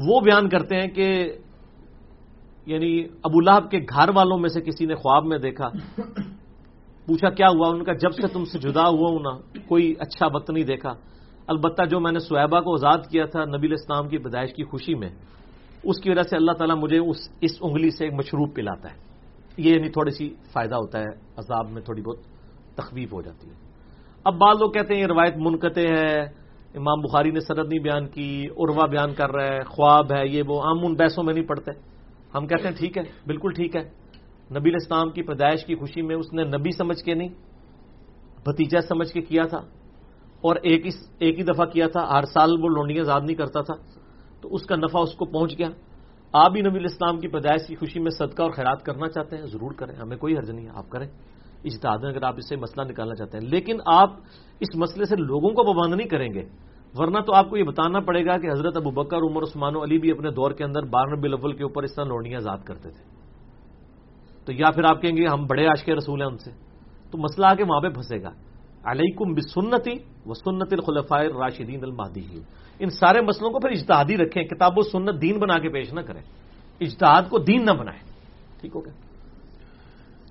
وہ 0.07 0.21
بیان 0.21 0.49
کرتے 0.49 0.81
ہیں 0.81 0.89
کہ 0.89 1.37
یعنی 2.67 3.05
ابو 3.23 3.41
لہب 3.41 3.71
کے 3.71 3.79
گھر 3.79 4.09
والوں 4.15 4.39
میں 4.39 4.49
سے 4.49 4.61
کسی 4.61 4.87
نے 4.87 4.95
خواب 4.95 5.25
میں 5.25 5.39
دیکھا 5.39 5.69
پوچھا 7.09 7.31
کیا 7.31 7.47
ہوا؟ 7.49 7.69
ان 7.69 7.85
کا 7.85 7.93
جب 7.93 8.11
سے 8.11 8.27
تم 8.33 8.45
سے 8.45 8.59
جدا 8.59 8.89
ہوا 8.89 9.11
ہوں 9.11 9.19
نا، 9.19 9.59
کوئی 9.67 9.95
اچھا 9.99 10.27
وقت 10.35 10.51
نہیں 10.51 10.65
دیکھا۔ 10.65 10.93
البتہ 11.47 11.85
جو 11.85 12.01
میں 12.01 12.13
نے 12.13 12.19
سویبا 12.19 12.61
کو 12.61 12.73
آزاد 12.73 12.99
کیا 13.11 13.25
تھا 13.25 13.45
نبی 13.45 13.73
اسلام 13.73 14.09
کی 14.09 14.19
پیدائش 14.19 14.53
کی 14.53 14.65
خوشی 14.65 14.95
میں، 14.95 15.11
اس 15.85 16.01
کی 16.01 16.11
وجہ 16.11 16.23
سے 16.23 16.37
اللہ 16.37 16.53
تعالیٰ 16.53 16.77
مجھے 16.77 16.99
اس 16.99 17.17
اس 17.41 17.51
انگلی 17.61 17.91
سے 17.91 18.05
ایک 18.05 18.13
مشروب 18.13 18.55
پلاتا 18.55 18.93
ہے۔ 18.93 18.97
یہ 19.57 19.75
یعنی 19.75 19.89
تھوڑی 19.89 20.11
سی 20.11 20.35
فائدہ 20.53 20.75
ہوتا 20.75 20.99
ہے، 20.99 21.11
عذاب 21.37 21.71
میں 21.71 21.83
تھوڑی 21.83 22.03
بہت 22.03 22.19
تخویف 22.77 23.13
ہو 23.13 23.23
جاتی 23.23 23.49
ہے۔ 23.49 23.55
اب 24.25 24.35
بعض 24.35 24.57
لوگ 24.61 24.71
کہتے 24.71 24.95
ہیں 24.95 25.01
یہ 25.01 25.07
روایت 25.07 25.37
منقطع 25.37 25.81
ہے، 25.81 26.21
امام 26.75 27.01
بخاری 27.01 27.31
نے 27.31 27.41
سرد 27.41 27.69
نہیں 27.69 27.83
بیان 27.83 28.07
کی 28.07 28.47
اروا 28.57 28.87
بیان 28.87 29.15
کر 29.15 29.31
رہا 29.31 29.47
ہے، 29.47 29.61
خواب 29.65 30.13
ہے، 30.13 30.29
یہ 30.29 30.43
وہ 30.47 30.63
عام 30.63 30.87
ان 30.87 30.95
بحثوں 30.95 31.25
میں 31.25 31.35
نہیں 31.35 31.47
پڑتے 31.47 31.71
ہم 32.35 32.47
کہتے 32.47 32.69
ہیں 32.69 32.75
ٹھیک 32.75 32.99
ہے، 32.99 33.03
بالکل 33.27 33.53
ٹھیک 33.53 33.77
ہے۔ 33.77 34.08
نبی 34.51 34.71
اسلام 34.77 35.11
کی 35.11 35.23
پیدائش 35.23 35.65
کی 35.65 35.75
خوشی 35.75 36.03
میں 36.03 36.17
اس 36.17 36.33
نے 36.33 36.45
نبی 36.47 36.71
سمجھ 36.77 37.03
کے 37.05 37.15
نہیں 37.15 37.29
بھتیجا 38.45 38.81
سمجھ 38.81 39.13
کے 39.13 39.21
کیا 39.21 39.45
تھا، 39.45 39.61
اور 40.45 40.57
ایک 40.63 40.87
ہی 40.87 40.91
ایک 41.19 41.39
ہی 41.39 41.45
دفعہ 41.45 41.65
کیا 41.67 41.87
تھا 41.89 42.03
ہر 42.11 42.25
سال 42.33 42.51
وہ 42.63 42.69
لونڈیاں 42.69 43.05
یاد 43.07 43.23
نہیں 43.27 43.37
کرتا 43.37 43.61
تھا، 43.61 43.75
تو 44.41 44.55
اس 44.55 44.63
کا 44.67 44.77
نفع 44.77 45.01
اس 45.01 45.15
کو 45.15 45.25
پہنچ 45.25 45.59
گیا۔ 45.59 45.69
آپ 46.35 46.51
بھی 46.53 46.61
نبی 46.63 46.85
اسلام 46.85 47.19
کی 47.19 47.29
پیدائش 47.29 47.67
کی 47.67 47.75
خوشی 47.75 48.01
میں 48.01 48.11
صدقہ 48.11 48.43
اور 48.43 48.51
خیرات 48.51 48.85
کرنا 48.85 49.09
چاہتے 49.09 49.37
ہیں، 49.37 49.47
ضرور 49.53 49.73
کریں، 49.79 49.95
ہمیں 49.97 50.17
کوئی 50.17 50.37
حرج 50.39 50.51
نہیں 50.51 50.67
ہے، 50.67 50.73
آپ 50.75 50.89
کریں۔ 50.91 51.09
اجتہاد 51.65 52.05
اگر 52.05 52.23
آپ 52.23 52.35
اس 52.39 52.49
سے 52.49 52.57
مسئلہ 52.57 52.83
نکالنا 52.89 53.15
چاہتے 53.15 53.39
ہیں، 53.39 53.45
لیکن 53.45 53.77
آپ 53.87 54.11
اس 54.61 54.75
مسئلے 54.77 55.05
سے 55.05 55.17
لوگوں 55.17 55.51
کو 55.51 55.63
پابند 55.65 55.95
نہیں 55.95 56.09
کریں 56.09 56.33
گے، 56.35 56.45
ورنہ 56.95 57.21
تو 57.27 57.35
آپ 57.35 57.51
کو 57.51 57.57
یہ 57.57 57.65
بتانا 57.65 58.01
پڑے 58.01 58.25
گا 58.27 58.37
کہ 58.39 58.51
حضرت 58.51 58.77
ابو 58.77 58.91
بکر 58.91 59.21
عمر، 59.27 59.43
عثمان 59.43 59.77
و 59.77 59.83
علی 59.85 59.99
بھی 59.99 60.11
اپنے 60.11 60.31
دور 60.31 60.51
کے 60.51 60.65
اندر 60.65 60.83
بار 60.87 61.17
نبی 61.17 61.29
الاول 61.29 61.53
کے 61.53 61.63
اوپر 61.65 61.83
اس 61.83 61.95
طرح 61.95 62.05
لوڑیاں 62.05 62.41
یاد 62.41 62.65
کرتے 62.65 62.91
تھے۔ 62.91 63.18
تو 64.49 64.55
یا 64.55 64.71
پھر 64.71 64.85
آپ 64.85 65.03
کہیں 65.03 65.17
گے 65.17 65.27
ہم 65.27 65.47
بڑے 65.47 65.67
عاشق 65.67 65.89
رسول 65.89 66.23
ہیں 66.23 66.29
ان 66.29 66.39
سے۔ 66.39 66.51
تو 67.11 67.19
مسئلہ 67.19 67.47
آ 67.47 67.55
کے 67.55 67.63
وہاں 67.63 67.81
پہ 67.81 67.89
پھنسے 67.89 68.23
گا۔ 68.23 68.31
علیکم 68.85 69.35
بسنتی 69.35 69.95
و 70.27 70.35
سنت 70.35 70.73
الخلفائے 70.73 71.29
راشدین 71.29 71.81
المہدی 71.83 72.21
ان 72.79 72.91
سارے 72.91 73.21
مسئلوں 73.21 73.51
کو 73.51 73.59
پھر 73.59 73.71
اجتہادی 73.71 74.17
رکھیں 74.17 74.45
کتاب 74.45 74.73
و 74.77 74.83
سنت 74.83 75.23
دین 75.23 75.39
بنا 75.39 75.59
کے 75.59 75.69
پیش 75.69 75.93
نہ 75.93 76.01
کریں۔ 76.01 76.23
اجتہاد 76.81 77.23
کو 77.31 77.39
دین 77.39 77.65
نہ 77.65 77.71
بنائیں۔ 77.71 78.01
ٹھیک 78.61 78.77
ہو 78.77 78.85
گیا۔ 78.85 78.93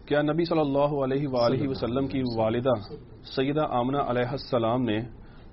کیا 0.05 0.21
نبی 0.21 0.45
صلی 0.45 0.59
اللہ 0.59 1.03
علیہ 1.03 1.27
وآلہ 1.27 1.67
وسلم 1.67 2.07
کی 2.07 2.21
والدہ 2.37 2.73
سیدہ 3.35 3.65
آمنہ 3.69 3.97
علیہ 3.97 4.29
السلام 4.31 4.83
نے 4.83 4.99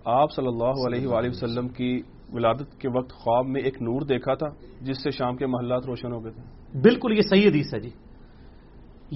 آپ 0.04 0.32
صلی 0.32 0.46
اللہ 0.46 0.86
علیہ 0.86 1.06
وآلہ 1.06 1.28
وسلم 1.28 1.68
کی 1.68 2.02
ولادت 2.32 2.80
کے 2.80 2.88
وقت 2.88 3.12
خواب 3.12 3.46
میں 3.46 3.60
ایک 3.60 3.82
نور 3.82 4.00
دیکھا 4.00 4.34
تھا 4.34 4.46
جس 4.80 5.02
سے 5.02 5.10
شام 5.10 5.36
کے 5.36 5.46
محلات 5.46 5.86
روشن 5.86 6.12
ہو 6.12 6.24
گئے 6.24 6.32
تھے؟ 6.32 6.42
بالکل 6.78 7.12
یہ 7.12 7.22
صحیح 7.22 7.48
حدیث 7.48 7.74
ہے 7.74 7.80
جی۔ 7.80 7.90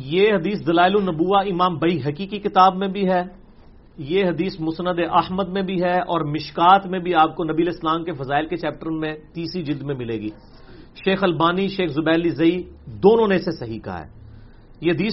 یہ 0.04 0.34
حدیث 0.34 0.66
دلائل 0.66 0.92
النبوہ 0.96 1.38
امام 1.38 1.78
بئی 1.78 1.98
حقیقی 1.98 2.38
کتاب 2.38 2.76
میں 2.76 2.88
بھی 2.88 3.08
ہے، 3.08 3.22
یہ 3.98 4.24
حدیث 4.24 4.60
مسند 4.60 4.98
احمد 5.10 5.48
میں 5.48 5.62
بھی 5.62 5.82
ہے 5.82 5.98
اور 5.98 6.20
مشکات 6.20 6.86
میں 6.86 6.98
بھی 6.98 7.14
آپ 7.14 7.36
کو 7.36 7.44
نبی 7.44 7.68
اسلام 7.68 8.04
کے 8.04 8.12
فضائل 8.12 8.46
کے 8.46 8.56
چیپٹر 8.56 8.90
میں 8.90 9.14
تیسری 9.34 9.62
جلد 9.62 9.82
میں 9.82 9.94
ملے 9.94 10.14
گی۔ 10.14 10.28
شیخ 11.04 11.24
البانی، 11.24 11.68
شیخ 11.68 11.90
زبیلی 11.90 12.30
زئی 12.30 12.62
دونوں 12.86 13.28
نے 13.28 13.34
اسے 13.34 13.50
صحیح 13.50 13.80
کہا 13.80 14.04
ہے۔ 14.04 14.10
یہ 14.80 14.92
حدیث 14.92 15.12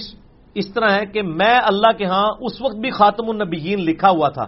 اس 0.54 0.68
طرح 0.74 0.90
ہے 0.90 1.06
کہ 1.06 1.22
میں 1.22 1.60
اللہ 1.64 1.92
کے 1.98 2.04
ہاں 2.04 2.26
اس 2.40 2.62
وقت 2.62 2.76
بھی 2.76 2.90
خاتم 2.90 3.30
النبیین 3.30 3.80
لکھا 3.80 4.10
ہوا 4.10 4.28
تھا 4.28 4.46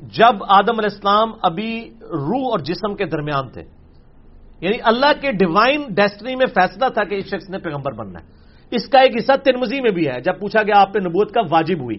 جب 0.00 0.44
آدم 0.48 0.78
علیہ 0.78 0.92
السلام 0.92 1.30
ابھی 1.42 1.90
روح 2.00 2.50
اور 2.50 2.58
جسم 2.58 2.94
کے 2.94 3.04
درمیان 3.04 3.48
تھے۔ 3.48 3.62
یعنی 4.60 4.76
اللہ 4.84 5.20
کے 5.20 5.32
ڈیوائن 5.32 5.82
ڈیسٹنی 5.94 6.36
میں 6.36 6.46
فیصلہ 6.46 6.88
تھا 6.88 7.04
کہ 7.04 7.14
اس 7.14 7.24
شخص 7.24 7.50
نے 7.50 7.58
پیغمبر 7.58 7.92
بننا 7.92 8.20
ہے۔ 8.20 8.24
اس 8.72 8.88
کا 8.88 9.00
ایک 9.00 9.12
حصہ 9.16 9.32
ترمزی 9.44 9.80
میں 9.80 9.90
بھی 9.90 10.04
ہے۔ 10.08 10.20
جب 10.20 10.38
پوچھا 10.40 10.62
گیا 10.62 10.80
آپ 10.80 10.92
پہ 10.94 10.98
نبوت 10.98 11.28
کا 11.32 11.40
واجب 11.50 11.78
ہوئی، 11.80 11.98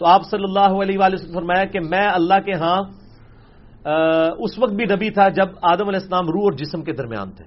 تو 0.00 0.06
آپ 0.06 0.22
صلی 0.30 0.44
اللہ 0.44 0.72
علیہ 0.82 0.98
وسلم 0.98 1.34
فرمایا 1.34 1.64
کہ 1.64 1.80
میں 1.80 2.06
اللہ 2.08 2.38
کے 2.44 2.54
ہاں 2.54 2.80
اس 4.36 4.58
وقت 4.58 4.72
بھی 4.72 4.84
نبی 4.84 5.10
تھا 5.10 5.28
جب 5.28 5.48
آدم 5.62 5.86
علیہ 5.88 6.02
السلام 6.02 6.26
روح 6.26 6.44
اور 6.44 6.52
جسم 6.52 6.80
کے 6.82 6.92
درمیان 6.92 7.30
تھے۔ 7.30 7.44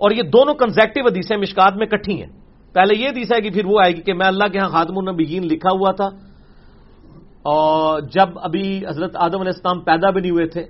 اور 0.00 0.10
یہ 0.10 0.22
دونوں 0.22 0.54
کنزیکٹو 0.54 1.00
حدیثیں 1.00 1.36
مشکات 1.36 1.76
میں 1.76 1.86
کٹھی 1.86 2.14
ہیں۔ 2.22 2.32
پہلے 2.74 2.92
یہ 2.94 3.08
حدیث 3.08 3.28
ہے 3.32 3.40
کہ 3.40 3.50
پھر 3.50 3.64
وہ 3.66 3.76
آئے 3.84 3.92
گی 3.96 4.02
کہ 4.02 4.12
میں 4.12 4.26
اللہ 4.26 4.46
کے 4.52 4.58
ہاں 4.58 4.68
خاتم 4.68 4.98
النبیین 4.98 5.42
لکھا 5.46 5.72
ہوا 5.72 5.92
تھا۔ 5.92 6.08
اور 7.44 8.00
جب 8.10 8.28
ابھی 8.42 8.66
حضرت 8.88 9.12
آدم 9.16 9.40
علیہ 9.40 9.54
السلام 9.54 9.80
پیدا 9.80 10.10
بھی 10.10 10.20
نہیں 10.20 10.32
ہوئے 10.32 10.46
تھے، 10.46 10.62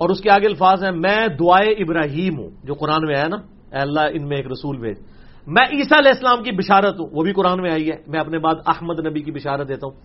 اور 0.00 0.08
اس 0.10 0.20
کے 0.20 0.30
آگے 0.30 0.46
الفاظ 0.46 0.84
ہیں، 0.84 0.94
میں 0.96 1.20
دعائے 1.38 1.70
ابراہیم 1.82 2.34
ہوں، 2.38 2.50
جو 2.64 2.74
قرآن 2.74 3.02
میں 3.06 3.16
آیا 3.16 3.28
نا، 3.28 3.38
اے 3.74 3.80
اللہ 3.86 4.04
ان 4.14 4.22
میں 4.28 4.36
ایک 4.36 4.46
رسول 4.46 4.76
بھیج۔ 4.78 4.98
میں 5.46 5.62
عیسیٰ 5.62 5.98
علیہ 5.98 6.10
السلام 6.10 6.42
کی 6.42 6.50
بشارت 6.50 7.00
ہوں، 7.00 7.06
وہ 7.12 7.22
بھی 7.22 7.32
قرآن 7.32 7.62
میں 7.62 7.72
آئی 7.72 7.88
ہے، 7.88 7.96
میں 8.06 8.20
اپنے 8.20 8.38
بعد 8.38 8.54
احمد 8.66 9.06
نبی 9.06 9.20
کی 9.20 9.32
بشارت 9.32 9.68
دیتا 9.68 9.86
ہوں۔ 9.86 10.00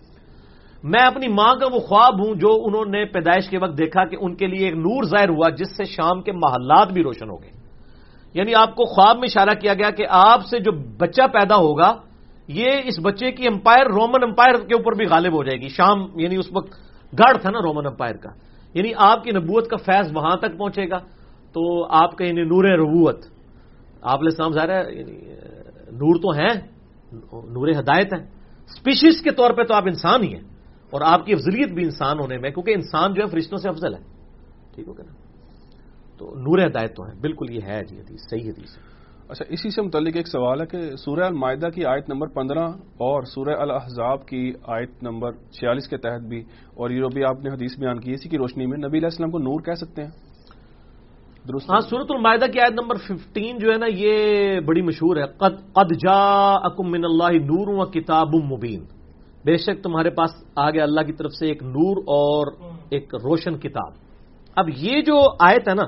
میں 0.82 1.00
اپنی 1.00 1.28
ماں 1.28 1.54
کا 1.54 1.66
وہ 1.72 1.78
خواب 1.78 2.26
ہوں 2.26 2.34
جو 2.34 2.62
انہوں 2.64 2.84
نے 2.84 3.04
پیدائش 3.04 3.48
کے 3.48 3.58
وقت 3.58 3.78
دیکھا 3.78 4.04
کہ 4.04 4.16
ان 4.20 4.34
کے 4.34 4.46
لیے 4.46 4.66
ایک 4.66 4.74
نور 4.74 5.04
ظاہر 5.04 5.28
ہوا، 5.28 5.48
جس 5.48 5.76
سے 5.76 5.84
شام 5.84 6.22
کے 6.22 6.32
محلات 6.32 6.92
بھی 6.92 7.02
روشن 7.02 7.30
ہو 7.30 7.42
گئے۔ 7.42 7.50
یعنی 8.34 8.54
آپ 8.54 8.74
کو 8.74 8.84
خواب 8.84 9.16
میں 9.16 9.28
اشارہ 9.28 9.54
کیا 9.60 9.74
گیا 9.74 9.90
کہ 9.90 10.06
آپ 10.10 10.46
سے 10.46 10.58
جو 10.58 10.72
بچہ 10.72 11.22
پیدا 11.32 11.56
ہوگا، 11.56 11.96
یہ 12.48 12.66
اس 12.84 12.94
بچے 13.02 13.32
کی 13.32 13.46
امپائر، 13.46 13.86
رومن 13.86 14.22
امپائر 14.22 14.54
کے 14.54 14.74
اوپر 14.74 14.92
بھی 14.92 15.06
غالب 15.06 15.32
ہو 15.32 15.44
جائے 15.44 15.60
گی۔ 15.60 15.68
شام 15.68 16.20
یعنی 16.20 16.36
اس 16.36 16.46
وقت 16.52 16.72
گڑھ 17.18 17.38
تھا 17.38 17.50
نا 17.50 17.58
رومن 17.62 17.86
امپائر 17.86 18.14
کا۔ 18.14 18.30
یعنی 18.74 18.92
آپ 18.96 19.24
کی 19.24 19.30
نبوت 19.30 19.68
کا 19.68 19.76
فیض 19.76 20.16
وہاں 20.16 20.36
تک 20.36 20.58
پہنچے 20.58 20.90
گا۔ 20.90 20.98
تو 21.52 21.84
آپ 21.84 22.16
کا 22.16 22.24
یعنی 22.24 22.42
نور 22.42 22.64
ربوت 22.64 23.37
آپ 24.08 24.18
علیہ 24.18 24.32
السلام 24.32 24.52
ظاہر 24.52 24.70
ہے 24.70 24.82
یعنی، 24.94 25.16
نور 26.00 26.20
تو 26.22 26.30
ہیں، 26.38 26.54
نور 27.54 27.68
ہدایت 27.78 28.12
ہے 28.12 28.20
اسپیشیز 28.70 29.20
کے 29.22 29.30
طور 29.38 29.50
پہ 29.56 29.62
تو 29.64 29.74
آپ 29.74 29.86
انسان 29.86 30.22
ہی 30.22 30.34
ہیں، 30.34 30.44
اور 30.92 31.00
آپ 31.04 31.24
کی 31.26 31.32
افضلیت 31.32 31.70
بھی 31.72 31.84
انسان 31.84 32.20
ہونے 32.20 32.36
میں، 32.38 32.50
کیونکہ 32.50 32.74
انسان 32.74 33.14
جو 33.14 33.22
ہے 33.22 33.28
فرشتوں 33.30 33.58
سے 33.58 33.68
افضل 33.68 33.94
ہے۔ 33.94 34.02
ٹھیک 34.74 34.88
ہو 34.88 34.96
گیا 34.96 35.06
نا؟ 35.06 35.14
تو 36.18 36.24
نور 36.36 36.58
ہدایت 36.58 36.96
تو 36.96 37.06
ہے 37.06 37.14
بالکل 37.20 37.50
یہ 37.50 37.62
ہے 37.62 37.82
جی 37.84 37.96
حدیث، 37.98 38.20
صحیح 38.30 38.48
حدیث۔ 38.50 38.76
ہے 38.76 38.82
اچھا 39.30 39.44
اسی 39.48 39.70
سے 39.70 39.82
متعلق 39.82 40.16
ایک 40.16 40.28
سوال 40.28 40.60
ہے 40.60 40.66
کہ 40.66 40.80
سورہ 40.96 41.24
المائدہ 41.24 41.68
کی 41.68 41.84
آیت 41.84 42.08
نمبر 42.08 42.28
پندرہ 42.34 42.64
اور 43.06 43.22
سورہ 43.32 43.54
الحضاب 43.60 44.26
کی 44.26 44.42
آیت 44.76 45.02
نمبر 45.02 45.32
چھیالیس 45.52 45.88
کے 45.88 45.96
تحت 45.96 46.22
بھی، 46.28 46.40
اور 46.76 46.90
یہ 46.90 47.08
بھی 47.14 47.24
آپ 47.24 47.44
نے 47.44 47.50
حدیث 47.50 47.78
بیان 47.78 48.00
کی، 48.00 48.12
اسی 48.12 48.28
کی 48.28 48.38
روشنی 48.38 48.66
میں 48.66 48.78
نبی 48.78 48.98
علیہ 48.98 49.12
السلام 49.12 49.30
کو 49.30 49.38
نور 49.38 49.60
کہہ 49.66 49.80
سکتے 49.82 50.02
ہیں۔ 50.02 50.10
درست 51.48 51.70
ہاں 51.70 51.80
سورت 51.80 52.06
المائدہ 52.08 52.44
کی 52.44 52.60
آیت 52.60 52.72
نمبر 52.72 52.96
ففٹین 52.96 53.58
جو 53.58 53.72
ہے 53.72 53.76
نا 53.76 53.86
یہ 53.88 54.60
بڑی 54.60 54.82
مشہور 54.82 55.16
ہے۔ 55.16 55.26
قد 55.26 55.72
قد 55.72 55.92
جا 55.92 56.54
اکم 56.54 56.90
من 56.90 57.04
اللہ 57.04 57.30
نور 57.32 57.68
و 57.68 57.84
کتاب 57.84 58.34
مبین 58.34 58.84
بے 59.44 59.56
شک 59.56 59.82
تمہارے 59.82 60.10
پاس 60.10 60.30
آگے 60.56 60.80
اللہ 60.80 61.00
کی 61.00 61.12
طرف 61.12 61.32
سے 61.32 61.46
ایک 61.46 61.62
نور 61.62 61.96
اور 61.96 62.46
ایک 62.90 63.14
روشن 63.14 63.58
کتاب۔ 63.58 63.92
اب 64.56 64.68
یہ 64.76 65.02
جو 65.02 65.20
آیت 65.40 65.68
ہے 65.68 65.74
نا 65.74 65.82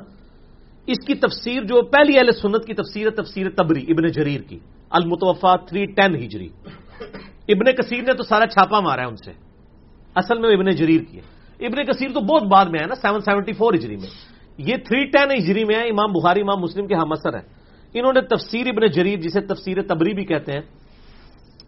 اس 0.86 1.06
کی 1.06 1.14
تفسیر 1.14 1.62
جو 1.62 1.82
پہلی 1.82 2.16
اہل 2.16 2.32
سنت 2.32 2.64
کی 2.66 2.74
تفسیر 2.74 3.06
ہے 3.06 3.10
تفسیر 3.10 3.50
تبری 3.50 3.82
ابن 3.88 4.06
جریر 4.06 4.40
کی۔ 4.40 4.58
المتوفا 4.90 5.56
تھری 5.56 5.86
ٹین 5.86 6.16
ہجری۔ 6.16 6.48
ابن 7.48 7.72
کثیر 7.72 8.02
نے 8.02 8.12
تو 8.12 8.22
سارا 8.22 8.46
چھاپا 8.46 8.80
مارا 8.80 9.02
ہے 9.02 9.06
ان 9.06 9.16
سے۔ 9.16 9.32
اصل 10.14 10.38
میں 10.38 10.50
ابن 10.50 10.70
جریر 10.70 11.00
کی 11.00 11.18
ہے۔ 11.18 11.40
ابن 11.66 11.84
کثیر 11.84 12.08
تو 12.14 12.20
بہت 12.20 12.42
بعد 12.42 12.64
میں 12.64 12.80
ہے 12.80 12.86
نا 12.86 12.94
سیون 12.94 13.20
سیونٹی 13.20 13.52
فور 13.52 13.74
ہجری 13.74 13.96
میں۔ 13.96 14.29
یہ 14.60 14.76
تھری 14.86 15.04
ٹین 15.10 15.30
ہجری 15.32 15.64
میں 15.64 15.76
ہے، 15.76 15.84
امام 15.88 16.12
بخاری، 16.12 16.40
امام 16.40 16.60
مسلم 16.60 16.86
کے 16.86 16.94
ہاں 16.94 17.02
ہم 17.02 17.12
اثر 17.12 17.34
ہے 17.34 17.44
انہوں 17.94 18.12
نے 18.12 18.20
تفسیر 18.28 18.66
ابن 18.68 18.86
جریر، 18.86 19.18
جسے 19.20 19.40
تفسیر 19.46 19.82
تبری 19.88 20.12
بھی 20.14 20.24
کہتے 20.24 20.52
ہیں، 20.52 20.64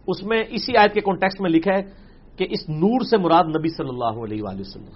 اس 0.07 0.23
میں 0.23 0.43
اسی 0.49 0.77
آیت 0.77 0.93
کے 0.93 1.01
کانٹیکس 1.01 1.39
میں 1.41 1.49
لکھا 1.49 1.73
ہے 1.73 1.81
کہ 2.37 2.45
اس 2.49 2.61
نور 2.69 2.99
سے 3.09 3.17
مراد 3.17 3.55
نبی 3.55 3.69
صلی 3.69 3.89
اللہ 3.89 4.15
علیہ 4.23 4.41
وآلہ 4.43 4.61
وسلم 4.61 4.93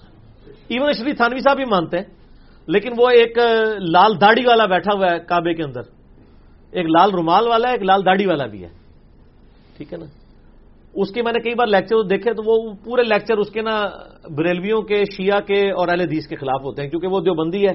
ایون 0.68 0.94
شریف 0.94 1.18
تھانوی 1.18 1.40
صاحب 1.40 1.58
بھی 1.58 1.66
مانتے 1.66 1.98
ہیں، 1.98 2.06
لیکن 2.68 2.92
وہ 2.98 3.10
ایک 3.10 3.38
لال 3.88 4.20
داڑھی 4.22 4.46
والا 4.46 4.66
بیٹھا 4.66 4.94
ہوا 4.94 5.08
ہے 5.12 5.20
کعبے 5.28 5.54
کے 5.54 5.64
اندر۔ 5.64 5.84
ایک 6.74 6.86
لال 6.88 7.10
رومال 7.12 7.48
والا 7.48 7.68
ہے، 7.68 7.74
ایک 7.74 7.84
لال 7.84 8.06
داڑھی 8.06 8.26
والا 8.26 8.46
بھی 8.46 8.64
ہے۔ 8.64 8.70
ٹھیک 9.78 9.94
ہے 9.94 9.98
نا؟ 9.98 10.06
اس 11.02 11.12
کے 11.12 11.22
میں 11.22 11.32
نے 11.32 11.40
کئی 11.40 11.54
بار 11.54 11.68
لیکچر 11.68 12.02
دیکھے 12.10 12.34
تو 12.34 12.44
وہ 12.46 12.74
پورے 12.84 13.04
لیکچر 13.04 13.38
اس 13.38 13.50
کے 13.50 13.62
نا 13.62 13.76
بریلویوں 14.38 14.82
کے، 14.82 15.04
شیعہ 15.12 15.40
کے 15.40 15.72
اور 15.72 15.88
اہل 15.88 16.02
حدیث 16.02 16.28
کے 16.28 16.36
خلاف 16.36 16.62
ہوتے 16.64 16.82
ہیں، 16.82 16.90
کیونکہ 16.90 17.08
وہ 17.08 17.20
جو 17.20 17.34
بندی 17.34 17.68
ہے 17.68 17.74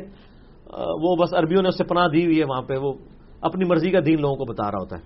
وہ 1.02 1.16
بس 1.16 1.34
عربیوں 1.34 1.62
نے 1.62 1.68
اس 1.68 1.78
سے 1.78 1.84
پناہ 1.84 2.08
دی 2.08 2.24
ہوئی 2.24 2.38
ہے 2.38 2.44
وہاں 2.44 2.62
پہ، 2.62 2.76
وہ 2.76 2.92
اپنی 3.40 3.64
مرضی 3.64 3.90
کا 3.90 4.00
دین 4.06 4.20
لوگوں 4.20 4.36
کو 4.36 4.44
بتا 4.44 4.70
رہا 4.70 4.78
ہوتا 4.78 4.96
ہے۔ 4.96 5.02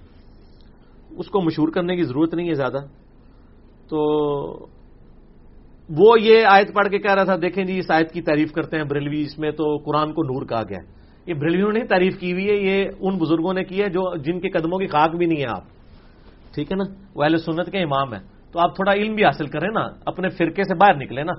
اس 1.19 1.27
کو 1.27 1.41
مشہور 1.41 1.69
کرنے 1.69 1.97
کی 1.97 2.03
ضرورت 2.03 2.35
نہیں 2.35 2.49
ہے 2.49 2.55
زیادہ۔ 2.55 2.79
تو 3.89 3.99
وہ 5.91 6.21
یہ 6.21 6.45
آیت 6.47 6.75
پڑھ 6.75 6.89
کے 6.89 6.99
کہہ 6.99 7.15
رہا 7.15 7.25
تھا، 7.25 7.37
دیکھیں 7.43 7.65
جی 7.65 7.79
اس 7.79 7.91
آیت 7.91 8.13
کی 8.13 8.23
تعریف 8.23 8.53
کرتے 8.53 8.77
ہیں 8.77 8.85
بریلوی، 8.85 9.21
اس 9.21 9.39
میں 9.39 9.51
تو 9.51 9.77
قرآن 9.77 10.13
کو 10.13 10.23
نور 10.23 10.47
کہا 10.47 10.63
گیا 10.63 10.79
یہ 11.27 11.35
بریلویوں 11.35 11.73
نے 11.73 11.85
تعریف 11.85 12.19
کی 12.19 12.33
ہوئی 12.33 12.49
ہے، 12.49 12.57
یہ 12.57 12.85
ان 13.01 13.19
بزرگوں 13.19 13.55
نے 13.55 13.65
کی 13.65 13.83
ہے 13.83 13.89
جو، 13.89 14.17
جن 14.17 14.41
کے 14.41 14.49
قدموں 14.49 14.79
کی 14.79 14.87
خاک 14.87 15.15
بھی 15.15 15.27
نہیں 15.27 15.41
ہے 15.41 15.49
آپ۔ 15.49 15.76
ٹھیک 16.57 16.73
ہے 16.73 16.77
نا؟ 16.77 16.85
وہ 17.15 17.25
اہل 17.25 17.39
سنت 17.39 17.73
کے 17.73 17.79
امام 17.79 18.15
ہے 18.15 18.19
تو 18.53 18.61
آپ 18.61 18.77
تھوڑا 18.77 18.93
علم 18.93 19.15
بھی 19.15 19.25
حاصل 19.25 19.47
کریں 19.47 19.69
نا، 19.75 19.87
اپنے 20.07 20.29
فرقے 20.29 20.63
سے 20.63 20.75
باہر 20.75 20.95
نکلیں 20.95 21.25
نا۔ 21.25 21.33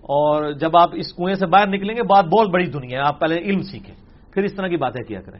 اور 0.00 0.52
جب 0.52 0.76
آپ 0.76 0.90
اس 0.92 1.14
کنویں 1.14 1.34
سے 1.34 1.46
باہر 1.46 1.66
نکلیں 1.66 1.96
گے، 1.96 2.02
بات 2.02 2.24
بہت 2.24 2.48
بڑی 2.48 2.66
دنیا 2.66 2.98
ہے، 2.98 3.06
آپ 3.06 3.20
پہلے 3.20 3.36
علم 3.36 3.62
سیکھیں، 3.62 3.94
پھر 4.34 4.42
اس 4.42 4.54
طرح 4.54 4.68
کی 4.68 4.76
باتیں 4.76 5.04
کیا 5.04 5.20
کریں۔ 5.20 5.38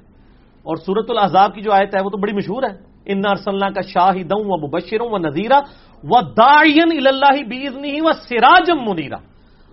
اور 0.63 0.77
سورت 0.77 1.11
العذاب 1.11 1.55
کی 1.55 1.61
جو 1.61 1.73
آیت 1.73 1.95
ہے، 1.95 2.05
وہ 2.05 2.11
تو 2.11 2.17
بڑی 2.17 2.33
مشہور 2.33 2.63
ہے۔ 2.63 2.93
ان 3.07 3.23
ارسلہ 3.27 3.69
کا 3.75 3.81
شاہد 3.81 4.33
و 4.33 4.67
مبشروں 4.67 5.11
و 5.11 5.19
نذیرہ 5.19 5.59
و 6.03 6.21
داعین 6.21 7.07
اللہ 7.07 7.43
بیزنی 7.43 8.01
و 8.01 8.13
سراجم 8.13 8.77
منیرا 8.87 9.17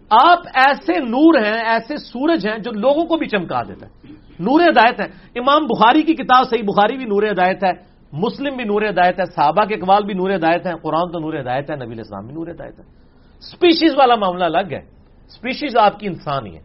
آپ 0.10 0.40
ایسے 0.54 1.00
نور 1.00 1.34
ہیں، 1.46 1.64
ایسے 1.64 1.98
سورج 1.98 2.48
ہیں 2.48 2.58
جو 2.58 2.72
لوگوں 2.72 3.06
کو 3.06 3.18
بھی 3.18 3.28
چمکا 3.28 3.62
دیتا 3.64 3.86
ہے 3.86 3.92
نور 4.40 4.60
ہدایت 4.60 5.02
ہے۔ 5.02 5.40
امام 5.40 5.66
بخاری 5.66 6.02
کی 6.02 6.14
کتاب، 6.14 6.50
صحیح 6.50 6.64
بخاری 6.64 6.98
بھی 6.98 7.06
نور 7.06 7.24
ہدایت 7.24 7.64
ہے۔ 7.64 7.89
مسلم 8.14 8.56
بھی 8.56 8.64
نور 8.64 8.82
ہدایت 8.82 9.20
ہے، 9.20 9.26
صحابہ 9.26 9.66
کے 9.66 9.76
اقبال 9.76 10.06
بھی 10.06 10.14
نور 10.14 10.30
ہدایت 10.30 10.66
ہے 10.66 10.72
قرآن 10.82 11.12
تو 11.12 11.20
نور 11.20 11.34
ہدایت 11.34 11.72
ہے، 11.72 11.76
نبی 11.76 12.02
اسلام 12.02 12.26
بھی 12.26 12.34
نور 12.34 12.48
ہدایت 12.48 12.80
ہے 12.80 12.84
اسپیشیز 13.40 13.94
والا 13.98 14.16
معاملہ 14.16 14.44
الگ 14.44 14.72
ہے۔ 14.72 14.82
اسپیشیز 15.28 15.78
آپ 15.78 16.00
کی 16.00 16.08
انسان 16.08 16.46
ہی 16.46 16.56
ہے 16.56 16.62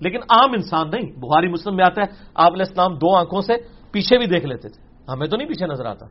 لیکن 0.00 0.18
عام 0.30 0.50
انسان 0.52 0.90
نہیں، 0.90 1.12
بخاری 1.20 1.48
مسلم 1.48 1.76
میں 1.76 1.84
آتا 1.84 2.00
ہے، 2.00 2.06
آپ 2.34 2.52
علیہ 2.52 2.64
السلام 2.68 2.94
دو 2.94 3.16
آنکھوں 3.16 3.40
سے 3.40 3.52
پیچھے 3.92 4.18
بھی 4.18 4.26
دیکھ 4.26 4.46
لیتے 4.46 4.68
تھے۔ 4.68 5.10
ہمیں 5.12 5.26
تو 5.26 5.36
نہیں 5.36 5.48
پیچھے 5.48 5.66
نظر 5.66 5.86
آتا۔ 5.86 6.06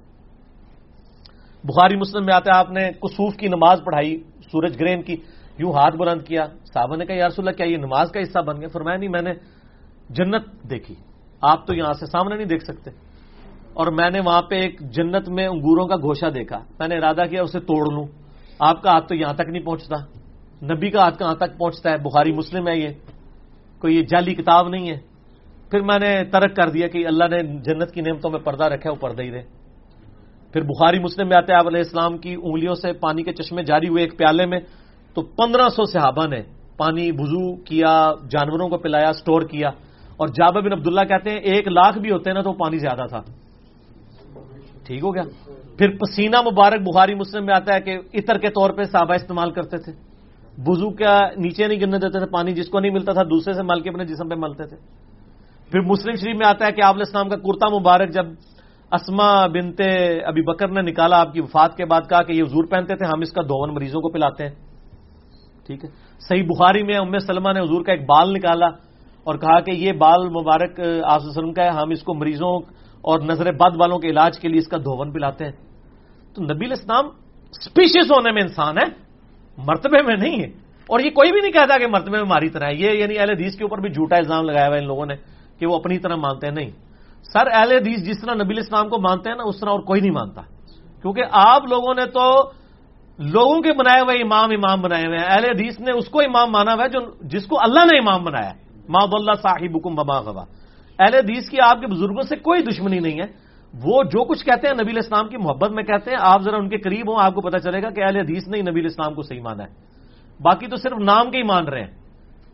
بخاری 1.63 1.95
مسلم 1.95 2.25
میں 2.25 2.33
آتا 2.33 2.53
ہے، 2.53 2.59
آپ 2.59 2.71
نے 2.71 2.91
کسوف 2.91 3.35
کی 3.35 3.47
نماز 3.47 3.81
پڑھائی، 3.85 4.23
سورج 4.51 4.81
گرین 4.81 5.01
کی، 5.01 5.15
یوں 5.57 5.73
ہاتھ 5.73 5.95
بلند 5.95 6.21
کیا۔ 6.21 6.45
صاحبہ 6.73 6.95
نے 6.95 7.05
کہا 7.05 7.15
یار 7.15 7.29
اللہ، 7.37 7.51
کیا 7.51 7.65
یہ 7.65 7.77
نماز 7.77 8.11
کا 8.11 8.21
حصہ 8.21 8.39
بن 8.39 8.59
گیا؟ 8.59 8.67
فرمایا، 8.73 8.97
نہیں، 8.97 9.09
میں 9.09 9.21
نے 9.21 9.31
جنت 10.09 10.69
دیکھی۔ 10.69 10.95
آپ 11.41 11.67
تو 11.67 11.75
یہاں 11.75 11.93
سے 11.93 12.05
سامنے 12.05 12.35
نہیں 12.35 12.45
دیکھ 12.45 12.63
سکتے۔ 12.63 12.91
اور 13.73 13.87
میں 13.87 14.09
نے 14.09 14.19
وہاں 14.25 14.41
پہ 14.41 14.55
ایک 14.55 14.79
جنت 14.79 15.29
میں 15.29 15.47
انگوروں 15.47 15.87
کا 15.87 15.95
گوشہ 15.95 16.29
دیکھا۔ 16.29 16.57
میں 16.79 16.87
نے 16.87 16.97
ارادہ 16.97 17.21
کیا 17.29 17.41
اسے 17.41 17.59
توڑ 17.59 17.93
لوں۔ 17.93 18.05
آپ 18.59 18.81
کا 18.81 18.91
ہاتھ 18.91 19.07
تو 19.07 19.15
یہاں 19.15 19.33
تک 19.33 19.49
نہیں 19.49 19.63
پہنچتا۔ 19.63 19.95
نبی 20.73 20.89
کا 20.89 21.01
ہاتھ 21.01 21.19
کہاں 21.19 21.35
تک 21.35 21.57
پہنچتا 21.57 21.89
ہے؟ 21.89 21.97
بخاری 21.97 22.31
مسلم 22.31 22.67
ہے 22.67 22.77
یہ۔ 22.77 22.89
کوئی 23.79 23.95
یہ 23.95 24.01
جعلی 24.01 24.35
کتاب 24.35 24.69
نہیں 24.69 24.89
ہے۔ 24.89 24.97
پھر 25.71 25.81
میں 25.81 25.99
نے 25.99 26.23
ترک 26.23 26.55
کر 26.55 26.69
دیا 26.69 26.87
کہ 26.87 27.07
اللہ 27.07 27.23
نے 27.23 27.43
جنت 27.43 27.91
کی 27.91 28.01
نعمتوں 28.01 28.31
میں 28.31 28.39
پردہ 28.39 28.63
رکھا 28.63 28.89
ہے، 28.89 28.91
وہ 28.91 29.01
پردہ 29.01 29.21
ہی 29.21 29.31
رہے۔ 29.31 29.43
پھر 30.53 30.61
بخاری 30.61 30.99
مسلم 30.99 31.27
میں 31.27 31.37
آتے 31.37 31.53
آپ 31.53 31.67
علیہ 31.67 31.79
السلام 31.79 32.17
کی 32.17 32.35
انگلیوں 32.43 32.75
سے 32.75 32.93
پانی 32.93 33.23
کے 33.23 33.33
چشمے 33.33 33.63
جاری 33.63 33.87
ہوئے 33.87 34.03
ایک 34.03 34.17
پیالے 34.17 34.45
میں۔ 34.45 34.59
تو 35.13 35.21
پندرہ 35.21 35.69
سو 35.69 35.85
صحابہ 35.85 36.27
نے 36.27 36.41
پانی 36.77 37.11
وضو 37.11 37.55
کیا، 37.55 38.11
جانوروں 38.29 38.69
کو 38.69 38.77
پلایا، 38.77 39.13
سٹور 39.13 39.41
کیا۔ 39.41 39.69
اور 40.17 40.27
جاب 40.27 40.53
بن 40.53 40.71
عبداللہ 40.71 41.01
کہتے 41.01 41.29
ہیں، 41.29 41.37
ایک 41.37 41.67
لاکھ 41.67 41.99
بھی 41.99 42.11
ہوتے 42.11 42.29
ہیں 42.29 42.35
نا 42.35 42.41
تو 42.41 42.53
پانی 42.53 42.77
زیادہ 42.77 43.07
تھا۔ 43.09 43.21
ٹھیک 44.85 45.03
ہو 45.03 45.15
گیا۔ 45.15 45.23
پھر 45.77 45.89
پسینہ 45.89 46.41
مبارک 46.41 46.81
بخاری 46.81 47.15
مسلم 47.15 47.45
میں 47.45 47.53
آتا 47.53 47.75
ہے 47.75 47.81
کہ 47.81 47.97
عطر 48.13 48.37
کے 48.37 48.47
طور 48.47 48.69
پہ 48.69 48.83
صحابہ 48.83 49.13
استعمال 49.13 49.51
کرتے 49.51 49.77
تھے۔ 49.77 49.91
وضو 50.67 50.89
کا 50.89 51.19
نیچے 51.37 51.67
نہیں 51.67 51.79
گرنے 51.79 51.97
دیتے 51.97 52.19
تھے، 52.19 52.25
پانی 52.25 52.51
جس 52.51 52.69
کو 52.69 52.79
نہیں 52.79 52.91
ملتا 52.91 53.13
تھا، 53.13 53.23
دوسرے 53.23 53.53
سے 53.53 53.63
مل 53.63 53.81
کے 53.81 53.89
اپنے 53.89 54.05
جسم 54.05 54.29
پہ 54.29 54.35
ملتے 54.37 54.63
تھے۔ 54.63 54.77
پھر 55.71 55.79
مسلم 55.79 56.15
شریف 56.15 56.35
میں 56.35 56.47
آتا 56.47 56.65
ہے 56.65 56.71
کہ 56.71 56.81
آپ 56.85 56.95
اسلام 56.99 57.29
کا 57.29 57.35
کرتا 57.35 57.79
مبارک 57.79 58.13
جب 58.13 58.25
اسما 58.91 59.47
بنتے 59.47 60.19
ابھی 60.19 60.41
بکر 60.41 60.67
نے 60.67 60.81
نکالا، 60.81 61.19
آپ 61.19 61.33
کی 61.33 61.41
وفات 61.41 61.77
کے 61.77 61.85
بعد 61.85 62.01
کہا 62.09 62.23
کہ 62.23 62.31
یہ 62.31 62.43
حضور 62.43 62.63
پہنتے 62.63 62.95
تھے، 62.95 63.05
ہم 63.05 63.21
اس 63.21 63.31
کا 63.31 63.41
دون 63.41 63.73
مریضوں 63.73 64.01
کو 64.01 64.09
پلاتے 64.09 64.43
ہیں۔ 64.43 64.55
ٹھیک 65.67 65.83
ہے۔ 65.83 65.89
صحیح 66.19 66.43
بخاری 66.43 66.83
میں 66.83 66.95
ام 66.95 67.19
سلمہ 67.19 67.51
نے 67.53 67.59
حضور 67.59 67.83
کا 67.83 67.91
ایک 67.91 68.01
بال 68.01 68.33
نکالا 68.33 68.67
اور 69.23 69.35
کہا 69.35 69.59
کہ 69.59 69.71
یہ 69.71 69.91
بال 69.91 70.29
مبارک 70.29 70.79
آس 71.03 71.21
وسلم 71.25 71.53
کا 71.53 71.63
ہے، 71.63 71.69
ہم 71.69 71.89
اس 71.89 72.03
کو 72.03 72.13
مریضوں 72.13 72.59
اور 73.01 73.19
نظر 73.19 73.51
بد 73.51 73.75
والوں 73.75 73.99
کے 73.99 74.09
علاج 74.09 74.39
کے 74.39 74.47
لیے 74.47 74.59
اس 74.59 74.67
کا 74.67 74.77
دھون 74.77 75.11
پلاتے 75.11 75.45
ہیں۔ 75.45 75.51
تو 76.33 76.43
نبی 76.43 76.71
اسلام 76.71 77.05
اسپیشیز 77.49 78.11
ہونے 78.11 78.31
میں 78.31 78.41
انسان 78.41 78.77
ہے 78.77 78.85
مرتبے 79.57 80.01
میں 80.01 80.15
نہیں 80.15 80.39
ہے 80.39 80.47
اور 80.87 80.99
یہ 80.99 81.09
کوئی 81.09 81.31
بھی 81.31 81.41
نہیں 81.41 81.51
کہتا 81.51 81.77
کہ 81.77 81.87
مرتبے 81.87 82.11
میں 82.11 82.23
ماری 82.23 82.49
طرح 82.49 82.65
ہے۔ 82.65 82.73
یہ 82.73 82.91
یعنی 82.91 83.19
اہل 83.19 83.29
حدیث 83.29 83.55
کے 83.55 83.63
اوپر 83.63 83.77
بھی 83.77 83.89
جھوٹا 83.89 84.15
الزام 84.15 84.45
لگایا 84.45 84.67
ہوا 84.67 84.77
ان 84.77 84.87
لوگوں 84.87 85.05
نے 85.05 85.15
کہ 85.59 85.67
وہ 85.67 85.75
اپنی 85.75 85.97
طرح 85.97 86.15
مانتے 86.15 86.47
ہیں۔ 86.47 86.53
نہیں۔ 86.53 86.69
سر، 87.23 87.47
اہل 87.53 87.71
حدیث 87.71 87.99
جس 87.99 88.21
طرح 88.21 88.33
نبی 88.33 88.59
اسلام 88.59 88.89
کو 88.89 88.97
مانتے 89.01 89.29
ہیں 89.29 89.37
نا، 89.37 89.43
اس 89.43 89.59
طرح 89.59 89.69
اور 89.69 89.79
کوئی 89.79 90.01
نہیں 90.01 90.11
مانتا۔ 90.11 90.41
کیونکہ 91.01 91.21
آپ 91.31 91.63
لوگوں 91.65 91.93
نے 91.93 92.05
تو 92.05 92.51
لوگوں 93.19 93.61
کے 93.61 93.73
بنائے 93.73 94.01
ہوئے 94.01 94.21
امام 94.21 94.49
امام 94.51 94.81
بنائے 94.81 95.05
ہوئے 95.05 95.17
ہیں۔ 95.17 95.25
اہل 95.25 95.45
حدیث 95.45 95.79
نے 95.79 95.91
اس 95.91 96.09
کو 96.09 96.19
امام 96.19 96.51
مانا 96.51 96.73
ہوا 96.73 96.83
ہے 96.83 96.89
جو 96.89 96.99
جس 97.21 97.45
کو 97.45 97.57
اللہ 97.59 97.79
نے 97.79 97.97
امام 97.97 98.23
بنایا 98.23 98.51
ماں 98.89 99.07
اللہ 99.11 99.31
صاحب 99.41 99.75
حکم 99.75 99.95
بما 99.95 100.19
غوا 100.19 100.45
اہل 101.01 101.13
حدیث 101.13 101.49
کی 101.49 101.57
آپ 101.63 101.81
کے 101.81 101.87
بزرگوں 101.87 102.21
سے 102.21 102.35
کوئی 102.35 102.61
دشمنی 102.61 102.99
نہیں 102.99 103.19
ہے۔ 103.19 103.51
وہ 103.83 104.03
جو 104.03 104.23
کچھ 104.23 104.45
کہتے 104.45 104.67
ہیں 104.67 104.73
نبی 104.83 104.99
اسلام 104.99 105.29
کی 105.29 105.37
محبت 105.37 105.71
میں 105.71 105.83
کہتے 105.83 106.11
ہیں، 106.11 106.17
آپ 106.21 106.41
ذرا 106.41 106.57
ان 106.57 106.69
کے 106.69 106.77
قریب 106.77 107.11
ہوں، 107.11 107.25
آپ 107.25 107.35
کو 107.35 107.41
پتا 107.41 107.59
چلے 107.59 107.81
گا 107.81 107.89
کہ 107.89 108.03
اہل 108.03 108.15
حدیث 108.15 108.47
نے 108.47 108.61
نبی 108.61 108.85
اسلام 108.85 109.13
کو 109.13 109.21
صحیح 109.21 109.41
مانا 109.41 109.63
ہے۔ 109.63 109.69
باقی 110.41 110.67
تو 110.67 110.75
صرف 110.75 110.97
نام 110.99 111.31
کے 111.31 111.37
ہی 111.37 111.43
مان 111.43 111.67
رہے 111.67 111.79
ہیں۔ 111.79 111.91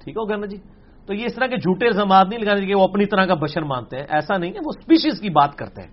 ٹھیک 0.03 0.17
ہو 0.17 0.29
گیا 0.29 0.37
نا 0.37 0.45
جی؟ 0.45 0.57
تو 1.05 1.13
یہ 1.13 1.25
اس 1.25 1.35
طرح 1.35 1.47
کے 1.47 1.57
جھوٹے 1.57 1.85
الزامات 1.85 2.27
نہیں 2.29 2.39
لگانے 2.39 2.65
کہ 2.65 2.75
وہ 2.75 2.83
اپنی 2.83 3.05
طرح 3.05 3.25
کا 3.25 3.33
بشر 3.33 3.61
مانتے 3.61 3.97
ہیں۔ 3.97 4.05
ایسا 4.09 4.37
نہیں 4.37 4.51
ہے، 4.51 4.59
وہ 4.65 4.71
اسپیشیز 4.79 5.21
کی 5.21 5.29
بات 5.29 5.55
کرتے 5.55 5.81
ہیں۔ 5.81 5.89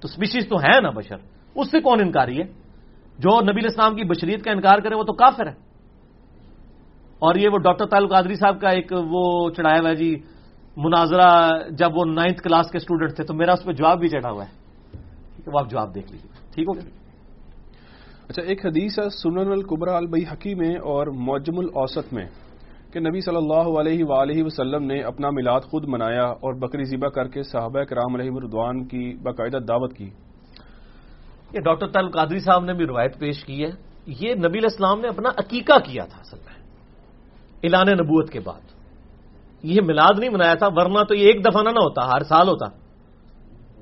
تو 0.00 0.08
اسپیشیز 0.08 0.48
تو 0.48 0.60
ہے 0.60 0.80
نا 0.80 0.90
بشر۔ 0.90 1.16
اس 1.54 1.70
سے 1.70 1.80
کون 1.80 2.00
انکاری 2.00 2.38
ہے؟ 2.38 2.44
جو 3.18 3.40
نبی 3.40 3.66
اسلام 3.66 3.96
کی 3.96 4.04
بشریت 4.04 4.44
کا 4.44 4.50
انکار 4.50 4.78
کرے، 4.78 4.94
وہ 4.94 5.02
تو 5.02 5.12
کافر 5.12 5.46
ہے۔ 5.46 5.52
اور 7.18 7.34
یہ 7.34 7.48
وہ 7.52 7.58
ڈاکٹر 7.58 7.86
تعلق 7.86 8.10
قادری 8.10 8.34
صاحب 8.34 8.60
کا 8.60 8.68
ایک 8.68 8.92
وہ 8.92 9.50
چڑھایا 9.50 9.80
ہوا 9.80 9.90
ہے 9.90 9.94
جی 9.94 10.22
مناظرہ 10.76 11.58
جب 11.70 11.90
وہ 11.94 12.04
نائنتھ 12.04 12.42
کلاس 12.42 12.70
کے 12.70 12.78
اسٹوڈنٹ 12.78 13.16
تھے 13.16 13.24
تو 13.24 13.34
میرا 13.34 13.52
اس 13.52 13.64
پہ 13.64 13.72
جواب 13.72 13.98
بھی 13.98 14.08
چڑھا 14.08 14.30
ہوا 14.30 14.44
ہے۔ 14.44 14.62
وہ 15.46 15.58
آپ 15.58 15.70
جواب 15.70 15.94
دیکھ 15.94 16.12
لیجیے 16.12 16.30
ٹھیک 16.54 16.68
ہو 16.68 16.74
گیا؟ 16.74 16.90
اچھا 18.28 18.42
ایک 18.42 18.66
حدیث 18.66 18.98
ہے 18.98 19.08
سنن 19.22 19.52
القبرا 19.52 19.96
البئی 19.96 20.22
حکی 20.32 20.54
میں 20.54 20.76
اور 20.76 21.06
معجم 21.06 21.58
الاوسط 21.58 22.12
میں 22.12 22.26
کہ 22.92 23.00
نبی 23.00 23.20
صلی 23.20 23.36
اللہ 23.36 23.80
علیہ 23.80 24.04
وآلہ 24.04 24.42
وسلم 24.42 24.84
نے 24.84 25.02
اپنا 25.02 25.30
میلاد 25.30 25.60
خود 25.60 25.84
منایا 25.88 26.24
اور 26.24 26.54
بکری 26.54 26.84
ذبح 26.84 27.08
کر 27.08 27.28
کے 27.28 27.42
صحابہ 27.42 27.82
کرام 27.82 28.14
علیہ 28.14 28.30
مردوان 28.30 28.84
کی 28.84 29.14
باقاعدہ 29.22 29.56
دعوت 29.56 29.96
کی۔ 29.96 30.10
یہ 31.52 31.60
ڈاکٹر 31.60 31.86
تعلق 31.86 32.14
قادری 32.14 32.38
صاحب 32.38 32.64
نے 32.64 32.72
بھی 32.72 32.86
روایت 32.86 33.18
پیش 33.18 33.44
کی 33.44 33.64
ہے۔ 33.64 33.70
یہ 34.06 34.34
نبی 34.34 34.58
الاسلام 34.58 35.00
نے 35.00 35.08
اپنا 35.08 35.28
عقیقہ 35.28 35.78
کیا 35.78 36.04
تھا 36.04 36.18
اصل 36.18 36.36
میں 36.36 36.62
اعلان 37.62 37.86
نبوت 37.86 38.30
کے 38.30 38.40
بعد۔ 38.40 38.71
یہ 39.62 39.80
میلاد 39.80 40.18
نہیں 40.18 40.30
منایا 40.30 40.54
تھا، 40.54 40.66
ورنہ 40.66 41.04
تو 41.04 41.14
یہ 41.14 41.26
ایک 41.26 41.44
دفعہ 41.44 41.62
نہ 41.62 41.68
ہوتا، 41.68 42.06
ہر 42.06 42.22
سال 42.22 42.48
ہوتا۔ 42.48 42.66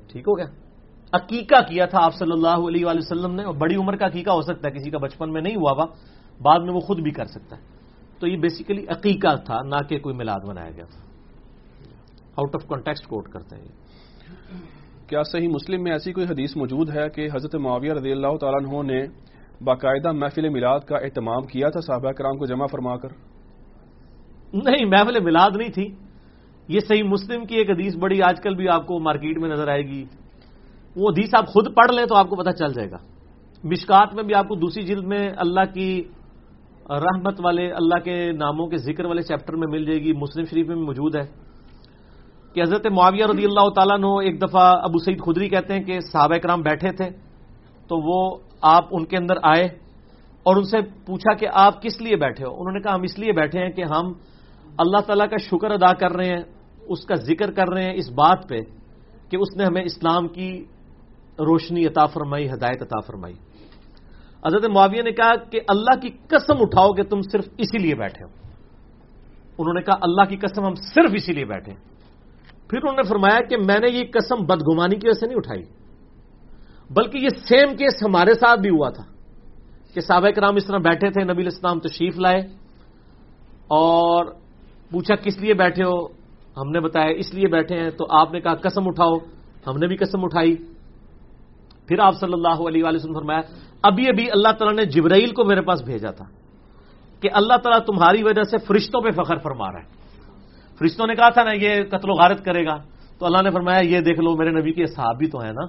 ٹھیک 0.07 0.27
ہو 0.27 0.37
گیا۔ 0.37 0.45
عقیقہ 1.13 1.61
کیا 1.61 1.85
تھا 1.85 1.99
آپ 2.03 2.13
صلی 2.15 2.31
اللہ 2.31 2.67
علیہ 2.67 2.85
وآلہ 2.85 2.99
وسلم 2.99 3.35
نے، 3.35 3.43
اور 3.43 3.55
بڑی 3.55 3.75
عمر 3.75 3.95
کا 3.95 4.05
عقیقہ 4.05 4.31
ہو 4.31 4.41
سکتا 4.41 4.67
ہے، 4.67 4.73
کسی 4.73 4.89
کا 4.89 4.97
بچپن 4.97 5.33
میں 5.33 5.41
نہیں 5.41 5.55
ہوا 5.55 5.71
ہوا 5.71 5.85
بعد 6.41 6.59
میں 6.59 6.73
وہ 6.73 6.79
خود 6.79 6.99
بھی 6.99 7.11
کر 7.11 7.25
سکتا 7.25 7.57
ہے۔ 7.57 7.61
تو 8.19 8.27
یہ 8.27 8.37
بیسیکلی 8.37 8.85
عقیقہ 8.87 9.35
تھا، 9.35 9.61
نہ 9.61 9.75
کہ 9.89 9.99
کوئی 9.99 10.15
میلاد 10.15 10.39
منایا 10.47 10.69
گیا 10.69 10.85
تھا۔ 10.85 10.99
آؤٹ 12.35 12.55
آف 12.55 12.67
کانٹیکسٹ 12.67 13.07
کوٹ 13.07 13.27
کرتے 13.29 13.55
ہیں 13.55 13.67
کیا 15.07 15.23
صحیح 15.23 15.47
مسلم 15.47 15.83
میں 15.83 15.91
ایسی 15.91 16.11
کوئی 16.13 16.25
حدیث 16.25 16.55
موجود 16.57 16.89
ہے 16.89 17.09
کہ 17.09 17.27
حضرت 17.33 17.55
معاویہ 17.55 17.93
رضی 17.93 18.11
اللہ 18.11 18.37
تعالیٰ 18.37 18.59
عنہ 18.61 18.91
نے 18.91 19.01
باقاعدہ 19.63 20.11
محفل 20.11 20.49
میلاد 20.49 20.79
کا 20.79 20.97
اہتمام 20.97 21.41
کیا 21.41 21.69
تھا، 21.69 21.79
صحابہ 21.79 22.11
کرام 22.11 22.37
کو 22.37 22.45
جمع 22.45 22.65
فرما 22.65 22.95
کر؟ 22.97 23.09
نہیں، 24.53 24.85
محفل 24.85 25.23
میلاد 25.23 25.51
نہیں 25.55 25.69
تھی۔ 25.69 25.95
یہ 26.67 26.79
صحیح 26.79 27.03
مسلم 27.03 27.45
کی 27.45 27.55
ایک 27.55 27.69
حدیث 27.69 27.95
بڑی 27.95 28.21
آج 28.21 28.41
کل 28.43 28.55
بھی 28.55 28.69
آپ 28.69 28.87
کو 28.87 28.99
مارکیٹ 28.99 29.37
میں 29.37 29.49
نظر 29.49 29.67
آئے 29.67 29.81
گی۔ 29.81 30.05
وہ 30.95 31.09
حدیث 31.09 31.29
آپ 31.37 31.47
خود 31.47 31.75
پڑھ 31.75 31.91
لیں 31.91 32.05
تو 32.05 32.15
آپ 32.15 32.29
کو 32.29 32.35
پتہ 32.35 32.49
چل 32.49 32.73
جائے 32.73 32.91
گا۔ 32.91 32.97
مشکات 33.63 34.13
میں 34.13 34.23
بھی 34.23 34.35
آپ 34.35 34.47
کو 34.47 34.55
دوسری 34.55 34.83
جلد 34.83 35.03
میں 35.03 35.31
اللہ 35.37 35.73
کی 35.73 36.03
رحمت 36.89 37.41
والے، 37.43 37.71
اللہ 37.71 38.03
کے 38.03 38.31
ناموں 38.31 38.67
کے 38.67 38.77
ذکر 38.77 39.05
والے 39.05 39.21
چیپٹر 39.21 39.55
میں 39.55 39.67
مل 39.67 39.85
جائے 39.85 39.99
گی۔ 39.99 40.13
مسلم 40.13 40.45
شریف 40.45 40.67
میں 40.67 40.75
بھی 40.75 40.83
موجود 40.83 41.15
ہے۔ 41.15 41.51
کہ 42.53 42.61
حضرت 42.61 42.87
معاویہ 42.87 43.25
رضی 43.25 43.45
اللہ 43.45 43.69
تعالیٰ 43.69 43.97
نے 43.97 44.25
ایک 44.25 44.41
دفعہ 44.41 44.75
ابو 44.81 44.99
سعید 44.99 45.21
خدری 45.21 45.49
کہتے 45.49 45.73
ہیں 45.73 45.83
کہ 45.83 45.99
صحابہ 45.99 46.37
کرام 46.37 46.61
بیٹھے 46.61 46.91
تھے۔ 46.91 47.09
تو 47.87 47.97
وہ 47.97 48.37
آپ 48.61 48.85
ان 48.91 49.05
کے 49.05 49.17
اندر 49.17 49.33
آئے 49.43 49.65
اور 50.43 50.55
ان 50.55 50.63
سے 50.63 50.77
پوچھا 51.05 51.33
کہ 51.33 51.47
آپ 51.53 51.81
کس 51.81 52.01
لیے 52.01 52.15
بیٹھے 52.15 52.45
ہو؟ 52.45 52.51
انہوں 52.53 52.71
نے 52.71 52.79
کہا 52.79 52.95
ہم 52.95 53.01
اس 53.01 53.19
لیے 53.19 53.31
بیٹھے 53.31 53.59
ہیں 53.59 53.69
کہ 53.69 53.83
ہم 53.83 54.13
اللہ 54.81 55.01
تعالیٰ 55.07 55.27
کا 55.29 55.37
شکر 55.37 55.71
ادا 55.71 55.93
کر 55.93 56.11
رہے 56.11 56.29
ہیں، 56.29 56.43
اس 56.89 57.05
کا 57.05 57.15
ذکر 57.27 57.51
کر 57.51 57.67
رہے 57.73 57.83
ہیں 57.83 57.95
اس 57.95 58.09
بات 58.11 58.47
پہ 58.49 58.59
کہ 59.29 59.37
اس 59.37 59.55
نے 59.57 59.63
ہمیں 59.65 59.83
اسلام 59.83 60.27
کی 60.27 60.51
روشنی 61.39 61.85
عطا 61.87 62.05
فرمائی، 62.05 62.49
ہدایت 62.49 62.81
عطا 62.81 62.99
فرمائی۔ 62.99 63.35
حضرت 64.45 64.65
معاویہ 64.65 65.01
نے 65.01 65.11
کہا 65.11 65.33
کہ 65.51 65.59
اللہ 65.67 65.99
کی 66.01 66.09
قسم 66.27 66.57
اٹھاؤ 66.59 66.89
کہ 66.93 67.03
تم 67.03 67.19
صرف 67.31 67.45
اسی 67.57 67.77
لیے 67.77 67.95
بیٹھے 67.95 68.23
ہو۔ 68.25 68.29
انہوں 69.57 69.73
نے 69.73 69.81
کہا 69.81 69.97
اللہ 70.01 70.25
کی 70.29 70.37
قسم 70.37 70.65
ہم 70.65 70.75
صرف 70.93 71.11
اسی 71.13 71.33
لیے 71.33 71.45
بیٹھے 71.45 71.73
پھر 72.69 72.77
انہوں 72.77 72.95
نے 72.95 73.03
فرمایا 73.09 73.39
کہ 73.49 73.57
میں 73.57 73.79
نے 73.79 73.89
یہ 73.91 74.03
قسم 74.13 74.43
بدگمانی 74.45 74.95
کی 74.95 75.07
وجہ 75.07 75.19
سے 75.19 75.25
نہیں 75.27 75.37
اٹھائی، 75.37 75.63
بلکہ 76.89 77.17
یہ 77.17 77.31
سیم 77.47 77.75
کیس 77.77 77.95
ہمارے 78.03 78.33
ساتھ 78.33 78.59
بھی 78.59 78.69
ہوا 78.69 78.89
تھا 78.89 79.03
کہ 79.93 79.99
صحابہ 80.01 80.29
کرام 80.35 80.55
اس 80.55 80.65
طرح 80.65 80.79
بیٹھے 80.79 81.09
تھے، 81.11 81.21
نبی 81.23 81.47
اسلام 81.47 81.79
تشریف 81.79 82.19
لائے 82.19 82.41
اور 83.77 84.40
پوچھا، 84.91 85.15
کس 85.15 85.37
لیے 85.37 85.53
بیٹھے 85.53 85.83
ہو؟ 85.83 86.07
ہم 86.57 86.69
نے 86.69 86.79
بتایا، 86.79 87.05
اس 87.05 87.33
لیے 87.33 87.47
بیٹھے 87.47 87.79
ہیں. 87.79 87.89
تو 87.89 88.05
آپ 88.09 88.31
نے 88.31 88.39
کہا، 88.39 88.55
قسم 88.55 88.87
اٹھاؤ. 88.87 89.17
ہم 89.67 89.77
نے 89.77 89.87
بھی 89.87 89.95
قسم 89.95 90.23
اٹھائی۔ 90.23 90.55
پھر 91.87 91.99
آپ 91.99 92.15
صلی 92.15 92.33
اللہ 92.33 92.67
علیہ 92.67 92.83
وسلم 92.85 93.13
فرمایا، 93.13 93.41
ابھی 93.83 94.07
ابھی 94.07 94.31
اللہ 94.31 94.51
تعالیٰ 94.51 94.77
نے 94.77 94.85
جبرائیل 94.85 95.33
کو 95.33 95.43
میرے 95.43 95.61
پاس 95.61 95.81
بھیجا 95.81 96.11
تھا 96.11 96.25
کہ 97.21 97.29
اللہ 97.33 97.53
تعالیٰ 97.63 97.85
تمہاری 97.85 98.23
وجہ 98.23 98.43
سے 98.43 98.57
فرشتوں 98.57 99.01
پہ 99.01 99.09
فخر 99.11 99.37
فرما 99.37 99.71
رہا 99.71 99.79
ہے۔ 99.79 99.87
فرشتوں 100.79 101.07
نے 101.07 101.15
کہا 101.15 101.29
تھا 101.29 101.43
نا، 101.43 101.51
یہ 101.51 101.83
قتل 101.83 102.09
و 102.09 102.13
غارت 102.13 102.45
کرے 102.45 102.65
گا۔ 102.65 102.75
تو 103.19 103.25
اللہ 103.25 103.41
نے 103.41 103.51
فرمایا، 103.51 103.79
یہ 103.79 103.99
دیکھ 103.99 104.19
لو، 104.19 104.35
میرے 104.35 104.51
نبی 104.51 104.73
کے 104.73 104.85
صحاب 104.85 105.17
بھی 105.17 105.27
تو 105.27 105.39
ہیں 105.39 105.53
نا۔ 105.53 105.65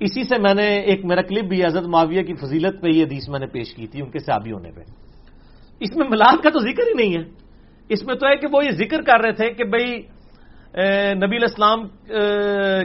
اسی 0.00 0.24
سے 0.24 0.38
میں 0.38 0.54
نے 0.54 0.78
ایک 0.78 1.04
میرا 1.04 1.22
کلپ 1.22 1.44
بھی 1.44 1.64
حضرت 1.64 1.84
معاویہ 1.86 2.22
کی 2.22 2.34
فضیلت 2.34 2.82
پہ 2.82 2.88
یہ 2.88 3.04
حدیث 3.04 3.28
میں 3.28 3.38
نے 3.38 3.46
پیش 3.46 3.74
کی 3.74 3.86
تھی، 3.86 4.02
ان 4.02 4.10
کے 4.10 4.18
صحابی 4.18 4.52
ہونے 4.52 4.70
پہ۔ 4.70 4.80
اس 5.80 5.96
میں 5.96 6.08
ملاد 6.10 6.42
کا 6.42 6.50
تو 6.50 6.58
ذکر 6.58 6.82
ہی 6.86 6.92
نہیں 6.94 7.18
ہے۔ 7.18 7.43
اس 7.90 8.02
میں 8.04 8.14
تو 8.14 8.26
ہے 8.26 8.36
کہ 8.36 8.46
وہ 8.52 8.64
یہ 8.64 8.70
ذکر 8.80 9.02
کر 9.02 9.18
رہے 9.20 9.32
تھے 9.32 9.46
کہ 9.54 9.64
بھائی 9.64 9.88
نبی 11.20 11.36
الاسلام 11.36 11.78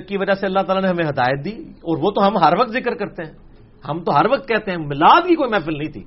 کی 0.07 0.15
وجہ 0.17 0.33
سے 0.39 0.45
اللہ 0.45 0.63
تعالیٰ 0.67 0.83
نے 0.83 0.89
ہمیں 0.89 1.09
ہدایت 1.09 1.39
دی، 1.45 1.55
اور 1.81 1.97
وہ 1.97 2.09
تو 2.11 2.27
ہم 2.27 2.37
ہر 2.37 2.53
وقت 2.59 2.71
ذکر 2.71 2.93
کرتے 2.95 3.23
ہیں۔ 3.23 3.33
ہم 3.81 4.03
تو 4.03 4.11
ہر 4.17 4.25
وقت 4.29 4.47
کہتے 4.47 4.71
ہیں، 4.71 4.77
ملاد 4.77 5.21
کی 5.27 5.35
کوئی 5.35 5.49
محفل 5.49 5.77
نہیں 5.77 5.91
تھی۔ 5.91 6.03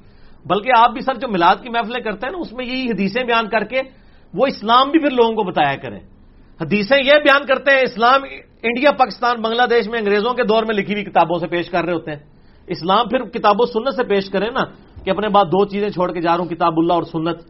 بلکہ 0.46 0.70
آپ 0.76 0.90
بھی 0.92 1.00
سر 1.00 1.14
جو 1.18 1.28
ملاد 1.28 1.56
کی 1.62 1.68
محفلیں 1.70 2.02
کرتے 2.04 2.26
ہیں 2.26 2.32
نا، 2.32 2.38
اس 2.38 2.52
میں 2.52 2.64
یہی 2.66 2.84
حدیثیں 2.90 3.22
بیان 3.24 3.46
کر 3.48 3.64
کے 3.64 3.80
وہ 4.34 4.46
اسلام 4.46 4.90
بھی 4.90 4.98
پھر 4.98 5.10
لوگوں 5.10 5.34
کو 5.34 5.42
بتایا 5.44 5.76
کریں۔ 5.82 6.00
حدیثیں 6.60 6.98
یہ 6.98 7.16
بیان 7.24 7.42
کرتے 7.46 7.70
ہیں، 7.70 7.82
اسلام، 7.82 8.20
انڈیا، 8.62 8.90
پاکستان، 8.92 9.40
بنگلہ 9.42 9.66
دیش 9.70 9.88
میں 9.90 9.98
انگریزوں 9.98 10.32
کے 10.34 10.42
دور 10.44 10.62
میں 10.66 10.74
لکھی 10.74 10.94
ہوئی 10.94 11.04
کتابوں 11.04 11.38
سے 11.38 11.46
پیش 11.46 11.70
کر 11.70 11.84
رہے 11.84 11.92
ہوتے 11.92 12.10
ہیں۔ 12.10 12.22
اسلام 12.68 13.08
پھر 13.08 13.20
کتابوں 13.34 13.66
سنت 13.66 13.94
سے 13.96 14.04
پیش 14.04 14.30
کریں 14.30 14.50
نا 14.50 14.64
کہ 15.04 15.10
اپنے 15.10 15.28
بعد 15.28 15.44
دو 15.44 15.64
چیزیں 15.64 15.90
چھوڑ 15.90 16.12
کے 16.12 16.20
جا 16.20 16.36
رہا 16.36 16.38
ہوں، 16.38 16.50
کتاب 16.50 16.72
اللہ 16.76 16.92
اور 16.92 17.02
سنت۔ 17.02 17.42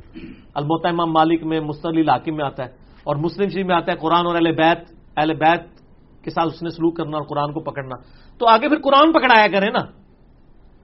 المتا 0.55 0.89
امام 0.89 1.13
مالک 1.13 1.45
میں 1.45 1.61
مستل 1.61 1.99
الحاکم 1.99 2.37
میں 2.37 2.45
آتا 2.45 2.65
ہے 2.65 2.71
اور 3.05 3.17
مسلم 3.17 3.49
شریف 3.49 3.67
میں 3.67 3.75
آتا 3.75 3.93
ہے 3.93 3.97
قرآن 3.97 4.27
اور 4.27 4.35
اہل 4.35 4.53
بیت 4.53 4.79
اہل 5.17 5.35
بیت 5.35 5.61
کے 6.25 6.31
ساتھ 6.31 6.47
اس 6.47 6.63
نے 6.63 6.71
سلوک 6.71 6.97
کرنا 6.97 7.17
اور 7.17 7.27
قرآن 7.27 7.53
کو 7.53 7.61
پکڑنا۔ 7.61 7.95
تو 8.39 8.47
آگے 8.47 8.69
پھر 8.69 8.79
قرآن 8.85 9.13
پکڑایا 9.13 9.47
کریں 9.47 9.71
نا۔ 9.73 9.85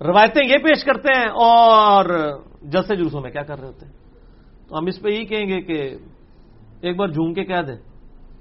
روایتیں 0.05 0.49
یہ 0.49 0.57
پیش 0.59 0.85
کرتے 0.85 1.09
ہیں 1.19 1.27
اور 1.27 2.05
جلسے 2.63 2.97
جلوسوں 2.97 3.21
میں 3.21 3.31
کیا 3.31 3.43
کر 3.43 3.59
رہے 3.59 3.67
ہوتے 3.67 3.87
ہیں؟ 3.87 3.93
تو 4.69 4.79
ہم 4.79 4.87
اس 4.87 5.03
پہ 5.03 5.09
یہی 5.09 5.25
کہیں 5.25 5.49
گے 5.49 5.61
کہ 5.61 5.97
ایک 6.81 6.97
بار 6.97 7.09
جھوم 7.09 7.35
کے 7.35 7.45
کہہ 7.45 7.63
دیں۔ 7.67 7.77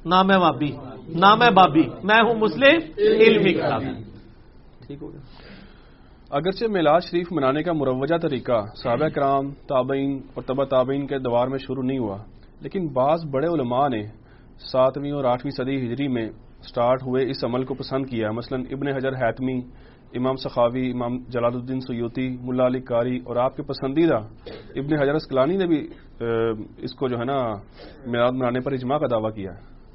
نام 0.05 0.31
ہے 0.31 0.39
بابی 0.39 0.71
نام 1.07 1.43
ہے 1.43 1.51
بابی، 1.51 1.83
میں 2.03 2.21
ہوں 2.21 2.35
مسلم 2.35 2.79
علمی 2.97 3.53
ٹھیک 4.87 5.01
ہو 5.01 5.11
گیا۔ 5.11 5.19
اگرچہ 6.29 6.67
میلاد 6.67 7.01
شریف 7.01 7.31
منانے 7.31 7.61
کا 7.63 7.73
مروجہ 7.73 8.17
طریقہ، 8.21 8.59
صحابہ 8.75 9.07
کرام، 9.15 9.51
تابعین 9.67 10.19
اور 10.35 10.43
تبا 10.43 10.63
تابعین 10.63 11.05
کے 11.07 11.17
دوار 11.23 11.47
میں 11.47 11.57
شروع 11.57 11.83
نہیں 11.83 11.99
ہوا، 11.99 12.17
لیکن 12.61 12.87
بعض 12.93 13.23
بڑے 13.31 13.47
علماء 13.47 13.87
نے 13.89 14.01
ساتویں 14.71 15.11
اور 15.11 15.23
آٹھویں 15.23 15.51
صدی 15.57 15.75
ہجری 15.83 16.07
میں 16.07 16.27
سٹارٹ 16.67 17.03
ہوئے 17.03 17.23
اس 17.31 17.43
عمل 17.43 17.63
کو 17.63 17.73
پسند 17.73 18.05
کیا، 18.09 18.31
مثلا 18.31 18.57
ابن 18.75 18.87
حجر 18.87 19.15
حیتمی 19.21 19.57
امام 20.17 20.35
سخاوی، 20.43 20.91
امام 20.91 21.17
جلال 21.31 21.55
الدین 21.55 21.79
سیوتی 21.79 22.27
ملا 22.41 22.67
علی 22.67 22.81
کاری 22.81 23.17
اور 23.25 23.35
آپ 23.45 23.55
کے 23.55 23.63
پسندیدہ 23.63 24.19
ابن 24.75 24.99
حجر 24.99 25.15
اسکلانی 25.15 25.57
نے 25.57 25.65
بھی 25.65 25.79
اس 26.83 26.93
کو 26.95 27.07
جو 27.07 27.19
ہے 27.19 27.25
نا 27.25 27.39
میلاد 28.05 28.31
منانے 28.31 28.59
پر 28.65 28.71
اجماع 28.73 28.97
کا 28.97 29.07
دعویٰ 29.11 29.33
کیا۔ 29.35 29.51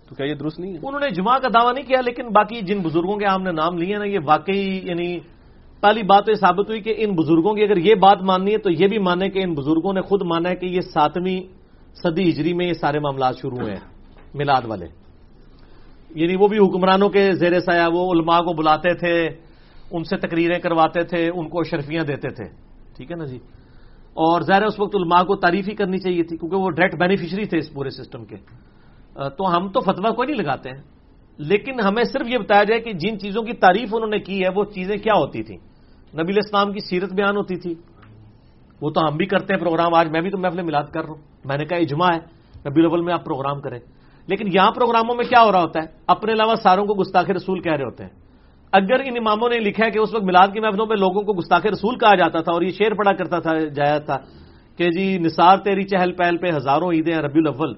تو 0.08 0.14
کیا 0.14 0.26
یہ 0.26 0.34
درست 0.34 0.60
نہیں 0.60 0.72
ہے؟ 0.72 0.78
انہوں 0.78 1.00
نے 1.00 1.06
اجماع 1.06 1.38
کا 1.38 1.48
دعویٰ 1.54 1.72
نہیں 1.74 1.86
کیا، 1.86 2.00
لیکن 2.00 2.32
باقی 2.32 2.60
جن 2.60 2.82
بزرگوں 2.82 3.16
کے 3.18 3.26
ہم 3.26 3.42
نے 3.42 3.52
نام 3.52 3.78
لیے 3.78 3.98
نا، 3.98 4.04
یہ 4.04 4.18
واقعی 4.24 4.80
یعنی 4.84 5.08
پہلی 5.82 6.02
بات 6.02 6.24
تو 6.24 6.30
یہ 6.30 6.36
ثابت 6.36 6.68
ہوئی 6.68 6.80
کہ 6.80 6.94
ان 6.96 7.14
بزرگوں 7.14 7.54
کی 7.54 7.62
اگر 7.62 7.76
یہ 7.76 7.94
بات 7.94 8.22
ماننی 8.22 8.52
ہے 8.52 8.58
تو 8.58 8.70
یہ 8.70 8.86
بھی 8.86 8.98
مانے 8.98 9.28
کہ 9.28 9.38
ان 9.38 9.54
بزرگوں 9.54 9.92
نے 9.92 10.00
خود 10.00 10.22
مانا 10.22 10.50
ہے 10.50 10.56
کہ 10.56 10.66
یہ 10.66 10.80
ساتویں 10.80 11.40
صدی 11.94 12.30
ہجری 12.30 12.52
میں 12.52 12.66
یہ 12.66 12.72
سارے 12.72 12.98
معاملات 12.98 13.38
شروع 13.38 13.58
ہوئے 13.58 13.72
ہیں، 13.72 13.80
میلاد 14.34 14.62
والے۔ 14.64 14.86
یعنی 16.14 16.36
وہ 16.36 16.48
بھی 16.48 16.58
حکمرانوں 16.58 17.08
کے 17.08 17.32
زیر 17.32 17.60
سایہ، 17.60 17.86
وہ 17.92 18.12
علماء 18.12 18.38
کو 18.38 18.52
بلاتے 18.52 18.94
تھے، 18.94 19.28
ان 19.90 20.04
سے 20.04 20.16
تقریریں 20.16 20.58
کرواتے 20.58 21.04
تھے، 21.04 21.30
ان 21.34 21.48
کو 21.48 21.62
شرفیاں 21.62 22.04
دیتے 22.04 22.28
تھے۔ 22.28 22.44
ٹھیک 22.96 23.10
ہے 23.10 23.16
نا 23.16 23.24
جی؟ 23.24 23.38
اور 24.14 24.40
ظاہر 24.40 24.62
اس 24.62 24.80
وقت 24.80 24.96
علماء 24.96 25.22
کو 25.22 25.36
تعریف 25.36 25.68
ہی 25.68 25.74
کرنی 25.74 25.98
چاہیے 25.98 26.22
تھی، 26.22 26.36
کیونکہ 26.36 26.56
وہ 26.56 26.70
ڈائریکٹ 26.70 26.98
بینیفیشری 26.98 27.44
تھے 27.44 27.58
اس 27.58 27.72
پورے 27.72 27.90
سسٹم 27.90 28.24
کے۔ 28.24 28.36
تو 29.38 29.56
ہم 29.56 29.68
تو 29.68 29.80
فتوا 29.80 30.10
کوئی 30.10 30.28
نہیں 30.28 30.42
لگاتے 30.42 30.68
ہیں، 30.68 30.82
لیکن 31.38 31.80
ہمیں 31.80 32.04
صرف 32.04 32.26
یہ 32.28 32.38
بتایا 32.38 32.64
جائے 32.64 32.80
کہ 32.80 32.92
جن 32.92 33.18
چیزوں 33.18 33.42
کی 33.42 33.52
تعریف 33.52 33.94
انہوں 33.94 34.10
نے 34.10 34.18
کی 34.18 34.42
ہے، 34.42 34.48
وہ 34.56 34.64
چیزیں 34.64 34.96
کیا 34.96 35.14
ہوتی 35.14 35.42
تھیں؟ 35.42 35.71
نبی 36.20 36.38
اسلام 36.38 36.72
کی 36.72 36.80
سیرت 36.80 37.12
بیان 37.12 37.36
ہوتی 37.36 37.56
تھی۔ 37.56 37.74
وہ 38.80 38.90
تو 38.90 39.00
ہم 39.08 39.16
بھی 39.16 39.26
کرتے 39.26 39.54
ہیں 39.54 39.60
پروگرام۔ 39.60 39.94
آج 39.94 40.08
میں 40.08 40.20
بھی 40.20 40.30
تو 40.30 40.38
محفل 40.38 40.62
میلاد 40.62 40.84
کر 40.84 41.00
رہا 41.00 41.08
ہوں۔ 41.08 41.20
میں 41.44 41.56
نے 41.56 41.64
کہا، 41.64 41.76
اجماع 41.76 42.08
ہے۔ 42.12 42.18
ربی 42.68 42.80
الاول 42.80 43.00
میں 43.00 43.14
آپ 43.14 43.24
پروگرام 43.24 43.60
کریں۔ 43.60 43.78
لیکن 44.26 44.48
یہاں 44.54 44.70
پروگراموں 44.70 45.14
میں 45.14 45.24
کیا 45.24 45.42
ہو 45.42 45.52
رہا 45.52 45.60
ہوتا 45.60 45.82
ہے؟ 45.82 45.86
اپنے 46.06 46.32
علاوہ 46.32 46.54
ساروں 46.54 46.86
کو 46.86 46.94
گستاخ 46.94 47.30
رسول 47.30 47.60
کہہ 47.60 47.72
رہے 47.72 47.84
ہوتے 47.84 48.04
ہیں۔ 48.04 48.10
اگر 48.72 49.00
ان 49.04 49.14
اماموں 49.18 49.48
نے 49.48 49.58
لکھا 49.58 49.86
ہے 49.86 49.90
کہ 49.90 49.98
اس 49.98 50.14
وقت 50.14 50.24
میلاد 50.24 50.48
کی 50.52 50.60
محفلوں 50.60 50.86
میں 50.86 50.96
لوگوں 50.96 51.22
کو 51.22 51.32
گستاخ 51.32 51.66
رسول 51.66 51.98
کہا 51.98 52.14
جاتا 52.14 52.40
تھا 52.40 52.52
اور 52.52 52.62
یہ 52.62 52.68
شعر 52.68 52.94
پڑا 52.94 53.12
کرتا 53.12 53.38
تھا، 53.38 53.58
جایا 53.58 53.98
تھا 53.98 54.18
کہ 54.76 54.90
جی 54.90 55.18
نثار 55.18 55.58
تیری 55.58 55.82
چہل 55.82 56.12
پہل 56.12 56.36
پہ 56.36 56.50
ہزاروں 56.56 56.92
عیدیں 56.92 57.16
ربی 57.16 57.38
الاول، 57.38 57.74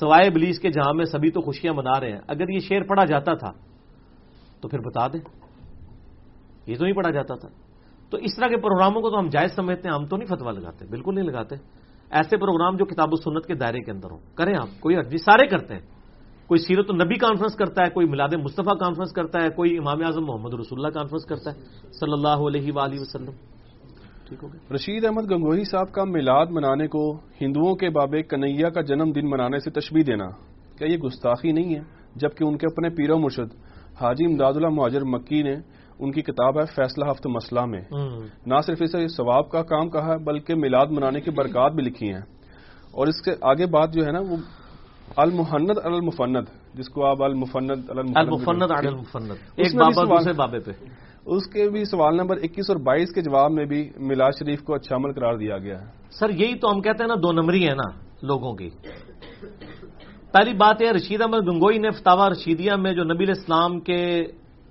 سوائے 0.00 0.30
بلیس 0.30 0.58
کے 0.58 0.70
جہاں 0.70 0.94
میں 0.94 1.04
سبھی 1.04 1.30
تو 1.30 1.40
خوشیاں 1.40 1.74
منا 1.74 2.00
رہے 2.00 2.12
ہیں۔ 2.12 2.20
اگر 2.28 2.48
یہ 2.48 2.58
شعر 2.58 2.82
پڑا 2.82 3.04
جاتا 3.04 3.34
تھا 3.34 3.52
تو 4.60 4.68
پھر 4.68 4.78
بتا 4.78 5.08
دیں۔ 5.08 5.20
یہ 6.66 6.76
تو 6.76 6.84
نہیں 6.84 6.94
پڑھا 6.94 7.10
جاتا 7.10 7.34
تھا۔ 7.34 7.48
تو 8.10 8.16
اس 8.16 8.36
طرح 8.36 8.46
کے 8.46 8.56
پروگراموں 8.56 9.02
کو 9.02 9.10
تو 9.10 9.18
ہم 9.18 9.28
جائز 9.28 9.52
سمجھتے 9.54 9.88
ہیں، 9.88 9.94
ہم 9.94 10.06
تو 10.06 10.16
نہیں 10.16 10.36
فتوا 10.36 10.52
لگاتے، 10.52 10.86
بالکل 10.90 11.14
نہیں 11.14 11.24
لگاتے۔ 11.24 11.54
ایسے 12.10 12.36
پروگرام 12.36 12.76
جو 12.76 12.84
کتاب 12.84 13.08
و 13.12 13.16
سنت 13.16 13.46
کے 13.46 13.54
دائرے 13.54 13.80
کے 13.80 13.90
اندر 13.90 14.10
ہوں۔ 14.10 14.18
کریں 14.34 14.54
آپ، 14.58 14.68
کوئی 14.80 14.96
جی 15.10 15.18
سارے 15.18 15.46
کرتے 15.46 15.74
ہیں۔ 15.74 15.80
کوئی 16.46 16.58
سیرت 16.58 16.86
النبی 16.88 17.14
کانفرنس 17.14 17.54
کرتا 17.54 17.84
ہے، 17.84 17.90
کوئی 17.90 18.08
میلاد 18.08 18.28
مصطفیٰ 18.34 18.78
کانفرنس 18.78 19.12
کرتا 19.12 19.42
ہے، 19.42 19.50
کوئی 19.50 19.78
امام 19.78 20.04
اعظم 20.04 20.24
محمد 20.24 20.54
رسول 20.54 20.78
اللہ 20.78 20.88
کانفرنس 20.88 21.24
کرتا 21.24 21.50
ہے۔ 21.50 21.60
صلی 21.92 22.12
اللہ 22.12 22.28
علیہ 22.28 22.72
وآلہ 22.74 23.00
وسلم۔ 23.00 23.32
ٹھیک 24.28 24.72
رشید 24.74 25.04
احمد 25.04 25.30
گنگوہی 25.30 25.64
صاحب 25.64 25.92
کا 25.92 26.04
میلاد 26.04 26.46
منانے 26.50 26.86
کو، 26.86 27.18
ہندوؤں 27.40 27.74
کے 27.74 27.90
بابے 27.90 28.22
کنیا 28.22 28.70
کا 28.70 28.80
جنم 28.80 29.12
دن 29.12 29.30
منانے 29.30 29.58
سے 29.58 29.70
تشبیح 29.70 30.02
دینا، 30.06 30.28
کیا 30.78 30.86
یہ 30.86 30.96
گستاخی 30.96 31.52
نہیں 31.52 31.74
ہے؟ 31.74 31.80
جبکہ 32.16 32.44
ان 32.44 32.58
کے 32.58 32.66
اپنے 32.72 32.88
پیر 32.88 33.10
و 33.10 33.18
مرشد 33.18 33.54
حاجی 34.00 34.24
امداد 34.24 34.52
اللہ 34.56 34.68
مہاجر 34.68 35.04
مکی 35.04 35.42
نے 35.42 35.56
ان 35.98 36.12
کی 36.12 36.22
کتاب 36.22 36.60
ہے 36.60 36.64
فیصلہ 36.64 37.04
ہفت 37.10 37.26
مسئلہ 37.26 37.64
میں۔ 37.64 37.80
نہ 38.46 38.54
صرف 38.66 38.78
اسے 38.80 39.08
ثواب 39.08 39.50
کا 39.50 39.62
کام 39.62 39.90
کہا 39.90 40.06
ہے 40.06 40.24
بلکہ 40.24 40.54
میلاد 40.54 40.86
منانے 40.90 41.20
کی 41.20 41.30
برکات 41.30 41.72
بھی 41.72 41.82
لکھی 41.82 42.12
ہیں۔ 42.14 42.20
اور 42.92 43.06
اس 43.06 43.22
کے 43.22 43.30
آگے 43.42 43.66
بات 43.66 43.92
جو 43.92 44.06
ہے 44.06 44.12
نا 44.12 44.20
وہ 44.20 44.36
المحنت 45.16 45.78
المفند 45.84 46.36
جس 46.74 46.88
کو 46.88 47.04
آپ 47.06 47.22
المفند 47.22 47.70
المفند 47.70 48.62
بابے 50.36 50.58
پہ۔ 50.58 50.70
اس 51.24 51.46
کے 51.46 51.70
بھی 51.70 51.84
سوال 51.84 52.16
نمبر 52.16 52.36
اکیس 52.36 52.70
اور 52.70 52.76
بائیس 52.76 53.14
کے 53.14 53.20
جواب 53.20 53.52
میں 53.52 53.64
بھی 53.64 53.90
میلاد 53.96 54.32
شریف 54.38 54.62
کو 54.62 54.74
اچھا 54.74 54.96
عمل 54.96 55.12
قرار 55.12 55.34
دیا 55.34 55.58
گیا 55.58 55.80
ہے۔ 55.80 55.86
سر 56.10 56.30
یہی 56.30 56.58
تو 56.58 56.70
ہم 56.70 56.80
کہتے 56.80 57.02
ہیں 57.02 57.08
نا 57.08 57.14
دو 57.22 57.32
نمبری 57.32 57.68
ہے 57.68 57.74
نا 57.74 57.98
لوگوں 58.22 58.54
کی۔ 58.54 58.70
پہلی 60.32 60.52
بات 60.52 60.82
یہ 60.82 60.90
رشید 60.90 61.20
احمد 61.20 61.48
گنگوئی 61.48 61.78
نے 61.78 61.90
فتوا 61.90 62.30
رشیدیہ 62.30 62.72
میں 62.72 62.92
جو 62.92 63.04
نبی 63.04 63.24
علیہ 63.24 63.34
السلام 63.36 63.80
کے 63.80 64.24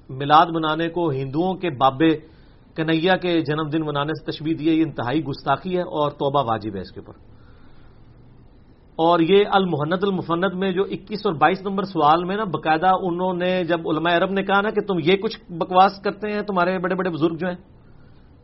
میلاد 0.10 0.46
منانے 0.50 0.90
کو 0.90 1.10
ہندوؤں 1.10 1.54
کے 1.54 1.70
بابے 1.70 2.16
کنیا 2.76 3.18
کے 3.18 3.42
جنم 3.42 3.70
دن 3.70 3.86
منانے 3.86 4.12
سے 4.14 4.32
تشبیح 4.32 4.56
دی 4.60 4.70
ہے، 4.70 4.74
یہ 4.74 4.84
انتہائی 4.84 5.24
گستاخی 5.24 5.76
ہے 5.76 5.82
اور 5.82 6.12
توبہ 6.12 6.44
واجب 6.44 6.76
ہے 6.76 6.82
اس 6.82 6.92
کے 6.92 7.00
اوپر۔ 7.00 7.14
اور 8.96 9.20
یہ 9.20 9.44
المحنت 9.52 10.04
المفند 10.04 10.54
میں 10.54 10.72
جو 10.72 10.84
اکیس 10.84 11.20
اور 11.26 11.34
بائیس 11.34 11.62
نمبر 11.62 11.84
سوال 11.84 12.24
میں 12.24 12.38
نا 12.38 12.44
باقاعدہ 12.44 12.88
انہوں 13.02 13.34
نے 13.34 13.64
جب 13.64 13.80
علماء 13.90 14.18
عرب 14.18 14.32
نے 14.32 14.44
کہا 14.44 14.62
نا 14.62 14.70
کہ 14.70 14.82
تم 14.82 14.98
یہ 15.04 15.18
کچھ 15.18 15.52
بکواس 15.52 16.02
کرتے 16.04 16.32
ہیں، 16.32 16.42
تمہارے 16.42 16.80
بڑے 16.80 16.96
بڑے 16.96 17.10
بزرگ 17.10 17.36
جو 17.36 17.48
ہیں، 17.48 17.56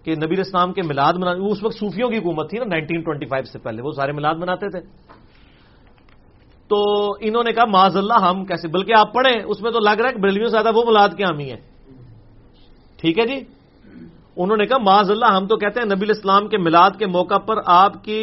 کہ 0.03 0.15
نبی 0.15 0.25
علیہ 0.25 0.37
السلام 0.37 0.73
کے 0.73 0.81
میلاد 0.81 1.13
منا 1.13 1.31
وہ 1.31 1.51
اس 1.51 1.63
وقت 1.63 1.75
صوفیوں 1.75 2.09
کی 2.09 2.17
حکومت 2.17 2.49
تھی 2.49 2.57
نا، 2.57 2.65
نائنٹین 2.65 3.01
ٹوئنٹی 3.01 3.25
فائیو 3.25 3.45
سے 3.45 3.59
پہلے، 3.59 3.81
وہ 3.81 3.91
سارے 3.91 4.11
میلاد 4.11 4.35
مناتے 4.35 4.69
تھے۔ 4.69 5.11
تو 6.71 6.79
انہوں 7.19 7.43
نے 7.43 7.51
کہا، 7.51 7.65
معاذ 7.65 7.97
اللہ، 7.97 8.19
ہم 8.21 8.45
کیسے 8.45 8.67
بلکہ 8.67 8.93
آپ 8.97 9.13
پڑھیں، 9.13 9.37
اس 9.47 9.61
میں 9.61 9.71
تو 9.71 9.79
لگ 9.79 9.99
رہا 9.99 10.09
ہے 10.09 10.13
کہ 10.13 10.21
بریلویوں 10.21 10.49
سے 10.49 10.55
زیادہ 10.57 10.71
وہ 10.75 10.83
میلاد 10.85 11.09
کے 11.17 11.23
حامی 11.23 11.49
ہیں۔ 11.49 11.61
ٹھیک 12.99 13.19
ہے 13.19 13.25
جی؟ 13.27 13.39
انہوں 14.37 14.57
نے 14.57 14.65
کہا، 14.65 14.77
معاذ 14.77 15.11
اللہ، 15.11 15.31
ہم 15.37 15.45
تو 15.47 15.55
کہتے 15.57 15.79
ہیں 15.79 15.87
نبی 15.87 16.05
علیہ 16.05 16.17
السلام 16.17 16.47
کے 16.47 16.57
میلاد 16.57 16.91
کے 16.99 17.07
موقع 17.07 17.37
پر 17.37 17.55
آپ 17.65 18.03
کی 18.03 18.19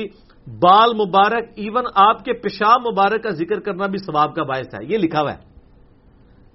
بال 0.60 0.90
مبارک 0.94 1.44
ایون 1.56 1.84
آپ 1.94 2.24
کے 2.24 2.32
پیشاب 2.32 2.80
مبارک 2.80 3.22
کا 3.22 3.30
ذکر 3.30 3.60
کرنا 3.60 3.86
بھی 3.86 3.98
ثواب 3.98 4.34
کا 4.34 4.42
باعث 4.42 4.74
ہے 4.74 4.84
یہ 4.88 4.98
لکھا 4.98 5.20
ہوا 5.20 5.32
ہے 5.32 5.40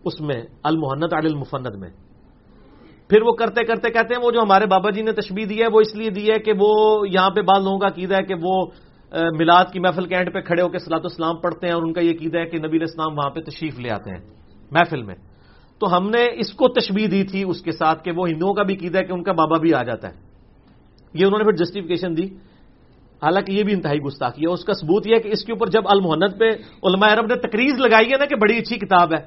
اس 0.05 0.21
میں، 0.21 0.41
المحنت 0.63 1.13
علی 1.13 1.27
المفند 1.27 1.75
میں۔ 1.75 1.89
پھر 3.09 3.21
وہ 3.21 3.31
کرتے 3.31 3.63
کرتے 3.63 3.89
کہتے 3.89 4.13
ہیں، 4.15 4.21
وہ 4.23 4.31
جو 4.31 4.41
ہمارے 4.41 4.65
بابا 4.65 4.89
جی 4.89 5.01
نے 5.01 5.11
تشبیح 5.11 5.45
دی 5.49 5.61
ہے، 5.61 5.67
وہ 5.73 5.81
اس 5.81 5.95
لیے 5.95 6.09
دی 6.09 6.25
ہے 6.31 6.37
کہ 6.39 6.53
وہ 6.59 6.71
یہاں 7.07 7.29
پہ 7.29 7.41
بعض 7.41 7.63
لوگوں 7.63 7.79
کا 7.79 7.87
عقیدہ 7.87 8.15
ہے 8.15 8.23
کہ 8.23 8.35
وہ 8.41 8.55
میلاد 9.13 9.65
کی 9.73 9.79
محفل 9.79 10.05
کے 10.05 10.15
اینڈ 10.15 10.33
پہ 10.33 10.41
کھڑے 10.41 10.61
ہو 10.61 10.69
کے 10.69 10.79
سلاۃ 10.79 11.03
اسلام 11.03 11.37
پڑھتے 11.37 11.67
ہیں 11.67 11.73
اور 11.73 11.83
ان 11.83 11.93
کا 11.93 12.01
یہ 12.01 12.11
عقیدہ 12.11 12.37
ہے 12.37 12.45
کہ 12.45 12.57
نبی 12.57 12.77
علیہ 12.77 12.89
السلام 12.89 13.17
وہاں 13.17 13.29
پہ 13.29 13.39
تشریف 13.39 13.79
لے 13.79 13.89
آتے 13.89 14.09
ہیں 14.09 14.21
محفل 14.71 15.01
میں۔ 15.01 15.15
تو 15.81 15.97
ہم 15.97 16.09
نے 16.09 16.23
اس 16.33 16.53
کو 16.53 16.67
تشبیح 16.67 17.07
دی 17.11 17.23
تھی 17.23 17.43
اس 17.47 17.61
کے 17.61 17.71
ساتھ 17.71 18.03
کہ 18.03 18.11
وہ 18.11 18.27
ہندوؤں 18.29 18.53
کا 18.53 18.63
بھی 18.63 18.73
عقیدہ 18.75 18.97
ہے 18.97 19.03
کہ 19.03 19.13
ان 19.13 19.23
کا 19.23 19.31
بابا 19.31 19.57
بھی 19.57 19.73
آ 19.73 19.83
جاتا 19.83 20.07
ہے۔ 20.07 20.15
یہ 21.13 21.25
انہوں 21.25 21.39
نے 21.39 21.43
پھر 21.43 21.55
جسٹیفیکیشن 21.55 22.17
دی۔ 22.17 22.25
حالانکہ 23.21 23.51
یہ 23.51 23.63
بھی 23.63 23.73
انتہائی 23.73 23.99
گستاخی 23.99 24.41
ہے۔ 24.41 24.53
اس 24.53 24.65
کا 24.65 24.73
ثبوت 24.73 25.07
یہ 25.07 25.15
ہے 25.15 25.19
کہ 25.19 25.29
اس 25.29 25.45
کے 25.45 25.51
اوپر 25.51 25.67
جب 25.67 25.83
المحنت 25.85 26.39
پہ 26.39 26.49
علماء 26.83 27.09
عرب 27.13 27.25
نے 27.25 27.35
تقریر 27.35 27.77
لگائی 27.77 28.11
ہے 28.11 28.17
نا 28.17 28.25
کہ 28.25 28.35
بڑی 28.35 28.57
اچھی 28.57 28.77
کتاب 28.77 29.13
ہے، 29.13 29.21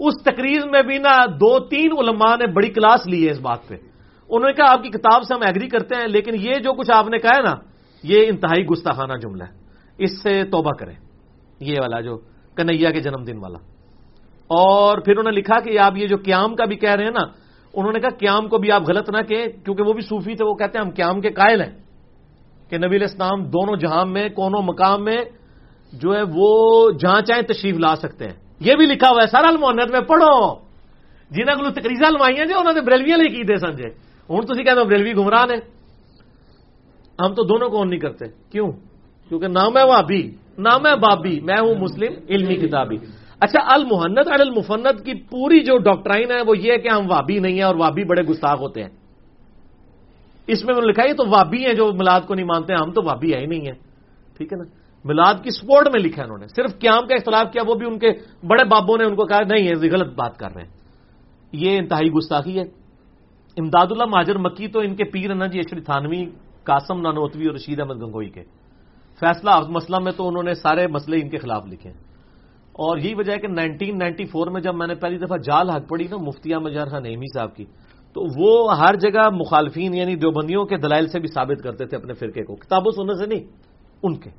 اس 0.00 0.14
تقریر 0.24 0.66
میں 0.70 0.82
بھی 0.82 0.98
نا 0.98 1.14
دو 1.40 1.58
تین 1.68 1.92
علماء 1.92 2.34
نے 2.36 2.46
بڑی 2.46 2.70
کلاس 2.70 3.06
لی 3.06 3.26
ہے 3.26 3.30
اس 3.30 3.40
بات 3.40 3.68
پہ۔ 3.68 3.74
انہوں 4.30 4.48
نے 4.48 4.52
کہا 4.52 4.72
آپ 4.72 4.82
کی 4.82 4.88
کتاب 4.88 5.22
سے 5.22 5.34
ہم 5.34 5.42
ایگری 5.42 5.68
کرتے 5.68 5.94
ہیں، 5.94 6.08
لیکن 6.08 6.32
یہ 6.40 6.54
جو 6.64 6.72
کچھ 6.72 6.90
آپ 6.90 7.08
نے 7.08 7.18
کہا 7.18 7.36
ہے 7.36 7.42
نا 7.42 7.54
یہ 8.06 8.26
انتہائی 8.28 8.66
گستاخانہ 8.66 9.12
جملہ 9.12 9.44
ہے۔ 9.44 9.52
اس 9.98 10.22
سے 10.22 10.44
توبہ 10.44 10.70
کریں۔ 10.78 10.94
یہ 11.60 11.74
والا 11.80 12.00
جو 12.00 12.18
کنیا 12.56 12.90
کے 12.90 13.00
جنم 13.00 13.24
دن 13.24 13.36
والا۔ 13.38 13.58
اور 14.46 14.98
پھر 14.98 15.18
انہوں 15.18 15.32
نے 15.32 15.38
لکھا 15.38 15.60
کہ 15.60 15.78
آپ 15.78 15.96
یہ 15.96 16.06
جو 16.06 16.16
قیام 16.24 16.56
کا 16.56 16.64
بھی 16.64 16.76
کہہ 16.76 16.90
رہے 16.90 17.04
ہیں 17.04 17.10
نا، 17.10 17.22
انہوں 17.74 17.92
نے 17.92 18.00
کہا 18.00 18.08
قیام 18.18 18.48
کو 18.48 18.58
بھی 18.58 18.72
آپ 18.72 18.82
غلط 18.88 19.10
نہ 19.10 19.22
کہیں، 19.22 19.46
کیونکہ 19.64 19.82
وہ 19.82 19.92
بھی 19.92 20.02
صوفی 20.02 20.34
تھے، 20.34 20.44
وہ 20.44 20.54
کہتے 20.54 20.78
ہیں 20.78 20.84
ہم 20.84 20.92
قیام 20.96 21.20
کے 21.20 21.28
قائل 21.28 21.60
ہیں۔ 21.60 21.70
کہ 22.70 22.78
نبی 22.78 22.96
علیہ 22.96 23.06
السلام 23.10 23.44
دونوں 23.44 23.76
جہاں 23.76 24.06
میں، 24.06 24.28
کونوں 24.28 24.62
مقام 24.62 25.04
میں 25.04 25.16
جو 25.92 26.16
ہے 26.16 26.22
وہ 26.34 26.90
جہاں 26.90 27.20
چاہیں 27.20 27.42
تشریف 27.42 27.76
لا 27.78 27.96
سکتے 27.96 28.24
ہیں۔ 28.24 28.34
یہ 28.60 28.74
بھی 28.74 28.86
لکھا 28.86 29.10
ہوا 29.10 29.18
ہے، 29.22 29.26
سارا 29.26 29.48
المحنت 29.48 29.90
میں 29.90 30.00
پڑھو۔ 30.00 30.54
جنہیں 31.30 31.56
کو 31.56 31.70
تقریزا 31.70 32.10
لوائیاں 32.10 32.46
جی 32.46 32.54
انہوں 32.54 32.74
نے 32.74 32.80
بریلویاں 32.80 33.18
لے 33.18 33.28
کی 33.28 33.42
دے 33.42 33.56
سمجھے 33.56 33.88
ہوں 34.28 34.42
تھی 34.42 34.64
کہتے 34.64 34.80
ہو 34.80 34.84
بریلوی 34.84 35.12
گمراہ 35.12 35.46
نے۔ 35.46 35.75
ہم 37.20 37.34
تو 37.34 37.42
دونوں 37.42 37.68
کو 37.68 37.84
نہیں 37.84 38.00
کرتے۔ 38.00 38.24
کیوں؟ 38.50 38.72
کیونکہ 39.28 39.48
نام 39.48 39.76
ہے 39.76 39.84
وابی 39.84 40.30
نام 40.58 40.86
ہے 40.86 40.96
بابی، 40.96 41.40
میں 41.40 41.60
ہوں 41.60 41.74
مسلم، 41.74 42.12
علمی 42.28 42.54
کتابی۔ 42.54 42.96
اچھا 43.40 43.60
المحنت 43.64 44.28
علی 44.32 44.42
المفنت 44.42 45.04
کی 45.04 45.14
پوری 45.14 45.60
جو 45.60 45.78
ڈاکٹرائن 45.78 46.30
ہے 46.30 46.42
وہ 46.46 46.58
یہ 46.58 46.72
ہے 46.72 46.78
کہ 46.78 46.88
ہم 46.88 47.10
وابی 47.10 47.38
نہیں 47.38 47.52
ہیں 47.52 47.62
اور 47.62 47.74
وابی 47.74 48.04
بڑے 48.04 48.22
گستاخ 48.22 48.60
ہوتے 48.60 48.82
ہیں۔ 48.82 48.90
اس 50.46 50.64
میں 50.64 50.74
انہوں 50.74 50.86
نے 50.86 50.90
لکھا 50.90 51.08
یہ 51.08 51.12
تو 51.12 51.24
وابی 51.28 51.66
ہیں 51.66 51.74
جو 51.74 51.92
میلاد 51.92 52.20
کو 52.26 52.34
نہیں 52.34 52.46
مانتے 52.46 52.72
ہیں 52.72 52.80
ہم 52.86 52.92
تو 52.92 53.02
وابی 53.02 53.34
ہے 53.34 53.38
ہی 53.38 53.46
نہیں 53.46 53.60
ہیں۔ 53.60 53.78
ٹھیک 54.36 54.52
ہے 54.52 54.58
نا؟ 54.58 54.64
میلاد 55.04 55.34
کی 55.42 55.50
سپورٹ 55.50 55.88
میں 55.88 56.00
لکھا 56.00 56.22
ہے 56.22 56.24
انہوں 56.24 56.38
نے۔ 56.38 56.46
صرف 56.48 56.78
قیام 56.78 57.06
کا 57.06 57.14
اختلاف 57.14 57.52
کیا، 57.52 57.62
وہ 57.66 57.74
بھی 57.74 57.86
ان 57.86 57.98
کے 57.98 58.10
بڑے 58.46 58.64
بابوں 58.64 58.98
نے 58.98 59.04
ان 59.04 59.14
کو 59.14 59.26
کہا، 59.26 59.40
نہیں، 59.40 59.60
یہ 59.60 59.74
غلط 59.92 60.14
بات 60.14 60.38
کر 60.38 60.54
رہے 60.54 60.62
ہیں۔ 60.62 60.70
یہ 61.52 61.78
انتہائی 61.78 62.10
گستاخی 62.10 62.58
ہے۔ 62.58 62.64
امداد 63.56 63.86
اللہ 63.90 64.04
ماجر 64.04 64.38
مکی 64.38 64.68
تو 64.68 64.80
ان 64.80 64.94
کے 64.94 65.04
پیر 65.04 65.30
ہیں 65.30 65.38
نا 65.38 65.46
جی 65.46 65.58
اشری 65.58 65.80
تھانوی 65.80 66.24
قاسم 66.66 67.00
نانوتوی 67.00 67.46
اور 67.46 67.54
رشید 67.54 67.80
احمد 67.80 68.02
گنگوئی 68.02 68.30
کے۔ 68.30 68.42
فیصلہ 69.20 69.50
مسئلہ 69.68 69.96
میں 69.98 70.12
تو 70.12 70.28
انہوں 70.28 70.42
نے 70.42 70.54
سارے 70.54 70.86
مسئلے 70.86 71.16
ان 71.20 71.28
کے 71.28 71.38
خلاف 71.38 71.66
لکھے۔ 71.66 71.90
ہیں 71.90 71.98
اور 72.72 72.98
یہی 72.98 73.14
وجہ 73.14 73.32
ہے 73.32 73.38
کہ 73.38 73.48
نائنٹین 73.48 73.98
نائنٹی 73.98 74.24
فور 74.24 74.46
میں 74.46 74.60
جب 74.60 74.74
میں 74.74 74.86
نے 74.86 74.94
پہلی 74.94 75.18
دفعہ 75.18 75.36
جال 75.36 75.70
حق 75.70 75.88
پڑھی 75.88 76.06
نا 76.10 76.16
مفتیا 76.16 76.58
مجار 76.58 76.86
خان 76.86 77.02
نعیمی 77.02 77.26
صاحب 77.34 77.56
کی، 77.56 77.64
تو 78.12 78.20
وہ 78.38 78.78
ہر 78.78 78.96
جگہ 78.96 79.30
مخالفین 79.32 79.94
یعنی 79.94 80.16
دیوبندیوں 80.16 80.64
کے 80.64 80.76
دلائل 80.76 81.08
سے 81.08 81.18
بھی 81.18 81.28
ثابت 81.28 81.62
کرتے 81.62 81.86
تھے 81.86 81.96
اپنے 81.96 82.14
فرقے 82.14 82.44
کو۔ 82.44 82.56
کتابوں 82.56 82.92
سننے 82.92 83.14
سے 83.18 83.26
نہیں، 83.26 83.44
ان 84.02 84.14
کے۔ 84.16 84.30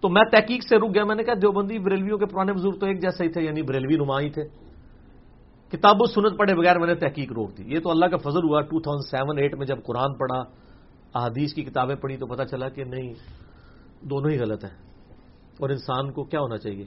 تو 0.00 0.08
میں 0.08 0.22
تحقیق 0.32 0.62
سے 0.68 0.76
رک 0.76 0.94
گیا، 0.94 1.04
میں 1.04 1.14
نے 1.14 1.22
کہا 1.22 1.34
دیوبندی 1.34 1.78
بریلویوں 1.78 2.18
کے 2.18 2.26
پرانے 2.26 2.52
بزرگ 2.52 2.72
تو 2.72 2.86
ایک 2.86 3.02
جیسے 3.02 3.24
ہی 3.24 3.28
تھے 3.28 3.42
یعنی 3.42 3.62
بریلوی 3.62 3.96
نما 3.96 4.20
ہی 4.20 4.30
تھے۔ 4.30 4.42
کتاب 5.70 5.96
و 6.00 6.06
سنت 6.06 6.38
پڑھے 6.38 6.54
بغیر 6.54 6.78
میں 6.78 6.86
نے 6.86 6.94
تحقیق 6.94 7.32
روک 7.32 7.58
دی۔ 7.58 7.62
یہ 7.66 7.80
تو 7.80 7.90
اللہ 7.90 8.06
کا 8.06 8.16
فضل 8.16 8.44
ہوا، 8.44 8.60
ٹو 8.60 8.80
تھاؤزینڈ 8.80 9.10
سیون، 9.10 9.38
ایٹ 9.38 9.54
میں 9.54 9.66
جب 9.66 9.76
قرآن 9.84 10.14
پڑھا 10.14 10.65
احادیث 11.16 11.54
کی 11.54 11.62
کتابیں 11.62 11.96
پڑھی 11.96 12.16
تو 12.16 12.26
پتہ 12.26 12.42
چلا 12.42 12.68
کہ 12.68 12.84
نہیں 12.84 13.14
دونوں 14.00 14.30
ہی 14.30 14.38
غلط 14.38 14.64
ہیں۔ 14.64 14.86
اور 15.60 15.70
انسان 15.70 16.12
کو 16.12 16.24
کیا 16.24 16.40
ہونا 16.40 16.58
چاہیے؟ 16.58 16.84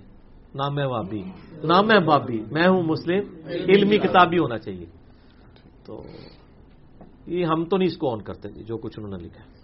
نام 0.56 0.80
ہے 0.80 0.85
وابی۔ 0.85 1.22
نام 1.64 1.91
ہے 1.91 1.99
بابی 1.99 2.43
میں 2.51 2.68
ہوں 2.68 2.84
مسلم 2.84 3.47
علمی 3.47 3.97
کتابی 3.97 4.38
ہونا 4.38 4.57
چاہیے۔ 4.57 4.85
تو 5.85 6.03
یہ 7.27 7.45
ہم 7.45 7.65
تو 7.65 7.77
نہیں 7.77 7.88
اس 7.88 7.97
کو 7.97 8.14
آن 8.14 8.22
کرتے 8.22 8.49
جی 8.49 8.64
جو 8.64 8.77
کچھ 8.77 8.99
انہوں 8.99 9.18
نے 9.18 9.26
لکھا 9.26 9.43
ہے۔ 9.43 9.60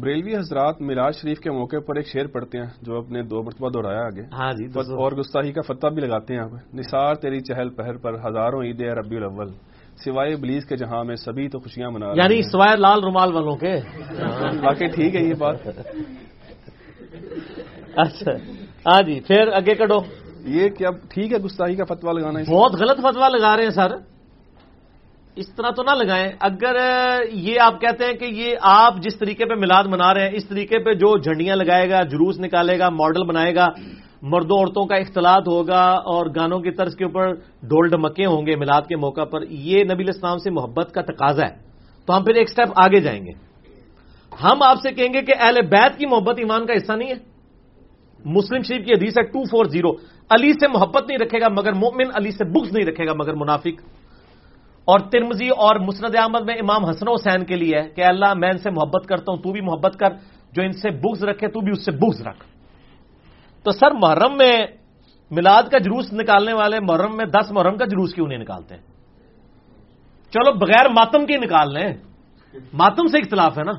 بریلوی 0.00 0.36
حضرات 0.36 0.80
میلاد 0.80 1.12
شریف 1.12 1.38
کے 1.38 1.50
موقع 1.50 1.76
پر 1.86 1.96
ایک 1.96 2.06
شعر 2.06 2.26
پڑھتے 2.26 2.58
ہیں 2.58 2.66
جو 2.82 2.98
اپنے 2.98 3.22
دو 3.22 3.42
مرتبہ 3.42 3.70
دہرایا 3.70 4.00
آگے۔ 4.00 4.22
ہاں 4.32 4.52
جی 4.52 4.64
اور 4.78 5.12
گستاخی 5.12 5.52
کا 5.52 5.60
فتح 5.60 5.86
بھی 5.86 6.00
لگاتے 6.00 6.34
ہیں 6.34 6.40
آپ۔ 6.40 6.74
نثار 6.74 7.14
تیری 7.14 7.40
چہل 7.40 7.68
پہر 7.70 7.96
پر 7.96 8.14
ہزاروں 8.14 8.62
عید 8.62 8.80
ربی 8.80 9.16
الاول۔ 9.16 9.48
سوائے 10.04 10.32
ابلیس 10.32 10.64
کے 10.64 10.76
جہاں 10.76 11.04
میں 11.04 11.16
سبھی 11.16 11.48
تو 11.48 11.58
خوشیاں 11.58 11.90
منا 11.90 12.06
رہے 12.06 12.16
یعنی۔ 12.16 12.42
سوائے 12.42 12.76
لال 12.76 13.04
رومال 13.04 13.32
والوں 13.32 13.56
کے؟ 13.56 13.74
واقعی 14.62 14.86
ٹھیک 14.86 15.14
ہے 15.14 15.20
یہ 15.20 15.34
بات۔ 15.34 15.56
اچھا۔ 17.96 18.32
ہاں 18.86 19.02
جی 19.02 19.20
پھر 19.20 19.52
آگے 19.52 19.74
کٹو 19.74 19.98
یہ 20.46 20.68
کیا 20.68 20.90
ٹھیک 21.10 21.32
ہے 21.32 21.38
گستاخی 21.38 21.74
کا 21.74 21.84
فتوا 21.84 22.12
لگانا 22.12 22.40
بہت 22.48 22.72
غلط 22.74 23.00
فتوا 23.00 23.28
لگا 23.28 23.56
رہے 23.56 23.62
ہیں 23.62 23.70
سر۔ 23.70 23.90
اس 25.36 25.48
طرح 25.54 25.70
تو 25.70 25.82
نہ 25.82 25.90
لگائیں۔ 25.90 26.28
اگر 26.40 26.76
یہ 27.32 27.60
آپ 27.60 27.80
کہتے 27.80 28.04
ہیں 28.04 28.12
کہ 28.12 28.24
یہ 28.24 28.56
آپ 28.62 28.94
جس 28.96 29.18
طریقے 29.18 29.44
پہ 29.44 29.54
میلاد 29.54 29.84
منا 29.84 30.14
رہے 30.14 30.28
ہیں 30.28 30.34
اس 30.34 30.48
طریقے 30.48 30.78
پہ 30.78 30.94
جو 30.94 31.18
جھنڈیاں 31.18 31.56
لگائے 31.56 31.90
گا 31.90 32.02
جلوس 32.02 32.40
نکالے 32.40 32.78
گا 32.78 32.88
ماڈل 32.88 33.24
بنائے 33.24 33.54
گا 33.54 33.68
مردوں 34.22 34.58
عورتوں 34.58 34.86
کا 34.86 34.96
اختلاط 34.96 35.48
ہوگا 35.48 35.82
اور 35.82 36.26
گانوں 36.36 36.60
کی 36.60 36.70
طرز 36.70 36.96
کے 36.96 37.04
اوپر 37.04 37.34
ڈول 37.62 37.88
ڈمکے 37.88 38.26
ہوں 38.26 38.46
گے 38.46 38.56
میلاد 38.56 38.82
کے 38.82 38.96
موقع 38.96 39.24
پر، 39.24 39.42
یہ 39.50 39.84
نبی 39.84 40.04
اسلام 40.08 40.38
سے 40.38 40.50
محبت 40.50 40.92
کا 40.92 41.02
تقاضا 41.02 41.46
ہے۔ 41.46 41.56
تو 42.06 42.16
ہم 42.16 42.24
پھر 42.24 42.34
ایک 42.34 42.50
سٹیپ 42.50 42.68
آگے 42.76 43.00
جائیں 43.00 43.26
گے۔ 43.26 43.30
ہم 44.44 44.62
آپ 44.62 44.76
سے 44.82 44.92
کہیں 44.92 45.12
گے 45.14 45.22
کہ 45.22 45.32
اہل 45.40 45.60
بیت 45.62 45.98
کی 45.98 46.06
محبت 46.06 46.38
ایمان 46.38 46.66
کا 46.66 46.72
حصہ 46.72 46.92
نہیں 46.92 47.08
ہے۔ 47.08 47.32
مسلم 48.24 48.62
شریف 48.62 48.86
کی 48.86 48.94
حدیث 48.94 49.18
ہے 49.18 49.22
ٹو 49.22 49.44
فور 49.44 49.64
زیرو 49.64 49.90
علی 50.30 50.52
سے 50.52 50.68
محبت 50.68 51.08
نہیں 51.08 51.18
رکھے 51.18 51.40
گا 51.40 51.48
مگر 51.48 51.72
مومن 51.72 52.10
علی 52.14 52.30
سے 52.30 52.44
بغض 52.44 52.72
نہیں 52.72 52.86
رکھے 52.86 53.06
گا 53.06 53.12
مگر 53.12 53.34
منافق۔ 53.34 53.82
اور 54.84 54.98
ترمزی 54.98 55.48
اور 55.48 55.76
مسند 55.76 56.16
احمد 56.16 56.40
میں 56.46 56.54
امام 56.54 56.84
حسن 56.84 57.08
حسین 57.08 57.44
کے 57.44 57.56
لیے 57.56 57.78
ہے 57.78 57.88
کہ 57.88 58.04
اللہ 58.04 58.34
میں 58.34 58.50
ان 58.50 58.58
سے 58.58 58.70
محبت 58.70 59.06
کرتا 59.06 59.32
ہوں، 59.32 59.42
تو 59.42 59.52
بھی 59.52 59.60
محبت 59.60 59.96
کر، 59.96 60.10
جو 60.52 60.62
ان 60.62 60.72
سے 60.72 60.90
بغض 60.90 61.24
رکھے 61.24 61.48
تو 61.48 61.60
بھی 61.60 61.72
اس 61.72 61.84
سے 61.84 61.90
بغض 61.90 62.22
رکھ۔ 62.26 62.51
تو 63.62 63.70
سر 63.70 63.90
محرم 63.90 64.36
میں 64.36 64.66
میلاد 65.30 65.62
کا 65.62 65.78
جلوس 65.78 66.12
نکالنے 66.12 66.52
والے 66.52 66.80
محرم 66.80 67.16
میں 67.16 67.24
دس 67.24 67.52
محرم 67.52 67.76
کا 67.76 67.84
جلوس 67.84 68.14
کیوں 68.14 68.28
نہیں 68.28 68.38
نکالتے؟ 68.38 68.76
چلو 70.30 70.52
بغیر 70.52 70.88
ماتم 70.88 71.26
کی 71.26 71.36
نکال 71.36 71.74
لیں۔ 71.74 71.94
ماتم 72.72 73.06
سے 73.06 73.18
اختلاف 73.18 73.58
ہے 73.58 73.62
نا۔ 73.62 73.72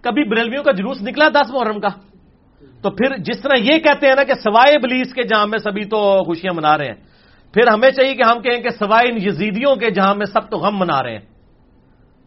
کبھی 0.00 0.24
بریلویوں 0.24 0.64
کا 0.64 0.72
جلوس 0.72 1.02
نکلا 1.02 1.28
دس 1.28 1.50
محرم 1.50 1.80
کا۔ 1.80 1.88
تو 2.82 2.90
پھر 2.90 3.16
جس 3.18 3.40
طرح 3.42 3.58
یہ 3.58 3.78
کہتے 3.78 4.06
ہیں 4.06 4.14
نا 4.14 4.24
کہ 4.24 4.34
سوائے 4.34 4.78
بلیس 4.78 5.14
کے 5.14 5.22
جہاں 5.22 5.46
میں 5.46 5.58
سبھی 5.58 5.84
تو 5.84 6.24
خوشیاں 6.24 6.54
منا 6.54 6.78
رہے 6.78 6.86
ہیں، 6.86 6.94
پھر 7.54 7.68
ہمیں 7.68 7.90
چاہیے 7.90 8.14
کہ 8.14 8.22
ہم 8.22 8.42
کہیں 8.42 8.58
کہ 8.58 8.70
سوائے 8.70 9.08
ان 9.08 9.16
یزیدیوں 9.16 9.74
کے 9.76 9.90
جہاں 9.90 10.14
میں 10.14 10.26
سب 10.26 10.50
تو 10.50 10.56
غم 10.56 10.78
منا 10.78 11.02
رہے 11.02 11.12
ہیں۔ 11.12 11.26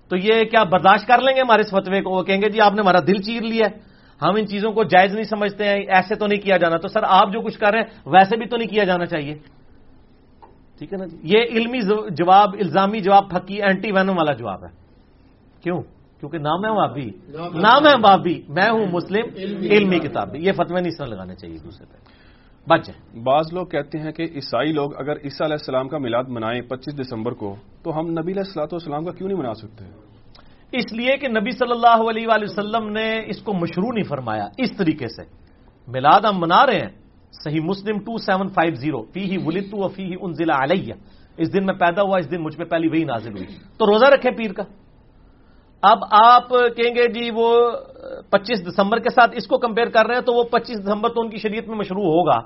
تو 0.10 0.18
یہ 0.18 0.44
کیا 0.44 0.64
برداشت 0.64 1.08
کر 1.08 1.22
لیں 1.22 1.36
گے 1.36 1.42
ہمارے 1.42 1.62
اس 1.62 1.70
فتوے 1.70 2.02
کو؟ 2.02 2.10
وہ 2.10 2.24
کہیں 2.24 2.42
گے 2.42 2.50
جی 2.50 2.62
آپ 2.62 2.74
نے 2.74 2.82
ہمارا 2.82 3.00
دل 3.00 3.22
چیر 3.22 3.42
لیا 3.42 3.68
ہے۔ 3.68 3.93
ہم 4.24 4.36
ان 4.36 4.48
چیزوں 4.48 4.72
کو 4.72 4.84
جائز 4.84 5.14
نہیں 5.14 5.24
سمجھتے 5.24 5.64
ہیں، 5.64 5.86
ایسے 5.88 6.16
تو 6.16 6.28
نہیں 6.28 6.42
کیا 6.42 6.58
جانا۔ 6.58 6.78
تو 6.78 6.88
سر، 6.88 7.04
آپ 7.04 7.34
جو 7.34 7.42
کچھ 7.42 7.60
کر 7.60 7.72
رہے 7.72 7.80
ہیں، 7.80 7.86
ویسے 8.06 8.38
بھی 8.38 8.46
تو 8.46 8.58
نہیں 8.58 8.68
کیا 8.68 8.84
جانا 8.84 9.06
چاہیے۔ 9.06 9.36
ٹھیک 10.80 10.94
ہے 10.94 10.98
نا 10.98 11.06
جی؟ 11.06 11.18
یہ 11.24 11.44
علمی 11.52 11.82
جواب، 12.12 12.50
الزامی 12.54 13.00
جواب، 13.00 13.30
پھکی 13.30 13.62
اینٹی 13.62 13.92
وینم 13.92 14.18
والا 14.18 14.34
جواب 14.34 14.64
ہے۔ 14.64 14.70
کیوں؟ 15.62 15.82
کیونکہ 16.20 16.38
نام 16.38 16.66
ہے 16.66 16.76
بابی 16.76 17.12
نام 17.60 17.88
ہے 17.88 17.98
بابی 17.98 18.42
میں 18.50 18.70
ہوں 18.70 18.86
مسلم، 18.92 19.26
علمی 19.72 20.00
کتاب 20.00 20.32
بھی۔ 20.32 20.46
یہ 20.46 20.52
فتوی 20.52 20.82
نہیں 20.82 20.92
سر 20.92 21.06
لگانے 21.06 21.36
چاہیے 21.36 21.58
دوسرے 21.58 21.86
پہ۔ 21.86 21.98
بچ 22.70 22.90
بعض 23.24 23.54
لوگ 23.54 23.66
کہتے 23.66 24.00
ہیں 24.00 24.12
کہ 24.12 24.22
عیسائی 24.22 24.72
لوگ 24.72 24.92
اگر 24.98 25.12
عیسیٰ 25.12 25.48
علیہ 25.48 25.54
السلام 25.54 25.88
کا 25.88 25.98
میلاد 25.98 26.24
منائیں 26.28 26.62
پچیس 26.62 27.00
دسمبر 27.00 27.32
کو، 27.32 27.56
تو 27.84 28.00
ہم 28.00 28.08
نبی 28.08 28.32
علیہ 28.32 28.44
السلاۃ 28.46 28.68
والسلام 28.72 29.06
کا 29.06 29.12
کیوں 29.12 29.30
نہیں 29.30 29.40
منا 29.40 29.54
سکتے؟ 29.54 30.13
اس 30.74 30.94
لیے 30.94 31.18
کہ 31.18 31.28
نبی 31.28 31.52
صلی 31.52 31.72
اللہ 31.72 32.10
علیہ 32.10 32.28
وآلہ 32.28 32.44
وسلم 32.44 32.90
نے 32.90 33.24
اس 33.28 33.42
کو 33.42 33.54
مشروع 33.54 33.92
نہیں 33.94 34.04
فرمایا 34.04 34.48
اس 34.58 34.78
طریقے 34.78 35.08
سے۔ 35.08 35.22
میلاد 35.88 36.22
ہم 36.22 36.40
منا 36.40 36.66
رہے 36.66 36.80
ہیں، 36.80 36.90
صحیح 37.44 37.62
مسلم 37.64 37.98
ٹو 38.00 38.18
سیون 38.18 38.48
فائیو 38.48 38.76
زیرو 38.76 39.02
فی 39.04 39.20
ہی 39.20 39.38
ولت 39.46 39.96
فی 39.96 40.04
ہی 40.04 40.16
ان 40.22 40.34
ضلع 40.34 40.56
علیہ۔ 40.64 40.94
اس 41.38 41.54
دن 41.54 41.66
میں 41.66 41.74
پیدا 41.74 42.02
ہوا، 42.02 42.18
اس 42.18 42.32
دن 42.32 42.42
مجھ 42.42 42.58
پہ 42.58 42.64
پہلی 42.64 42.88
وہی 42.88 43.04
نازل 43.04 43.32
ہوئی۔ 43.32 43.46
تو 43.78 43.86
روزہ 43.86 44.06
رکھے 44.06 44.32
پیر 44.32 44.54
کا۔ 44.54 44.64
اب 45.82 45.98
آپ 46.12 46.50
کہیں 46.50 46.96
گے 46.96 47.08
جی 47.08 47.30
وہ 47.34 47.72
پچیس 48.30 48.68
دسمبر 48.68 49.00
کے 49.00 49.10
ساتھ 49.10 49.32
اس 49.36 49.48
کو 49.48 49.58
کمپیئر 49.58 49.88
کر 49.88 50.06
رہے 50.06 50.16
ہیں، 50.16 50.22
تو 50.22 50.34
وہ 50.34 50.44
پچیس 50.44 50.86
دسمبر 50.86 51.10
تو 51.10 51.22
ان 51.22 51.30
کی 51.30 51.38
شریعت 51.38 51.68
میں 51.68 51.78
مشروع 51.78 52.04
ہوگا۔ 52.04 52.40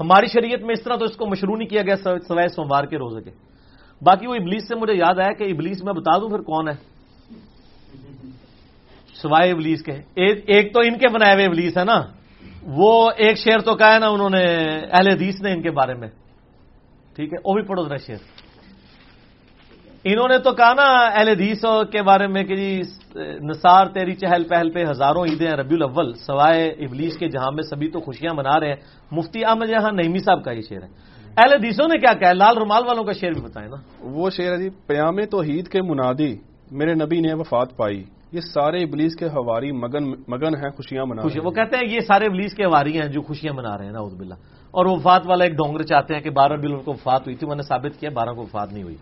ہماری 0.00 0.26
شریعت 0.26 0.60
میں 0.60 0.72
اس 0.72 0.82
طرح 0.82 0.96
تو 0.96 1.04
اس 1.04 1.16
کو 1.16 1.26
مشروع 1.26 1.56
نہیں 1.56 1.68
کیا 1.68 1.82
گیا، 1.82 1.96
سوائے 1.96 2.48
سوموار 2.48 2.84
کے 2.84 2.98
روزے 2.98 3.22
کے۔ 3.22 3.30
باقی 4.02 4.26
وہ 4.26 4.34
ابلیس 4.34 4.68
سے 4.68 4.74
مجھے 4.74 4.94
یاد 4.94 5.18
آیا 5.18 5.32
کہ 5.32 5.44
ابلیس 5.44 5.84
میں 5.84 5.92
بتا 5.92 6.18
دوں 6.18 6.28
پھر 6.28 6.38
کون 6.38 6.68
ہے۔ 6.68 6.99
سوائے 9.22 9.50
ابلیس 9.50 9.82
کے۔ 9.82 9.92
ایک 10.46 10.74
تو 10.74 10.80
ان 10.80 10.98
کے 10.98 11.08
بنائے 11.08 11.34
ہوئے 11.34 11.46
ابلیس 11.46 11.78
ہے 11.78 11.84
نا۔ 11.84 12.02
وہ 12.62 13.10
ایک 13.16 13.38
شعر 13.38 13.58
تو 13.58 13.74
کہا 13.74 13.94
ہے 13.94 13.98
نا 13.98 14.06
انہوں 14.06 14.30
نے، 14.30 14.44
اہل 14.92 15.08
حدیث 15.08 15.42
نے 15.42 15.52
ان 15.52 15.62
کے 15.62 15.70
بارے 15.70 15.94
میں۔ 15.94 16.08
ٹھیک 17.16 17.32
ہے، 17.32 17.38
وہ 17.44 17.54
بھی 17.54 17.62
پڑھو 17.62 17.88
ذرا 17.88 17.96
شعر۔ 17.96 18.16
انہوں 20.04 20.28
نے 20.28 20.38
تو 20.38 20.52
کہا 20.52 20.74
نا 20.74 20.82
اہل 20.82 21.28
حدیث 21.28 21.64
کے 21.92 22.02
بارے 22.02 22.26
میں 22.26 22.44
کہ 22.44 22.56
جی 22.56 22.82
نثار 23.42 23.86
تیری 23.86 24.14
چہل 24.14 24.44
پہل 24.44 24.70
پہ 24.70 24.84
ہزاروں 24.90 25.24
عیدیں 25.24 25.50
ربیع 25.50 25.78
الاول، 25.80 26.14
سوائے 26.14 26.68
ابلیس 26.68 27.16
کے 27.18 27.28
جہاں 27.28 27.50
میں 27.52 27.62
سبھی 27.62 27.90
تو 27.90 28.00
خوشیاں 28.00 28.34
منا 28.34 28.60
رہے 28.60 28.68
ہیں۔ 28.68 28.76
مفتی 29.10 29.44
احمد 29.44 29.66
جہاں 29.66 29.92
نعمی 29.92 30.18
صاحب 30.18 30.44
کا 30.44 30.52
یہ 30.52 30.60
شعر 30.68 30.82
ہے۔ 30.82 30.88
اہل 31.36 31.52
حدیثوں 31.52 31.88
نے 31.88 31.98
کیا 31.98 32.12
کہا 32.12 32.32
لال 32.32 32.58
رومال 32.58 32.86
والوں 32.86 33.04
کا 33.04 33.12
شعر 33.12 33.30
بھی 33.30 33.40
بتائیں 33.40 33.68
نا۔ 33.68 33.76
وہ 34.00 34.30
شعر 34.30 34.52
ہے 34.52 34.58
جی 34.58 34.70
پیام 34.86 35.24
توحید 35.24 35.68
کے 35.68 35.82
منادی، 35.82 36.36
میرے 36.70 36.94
نبی 36.94 37.20
نے 37.20 37.34
وفات 37.34 37.76
پائی۔ 37.76 38.04
یہ 38.32 38.40
سارے 38.40 38.82
ابلیس 38.82 39.16
کے 39.16 39.26
ہواری 39.26 39.72
مگن 39.72 40.10
مگن 40.28 40.54
ہیں 40.54 40.70
خوشیاں 40.70 41.04
منا 41.06 41.22
خوشی 41.22 41.40
وہ 41.40 41.50
کہتے 41.50 41.76
ہیں 41.76 41.94
یہ 41.94 42.00
سارے 42.00 42.26
ابلیس 42.26 42.54
کے 42.54 42.64
ہواری 42.64 43.00
ہیں 43.00 43.08
جو 43.08 43.22
خوشیاں 43.22 43.52
منا 43.52 43.78
رہے 43.78 43.84
ہیں 43.84 43.92
نا 43.92 44.02
بلّہ 44.02 44.34
اور 44.70 44.86
وفات 44.86 45.22
والا 45.26 45.44
ایک 45.44 45.52
ڈونگر 45.52 45.82
چاہتے 45.82 46.14
ہیں 46.14 46.20
کہ 46.20 46.30
بارہ 46.30 46.52
بل 46.52 46.72
ان 46.72 46.82
کو 46.82 46.92
وفات 46.92 47.20
ہوئی 47.20 47.36
تھی 47.36 47.46
میں 47.46 47.56
نے 47.56 47.62
ثابت 47.62 48.00
کیا 48.00 48.10
بارہ 48.14 48.28
کو 48.28 48.42
وفات 48.42 48.72
نہیں 48.72 48.82
ہوئی۔ 48.82 48.96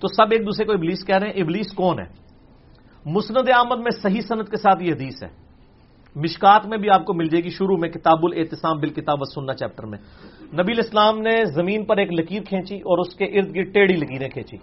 تو 0.00 0.08
سب 0.08 0.32
ایک 0.32 0.40
دوسرے 0.40 0.64
کو 0.64 0.72
ابلیس 0.72 1.06
کہہ 1.06 1.16
رہے 1.16 1.28
ہیں 1.28 1.42
ابلیس 1.42 1.72
کون 1.72 1.98
ہے؟ 1.98 2.04
مسند 3.06 3.48
احمد 3.48 3.78
میں 3.78 3.90
صحیح 3.90 4.20
صنعت 4.28 4.50
کے 4.50 4.56
ساتھ 4.56 4.82
یہ 4.82 4.92
حدیث 4.92 5.22
ہے۔ 5.22 5.28
مشکات 6.16 6.66
میں 6.66 6.78
بھی 6.78 6.90
آپ 6.90 7.04
کو 7.04 7.14
مل 7.14 7.28
جائے 7.28 7.44
گی 7.44 7.50
شروع 7.50 7.76
میں 7.76 7.88
کتاب 7.88 8.18
الاحتسام 8.22 8.78
بال 8.80 8.90
کتاب 8.90 9.18
و 9.20 9.24
سننا 9.24 9.54
چیپٹر 9.54 9.86
میں۔ 9.86 9.98
نبی 10.52 10.72
اسلام 10.78 11.18
نے 11.18 11.44
زمین 11.44 11.84
پر 11.84 11.96
ایک 11.96 12.12
لکیر 12.12 12.42
کھینچی 12.42 12.76
اور 12.76 12.98
اس 12.98 13.14
کے 13.14 13.24
ارد 13.24 13.56
گرد 13.56 13.74
ٹیڑھی 13.74 13.96
لکیریں 13.96 14.28
کھینچی۔ 14.28 14.56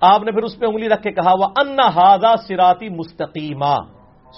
آپ 0.00 0.22
نے 0.22 0.32
پھر 0.32 0.42
اس 0.42 0.58
پہ 0.58 0.66
انگلی 0.66 0.88
رکھ 0.88 1.02
کے 1.02 1.10
کہا 1.10 1.32
وہ 1.38 1.44
ان 1.56 1.78
ہاضا 1.80 2.36
سراتی 2.36 2.88
مستقیمہ 2.88 3.76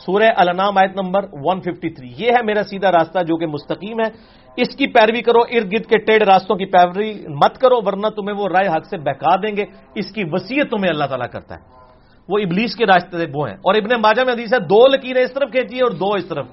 سورہ 0.06 0.30
النام 0.36 0.78
آیت 0.78 0.96
نمبر 0.96 1.22
153 1.22 2.14
یہ 2.18 2.30
ہے 2.30 2.42
میرا 2.44 2.62
سیدھا 2.62 2.92
راستہ 2.92 3.18
جو 3.18 3.36
کہ 3.36 3.46
مستقیم 3.46 4.00
ہے۔ 4.00 4.10
اس 4.56 4.76
کی 4.76 4.86
پیروی 4.86 5.22
کرو، 5.22 5.38
ارد 5.40 5.72
گرد 5.72 5.86
کے 5.86 5.98
ٹیڑھ 5.98 6.22
راستوں 6.22 6.56
کی 6.56 6.64
پیروی 6.64 7.28
مت 7.28 7.58
کرو، 7.58 7.76
ورنہ 7.86 8.06
تمہیں 8.08 8.36
وہ 8.36 8.48
رائے 8.48 8.68
حق 8.68 8.86
سے 8.86 8.98
بہکا 8.98 9.36
دیں 9.36 9.56
گے۔ 9.56 9.64
اس 9.94 10.12
کی 10.12 10.24
وسیعت 10.32 10.70
تمہیں 10.70 10.88
اللہ 10.88 11.04
تعالیٰ 11.04 11.30
کرتا 11.32 11.54
ہے۔ 11.54 11.60
وہ 12.28 12.38
ابلیس 12.38 12.76
کے 12.76 12.86
راستے 12.86 13.16
وہ 13.34 13.48
ہیں۔ 13.48 13.56
اور 13.56 13.74
ابن 13.74 14.00
ماجہ 14.00 14.22
میں 14.24 14.32
حدیث 14.32 14.54
ہے، 14.54 14.58
دو 14.58 14.86
لکیریں 14.86 15.22
اس 15.22 15.32
طرف 15.32 15.50
کھینچی 15.50 15.80
اور 15.80 15.90
دو 15.90 16.12
اس 16.12 16.26
طرف۔ 16.26 16.46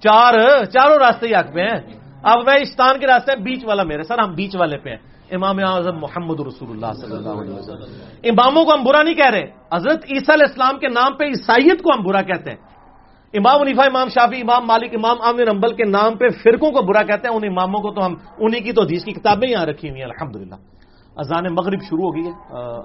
چار، 0.00 0.64
چاروں 0.64 0.96
راستے 0.98 1.28
ہی 1.28 1.34
حق 1.34 1.54
پہ 1.54 1.60
ہیں۔ 1.60 1.80
اب 2.22 2.38
میں 2.46 2.58
استان 2.60 2.98
کے 2.98 3.06
راستے 3.06 3.36
بیچ 3.36 3.64
والا 3.64 3.82
میرے، 3.82 4.02
سر 4.02 4.18
ہم 4.18 4.34
بیچ 4.34 4.56
والے 4.56 4.78
پہ 4.78 4.90
ہیں۔ 4.90 4.96
امام 5.36 5.56
اعظم 5.64 5.96
محمد 5.98 6.40
رسول 6.40 6.70
اللہ 6.70 6.92
صلی 7.00 7.16
اللہ 7.16 7.36
علیہ 7.42 7.54
وسلم۔ 7.54 7.90
اماموں 8.24 8.64
کو 8.64 8.74
ہم 8.74 8.82
برا 8.84 9.02
نہیں 9.02 9.14
کہہ 9.14 9.30
رہے۔ 9.30 9.46
حضرت 9.76 10.00
عیسیٰ 10.12 10.34
علیہ 10.34 10.48
السلام 10.48 10.78
کے 10.78 10.88
نام 10.88 11.16
پہ 11.16 11.24
عیسائیت 11.24 11.82
کو 11.82 11.90
ہم 11.90 12.02
برا 12.04 12.22
کہتے 12.22 12.50
ہیں۔ 12.50 12.60
امام 13.34 13.60
عنیفا 13.60 13.84
امام 13.84 14.08
شافی 14.08 14.40
امام 14.40 14.66
مالک، 14.66 14.90
امام 14.94 15.16
عامر 15.22 15.48
امبل 15.48 15.72
کے 15.74 15.84
نام 15.84 16.16
پہ 16.16 16.28
فرقوں 16.42 16.70
کو 16.70 16.82
برا 16.82 17.02
کہتے 17.02 17.28
ہیں۔ 17.28 17.36
ان 17.36 17.44
اماموں 17.44 17.80
کو 17.80 17.90
تو 17.92 18.06
ہم، 18.06 18.14
انہی 18.38 18.60
کی 18.60 18.72
تو 18.72 18.82
حدیث 18.82 19.04
کی 19.04 19.12
کتابیں 19.12 19.48
یہاں 19.48 19.66
رکھی 19.66 19.90
ہوئی 19.90 20.00
ہیں۔ 20.00 20.08
الحمد 20.08 20.36
للہ 20.36 20.54
اذان 21.16 21.44
مغرب 21.54 21.80
شروع 21.82 22.04
ہو 22.04 22.14
گئی 22.14 22.26
ہے 22.26 22.32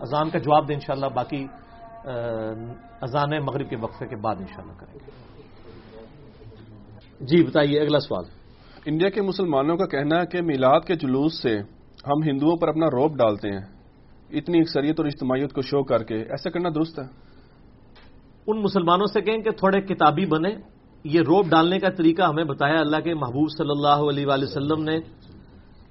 اذان 0.02 0.30
کا 0.30 0.40
جواب 0.40 0.68
دیں 0.68 0.76
انشاءاللہ۔ 0.76 1.10
باقی 1.14 1.48
اذان 3.02 3.32
مغرب 3.46 3.70
کے 3.70 3.76
وقفے 3.76 4.08
کے 4.08 4.16
بعد 4.16 4.36
انشاءاللہ 4.40 4.80
کریں 4.80 4.94
گے۔ 4.94 5.12
جی 7.20 7.44
بتائیے، 7.44 7.82
اگلا 7.82 8.00
سوال۔ 8.00 8.24
انڈیا 8.86 9.10
کے 9.10 9.22
مسلمانوں 9.22 9.78
کا 9.78 9.86
کہنا 9.86 10.22
ہے 10.22 10.26
کہ 10.26 10.42
میلاد 10.42 10.82
کے 10.88 10.96
جلوس 10.96 11.42
سے 11.42 11.77
ہم 12.08 12.24
ہندوؤں 12.24 12.58
پر 12.58 12.68
اپنا 12.68 12.86
روپ 12.86 13.16
ڈالتے 13.16 13.50
ہیں۔ 13.50 13.78
اتنی 14.30 14.60
اکثریت 14.60 15.00
اور 15.00 15.06
اجتماعیت 15.06 15.54
کو 15.54 15.62
شو 15.62 15.84
کر 15.84 16.04
کے 16.04 16.16
ایسا 16.16 16.50
کرنا 16.50 16.70
درست 16.70 17.00
ہے۔ 17.00 17.06
ان 18.48 18.62
مسلمانوں 18.62 19.06
سے 19.06 19.22
کہیں 19.22 19.38
کہ 19.38 19.52
تھوڑے 19.52 19.82
کتابی 19.82 20.26
بنے 20.26 20.50
یہ 21.04 21.22
روپ 21.22 21.46
ڈالنے 21.50 21.80
کا 21.80 21.90
طریقہ 21.90 22.22
ہمیں 22.22 22.44
بتایا۔ 22.44 22.80
اللہ 22.80 22.98
کے 22.98 23.14
محبوب 23.14 23.48
صلی 23.58 23.70
اللہ 23.70 24.10
علیہ 24.10 24.26
وآلہ 24.26 24.44
وسلم 24.44 24.84
نے 24.84 25.00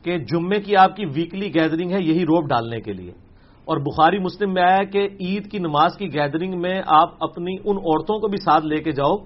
کہ 0.03 0.19
جمعے 0.19 0.61
کی 0.61 0.77
آپ 0.77 0.97
کی 0.97 1.05
ویکلی 1.15 1.55
گیدرنگ 1.55 1.91
ہے 1.91 2.01
یہی 2.01 2.23
روپ 2.23 2.49
ڈالنے 2.49 2.81
کے 2.81 2.93
لیے۔ 2.93 3.13
اور 3.65 3.77
بخاری 3.77 4.19
مسلم 4.19 4.55
میں 4.55 4.63
آیا 4.63 4.85
کہ 4.85 5.09
عید 5.21 5.51
کی 5.51 5.59
نماز 5.59 5.97
کی 5.97 6.15
گیدرنگ 6.15 6.61
میں 6.61 6.83
آپ 6.87 7.25
اپنی 7.25 7.57
ان 7.65 7.77
عورتوں 7.77 8.19
کو 8.19 8.29
بھی 8.29 8.37
ساتھ 8.37 8.67
لے 8.67 8.83
کے 8.83 8.93
جاؤ 8.93 9.17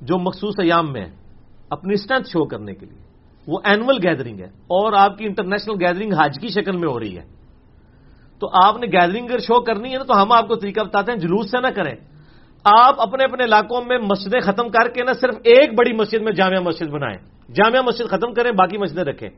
جو 0.00 0.18
مخصوص 0.18 0.54
ایام 0.58 0.92
میں 0.92 1.06
اپنی 1.70 1.94
اسٹرینتھ 1.94 2.28
شو 2.28 2.44
کرنے 2.44 2.74
کے 2.74 2.86
لیے۔ 2.86 3.09
وہ 3.46 3.58
اینول 3.64 3.98
گیدرنگ 4.02 4.38
ہے 4.38 4.44
اور 4.44 4.92
آپ 4.92 5.18
کی 5.18 5.26
انٹرنیشنل 5.26 5.86
گیدرنگ 5.86 6.12
حج 6.12 6.38
کی 6.40 6.48
شکل 6.48 6.76
میں 6.76 6.88
ہو 6.88 7.00
رہی 7.00 7.18
ہے۔ 7.18 7.22
تو 8.38 8.50
آپ 8.64 8.76
نے 8.76 8.86
گیدرنگ 8.86 9.26
اگر 9.30 9.38
شو 9.38 9.60
کرنی 9.60 9.92
ہے 9.92 9.98
نا 9.98 10.04
تو 10.04 10.22
ہم 10.22 10.32
آپ 10.32 10.48
کو 10.48 10.54
طریقہ 10.54 10.80
بتاتے 10.80 11.12
ہیں، 11.12 11.18
جلوس 11.18 11.50
سے 11.50 11.60
نہ 11.60 11.66
کریں۔ 11.66 11.94
آپ 12.64 13.00
اپنے 13.00 13.24
اپنے 13.24 13.44
علاقوں 13.44 13.82
میں 13.84 13.98
مسجدیں 13.98 14.40
ختم 14.40 14.68
کر 14.68 14.88
کے 14.88 15.04
نہ 15.04 15.10
صرف 15.20 15.34
ایک 15.44 15.78
بڑی 15.78 15.92
مسجد 15.92 16.22
میں 16.22 16.32
جامعہ 16.32 16.60
مسجد 16.60 16.86
بنائیں۔ 16.86 17.18
جامعہ 17.52 17.82
مسجد 17.82 18.10
ختم 18.10 18.34
کریں، 18.34 18.52
باقی 18.52 18.78
مسجدیں 18.78 19.04
رکھیں۔ 19.04 19.28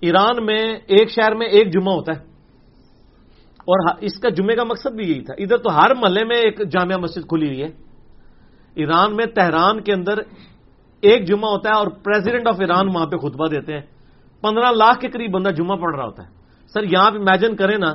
ایران 0.00 0.46
میں 0.46 0.74
ایک 0.86 1.10
شہر 1.10 1.34
میں 1.34 1.46
ایک 1.46 1.72
جمعہ 1.72 1.94
ہوتا 1.94 2.12
ہے۔ 2.12 2.20
اور 3.58 3.94
اس 4.00 4.18
کا 4.18 4.28
جمعے 4.28 4.56
کا 4.56 4.64
مقصد 4.64 4.94
بھی 4.96 5.10
یہی 5.10 5.20
تھا۔ 5.20 5.34
ادھر 5.38 5.56
تو 5.56 5.80
ہر 5.80 5.94
محلے 5.94 6.24
میں 6.24 6.36
ایک 6.36 6.58
جامعہ 6.70 6.96
مسجد 6.96 7.28
کھلی 7.28 7.46
ہوئی 7.46 7.62
ہے۔ 7.62 7.68
ایران 8.74 9.16
میں 9.16 9.26
تہران 9.26 9.80
کے 9.80 9.92
اندر 9.92 10.18
ایک 11.02 11.28
جمعہ 11.28 11.50
ہوتا 11.50 11.68
ہے 11.68 11.74
اور 11.74 11.86
پریزیڈنٹ 11.86 12.46
آف 12.46 12.60
ایران 12.60 12.88
وہاں 12.94 13.06
پہ 13.06 13.16
خطبہ 13.16 13.46
دیتے 13.46 13.74
ہیں۔ 13.74 13.80
پندرہ 14.40 14.72
لاکھ 14.72 15.00
کے 15.00 15.08
قریب 15.08 15.30
بندہ 15.30 15.48
جمعہ 15.48 15.76
پڑھ 15.76 15.96
رہا 15.96 16.04
ہوتا 16.04 16.22
ہے۔ 16.22 16.28
سر، 16.74 16.82
یہاں 16.82 17.10
پہ 17.10 17.16
امیجن 17.16 17.56
کریں 17.56 17.78
نا 17.78 17.92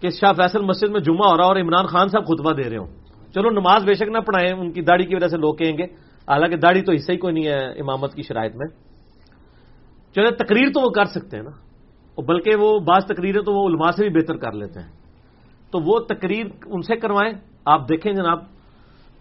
کہ 0.00 0.08
شاہ 0.10 0.32
فیصل 0.32 0.62
مسجد 0.62 0.90
میں 0.90 1.00
جمعہ 1.00 1.30
ہو 1.30 1.36
رہا 1.36 1.44
اور 1.44 1.56
عمران 1.56 1.86
خان 1.86 2.08
صاحب 2.08 2.26
خطبہ 2.26 2.52
دے 2.52 2.70
رہے 2.70 2.76
ہوں۔ 2.76 2.86
چلو، 3.34 3.50
نماز 3.50 3.84
بے 3.84 3.94
شک 3.94 4.02
نہ 4.02 4.18
پڑھائیں، 4.18 4.60
ان 4.60 4.72
کی 4.72 4.82
داڑھی 4.82 5.06
کی 5.06 5.14
وجہ 5.14 5.28
سے 5.28 5.36
لوگ 5.36 5.54
کہیں 5.54 5.78
گے۔ 5.78 5.84
حالانکہ 6.28 6.56
داڑھی 6.56 6.82
تو 6.82 6.92
حصہ 6.92 7.12
ہی 7.12 7.16
کوئی 7.16 7.34
نہیں 7.34 7.46
ہے 7.46 7.66
امامت 7.66 8.14
کی 8.14 8.22
شرائط 8.22 8.56
میں۔ 8.56 8.66
چلے 10.14 10.30
تقریر 10.30 10.68
تو 10.74 10.80
وہ 10.80 10.90
کر 10.90 11.04
سکتے 11.04 11.36
ہیں 11.36 11.44
نا۔ 11.44 11.50
بلکہ 12.20 12.56
وہ 12.56 12.78
بعض 12.78 13.04
تقریریں 13.04 13.42
تو 13.42 13.52
وہ 13.52 13.68
علماء 13.68 13.90
سے 13.90 14.08
بھی 14.08 14.20
بہتر 14.20 14.36
کر 14.36 14.52
لیتے 14.52 14.80
ہیں۔ 14.80 14.92
تو 15.70 15.78
وہ 15.78 15.98
تقریر 15.98 16.46
ان 16.66 16.82
سے 16.82 16.96
کروائیں۔ 16.96 17.32
آپ 17.64 17.88
دیکھیں 17.88 18.12
جناب 18.12 18.38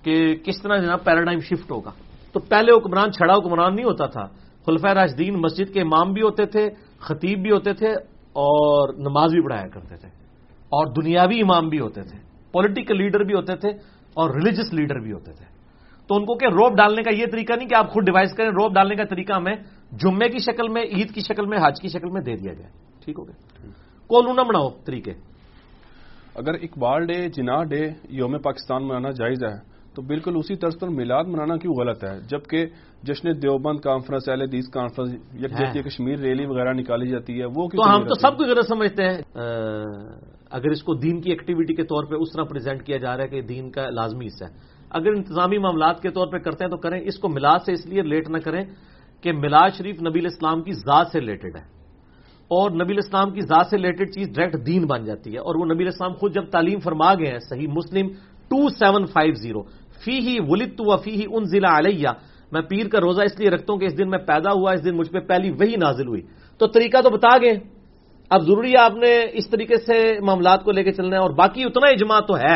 کہ 0.04 0.36
کس 0.36 0.62
طرح 0.62 0.78
جناب 0.78 1.04
پیراڈائم 1.04 1.40
شفٹ 1.40 1.72
ہوگا۔ 1.72 1.92
تو 2.32 2.40
پہلے 2.40 2.72
حکمران، 2.72 3.12
چھڑا 3.12 3.34
حکمران 3.34 3.76
نہیں 3.76 3.86
ہوتا 3.86 4.06
تھا۔ 4.06 4.26
خلفۂ 4.66 4.90
راجدین 4.94 5.34
مسجد 5.34 5.74
کے 5.74 5.82
امام 5.82 6.14
بھی 6.14 6.22
ہوتے 6.22 6.46
تھے، 6.46 6.70
خطیب 7.00 7.42
بھی 7.42 7.52
ہوتے 7.52 7.74
تھے 7.74 7.90
اور 8.34 8.94
نماز 8.94 9.32
بھی 9.32 9.42
پڑھایا 9.42 9.68
کرتے 9.68 9.98
تھے۔ 9.98 10.08
اور 10.70 10.94
دنیاوی 10.94 11.42
امام 11.42 11.70
بھی 11.70 11.80
ہوتے 11.80 12.04
تھے 12.04 12.18
پولیٹیکل 12.52 12.98
لیڈر 12.98 13.24
بھی 13.24 13.36
ہوتے 13.36 13.56
تھے 13.56 13.70
اور 14.14 14.30
ریلیجس 14.30 14.74
لیڈر 14.74 15.00
بھی 15.00 15.12
ہوتے 15.12 15.32
تھے۔ 15.32 15.46
تو 16.08 16.16
ان 16.16 16.26
کو 16.26 16.36
کہ 16.36 16.46
روپ 16.46 16.74
ڈالنے 16.78 17.04
کا 17.04 17.14
یہ 17.14 17.26
طریقہ 17.32 17.54
نہیں 17.54 17.70
کہ 17.70 17.76
آپ 17.76 17.90
خود 17.90 18.06
ڈیوائز 18.06 18.34
کریں 18.34 18.50
روپ 18.50 18.74
ڈالنے 18.74 18.96
کا 18.96 19.04
طریقہ 19.04 19.34
ہمیں 19.34 19.56
جمعے 19.92 20.30
کی 20.30 20.38
شکل 20.38 20.68
میں، 20.68 20.82
عید 20.82 21.14
کی 21.14 21.22
شکل 21.22 21.46
میں، 21.46 21.58
حج 21.58 21.82
کی 21.82 21.88
شکل 21.88 22.10
میں 22.10 22.22
دے 22.22 22.36
دیا 22.36 22.54
جائے 22.54 22.72
ٹھیک 23.06 23.20
ہو 23.20 23.28
گیا۔ 23.28 23.68
کولو 24.08 24.34
نہ 24.34 24.42
بناؤ 24.42 24.70
طریقے۔ 24.86 25.12
اگر 26.36 26.54
اقبال 26.54 27.06
ڈے، 27.06 27.30
جناح 27.30 27.64
ڈے 27.64 27.90
یوم 28.10 28.38
پاکستان 28.38 28.88
منانا 28.88 29.10
جائز 29.10 29.44
ہے 29.44 29.79
تو 29.96 30.02
بالکل 30.02 30.34
اسی 30.36 30.56
طرز 30.56 30.80
پر 30.80 30.88
میلاد 30.88 31.24
منانا 31.24 31.58
کیوں 31.58 31.74
غلط 31.74 32.04
ہے؟ 32.04 32.20
جبکہ 32.30 32.66
جشن 33.04 33.42
دیوبند 33.42 33.80
کانفرنس 33.80 34.30
اہل 34.30 34.42
حدیث 34.42 34.70
کانفرنس 34.70 35.14
یکجہتی 35.14 35.82
کشمیر 35.82 36.20
ریلی 36.20 36.46
وغیرہ 36.46 36.74
نکالی 36.74 37.08
جاتی 37.08 37.40
ہے 37.40 37.46
وہ 37.46 37.68
تو 37.68 37.96
ہم 37.96 38.02
تو 38.08 38.16
سب 38.16 38.38
کو 38.38 38.44
غلط 38.44 38.68
سمجھتے 38.68 39.04
ہیں۔ 39.04 39.18
اگر 40.52 40.70
اس 40.70 40.84
کو 40.84 40.94
دین 40.94 41.22
کی 41.22 41.30
ایکٹیویٹی 41.30 41.74
کے 41.74 41.84
طور 41.84 42.04
پہ 42.04 42.16
اس 42.16 42.32
طرح 42.34 42.44
پریزنٹ 42.44 42.84
کیا 42.84 42.98
جا 42.98 43.18
رہا 43.18 43.24
ہے 43.24 43.28
کہ 43.28 43.42
دین 43.42 43.72
کا 43.72 43.90
لازمی 43.90 44.28
حصہ 44.28 44.44
ہے۔ 44.44 44.50
اگر 44.90 45.08
انتظامی 45.08 45.58
معاملات 45.58 46.02
کے 46.02 46.10
طور 46.10 46.28
پہ 46.28 46.38
کرتے 46.38 46.64
ہیں 46.64 46.72
تو 46.72 46.78
کریں 46.78 47.02
اس 47.02 47.20
کو 47.20 47.30
میلاد 47.30 47.60
سے 47.66 47.74
اس 47.74 47.86
لیے 47.86 48.02
ریلیٹ 48.02 48.30
نہ 48.30 48.38
کریں 48.38 48.64
کہ 49.22 49.34
میلاد 49.34 49.70
شریف 49.78 50.02
نبی 50.02 50.26
اسلام 50.26 50.62
کی 50.62 50.72
ذات 50.72 51.08
سے 51.12 51.20
ریلیٹڈ 51.20 51.56
ہے۔ 51.56 51.62
اور 52.48 52.72
نبی 52.72 52.98
اسلام 52.98 53.32
کی 53.32 53.42
ذات 53.42 53.68
سے 53.70 53.78
ریلیٹڈ 53.78 54.10
چیز 54.10 54.28
ڈائریکٹ 54.36 54.68
دین 54.68 54.86
بن 54.86 55.04
جاتی 55.04 55.34
ہے۔ 55.34 55.38
اور 55.38 55.56
وہ 55.56 55.66
نبی 55.66 55.88
اسلام 55.88 56.14
خود 56.14 56.34
جب 56.34 56.50
تعلیم 56.50 56.80
فرما 56.80 57.14
گئے 57.14 57.32
ہیں 57.32 57.40
Sahih 57.40 57.68
Muslim 57.68 58.08
two 58.52 58.70
seven 58.70 59.06
five 59.06 59.34
zero 59.34 59.62
فی 60.04 60.20
ہی 60.20 60.38
ولت 60.48 60.78
تو 60.78 60.98
فی 60.98 61.16
ہی 61.16 61.26
ان 61.32 61.44
ضلع 61.46 61.78
علیہ۔ 61.78 62.08
میں 62.52 62.62
پیر 62.62 62.88
کا 62.88 63.00
روزہ 63.00 63.22
اس 63.22 63.40
لیے 63.40 63.50
رکھتا 63.50 63.74
ہوں 63.74 63.80
کہ 63.80 63.86
اس 63.86 63.98
دن 63.98 64.10
میں 64.10 64.20
پیدا 64.20 64.52
ہوا، 64.52 64.72
اس 64.72 64.86
دن 64.86 64.98
مجھ 64.98 65.12
پہ 65.12 65.20
پہلی 65.20 65.52
وہی 65.52 65.76
نازل 65.76 66.08
ہوئی۔ 66.08 66.22
تو 66.58 66.68
طریقہ 66.68 66.98
تو 67.02 67.10
بتا 67.10 67.38
گئے۔ 67.38 67.54
اب 68.30 68.42
ضروری 68.42 68.72
ہے 68.72 68.78
آپ 68.78 68.96
نے 68.96 69.26
اس 69.34 69.50
طریقے 69.50 69.78
سے 69.78 70.20
معاملات 70.22 70.64
کو 70.64 70.72
لے 70.72 70.84
کے 70.84 70.92
چلنا 70.92 71.16
ہے 71.16 71.22
اور 71.22 71.30
باقی 71.30 71.64
اتنا 71.64 71.88
اجماع 71.88 72.20
تو 72.20 72.38
ہے 72.38 72.56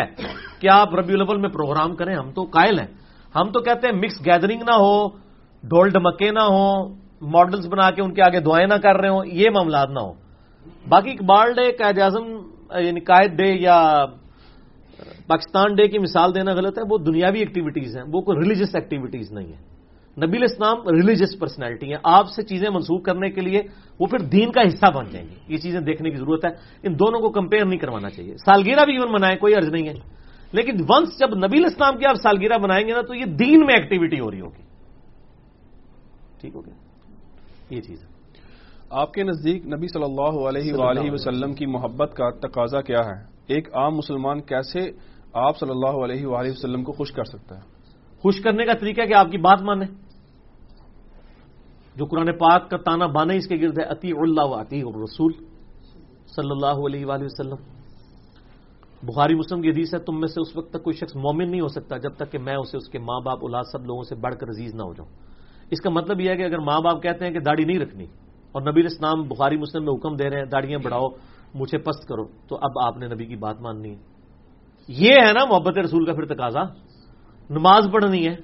کہ 0.60 0.70
آپ 0.70 0.96
ربی 0.96 1.14
الاول 1.14 1.38
میں 1.38 1.50
پروگرام 1.50 1.96
کریں۔ 1.96 2.16
ہم 2.16 2.32
تو 2.32 2.44
قائل 2.44 2.80
ہیں۔ 2.80 2.88
ہم 3.36 3.52
تو 3.52 3.60
کہتے 3.60 3.88
ہیں 3.88 4.00
مکس 4.00 4.26
گیدرنگ 4.26 4.62
نہ 4.62 4.72
ہو، 4.72 5.08
ڈھول 5.64 5.90
ڈمکے 5.90 6.32
نہ 6.32 6.40
ہو 6.40 6.88
ماڈلز 7.22 7.68
بنا 7.68 7.92
کے 7.92 8.02
ان 8.02 8.14
کے 8.14 8.22
آگے 8.22 8.40
دعائیں 8.40 8.68
نہ 8.68 8.74
کر 8.74 8.96
رہے 8.96 9.10
ہوں، 9.10 9.26
یہ 9.26 9.50
معاملات 9.50 9.90
نہ 9.90 10.00
ہو۔ 10.00 10.14
باقی 10.90 11.12
اقبال 11.12 11.54
ڈے، 11.54 11.72
قائد 11.72 12.00
اعظم 12.00 12.26
یعنی 12.80 13.00
قائد 13.00 13.32
ڈے 13.32 13.54
یا 13.60 14.06
پاکستان 15.28 15.76
ڈے 15.76 15.88
کی 15.88 16.00
مثال 16.00 16.36
دینا 16.36 16.54
غلط 16.54 16.78
ہے، 16.78 16.84
وہ 16.90 16.98
دنیاوی 16.98 17.40
ایکٹیویٹیز 17.40 17.98
ہیں، 17.98 18.04
وہ 18.14 18.22
کوئی 18.22 18.38
ریلیجس 18.38 18.76
ایکٹیویٹیز 18.76 19.32
نہیں 19.32 19.48
ہے 19.48 19.74
نبی 20.26 20.44
اسلام 20.44 20.78
ریلیجس 20.88 21.40
پرسنالٹی 21.40 21.88
ہیں۔ 21.88 21.98
آپ 22.04 22.30
سے 22.30 22.42
چیزیں 22.44 22.70
منسوخ 22.70 23.04
کرنے 23.04 23.30
کے 23.30 23.42
لیے 23.42 23.62
وہ 24.00 24.06
پھر 24.06 24.20
دین 24.20 24.52
کا 24.52 24.62
حصہ 24.62 24.92
بن 24.92 25.06
جائیں 25.12 25.28
گے۔ 25.30 25.36
یہ 25.48 25.58
چیزیں 25.58 25.80
دیکھنے 25.80 26.10
کی 26.10 26.16
ضرورت 26.16 26.46
ہے۔ 26.46 26.50
ان 26.84 26.94
دونوں 26.94 27.20
کو 27.20 27.30
کمپیئر 27.30 27.66
نہیں 27.66 27.80
کروانا 27.80 28.10
چاہیے۔ 28.10 28.38
سالگیرہ 28.38 28.86
بھی 28.86 28.94
ایون 28.94 29.12
منائے 29.12 29.38
کوئی 29.38 29.54
عرض 29.54 29.70
نہیں 29.70 29.88
ہے۔ 29.88 29.94
لیکن 30.52 30.72
ونس 30.90 31.20
جب 31.20 31.38
نبی 31.38 31.66
اسلام 31.66 31.98
کی 31.98 32.06
آپ 32.06 32.16
سالگیرہ 32.16 32.58
بنائیں 32.58 32.88
گے 32.88 32.94
نا، 32.94 33.02
تو 33.02 33.16
یہ 33.16 33.26
دین 33.26 33.66
میں 33.66 33.76
ایکٹیویٹی 33.76 34.20
ہو 34.20 34.32
رہی 34.32 34.42
ہوگی۔ 34.42 34.62
ٹھیک 36.42 36.56
ہو 36.56 36.66
گیا؟ 36.66 36.74
یہ 37.70 37.82
چیز 37.82 38.04
ہے۔ 38.04 38.08
آپ 38.90 39.14
کے 39.14 39.24
نزدیک 39.24 39.66
نبی 39.66 39.88
صلی 39.88 40.04
اللہ 40.04 40.48
علیہ 40.48 40.74
وآلہ 40.74 41.12
وسلم 41.12 41.54
کی 41.54 41.66
محبت 41.66 42.14
کا 42.16 42.30
تقاضا 42.30 42.82
کیا 42.82 43.00
ہے؟ 43.00 43.34
ایک 43.48 43.76
عام 43.76 43.96
مسلمان 43.96 44.42
کیسے 44.42 45.13
آپ 45.34 45.60
صلی 45.60 45.70
اللہ 45.70 45.90
علیہ 45.90 46.26
وآلہ 46.26 46.52
وسلم 46.52 46.84
کو 46.84 46.92
خوش 46.92 47.12
کر 47.12 47.24
سکتا 47.24 47.56
ہے۔ 47.56 47.62
خوش 48.22 48.42
کرنے 48.42 48.66
کا 48.66 48.74
طریقہ 48.74 49.02
کہ 49.02 49.14
آپ 49.14 49.32
کی 49.32 49.38
بات 49.38 49.62
مانے۔ 49.62 49.86
جو 51.96 52.06
قرآن 52.06 52.38
پاک 52.38 52.70
کا 52.70 52.78
تانا 52.78 53.06
بانے 53.06 53.38
اس 53.38 53.48
کے 53.48 53.56
گرد 53.56 53.80
ہے 53.80 53.84
عطی 53.84 54.12
اللہ 54.12 54.42
و 54.42 54.54
عطی 54.62 54.82
رسول 54.82 55.34
صلی 56.36 56.52
اللہ 56.52 56.86
علیہ 56.86 57.06
وآلہ 57.06 57.24
وسلم۔ 57.24 57.56
بخاری 59.04 59.36
مسلم 59.36 59.62
کی 59.62 59.70
حدیث 59.70 59.94
ہے، 59.94 60.00
تم 60.00 60.20
میں 60.20 60.28
سے 60.28 60.42
اس 60.42 60.58
وقت 60.58 60.70
تک 60.70 60.84
کوئی 60.84 60.96
شخص 60.98 61.16
مومن 61.16 61.52
نہیں 61.52 61.62
ہو 61.62 61.68
سکتا 61.68 61.98
جب 61.98 62.16
تک 62.16 62.32
کہ 62.32 62.38
میں 62.38 62.56
اسے، 62.56 62.78
اس 62.78 62.90
کے 62.90 63.00
ماں 63.00 63.20
باپ، 63.20 63.38
اولاد 63.42 63.64
سب 63.72 63.86
لوگوں 63.86 64.04
سے 64.04 64.16
بڑھ 64.16 64.36
کر 64.36 64.50
عزیز 64.50 64.76
نہ 64.76 64.82
ہو 64.82 64.94
جاؤں۔ 64.94 65.10
اس 65.72 65.82
کا 65.82 65.90
مطلب 65.90 66.20
یہ 66.20 66.30
ہے 66.30 66.38
کہ 66.38 66.44
اگر 66.44 66.60
ماں 66.60 66.82
باپ 66.82 67.04
کہتے 67.04 67.26
ہیں 67.26 67.32
کہ 67.34 67.40
داڑھی 67.40 67.66
نہیں 67.66 67.80
رکھنی 67.80 68.06
اور 68.52 68.62
نبی 68.62 68.86
اسلام 68.86 69.22
بخاری 69.22 69.58
مسلم 69.58 69.86
میں 69.86 69.94
حکم 69.94 70.16
دے 70.16 70.30
رہے 70.30 70.38
ہیں 70.38 70.46
داڑیاں 70.46 70.80
بڑھاؤ، 70.84 71.08
مجھے 71.54 71.78
پست 71.78 72.08
کرو، 72.08 72.26
تو 72.48 72.56
اب 72.62 72.80
آپ 72.80 72.98
نے 72.98 73.08
نبی 73.08 73.26
کی 73.26 73.36
بات 73.36 73.62
ماننی 73.62 73.90
ہے۔ 73.90 74.13
یہ 74.88 75.14
ہے 75.26 75.34
نا 75.34 75.46
محبت 75.46 75.78
رسول 75.78 76.06
کا 76.06 76.14
پھر 76.14 76.26
تقاضا۔ 76.26 76.64
نماز 77.50 77.88
پڑھنی 77.94 78.28
ہے۔ 78.28 78.36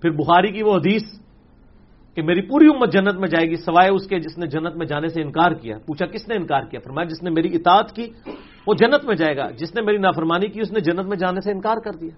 پھر 0.00 0.10
بخاری 0.10 0.52
کی 0.52 0.62
وہ 0.62 0.74
حدیث 0.74 1.02
کہ 2.14 2.22
میری 2.22 2.40
پوری 2.40 2.66
امت 2.66 2.92
جنت 2.92 3.14
میں 3.14 3.28
جائے 3.28 3.50
گی، 3.50 3.56
سوائے 3.56 3.90
اس 3.90 4.06
کے 4.06 4.18
جس 4.18 4.38
نے 4.38 4.46
جنت 4.46 4.76
میں 4.76 4.86
جانے 4.86 5.08
سے 5.08 5.22
انکار 5.22 5.50
کیا۔ 5.50 5.78
پوچھا 5.86 6.06
کس 6.06 6.28
نے 6.28 6.34
انکار 6.34 6.62
کیا؟ 6.62 6.80
فرمایا 6.84 7.04
جس 7.04 7.22
نے 7.22 7.30
میری 7.30 7.56
اطاعت 7.56 7.92
کی، 7.92 8.10
وہ 8.66 8.74
جنت 8.74 9.04
میں 9.04 9.16
جائے 9.16 9.36
گا۔ 9.36 9.50
جس 9.50 9.74
نے 9.74 9.82
میری 9.82 9.98
نافرمانی 9.98 10.48
کی، 10.48 10.60
اس 10.60 10.72
نے 10.72 10.80
جنت 10.80 11.06
میں 11.06 11.16
جانے 11.16 11.40
سے 11.40 11.52
انکار 11.52 11.76
کر 11.84 11.92
دیا۔ 11.92 12.10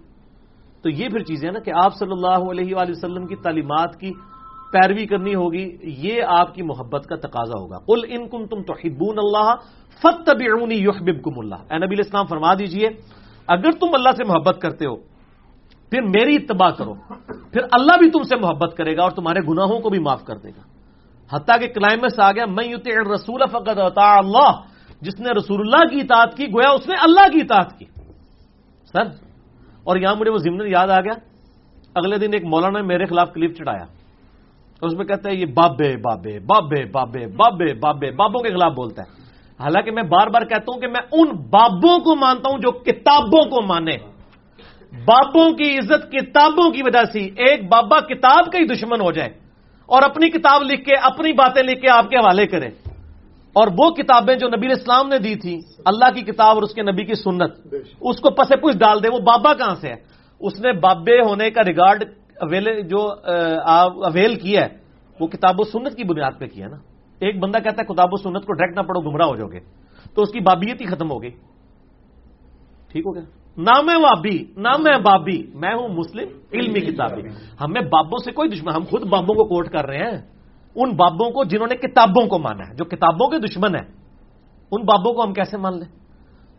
تو 0.82 0.90
یہ 0.90 1.08
پھر 1.08 1.18
چیزیں 1.18 1.52
نا 1.52 1.58
کہ 1.58 1.72
آپ 1.84 1.94
صلی 1.94 2.12
اللہ 2.12 2.50
علیہ 2.50 2.74
وآلہ 2.74 2.90
وسلم 2.90 3.26
کی 3.26 3.36
تعلیمات 3.36 4.00
کی 4.00 4.12
پیروی 4.70 5.06
کرنی 5.06 5.34
ہوگی، 5.34 5.76
یہ 5.82 6.22
آپ 6.22 6.54
کی 6.54 6.62
محبت 6.62 7.06
کا 7.06 7.16
تقاضا 7.16 7.58
ہوگا۔ 7.58 7.78
قل 7.78 8.00
ان 8.08 8.28
کم 8.28 8.46
تم 8.46 8.62
تو 8.62 8.72
حبون 8.72 9.18
اللہ 9.18 9.54
فت 10.02 10.30
یحببکم 10.70 11.38
اللہ 11.38 11.54
اے 11.70 11.78
نبی 11.78 12.00
اسلام 12.00 12.26
فرما 12.26 12.54
دیجیے، 12.54 12.88
اگر 13.46 13.70
تم 13.70 13.86
اللہ 13.94 14.08
سے 14.16 14.24
محبت 14.24 14.60
کرتے 14.60 14.86
ہو، 14.86 14.96
پھر 15.90 16.02
میری 16.02 16.36
اتباع 16.36 16.70
کرو۔ 16.70 16.94
پھر 17.52 17.60
اللہ 17.72 17.98
بھی 17.98 18.10
تم 18.10 18.22
سے 18.22 18.36
محبت 18.36 18.76
کرے 18.76 18.96
گا 18.96 19.02
اور 19.02 19.10
تمہارے 19.10 19.40
گناہوں 19.48 19.80
کو 19.80 19.90
بھی 19.90 19.98
معاف 19.98 20.24
کر 20.24 20.36
دے 20.36 20.48
گا۔ 20.48 20.62
حتیٰ 21.32 21.60
کہ 21.60 21.66
کلائمیکس 21.66 22.20
آ 22.20 22.32
گیا 22.32 22.46
میں 22.46 22.64
یوتے 22.64 23.14
رسول 23.14 23.42
فقط 23.52 23.98
اللہ 23.98 24.52
جس 25.00 25.20
نے 25.20 25.28
رسول 25.30 25.60
اللہ 25.60 25.88
کی 25.88 26.00
اطاعت 26.00 26.36
کی، 26.36 26.46
گویا 26.46 26.70
اس 26.70 26.88
نے 26.88 26.94
اللہ 27.02 27.28
کی 27.32 27.38
اطاعت 27.40 27.78
کی۔ 27.78 27.84
سر، 28.92 29.06
اور 29.84 29.96
یہاں 29.96 30.14
مجھے 30.14 30.30
وہ 30.30 30.38
ضمن 30.38 30.66
یاد 30.66 30.88
آ 30.88 31.00
گیا۔ 31.00 31.12
اگلے 31.94 32.18
دن 32.18 32.30
ایک 32.32 32.44
مولانا 32.44 32.82
میرے 32.82 33.06
خلاف 33.06 33.32
کلپ 33.32 33.56
چڑھایا۔ 33.56 33.97
اس 34.82 34.92
میں 34.92 35.04
کہتا 35.04 35.30
ہے 35.30 35.34
یہ 35.34 35.46
بابے 35.46 35.96
بابے 35.96 36.38
بابے 36.38 36.84
بابے 36.84 37.26
بابے 37.26 37.74
بابے 37.74 38.10
بابوں 38.10 38.42
کے 38.42 38.48
خلاف 38.48 38.72
بولتا 38.72 39.02
ہے۔ 39.02 39.22
حالانکہ 39.60 39.90
میں 39.90 40.02
بار 40.02 40.26
بار 40.26 40.42
کہتا 40.42 40.72
ہوں 40.74 40.80
کہ 40.80 40.86
میں 40.86 41.00
ان 41.12 41.28
بابوں 41.28 41.98
کو 41.98 42.16
مانتا 42.16 42.50
ہوں 42.50 42.58
جو 42.58 42.70
کتابوں 42.70 43.50
کو 43.50 43.66
مانے۔ 43.66 43.96
بابوں 45.04 45.52
کی 45.52 45.78
عزت 45.78 46.12
کتابوں 46.12 46.70
کی 46.70 46.82
وجہ 46.82 47.04
سے 47.12 47.18
ایک 47.18 47.68
بابا 47.68 48.00
کتاب 48.00 48.52
کا 48.52 48.58
ہی 48.58 48.64
دشمن 48.64 49.00
ہو 49.00 49.12
جائے 49.12 49.30
اور 49.86 50.02
اپنی 50.02 50.30
کتاب 50.30 50.62
لکھ 50.62 50.84
کے 50.84 50.94
اپنی 51.02 51.32
باتیں 51.32 51.62
لکھ 51.62 51.80
کے 51.80 51.88
آپ 51.88 52.08
کے 52.08 52.16
حوالے 52.16 52.46
کرے۔ 52.46 52.68
اور 53.52 53.68
وہ 53.78 53.90
کتابیں 53.90 54.36
جو 54.36 54.48
نبی 54.48 54.72
اسلام 54.72 55.08
نے 55.08 55.18
دی 55.18 55.34
تھی 55.34 55.58
اللہ 55.84 56.10
کی 56.14 56.20
کتاب 56.20 56.54
اور 56.54 56.62
اس 56.62 56.74
کے 56.74 56.82
نبی 56.82 57.04
کی 57.04 57.14
سنت 57.14 57.74
اس 58.00 58.20
کو 58.20 58.30
پسے 58.30 58.56
پوچھ 58.56 58.76
ڈال 58.76 59.02
دے 59.02 59.08
وہ 59.08 59.18
بابا 59.18 59.54
کہاں 59.54 59.74
سے 59.80 59.88
ہے؟ 59.88 59.94
اس 60.40 60.60
نے 60.60 60.72
بابے 60.72 61.20
ہونے 61.20 61.50
کا 61.50 61.64
ریگارڈ 61.64 62.04
جو 62.82 63.14
اویل 64.04 64.34
کیا 64.34 64.60
ہے، 64.60 64.68
وہ 65.20 65.26
کتاب 65.26 65.60
و 65.60 65.64
سنت 65.64 65.96
کی 65.96 66.04
بنیاد 66.04 66.32
پہ 66.38 66.46
کیا 66.46 66.68
نا۔ 66.68 66.76
ایک 67.18 67.38
بندہ 67.38 67.58
کہتا 67.58 67.82
ہے 67.82 67.94
کتاب 67.94 68.08
و 68.12 68.16
سنت 68.16 68.46
کو 68.46 68.52
ڈائریکٹ 68.52 68.78
نہ 68.78 68.82
پڑھو، 68.82 69.00
گمراہ 69.00 69.26
ہو 69.26 69.36
جاؤ 69.36 69.48
گے۔ 69.48 69.60
تو 70.14 70.22
اس 70.22 70.32
کی 70.32 70.40
بابیت 70.40 70.80
ہی 70.80 70.86
ختم 70.86 71.10
ہو 71.10 71.22
گئی۔ 71.22 71.30
ٹھیک 72.88 73.06
ہو 73.06 73.14
گیا؟ 73.14 73.22
نام 73.56 73.90
ہے 73.90 73.96
وابی 73.96 74.38
نام 74.56 74.86
ہے 74.86 75.00
بابی، 75.02 75.42
میں 75.54 75.74
ہوں 75.74 75.88
مسلم 75.88 76.28
علمی 76.52 76.80
کتابی 76.80 77.22
ہمیں 77.60 77.80
بابوں 77.80 78.18
سے 78.18 78.32
کوئی 78.32 78.48
دشمن، 78.48 78.72
ہم 78.72 78.82
خود 78.90 79.02
بابوں 79.02 79.34
کو 79.34 79.44
کوٹ 79.44 79.68
کر 79.68 79.86
رہے 79.86 79.98
ہیں۔ 79.98 80.20
ان 80.74 80.90
بابوں 80.96 81.30
کو 81.30 81.44
جنہوں 81.44 81.66
نے 81.66 81.76
کتابوں 81.76 82.26
کو 82.26 82.38
مانا 82.38 82.68
ہے، 82.68 82.74
جو 82.74 82.84
کتابوں 82.84 83.28
کے 83.28 83.38
دشمن 83.38 83.74
ہیں، 83.74 83.86
ان 84.70 84.82
بابوں 84.82 85.12
کو 85.14 85.24
ہم 85.24 85.32
کیسے 85.32 85.56
مان 85.56 85.78
لیں؟ 85.78 86.07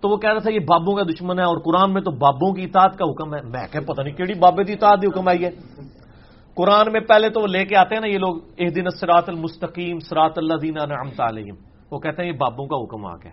تو 0.02 0.10
وہ 0.10 0.18
کہہ 0.18 0.30
رہا 0.30 0.40
تھا 0.40 0.52
یہ 0.52 0.60
بابوں 0.60 0.96
کا 0.96 1.04
دشمن 1.04 1.40
ہے 1.40 1.44
اور 1.44 1.58
قرآن 1.58 1.94
میں 1.94 2.02
تو 2.02 2.12
بابوں 2.12 2.54
کی 2.54 2.64
اطاعت 2.64 2.98
کا 2.98 3.06
حکم 3.12 3.36
ہے۔ 3.36 3.42
میں 3.44 3.68
کہ 3.72 3.80
پتہ 3.80 4.02
نہیں 4.02 4.16
کیڑی 4.16 4.34
بابے 4.34 4.64
کی 4.64 4.74
اطاعت 4.74 5.00
حکم 5.08 5.28
آئی 5.28 5.46
ہے۔ 5.46 5.50
قرآن 6.56 6.92
میں 6.92 7.02
پہلے 7.02 7.30
تو 7.30 7.42
وہ 7.42 7.48
لے 7.48 7.66
کے 7.66 7.76
آتے 7.76 7.96
ہیں 7.96 8.02
نا 8.02 8.08
یہ 8.08 8.18
لوگ 8.18 8.38
ایک 8.56 8.76
دن 8.76 8.90
سراط 9.00 9.30
المستقیم 9.30 10.00
سراط 10.00 10.38
اللہ 10.38 10.54
دینا 10.54 10.86
نعمت 10.86 11.22
علیہم۔ 11.22 11.56
وہ 11.92 12.00
کہتے 12.00 12.24
ہیں 12.24 12.30
یہ 12.30 12.38
بابوں 12.38 12.66
کا 12.68 12.84
حکم 12.84 13.06
آ 13.06 13.16
گیا۔ 13.16 13.32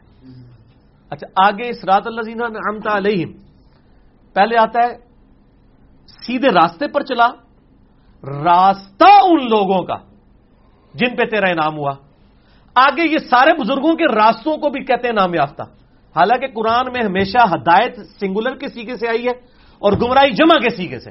اچھا 1.11 1.47
آگے 1.47 1.73
سراط 1.73 2.07
اللہ 2.07 2.21
دینا 2.21 2.49
نعمت 2.49 2.87
علیہم۔ 2.87 3.33
پہلے 4.35 4.59
آتا 4.59 4.81
ہے، 4.87 4.97
سیدھے 6.07 6.49
راستے 6.49 6.89
پر 6.89 7.03
چلا۔ 7.03 7.29
راستہ 8.45 9.05
ان 9.05 9.49
لوگوں 9.49 9.83
کا 9.83 9.97
جن 10.95 11.17
پہ 11.17 11.25
تیرا 11.25 11.49
انعام 11.49 11.77
ہوا۔ 11.77 11.93
آگے 12.75 13.03
یہ 13.13 13.19
سارے 13.19 13.51
بزرگوں 13.61 13.93
کے 13.93 14.05
راستوں 14.15 14.57
کو 14.57 14.71
بھی 14.71 14.85
کہتے 14.85 15.09
ہیں 15.09 15.15
نام 15.15 15.35
یافتہ۔ 15.35 15.63
حالانکہ 16.17 16.47
قرآن 16.47 16.93
میں 16.93 17.05
ہمیشہ 17.05 17.39
ہدایت 17.39 17.99
سنگولر 18.21 18.57
کے 18.57 18.69
سیگے 18.69 18.97
سے 18.97 19.09
آئی 19.09 19.25
ہے 19.25 19.33
اور 19.79 19.93
گمراہی 19.93 20.31
جمع 20.31 20.57
کے 20.57 20.71
سیگے 20.77 20.99
سے۔ 20.99 21.11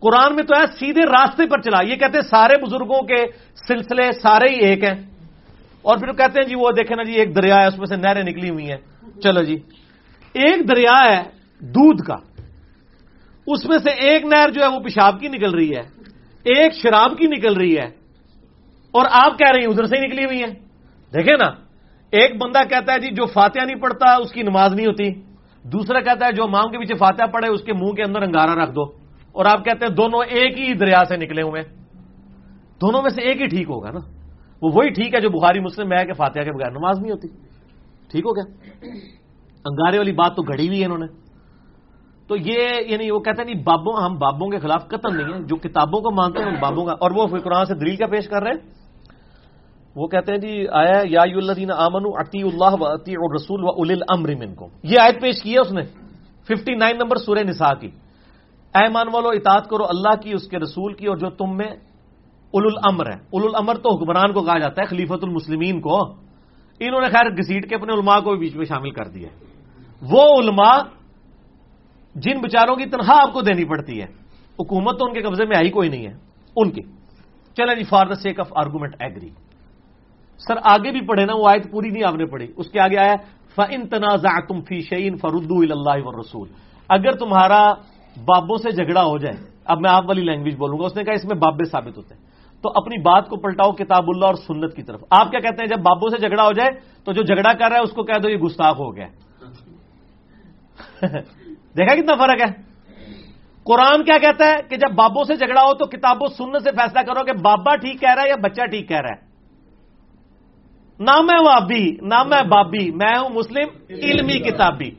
قرآن 0.00 0.34
میں 0.34 0.42
تو 0.42 0.54
ہے 0.60 0.66
سیدھے 0.78 1.02
راستے 1.02 1.46
پر 1.46 1.60
چلا۔ 1.60 1.82
یہ 1.82 1.96
کہتے 1.96 2.18
ہیں 2.18 2.28
سارے 2.30 2.66
بزرگوں 2.66 3.02
کے 3.02 3.24
سلسلے 3.68 4.12
سارے 4.12 4.54
ہی 4.54 4.58
ایک 4.58 4.84
ہیں۔ 4.84 5.06
اور 5.82 5.98
پھر 5.98 6.12
کہتے 6.12 6.40
ہیں 6.40 6.48
جی 6.48 6.54
وہ 6.54 6.70
دیکھیں 6.70 6.96
نا 6.96 7.02
جی 7.02 7.12
ایک 7.12 7.36
دریا 7.36 7.54
ہے، 7.54 7.66
اس 7.66 7.78
میں 7.78 7.86
سے 7.86 7.96
نہریں 7.96 8.22
نکلی 8.22 8.50
ہوئی 8.50 8.70
ہیں۔ 8.70 8.76
چلو 9.22 9.42
جی۔ 9.42 9.54
ایک 10.32 10.68
دریا 10.68 11.02
ہے 11.04 11.22
دودھ 11.60 12.02
کا۔ 12.02 12.16
اس 13.46 13.64
میں 13.64 13.78
سے 13.78 13.90
ایک 13.90 14.24
نہر 14.24 14.50
جو 14.50 14.62
ہے 14.62 14.66
وہ 14.66 14.80
پیشاب 14.80 15.20
کی 15.20 15.28
نکل 15.28 15.54
رہی 15.54 15.70
ہے۔ 15.76 15.82
ایک 16.44 16.74
شراب 16.74 17.18
کی 17.18 17.26
نکل 17.26 17.56
رہی 17.56 17.78
ہے۔ 17.78 17.86
اور 18.92 19.06
آپ 19.10 19.38
کہہ 19.38 19.50
رہی 19.50 19.60
ہیں 19.60 19.68
ادھر 19.68 19.86
سے 19.86 19.96
ہی 19.96 20.06
نکلی 20.06 20.24
ہوئی 20.24 20.38
ہیں۔ 20.38 20.54
دیکھیں 21.14 21.36
نا۔ 21.38 21.65
ایک 22.16 22.42
بندہ 22.42 22.58
کہتا 22.68 22.92
ہے 22.92 22.98
جی 22.98 23.10
جو 23.10 23.26
فاتحہ 23.26 23.64
نہیں 23.64 23.76
پڑھتا، 23.76 24.16
اس 24.16 24.32
کی 24.32 24.42
نماز 24.42 24.74
نہیں 24.74 24.86
ہوتی۔ 24.86 25.10
دوسرا 25.62 26.00
کہتا 26.00 26.26
ہے 26.26 26.32
جو 26.32 26.48
مام 26.48 26.70
کے 26.70 26.78
پیچھے 26.78 26.94
فاتحہ 26.94 27.26
پڑھے، 27.26 27.48
اس 27.48 27.62
کے 27.62 27.72
منہ 27.72 27.90
کے 27.90 28.02
اندر 28.02 28.22
انگارا 28.22 28.54
رکھ 28.54 28.70
دو۔ 28.70 28.82
اور 29.32 29.44
آپ 29.44 29.64
کہتے 29.64 29.86
ہیں 29.86 29.94
دونوں 29.94 30.20
ایک 30.28 30.58
ہی 30.58 30.74
دریا 30.74 31.04
سے 31.08 31.16
نکلے 31.16 31.42
ہوئے 31.42 31.62
دونوں 32.80 33.02
میں 33.02 33.10
سے 33.10 33.22
ایک 33.22 33.40
ہی 33.40 33.46
ٹھیک 33.46 33.68
ہوگا 33.68 33.90
نا؟ 33.90 34.00
وہ 34.62 34.70
وہی 34.74 34.88
ٹھیک 34.88 35.14
ہے 35.14 35.20
جو 35.20 35.30
بخاری 35.30 35.60
مسلم 35.60 35.88
میں 35.88 35.98
ہے 35.98 36.06
کہ 36.06 36.12
فاتحہ 36.12 36.42
کے 36.42 36.52
بغیر 36.52 36.70
نماز 36.70 36.98
نہیں 36.98 37.12
ہوتی۔ 37.12 37.28
ٹھیک 38.10 38.24
ہو 38.24 38.30
گیا؟ 38.30 38.54
انگارے 39.64 39.98
والی 39.98 40.12
بات 40.12 40.36
تو 40.36 40.42
گھڑی 40.42 40.68
ہوئی 40.68 40.80
ہے 40.80 40.84
انہوں 40.84 40.98
نے۔ 40.98 41.06
تو 42.28 42.36
یہ 42.36 42.68
یعنی 42.86 43.10
وہ 43.10 43.18
کہتے 43.18 43.42
ہیں 43.42 43.54
نہیں، 43.54 43.64
بابوں، 43.64 44.02
ہم 44.02 44.18
بابوں 44.18 44.48
کے 44.48 44.58
خلاف 44.58 44.88
قتل 44.88 45.16
نہیں 45.16 45.34
ہے 45.34 45.42
جو 45.42 45.56
کتابوں 45.56 46.00
کو 46.00 46.10
مانتے 46.10 46.38
ہیں 46.38 46.46
ان 46.46 46.54
بابوں 46.60 46.84
کا 46.84 46.92
اور 46.92 47.10
وہ 47.10 47.26
قرآن 47.26 47.64
سے 47.64 47.74
دلیل 47.74 47.96
کا 47.96 48.06
پیش 48.06 48.28
کر 48.28 48.42
رہے 48.42 48.50
ہیں۔ 48.50 48.85
وہ 49.96 50.06
کہتے 50.06 50.32
ہیں 50.32 50.38
جی 50.38 50.52
آیا 50.68 51.00
یا 51.08 51.22
الدین 51.22 51.70
امن 51.72 52.04
عطی 52.20 52.42
اللہ 52.42 52.72
و 52.80 52.84
عطی 52.86 53.14
اور 53.16 53.34
رسول 53.34 53.60
و 53.64 53.68
اول 53.80 54.02
امر 54.08 54.30
من 54.36 54.54
کو 54.54 54.68
یہ 54.82 54.96
آیت 55.00 55.20
پیش 55.20 55.42
کی 55.42 55.52
ہے 55.54 55.60
اس 55.60 55.72
نے 55.72 55.82
ففٹی 56.46 56.74
نائن 56.76 56.96
نمبر 56.96 57.16
سورہ 57.16 57.42
نساء 57.48 57.72
کی۔ 57.80 57.90
اے 58.74 58.88
مان 58.92 59.08
والو، 59.12 59.28
اطاعت 59.28 59.64
کرو 59.68 59.84
اللہ 59.88 60.14
کی، 60.22 60.30
اس 60.32 60.44
کے 60.48 60.56
رسول 60.58 60.92
کی، 60.94 61.06
اور 61.06 61.16
جو 61.16 61.30
تم 61.30 61.56
میں 61.56 61.70
اول 62.54 62.64
الامر 62.66 63.06
ہے۔ 63.06 63.18
اول 63.32 63.44
الامر 63.44 63.74
تو 63.80 63.88
حکمران 63.96 64.32
کو 64.32 64.40
کہا 64.44 64.58
جاتا 64.58 64.76
ہے 64.82 64.86
خلیفت 64.86 65.24
المسلمین 65.24 65.80
کو۔ 65.80 65.96
انہوں 66.80 67.00
نے 67.00 67.08
خیر 67.08 67.26
گسیٹ 67.32 67.68
کے 67.68 67.74
اپنے 67.74 67.92
علماء 67.92 68.18
کو 68.20 68.30
بھی 68.30 68.38
بیچ 68.38 68.54
میں 68.56 68.68
شامل 68.68 68.90
کر 68.90 69.08
دیا 69.08 69.28
وہ 70.02 70.22
علماء 70.40 70.78
جن 72.14 72.36
بچاروں 72.40 72.76
کی 72.76 72.84
تنخواہ 72.84 73.20
آپ 73.22 73.32
کو 73.32 73.40
دینی 73.40 73.64
پڑتی 73.64 74.00
ہے، 74.00 74.06
حکومت 74.58 74.98
تو 74.98 75.04
ان 75.04 75.12
کے 75.12 75.20
قبضے 75.22 75.44
میں 75.48 75.56
آئی 75.56 75.70
کوئی 75.70 75.88
نہیں 75.88 76.04
ہے، 76.06 76.14
ان 76.56 76.70
کی۔ 76.70 76.82
چلے 77.56 77.74
جی 77.76 77.84
for 77.88 78.06
the 78.06 78.14
sake 78.14 78.40
of 78.40 78.52
argument 78.52 78.94
agree 79.00 79.30
sir 80.38 80.54
آگے 80.62 80.90
بھی 80.90 81.00
پڑھے 81.00 81.24
نا، 81.24 81.32
وہ 81.34 81.48
آیت 81.48 81.70
پوری 81.70 81.88
نہیں 81.88 82.04
آپ 82.04 82.14
نے 82.14 82.26
پڑھی۔ 82.26 82.52
اس 82.56 82.70
کے 82.70 82.80
آگے 82.80 82.98
آیا 82.98 83.14
فن 83.56 83.88
تنازع 83.88 84.40
تم 84.48 84.60
فی 84.60 84.80
شعین 84.80 85.16
فردو 85.16 85.60
اللہ 85.60 86.04
و 86.04 86.20
رسول 86.20 86.48
اگر 86.88 87.12
تمہارا 87.12 87.72
بابوں 88.16 88.56
سے 88.56 88.70
جھگڑا 88.70 89.04
ہو 89.04 89.18
جائے، 89.18 89.36
اب 89.64 89.80
میں 89.80 89.90
آپ 89.90 90.04
والی 90.08 90.22
لینگویج 90.22 90.56
بولوں 90.56 90.78
گا، 90.78 90.86
اس 90.86 90.96
نے 90.96 91.04
کہا 91.04 91.12
اس 91.12 91.24
میں 91.24 91.36
بابے 91.36 91.64
ثابت 91.64 91.96
ہوتے 91.96 92.14
ہیں۔ 92.14 92.22
تو 92.62 92.68
اپنی 92.74 92.98
بات 92.98 93.28
کو 93.28 93.36
پلٹاؤ 93.36 93.72
کتاب 93.72 94.04
اللہ 94.08 94.24
اور 94.24 94.34
سنت 94.34 94.76
کی 94.76 94.82
طرف۔ 94.82 95.00
آپ 95.10 95.30
کیا 95.30 95.40
کہتے 95.40 95.56
ہیں، 95.60 95.68
جب 95.68 95.78
بابوں 95.78 96.08
سے 96.08 96.16
جھگڑا 96.16 96.46
ہو 96.46 96.52
جائے، 96.52 96.70
تو 97.04 97.12
جو 97.12 97.22
جھگڑا 97.22 97.52
کر 97.52 97.68
رہا 97.68 97.76
ہے، 97.76 97.82
اس 97.82 97.92
کو 97.92 98.02
کہہ 98.02 98.18
دو 98.22 98.28
یہ 98.28 98.36
گستاخ 98.36 98.78
ہو 98.78 98.96
گیا۔ 98.96 99.06
دیکھا 101.76 101.94
کتنا 101.94 102.14
فرق 102.14 102.40
ہے؟ 102.40 102.76
قرآن 103.64 104.04
کیا 104.04 104.18
کہتا 104.18 104.46
ہے 104.46 104.54
کہ 104.68 104.76
جب 104.76 104.94
بابوں 104.94 105.24
سے 105.24 105.34
جھگڑا 105.34 105.62
ہو 105.62 105.74
تو 105.74 105.86
کتاب 105.86 106.16
و 106.20 106.26
سنت 106.26 106.62
سے 106.62 106.70
فیصلہ 106.70 107.00
کرو 107.00 107.24
کہ 107.24 107.32
بابا 107.32 107.76
ٹھیک 107.76 108.00
کہہ 108.00 108.14
رہا 108.14 108.22
ہے 108.22 108.28
یا 108.28 108.36
بچہ 108.36 108.66
ٹھیک 108.66 108.88
کہہ 108.88 109.00
رہا 109.00 109.10
ہے۔ 109.10 109.25
نہ 111.00 111.20
میں 111.20 111.38
وابی، 111.44 111.96
نہ 112.02 112.22
میں 112.22 112.42
بابی، 112.42 112.90
میں 112.90 113.18
ہوں 113.18 113.28
مسلم، 113.28 113.68
علمی 113.88 114.38
کتابی۔ 114.38 114.90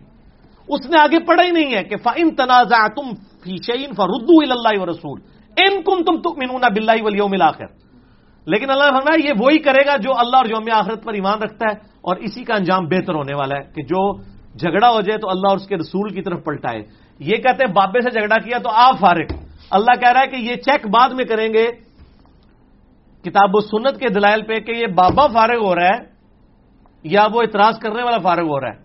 اس 0.67 0.89
نے 0.89 0.97
آگے 0.99 1.19
پڑھا 1.19 1.43
ہی 1.43 1.51
نہیں 1.51 1.73
ہے 1.75 1.83
کہ 1.83 1.95
فن 1.97 2.35
تنازع 2.35 2.87
تم 2.87 3.13
فی 3.43 3.55
شعین 3.65 3.93
فردو 3.93 4.53
اللہ 4.53 4.81
و 4.81 4.85
رسول 4.85 5.19
ان 5.57 5.81
کم 5.81 6.03
تم 6.03 6.21
تک 6.21 6.37
منون 6.37 6.61
بلّہ 6.75 7.03
ولیوم 7.03 7.41
آخر 7.41 7.65
لیکن 8.45 8.69
اللہ 8.69 8.83
فرمایا، 8.83 9.27
یہ 9.27 9.33
وہی 9.39 9.57
کرے 9.57 9.85
گا 9.85 9.97
جو 9.97 10.11
اللہ 10.17 10.37
اور 10.37 10.45
یوم 10.45 10.67
آخرت 10.73 11.03
پر 11.03 11.13
ایمان 11.13 11.41
رکھتا 11.41 11.65
ہے 11.71 11.75
اور 12.01 12.15
اسی 12.15 12.43
کا 12.43 12.55
انجام 12.55 12.85
بہتر 12.85 13.15
ہونے 13.15 13.35
والا 13.35 13.55
ہے 13.55 13.63
کہ 13.75 13.81
جو 13.83 14.13
جھگڑا 14.57 14.89
ہو 14.89 15.01
جائے 15.01 15.17
تو 15.17 15.29
اللہ 15.29 15.47
اور 15.47 15.57
اس 15.57 15.67
کے 15.67 15.75
رسول 15.75 16.13
کی 16.13 16.21
طرف 16.21 16.43
پلٹائے۔ 16.43 16.79
یہ 17.19 17.35
کہتے 17.35 17.65
ہیں، 17.65 17.73
بابے 17.73 18.01
سے 18.01 18.09
جھگڑا 18.09 18.35
کیا 18.35 18.57
تو 18.57 18.69
آپ 18.69 18.99
فارغ۔ 18.99 19.33
اللہ 19.71 19.99
کہہ 19.99 20.11
رہا 20.11 20.21
ہے 20.21 20.27
کہ 20.27 20.35
یہ 20.35 20.55
چیک 20.55 20.87
بعد 20.87 21.09
میں 21.09 21.25
کریں 21.25 21.53
گے۔ 21.53 21.86
کتاب 23.23 23.49
و 23.53 23.59
سنت 23.61 23.99
کے 23.99 24.09
دلائل 24.09 24.41
پہ 24.41 24.59
کہ 24.59 24.71
یہ 24.71 24.87
بابا 24.87 25.27
فارغ 25.27 25.59
ہو 25.65 25.75
رہا 25.75 25.87
ہے 25.87 25.99
یا 27.03 27.27
وہ 27.33 27.41
اعتراض 27.41 27.79
کرنے 27.79 28.03
والا 28.03 28.17
فارغ 28.17 28.47
ہو 28.47 28.59
رہا 28.61 28.69
ہے، 28.69 28.79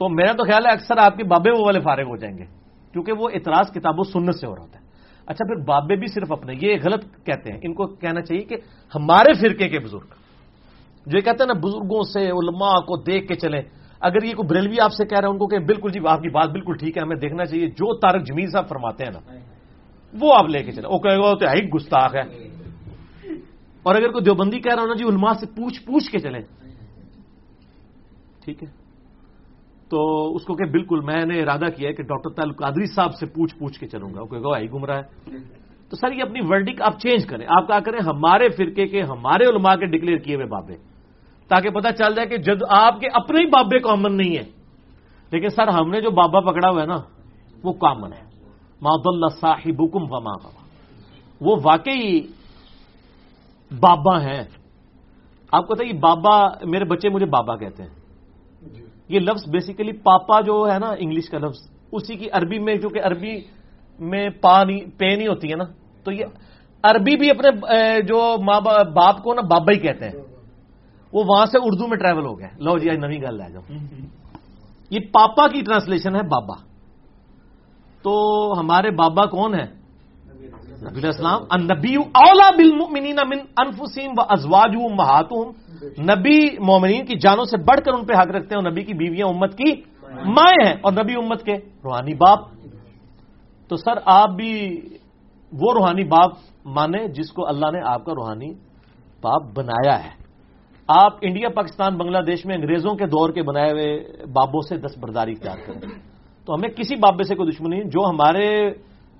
تو 0.00 0.08
میرا 0.08 0.32
تو 0.32 0.44
خیال 0.44 0.66
ہے 0.66 0.70
اکثر 0.70 0.98
آپ 0.98 1.16
کے 1.16 1.24
بابے 1.24 1.50
وہ 1.50 1.64
والے 1.64 1.80
فارغ 1.80 2.06
ہو 2.08 2.16
جائیں 2.16 2.36
گے، 2.38 2.44
کیونکہ 2.92 3.12
وہ 3.12 3.28
اعتراض 3.34 3.72
کتاب 3.72 3.94
و 3.98 4.02
سنت 4.02 4.34
سے 4.34 4.46
ہو 4.46 4.54
رہا 4.56 4.62
ہوتا 4.62 4.78
ہے۔ 4.78 4.84
اچھا 5.26 5.44
پھر 5.46 5.64
بابے 5.64 5.96
بھی 5.96 6.06
صرف 6.06 6.32
اپنے، 6.32 6.52
یہ 6.62 6.76
غلط 6.84 7.02
کہتے 7.26 7.52
ہیں۔ 7.52 7.60
ان 7.62 7.74
کو 7.74 7.86
کہنا 7.86 8.20
چاہیے 8.20 8.42
کہ 8.42 8.56
ہمارے 8.94 9.32
فرقے 9.32 9.68
کے 9.68 9.78
بزرگ، 9.78 10.06
جو 11.06 11.16
یہ 11.16 11.22
کہتے 11.22 11.42
ہیں 11.42 11.50
نا، 11.54 11.58
بزرگوں 11.58 12.02
سے، 12.02 12.20
علماء 12.30 12.78
کو 12.88 12.96
دیکھ 13.02 13.28
کے 13.28 13.34
چلیں۔ 13.34 13.62
اگر 14.00 14.22
یہ 14.24 14.34
کوئی 14.34 14.48
بریلوی 14.48 14.80
آپ 14.80 14.92
سے 14.92 15.04
کہہ 15.04 15.18
رہا 15.18 15.28
ہے، 15.28 15.32
ان 15.32 15.38
کو 15.38 15.46
کہ 15.46 15.58
بالکل 15.58 15.90
جی 15.90 16.00
آپ 16.08 16.20
کی 16.20 16.28
بات 16.28 16.48
بالکل 16.50 16.76
ٹھیک 16.76 16.96
ہے، 16.96 17.02
ہمیں 17.02 17.16
دیکھنا 17.16 17.44
چاہیے۔ 17.44 17.66
جو 17.66 17.98
تارک 17.98 18.22
جمیل 18.26 18.50
صاحب 18.50 18.68
فرماتے 18.68 19.04
ہیں 19.04 19.12
نا، 19.12 19.20
وہ 20.14 20.34
آپ 20.34 20.46
لے 20.48 20.62
کے 20.62 20.72
چلے 20.72 20.88
وہ 20.88 20.98
کہے 20.98 21.16
گا 21.16 21.34
تو 21.34 21.46
ہی 21.50 21.68
گستاخ 21.68 22.14
ہے۔ 22.14 22.59
اور 23.82 23.94
اگر 23.94 24.10
کوئی 24.10 24.24
دیوبندی 24.24 24.60
کہہ 24.60 24.74
رہا 24.74 24.82
ہو 24.82 24.88
نا 24.88 24.94
جی 24.94 25.04
علماء 25.04 25.32
سے 25.32 25.46
پوچھ 25.46 25.82
پوچھ 25.82 26.12
کے 26.12 26.18
چلیں۔ 26.18 26.40
ٹھیک 28.44 28.62
ہے؟ 28.62 28.68
تو 29.88 30.34
اس 30.34 30.44
کو 30.44 30.54
کہ 30.54 30.64
بالکل 30.64 31.00
میں 31.00 31.26
نے 31.26 31.42
ارادہ 31.42 31.64
کیا 31.76 31.88
ہے 31.88 31.94
کہ 31.94 32.02
ڈاکٹر 32.02 32.30
تعلق 32.30 32.58
قادری 32.58 32.86
صاحب 32.86 33.14
سے 33.14 33.26
پوچھ 33.26 33.56
پوچھ 33.58 33.80
کے 33.80 33.86
چلوں 33.86 34.14
گا۔ 34.14 34.20
وہ 34.20 34.26
کہے 34.26 34.40
گا 34.40 34.56
آئی 34.56 34.70
گم 34.70 34.84
رہا 34.84 34.98
ہے۔ 34.98 35.36
تو 35.90 35.96
سر 35.96 36.12
یہ 36.12 36.22
اپنی 36.22 36.40
ورڈک 36.42 36.82
آپ 36.82 36.98
چینج 36.98 37.26
کریں۔ 37.26 37.46
آپ 37.48 37.68
کہا 37.68 37.80
کریں 37.80 37.98
ہمارے 37.98 38.48
فرقے 38.48 38.86
کے 38.86 39.02
ہمارے 39.02 39.44
علماء 39.44 39.74
کے 39.74 39.86
ڈکلیئر 39.86 40.18
کیے 40.18 40.34
ہوئے 40.34 40.46
بابے۔ 40.46 40.74
تاکہ 41.48 41.70
پتہ 41.70 41.88
چل 41.98 42.14
جائے 42.14 42.28
کہ 42.28 42.36
جد 42.36 42.62
آپ 42.68 43.00
کے 43.00 43.06
اپنے 43.14 43.40
ہی 43.40 43.46
بابے 43.46 43.78
کامن 43.78 44.16
نہیں 44.16 44.36
ہے 44.36 44.60
لیکن 45.30 45.48
سر 45.48 45.68
ہم 45.68 45.90
نے 45.90 46.00
جو 46.00 46.10
بابا 46.10 46.40
پکڑا 46.40 46.70
ہوا 46.70 46.80
ہے 46.80 46.86
نا، 46.86 46.96
وہ 47.62 47.72
کامن 47.72 48.12
ہے۔ 48.12 48.30
ماد 48.82 49.02
اللہ 49.04 49.26
صاحب 49.40 49.82
حکم 49.82 50.06
فما 50.06 50.48
وہ 51.40 51.56
واقعی 51.64 52.20
بابا 53.70 54.22
ہیں۔ 54.22 54.42
آپ 55.52 55.66
کو 55.66 55.82
یہ 55.82 55.92
بابا 55.92 56.64
میرے 56.64 56.84
بچے 56.84 57.08
مجھے 57.08 57.26
بابا 57.26 57.56
کہتے 57.56 57.82
ہیں۔ 57.82 57.94
یہ 59.08 59.20
لفظ 59.20 59.48
بیسیکلی 59.48 59.92
پاپا 59.92 60.40
جو 60.40 60.70
ہے 60.72 60.78
نا 60.78 60.88
انگلش 60.98 61.30
کا 61.30 61.38
لفظ 61.38 61.70
اسی 61.92 62.16
کی 62.16 62.30
عربی 62.30 62.58
میں 62.58 62.74
جو 62.74 62.88
کہ 62.88 63.00
عربی 63.04 63.40
میں 63.98 64.28
پا 64.30 64.64
نہیں 64.64 64.80
پے 64.98 65.16
نہیں 65.16 65.28
ہوتی 65.28 65.50
ہے 65.50 65.56
نا۔ 65.56 65.64
تو 66.04 66.12
یہ 66.12 66.24
عربی 66.82 67.16
بھی 67.16 67.30
اپنے 67.30 68.02
جو 68.02 68.36
ماں 68.42 68.60
باپ 68.94 69.22
کو 69.22 69.34
نا 69.34 69.40
بابا 69.40 69.72
ہی 69.74 69.78
کہتے 69.78 70.04
ہیں۔ 70.04 70.14
وہ 71.12 71.24
وہاں 71.26 71.46
سے 71.46 71.58
اردو 71.62 71.86
میں 71.88 71.96
ٹریول 71.96 72.26
ہو 72.26 72.38
گیا 72.38 72.48
لو 72.58 72.78
جی 72.78 72.90
آج 72.90 72.96
نئی 72.96 73.22
گل 73.22 73.34
لے 73.34 73.52
جاؤ۔ 73.52 73.62
یہ 74.90 74.98
پاپا 75.12 75.48
کی 75.48 75.60
ٹرانسلیشن 75.60 76.16
ہے 76.16 76.22
بابا۔ 76.22 76.54
تو 78.02 78.12
ہمارے 78.58 78.90
بابا 78.90 79.26
کون 79.26 79.54
ہے 79.54 79.79
نبی 80.80 81.06
السلام 81.06 81.42
نبی 81.62 81.96
اولا 81.96 82.50
بالمؤمنین 82.56 83.18
من 83.28 83.38
انفسیم 83.58 84.12
و 84.16 84.22
ازواج 84.28 84.76
نبی 86.00 86.58
مومنین 86.58 87.04
کی 87.04 87.18
جانوں 87.18 87.44
سے 87.44 87.56
بڑھ 87.56 87.80
کر 87.80 87.92
ان 87.92 88.06
پہ 88.06 88.14
حق 88.14 88.26
رکھتے 88.26 88.54
ہیں 88.54 88.62
اور 88.62 88.72
نبی 88.72 88.82
کی 88.82 88.94
بیویاں 88.94 89.26
امت 89.26 89.58
کی 89.58 89.72
مائیں 90.24 90.66
ہیں 90.66 90.74
اور 90.80 90.92
نبی 90.92 91.14
امت 91.14 91.42
کے 91.42 91.54
روحانی 91.84 92.14
باپ۔ 92.14 92.38
تو 93.68 93.76
سر، 93.76 93.92
آپ 94.04 94.30
بھی 94.30 94.80
وہ 95.52 95.72
روحانی 95.72 96.04
باپ 96.04 96.32
مانے 96.64 97.08
جس 97.08 97.32
کو 97.32 97.48
اللہ 97.48 97.66
نے 97.72 97.80
آپ 97.84 98.04
کا 98.04 98.12
روحانی 98.12 98.54
باپ 99.22 99.42
بنایا 99.54 100.04
ہے۔ 100.04 100.10
آپ 100.88 101.12
انڈیا، 101.20 101.48
پاکستان، 101.48 101.96
بنگلہ 101.96 102.18
دیش 102.18 102.46
میں 102.46 102.54
انگریزوں 102.54 102.94
کے 102.94 103.06
دور 103.06 103.30
کے 103.30 103.42
بنائے 103.42 103.72
ہوئے 103.72 104.04
بابوں 104.32 104.60
سے 104.60 104.76
دس 104.76 104.98
برداری 105.00 105.32
اختیار 105.32 105.56
کریں۔ 105.66 105.80
تو 106.46 106.54
ہمیں 106.54 106.68
کسی 106.68 106.96
بابے 106.96 107.22
سے 107.22 107.34
کوئی 107.34 107.50
دشمنی، 107.50 107.82
جو 107.84 108.10
ہمارے 108.10 108.70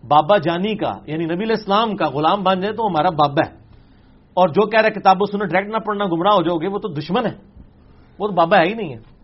بابا 0.09 0.37
جانی 0.39 0.77
کا 0.77 0.99
یعنی 1.07 1.25
نبی 1.25 1.45
الاسلام 1.45 1.97
کا 1.97 2.09
غلام 2.09 2.43
بن 2.43 2.61
جائے 2.61 2.75
تو 2.75 2.87
ہمارا 2.87 3.11
بابا 3.11 3.51
ہے۔ 3.51 3.55
اور 4.35 4.49
جو 4.49 4.67
کہہ 4.67 4.81
رہا 4.81 4.89
ہے 4.89 5.01
کتابوں 5.01 5.27
سنو 5.33 5.45
ڈائریکٹ 5.45 5.73
نہ 5.73 5.79
پڑھنا 5.79 6.05
گمراہ 6.05 6.33
ہو 6.33 6.43
جاؤ 6.43 6.57
گے 6.57 6.67
وہ 6.67 6.79
تو 6.79 6.89
دشمن 6.89 7.27
ہے۔ 7.27 7.33
وہ 8.19 8.29
تو 8.29 8.35
بابا 8.35 8.59
ہے 8.59 8.69
ہی 8.69 8.75
نہیں 8.75 8.95
ہے۔ 8.95 9.20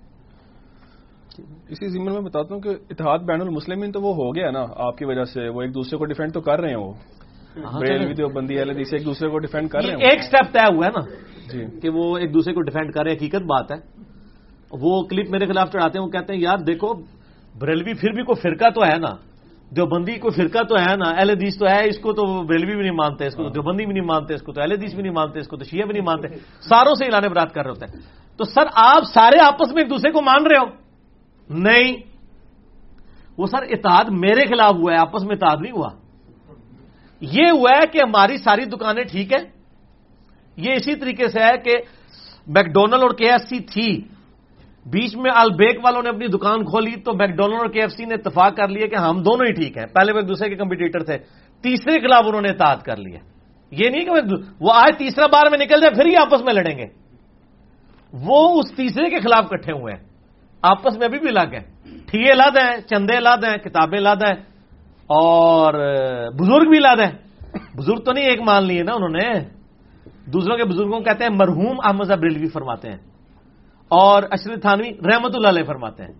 اسی 1.69 1.89
ضمن 1.89 2.13
میں 2.13 2.21
بتاتا 2.21 2.55
ہوں 2.55 2.61
کہ 2.61 2.69
اتحاد 2.69 3.19
بین 3.19 3.41
المسلمین 3.41 3.93
تو 3.93 4.01
وہ 4.01 4.15
ہو 4.15 4.35
گیا 4.35 4.51
نا 4.51 4.67
آپ 4.77 4.99
کی 4.99 5.05
وجہ 5.05 5.25
سے 5.25 5.49
وہ 5.49 5.63
ایک 5.63 5.75
دوسرے 5.75 5.99
کو 5.99 6.05
ڈیفینڈ 6.05 6.35
تو 6.35 6.41
کر 6.41 6.61
رہے 6.61 6.69
ہیں 6.69 6.77
وہ۔ 6.77 6.93
ہاں، 7.57 7.81
بندی 8.35 8.59
ایک 8.59 9.05
دوسرے 9.05 9.29
کو 9.29 9.39
ڈیفینڈ 9.39 9.71
کر 9.71 9.83
رہے 9.83 9.95
ہیں 9.95 10.11
ایک 10.11 10.23
سٹیپ 10.23 10.53
طے 10.53 10.75
ہوا 10.75 10.87
ہے 10.87 10.91
نا 10.91 11.01
جی۔ 11.53 11.81
کہ 11.81 11.89
وہ 11.89 12.19
ایک 12.19 12.35
دوسرے 12.35 12.55
کو 12.55 12.61
ڈیفینڈ 12.61 12.93
کر 12.93 13.03
رہے 13.03 13.11
ہیں 13.11 13.19
حقیقت 13.19 13.43
بات 13.43 13.73
ہے۔ 13.73 13.77
وہ 14.71 15.03
کلپ 15.03 15.31
میرے 15.31 15.47
خلاف 15.47 15.73
چڑھاتے 15.73 15.99
ہیں 15.99 16.07
وہ 16.07 16.11
کہتے 16.11 16.33
ہیں 16.33 16.41
یار 16.41 16.59
دیکھو 16.59 16.95
بریلوی 17.59 17.95
پھر 17.95 18.13
بھی 18.13 18.23
کوئی 18.23 18.41
فرقہ 18.41 18.71
تو 18.71 18.85
ہے 18.85 18.99
نا۔ 18.99 19.26
دیوبندی 19.71 20.15
کوئی 20.15 20.35
فرقہ 20.35 20.63
تو 20.63 20.77
ہے 20.79 20.97
نا 20.97 21.11
اہل 21.11 21.31
حدیث 21.31 21.59
تو 21.59 21.67
ہے 21.67 21.89
اس 21.89 21.99
کو 21.99 22.13
تو 22.13 22.43
بریلوی 22.43 22.75
بھی 22.75 22.83
نہیں 22.83 22.97
مانتے 22.97 23.27
اس 23.27 23.35
کو 23.35 23.43
تو 23.43 23.49
دیوبندی 23.49 23.87
بھی 23.87 23.95
نہیں 23.95 24.05
مانتے 24.05 24.35
اس 24.35 24.43
کو 24.43 24.53
تو 24.53 24.61
اہل 24.61 24.73
حدیث 24.73 24.95
بھی 24.95 25.03
نہیں 25.03 25.13
مانتے 25.13 25.41
اس 25.41 25.49
کو 25.49 25.57
تو 25.57 25.65
شیعہ 25.65 25.87
بھی 25.87 25.93
نہیں 25.93 26.05
مانتے۔ 26.05 26.29
ساروں 26.61 26.95
سے 26.95 27.05
اعلان 27.05 27.33
برات 27.33 27.55
کر 27.55 27.63
رہے 27.63 27.71
ہوتے 27.71 27.85
ہیں۔ 27.85 28.01
تو 28.37 28.45
سر 28.45 28.63
آپ 28.73 29.03
سارے 29.15 29.41
آپس 29.41 29.73
میں 29.73 29.83
ایک 29.83 29.91
دوسرے 29.91 30.13
کو 30.13 30.23
مان 30.23 30.47
رہے 30.47 30.59
ہو؟ 30.59 30.67
نہیں۔ 31.51 31.97
وہ 33.39 33.47
سر 33.47 33.63
اتحاد 33.63 34.05
میرے 34.11 34.47
خلاف 34.47 34.75
ہوا 34.75 34.93
ہے 34.93 34.99
آپس 34.99 35.23
میں 35.23 35.37
اتحاد 35.37 35.57
نہیں 35.61 35.73
ہوا۔ 35.73 35.89
یہ 37.21 37.51
ہوا 37.51 37.71
ہے 37.77 37.87
کہ 37.93 37.99
ہماری 37.99 38.37
ساری 38.37 38.65
دکانیں 38.65 39.05
ٹھیک 39.05 39.33
ہے 39.33 39.39
یہ 40.57 40.73
اسی 40.73 40.95
طریقے 40.95 41.29
سے 41.29 41.41
ہے 41.41 41.59
کہ 41.59 41.73
میکڈونلڈ 42.47 43.03
اور 43.03 43.11
کے 43.11 43.31
ایف 43.31 43.41
سی 43.41 43.61
تھی۔ 43.61 44.16
بیچ 44.87 45.17
میں 45.17 45.31
البیک 45.35 45.85
والوں 45.85 46.03
نے 46.03 46.09
اپنی 46.09 46.27
دکان 46.27 46.65
کھولی 46.65 47.01
تو 47.01 47.13
میکڈونلڈ 47.15 47.59
اور 47.59 47.67
کے 47.67 47.81
ایف 47.81 47.93
سی 47.93 48.05
نے 48.05 48.15
اتفاق 48.15 48.57
کر 48.57 48.69
لیا 48.69 48.87
کہ 48.87 48.95
ہم 48.95 49.23
دونوں 49.23 49.47
ہی 49.47 49.53
ٹھیک 49.53 49.79
ہیں۔ 49.79 49.87
پہلے 49.87 50.13
وہ 50.13 50.19
ایک 50.19 50.29
دوسرے 50.29 50.49
کے 50.49 50.55
کمپٹیٹر 50.55 51.03
تھے۔ 51.03 51.19
تیسرے 51.63 52.01
خلاف 52.01 52.25
انہوں 52.27 52.41
نے 52.41 52.49
اتحاد 52.49 52.77
کر 52.77 52.97
لیا 52.97 53.19
یہ 53.71 53.91
نہیں 53.91 54.05
کہ 54.05 54.11
وہ 54.61 54.73
آج 54.75 54.99
تیسرا 54.99 55.27
بار 55.27 55.51
میں 55.51 55.59
نکل 55.59 55.81
جائے، 55.81 55.95
پھر 55.95 56.07
ہی 56.07 56.17
آپس 56.17 56.43
میں 56.45 56.55
لڑیں 56.55 56.79
گے۔ 56.79 56.87
وہ 58.13 58.61
اس 58.61 58.77
تیسرے 58.77 59.11
کے 59.11 59.21
خلاف 59.21 59.49
کٹھے 59.49 59.73
ہوئے 59.73 59.95
ہیں۔ 59.95 60.05
آپس 60.63 60.99
میں 60.99 61.07
ابھی 61.07 61.19
بھی 61.19 61.29
الگ 61.29 61.55
ہیں۔ 61.55 61.97
ٹھیے 62.07 62.35
لاد 62.35 62.57
ہیں، 62.57 62.81
چندے 62.81 63.21
لاد 63.21 63.37
ہیں، 63.37 63.57
کتابیں 63.57 64.01
لاد 64.01 64.17
ہیں 64.17 64.35
اور 65.07 65.75
بزرگ 66.31 66.71
بھی 66.71 66.79
لاد 66.79 66.97
ہیں۔ 66.97 67.13
بزرگ 67.77 67.97
تو 67.97 68.13
نہیں، 68.13 68.25
ایک 68.25 68.41
مان 68.41 68.65
لیے 68.65 68.83
نا 68.83 68.93
انہوں 68.93 69.09
نے۔ 69.09 69.39
دوسروں 70.33 70.57
کے 70.57 70.65
بزرگوں 70.65 71.01
کہتے 71.01 71.25
ہیں 71.25 71.31
مرحوم 71.31 71.77
احمد 71.85 72.05
بریلوی 72.05 72.49
فرماتے 72.49 72.91
ہیں۔ 72.91 73.16
اور 73.89 74.23
اشرف 74.31 74.61
تھانوی 74.61 74.91
رحمت 74.91 75.35
اللہ 75.35 75.49
علیہ 75.49 75.65
فرماتے 75.65 76.03
ہیں۔ 76.03 76.13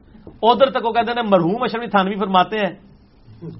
ادھر 0.43 0.71
تک 0.71 0.87
وہ 0.87 0.93
کہتے 0.93 1.13
ہیں 1.13 1.29
مرحوم 1.29 1.63
اشرف 1.63 1.91
تھانوی 1.91 2.15
فرماتے 2.17 2.57
ہیں 2.57 2.75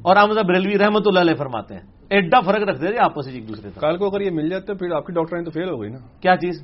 اور 0.03 0.17
احمد 0.17 0.35
بریلوی 0.35 0.79
رحمت 0.79 1.03
اللہ 1.07 1.21
علیہ 1.21 1.35
فرماتے 1.35 1.75
ہیں۔ 1.75 1.81
ایڈا 2.11 2.41
فرق 2.41 2.69
رکھتے 2.69 2.87
ہیں 2.87 2.99
آپس 2.99 3.29
ایک 3.29 3.49
دوسرے 3.49 3.71
کال 3.81 3.97
کو 3.97 4.07
اگر 4.07 4.21
یہ 4.21 4.31
مل 4.31 4.49
جاتے 4.49 4.75
پھر 4.75 4.93
آپ 4.93 5.07
کی 5.07 5.13
ڈاکٹرائن 5.13 5.45
تو 5.45 5.51
فیل 5.51 5.69
ہو 5.69 5.83
گئی 5.83 5.91
نا۔ 5.91 5.99
کیا 6.21 6.37
چیز؟ 6.37 6.63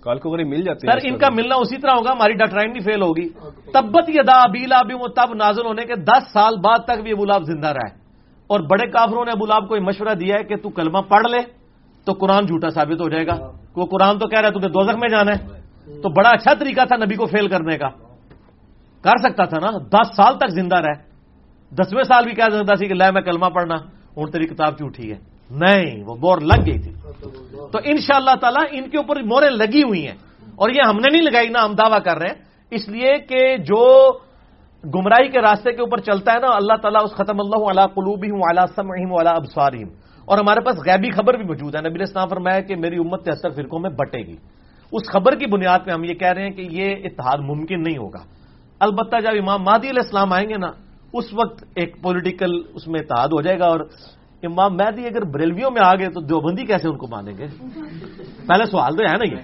کال 0.00 0.18
کو 0.18 0.30
اگر 0.30 0.38
یہ 0.38 0.44
مل 0.44 0.62
جاتے 0.62 0.86
سر 0.86 0.98
ان 1.02 1.18
کا 1.18 1.28
ملنا 1.30 1.54
اسی 1.54 1.76
طرح 1.76 1.90
ہوگا 1.90 2.12
ہماری 2.12 2.32
ڈاکٹرائن 2.32 2.72
نہیں 2.72 2.84
فیل 2.84 3.02
ہوگی۔ 3.02 3.28
تبت 3.72 4.08
یہ 4.08 4.22
دا 4.22 4.42
ابیلا 4.42 4.78
ابھی 4.78 4.94
وہ 4.94 5.06
تب 5.06 5.34
نازل 5.34 5.66
ہونے 5.66 5.84
کے 5.84 5.94
دس 5.94 6.32
سال 6.32 6.56
بعد 6.56 6.78
تک 6.78 7.02
بھی 7.02 7.10
ابولاب 7.10 7.42
زندہ 7.42 7.66
رہا 7.66 7.88
ہے 7.90 7.94
اور 8.46 8.60
بڑے 8.60 8.90
کافروں 8.90 9.24
نے 9.24 9.30
ابولاب 9.30 9.68
کو 9.68 9.76
یہ 9.76 9.80
مشورہ 9.80 10.14
دیا 10.14 10.36
ہے 10.38 10.44
کہ 10.44 10.56
تو 10.56 10.68
کلمہ 10.68 10.98
پڑھ 10.98 11.26
لے 11.30 11.38
تو 12.04 12.12
قرآن 12.12 12.46
جھوٹا 12.46 12.68
ثابت 12.68 13.00
ہو 13.00 13.08
جائے 13.08 13.26
گا۔ 13.26 13.50
وہ 13.76 13.86
قرآن 13.86 14.18
تو 14.18 14.26
کہہ 14.26 14.40
رہا 14.40 14.48
ہے 14.48 14.58
تجھے 14.58 14.68
دوزخ 14.68 14.94
میں 14.94 15.08
جانا 15.08 15.32
ہے۔ 15.32 15.61
تو 15.86 16.08
بڑا 16.08 16.28
اچھا 16.28 16.54
طریقہ 16.54 16.80
تھا 16.84 16.96
نبی 16.96 17.14
کو 17.14 17.26
فیل 17.26 17.48
کرنے 17.48 17.78
کا۔ 17.78 17.88
کر 19.02 19.28
سکتا 19.28 19.44
تھا 19.44 19.58
نا۔ 19.60 19.78
دس 19.78 20.16
سال 20.16 20.38
تک 20.38 20.50
زندہ 20.50 20.76
رہے۔ 20.76 21.12
دسویں 21.74 22.04
سال 22.04 22.24
بھی 22.24 22.34
کہہ 22.34 22.44
سکتا 22.44 22.74
سی 22.74 22.86
کہ 22.86 22.94
لے 22.94 23.10
میں 23.10 23.22
کلمہ 23.22 23.46
پڑھنا۔ 23.46 23.74
ہوں 24.16 24.26
تیری 24.26 24.46
کتاب 24.46 24.78
جھوٹھی 24.78 25.12
ہے؟ 25.12 25.18
نہیں، 25.50 26.04
وہ 26.04 26.14
بور 26.16 26.38
لگ 26.38 26.66
گئی 26.66 26.78
تھی۔ 26.78 26.92
تو 27.72 27.78
ان 27.84 27.96
شاء 27.96 28.16
اللہ 28.16 28.30
تعالیٰ 28.40 28.64
ان 28.70 28.90
کے 28.90 28.96
اوپر 28.96 29.22
موریں 29.22 29.50
لگی 29.50 29.82
ہوئی 29.82 30.06
ہیں۔ 30.06 30.14
اور 30.54 30.70
یہ 30.70 30.80
ہم 30.88 30.96
نے 30.96 31.10
نہیں 31.10 31.22
لگائی 31.22 31.48
نا 31.48 31.64
ہم 31.64 31.74
دعویٰ 31.74 32.02
کر 32.04 32.18
رہے 32.18 32.28
ہیں۔ 32.28 32.44
اس 32.70 32.88
لیے 32.88 33.18
کہ 33.18 33.56
جو 33.56 34.12
گمراہی 34.84 35.28
کے 35.28 35.40
راستے 35.40 35.72
کے 35.72 35.80
اوپر 35.80 35.98
چلتا 35.98 36.32
ہے 36.32 36.38
نا، 36.38 36.46
اللہ 36.54 36.72
تعالیٰ 36.82 37.00
اس 37.04 37.10
ختم 37.10 37.40
اللہ 37.40 37.70
علیہ 37.70 37.86
قلوبی 37.86 38.30
ہوں 38.30 38.40
اعلیٰ 38.40 38.66
سمحیم 38.76 39.12
والا 39.12 39.30
ابساریم 39.30 39.88
اور 40.24 40.38
ہمارے 40.38 40.60
پاس 40.60 40.76
غیبی 40.76 41.10
خبر 41.10 41.34
بھی 41.34 41.44
موجود 41.44 41.74
ہے۔ 41.74 41.88
نبی 41.88 42.02
اسلام 42.02 42.28
فرمایا 42.28 42.60
کہ 42.60 42.76
میری 42.76 42.96
امت 42.96 43.24
تہتر 43.24 43.50
فرقوں 43.50 43.80
میں 43.80 43.90
بٹے 43.90 44.18
گی۔ 44.18 44.36
اس 44.92 45.02
خبر 45.12 45.34
کی 45.34 45.46
بنیاد 45.46 45.78
پہ 45.84 45.90
ہم 45.90 46.04
یہ 46.04 46.14
کہہ 46.14 46.32
رہے 46.32 46.42
ہیں 46.42 46.50
کہ 46.50 46.62
یہ 46.70 46.94
اتحاد 47.04 47.38
ممکن 47.38 47.82
نہیں 47.82 47.98
ہوگا۔ 47.98 48.22
البتہ 48.80 49.16
جب 49.20 49.30
امام 49.40 49.62
مہدی 49.62 49.90
علیہ 49.90 50.02
السلام 50.04 50.32
آئیں 50.32 50.48
گے 50.48 50.56
نا 50.56 50.70
اس 51.12 51.24
وقت 51.32 51.64
ایک 51.74 52.02
پولیٹیکل 52.02 52.62
اس 52.74 52.88
میں 52.88 53.00
اتحاد 53.00 53.28
ہو 53.28 53.40
جائے 53.40 53.58
گا 53.58 53.66
اور 53.66 53.80
امام 54.42 54.74
مہدی 54.74 55.06
اگر 55.06 55.24
بریلویوں 55.24 55.70
میں 55.70 55.82
آ 55.84 55.94
گئے 55.94 56.08
تو 56.08 56.20
دیوبندی 56.20 56.66
کیسے 56.66 56.88
ان 56.88 56.96
کو 56.96 57.06
مانیں 57.10 57.36
گے؟ 57.38 57.46
پہلے 58.46 58.64
سوال 58.66 58.96
تو 58.96 59.02
ہے 59.02 59.16
نا 59.16 59.34
یہ۔ 59.34 59.42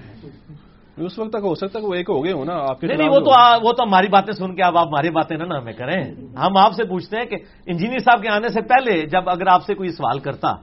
اس 1.05 1.19
وقت 1.19 1.29
تک 1.29 1.43
ہو 1.43 1.55
سکتا 1.55 1.79
ہے 1.79 1.85
وہ 1.85 1.93
ایک 1.93 2.09
ہو 2.09 2.23
گئے 2.23 2.33
ہو 2.33 2.43
نا 2.43 2.53
آپ 2.53 2.81
کے 2.81 2.87
نہیں 2.87 2.97
نہیں 2.97 3.09
وہ 3.09 3.19
تو 3.19 3.31
وہ 3.63 3.73
تو 3.73 3.83
ہماری 3.83 4.07
باتیں 4.07 4.33
سن 4.33 4.55
کے 4.55 4.63
اب 4.63 4.77
آپ 4.77 4.87
ہماری 4.87 5.09
باتیں 5.09 5.37
نا 5.37 5.57
ہمیں 5.57 5.73
کریں۔ 5.73 6.03
ہم 6.37 6.57
آپ 6.57 6.73
سے 6.73 6.83
پوچھتے 6.83 7.17
ہیں 7.17 7.25
کہ 7.25 7.35
انجینئر 7.65 7.99
صاحب 7.99 8.21
کے 8.21 8.29
آنے 8.29 8.49
سے 8.49 8.61
پہلے 8.61 9.05
جب 9.05 9.29
اگر 9.29 9.47
آپ 9.47 9.65
سے 9.65 9.73
کوئی 9.73 9.89
سوال 9.89 10.19
کرتا 10.19 10.53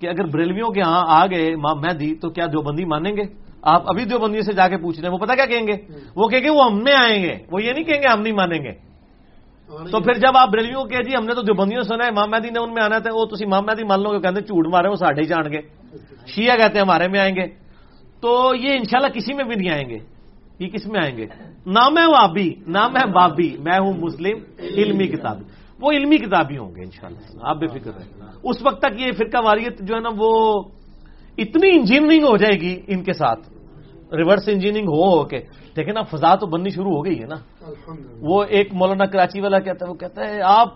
کہ 0.00 0.06
اگر 0.06 0.24
بریلویوں 0.24 0.70
کے 0.70 0.80
ہاں 0.80 1.04
آ 1.06 1.26
گئے 1.26 1.52
امام 1.52 1.80
مہدی 1.80 2.14
تو 2.14 2.30
کیا 2.30 2.46
دیوبندی 2.46 2.84
مانیں 2.84 3.16
گے؟ 3.16 3.43
آپ 3.64 3.82
ابھی 3.86 4.04
دیوبندی 4.04 4.42
سے 4.42 4.52
جا 4.52 4.68
کے 4.68 4.76
پوچھ 4.76 5.00
رہے 5.00 5.08
ہیں 5.08 5.12
وہ 5.14 5.18
پتا 5.18 5.34
کیا 5.34 5.46
کہیں 5.46 5.66
گے؟ 5.66 5.72
وہ 6.16 6.28
کہیں 6.28 6.40
گے 6.40 6.50
وہ 6.50 6.64
ہم 6.64 6.82
میں 6.84 6.92
آئیں 6.92 7.22
گے۔ 7.22 7.38
وہ 7.50 7.62
یہ 7.62 7.72
نہیں 7.72 7.84
کہیں 7.84 8.02
گے 8.02 8.08
ہم 8.08 8.20
نہیں 8.20 8.32
مانیں 8.32 8.58
گے۔ 8.58 8.94
تو 9.90 10.00
پھر 10.00 10.14
جب 10.14 10.36
آپ 10.36 10.48
بریلویوں 10.48 10.84
کے 10.84 11.02
جی 11.02 11.16
ہم 11.16 11.24
نے 11.24 11.34
تو 11.34 11.42
دیوبندیوں 11.42 11.82
سنا 11.82 12.04
ہے 12.04 12.08
امام 12.08 12.30
مہدی 12.30 12.50
نے 12.50 12.58
ان 12.58 12.74
میں 12.74 12.82
آنا 12.82 12.98
تھا 12.98 13.10
وہ 13.14 13.24
تھی 13.24 13.44
امام 13.44 13.66
مہدی 13.66 13.84
مان 13.84 14.02
لو 14.02 14.12
گے 14.12 14.18
کہتے 14.18 14.40
جھوٹ 14.40 14.66
مارے 14.66 14.88
وہ 14.88 14.94
ساڈے 14.94 15.22
ہی 15.22 15.26
جان 15.26 15.52
گے۔ 15.52 15.60
شیعہ 16.26 16.56
کہتے 16.56 16.74
ہیں 16.74 16.80
ہمارے 16.80 17.08
میں 17.08 17.20
آئیں 17.20 17.36
گے۔ 17.36 17.46
تو 18.20 18.54
یہ 18.54 18.72
انشاءاللہ 18.72 19.08
کسی 19.08 19.34
میں 19.34 19.44
بھی 19.44 19.54
نہیں 19.54 19.70
آئیں 19.70 19.88
گے۔ 19.88 19.98
یہ 20.58 20.68
کس 20.68 20.86
میں 20.86 21.00
آئیں 21.02 21.16
گے؟ 21.16 21.26
نہ 21.66 21.88
میں 21.88 22.06
وابی 22.06 22.54
نہ 22.66 22.88
میں 22.88 23.06
بابی 23.06 23.56
میں 23.58 23.78
ہوں 23.78 23.92
مسلم 23.92 24.38
علمی 24.58 25.06
کتابی 25.06 25.44
وہ 25.80 25.92
علمی 25.92 26.16
کتابی 26.16 26.58
ہوں 26.58 26.74
گے 26.74 26.80
انشاءاللہ۔ 26.80 27.38
آپ 27.42 27.56
بے 27.56 27.66
فکر 27.66 27.90
رہیں۔ 27.96 28.22
اس 28.42 28.56
وقت 28.62 28.78
تک 28.78 29.00
یہ 29.00 29.12
فرقہ 29.12 29.38
واریت 29.44 29.80
جو 29.80 29.94
ہے 29.94 30.00
نا 30.00 30.08
وہ 30.16 30.62
اتنی 31.38 31.70
انجینئرنگ 31.70 32.24
ہو 32.24 32.36
جائے 32.36 32.60
گی 32.60 32.80
ان 32.86 33.02
کے 33.02 33.12
ساتھ۔ 33.12 33.53
ریورس 34.16 34.48
انجینئرنگ 34.48 34.88
ہو 34.88 35.18
ہو 35.18 35.24
کے 35.24 35.40
لیکن 35.76 35.96
اب 35.96 36.06
فضا 36.10 36.34
تو 36.34 36.46
بننی 36.46 36.70
شروع 36.70 36.92
ہو 36.96 37.04
گئی 37.04 37.20
ہے 37.20 37.26
نا۔ 37.26 37.36
وہ 38.20 38.44
ایک 38.44 38.74
مولانا 38.74 39.06
کراچی 39.06 39.40
والا 39.40 39.58
کہتا 39.58 39.86
ہے 39.86 39.90
وہ 39.90 39.96
کہتا 39.96 40.28
ہے 40.28 40.40
آپ 40.42 40.68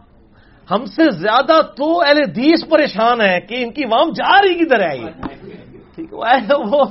ہم 0.71 0.85
سے 0.85 1.11
زیادہ 1.11 1.61
تو 1.77 2.01
اہل 2.01 2.19
حدیث 2.19 2.69
پریشان 2.69 3.21
ہے 3.21 3.41
کہ 3.41 3.63
ان 3.63 3.73
کی 3.73 3.85
وام 3.85 4.11
جا 4.11 4.43
رہی 4.43 4.65
کدھر 4.65 4.81
ہے 4.91 4.97
یہ؟ 4.97 5.11
ٹھیک 5.95 6.13
ہے 6.13 6.55
وہ 6.71 6.85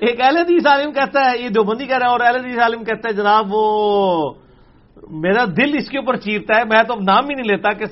ایک 0.00 0.20
اہل 0.20 0.36
حدیث 0.36 0.66
عالم 0.66 0.92
کہتا 0.92 1.20
ہے 1.20 1.38
یہ 1.38 1.48
دیوبندی 1.48 1.86
کہہ 1.86 1.98
رہا 1.98 2.06
ہے 2.06 2.10
اور 2.10 2.20
اہل 2.20 2.36
حدیث 2.36 2.58
عالم 2.58 2.84
کہتا 2.84 3.08
ہے 3.08 3.14
جناب 3.14 3.46
وہ 3.50 4.32
میرا 5.10 5.44
دل 5.44 5.78
اس 5.78 5.88
کے 5.88 5.98
اوپر 5.98 6.16
چیرتا 6.16 6.56
ہے 6.58 6.64
میں 6.64 6.82
تو 6.82 6.92
اب 6.94 7.00
نام 7.00 7.24
ہی 7.28 7.34
نہیں 7.34 7.46
لیتا 7.46 7.72
کہ 7.72 7.84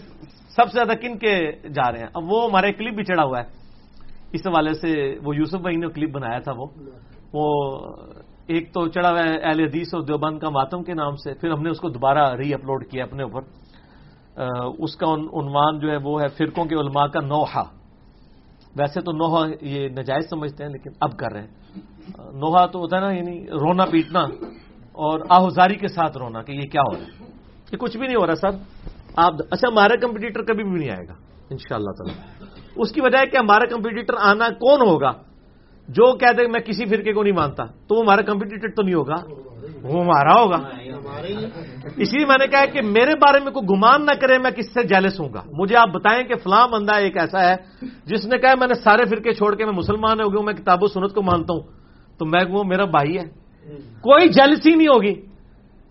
سب 0.56 0.64
سے 0.64 0.72
زیادہ 0.72 0.92
کن 1.00 1.18
کے 1.18 1.52
جا 1.68 1.92
رہے 1.92 1.98
ہیں۔ 1.98 2.06
اب 2.14 2.32
وہ 2.32 2.48
ہمارے 2.50 2.72
کلپ 2.72 2.94
بھی 2.94 3.04
چڑھا 3.04 3.24
ہوا 3.24 3.38
ہے۔ 3.38 3.44
اس 4.32 4.46
حوالے 4.46 4.74
سے 4.74 5.18
وہ 5.24 5.36
یوسف 5.36 5.60
بھائی 5.60 5.76
نے 5.76 5.86
کلپ 5.94 6.10
بنایا 6.10 6.38
تھا 6.38 6.52
وہ۔ 6.56 6.66
وہ 7.32 7.44
ایک 8.46 8.72
تو 8.74 8.88
چڑھا 8.88 9.10
ہوا 9.10 9.24
ہے 9.24 9.38
اہل 9.38 9.60
حدیث 9.60 9.94
اور 9.94 10.02
دیوبند 10.02 10.38
کا 10.38 10.48
ماتم 10.48 10.82
کے 10.82 10.94
نام 10.94 11.16
سے، 11.16 11.34
پھر 11.34 11.50
ہم 11.50 11.62
نے 11.62 11.70
اس 11.70 11.80
کو 11.80 11.88
دوبارہ 11.88 12.34
ری 12.34 12.54
اپلوڈ 12.54 12.86
کیا 12.90 13.04
اپنے 13.04 13.22
اوپر۔ 13.22 13.40
اس 14.78 14.96
کا 14.96 15.06
عنوان 15.06 15.78
جو 15.78 15.90
ہے 15.90 15.96
وہ 15.96 16.22
ہے 16.22 16.28
فرقوں 16.28 16.64
کے 16.64 16.74
علماء 16.74 17.06
کا 17.06 17.20
نوحہ۔ 17.20 17.62
ویسے 18.76 19.00
تو 19.00 19.12
نوحہ 19.12 19.46
یہ 19.60 19.88
نجائز 19.88 20.24
سمجھتے 20.30 20.64
ہیں، 20.64 20.70
لیکن 20.70 20.90
اب 21.00 21.16
کر 21.16 21.32
رہے 21.32 21.40
ہیں۔ 21.40 21.54
نوحہ 22.32 22.66
تو 22.66 22.78
ہوتا 22.78 22.96
ہے 22.96 23.00
نا 23.00 23.12
یعنی 23.12 23.46
رونا 23.46 23.84
پیٹنا 23.84 24.20
اور 24.92 25.20
آہوزاری 25.28 25.74
کے 25.74 25.88
ساتھ 25.88 26.18
رونا 26.18 26.42
کہ 26.42 26.52
یہ 26.52 26.68
کیا 26.72 26.82
ہو 26.82 26.94
رہا 26.94 27.00
ہے۔ 27.00 27.26
یہ 27.72 27.76
کچھ 27.76 27.96
بھی 27.96 28.06
نہیں 28.06 28.16
ہو 28.16 28.26
رہا 28.26 28.34
سر۔ 28.34 28.50
آپ 29.16 29.32
اچھا 29.50 29.68
ہمارا 29.68 29.94
کمپٹیٹر 29.96 30.42
کبھی 30.42 30.64
بھی 30.64 30.80
نہیں 30.80 30.90
آئے 30.90 31.08
گا 31.08 31.14
ان 31.50 31.56
شاء 31.58 31.76
اللہ 31.76 31.90
تعالی۔ 31.90 32.44
اس 32.76 32.92
کی 32.92 33.00
وجہ 33.00 33.18
ہے 33.18 33.26
کہ 33.26 33.36
ہمارا 33.36 33.66
کمپٹیٹر 33.66 34.14
آنا 34.20 34.48
کون 34.48 34.88
ہوگا؟ 34.88 35.10
جو 35.88 36.16
کہہ 36.16 36.32
دے 36.32 36.46
میں 36.46 36.60
کسی 36.60 36.84
فرقے 36.84 37.12
کو 37.12 37.22
نہیں 37.22 37.34
مانتا 37.34 37.64
تو 37.64 37.94
وہ 37.94 38.02
ہمارا 38.02 38.22
کمپٹیٹر 38.22 38.68
تو 38.68 38.82
نہیں 38.82 38.94
ہوگا۔ 38.94 39.14
وہ 39.82 40.04
ہمارا 40.04 40.40
ہوگا۔ 40.40 40.56
اس 41.96 42.12
لیے 42.12 42.26
میں 42.26 42.36
نے 42.40 42.46
کہا 42.46 42.64
کہ 42.64 42.82
میرے 42.82 43.14
بارے 43.14 43.40
میں 43.44 43.52
کوئی 43.52 43.76
گمان 43.76 44.06
نہ 44.06 44.10
کرے 44.20 44.38
میں 44.38 44.50
کس 44.50 44.74
سے 44.74 44.82
جیلس 44.82 45.20
ہوں 45.20 45.28
گا۔ 45.34 45.42
مجھے 45.52 45.76
آپ 45.76 45.88
بتائیں 45.88 46.22
کہ 46.22 46.34
فلاں 46.34 46.68
بندہ 46.68 46.94
ایک 46.94 47.16
ایسا 47.16 47.50
ہے 47.50 47.56
جس 48.04 48.26
نے 48.26 48.38
کہا 48.38 48.54
میں 48.54 48.66
نے 48.66 48.74
سارے 48.74 49.04
فرقے 49.04 49.32
چھوڑ 49.32 49.54
کے 49.54 49.64
میں 49.64 49.72
مسلمان 49.72 50.20
ہو 50.20 50.32
گیا 50.32 50.38
ہوں 50.38 50.44
میں 50.44 50.54
کتاب 50.54 50.82
و 50.82 50.86
سنت 50.86 51.14
کو 51.14 51.22
مانتا 51.22 51.52
ہوں۔ 51.52 51.62
تو 52.18 52.26
میں 52.26 52.44
وہ 52.50 52.64
میرا 52.64 52.84
بھائی 52.84 53.18
ہے۔ 53.18 53.24
کوئی 54.00 54.28
جیلسی 54.28 54.74
نہیں 54.74 54.88
ہوگی۔ 54.88 55.14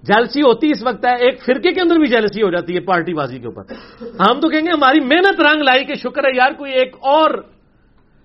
جیلسی 0.03 0.41
ہوتی 0.41 0.71
اس 0.71 0.83
وقت 0.83 1.05
ہے 1.05 1.15
ایک 1.15 1.45
فرقے 1.45 1.71
کے 1.71 1.81
اندر 1.81 1.95
بھی 1.95 2.07
جیلسی 2.07 2.41
ہو 2.41 2.51
جاتی 2.51 2.75
ہے 2.75 2.79
پارٹی 2.79 3.13
بازی 3.13 3.39
کے 3.39 3.47
اوپر۔ 3.47 3.61
ہم 4.19 4.39
تو 4.39 4.49
کہیں 4.49 4.61
گے 4.61 4.71
ہماری 4.71 4.99
محنت 4.99 5.41
رنگ 5.41 5.61
لائی 5.61 5.85
کہ 5.85 5.93
شکر 5.93 6.23
ہے 6.23 6.29
یار 6.35 6.51
کوئی 6.51 6.71
ایک 6.71 6.95
اور 7.01 7.29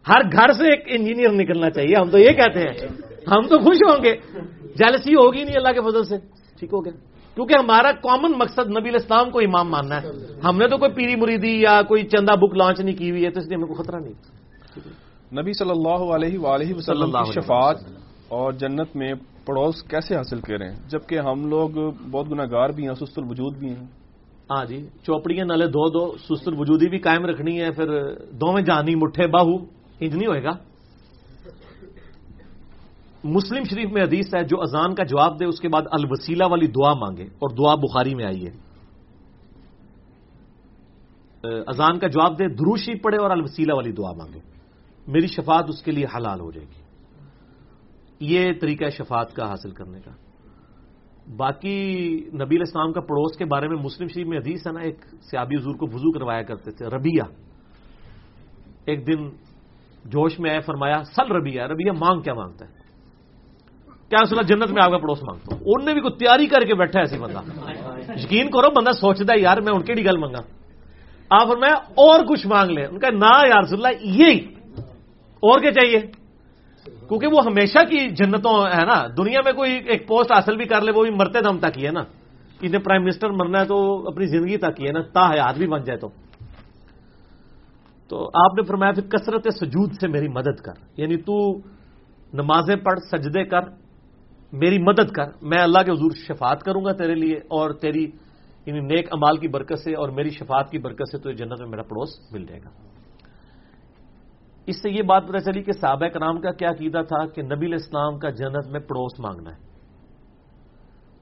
ہر 0.09 0.33
گھر 0.33 0.53
سے 0.53 0.65
ایک 0.65 0.83
انجینئر 0.87 1.33
نکلنا 1.33 1.71
چاہیے 1.71 1.97
ہم 1.97 2.11
تو 2.11 2.19
یہ 2.19 2.33
کہتے 2.33 2.61
ہیں۔ 2.61 2.89
ہم 3.31 3.47
تو 3.49 3.59
خوش 3.59 3.77
ہوں 3.77 4.05
گے۔ 4.05 4.17
جیلسی 4.75 5.15
ہوگی 5.15 5.45
نہیں 5.45 5.57
اللہ 5.57 5.69
کے 5.69 5.81
فضل 5.81 6.05
سے۔ 6.05 6.19
ٹھیک 6.59 6.71
ہو 6.73 6.85
گیا۔ 6.85 6.93
کیونکہ 7.35 7.55
ہمارا 7.55 7.93
کامن 7.93 8.33
مقصد 8.39 8.71
نبی 8.79 8.89
اسلام 8.95 9.31
کو 9.31 9.39
امام 9.39 9.71
ماننا 9.71 10.03
ہے۔ 10.03 10.09
ہم 10.45 10.59
نے 10.59 10.69
تو 10.69 10.77
کوئی 10.79 10.91
پیری 10.93 11.17
مریدی 11.17 11.61
یا 11.61 11.83
کوئی 11.83 12.03
چندہ 12.03 12.33
بک 12.33 12.57
لانچ 12.57 12.81
نہیں 12.81 12.97
کی 12.97 13.11
ہوئی 13.11 13.25
ہے 13.25 13.31
تو 13.31 13.41
اس 13.41 13.47
لیے 13.47 13.57
ہمیں 13.57 13.67
کوئی 13.67 13.83
خطرہ 13.83 13.97
نہیں۔ 13.97 14.13
نبی 15.43 15.53
صلی 15.53 15.71
اللہ 15.71 16.15
علیہ 16.15 16.39
وآلہ 16.39 16.75
وسلم 16.77 17.13
کی 17.13 17.33
شفاعت 17.33 17.77
اور 18.29 18.53
جنت 18.53 18.97
میں 18.97 19.15
پڑوس 19.47 19.83
کیسے 19.83 20.17
حاصل 20.17 20.41
کریں؟ 20.41 20.71
جبکہ 20.89 21.19
ہم 21.19 21.49
لوگ 21.49 21.71
بہت 22.11 22.31
گناہ 22.31 22.47
گار 22.51 22.69
بھی 22.69 22.89
ہیں 22.89 22.95
سست 22.95 23.19
الوجود 23.19 23.57
بھی 23.57 23.69
ہیں۔ 23.69 23.87
ہاں 24.51 24.65
جی 24.65 24.87
چوپڑیاں 25.03 25.45
نالے 25.45 25.67
دو 25.67 25.89
دو 25.89 26.17
سست 26.19 26.49
الوجودی 26.49 26.89
بھی 26.89 26.99
قائم 26.99 27.27
رکھنی 27.27 27.61
ہے 27.61 27.71
پھر 27.71 28.15
دو 28.15 28.53
میں 28.53 28.63
جانی 28.63 28.95
مٹھے 28.95 29.27
باہو۔ 29.27 29.80
انج 30.01 30.17
نہیں 30.17 30.27
ہوئے 30.27 30.43
گا؟ 30.43 30.51
مسلم 33.25 33.63
شریف 33.65 33.93
میں 33.93 34.03
حدیث 34.03 34.35
ہے، 34.35 34.45
جو 34.45 34.63
اذان 34.63 34.95
کا 34.95 35.05
جواب 35.05 35.41
دے، 35.41 35.45
اس 35.45 35.61
کے 35.61 35.69
بعد 35.69 35.83
الوسیلہ 35.93 36.45
والی 36.51 36.67
دعا 36.67 36.95
مانگے، 36.95 37.25
اور 37.25 37.51
دعا 37.51 37.75
بخاری 37.75 38.15
میں 38.15 38.25
آئی 38.25 38.47
ہے۔ 38.47 38.53
اذان 41.67 41.99
کا 41.99 42.07
جواب 42.07 42.39
دے 42.39 42.49
دروشی 42.49 42.95
پڑے 42.99 43.17
اور 43.17 43.31
الوسیلہ 43.31 43.73
والی 43.75 43.93
دعا 43.93 44.13
مانگے۔ 44.13 44.41
میری 45.09 45.27
شفاعت 45.27 45.65
اس 45.69 45.83
کے 45.83 45.91
لیے 45.91 46.07
حلال 46.17 46.41
ہو 46.41 46.51
جائے 46.51 46.67
گی۔ 46.67 46.81
یہ 48.35 48.53
طریقہ 48.61 48.85
ہے 48.85 48.91
شفاعت 48.91 49.33
کا 49.33 49.49
حاصل 49.49 49.71
کرنے 49.71 50.01
کا۔ 50.01 50.11
باقی 51.37 51.79
نبی 52.35 52.57
الاسلام 52.57 52.93
کا 52.93 53.01
پڑوس 53.01 53.37
کے 53.37 53.45
بارے 53.45 53.69
میں 53.69 53.77
مسلم 53.77 54.09
شریف 54.09 54.27
میں 54.27 54.39
حدیث 54.39 54.67
ہے 54.67 54.73
نا، 54.73 54.81
ایک 54.81 55.05
سیابی 55.31 55.57
حضور 55.57 55.75
کو 55.75 55.87
وضو 55.87 56.13
کروایا 56.13 56.43
کرتے 56.43 56.71
تھے 56.71 56.87
ربیہ 56.87 57.23
ایک 58.85 59.07
دن 59.07 59.29
جوش 60.05 60.41
میں 60.41 60.51
آئے، 60.51 60.61
فرمایا، 60.61 61.03
سل 61.05 61.33
ربیہ 61.33 61.63
ربیہ 61.63 61.93
مانگ 61.93 62.21
کیا 62.21 62.35
مانگتا 62.35 62.65
ہے؟ 62.65 62.71
کیا 64.09 64.25
سنا 64.25 64.43
جنت 64.43 64.71
میں 64.71 64.83
آپ 64.85 64.91
کا 64.91 64.99
پڑوس 64.99 65.23
مانگتا 65.23 65.55
ہوں؟ 65.55 65.61
انہوں 65.61 65.87
نے 65.87 65.93
بھی 65.93 66.01
کوئی 66.01 66.19
تیاری 66.19 66.47
کر 66.47 66.61
کے 66.61 66.75
بیٹھا 66.75 67.01
ایسی 67.01 67.19
بندہ۔ 67.19 67.41
یقین 68.21 68.51
کرو، 68.51 68.71
بندہ 68.71 68.93
سوچتا 68.93 69.35
ہے، 69.35 69.41
یار، 69.41 69.59
میں 69.59 69.73
ان 69.73 69.83
کی 69.83 70.05
گل 70.05 70.17
منگا 70.17 70.41
آپ 71.31 71.49
فرمایا، 71.49 71.75
اور 71.75 72.25
کچھ 72.25 72.47
مانگ 72.47 72.71
لیں 72.71 72.87
ان 72.87 72.99
کا 72.99 73.09
نا 73.11 73.47
یار 73.47 73.63
اللہ، 73.73 73.89
یہی۔ 74.01 74.39
اور 75.41 75.61
کیا 75.61 75.73
چاہیے؟ 75.73 76.01
کیونکہ 76.85 77.27
وہ 77.27 77.45
ہمیشہ 77.45 77.79
کی 77.79 78.09
جنتوں 78.09 78.67
ہے 78.67 78.85
نا، 78.85 79.07
دنیا 79.17 79.41
میں 79.45 79.53
کوئی 79.53 79.81
ایک 79.87 80.09
پوسٹ 80.09 80.33
حاصل 80.33 80.57
بھی 80.57 80.65
کر 80.65 80.81
لے، 80.81 80.93
وہ 80.93 81.03
بھی 81.03 81.11
مرتے 81.11 81.41
دم 81.41 81.59
تک 81.59 81.79
ہی 81.79 81.87
ہے 81.87 81.91
نا۔ 81.91 82.03
کہ 82.61 82.79
پرائم 82.79 83.03
منسٹر 83.03 83.31
مرنا 83.31 83.61
ہے 83.61 83.65
تو 83.65 84.07
اپنی 84.07 84.27
زندگی 84.27 84.57
تک 84.57 84.81
ہی 84.81 84.87
ہے 84.87 84.93
نا 84.93 85.01
تا 85.01 85.31
حیات 85.31 85.59
بھی 85.59 85.67
بن 85.67 85.85
جائے 85.85 85.99
تو۔ 85.99 86.09
تو 88.11 88.25
آپ 88.25 88.55
نے 88.55 88.63
فرمایا 88.63 88.93
پھر 88.93 89.03
کثرت 89.03 89.47
سجود 89.55 89.93
سے 89.93 90.09
میری 90.09 90.29
مدد 90.29 90.61
کر۔ 90.61 90.73
یعنی 90.97 91.17
تو 91.17 91.59
نمازیں 92.33 92.77
پڑھ، 92.77 92.99
سجدے 92.99 93.45
کر، 93.45 93.61
میری 94.53 94.79
مدد 94.79 95.13
کر۔ 95.13 95.25
میں 95.43 95.59
اللہ 95.59 95.79
کے 95.79 95.91
حضور 95.91 96.11
شفاعت 96.17 96.63
کروں 96.63 96.85
گا 96.85 96.93
تیرے 96.93 97.15
لیے 97.15 97.37
اور 97.37 97.71
تیری 97.71 98.11
یعنی 98.67 98.81
نیک 98.81 99.09
امال 99.13 99.37
کی 99.37 99.49
برکت 99.49 99.79
سے 99.79 99.95
اور 99.95 100.09
میری 100.09 100.31
شفاعت 100.31 100.71
کی 100.71 100.79
برکت 100.79 101.09
سے 101.11 101.19
تو 101.19 101.33
جنت 101.33 101.61
میں 101.61 101.69
میرا 101.69 101.83
پڑوس 101.83 102.09
مل 102.33 102.45
جائے 102.45 102.61
گا۔ 102.65 102.69
اس 104.67 104.83
سے 104.83 104.91
یہ 104.91 105.03
بات 105.03 105.29
پتہ 105.29 105.39
چلی 105.39 105.63
کہ 105.63 105.73
صحابہ 105.73 106.09
کرام 106.09 106.41
کا 106.41 106.53
کیا 106.53 106.71
عقیدہ 106.71 107.03
تھا 107.09 107.27
کہ 107.27 107.43
نبی 107.43 107.75
اسلام 107.75 108.19
کا 108.19 108.31
جنت 108.31 108.67
میں 108.67 108.81
پڑوس 108.81 109.21
مانگنا 109.21 109.51
ہے۔ 109.51 109.59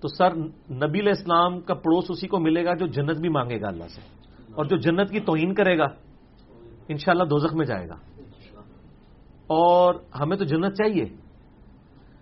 تو 0.00 0.08
سر، 0.08 0.36
نبی 0.70 1.08
اسلام 1.08 1.60
کا 1.60 1.74
پڑوس 1.74 2.04
اسی 2.08 2.28
کو 2.28 2.40
ملے 2.40 2.64
گا 2.64 2.74
جو 2.74 2.86
جنت 2.86 3.16
بھی 3.16 3.28
مانگے 3.28 3.60
گا 3.60 3.68
اللہ 3.68 3.88
سے 3.88 4.00
اور 4.54 4.64
جو 4.64 4.76
جنت 4.76 5.10
کی 5.10 5.20
توہین 5.20 5.54
کرے 5.54 5.78
گا۔ 5.78 5.86
انشاءاللہ 6.88 7.24
دوزخ 7.24 7.54
میں 7.54 7.66
جائے 7.66 7.88
گا۔ 7.88 7.96
اور 9.46 9.94
ہمیں 10.20 10.36
تو 10.36 10.44
جنت 10.44 10.74
چاہیے۔ 10.74 11.04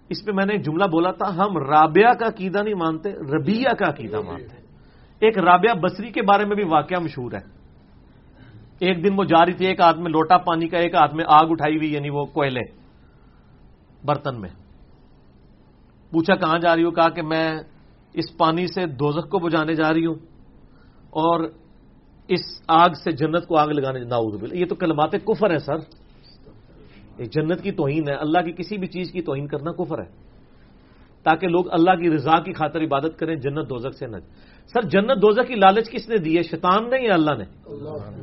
اس 0.08 0.24
پہ 0.24 0.32
میں 0.32 0.46
نے 0.46 0.52
ایک 0.52 0.64
جملہ 0.64 0.84
بولا 0.84 1.10
تھا، 1.10 1.36
ہم 1.36 1.58
رابعہ 1.58 2.14
کا 2.14 2.26
عقیدہ 2.26 2.62
نہیں 2.62 2.74
مانتے 2.74 3.12
ربیہ 3.12 3.74
کا 3.78 3.88
عقیدہ 3.88 4.20
مانتے۔ 4.20 4.56
ایک 5.20 5.38
رابعہ 5.38 5.74
بصری 5.74 6.10
کے 6.10 6.22
بارے 6.22 6.44
میں 6.44 6.56
بھی 6.56 6.64
واقعہ 6.64 6.98
مشہور 6.98 7.32
ہے۔ 7.32 7.56
ایک 8.78 9.04
دن 9.04 9.14
وہ 9.16 9.24
جا 9.24 9.46
رہی 9.46 9.52
تھی، 9.52 9.66
ایک 9.66 9.80
ہاتھ 9.80 9.98
میں 9.98 10.10
لوٹا 10.10 10.38
پانی 10.38 10.68
کا، 10.68 10.78
ایک 10.78 10.94
ہاتھ 10.94 11.14
میں 11.14 11.24
آگ 11.28 11.46
اٹھائی 11.50 11.76
ہوئی 11.76 11.94
یعنی 11.94 12.10
وہ 12.10 12.24
کوئلے۔ 12.24 12.60
برتن 14.04 14.40
میں۔ 14.40 14.50
پوچھا 16.10 16.34
کہاں 16.34 16.58
جا 16.58 16.76
رہی 16.76 16.84
ہوں 16.84 16.90
کہا 16.90 17.08
کہ 17.08 17.22
میں 17.22 17.58
اس 18.14 18.36
پانی 18.36 18.66
سے 18.66 18.86
دوزخ 18.86 19.28
کو 19.28 19.38
بجانے 19.38 19.74
جا 19.74 19.92
رہی 19.92 20.06
ہوں۔ 20.06 20.14
اور 21.10 21.48
اس 22.28 22.62
آگ 22.68 22.90
سے 23.04 23.10
جنت 23.10 23.46
کو 23.46 23.56
آگ 23.56 23.68
لگانے 23.68 24.00
باللہ۔ 24.04 24.56
یہ 24.56 24.66
تو 24.66 24.74
کلمات 24.74 25.12
کفر 25.12 25.50
ہے 25.50 25.58
سر۔ 25.58 25.76
ایک 27.16 27.32
جنت 27.32 27.62
کی 27.62 27.72
توہین 27.72 28.08
ہے۔ 28.08 28.14
اللہ 28.14 28.38
کی 28.38 28.52
کسی 28.52 28.78
بھی 28.78 28.86
چیز 28.86 29.12
کی 29.12 29.22
توہین 29.22 29.46
کرنا 29.46 29.72
کفر 29.72 29.98
ہے۔ 29.98 30.26
تاکہ 31.22 31.48
لوگ 31.48 31.64
اللہ 31.70 31.90
کی 31.90 32.10
رضا 32.10 32.40
کی 32.40 32.52
خاطر 32.52 32.80
عبادت 32.80 33.18
کریں، 33.18 33.36
جنت 33.36 33.70
دوزک 33.70 33.94
سے 33.94 34.06
نہ 34.06 34.16
سر، 34.72 34.82
جنت 34.82 35.22
دوزک 35.22 35.48
کی 35.48 35.54
لالچ 35.54 35.90
کس 35.90 36.08
نے 36.08 36.16
دی 36.16 36.36
ہے؟ 36.36 36.42
شیطان 36.42 36.90
نے 36.90 37.06
یا 37.06 37.14
اللہ 37.14 37.30
نے؟ 37.30 37.44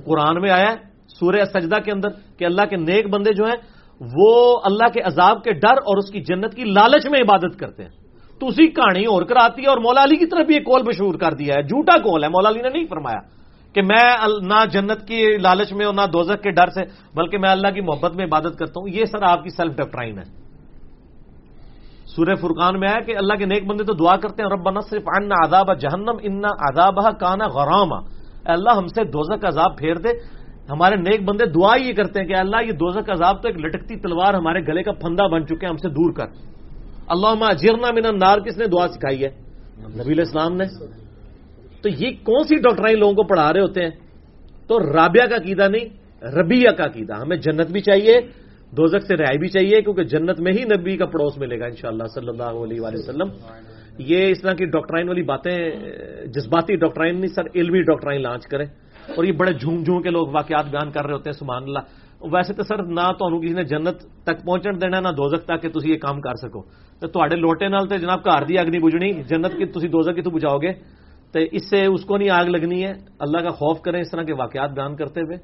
قرآن 0.06 0.42
میں 0.42 0.50
آیا 0.50 0.72
ہے، 0.72 0.76
سورہ 1.08 1.46
سجدہ 1.46 1.76
کے 1.86 1.92
اندر 1.92 2.10
کہ 2.38 2.46
اللہ 2.46 2.62
کے 2.70 2.76
نیک 2.76 3.10
بندے 3.10 3.34
جو 3.34 3.46
ہیں، 3.46 3.56
وہ 4.16 4.60
اللہ 4.64 4.88
کے 4.94 5.02
عذاب 5.02 5.44
کے 5.44 5.52
ڈر 5.52 5.72
اور 5.72 5.98
اس 5.98 6.12
کی 6.12 6.22
جنت 6.22 6.54
کی 6.54 6.64
لالچ 6.64 7.08
میں 7.08 7.20
عبادت 7.20 7.60
کرتے 7.60 7.84
ہیں۔ 7.84 7.92
تو 8.40 8.48
اسی 8.48 8.68
کہانی 8.68 9.06
اور 9.06 9.22
کراتی 9.22 9.62
ہے 9.62 9.68
اور 9.68 9.78
مولا 9.78 10.04
علی 10.04 10.16
کی 10.16 10.26
طرف 10.26 10.48
بھی 10.48 10.56
ایک 10.56 10.66
کول 10.66 10.82
مشہور 10.88 11.16
کر 11.16 11.32
دیا 11.32 11.54
ہے۔ 11.58 11.64
جھوٹا 11.64 11.98
کول 11.98 12.24
ہے، 12.24 12.30
مولا 12.30 12.50
علی 12.50 12.62
نے 12.62 12.70
نہیں 12.70 12.86
فرمایا۔ 12.90 13.43
کہ 13.74 13.82
میں 13.82 14.28
نہ 14.42 14.66
جنت 14.72 15.08
کی 15.08 15.38
لالچ 15.38 15.74
میں 15.74 15.86
اور 15.86 15.94
نہ 15.94 16.02
دوزک 16.14 16.44
کے 16.44 16.52
ڈر 16.52 16.70
سے، 16.70 16.82
بلکہ 17.14 17.38
میں 17.38 17.50
اللہ 17.50 17.68
کی 17.68 17.82
محبت 17.82 18.16
میں 18.16 18.26
عبادت 18.26 18.60
کرتا 18.60 18.80
ہوں۔ 18.80 18.90
یہ 18.90 19.06
سر 19.06 19.24
آپ 19.24 19.44
کی 19.44 19.50
سیلف 19.50 19.76
ڈیپٹرائن 19.76 20.18
ہے۔ 20.18 20.44
سورہ 22.06 22.36
فرقان 22.36 22.80
میں 22.80 22.90
آیا 22.90 23.00
کہ 23.00 23.18
اللہ 23.18 23.34
کے 23.34 23.46
نیک 23.46 23.68
بندے 23.68 23.84
تو 23.84 23.94
دعا 23.94 24.16
کرتے 24.16 24.44
ہیں 24.44 24.50
رب 24.50 24.82
صرف 24.90 25.04
ان 25.08 25.32
آداب 25.32 25.80
جہنم 25.80 26.18
ان 26.22 26.46
آداب 26.46 27.20
کانا 27.20 27.48
غرام 27.48 27.94
اللہ، 28.46 28.70
ہم 28.70 28.88
سے 28.88 29.04
دوزک 29.04 29.42
کا 29.42 29.48
عذاب 29.48 29.78
پھیر 29.78 29.96
دے۔ 29.96 30.10
ہمارے 30.70 30.96
نیک 30.96 31.24
بندے 31.24 31.46
دعا 31.46 31.78
یہ 31.80 31.94
کرتے 31.94 32.20
ہیں 32.20 32.28
کہ 32.28 32.36
اللہ، 32.36 32.56
یہ 32.68 32.72
دوزک 32.72 33.06
کا 33.06 33.14
عذاب 33.14 33.42
تو 33.42 33.48
ایک 33.48 33.58
لٹکتی 33.58 33.96
تلوار 33.96 34.34
ہمارے 34.34 34.60
گلے 34.60 34.84
کا 34.84 34.92
پھندا 34.92 35.28
بن 35.28 35.46
چکے 35.46 35.66
ہیں، 35.66 35.70
ہم 35.70 35.78
سے 35.78 35.90
دور 35.90 36.14
کر۔ 36.14 36.26
اللہ 37.08 37.54
جرنا 37.54 37.88
من 37.92 38.06
النار، 38.06 38.38
کس 38.40 38.58
نے 38.58 38.66
دعا 38.68 38.88
سکھائی 38.88 39.24
ہے؟ 39.24 39.30
نبی 39.78 40.22
اسلام 40.22 40.56
نے۔ 40.56 40.66
تو 41.84 41.90
یہ 41.90 42.10
کون 42.24 42.44
سی 42.44 42.56
ڈاکٹرائن 42.56 43.00
لوگوں 43.00 43.14
کو 43.14 43.24
پڑھا 43.24 43.54
رہے 43.54 43.62
ہوتے 43.62 43.84
ہیں۔ 43.84 43.90
تو 44.68 44.80
رابعہ 44.80 45.28
کا 45.28 45.38
قیدا 45.38 45.68
نہیں 45.68 45.86
ربیہ 46.26 46.70
کا 46.78 46.88
قیدا 46.88 47.22
ہمیں 47.22 47.38
جنت 47.38 47.72
بھی 47.72 47.80
چاہیے 47.80 48.22
دوزک 48.78 49.02
سے 49.08 49.16
رائے 49.16 49.38
بھی 49.38 49.48
چاہیے، 49.48 49.82
کیونکہ 49.82 50.04
جنت 50.04 50.40
میں 50.40 50.54
ہی 50.54 50.64
نبی 50.64 50.98
کا 50.98 51.06
پڑوس 51.06 51.38
ملے 51.38 51.60
گا 51.60 51.66
انشاءاللہ 51.66 52.04
صلی 52.04 52.28
اللہ 52.28 52.44
علیہ 52.44 52.82
وآلہ 52.82 52.98
وسلم۔ 52.98 53.28
یہ 53.98 54.28
اس 54.28 54.42
طرح 54.42 54.54
کی 54.54 54.66
ڈاکٹرائن 54.66 55.08
والی 55.08 55.22
باتیں، 55.22 55.70
جذباتی 56.26 56.76
ڈاکٹرائن 56.76 57.16
نہیں، 57.16 57.34
سر 57.36 57.42
علمی 57.56 57.82
ڈاکٹرائن 57.82 58.22
لانچ 58.22 58.48
کریں۔ 58.48 58.66
اور 59.16 59.24
یہ 59.24 59.32
بڑے 59.32 59.54
جھوم 59.54 59.84
جھوم 59.84 60.02
کے 60.02 60.10
لوگ 60.10 60.28
واقعات 60.28 60.66
بیان 60.66 60.92
کر 60.92 61.06
رہے 61.06 61.14
ہوتے 61.14 61.30
ہیں، 61.30 61.40
سبحان 61.40 61.64
اللہ۔ 61.64 61.80
ویسے 62.22 62.54
تو 62.54 62.64
سر، 62.64 62.84
نہ 62.84 63.12
تو 63.12 63.40
کسی 63.40 63.54
نے 63.54 63.64
جنت 63.64 64.24
تک 64.24 64.46
پہنچن 64.46 64.82
دینا، 64.82 65.00
نہ 65.00 65.08
دوزک 65.08 65.46
تک 65.46 65.62
کہ 65.62 65.70
تھی 65.70 65.92
یہ 65.92 65.98
کام 65.98 66.22
کر 66.22 66.36
سکو۔ 66.36 66.62
تو 67.00 67.26
لوٹے 67.26 67.68
نال 67.68 67.88
تو 67.88 67.96
جناب، 67.96 68.20
گھر 68.20 68.46
دی 68.46 68.58
اگ 68.58 68.66
نہیں 68.66 68.82
بجنی 68.82 69.14
جنت 69.14 69.52
کی 69.58 69.66
تھی 69.66 69.88
دوزک 69.88 70.16
کی 70.16 70.22
تو 70.22 70.30
بجاؤ 70.30 70.58
گے؟ 70.58 71.03
تو 71.34 71.40
اس 71.52 71.70
سے 71.70 71.86
اس 71.86 72.06
کو 72.06 72.18
نہیں 72.18 72.30
آگ 72.30 72.46
لگنی 72.46 72.84
ہے۔ 72.84 72.94
اللہ 73.20 73.38
کا 73.38 73.50
خوف 73.50 73.82
کریں 73.82 74.02
اس 74.02 74.12
طرح 74.12 74.24
کے 74.24 74.34
واقعات 74.34 74.72
بیان 74.72 74.96
کرتے 74.96 75.22
ہوئے۔ 75.22 75.38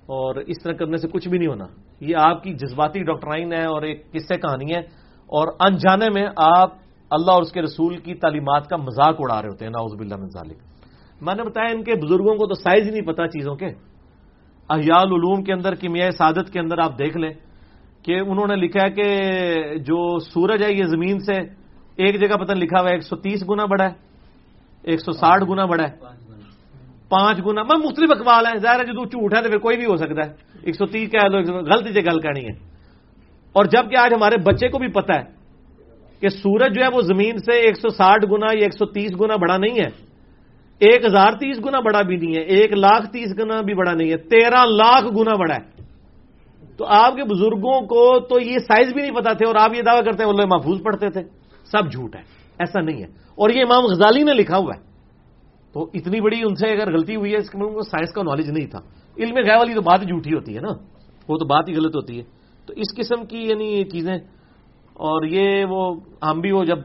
اور 0.00 0.34
اس 0.34 0.56
طرح 0.64 0.72
کرنے 0.72 0.96
سے 0.96 1.08
کچھ 1.08 1.28
بھی 1.28 1.38
نہیں 1.38 1.48
ہونا۔ 1.48 1.66
یہ 2.00 2.16
آپ 2.16 2.42
کی 2.42 2.54
جذباتی 2.54 3.02
ڈاکٹرائن 3.02 3.52
ہے 3.52 3.64
اور 3.64 3.82
ایک 3.82 4.10
قصے 4.12 4.36
کہانی 4.36 4.74
ہے۔ 4.74 4.78
اور 5.26 5.48
انجانے 5.60 6.06
میں 6.14 6.26
آپ 6.36 6.72
اللہ 7.10 7.30
اور 7.30 7.42
اس 7.42 7.52
کے 7.52 7.62
رسول 7.62 7.96
کی 7.96 8.14
تعلیمات 8.14 8.66
کا 8.66 8.76
مذاق 8.76 9.16
اڑا 9.18 9.42
رہے 9.42 9.48
ہوتے 9.48 9.64
ہیں۔ 9.64 9.72
ناؤز 9.72 9.94
باللہ 9.94 10.16
من 10.16 10.28
ذالک۔ 10.28 10.56
میں 11.20 11.34
نے 11.34 11.42
بتایا 11.42 11.72
ان 11.72 11.84
کے 11.84 11.94
بزرگوں 11.94 12.34
کو 12.34 12.46
تو 12.46 12.54
سائز 12.54 12.86
ہی 12.86 12.90
نہیں 12.90 13.06
پتا 13.06 13.28
چیزوں 13.28 13.56
کے۔ 13.56 13.66
احیال 14.70 15.08
علوم 15.12 15.44
کے 15.44 15.52
اندر 15.52 15.74
کیمیائی 15.74 16.10
سعادت 16.10 16.52
کے 16.52 16.60
اندر 16.60 16.78
آپ 16.78 16.98
دیکھ 16.98 17.16
لیں 17.16 17.30
کہ 18.02 18.20
انہوں 18.20 18.46
نے 18.46 18.56
لکھا 18.56 18.86
ہے 18.86 18.90
کہ 18.90 19.04
جو 19.78 20.18
سورج 20.18 20.62
ہے، 20.62 20.72
یہ 20.72 20.84
زمین 20.84 21.18
سے 21.18 21.32
ایک 21.96 22.20
جگہ 22.20 22.36
پتہ 22.36 22.52
لکھا 22.52 22.80
ہوا 22.80 22.88
ہے، 22.88 22.94
ایک 22.94 23.02
سو 23.02 23.16
تیس 23.16 23.50
گنا 23.50 23.64
بڑا 23.64 23.84
ہے۔ 23.84 24.09
ایک 24.82 25.00
سو 25.00 25.12
ساٹھ 25.12 25.44
گنا 25.50 25.64
بڑا 25.64 25.84
ہے۔ 25.84 26.20
پانچ 27.08 27.38
گنا۔ 27.46 27.62
میں 27.62 27.84
مختلف 27.84 28.10
اقبال 28.10 28.46
ہے 28.46 28.58
ظاہر 28.58 28.80
ہے 28.80 28.84
جو 28.84 29.04
جھوٹ 29.04 29.36
ہے 29.36 29.42
تو 29.42 29.48
پھر 29.48 29.58
کوئی 29.58 29.76
بھی 29.76 29.86
ہو 29.86 29.96
سکتا 29.96 30.26
ہے۔ 30.26 30.32
ایک 30.62 30.74
سو 30.74 30.86
تیس 30.86 31.10
کہہ 31.10 31.28
لو 31.28 31.38
غلط 31.38 31.92
سے 31.92 32.00
گل 32.00 32.20
کرنی 32.20 32.44
ہے۔ 32.44 32.70
اور 33.52 33.64
جبکہ 33.64 33.96
آج 33.96 34.14
ہمارے 34.14 34.36
بچے 34.36 34.68
کو 34.68 34.78
بھی 34.78 34.88
پتا 34.88 35.14
ہے 35.14 35.22
کہ 36.20 36.28
سورج 36.28 36.74
جو 36.74 36.82
ہے 36.82 36.88
وہ 36.94 37.00
زمین 37.00 37.38
سے 37.38 37.52
ایک 37.52 37.76
سو 37.76 37.88
ساٹھ 37.88 38.26
گنا 38.32 38.46
یا 38.46 38.62
ایک 38.62 38.74
سو 38.74 38.86
تیس 38.86 39.10
گنا 39.20 39.36
بڑا 39.36 39.56
نہیں 39.56 39.74
ہے۔ 39.74 39.88
ایک 40.78 41.04
ہزار 41.04 41.32
تیس 41.32 41.58
گنا 41.66 41.80
بڑا 41.80 42.02
بھی 42.02 42.16
نہیں 42.16 42.36
ہے۔ 42.36 42.40
ایک 42.40 42.72
لاکھ 42.72 43.12
تیس 43.12 43.28
گنا 43.38 43.60
بھی 43.60 43.74
بڑا 43.74 43.92
نہیں 43.92 44.10
ہے۔ 44.10 44.16
تیرہ 44.16 44.64
لاکھ 44.64 45.06
گنا 45.16 45.34
بڑا 45.34 45.54
ہے۔ 45.54 45.82
تو 46.76 46.86
آپ 46.86 47.16
کے 47.16 47.24
بزرگوں 47.24 47.80
کو 47.80 48.20
تو 48.20 48.40
یہ 48.40 48.58
سائز 48.58 48.92
بھی 48.92 49.02
نہیں 49.02 49.14
پتا 49.14 49.32
تھے 49.32 49.46
اور 49.46 49.54
آپ 49.54 49.74
یہ 49.76 49.82
دعویٰ 49.82 50.04
کرتے 50.04 50.22
ہیں 50.22 50.30
اللہ 50.30 50.46
محفوظ 50.46 50.82
پڑھتے 50.82 51.10
تھے۔ 51.10 51.22
سب 51.64 51.92
جھوٹ 51.92 52.16
ہے۔ 52.16 52.20
ایسا 52.58 52.80
نہیں 52.80 53.02
ہے۔ 53.02 53.06
اور 53.40 53.50
یہ 53.50 53.62
امام 53.62 53.84
غزالی 53.84 54.22
نے 54.22 54.32
لکھا 54.32 54.56
ہوا 54.56 54.72
ہے۔ 54.76 54.82
تو 55.72 55.90
اتنی 55.94 56.20
بڑی 56.20 56.40
ان 56.42 56.54
سے 56.54 56.72
اگر 56.72 56.92
غلطی 56.92 57.16
ہوئی 57.16 57.32
ہے، 57.32 57.36
اس 57.36 57.50
کے 57.50 57.58
کو 57.58 57.82
سائنس 57.82 58.12
کا 58.14 58.22
نالج 58.22 58.50
نہیں 58.50 58.66
تھا۔ 58.66 58.78
علم 59.18 59.34
غیر 59.34 59.56
والی 59.56 59.74
تو 59.74 59.80
بات 59.80 60.00
جھوٹی 60.00 60.34
ہوتی 60.34 60.56
ہے 60.56 60.60
نا۔ 60.60 60.68
وہ 61.28 61.38
تو 61.38 61.44
بات 61.44 61.68
ہی 61.68 61.74
غلط 61.74 61.96
ہوتی 61.96 62.18
ہے۔ 62.18 62.22
تو 62.66 62.72
اس 62.76 62.96
قسم 62.96 63.26
کی 63.26 63.38
یعنی 63.38 63.84
چیزیں۔ 63.84 64.18
اور 64.92 65.24
یہ 65.24 65.64
وہ 65.64 66.00
ہم 66.22 66.40
بھی 66.40 66.52
وہ 66.52 66.64
جب 66.64 66.78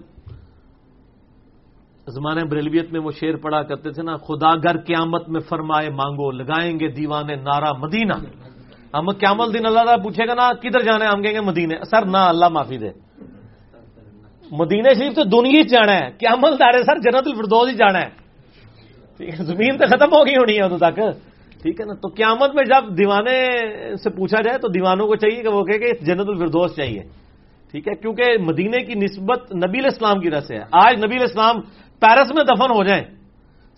زمانہ 2.08 2.42
بریلویت 2.42 2.92
میں 2.92 3.02
وہ 3.02 3.12
شعر 3.12 3.36
پڑا 3.36 3.64
کرتے 3.64 3.92
تھے 3.92 4.04
نا، 4.04 4.18
خدا 4.18 4.56
گر 4.56 4.78
قیامت 4.78 5.30
میں 5.30 5.40
فرمائے 5.40 5.90
مانگو، 5.90 6.32
لگائیں 6.32 6.80
گے 6.80 6.88
دیوانے 6.88 7.36
نارا 7.36 7.72
مدینہ۔ 7.74 8.14
ہم 8.94 9.10
قیامت 9.12 9.54
دن 9.54 9.66
اللہ 9.66 9.80
تعالیٰ 9.80 10.04
پوچھے 10.04 10.28
گا 10.28 10.34
نا، 10.34 10.54
کدھر 10.54 10.80
جانا 10.80 11.06
ہے؟ 11.06 11.10
ہم 11.10 11.22
کہیں 11.22 11.34
گے 11.34 11.42
مدینے۔ 11.42 11.76
سر، 11.92 12.06
نہ، 12.06 12.18
اللہ 12.18 12.50
معافی 12.50 12.78
دے۔ 12.78 13.05
مدینہ 14.52 14.94
شریف 14.94 15.16
تو 15.16 15.24
دنیا 15.24 15.62
جانا 15.70 15.94
ہے۔ 15.94 16.12
کیا 16.20 16.34
عمل 16.34 16.54
دار 16.54 16.74
ہے 16.74 16.84
سر 16.84 16.98
جنت 16.98 17.28
الفردوز 17.28 17.70
ہی 17.70 17.76
جانا 17.76 18.00
ہے۔ 18.00 18.10
ٹھیک 19.18 19.30
ہے، 19.30 19.46
زمین 19.46 19.78
تو 19.78 19.86
ختم 19.88 20.14
ہو 20.16 20.26
گئی 20.26 20.36
ہونی 20.36 20.58
ہے 20.58 20.62
ادو 20.62 20.78
تک۔ 20.78 20.96
ٹھیک 21.62 21.82
ہے 21.82 21.86
نا؟ 21.86 21.94
تو 21.94 22.08
قیامت 22.08 22.56
میں 22.56 22.64
جب 22.64 22.98
دیوانے 22.98 23.58
سے 24.04 24.10
پوچھا 24.10 24.42
جائے 24.42 24.58
تو 24.58 24.68
دیوانوں 24.68 25.08
کو 25.08 25.16
چاہیے 25.16 25.44
کہ 25.44 25.50
وہ 25.50 25.64
کہ 25.64 26.06
جنت 26.06 26.30
الفردوس 26.30 26.76
چاہیے۔ 26.76 27.00
ٹھیک 27.72 27.88
ہے، 27.88 27.96
کیونکہ 27.96 28.24
مدینے 28.40 28.84
کی 28.84 28.94
نسبت 28.94 29.56
نبی 29.56 29.88
اسلام 29.88 30.20
کی 30.20 30.32
رس 30.32 30.52
ہے۔ 30.52 30.60
آج 30.72 31.06
نبی 31.06 31.24
اسلام 31.24 31.62
پیرس 32.00 32.32
میں 32.36 32.44
دفن 32.44 32.72
ہو 32.72 32.84
جائیں۔ 32.84 33.04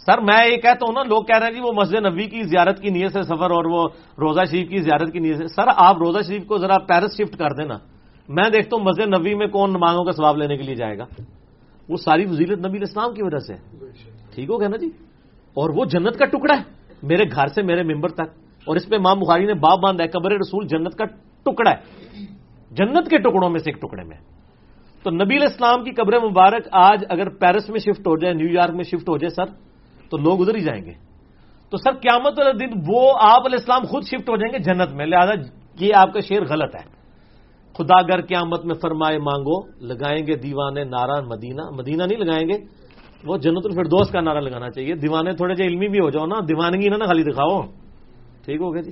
سر، 0.05 0.17
میں 0.17 0.47
یہ 0.47 0.57
کہتا 0.57 0.85
ہوں 0.85 0.93
نا، 0.93 1.03
لوگ 1.03 1.23
کہہ 1.23 1.37
رہے 1.37 1.45
ہیں 1.47 1.53
جی 1.53 1.59
وہ 1.59 1.71
مسجد 1.71 2.05
نبی 2.05 2.23
کی 2.23 2.43
زیارت 2.43 2.81
کی 2.81 2.89
نیت 2.89 3.13
سے 3.13 3.21
سفر 3.21 3.51
اور 3.51 3.65
وہ 3.65 3.87
روزہ 4.19 4.41
شریف 4.51 4.69
کی 4.69 4.77
زیارت 4.77 5.13
کی 5.13 5.19
نیت 5.19 5.37
سے۔ 5.37 5.47
سر، 5.47 5.63
آپ 5.75 5.97
روزہ 5.97 6.19
شریف 6.27 6.45
کو 6.45 6.57
ذرا 6.57 6.77
پیرس 6.77 7.11
شفٹ 7.17 7.37
کر 7.37 7.49
دینا۔ 7.49 7.77
میں 8.29 8.49
دیکھتا 8.49 8.77
ہوں 8.77 8.83
مسجد 8.83 9.19
نبی 9.19 9.35
میں 9.35 9.47
کون 9.47 9.69
نمازوں 9.69 10.03
کا 10.03 10.11
ثواب 10.11 10.37
لینے 10.37 10.57
کے 10.57 10.63
لیے 10.63 10.75
جائے 10.75 10.97
گا؟ 10.97 11.05
وہ 11.89 11.97
ساری 11.97 12.25
وزیرت 12.25 12.65
نبی 12.65 12.79
اسلام 12.81 13.13
کی 13.13 13.23
وجہ 13.23 13.37
سے۔ 13.37 13.53
ہے 13.53 13.59
ٹھیک 14.35 14.49
ہو 14.49 14.59
گیا 14.59 14.67
نا 14.67 14.77
جی؟ 14.77 14.85
اور 15.53 15.69
وہ 15.69 15.85
جنت 15.85 16.17
کا 16.17 16.25
ٹکڑا 16.25 16.57
ہے، 16.57 16.63
میرے 17.03 17.23
گھر 17.23 17.47
سے 17.47 17.61
میرے 17.61 17.83
ممبر 17.83 18.09
تک۔ 18.09 18.29
اور 18.65 18.75
اس 18.75 18.89
پہ 18.89 18.97
ماں 18.97 19.15
بخاری 19.15 19.45
نے 19.45 19.53
باپ 19.53 19.79
باندھا 19.79 20.03
ہے، 20.03 20.09
قبر 20.09 20.31
رسول 20.31 20.67
جنت 20.67 20.95
کا 20.95 21.05
ٹکڑا 21.43 21.71
ہے۔ 21.71 21.75
جنت 22.71 23.09
کے 23.09 23.17
ٹکڑوں 23.17 23.49
میں 23.49 23.59
سے 23.59 23.71
ایک 23.71 23.81
ٹکڑے 23.81 24.03
میں۔ 24.03 24.17
تو 25.03 25.11
نبی 25.11 25.35
اسلام 25.35 25.83
کی 25.83 25.91
قبر 25.91 26.19
مبارک 26.29 26.67
آج 26.71 27.05
اگر 27.09 27.29
پیرس 27.29 27.69
میں 27.69 27.79
شفٹ 27.79 28.07
ہو 28.07 28.17
جائے، 28.17 28.33
نیو 28.33 28.47
یارک 28.51 28.71
میں 28.71 28.83
شفٹ 28.83 29.09
ہو 29.09 29.17
جائے 29.17 29.29
سر، 29.29 29.45
تو 30.09 30.17
لوگ 30.17 30.41
ادھر 30.41 30.55
ہی 30.55 30.61
جائیں 30.61 30.85
گے۔ 30.85 30.93
تو 31.69 31.77
سر، 31.77 31.91
قیامت 31.91 32.39
والے 32.39 32.67
دن 32.67 32.79
وہ 32.87 33.13
آپ 33.21 33.45
علیہ 33.45 33.57
السلام 33.59 33.81
خود 33.83 34.03
شفٹ 34.03 34.29
ہو 34.29 34.37
جائیں 34.37 34.53
گے 34.53 34.59
جنت 34.59 34.93
میں۔ 34.93 35.05
لہٰذا 35.05 35.33
یہ 35.79 35.93
آپ 35.95 36.13
کا 36.13 36.19
شعر 36.19 36.45
غلط 36.49 36.75
ہے۔ 36.75 36.96
خدا 37.77 38.01
گر 38.01 38.21
قیامت 38.21 38.65
میں 38.65 38.75
فرمائے 38.75 39.17
مانگو 39.17 39.57
لگائیں 39.81 40.27
گے 40.27 40.35
دیوانے 40.35 40.83
نارا 40.83 41.21
مدینہ۔ 41.21 41.61
مدینہ 41.71 42.03
نہیں 42.03 42.19
لگائیں 42.19 42.49
گے 42.49 42.57
وہ 43.25 43.37
جنت 43.37 43.65
الفردوس 43.65 44.09
کا 44.09 44.21
نعرہ 44.21 44.39
لگانا 44.39 44.69
چاہیے۔ 44.69 44.95
دیوانے 44.95 45.33
تھوڑے 45.33 45.55
جو 45.55 45.63
علمی 45.63 45.87
بھی 45.87 45.99
ہو 45.99 46.09
جاؤ 46.09 46.25
نا 46.25 46.35
دیوانگی 46.47 46.89
نا 46.89 47.05
خالی 47.05 47.23
دکھاؤ۔ 47.23 47.61
ٹھیک 48.45 48.61
ہو 48.61 48.73
گیا 48.73 48.81
جی؟ 48.81 48.91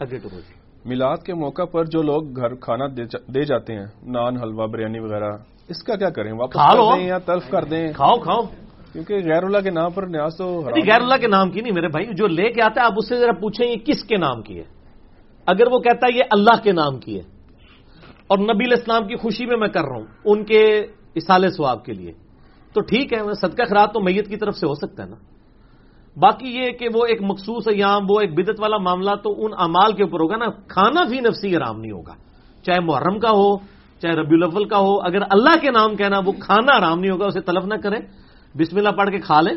اگے 0.00 0.18
ٹو 0.18 0.28
جی 0.28 0.54
میلاد 0.84 1.16
کے 1.16 1.34
موقع 1.34 1.64
پر 1.64 1.84
جو 1.84 2.02
لوگ 2.02 2.36
گھر 2.36 2.54
کھانا 2.54 2.86
دے 3.34 3.44
جاتے 3.44 3.74
ہیں 3.74 3.86
نان 4.02 4.36
حلوہ 4.36 4.66
بریانی 4.66 4.98
وغیرہ 4.98 5.30
اس 5.68 5.82
کا 5.82 5.96
کیا 5.96 6.10
کریں؟ 6.10 6.32
واپس 6.32 6.54
کر 6.54 6.96
دیں 6.96 7.06
یا 7.06 7.18
تلف 7.18 7.50
کر 7.50 7.64
دیں؟ 7.64 7.92
کھاؤ 7.92 8.18
کھاؤ۔ 8.18 8.40
کیونکہ 8.92 9.14
غیر 9.14 9.42
اللہ 9.42 9.58
کے 9.58 9.70
نام 9.70 9.90
پر 9.90 10.06
نیاز 10.06 10.36
تو 10.36 10.60
غیر 10.60 11.00
اللہ 11.02 11.14
کے 11.20 11.26
نام 11.26 11.50
کی 11.50 11.60
نہیں 11.60 11.74
میرے 11.74 11.88
بھائی 11.88 12.06
جو 12.06 12.26
لے 12.26 12.52
کے 12.52 12.62
آتا 12.62 12.80
ہے 12.80 12.86
آپ 12.86 12.92
اس 12.96 13.08
سے 13.08 13.18
ذرا 13.18 13.32
پوچھیں 13.32 13.66
یہ 13.66 13.76
کس 13.76 14.04
کے 14.04 14.16
نام 14.16 14.42
کی 14.42 14.58
ہے؟ 14.58 14.64
اگر 15.46 15.66
وہ 15.72 15.78
کہتا 15.78 16.06
ہے 16.06 16.18
یہ 16.18 16.24
اللہ 16.30 16.62
کے 16.62 16.72
نام 16.72 16.98
کی 16.98 17.18
ہے 17.18 17.37
اور 18.28 18.38
نبی 18.38 18.72
اسلام 18.72 19.08
کی 19.08 19.16
خوشی 19.16 19.46
میں 19.46 19.56
میں 19.56 19.68
کر 19.68 19.80
رہا 19.80 19.96
ہوں، 19.96 20.04
ان 20.24 20.44
کے 20.44 20.86
اسال 21.14 21.50
ثواب 21.50 21.84
کے 21.84 21.92
لیے۔ 21.92 22.12
تو 22.72 22.80
ٹھیک 22.80 23.12
ہے، 23.12 23.18
صدقہ 23.34 23.62
خراب 23.70 23.94
تو 23.94 24.00
میت 24.00 24.28
کی 24.28 24.36
طرف 24.36 24.56
سے 24.56 24.66
ہو 24.66 24.74
سکتا 24.74 25.04
ہے 25.04 25.08
نا۔ 25.08 25.16
باقی 26.16 26.48
یہ 26.48 26.70
کہ 26.70 26.88
وہ 26.94 27.06
ایک 27.06 27.22
مخصوص 27.22 27.68
ایام، 27.68 28.02
وہ 28.10 28.20
ایک 28.20 28.34
بدت 28.34 28.60
والا 28.60 28.76
معاملہ 28.76 29.10
تو 29.22 29.44
ان 29.44 29.50
امال 29.58 29.92
کے 29.92 30.02
اوپر 30.02 30.20
ہوگا 30.20 30.36
نا۔ 30.36 30.46
کھانا 30.68 31.02
بھی 31.02 31.20
نفسی 31.20 31.56
آرام 31.56 31.80
نہیں 31.80 31.92
ہوگا۔ 31.92 32.14
چاہے 32.62 32.80
محرم 32.80 33.18
کا 33.18 33.30
ہو، 33.30 33.56
چاہے 34.02 34.14
ربی 34.14 34.34
الاول 34.34 34.64
کا 34.64 34.78
ہو، 34.78 35.00
اگر 35.00 35.18
اللہ 35.30 35.60
کے 35.60 35.70
نام 35.70 35.96
کہنا 35.96 36.18
وہ 36.24 36.32
کھانا 36.32 36.76
آرام 36.76 37.00
نہیں 37.00 37.10
ہوگا، 37.10 37.26
اسے 37.26 37.40
طلب 37.40 37.64
نہ 37.64 37.74
کریں۔ 37.74 38.00
بسم 38.58 38.76
اللہ 38.76 38.88
پڑھ 38.88 39.10
کے 39.10 39.18
کھا 39.18 39.40
لیں۔ 39.40 39.54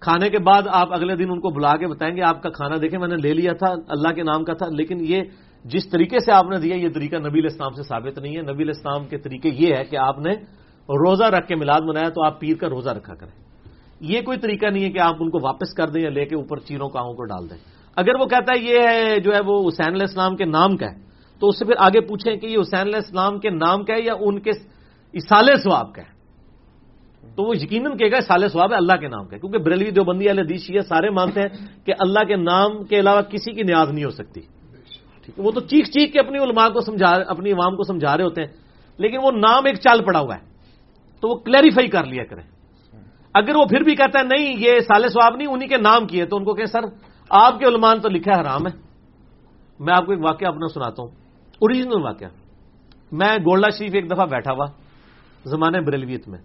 کھانے 0.00 0.28
کے 0.28 0.38
بعد 0.38 0.62
آپ 0.66 0.94
اگلے 0.94 1.16
دن 1.16 1.30
ان 1.30 1.40
کو 1.40 1.48
بلا 1.48 1.76
کے 1.76 1.86
بتائیں 1.86 2.16
گے، 2.16 2.22
آپ 2.22 2.42
کا 2.42 2.50
کھانا 2.50 2.76
دیکھیں، 2.80 2.98
میں 2.98 3.08
نے 3.08 3.16
لے 3.16 3.34
لیا 3.34 3.52
تھا، 3.52 3.74
اللہ 3.88 4.08
کے 4.08 4.22
نام 4.22 4.44
کا 4.44 4.54
تھا۔ 4.54 4.66
لیکن 4.66 4.96
یہ 5.00 5.22
جس 5.64 5.88
طریقے 5.88 6.18
سے 6.18 6.32
آپ 6.32 6.44
نے 6.50 6.58
دیا، 6.58 6.76
یہ 6.76 6.88
طریقہ 6.94 7.16
نبی 7.16 7.46
اسلام 7.46 7.72
سے 7.72 7.82
ثابت 7.82 8.18
نہیں 8.18 8.36
ہے۔ 8.36 8.42
نبی 8.42 8.70
اسلام 8.70 9.04
کے 9.04 9.18
طریقے 9.18 9.48
یہ 9.48 9.74
ہے 9.74 9.84
کہ 9.84 9.96
آپ 9.96 10.18
نے 10.18 10.32
روزہ 10.88 11.24
رکھ 11.24 11.48
کے 11.48 11.54
میلاد 11.54 11.80
منایا 11.84 12.08
تو 12.08 12.24
آپ 12.24 12.40
پیر 12.40 12.56
کا 12.56 12.68
روزہ 12.68 12.90
رکھا 12.90 13.14
کریں۔ 13.14 13.42
یہ 14.00 14.20
کوئی 14.20 14.38
طریقہ 14.38 14.66
نہیں 14.66 14.84
ہے 14.84 14.90
کہ 14.90 14.98
آپ 14.98 15.14
ان 15.20 15.30
کو 15.30 15.38
واپس 15.42 15.74
کر 15.74 15.88
دیں 15.88 16.02
یا 16.02 16.10
لے 16.10 16.24
کے 16.24 16.36
اوپر 16.36 16.58
چیروں 16.58 16.88
کاؤں 16.88 17.14
کو 17.14 17.24
ڈال 17.24 17.50
دیں۔ 17.50 17.58
اگر 17.96 18.20
وہ 18.20 18.26
کہتا 18.26 18.58
ہے 18.58 18.62
یہ 18.62 18.78
ہے 18.80 19.20
جو 19.20 19.32
ہے 19.34 19.40
وہ 19.46 19.68
حسین 19.68 19.88
علیہ 19.88 20.06
السلام 20.08 20.36
کے 20.36 20.44
نام 20.44 20.76
کا 20.76 20.86
ہے، 20.86 20.96
تو 21.40 21.48
اس 21.48 21.58
سے 21.58 21.64
پھر 21.64 21.74
آگے 21.78 22.00
پوچھیں 22.00 22.36
کہ 22.36 22.46
یہ 22.46 22.58
حسین 22.60 22.80
علیہ 22.80 22.96
السلام 22.96 23.38
کے 23.38 23.50
نام 23.50 23.84
کا 23.84 23.94
ہے 23.94 24.00
یا 24.00 24.12
ان 24.20 24.40
کے 24.40 24.50
اسال 25.12 25.48
ثواب 25.62 25.94
کا 25.94 26.02
ہے؟ 26.02 26.12
تو 27.36 27.42
وہ 27.42 27.56
یقیناً 27.56 27.96
کہے 27.96 28.10
گا 28.10 28.20
سال 28.20 28.48
ثواب 28.48 28.70
ہے 28.70 28.76
اللہ 28.76 28.92
کے 29.00 29.08
نام 29.08 29.26
کا 29.26 29.36
کیونکہ 29.36 29.58
بریلوی 29.58 29.90
دیوبندی 29.90 30.26
والے 30.26 30.42
دیش 30.42 30.70
یہ 30.70 30.80
سارے 30.80 31.10
مانتے 31.10 31.40
ہیں 31.40 31.66
کہ 31.86 31.92
اللہ 31.98 32.24
کے 32.28 32.36
نام 32.36 32.84
کے 32.84 33.00
علاوہ 33.00 33.20
کسی 33.20 33.52
کی 33.52 33.62
نیاز 33.62 33.90
نہیں 33.90 34.04
ہو 34.04 34.10
سکتی۔ 34.10 34.40
ٹھیک 35.24 35.38
ہے۔ 35.38 35.44
وہ 35.44 35.50
تو 35.50 35.60
چیخ 35.60 35.86
چیخ 35.86 36.12
کے 36.12 36.18
اپنی 36.20 36.38
علماء 36.38 36.68
کو 36.68 36.80
سمجھا 36.80 37.10
اپنی 37.26 37.52
عوام 37.52 37.76
کو 37.76 37.82
سمجھا 37.82 38.16
رہے 38.16 38.24
ہوتے 38.24 38.44
ہیں۔ 38.44 38.52
لیکن 38.98 39.18
وہ 39.22 39.30
نام 39.30 39.66
ایک 39.66 39.76
چال 39.76 40.04
پڑا 40.04 40.20
ہوا 40.20 40.36
ہے۔ 40.36 40.40
تو 41.20 41.28
وہ 41.28 41.34
کلیریفائی 41.34 41.88
کر 41.88 42.04
لیا 42.04 42.24
کریں۔ 42.24 42.42
اگر 43.34 43.56
وہ 43.56 43.64
پھر 43.64 43.80
بھی 43.80 43.94
کہتا 43.94 44.18
ہے 44.18 44.24
نہیں، 44.24 44.56
یہ 44.58 44.80
سال 44.80 45.08
سواب 45.08 45.36
نہیں، 45.36 45.48
انہی 45.48 45.66
کے 45.66 45.76
نام 45.76 46.06
کیے، 46.06 46.24
تو 46.24 46.36
ان 46.36 46.44
کو 46.44 46.54
کہ 46.54 46.66
سر، 46.66 46.80
آپ 47.30 47.58
کے 47.58 47.66
علمان 47.66 48.00
تو 48.00 48.08
لکھا 48.08 48.36
ہے 48.36 48.40
حرام 48.40 48.66
ہے۔ 48.66 48.72
میں 49.80 49.94
آپ 49.94 50.06
کو 50.06 50.12
ایک 50.12 50.24
واقعہ 50.24 50.48
اپنا 50.48 50.68
سناتا 50.74 51.02
ہوں۔ 51.02 51.10
اوریجنل 51.52 52.02
واقعہ۔ 52.02 52.28
میں 53.12 53.36
گولڈا 53.36 53.68
شریف 53.68 53.90
ایک 53.94 54.10
دفعہ 54.10 54.26
بیٹھا 54.26 54.52
ہوا 54.52 54.66
زمانے 55.44 55.80
بریلویت 55.80 56.28
میں۔ 56.28 56.38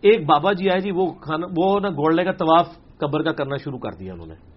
ایک 0.00 0.26
بابا 0.26 0.52
جی 0.52 0.70
آئے 0.70 0.80
جی 0.80 0.90
وہ 0.90 1.06
کھانا 1.12 1.46
وہ 1.56 1.80
نا 1.80 1.88
گولڈے 1.88 2.24
کا 2.24 2.32
طواف 2.32 2.68
قبر 2.98 3.22
کا 3.22 3.32
کرنا 3.32 3.56
شروع 3.56 3.78
کر 3.78 3.92
دیا 3.92 4.12
انہوں 4.12 4.26
نے۔ 4.26 4.55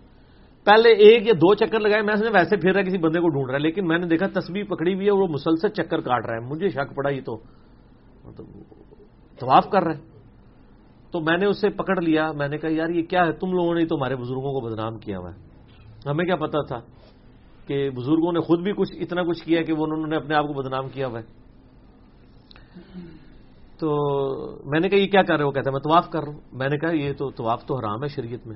پہلے 0.63 0.89
ایک 0.89 1.27
یا 1.27 1.33
دو 1.33 1.53
چکر 1.55 1.79
لگائے، 1.79 2.01
میں 2.01 2.15
ویسے 2.33 2.57
پھر 2.57 2.73
رہا 2.73 2.81
کسی 2.81 2.97
بندے 2.97 3.19
کو 3.19 3.29
ڈھونڈ 3.29 3.45
رہا 3.45 3.53
ہے، 3.53 3.59
لیکن 3.59 3.87
میں 3.87 3.97
نے 3.97 4.07
دیکھا 4.07 4.39
تصویر 4.39 4.63
پکڑی 4.63 4.93
ہوئی 4.93 5.05
ہے 5.05 5.11
وہ 5.11 5.27
مسلسل 5.27 5.69
چکر 5.69 6.01
کاٹ 6.01 6.25
رہا 6.25 6.33
ہے۔ 6.33 6.39
مجھے 6.39 6.69
شک 6.69 6.95
پڑا 6.95 7.09
یہ 7.09 7.21
تو 7.21 7.37
مطلب 8.25 8.45
طواف 9.39 9.69
کر 9.69 9.83
رہے 9.83 9.99
تو 11.11 11.19
میں 11.19 11.37
نے 11.37 11.45
اسے 11.45 11.69
پکڑ 11.69 12.01
لیا۔ 12.01 12.31
میں 12.31 12.47
نے 12.47 12.57
کہا، 12.57 12.69
یار، 12.71 12.89
یہ 12.89 13.03
کیا 13.03 13.25
ہے؟ 13.25 13.31
تم 13.31 13.51
لوگوں 13.51 13.75
نے 13.75 13.85
تو 13.85 13.95
ہمارے 13.95 14.15
بزرگوں 14.15 14.53
کو 14.53 14.69
بدنام 14.69 14.97
کیا 14.97 15.19
ہوا 15.19 15.31
ہے۔ 15.31 15.39
ہمیں 16.09 16.25
کیا 16.25 16.35
پتا 16.35 16.61
تھا 16.61 16.79
کہ 17.67 17.89
بزرگوں 17.89 18.31
نے 18.31 18.39
خود 18.39 18.59
بھی 18.61 18.73
کچھ 18.73 18.93
اتنا 18.93 19.23
کچھ 19.23 19.43
کیا 19.43 19.61
کہ 19.61 19.73
وہ 19.73 19.85
انہوں 19.85 20.07
نے 20.07 20.15
اپنے 20.15 20.35
آپ 20.35 20.47
کو 20.47 20.53
بدنام 20.53 20.89
کیا 20.89 21.07
ہوا 21.07 21.19
ہے۔ 21.19 21.25
تو 23.79 23.89
میں 24.65 24.79
نے 24.79 24.89
کہا، 24.89 24.99
یہ 24.99 25.07
کیا 25.07 25.23
کر 25.23 25.37
رہے 25.37 25.43
ہو؟ 25.43 25.51
کہتے 25.51 25.69
ہیں 25.69 25.73
میں 25.73 25.81
طواف 25.81 26.09
کر 26.09 26.23
رہا 26.23 26.33
ہوں۔ 26.33 26.39
میں 26.51 26.69
نے 26.69 26.77
کہا، 26.77 26.91
یہ 26.91 27.13
تو 27.13 27.29
طواف 27.29 27.65
تو 27.65 27.77
حرام 27.77 28.03
ہے 28.03 28.07
شریعت 28.07 28.47
میں۔ 28.47 28.55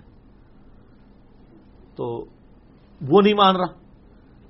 تو 1.95 2.25
وہ 3.09 3.21
نہیں 3.21 3.33
مان 3.33 3.55
رہا۔ 3.55 3.83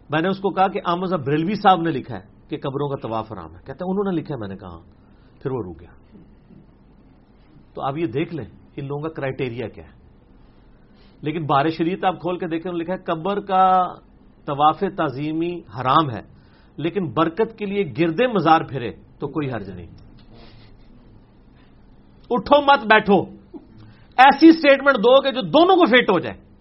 میں 0.09 0.21
نے 0.21 0.27
اس 0.27 0.39
کو 0.39 0.49
کہا 0.49 0.67
کہ 0.67 0.79
آمزہ 0.85 1.15
بریلوی 1.15 1.55
صاحب 1.55 1.81
نے 1.81 1.91
لکھا 1.91 2.15
ہے 2.15 2.23
کہ 2.47 2.57
قبروں 2.57 2.89
کا 2.89 3.07
طواف 3.07 3.31
حرام 3.31 3.51
ہے۔ 3.51 3.59
کہتے 3.59 3.71
ہیں 3.71 3.91
انہوں 3.91 4.13
نے 4.13 4.21
لکھا 4.21 4.35
ہے، 4.35 4.39
میں 4.39 4.47
نے 4.47 4.57
کہا 4.57 4.67
ہاں۔ 4.67 4.81
پھر 5.41 5.51
وہ 5.51 5.63
رک 5.63 5.79
گیا۔ 5.79 5.89
تو 7.73 7.81
آپ 7.81 7.97
یہ 7.97 8.05
دیکھ 8.05 8.35
لیں، 8.35 8.45
ان 8.75 8.87
لوگوں 8.87 9.01
کا 9.01 9.09
کرائٹیریا 9.09 9.67
کیا 9.67 9.83
ہے۔ 9.83 9.91
لیکن 11.21 11.45
بار 11.45 11.69
شریعت 11.69 12.03
آپ 12.03 12.21
کھول 12.21 12.37
کے 12.37 12.47
دیکھیں 12.47 12.71
لکھا 12.71 12.93
ہے، 12.93 12.97
قبر 12.97 13.39
کا 13.39 13.93
طواف 14.45 14.79
تعظیمی 14.79 15.61
حرام 15.79 16.11
ہے، 16.11 16.21
لیکن 16.77 17.11
برکت 17.11 17.57
کے 17.57 17.65
لیے 17.65 17.93
گردے 17.99 18.27
مزار 18.27 18.61
پھرے 18.61 18.91
تو 19.19 19.27
کوئی 19.27 19.51
حرج 19.51 19.69
نہیں۔ 19.69 19.87
اٹھو 22.29 22.61
مت 22.61 22.79
بیٹھو۔ 22.85 23.23
ایسی 24.17 24.49
اسٹیٹمنٹ 24.49 24.97
دو 24.97 25.21
کہ 25.21 25.31
جو 25.31 25.41
دونوں 25.41 25.75
کو 25.75 25.85
فٹ 25.85 26.09
ہو 26.09 26.19
جائے۔ 26.19 26.52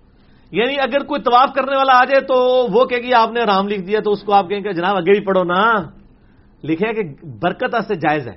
یعنی 0.53 0.75
اگر 0.81 1.05
کوئی 1.05 1.23
طواف 1.23 1.49
کرنے 1.55 1.77
والا 1.77 1.93
آ 1.93 2.05
جائے 2.05 2.21
تو 2.21 2.37
وہ 2.73 2.85
کہ 2.85 2.97
گی 2.97 3.15
آپ 3.15 3.33
نے 3.33 3.41
رام 3.41 3.69
لکھ 3.69 3.83
دیا 3.83 4.01
تو 4.01 4.13
اس 4.13 4.23
کو 4.23 4.33
آپ 4.33 4.49
کہیں 4.49 4.61
کہ 4.61 4.73
جناب 4.73 4.97
اگے 4.97 5.13
بھی 5.13 5.21
پڑھو 5.21 5.45
نا۔ 5.45 5.73
لکھے 6.65 6.93
کہ 6.95 7.27
برکت 7.41 7.75
سے 7.89 7.95
جائز 7.95 8.29
ہے 8.29 8.37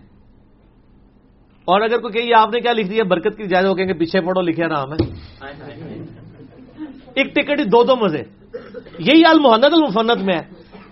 اور 1.65 1.81
اگر 1.81 1.99
کوئی 1.99 2.13
کہ 2.13 2.33
آپ 2.33 2.49
نے 2.53 2.59
کیا 2.59 2.71
لکھ 2.73 2.89
دیا 2.89 3.03
برکت 3.03 3.37
کی 3.37 3.47
جائز 3.47 3.65
ہو 3.65 3.75
کہیں 3.75 3.87
گے 3.87 3.93
پیچھے 3.93 4.21
پڑھو 4.21 4.41
لکھے 4.41 4.65
رام 4.65 4.93
ہے 4.93 4.97
ایک 7.15 7.35
ٹکٹ 7.35 7.59
دو 7.59 7.83
دو 7.83 7.95
مزے۔ 7.95 8.23
یہی 8.99 9.21
حال 9.21 9.39
محنت 9.39 9.73
المفنت 9.73 10.21
میں 10.21 10.35
ہے 10.35 10.43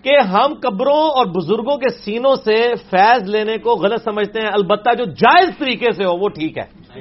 کہ 0.01 0.17
ہم 0.27 0.53
قبروں 0.61 1.09
اور 1.09 1.25
بزرگوں 1.25 1.77
کے 1.77 1.89
سینوں 1.89 2.35
سے 2.35 2.73
فیض 2.89 3.29
لینے 3.29 3.57
کو 3.57 3.75
غلط 3.75 4.03
سمجھتے 4.03 4.39
ہیں۔ 4.39 4.49
البتہ 4.53 4.89
جو 4.97 5.05
جائز 5.05 5.57
طریقے 5.57 5.91
سے 5.91 6.05
ہو 6.05 6.17
وہ 6.17 6.29
ٹھیک 6.29 6.57
ہے۔ 6.57 6.99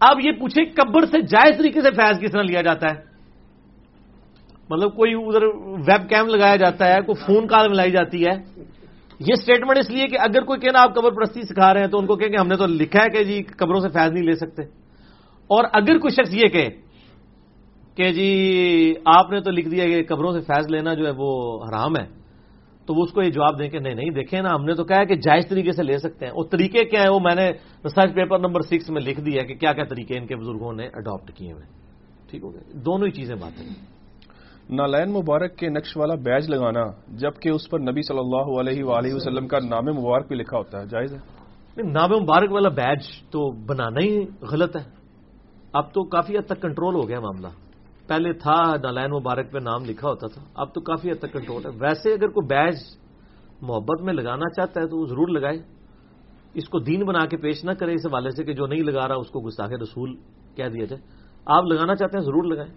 اب 0.00 0.20
یہ 0.20 0.32
پوچھیں 0.32 0.64
قبر 0.64 1.06
سے 1.06 1.20
جائز 1.20 1.58
طریقے 1.58 1.80
سے 1.82 1.90
فیض 1.90 2.20
کس 2.20 2.32
طرح 2.32 2.42
لیا 2.42 2.62
جاتا 2.62 2.86
ہے؟ 2.88 3.05
مطلب 4.70 4.96
کوئی 4.96 5.14
ادھر 5.14 5.44
ویب 5.88 6.08
کیم 6.08 6.26
لگایا 6.26 6.56
جاتا 6.56 6.86
ہے، 6.86 7.00
کوئی 7.06 7.26
فون 7.26 7.46
کال 7.46 7.68
ملائی 7.68 7.90
جاتی 7.90 8.24
ہے۔ 8.24 8.64
یہ 9.20 9.32
اسٹیٹمنٹ 9.32 9.78
اس 9.78 9.90
لیے 9.90 10.06
کہ 10.06 10.16
اگر 10.20 10.42
کوئی 10.42 10.60
کہنا 10.60 10.82
آپ 10.82 10.94
قبر 10.94 11.10
پرستی 11.10 11.42
سکھا 11.42 11.74
رہے 11.74 11.80
ہیں 11.80 11.88
تو 11.88 11.98
ان 11.98 12.06
کو 12.06 12.16
کہیں 12.16 12.28
کہ 12.28 12.36
ہم 12.36 12.46
نے 12.46 12.56
تو 12.56 12.66
لکھا 12.66 13.04
ہے 13.04 13.08
کہ 13.08 13.24
جی 13.24 13.42
قبروں 13.42 13.80
سے 13.80 13.88
فیض 13.88 14.12
نہیں 14.12 14.24
لے 14.24 14.34
سکتے۔ 14.34 14.62
اور 15.50 15.64
اگر 15.72 15.98
کوئی 15.98 16.14
شخص 16.14 16.34
یہ 16.34 16.48
کہے 16.48 16.68
کہ 17.94 18.12
جی 18.12 18.94
آپ 19.04 19.30
نے 19.30 19.40
تو 19.40 19.50
لکھ 19.50 19.68
دیا 19.68 19.84
کہ 19.84 20.02
قبروں 20.08 20.32
سے 20.32 20.40
فیض 20.40 20.66
لینا 20.70 20.94
جو 20.94 21.06
ہے 21.06 21.12
وہ 21.16 21.62
حرام 21.64 21.96
ہے، 21.96 22.06
تو 22.86 22.94
وہ 22.94 23.02
اس 23.02 23.12
کو 23.12 23.22
یہ 23.22 23.30
جواب 23.30 23.58
دیں 23.58 23.68
کہ 23.68 23.78
نہیں 23.78 23.94
نہیں 23.94 24.10
دیکھیں 24.10 24.42
نا، 24.42 24.54
ہم 24.54 24.64
نے 24.64 24.74
تو 24.74 24.84
کہا 24.84 25.00
ہے 25.00 25.06
کہ 25.06 25.14
جائز 25.14 25.48
طریقے 25.48 25.72
سے 25.72 25.82
لے 25.82 25.98
سکتے 25.98 26.26
ہیں۔ 26.26 26.32
وہ 26.32 26.44
طریقے 26.44 26.84
کیا 26.84 27.02
ہے 27.02 27.08
وہ 27.08 27.20
میں 27.20 27.34
نے 27.34 27.50
ریسرچ 27.84 28.14
پیپر 28.14 28.38
نمبر 28.38 28.60
سکس 28.60 28.90
میں 28.90 29.00
لکھ 29.00 29.20
دیا 29.20 29.42
کہ 29.42 29.54
کیا 29.54 29.72
کیا 29.72 29.84
طریقے 29.84 30.18
ان 30.18 30.26
کے 30.26 30.36
بزرگوں 30.36 30.72
نے 30.72 30.86
اڈاپٹ 30.86 31.32
کیے 31.32 31.52
ہوئے۔ 31.52 31.64
ٹھیک 32.30 32.42
ہو 32.42 32.52
گیا؟ 32.54 32.60
دونوں 32.74 33.06
ہی 33.06 33.12
چیزیں 33.12 33.34
باتیں۔ 33.34 33.95
نالین 34.70 35.12
مبارک 35.12 35.56
کے 35.56 35.68
نقش 35.68 35.96
والا 35.96 36.14
بیج 36.14 36.50
لگانا، 36.50 36.84
جبکہ 37.08 37.48
اس 37.48 37.70
پر 37.70 37.80
نبی 37.80 38.02
صلی 38.02 38.18
اللہ 38.18 38.60
علیہ 38.60 38.84
وآلہ 38.84 39.14
وسلم 39.14 39.48
کا 39.48 39.58
نام 39.58 39.84
مبارک 39.84 40.28
بھی 40.28 40.36
لکھا 40.36 40.58
ہوتا 40.58 40.80
ہے، 40.80 40.86
جائز 40.86 41.12
ہے؟ 41.12 41.18
نام 41.82 42.10
مبارک 42.22 42.52
والا 42.52 42.68
بیج 42.68 42.98
تو 43.30 43.64
بنانا 43.66 44.00
ہی 44.00 44.24
غلط 44.50 44.76
ہے۔ 44.76 44.84
اب 45.72 45.92
تو 45.92 46.04
کافی 46.04 46.38
حد 46.38 46.46
تک 46.46 46.62
کنٹرول 46.62 46.94
ہو 46.94 47.08
گیا 47.08 47.20
معاملہ۔ 47.20 47.46
پہلے 48.08 48.32
تھا 48.32 48.76
نالین 48.76 49.10
مبارک 49.10 49.52
پہ 49.52 49.58
نام 49.58 49.84
لکھا 49.84 50.08
ہوتا 50.08 50.26
تھا، 50.26 50.42
اب 50.54 50.74
تو 50.74 50.80
کافی 50.80 51.10
حد 51.10 51.18
تک 51.18 51.32
کنٹرول 51.32 51.62
ہے۔ 51.64 51.70
ویسے 51.80 52.12
اگر 52.12 52.28
کوئی 52.28 52.46
بیج 52.46 52.74
محبت 53.60 54.02
میں 54.02 54.14
لگانا 54.14 54.50
چاہتا 54.56 54.80
ہے 54.80 54.86
تو 54.86 54.98
وہ 54.98 55.06
ضرور 55.06 55.28
لگائے۔ 55.28 55.58
اس 56.54 56.68
کو 56.68 56.78
دین 56.78 57.04
بنا 57.04 57.26
کے 57.26 57.36
پیش 57.36 57.64
نہ 57.64 57.70
کرے، 57.70 57.94
اس 57.94 58.06
حوالے 58.06 58.30
سے 58.30 58.44
کہ 58.44 58.52
جو 58.52 58.66
نہیں 58.66 58.82
لگا 58.82 59.08
رہا، 59.08 59.14
اس 59.14 59.30
کو 59.30 59.40
گستاخ 59.40 59.70
رسول 59.82 60.16
کہہ 60.56 60.68
دیا 60.68 60.84
جائے۔ 60.84 61.02
آپ 61.46 61.64
لگانا 61.64 61.94
چاہتے 61.94 62.18
ہیں، 62.18 62.24
ضرور 62.24 62.44
لگائیں۔ 62.44 62.74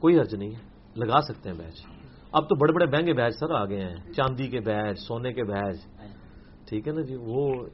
کوئی 0.00 0.18
حرج 0.18 0.34
نہیں 0.34 0.50
ہے۔ 0.50 0.75
لگا 0.96 1.20
سکتے 1.20 1.50
ہیں 1.50 1.56
بیج 1.56 1.80
اب 2.32 2.48
تو 2.48 2.54
بڑے 2.54 2.72
بڑے 2.72 2.86
مہنگے 2.86 3.12
بیج 3.12 3.32
سر 3.40 3.50
آ 3.50 3.64
گئے 3.64 3.80
ہیں۔ 3.80 4.12
چاندی 4.12 4.48
کے 4.48 4.60
بیج 4.60 4.96
سونے 4.98 5.32
کے 5.32 5.44
بیج 5.44 5.76
ٹھیک 6.68 6.88
ہے 6.88 6.92
نا 6.92 7.00
جی؟ 7.00 7.16
وہ 7.16 7.66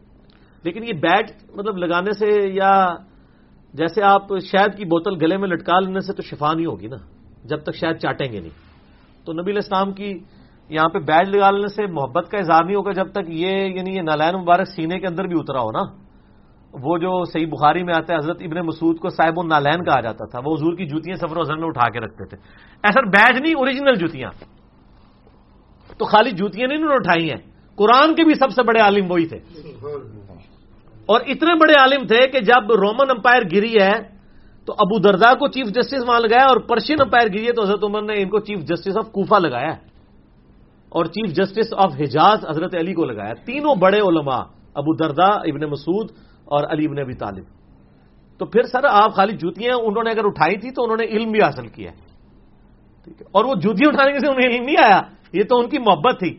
لیکن 0.65 0.85
یہ 0.85 0.93
بیٹ 0.93 1.31
مطلب 1.55 1.77
لگانے 1.77 2.13
سے 2.13 2.49
یا 2.53 2.95
جیسے 3.75 4.03
آپ 4.03 4.23
شہد 4.41 4.77
کی 4.77 4.85
بوتل 4.85 5.25
گلے 5.25 5.37
میں 5.37 5.49
لٹکا 5.49 5.81
لینے 5.81 6.01
سے 6.01 6.13
تو 6.13 6.23
شفا 6.23 6.53
نہیں 6.55 6.67
ہوگی 6.67 6.87
نا۔ 6.87 6.97
جب 7.45 7.63
تک 7.63 7.75
شاید 7.75 7.97
چاٹیں 7.97 8.33
گے 8.33 8.41
نہیں۔ 8.41 8.51
تو 9.25 9.33
نبی 9.33 9.51
الاسلام 9.53 9.93
کی 9.93 10.19
یہاں 10.69 10.89
پہ 10.89 10.99
بیٹ 10.99 11.29
لگا 11.29 11.51
لینے 11.51 11.69
سے 11.69 11.87
محبت 11.87 12.31
کا 12.31 12.39
اظہار 12.39 12.65
نہیں 12.65 12.77
ہوگا 12.77 12.93
جب 12.93 13.13
تک 13.13 13.29
یہ 13.29 13.49
یعنی 13.49 13.97
یہ 13.97 14.03
نالائن 14.03 14.37
مبارک 14.37 14.69
سینے 14.77 14.99
کے 14.99 15.07
اندر 15.07 15.25
بھی 15.25 15.35
اترا 15.39 15.61
ہو 15.61 15.71
نا۔ 15.71 16.02
وہ 16.73 16.99
جو 16.99 17.25
صحیح 17.25 17.47
بخاری 17.47 17.83
میں 17.83 17.95
آتا 17.97 18.15
ہے، 18.15 18.19
حضرت 18.19 18.37
ابن 18.41 18.67
مسعود 18.67 18.99
کو 18.99 19.09
صاحب 19.09 19.41
النالین 19.41 19.85
کہا 19.85 20.01
جاتا 20.01 20.25
تھا، 20.31 20.39
وہ 20.45 20.55
حضور 20.55 20.77
کی 20.77 20.87
جوتیاں 20.87 21.17
سفر 21.17 21.37
و 21.37 21.43
میں 21.59 21.69
اٹھا 21.69 21.91
کے 21.91 22.01
رکھتے 22.01 22.25
تھے۔ 22.25 22.37
ایسا 22.83 23.01
بیج 23.01 23.43
نہیں 23.43 23.55
اوریجنل 23.55 23.95
جوتیاں۔ 23.95 24.31
تو 25.99 26.05
خالی 26.05 26.31
جوتیاں 26.31 26.69
نہیں، 26.69 26.79
انہوں 26.79 26.91
نے 26.91 26.97
اٹھائی 26.97 27.31
ہیں۔ 27.31 27.53
قرآن 27.77 28.15
کے 28.15 28.25
بھی 28.25 28.35
سب 28.35 28.51
سے 28.51 28.63
بڑے 28.63 28.81
عالم 28.81 29.11
وہی 29.11 29.27
تھے۔ 29.27 29.37
اور 31.07 31.21
اتنے 31.21 31.55
بڑے 31.55 31.73
عالم 31.73 32.07
تھے 32.07 32.27
کہ 32.29 32.41
جب 32.41 32.73
رومن 32.73 33.11
امپائر 33.11 33.43
گری 33.53 33.75
ہے، 33.81 34.03
تو 34.65 34.73
ابو 34.79 34.99
دردا 34.99 35.35
کو 35.35 35.49
چیف 35.49 35.67
جسٹس 35.67 36.09
وہاں 36.09 36.21
لگایا 36.21 36.47
اور 36.47 36.57
پرشین 36.57 36.97
امپائر 37.01 37.29
گری 37.29 37.47
ہے، 37.47 37.53
تو 37.53 37.63
حضرت 37.63 37.85
عمر 37.85 38.03
نے 38.03 38.23
ان 38.23 38.29
کو 38.29 38.39
چیف 38.39 38.59
جسٹس 38.59 38.97
آف 38.97 39.13
کوفہ 39.13 39.35
لگایا۔ 39.35 39.73
اور 40.89 41.05
چیف 41.05 41.35
جسٹس 41.35 41.75
آف 41.77 41.93
حجاز 42.01 42.47
حضرت 42.49 42.75
علی 42.75 42.95
کو 42.95 43.05
لگایا۔ 43.05 43.35
تینوں 43.35 43.75
بڑے 43.75 44.01
علماء، 44.01 44.43
ابو 44.75 44.97
دردا 44.97 45.27
ابن 45.27 45.71
مسعود 45.71 46.11
اور 46.45 46.65
علی 46.71 46.85
ابن 46.85 46.99
ابی 46.99 47.15
طالب۔ 47.15 47.45
تو 48.39 48.47
پھر 48.47 48.63
سر 48.63 48.85
آپ 48.91 49.15
خالی 49.15 49.37
جوتیاں 49.37 49.75
انہوں 49.75 50.05
نے 50.05 50.11
اگر 50.11 50.25
اٹھائی 50.25 50.57
تھی 50.57 50.71
تو 50.71 50.85
انہوں 50.85 50.97
نے 50.97 51.05
علم 51.05 51.31
بھی 51.31 51.41
حاصل 51.43 51.69
کیا 51.69 51.91
ٹھیک 53.05 53.21
ہے۔ 53.21 53.27
اور 53.33 53.45
وہ 53.45 53.55
جوتیاں 53.55 53.89
اٹھانے 53.89 54.19
سے 54.19 54.29
انہیں 54.29 54.51
علم 54.51 54.65
نہیں 54.65 54.85
آیا۔ 54.85 55.01
یہ 55.33 55.43
تو 55.49 55.59
ان 55.59 55.69
کی 55.69 55.79
محبت 55.79 56.19
تھی۔ 56.19 56.39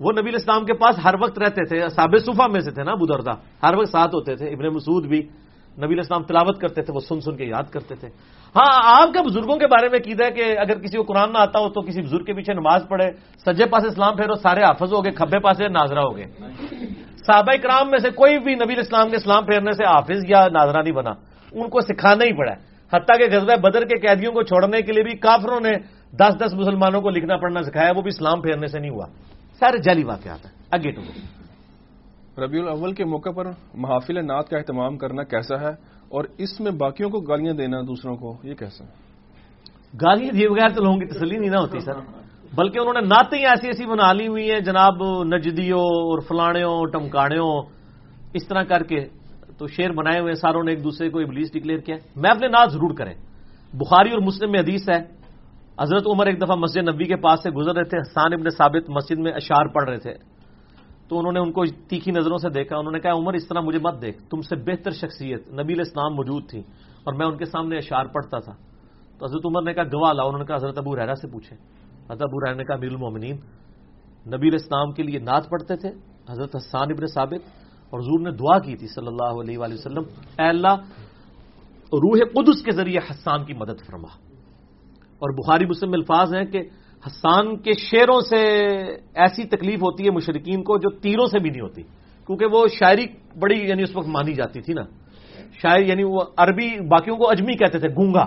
وہ 0.00 0.12
نبی 0.12 0.28
الاسلام 0.28 0.64
کے 0.64 0.72
پاس 0.72 0.98
ہر 1.04 1.14
وقت 1.20 1.38
رہتے 1.38 1.64
تھے 1.64 1.88
صاب 1.88 2.10
صوفہ 2.26 2.42
میں 2.42 2.60
سے 2.60 2.70
تھے 2.70 2.82
نا، 2.82 2.92
ابو 2.92 3.06
دردا 3.06 3.32
ہر 3.62 3.74
وقت 3.74 3.88
ساتھ 3.88 4.14
ہوتے 4.14 4.36
تھے۔ 4.36 4.48
ابن 4.48 4.74
مسعود 4.74 5.06
بھی 5.06 5.18
نبی 5.78 5.94
الاسلام 5.94 6.22
تلاوت 6.22 6.60
کرتے 6.60 6.82
تھے، 6.82 6.92
وہ 6.94 7.00
سن 7.00 7.20
سن 7.20 7.36
کے 7.36 7.44
یاد 7.44 7.62
کرتے 7.70 7.94
تھے۔ 7.94 8.08
ہاں 8.56 8.80
آپ 8.84 9.14
کا 9.14 9.22
بزرگوں 9.22 9.56
کے 9.56 9.66
بارے 9.66 9.88
میں 9.88 9.98
قید 9.98 10.20
ہے 10.20 10.30
کہ 10.30 10.58
اگر 10.58 10.78
کسی 10.78 10.96
کو 10.96 11.02
قرآن 11.02 11.32
نہ 11.32 11.38
آتا 11.38 11.58
ہو 11.58 11.68
تو 11.68 11.80
کسی 11.80 12.02
بزرگ 12.02 12.24
کے 12.24 12.34
پیچھے 12.34 12.54
نماز 12.54 12.84
پڑھے، 12.88 13.10
سجے 13.46 13.66
پاس 13.66 13.84
اسلام 13.84 14.16
پھیرو، 14.16 14.34
سارے 14.34 14.60
حافظ 14.60 14.92
ہو 14.92 15.04
گئے، 15.04 15.12
کھبے 15.12 15.38
پاسے 15.38 15.68
ناظرہ 15.68 15.98
ہو 15.98 16.16
گئے۔ 16.16 16.26
صحابہ 17.26 17.56
کرام 17.62 17.90
میں 17.90 17.98
سے 17.98 18.10
کوئی 18.10 18.38
بھی 18.38 18.54
نبی 18.54 18.80
اسلام 18.80 19.10
کے 19.10 19.16
اسلام 19.16 19.44
پھیرنے 19.44 19.72
سے 19.72 19.84
حافظ 19.84 20.24
یا 20.28 20.48
ناظرہ 20.52 20.82
نہیں 20.82 20.92
بنا۔ 20.92 21.10
ان 21.52 21.68
کو 21.68 21.80
سکھانا 21.80 22.24
ہی 22.24 22.32
پڑا 22.36 22.52
ہے۔ 22.52 22.74
حتیٰ 22.96 23.18
کہ 23.18 23.36
غزوہ 23.36 23.56
بدر 23.56 23.84
کے 23.84 23.98
قیدیوں 23.98 24.32
کو 24.32 24.42
چھوڑنے 24.42 24.82
کے 24.82 24.92
لیے 24.92 25.02
بھی 25.02 25.16
کافروں 25.16 25.60
نے 25.60 25.72
دس 26.12 26.34
دس 26.40 26.54
مسلمانوں 26.54 27.00
کو 27.00 27.10
لکھنا 27.10 27.36
پڑھنا 27.36 27.62
سکھایا 27.62 27.92
وہ 27.96 28.02
بھی 28.02 28.08
اسلام 28.08 28.40
پھیرنے 28.40 28.66
سے 28.66 28.78
نہیں 28.78 28.90
ہوا۔ 28.90 29.06
سارے 29.60 29.78
جعلی 29.82 30.04
واقعات 30.04 30.46
ہیں۔ 30.46 30.52
اگے 30.70 30.90
ٹو 30.90 31.02
ربیع 32.44 32.62
الاول 32.62 32.92
کے 32.92 33.04
موقع 33.04 33.30
پر 33.30 33.46
محافل 33.74 34.26
نعت 34.26 34.48
کا 34.48 34.58
اہتمام 34.58 34.98
کرنا 34.98 35.22
کیسا 35.22 35.60
ہے 35.60 35.70
اور 36.08 36.24
اس 36.38 36.60
میں 36.60 36.72
باقیوں 36.72 37.10
کو 37.10 37.20
گالیاں 37.20 37.54
دینا 37.54 37.80
دوسروں 37.80 38.16
کو 38.16 38.36
یہ 38.42 38.54
کیسا 38.54 38.84
گالیاں 40.02 40.32
دیے 40.32 40.48
بغیر 40.48 40.68
تو 40.68 40.82
لوگوں 40.82 40.98
کی 40.98 41.06
تسلی 41.06 41.38
نہیں 41.38 41.50
نہ 41.50 41.56
ہوتی 41.56 41.80
سر۔ 41.80 42.23
بلکہ 42.56 42.78
انہوں 42.78 42.94
نے 42.94 43.00
نعتیں 43.00 43.38
ایسی 43.38 43.66
ایسی 43.66 43.86
بنا 43.86 44.12
لی 44.12 44.28
ہوئی 44.28 44.50
ہیں، 44.52 44.60
جناب 44.60 45.02
نجدیوں 45.24 45.78
اور 45.78 46.18
فلاڑوں 46.20 46.86
ٹمکاڑوں 46.86 47.62
اس 48.34 48.48
طرح 48.48 48.62
کر 48.62 48.82
کے 48.82 49.04
تو 49.58 49.66
شیر 49.66 49.92
بنائے 49.92 50.20
ہوئے 50.20 50.34
ساروں 50.34 50.62
نے 50.64 50.72
ایک 50.72 50.84
دوسرے 50.84 51.10
کو 51.10 51.18
ابلیس 51.18 51.52
ڈکلیئر 51.52 51.78
کیا 51.78 51.96
میں 52.16 52.30
اپنے 52.30 52.48
نعت 52.48 52.72
ضرور 52.72 52.94
کریں۔ 52.94 53.14
بخاری 53.72 54.10
اور 54.10 54.18
مسلم 54.18 54.50
میں 54.50 54.60
حدیث 54.60 54.88
ہے، 54.88 54.98
حضرت 55.80 56.02
عمر 56.06 56.26
ایک 56.26 56.42
دفعہ 56.42 56.56
مسجد 56.56 56.88
نبی 56.88 57.04
کے 57.04 57.16
پاس 57.16 57.42
سے 57.42 57.50
گزر 57.50 57.74
رہے 57.74 57.84
تھے، 57.84 57.98
حسان 57.98 58.32
ابن 58.32 58.50
ثابت 58.50 58.90
مسجد 58.90 59.18
میں 59.18 59.32
اشار 59.32 59.66
پڑھ 59.66 59.88
رہے 59.90 59.98
تھے۔ 59.98 60.14
تو 61.08 61.18
انہوں 61.18 61.32
نے 61.32 61.40
ان 61.40 61.52
کو 61.52 61.64
تیکھی 61.88 62.12
نظروں 62.12 62.38
سے 62.38 62.48
دیکھا، 62.48 62.76
انہوں 62.76 62.92
نے 62.92 62.98
کہا، 62.98 63.12
عمر، 63.12 63.32
اس 63.32 63.48
طرح 63.48 63.60
مجھے 63.60 63.78
مت 63.78 64.02
دیکھ، 64.02 64.22
تم 64.30 64.40
سے 64.40 64.56
بہتر 64.56 64.90
شخصیت 64.90 65.52
نبی 65.52 65.80
اسلام 65.80 66.14
موجود 66.14 66.50
تھی 66.50 66.58
اور 67.04 67.14
میں 67.14 67.26
ان 67.26 67.36
کے 67.36 67.44
سامنے 67.44 67.76
اشار 67.76 68.04
پڑھتا 68.04 68.38
تھا۔ 68.38 68.52
تو 69.18 69.26
حضرت 69.26 69.46
عمر 69.46 69.62
نے 69.62 69.74
کہا، 69.74 69.82
گواہ 69.82 70.12
لاؤ۔ 70.12 70.26
انہوں 70.26 70.38
نے 70.38 70.44
کہا، 70.44 70.56
حضرت 70.56 70.78
ابو 70.78 70.96
رحرا 70.96 71.14
سے 71.14 71.28
پوچھے 71.28 71.56
حضرت 72.10 72.22
ابو 72.22 72.40
رحرا 72.40 72.56
نے 72.56 72.64
کہا 72.64 72.76
میر 72.76 72.90
المومنین 72.90 73.36
نبی 74.36 74.48
اسلام 74.54 74.92
کے 74.92 75.02
لیے 75.02 75.18
نعت 75.18 75.50
پڑھتے 75.50 75.76
تھے، 75.76 75.88
حضرت 76.30 76.56
حسان 76.56 76.90
ابن 76.90 77.06
ثابت، 77.06 77.42
اور 77.90 78.00
حضور 78.00 78.20
نے 78.20 78.30
دعا 78.30 78.58
کی 78.58 78.76
تھی 78.76 78.86
صلی 78.86 79.06
اللہ 79.06 79.40
علیہ 79.40 79.58
وآلہ 79.58 79.74
وسلم، 79.74 80.02
اے 80.38 80.48
اللہ، 80.48 80.76
روح 81.92 82.18
قدس 82.34 82.62
کے 82.62 82.70
ذریعے 82.70 82.98
حسان 82.98 83.44
کی 83.44 83.54
مدد 83.54 83.86
فرما. 83.86 84.08
اور 85.18 85.30
بخاری 85.30 85.66
مسلم 85.66 85.92
الفاظ 85.92 86.34
ہیں 86.34 86.44
کہ 86.44 86.60
حسان 87.06 87.56
کے 87.56 87.72
شعروں 87.72 88.20
سے 88.20 88.36
ایسی 89.14 89.44
تکلیف 89.44 89.82
ہوتی 89.82 90.04
ہے 90.04 90.10
مشرقین 90.10 90.62
کو 90.62 90.78
جو 90.78 90.90
تیروں 90.90 91.26
سے 91.26 91.38
بھی 91.38 91.50
نہیں 91.50 91.60
ہوتی، 91.60 91.82
کیونکہ 92.26 92.46
وہ 92.46 92.66
شاعری 92.78 93.06
بڑی 93.38 93.60
یعنی 93.68 93.82
اس 93.82 93.96
وقت 93.96 94.08
مانی 94.08 94.34
جاتی 94.34 94.60
تھی 94.60 94.74
نا۔ 94.74 94.82
شاعر 95.62 95.80
یعنی 95.80 96.04
وہ 96.04 96.20
عربی 96.36 96.80
باقیوں 96.80 97.16
کو 97.16 97.30
اجمی 97.30 97.56
کہتے 97.56 97.78
تھے، 97.78 97.88
گونگا۔ 97.88 98.26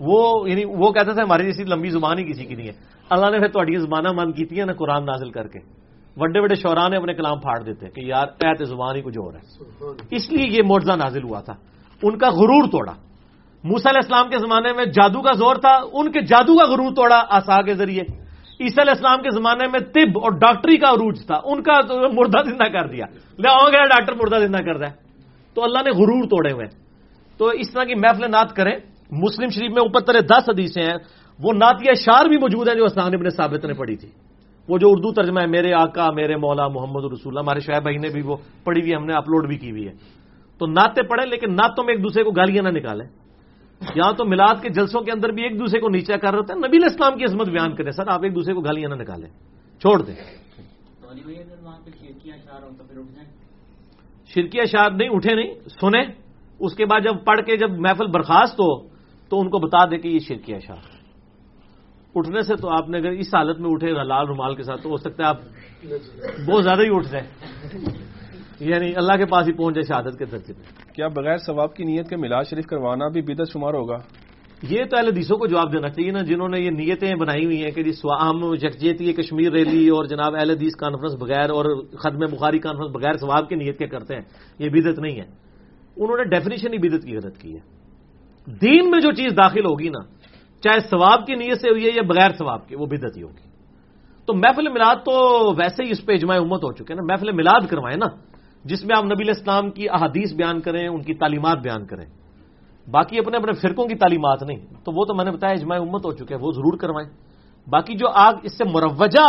وہ 0.00 0.48
یعنی 0.48 0.64
وہ 0.64 0.92
کہتے 0.92 1.12
تھے 1.14 1.22
ہماری 1.22 1.44
جیسی 1.44 1.64
لمبی 1.64 1.90
زبان 1.90 2.18
ہی 2.18 2.32
کسی 2.32 2.44
کی 2.44 2.54
نہیں 2.54 2.68
ہے۔ 2.68 2.97
اللہ 3.10 3.30
نے 3.30 3.38
پھر 3.38 3.48
تھوڑی 3.48 3.76
زبانہ 3.76 4.12
مان 4.12 4.32
کی 4.32 4.64
نا 4.64 4.72
قرآن 4.72 5.04
نازل 5.04 5.30
کر 5.30 5.48
کے۔ 5.48 5.58
بڑے 6.16 6.40
بڑے 6.40 6.54
شعراء 6.54 6.88
نے 6.88 6.96
اپنے 6.96 7.14
کلام 7.14 7.40
پھاڑ 7.40 7.62
دیتے 7.62 7.88
کہ 7.88 8.00
یار 8.00 8.26
ایت 8.40 8.68
زبان 8.68 8.96
ہی 8.96 9.02
کچھ 9.02 9.18
اور 9.18 9.34
ہے۔ 9.34 9.40
اس 10.10 10.30
لیے 10.30 10.46
یہ 10.48 10.62
معجزہ 10.66 10.92
نازل 10.92 11.24
ہوا 11.24 11.40
تھا۔ 11.40 11.52
ان 12.02 12.18
کا 12.18 12.30
غرور 12.30 12.64
توڑا۔ 12.64 12.92
موسا 13.64 13.90
علیہ 13.90 14.00
السلام 14.04 14.30
کے 14.30 14.38
زمانے 14.38 14.72
میں 14.72 14.84
جادو 14.84 15.22
کا 15.22 15.32
زور 15.32 15.56
تھا 15.56 15.80
ان 15.92 16.12
کے 16.12 16.20
جادو 16.20 16.58
کا 16.58 16.64
غرور 16.64 16.94
توڑا 16.94 17.24
آسا 17.30 17.62
کے 17.62 17.74
ذریعے۔ 17.74 18.02
عیسی 18.60 18.80
علیہ 18.80 18.90
السلام 18.90 19.22
کے 19.22 19.30
زمانے 19.30 19.66
میں 19.68 19.80
طب 19.80 20.18
اور 20.22 20.32
ڈاکٹری 20.32 20.76
کا 20.76 20.88
عروج 20.90 21.26
تھا۔ 21.26 21.40
ان 21.44 21.62
کا 21.62 21.72
مردہ 22.12 22.50
زندہ 22.50 22.64
کر 22.64 22.86
دیا۔ 22.86 23.06
لے 23.38 23.48
آؤ 23.48 23.68
گیا 23.70 23.84
ڈاکٹر 23.84 24.12
مردہ 24.12 24.46
زندہ 24.46 24.58
کر 24.58 24.86
ہے 24.86 24.92
تو 25.54 25.64
اللہ 25.64 25.78
نے 25.78 25.90
غرور 25.90 26.24
توڑے 26.24 26.52
ہوئے۔ 26.52 26.66
تو 27.38 27.46
اس 27.46 27.72
طرح 27.72 27.84
کی 27.84 27.94
محفل 27.94 28.30
نعت 28.30 28.56
کریں۔ 28.56 28.76
مسلم 29.10 29.48
شریف 29.48 29.70
میں 29.70 29.82
اوپر 29.82 30.00
طرح 30.00 30.20
دس 30.20 30.48
حدیثیں 30.48 30.82
ہیں۔ 30.82 31.27
وہ 31.42 31.52
نعتیہ 31.52 31.94
شار 31.94 32.26
بھی 32.26 32.36
موجود 32.36 32.68
ہیں 32.68 32.74
جو 32.74 32.84
اسلام 32.84 33.06
ابن 33.06 33.30
ثابت 33.30 33.64
نے 33.64 33.74
پڑھی 33.74 33.96
تھی۔ 33.96 34.08
وہ 34.68 34.78
جو 34.78 34.90
اردو 34.90 35.12
ترجمہ 35.12 35.40
ہے، 35.40 35.46
میرے 35.46 35.72
آقا، 35.72 36.10
میرے 36.10 36.36
مولا 36.36 36.68
محمد 36.68 37.12
رسول 37.12 37.38
ہمارے 37.38 37.60
شعیب 37.60 37.82
بھائی 37.82 37.96
نے 37.96 38.08
بھی 38.08 38.22
وہ 38.22 38.36
پڑھی 38.64 38.80
ہوئی 38.80 38.94
ہم 38.94 39.04
نے 39.04 39.14
اپلوڈ 39.14 39.46
بھی 39.46 39.56
کی 39.56 39.70
ہوئی 39.70 39.88
ہے۔ 39.88 39.92
تو 40.58 40.66
نعتیں 40.66 41.02
پڑھیں، 41.02 41.30
لیکن 41.30 41.54
نعتوں 41.54 41.84
میں 41.84 41.94
ایک 41.94 42.02
دوسرے 42.02 42.24
کو 42.24 42.30
گالیاں 42.30 42.62
نہ 42.62 42.68
نکالیں۔ 42.68 43.06
یہاں 43.94 44.12
تو 44.12 44.24
میلاد 44.24 44.54
کے 44.62 44.68
جلسوں 44.68 45.00
کے 45.00 45.12
اندر 45.12 45.28
بھی 45.28 45.42
ایک 45.42 45.58
دوسرے 45.58 45.80
کو 45.80 45.88
نیچا 45.88 46.16
کر 46.16 46.32
رہے 46.32 46.52
ہیں۔ 46.52 46.68
نبی 46.68 46.76
اسلام 46.76 47.18
کی 47.18 47.24
عظمت 47.24 47.48
بیان 47.48 47.74
کریں، 47.74 47.90
سر، 47.90 48.08
آپ 48.08 48.20
ایک 48.22 48.34
دوسرے 48.34 48.54
کو 48.54 48.60
گالیاں 48.60 48.90
نہ 48.90 48.94
نکالیں۔ 48.94 49.28
چھوڑ 49.80 50.02
دیں۔ 50.02 50.14
شرکیہ 54.26 54.62
اشار 54.62 54.90
نہیں، 54.90 55.08
اٹھے 55.08 55.34
نہیں، 55.34 55.54
سنیں۔ 55.80 56.04
اس 56.60 56.74
کے 56.74 56.86
بعد 56.86 57.00
جب 57.00 57.24
پڑھ 57.24 57.40
کے 57.40 57.56
جب 57.56 57.70
محفل 57.70 58.06
برخاست 58.06 58.60
ہو، 58.60 58.88
تو 59.28 59.40
ان 59.40 59.50
کو 59.50 59.58
بتا 59.58 59.84
دے 59.84 59.98
کہ 59.98 60.08
یہ 60.08 60.18
شرکیہ 60.18 60.56
اشار 60.56 60.97
اٹھنے 62.14 62.42
سے 62.42 62.56
تو 62.56 62.68
آپ 62.68 62.88
نے 62.88 62.98
اگر 62.98 63.10
اس 63.10 63.34
حالت 63.34 63.60
میں 63.60 63.70
اٹھے 63.70 63.92
لال 63.92 64.26
رومال 64.26 64.54
کے 64.54 64.62
ساتھ 64.62 64.82
تو 64.82 64.88
ہو 64.88 64.96
سکتا 64.96 65.22
ہے 65.24 65.28
آپ 65.28 65.36
بہت 66.46 66.64
زیادہ 66.64 66.82
ہی 66.82 66.88
اٹھ 66.90 67.08
جائیں۔ 67.10 67.26
یعنی 68.60 68.92
اللہ 68.96 69.12
کے 69.12 69.26
پاس 69.26 69.48
ہی 69.48 69.52
پہنچ 69.52 69.74
جائے 69.74 69.84
شہادت 69.84 70.18
کے 70.18 70.24
درجے 70.24 70.52
میں 70.56 70.94
کیا 70.94 71.08
بغیر 71.08 71.36
ثواب 71.36 71.74
کی 71.74 71.84
نیت 71.84 72.08
کے 72.08 72.16
میلاد 72.16 72.44
شریف 72.50 72.66
کروانا 72.66 73.08
بھی 73.08 73.22
بدت 73.22 73.52
شمار 73.52 73.74
ہوگا؟ 73.74 73.98
یہ 74.62 74.84
تو 74.90 74.96
اہل 74.96 75.06
حدیثوں 75.06 75.36
کو 75.36 75.46
جواب 75.46 75.72
دینا 75.72 75.88
چاہیے 75.88 76.10
نا 76.10 76.22
جنہوں 76.22 76.48
نے 76.48 76.60
یہ 76.60 76.70
نیتیں 76.70 77.14
بنائی 77.14 77.44
ہوئی 77.44 77.62
ہیں 77.62 77.70
کہ 77.70 77.82
جی 77.82 77.90
ہم 78.20 78.54
یکجہتی 78.54 79.12
کشمیر 79.12 79.52
ریلی 79.52 79.88
اور 79.88 80.04
جناب 80.04 80.34
اہل 80.34 80.50
حدیث 80.50 80.76
کانفرنس 80.76 81.14
بغیر 81.14 81.50
اور 81.50 81.84
ختم 81.98 82.18
بخاری 82.18 82.58
کانفرنس 82.58 82.90
بغیر 82.90 83.16
ثواب 83.16 83.48
کی 83.48 83.54
نیت 83.54 83.78
کے 83.78 83.86
کرتے 83.86 84.14
ہیں 84.14 84.22
یہ 84.58 84.68
بدت 84.68 84.98
نہیں 84.98 85.16
ہے۔ 85.16 85.26
انہوں 85.96 86.16
نے 86.16 86.24
ڈیفینیشن 86.24 86.72
ہی 86.72 86.78
بدت 86.78 87.04
کی 87.04 87.16
غلط 87.16 87.38
کی 87.38 87.54
ہے۔ 87.54 87.60
دین 88.46 88.90
میں 88.90 89.00
جو 89.00 89.10
چیز 89.10 89.32
داخل 89.36 89.64
ہوگی 89.64 89.88
نا 89.88 90.17
چاہے 90.62 90.80
ثواب 90.80 91.26
کی 91.26 91.34
نیت 91.34 91.60
سے 91.60 91.70
ہوئی 91.70 91.84
ہے 91.84 91.90
یا 91.96 92.02
بغیر 92.02 92.30
ثواب 92.38 92.68
کی 92.68 92.74
وہ 92.74 92.86
بدت 92.86 93.16
ہی 93.16 93.22
ہوگی 93.22 93.48
تو 94.26 94.34
محفل 94.34 94.68
میلاد 94.68 94.96
تو 94.96 95.52
ویسے 95.56 95.84
ہی 95.84 95.90
اس 95.90 96.06
پہ 96.06 96.12
اجماع 96.12 96.36
امت 96.36 96.64
ہو 96.64 96.72
چکے 96.72 96.94
نا۔ 96.94 97.02
محفل 97.02 97.32
میلاد 97.32 97.60
کروائیں 97.68 97.96
نا، 97.96 98.06
جس 98.64 98.84
میں 98.84 98.96
آپ 98.96 99.04
نبی 99.04 99.30
اسلام 99.30 99.70
کی 99.70 99.88
احادیث 99.88 100.34
بیان 100.34 100.60
کریں، 100.60 100.88
ان 100.88 101.02
کی 101.02 101.14
تعلیمات 101.14 101.58
بیان 101.58 101.86
کریں۔ 101.86 102.04
باقی 102.90 103.18
اپنے 103.18 103.36
اپنے 103.36 103.52
فرقوں 103.52 103.86
کی 103.86 103.94
تعلیمات 103.94 104.42
نہیں۔ 104.42 104.56
تو 104.84 104.92
وہ 104.92 105.04
تو 105.04 105.14
میں 105.14 105.24
نے 105.24 105.30
بتایا 105.30 105.52
اجماع 105.52 105.78
امت 105.78 106.06
ہو 106.06 106.12
چکے 106.12 106.34
ہیں، 106.34 106.42
وہ 106.42 106.52
ضرور 106.52 106.78
کروائیں۔ 106.78 107.08
باقی 107.70 107.94
جو 107.94 108.08
آگ، 108.08 108.34
اس 108.42 108.58
سے 108.58 108.64
مروجہ 108.64 109.24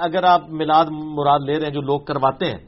اگر 0.00 0.24
آپ 0.24 0.50
میلاد 0.50 0.84
مراد 0.90 1.40
لے 1.46 1.58
رہے 1.58 1.66
ہیں 1.66 1.74
جو 1.74 1.80
لوگ 1.80 2.00
کرواتے 2.00 2.46
ہیں، 2.46 2.58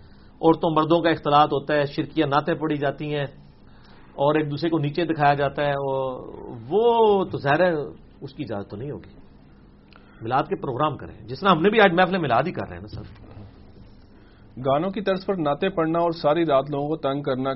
عورتوں 0.41 0.71
مردوں 0.71 1.01
کا 1.01 1.11
اختلاط 1.11 1.49
ہوتا 1.53 1.75
ہے 1.75 1.85
شرکیاں 1.85 2.27
نعتیں 2.27 2.55
پڑی 2.55 2.77
جاتی 2.77 3.15
ہیں۔ 3.15 3.48
اور 4.19 4.35
ایک 4.35 4.51
دوسرے 4.51 4.71
کو 4.71 4.79
نیچے 4.79 5.05
دکھایا 5.05 5.35
جاتا 5.35 5.67
ہے 5.67 5.73
وہ 6.69 7.25
تو 7.25 7.39
ظاہر 7.39 7.61
ہے 7.61 7.73
اس 8.21 8.35
کی 8.35 8.43
اجازت 8.43 8.71
تو 8.71 8.77
نہیں 8.77 8.91
ہوگی۔ 8.91 9.11
میلاد 10.23 10.43
کے 10.43 10.57
پروگرام 10.57 10.97
کریں۔ 10.97 11.29
جس 11.29 11.41
طرح 11.41 11.51
ہم 11.51 11.63
نے 11.63 11.71
بھی 11.71 11.81
آج 11.81 11.93
محفل 11.93 12.19
میلاد 12.19 12.43
ہی 12.47 12.53
کر 12.53 12.69
رہے 12.69 12.77
ہیں 12.77 12.83
نا 12.83 12.89
سر۔ 12.89 13.29
گانوں 14.61 14.91
کی 14.91 15.01
طرز 15.01 15.27
پر 15.27 15.35
نعتیں 15.35 15.69
پڑھنا 15.69 15.99
اور 15.99 16.11
ساری 16.11 16.47
رات 16.47 16.71
لوگوں 16.71 16.89
کو 16.89 16.97
تنگ 16.97 17.23
کرنا 17.23 17.55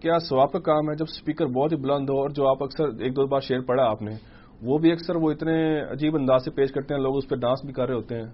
کیا 0.00 0.18
سواب 0.18 0.52
کا 0.52 0.58
کام 0.58 0.90
ہے 0.90 0.94
جب 0.94 1.04
اسپیکر 1.08 1.46
بہت 1.46 1.72
ہی 1.72 1.76
بلند 1.76 2.10
ہو 2.10 2.20
اور 2.20 2.30
جو 2.30 2.48
آپ 2.48 2.62
اکثر 2.62 2.84
ایک 2.84 3.16
دو 3.16 3.26
بار 3.26 3.40
شعر 3.40 3.60
پڑھا 3.60 3.84
آپ 3.84 4.02
نے 4.02 4.10
وہ 4.62 4.78
بھی 4.78 4.92
اکثر 4.92 5.16
وہ 5.16 5.30
اتنے 5.30 5.82
عجیب 5.82 6.16
انداز 6.16 6.44
سے 6.44 6.50
پیش 6.50 6.72
کرتے 6.72 6.94
ہیں 6.94 7.00
لوگ 7.00 7.16
اس 7.16 7.28
پہ 7.28 7.36
ڈانس 7.36 7.64
بھی 7.64 7.72
کر 7.72 7.86
رہے 7.86 7.94
ہوتے 7.94 8.16
ہیں۔ 8.16 8.26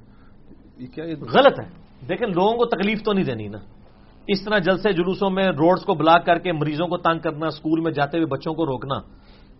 یہ 0.79 0.87
کیا 0.95 1.05
غلط 1.05 1.61
ہے۔ 1.61 1.69
دیکھیں 2.09 2.29
لوگوں 2.29 2.57
کو 2.57 2.65
تکلیف 2.65 3.03
تو 3.03 3.13
نہیں 3.13 3.25
دینی 3.25 3.49
نا۔ 3.49 3.59
اس 4.33 4.45
طرح 4.45 4.59
جلسے 4.59 4.93
جلوسوں 4.93 5.31
میں 5.31 5.45
روڈز 5.45 5.85
کو 5.85 5.95
بلاک 5.95 6.27
کر 6.27 6.39
کے 6.39 6.53
مریضوں 6.53 6.89
کو 6.89 6.97
تنگ 6.97 7.19
کرنا 7.19 7.47
اسکول 7.47 7.81
میں 7.81 7.93
جاتے 7.93 8.17
ہوئے 8.17 8.27
بچوں 8.27 8.55
کو 8.55 8.67
روکنا، 8.67 8.95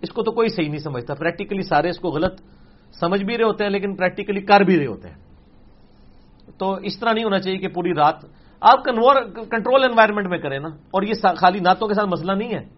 اس 0.03 0.11
کو 0.11 0.23
تو 0.23 0.33
کوئی 0.33 0.49
صحیح 0.49 0.69
نہیں 0.69 0.79
سمجھتا۔ 0.79 1.15
پریکٹیکلی 1.15 1.63
سارے 1.63 1.89
اس 1.89 1.99
کو 1.99 2.09
غلط 2.09 2.41
سمجھ 3.01 3.23
بھی 3.23 3.39
رہے 3.39 3.45
ہوتے 3.45 3.65
ہیں، 3.65 3.71
لیکن 3.71 3.97
پریکٹیکلی 3.97 4.41
کر 4.41 4.61
بھی 4.61 4.79
رہے 4.79 4.87
ہوتے 4.87 5.09
ہیں۔ 5.09 5.17
تو 6.59 6.75
اس 6.75 6.99
طرح 6.99 7.13
نہیں 7.13 7.25
ہونا 7.25 7.39
چاہیے 7.39 7.59
کہ 7.59 7.69
پوری 7.69 7.95
رات 7.95 8.15
آپ 8.61 8.85
کنٹرول 8.85 9.85
انوائرمنٹ 9.85 10.27
میں 10.27 10.39
کریں 10.39 10.59
نا۔ 10.59 10.69
اور 10.69 11.03
یہ 11.03 11.13
خالی 11.37 11.59
نعتوں 11.59 11.89
کے 11.89 11.95
ساتھ 11.95 12.09
مسئلہ 12.09 12.33
نہیں 12.33 12.55
ہے۔ 12.55 12.69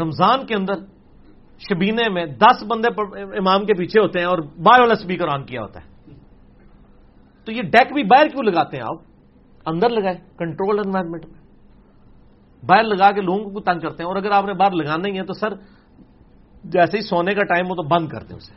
رمضان 0.00 0.46
کے 0.46 0.54
اندر 0.54 0.74
شبینے 1.58 2.08
میں 2.08 2.26
دس 2.26 2.62
بندے 2.68 2.88
امام 3.38 3.66
کے 3.66 3.74
پیچھے 3.74 4.00
ہوتے 4.00 4.18
ہیں 4.18 4.26
اور 4.26 4.38
بائے 4.38 4.80
والا 4.80 4.92
اسپیکر 4.92 5.28
آن 5.28 5.44
کیا 5.44 5.60
ہوتا 5.60 5.80
ہے۔ 5.80 6.12
تو 7.44 7.52
یہ 7.52 7.62
ڈیک 7.62 7.92
بھی 7.92 8.02
باہر 8.02 8.28
کیوں 8.28 8.42
لگاتے 8.42 8.76
ہیں 8.76 8.84
آپ؟ 8.84 9.09
اندر 9.66 9.88
لگائے 9.88 10.16
کنٹرول 10.38 10.78
انوائرمنٹ 10.78 11.26
میں۔ 11.26 11.40
باہر 12.66 12.82
لگا 12.82 13.10
کے 13.10 13.20
لوگوں 13.20 13.50
کو 13.50 13.60
تنگ 13.60 13.80
کرتے 13.80 14.02
ہیں، 14.02 14.08
اور 14.08 14.16
اگر 14.16 14.30
آپ 14.30 14.44
نے 14.44 14.52
باہر 14.52 14.72
لگانا 14.72 15.08
ہی 15.08 15.18
ہے 15.18 15.24
تو 15.24 15.32
سر، 15.32 15.48
جیسے 16.64 16.96
ہی 16.96 17.02
سونے 17.02 17.34
کا 17.34 17.44
ٹائم 17.44 17.66
ہو 17.66 17.74
تو 17.74 17.82
بند 17.82 18.08
کر 18.08 18.22
دیں 18.22 18.36
اسے۔ 18.36 18.54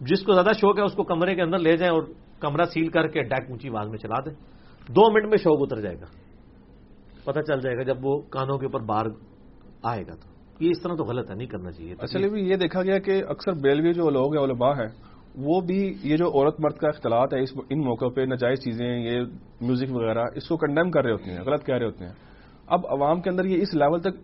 جس 0.00 0.22
کو 0.22 0.32
زیادہ 0.32 0.50
شوق 0.60 0.78
ہے 0.78 0.82
اس 0.82 0.94
کو 0.94 1.02
کمرے 1.02 1.34
کے 1.34 1.42
اندر 1.42 1.58
لے 1.58 1.76
جائیں 1.76 1.94
اور 1.94 2.02
کمرہ 2.40 2.64
سیل 2.64 2.88
کر 2.88 3.06
کے 3.06 3.22
ڈیک 3.22 3.50
اونچی 3.50 3.68
آواز 3.68 3.88
میں 3.88 3.98
چلا 3.98 4.20
دیں۔ 4.20 4.34
دو 4.88 5.12
منٹ 5.12 5.24
میں 5.24 5.38
شوق 5.38 5.58
اتر 5.60 5.80
جائے 5.80 6.00
گا۔ 6.00 6.06
پتہ 7.24 7.40
چل 7.40 7.60
جائے 7.60 7.76
گا 7.76 7.82
جب 7.82 7.96
وہ 8.02 8.20
کانوں 8.20 8.58
کے 8.58 8.66
اوپر 8.66 8.80
بار 8.80 9.06
آئے 9.82 10.02
گا 10.02 10.14
تو۔ 10.14 10.28
یہ 10.64 10.70
اس 10.70 10.82
طرح 10.82 10.94
تو 10.94 11.04
غلط 11.04 11.30
ہے، 11.30 11.34
نہیں 11.34 11.46
کرنا 11.46 11.72
چاہیے۔ 11.72 11.94
اصل 11.98 12.28
بھی 12.28 12.48
یہ 12.48 12.56
دیکھا 12.56 12.82
گیا 12.82 12.98
کہ 12.98 13.22
اکثر 13.28 13.52
بیلوی 13.52 13.92
جو 13.92 14.10
لوگ 14.10 14.36
ہیں، 14.36 14.44
علماء 14.44 14.72
ہیں 14.72 15.09
وہ 15.44 15.60
بھی 15.60 15.80
یہ 16.02 16.16
جو 16.16 16.26
عورت 16.28 16.60
مرد 16.60 16.76
کا 16.76 16.88
اختلاط 16.88 17.34
ہے 17.34 17.40
ان 17.70 17.80
موقعوں 17.84 18.10
پہ 18.10 18.20
نجائز 18.20 18.58
چیزیں 18.58 18.86
یہ 18.86 19.20
میوزک 19.60 19.92
وغیرہ 19.92 20.24
اس 20.36 20.48
کو 20.48 20.56
کنڈیم 20.56 20.90
کر 20.90 21.04
رہے 21.04 21.12
ہوتے 21.12 21.30
ہیں 21.30 21.40
غلط 21.46 21.64
کہہ 21.66 21.74
رہے 21.74 21.86
ہوتے 21.86 22.04
ہیں۔ 22.04 22.12
اب 22.68 22.86
عوام 22.90 23.20
کے 23.20 23.30
اندر 23.30 23.44
یہ 23.44 23.62
اس 23.62 23.74
لیول 23.74 24.00
تک 24.00 24.14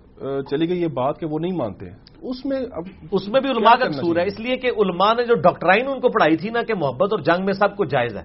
چلی 0.50 0.68
گئی 0.68 0.82
یہ 0.82 0.88
بات 0.94 1.18
کہ 1.20 1.26
وہ 1.26 1.38
نہیں 1.38 1.56
مانتے 1.56 1.86
اس 2.22 2.44
میں 2.46 2.58
اب 2.72 2.84
اس 3.12 3.28
میں 3.28 3.40
بھی 3.40 3.50
علماء 3.50 3.74
کا 3.74 3.88
قصور 3.88 4.16
ہے؟ 4.16 4.24
اس 4.26 4.38
لیے 4.40 4.56
کہ 4.56 4.70
علماء 4.78 5.12
نے 5.14 5.24
جو 5.24 5.34
ڈاکٹرائن 5.42 5.88
ان 5.88 6.00
کو 6.00 6.08
پڑھائی 6.08 6.36
تھی 6.36 6.50
نا 6.50 6.62
کہ 6.62 6.74
محبت 6.74 7.12
اور 7.12 7.20
جنگ 7.20 7.44
میں 7.44 7.54
سب 7.54 7.76
کچھ 7.76 7.90
جائز 7.90 8.16
ہے۔ 8.16 8.22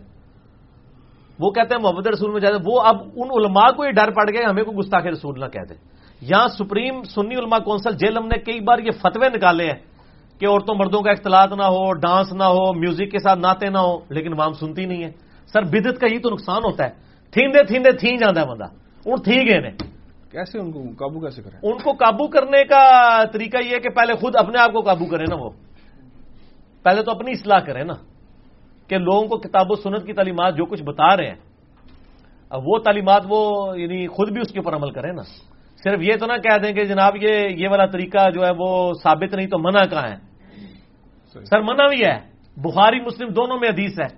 وہ 1.40 1.50
کہتے 1.52 1.76
ہیں 1.76 1.82
محبت 1.82 2.08
رسول 2.08 2.32
میں 2.32 2.42
جائز 2.42 2.56
ہے۔ 2.56 2.62
وہ 2.66 2.82
اب 2.82 2.98
ان 3.16 3.30
علماء 3.38 3.70
کو 3.76 3.86
یہ 3.86 3.92
ڈر 3.92 4.12
پڑ 4.12 4.30
گیا 4.30 4.50
ہمیں 4.50 4.64
کو 4.64 4.72
گستاخ 4.80 5.06
رسول 5.08 5.40
نہ 5.40 5.48
کہتے 5.48 5.74
یہاں 6.22 6.48
سپریم 6.58 7.02
سنی 7.16 7.36
علماء 7.36 7.58
کونسل 7.66 7.98
جیلم 7.98 8.26
نے 8.28 8.38
کئی 8.46 8.60
بار 8.62 8.80
یہ 8.80 8.92
فتوے 9.02 9.30
نکالے 9.36 9.66
ہیں۔ 9.66 9.80
کہ 10.42 10.48
عورتوں 10.48 10.76
مردوں 10.76 11.02
کا 11.02 11.12
اختلاط 11.12 11.54
نہ 11.54 11.64
ہو 11.64 11.94
ڈانس 11.94 12.34
نہ 12.34 12.44
ہو 12.44 12.74
میوزک 12.74 13.12
کے 13.12 13.20
ساتھ 13.20 13.40
ناطے 13.40 13.70
نہ 13.70 13.78
ہو 13.78 14.00
لیکن 14.10 14.34
عوام 14.34 14.54
سنتی 14.54 14.86
نہیں 14.86 15.04
ہے۔ 15.04 15.12
سر 15.54 15.64
بدت 15.64 16.00
کا 16.00 16.08
ہی 16.08 16.20
تو 16.20 16.30
نقصان 16.30 16.64
ہوتا 16.66 16.84
ہے۔ 16.84 16.90
تھیندے 17.32 17.64
تھیندے 17.64 17.92
تھی 17.92 18.18
جانا 18.18 18.42
ہے 18.42 18.46
بندہ۔ 18.46 18.64
ان 19.06 19.22
تھی 19.22 19.50
گئے 19.50 19.60
نے۔ 19.60 19.70
کیسے 20.32 20.60
ان 20.60 20.72
کو 20.72 20.84
قابو 20.98 21.20
کیسے 21.20 21.42
کریں؟ 21.42 21.60
ان 21.64 21.78
کو 21.84 21.92
قابو 21.92 22.28
کرنے 22.28 22.64
کا 22.64 23.24
طریقہ 23.34 23.58
یہ 23.58 23.76
ہے 23.76 23.80
کہ 23.80 23.90
پہلے 23.90 24.14
خود 24.14 24.36
اپنے 24.36 24.60
آپ 24.60 24.72
کو 24.72 24.82
قابو 24.82 25.06
کرے 25.06 25.24
نا 25.30 25.36
وہ۔ 25.36 25.50
پہلے 26.84 27.04
تو 27.04 27.12
اپنی 27.12 27.32
اصلاح 27.32 27.60
کرے 27.60 27.84
نا 27.84 27.94
کہ 28.88 28.98
لوگوں 28.98 29.28
کو 29.28 29.38
کتاب 29.38 29.72
و 29.72 29.76
سنت 29.76 30.06
کی 30.06 30.14
تعلیمات 30.14 30.56
جو 30.58 30.66
کچھ 30.66 30.84
بتا 30.84 31.18
رہے 31.18 31.28
ہیں۔ 31.28 31.36
اب 32.50 32.62
وہ 32.66 32.78
تعلیمات 32.78 33.24
وہ 33.30 33.72
یعنی 33.80 34.08
خود 34.08 34.32
بھی 34.32 34.42
اس 34.42 34.52
کے 34.52 34.60
اوپر 34.60 34.76
عمل 34.76 34.92
کرے 34.92 35.12
نا۔ 35.12 35.24
صرف 35.84 36.02
یہ 36.02 36.14
تو 36.20 36.26
نہ 36.26 36.34
کہہ 36.34 36.58
دیں 36.58 36.74
کہ 36.74 36.84
جناب 36.84 37.16
یہ 37.22 37.48
یہ 37.58 37.68
والا 37.70 37.86
طریقہ 37.86 38.30
جو 38.30 38.46
ہے 38.46 38.52
وہ 38.58 38.94
ثابت 39.04 39.34
نہیں 39.34 39.48
تو 39.48 39.60
منع 39.60 39.86
کہاں 39.86 40.10
ہے؟ 40.10 40.31
سر 41.34 41.62
منع 41.62 41.88
بھی 41.88 42.02
ہے، 42.06 42.32
بخاری، 42.58 43.00
مسلم 43.00 43.28
دونوں 43.30 43.60
میں 43.60 43.70
حدیث 43.70 44.00
ہے۔ 44.00 44.18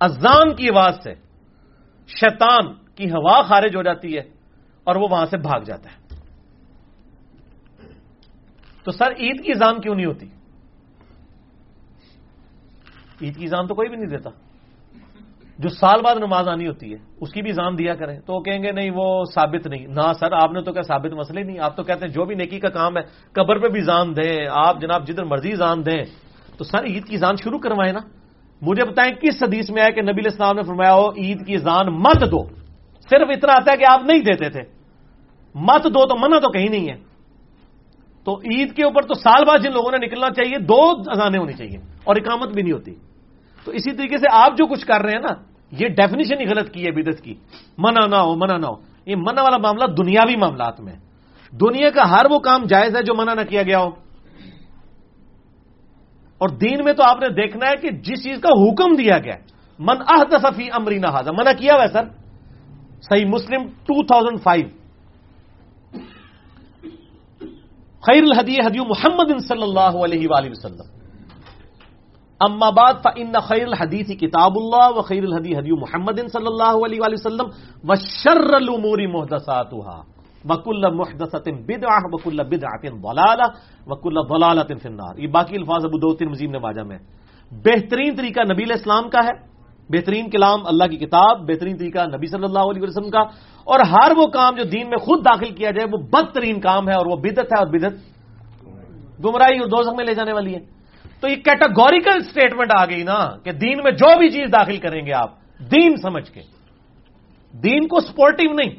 اذان 0.00 0.54
کی 0.54 0.68
آواز 0.68 0.94
سے 1.04 1.14
شیطان 2.06 2.74
کی 2.94 3.10
ہوا 3.10 3.42
خارج 3.42 3.76
ہو 3.76 3.82
جاتی 3.82 4.16
ہے 4.16 4.22
اور 4.84 4.96
وہ 4.96 5.08
وہاں 5.10 5.26
سے 5.26 5.36
بھاگ 5.36 5.60
جاتا 5.60 5.90
ہے۔ 5.90 6.20
تو 8.84 8.90
سر، 8.90 9.10
عید 9.10 9.44
کی 9.44 9.52
اذان 9.52 9.80
کیوں 9.80 9.94
نہیں 9.94 10.06
ہوتی؟ 10.06 10.26
عید 13.22 13.36
کی 13.36 13.44
اذان 13.44 13.66
تو 13.66 13.74
کوئی 13.74 13.88
بھی 13.88 13.96
نہیں 13.96 14.06
دیتا۔ 14.06 14.30
جو 15.58 15.68
سال 15.68 16.00
بعد 16.04 16.14
نماز 16.16 16.48
آنی 16.48 16.66
ہوتی 16.66 16.92
ہے، 16.92 16.98
اس 17.20 17.32
کی 17.32 17.42
بھی 17.42 17.50
اذان 17.50 17.78
دیا 17.78 17.94
کریں۔ 17.94 18.20
تو 18.20 18.34
وہ 18.34 18.40
کہیں 18.40 18.62
گے، 18.62 18.72
نہیں، 18.72 18.90
وہ 18.94 19.24
ثابت 19.24 19.66
نہیں۔ 19.66 19.86
نہ 19.86 20.12
سر، 20.20 20.32
آپ 20.32 20.52
نے 20.52 20.62
تو 20.62 20.72
کیا 20.72 20.82
ثابت 20.82 21.12
مسئلہ 21.12 21.40
نہیں۔ 21.40 21.58
آپ 21.58 21.76
تو 21.76 21.82
کہتے 21.82 22.06
ہیں 22.06 22.12
جو 22.12 22.24
بھی 22.24 22.34
نیکی 22.34 22.60
کا 22.60 22.68
کام 22.68 22.96
ہے، 22.96 23.02
قبر 23.32 23.58
پہ 23.58 23.68
بھی 23.68 23.80
اذان 23.80 24.16
دیں۔ 24.16 24.46
آپ 24.50 24.80
جناب 24.80 25.06
جدھر 25.06 25.24
مرضی 25.24 25.52
اذان 25.52 25.86
دیں۔ 25.86 26.04
تو 26.56 26.64
سر، 26.64 26.84
عید 26.84 27.04
کی 27.04 27.16
اذان 27.16 27.34
شروع 27.36 27.58
کروائے 27.58 27.92
نا۔ 27.92 28.00
مجھے 28.62 28.84
بتائیں، 28.84 29.14
کس 29.14 29.42
حدیث 29.42 29.70
میں 29.70 29.82
ہے 29.82 29.92
کہ 29.92 30.02
نبی 30.02 30.22
اسلام 30.26 30.56
نے 30.56 30.62
فرمایا 30.62 30.94
ہو 30.94 31.10
عید 31.10 31.46
کی 31.46 31.54
اذان 31.54 31.86
مت 31.86 32.22
دو 32.30 32.44
صرف 33.10 33.28
اتنا 33.30 33.52
آتا 33.52 33.72
ہے 33.72 33.76
کہ 33.76 33.84
آپ 33.90 34.00
نہیں 34.04 34.18
دیتے 34.18 34.50
تھے۔ 34.50 34.60
مت 35.54 35.84
دو 35.84 36.06
تو 36.06 36.16
منع 36.16 36.38
تو 36.38 36.50
کہیں 36.50 36.68
نہیں 36.68 36.88
ہے۔ 36.88 36.96
تو 38.24 38.38
عید 38.38 38.72
کے 38.72 38.84
اوپر 38.84 39.02
تو 39.02 39.14
سال 39.14 39.44
بعد 39.44 39.58
جن 39.58 39.72
لوگوں 39.72 39.90
نے 39.90 40.06
نکلنا 40.06 40.30
چاہیے، 40.30 40.58
دو 40.58 40.90
اذانیں 40.90 41.40
ہونی 41.40 41.52
چاہیے 41.52 41.78
اور 42.04 42.16
اقامت 42.16 42.54
بھی 42.54 42.62
نہیں 42.62 42.72
ہوتی۔ 42.72 42.94
تو 43.68 43.74
اسی 43.74 43.92
طریقے 43.92 44.18
سے 44.18 44.26
آپ 44.32 44.52
جو 44.58 44.66
کچھ 44.66 44.86
کر 44.86 45.00
رہے 45.00 45.12
ہیں 45.12 45.20
نا، 45.20 45.34
یہ 45.70 45.88
ڈیفینیشن 45.88 46.40
ہی 46.40 46.46
غلط 46.46 46.70
کی 46.70 46.86
ہے 46.86 46.90
بدت 46.90 47.22
کی۔ 47.22 47.34
منع 47.78 48.06
نہ 48.06 48.16
ہو، 48.16 48.34
منع 48.34 48.56
نہ 48.56 48.66
ہو۔ 48.66 48.74
یہ 49.06 49.16
منع 49.16 49.42
والا 49.42 49.56
معاملہ 49.56 49.84
دنیاوی 49.94 50.36
معاملات 50.36 50.80
میں۔ 50.80 50.92
دنیا 51.52 51.90
کا 51.90 52.10
ہر 52.10 52.26
وہ 52.30 52.38
کام 52.38 52.64
جائز 52.64 52.96
ہے 52.96 53.02
جو 53.02 53.14
منع 53.14 53.34
نہ 53.34 53.40
کیا 53.48 53.62
گیا 53.62 53.78
ہو۔ 53.78 53.88
اور 56.38 56.48
دین 56.48 56.84
میں 56.84 56.92
تو 56.92 57.02
آپ 57.02 57.20
نے 57.20 57.28
دیکھنا 57.28 57.70
ہے 57.70 57.76
کہ 57.76 57.90
جس 57.90 58.24
چیز 58.24 58.40
کا 58.40 58.48
حکم 58.48 58.94
دیا 58.94 59.18
گیا 59.18 59.34
من 59.78 59.96
احدفی 60.08 60.68
امری 60.72 60.98
نہ 60.98 61.06
منع 61.38 61.52
کیا 61.58 61.74
ہوا 61.74 61.82
ہے 61.82 61.88
سر؟ 61.88 62.04
صحیح 63.02 63.26
مسلم 63.26 63.66
ٹو 63.66 64.02
تھاؤزینڈ 64.02 64.42
فائیو 64.42 64.66
خیر 68.00 68.22
الحدی 68.22 68.54
حدیو 68.54 68.84
محمد 68.84 69.38
صلی 69.48 69.62
اللہ 69.62 70.04
علیہ 70.04 70.26
وآلہ 70.30 70.50
وسلم۔ 70.50 70.97
اما 72.40 72.68
بعد 72.70 72.94
فان 73.04 73.32
خیر 73.46 73.64
الحدیث 73.66 74.10
کتاب 74.18 74.56
اللہ 74.58 74.98
و 74.98 75.02
خیر 75.06 75.24
الحدی 75.24 75.54
حدیو 75.54 75.76
محمد 75.76 76.18
صلی 76.32 76.46
اللہ 76.46 76.76
علیہ 76.86 77.00
وآلہ 77.00 77.18
وسلم 77.18 77.48
و 77.84 77.94
شر 78.02 78.54
الامور 78.54 79.00
محدثاتها 79.14 79.96
وکل 80.44 80.84
محدثت 80.98 81.48
بدعہ 81.68 82.04
وکل 82.12 82.42
بدعت 82.52 82.86
ضلالہ 83.06 83.48
وکل 83.86 84.22
ضلالت 84.28 84.70
فی 84.82 84.88
النار. 84.88 85.18
یہ 85.18 85.28
باقی 85.28 85.56
الفاظ 85.56 85.84
ابو 85.84 85.98
داؤد 85.98 86.18
ترمذی 86.18 86.46
نے 86.46 86.58
واجہ 86.62 86.84
میں 86.90 86.98
بہترین 87.52 88.14
طریقہ 88.16 88.40
نبی 88.52 88.62
علیہ 88.64 88.78
السلام 88.78 89.08
کا 89.10 89.20
ہے، 89.26 89.34
بہترین 89.90 90.30
کلام 90.30 90.66
اللہ 90.70 90.86
کی 90.90 90.96
کتاب، 90.96 91.34
بہترین 91.50 91.76
طریقہ 91.76 92.06
نبی 92.14 92.26
صلی 92.32 92.44
اللہ 92.44 92.64
علیہ 92.70 92.82
وسلم 92.82 93.10
کا، 93.10 93.22
اور 93.66 93.78
ہر 93.92 94.10
وہ 94.16 94.26
کام 94.38 94.52
جو 94.56 94.64
دین 94.70 94.86
میں 94.90 94.98
خود 95.04 95.24
داخل 95.24 95.50
کیا 95.58 95.70
جائے، 95.74 95.86
وہ 95.92 95.98
بدترین 96.14 96.60
کام 96.60 96.88
ہے 96.88 96.94
اور 96.94 97.06
وہ 97.06 97.16
بدت 97.26 97.52
ہے 97.52 97.58
اور 97.58 97.68
بدت 97.74 97.94
گمراہی 99.24 99.58
اور 99.58 99.68
دوزخ 99.68 99.94
میں 99.96 100.04
لے 100.04 100.14
جانے 100.14 100.32
والی 100.32 100.54
ہے۔ 100.54 100.62
تو 101.20 101.28
یہ 101.28 101.36
کیٹاگوریکل 101.36 102.16
اسٹیٹمنٹ 102.16 102.70
آ 102.78 102.84
گئی 102.84 103.02
نا 103.02 103.36
کہ 103.44 103.52
دین 103.52 103.78
میں 103.84 103.92
جو 103.92 104.18
بھی 104.18 104.30
چیز 104.30 104.52
داخل 104.52 104.76
کریں 104.76 105.06
گے 105.06 105.12
آپ، 105.12 105.30
دین 105.58 105.96
سمجھ 105.96 106.30
کے۔ 106.30 106.40
دین 107.52 107.88
کو 107.88 108.00
سپورٹو 108.00 108.52
نہیں۔ 108.52 108.74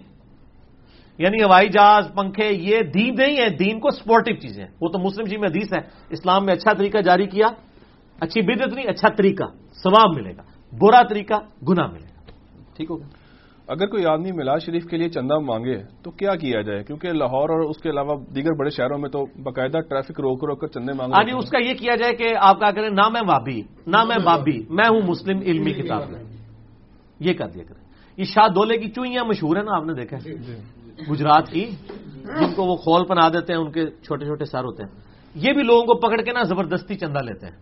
یعنی 1.18 1.44
ہوائی 1.44 1.70
جہاز، 1.70 2.12
پنکھے، 2.16 2.50
یہ 2.54 2.82
دین 2.82 3.16
نہیں 3.18 3.38
ہے، 3.38 3.50
دین 3.50 3.80
کو 3.80 3.90
سپورٹو 3.90 4.36
چیزیں 4.36 4.66
وہ 4.82 4.90
تو 4.90 5.00
مسلم 5.00 5.26
جی 5.26 5.38
میں 5.38 5.50
حدیث 5.50 5.74
ہے۔ 5.74 5.80
اسلام 6.10 6.46
میں 6.46 6.54
اچھا 6.54 6.74
طریقہ 6.74 6.98
جاری 6.98 7.28
کیا، 7.28 7.48
اچھی 8.20 8.42
بدت 8.42 8.74
نہیں 8.74 8.86
اچھا 8.88 9.10
طریقہ، 9.10 9.44
ثواب 9.84 10.18
ملے 10.18 10.38
گا۔ 10.38 10.42
برا 10.78 11.04
طریقہ 11.04 11.34
گنا 11.68 11.88
ملے 11.88 12.08
گا۔ 12.16 12.32
ٹھیک 12.78 12.92
ہوگا 12.92 13.19
اگر 13.70 13.86
کوئی 13.86 14.06
آدمی 14.06 14.32
میلاد 14.32 14.60
شریف 14.66 14.86
کے 14.86 14.98
لیے 14.98 15.10
چندہ 15.10 15.40
مانگے 15.40 15.78
تو 16.04 16.12
کیا 16.12 16.36
کیا 16.36 16.62
جائے؟ 16.62 16.84
کیونکہ 16.84 17.12
لاہور 17.12 17.50
اور 17.50 17.60
اس 17.60 17.78
کے 17.78 17.90
علاوہ 17.90 18.16
دیگر 18.36 18.54
بڑے 18.54 18.70
شہروں 18.70 18.98
میں 18.98 19.10
تو 19.10 19.26
باقاعدہ 19.44 19.80
ٹریفک 19.80 20.20
روک 20.20 20.44
روک 20.44 20.62
کر 20.62 20.68
چندے 20.68 20.94
مانگے 20.94 21.14
ہاں 21.14 21.24
جی 21.24 21.32
اس 21.32 21.50
کا 21.50 21.58
یہ 21.58 21.74
کیا 21.74 21.96
جائے 21.96 22.14
کہ 22.14 22.36
آپ 22.40 22.60
کیا 22.60 22.72
کریں 22.72 22.90
نہ 22.90 23.10
میں 23.10 23.22
بابی 23.22 23.62
نہ 23.88 24.04
میں 24.04 24.18
بابی 24.24 24.64
میں 24.70 24.88
ہوں 24.90 25.02
مسلم 25.08 25.40
علمی 25.40 25.74
کتاب 25.74 26.10
میں۔ 26.10 26.24
یہ 27.20 27.34
کر 27.34 27.48
دیا 27.48 27.64
کریں۔ 27.64 27.84
یہ 28.18 28.24
شاہ 28.24 28.48
دولے 28.48 28.78
کی 28.78 28.92
چوئیاں 28.92 29.26
مشہور 29.26 29.56
ہیں 29.56 29.64
نا 29.64 29.78
آپ 29.78 29.86
نے 29.86 29.94
دیکھا 29.94 30.18
جی، 30.18 30.34
جی۔ 30.34 30.56
گجرات 31.12 31.50
کی 31.50 31.66
جن 32.24 32.54
کو 32.56 32.64
وہ 32.64 32.76
خول 32.76 33.06
بنا 33.10 33.30
دیتے 33.30 33.54
ہیں 33.54 33.60
ان 33.60 33.72
کے 33.72 33.86
چھوٹے 33.86 34.26
چھوٹے 34.26 34.46
سر 34.46 34.64
ہوتے 34.64 34.84
ہیں۔ 34.84 34.92
یہ 35.36 35.54
بھی 35.54 35.64
لوگوں 35.64 35.86
کو 35.86 35.94
پکڑ 35.94 36.22
کے 36.22 36.32
نا 36.32 36.44
زبردستی 36.44 36.96
چندہ 36.96 37.20
لیتے 37.20 37.46
ہیں۔ 37.46 37.58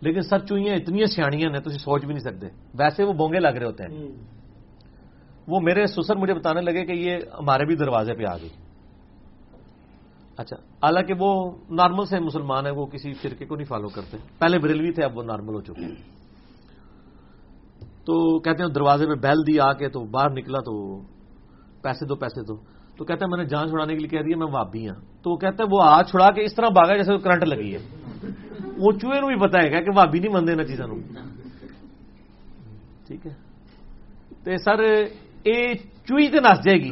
لیکن 0.00 0.20
سر 0.20 0.38
چوئیاں 0.38 0.74
اتنی 0.74 1.06
سیاڑیاں 1.06 1.50
ہیں 1.52 1.60
تو 1.60 1.70
سوچ 1.70 2.04
بھی 2.04 2.14
نہیں 2.14 2.24
سکتے۔ 2.24 2.46
ویسے 2.74 3.04
وہ 3.04 3.12
بونگے 3.12 3.38
لگ 3.38 3.48
رہے 3.48 3.66
ہوتے 3.66 3.84
ہیں۔ 3.84 4.08
وہ 5.48 5.60
میرے 5.60 5.86
سسر 5.86 6.16
مجھے 6.16 6.34
بتانے 6.34 6.60
لگے 6.60 6.84
کہ 6.84 6.92
یہ 6.92 7.16
ہمارے 7.16 7.64
بھی 7.64 7.76
دروازے 7.76 8.14
پہ 8.14 8.24
آ 8.24 8.36
گئی۔ 8.36 8.48
اچھا 10.36 10.56
حالانکہ 10.56 11.14
وہ 11.18 11.50
نارمل 11.70 12.04
سے 12.04 12.18
مسلمان 12.18 12.66
ہے 12.66 12.70
وہ 12.70 12.86
کسی 12.86 13.12
فرقے 13.12 13.44
کو 13.44 13.56
نہیں 13.56 13.66
فالو 13.66 13.88
کرتے۔ 13.88 14.16
پہلے 14.38 14.58
بریلوی 14.58 14.90
تھے، 14.92 15.02
اب 15.02 15.18
وہ 15.18 15.22
نارمل 15.22 15.54
ہو 15.54 15.60
چکے 15.60 15.84
ہیں۔ 15.84 15.94
تو 18.04 18.38
کہتے 18.38 18.62
ہیں، 18.62 18.70
دروازے 18.70 19.06
پہ 19.06 19.14
بیل 19.14 19.46
دی 19.46 19.60
آ 19.60 19.72
کے 19.72 19.88
تو 19.88 20.00
باہر 20.04 20.30
نکلا 20.30 20.58
تو 20.58 21.00
پیسے 21.82 22.06
دو 22.06 22.14
پیسے 22.14 22.42
دو۔ 22.42 22.56
تو 22.96 23.04
کہتے 23.04 23.24
ہیں 23.24 23.30
میں 23.30 23.38
نے 23.38 23.44
جان 23.44 23.68
چھڑانے 23.68 23.92
کے 23.92 23.98
لیے 23.98 24.08
کہہ 24.08 24.22
دیا، 24.22 24.36
میں 24.36 24.52
وابی 24.52 24.88
ہوں 24.88 24.96
تو 25.22 25.30
وہ 25.30 25.36
کہتے 25.36 25.62
ہیں 25.62 25.70
وہ 25.72 25.84
ہاتھ 25.84 26.10
چھڑا 26.10 26.30
کے 26.30 26.42
اس 26.42 26.54
طرح 26.54 26.68
بھاگا 26.68 26.96
جیسے 26.96 27.18
کرنٹ 27.18 27.44
لگی 27.44 27.76
ہے۔ 27.76 27.78
وہ 28.76 28.92
چوہے 28.92 29.20
نو 29.20 29.26
بھی 29.26 29.48
پتا 29.48 29.62
ہے 29.62 29.70
کہ 29.70 29.90
بھابی 29.90 30.18
نہیں 30.18 30.32
منتے 30.32 30.52
ان 30.52 30.66
چیزوں 30.66 30.86
ٹھیک 33.06 33.26
ہے۔ 33.26 33.34
تو 34.44 34.56
سر 34.56 35.04
ਇਹ 35.45 35.75
ਚੂਈ 36.07 36.27
ਤੇ 36.27 36.39
ਨੱਸ 36.41 36.59
ਜਾਏਗੀ 36.61 36.91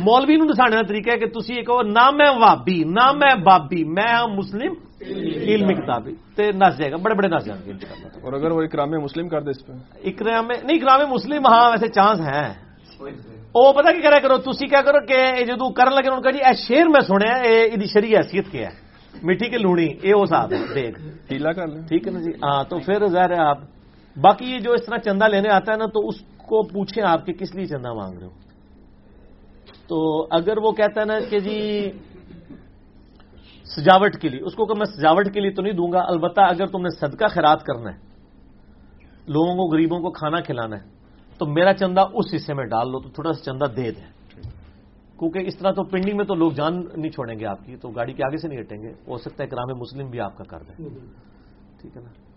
ਮੌਲਵੀ 0.00 0.36
ਨੂੰ 0.36 0.46
ਦਸਾਣੇ 0.46 0.76
ਦਾ 0.76 0.82
ਤਰੀਕਾ 0.82 1.12
ਹੈ 1.12 1.16
ਕਿ 1.16 1.26
ਤੁਸੀਂ 1.26 1.56
ਇਹ 1.56 1.64
ਕਹੋ 1.64 1.82
ਨਾ 1.82 2.10
ਮੈਂ 2.10 2.32
ਵਾਬੀ 2.32 2.82
ਨਾ 2.88 3.10
ਮੈਂ 3.12 3.34
ਬਾਬੀ 3.44 3.82
ਮੈਂ 3.90 4.08
ਹਾਂ 4.08 4.26
ਮੁਸਲਿਮ 4.28 4.74
ਇਲਮ 5.02 5.72
ਕਿਤਾਬੀ 5.74 6.14
ਤੇ 6.36 6.52
ਨੱਸ 6.54 6.76
ਜਾਏਗਾ 6.76 6.96
ਬੜੇ 6.96 7.14
ਬੜੇ 7.14 7.28
نس 7.28 7.44
جائیں 7.44 7.60
گے 7.64 7.72
انشاءاللہ 7.72 8.24
اور 8.24 8.32
اگر 8.32 8.50
وہ 8.50 8.62
اکرام 8.62 8.94
مسلم 9.00 9.28
کر 9.28 9.42
دے 9.42 9.50
اس 9.50 9.66
پہ 9.66 9.72
اکرام 10.04 10.50
نہیں 10.50 10.76
اکرام 10.76 11.02
مسلم 11.10 11.46
ہاں 11.46 11.64
ویسے 11.70 11.88
چانس 11.90 12.20
ہیں 12.22 12.48
ਉਹ 13.54 13.72
ਪਤਾ 13.74 13.92
ਕੀ 13.92 14.00
ਕਰਿਆ 14.00 14.18
ਕਰੋ 14.20 14.36
ਤੁਸੀਂ 14.38 14.68
ਕਿਆ 14.68 14.80
ਕਰੋ 14.82 15.04
ਕਿ 15.06 15.20
ਇਹ 15.30 15.44
ਜਦੋਂ 15.46 15.70
ਕਰਨ 15.72 15.94
ਲੱਗੇ 15.94 16.08
ਉਹਨਾਂ 16.08 16.22
ਕਹਾ 16.22 16.32
ਜੀ 16.32 16.38
ਇਹ 16.40 16.54
ਸ਼ੇਰ 16.58 16.88
ਮੈਂ 16.88 17.00
ਸੁਣਿਆ 17.00 17.36
ਇਹ 17.42 17.58
ਇਹਦੀ 17.62 17.86
ਸ਼ਰੀ 17.86 18.14
حیثیت 18.14 18.50
ਕੀ 18.52 18.64
ਹੈ 18.64 18.70
ਮਿੱਠੀ 19.14 19.48
ਕੇ 19.48 19.58
ਲੂਣੀ 19.58 19.86
ਇਹ 20.02 20.14
ਉਹ 20.14 20.22
ਹਿਸਾਬ 20.22 20.52
ਹੈ 20.52 20.58
ਦੇਖ 20.74 20.98
ہیلا 21.30 21.52
کر 21.52 21.68
لیں 21.68 21.82
ٹھیک 21.88 22.06
ہے 22.06 22.12
نا 22.12 22.20
جی 22.20 22.32
ہاں 22.42 22.58
تو 22.64 22.78
پھر 22.80 23.06
ظاہر 23.08 23.32
ہے 23.32 23.38
آپ 23.42 23.58
باقی 24.17 24.45
یہ 24.45 24.59
جو 24.59 24.71
اس 24.71 24.85
طرح 24.85 24.97
چندہ 24.97 25.27
لینے 25.27 25.49
آتا 25.49 25.71
ہے 25.71 25.77
نا 25.77 25.85
تو 25.85 26.07
اس 26.07 26.21
کو 26.37 26.63
پوچھیں 26.63 27.03
آپ 27.03 27.25
کہ 27.25 27.33
کس 27.33 27.55
لیے 27.55 27.65
چندہ 27.65 27.93
مانگ 27.93 28.17
رہے 28.17 28.25
ہو۔ 28.25 28.31
تو 29.87 30.27
اگر 30.31 30.57
وہ 30.57 30.71
کہتا 30.71 31.01
ہے 31.01 31.05
نا 31.05 31.19
کہ 31.29 31.39
جی 31.39 31.91
سجاوٹ 33.65 34.15
کے 34.21 34.29
لیے 34.29 34.39
اس 34.41 34.55
کو 34.55 34.65
کہ 34.65 34.73
میں 34.73 34.85
سجاوٹ 34.85 35.33
کے 35.33 35.39
لیے 35.39 35.51
تو 35.51 35.61
نہیں 35.61 35.73
دوں 35.73 35.91
گا 35.91 36.01
البتہ 36.01 36.41
اگر 36.41 36.65
تم 36.65 36.81
نے 36.81 36.89
صدقہ 36.89 37.25
خیرات 37.27 37.63
کرنا 37.63 37.93
ہے 37.93 37.97
لوگوں 39.27 39.55
کو 39.55 39.75
غریبوں 39.75 39.99
کو 39.99 40.11
کھانا 40.11 40.41
کھلانا 40.41 40.75
ہے 40.75 40.89
تو 41.37 41.45
میرا 41.45 41.73
چندہ 41.73 42.05
اس 42.13 42.25
حصے 42.35 42.53
میں 42.53 42.65
ڈال 42.65 42.91
لو 42.91 42.99
تو 42.99 43.09
تھوڑا 43.09 43.33
سا 43.33 43.43
چندہ 43.43 43.65
دے 43.65 43.91
دیں۔ 43.91 44.11
کیونکہ 45.19 45.39
اس 45.39 45.57
طرح 45.57 45.71
تو 45.71 45.83
پنڈنگ 45.83 46.17
میں 46.17 46.25
تو 46.25 46.35
لوگ 46.35 46.51
جان 46.51 46.79
نہیں 46.95 47.11
چھوڑیں 47.11 47.39
گے 47.39 47.45
آپ 47.45 47.65
کی 47.65 47.75
تو 47.75 47.89
گاڑی 47.89 48.13
کے 48.13 48.23
آگے 48.23 48.37
سے 48.37 48.47
نہیں 48.47 48.61
ہٹیں 48.61 48.81
گے 48.81 48.91
ہو 49.07 49.17
سکتا 49.17 49.43
ہے 49.43 49.49
کرام 49.49 49.79
مسلم 49.79 50.09
بھی 50.09 50.19
آپ 50.19 50.37
کا 50.37 50.43
کر 50.43 50.63
دیں۔ 50.63 50.89
ٹھیک 51.81 51.97
ہے 51.97 52.01
نا؟ 52.01 52.30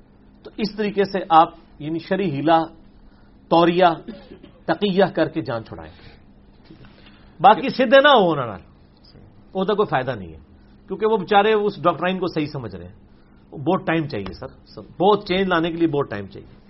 تو 0.45 0.51
اس 0.57 0.77
طریقے 0.77 1.05
سے 1.05 1.19
آپ 1.29 1.49
یعنی 1.79 1.99
شری 1.99 2.31
ہیلا 2.31 2.63
توریا 3.49 3.95
تقیہ 4.65 5.05
کر 5.05 5.29
کے 5.29 5.43
جان 5.43 5.65
چھڑائیں۔ 5.65 5.93
باقی 7.41 7.69
سدھے 7.69 8.01
نہ 8.03 8.09
ہو 8.09 8.31
انہوں 8.31 8.59
وہ 9.55 9.65
تو 9.65 9.75
کوئی 9.75 9.87
فائدہ 9.87 10.11
نہیں 10.11 10.29
ہے۔ 10.29 10.39
کیونکہ 10.89 11.07
وہ 11.07 11.17
بےچارے 11.17 11.53
اس 11.53 11.83
ڈاکٹرائن 11.83 12.19
کو 12.19 12.27
صحیح 12.27 12.47
سمجھ 12.47 12.77
رہے 12.77 12.85
ہیں۔ 12.85 12.93
بہت 13.57 13.87
ٹائم 13.87 14.09
چاہیے 14.09 14.33
سر۔ 14.33 14.81
بہت 15.01 15.27
چینج 15.27 15.49
لانے 15.49 15.71
کے 15.71 15.77
لیے 15.77 15.89
بہت 15.89 16.11
ٹائم 16.11 16.27
چاہیے۔ 16.27 16.65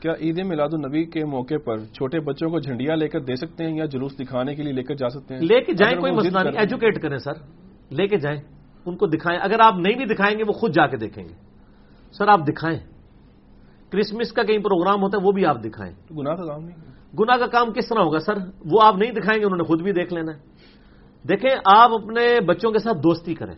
کیا 0.00 0.12
عید 0.20 0.38
میلاد 0.38 0.68
النبی 0.72 1.04
کے 1.04 1.24
موقع 1.24 1.54
پر 1.64 1.78
چھوٹے 1.78 2.20
بچوں 2.20 2.50
کو 2.50 2.60
جھنڈیاں 2.60 2.96
لے 2.96 3.08
کر 3.08 3.20
دے 3.20 3.36
سکتے 3.36 3.64
ہیں 3.64 3.76
یا 3.76 3.84
جلوس 3.84 4.18
دکھانے 4.18 4.54
کے 4.54 4.62
لیے 4.62 4.72
لے 4.72 4.82
کر 4.82 4.94
جا 4.94 5.08
سکتے 5.08 5.34
ہیں؟ 5.34 5.40
لے 5.40 5.60
کے 5.60 5.72
جائیں 5.72 6.00
کوئی 6.00 6.12
مسئلہ 6.12 6.38
نہیں۔ 6.38 6.58
ایجوکیٹ 6.58 7.02
کریں 7.02 7.18
سر۔ 7.18 7.32
لے 7.90 8.08
کے 8.08 8.16
جائیں۔ 8.16 8.40
ان 8.86 8.96
کو 8.96 9.06
دکھائیں۔ 9.06 9.40
اگر 9.42 9.60
آپ 9.60 9.74
نہیں 9.76 9.94
بھی 9.94 10.04
دکھائیں 10.04 10.38
گے 10.38 10.44
وہ 10.44 10.52
خود 10.52 10.74
جا 10.74 10.86
کے 10.86 10.96
دیکھیں 10.96 11.24
گے۔ 11.24 11.45
سر 12.18 12.28
آپ 12.28 12.40
دکھائیں۔ 12.48 12.78
کرسمس 13.92 14.32
کا 14.32 14.42
کہیں 14.42 14.58
پروگرام 14.58 15.02
ہوتا 15.02 15.18
ہے 15.18 15.26
وہ 15.26 15.32
بھی 15.32 15.46
آپ 15.46 15.64
دکھائیں۔ 15.64 16.14
گناہ 16.14 16.34
تو 16.36 16.46
کام 16.46 16.64
نہیں۔ 16.64 16.76
گناہ 17.18 17.36
کا 17.36 17.46
کام 17.46 17.72
کس 17.72 17.88
طرح 17.88 18.00
ہوگا 18.00 18.18
سر؟ 18.18 18.34
وہ 18.72 18.82
آپ 18.82 18.96
نہیں 18.96 19.12
دکھائیں 19.12 19.40
گے 19.40 19.44
انہوں 19.44 19.56
نے 19.56 19.64
خود 19.64 19.82
بھی 19.82 19.92
دیکھ 19.92 20.14
لینا 20.14 20.32
ہے۔ 20.32 20.38
دیکھیں 21.28 21.50
آپ 21.64 21.92
اپنے 21.92 22.40
بچوں 22.40 22.70
کے 22.70 22.78
ساتھ 22.78 22.98
دوستی 22.98 23.34
کریں۔ 23.34 23.54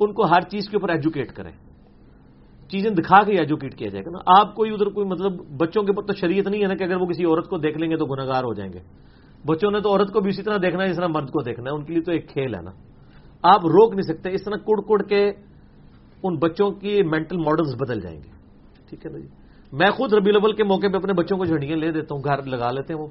ان 0.00 0.12
کو 0.12 0.24
ہر 0.24 0.40
چیز 0.40 0.68
کے 0.68 0.76
اوپر 0.76 0.88
ایجوکیٹ 0.88 1.32
کریں۔ 1.32 1.52
چیزیں 2.68 2.90
دکھا 2.90 3.22
کے 3.22 3.32
ایجوکیٹ 3.32 3.74
کیا 3.74 3.88
جائے 3.88 4.04
گا 4.04 4.10
نا۔ 4.10 4.40
آپ 4.40 4.54
کوئی 4.54 4.70
ادھر 4.70 4.86
کوئی 4.86 5.06
مطلب 5.06 5.32
بچوں 5.56 5.82
کے 5.82 5.90
اوپر 5.90 6.06
تو 6.06 6.12
شریعت 6.12 6.46
نہیں 6.46 6.62
ہے 6.62 6.66
نا 6.66 6.74
کہ 6.74 6.84
اگر 6.84 6.96
وہ 6.96 7.06
کسی 7.06 7.24
عورت 7.24 7.48
کو 7.48 7.58
دیکھ 7.58 7.78
لیں 7.78 7.90
گے 7.90 7.96
تو 7.96 8.06
گناگار 8.06 8.44
ہو 8.44 8.54
جائیں 8.54 8.72
گے۔ 8.72 8.78
بچوں 9.46 9.70
نے 9.70 9.80
تو 9.80 9.90
عورت 9.90 10.12
کو 10.12 10.20
بھی 10.20 10.30
اسی 10.30 10.42
طرح 10.42 10.56
دیکھنا 10.62 10.84
ہے 10.84 10.88
جس 10.88 10.96
طرح 10.96 11.06
مرد 11.06 11.30
کو 11.30 11.42
دیکھنا 11.42 11.70
ہے۔ 11.70 11.74
ان 11.74 11.84
کے 11.84 11.92
لیے 11.92 12.02
تو 12.02 12.12
ایک 12.12 12.28
کھیل 12.28 12.54
ہے 12.54 12.62
نا۔ 12.62 12.70
آپ 13.42 13.60
روک 13.60 13.94
نہیں 13.94 14.14
سکتے 14.14 14.30
اس 14.32 14.44
طرح 14.44 14.56
کڑ 14.56 14.80
کڑ 14.80 15.02
کے 15.02 15.32
ان 16.22 16.36
بچوں 16.36 16.70
کی 16.70 17.02
مینٹل 17.02 17.36
ماڈلز 17.36 17.74
بدل 17.74 18.00
جائیں 18.00 18.16
گے 18.16 18.30
ٹھیک 18.88 19.06
ہے 19.06 19.10
نا 19.10 19.18
جی؟ 19.18 19.28
میں 19.72 19.90
خود 19.90 20.12
ربی 20.12 20.30
الاول 20.30 20.52
کے 20.52 20.64
موقع 20.64 20.86
پہ 20.92 20.96
اپنے 20.96 21.12
بچوں 21.12 21.38
کو 21.38 21.44
جھنڈیاں 21.44 21.76
لے 21.76 21.92
دیتا 21.92 22.14
ہوں 22.14 22.22
گھر 22.24 22.42
لگا 22.42 22.70
لیتے 22.70 22.94
ہیں 22.94 23.00
وہ۔ 23.00 23.06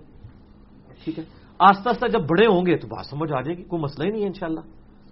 ٹھیک 1.03 1.19
ہے۔ 1.19 1.23
آہستہ 1.59 1.89
آہستہ 1.89 2.07
جب 2.07 2.19
بڑے 2.19 2.45
ہوں 2.45 2.65
گے 2.65 2.77
تو 2.77 2.87
بات 2.87 3.05
سمجھ 3.05 3.33
آ 3.33 3.41
جائے 3.41 3.57
گی 3.57 3.63
کوئی 3.63 3.81
مسئلہ 3.81 4.05
ہی 4.05 4.11
نہیں 4.11 4.21
ہے 4.21 4.27
انشاءاللہ 4.27 4.59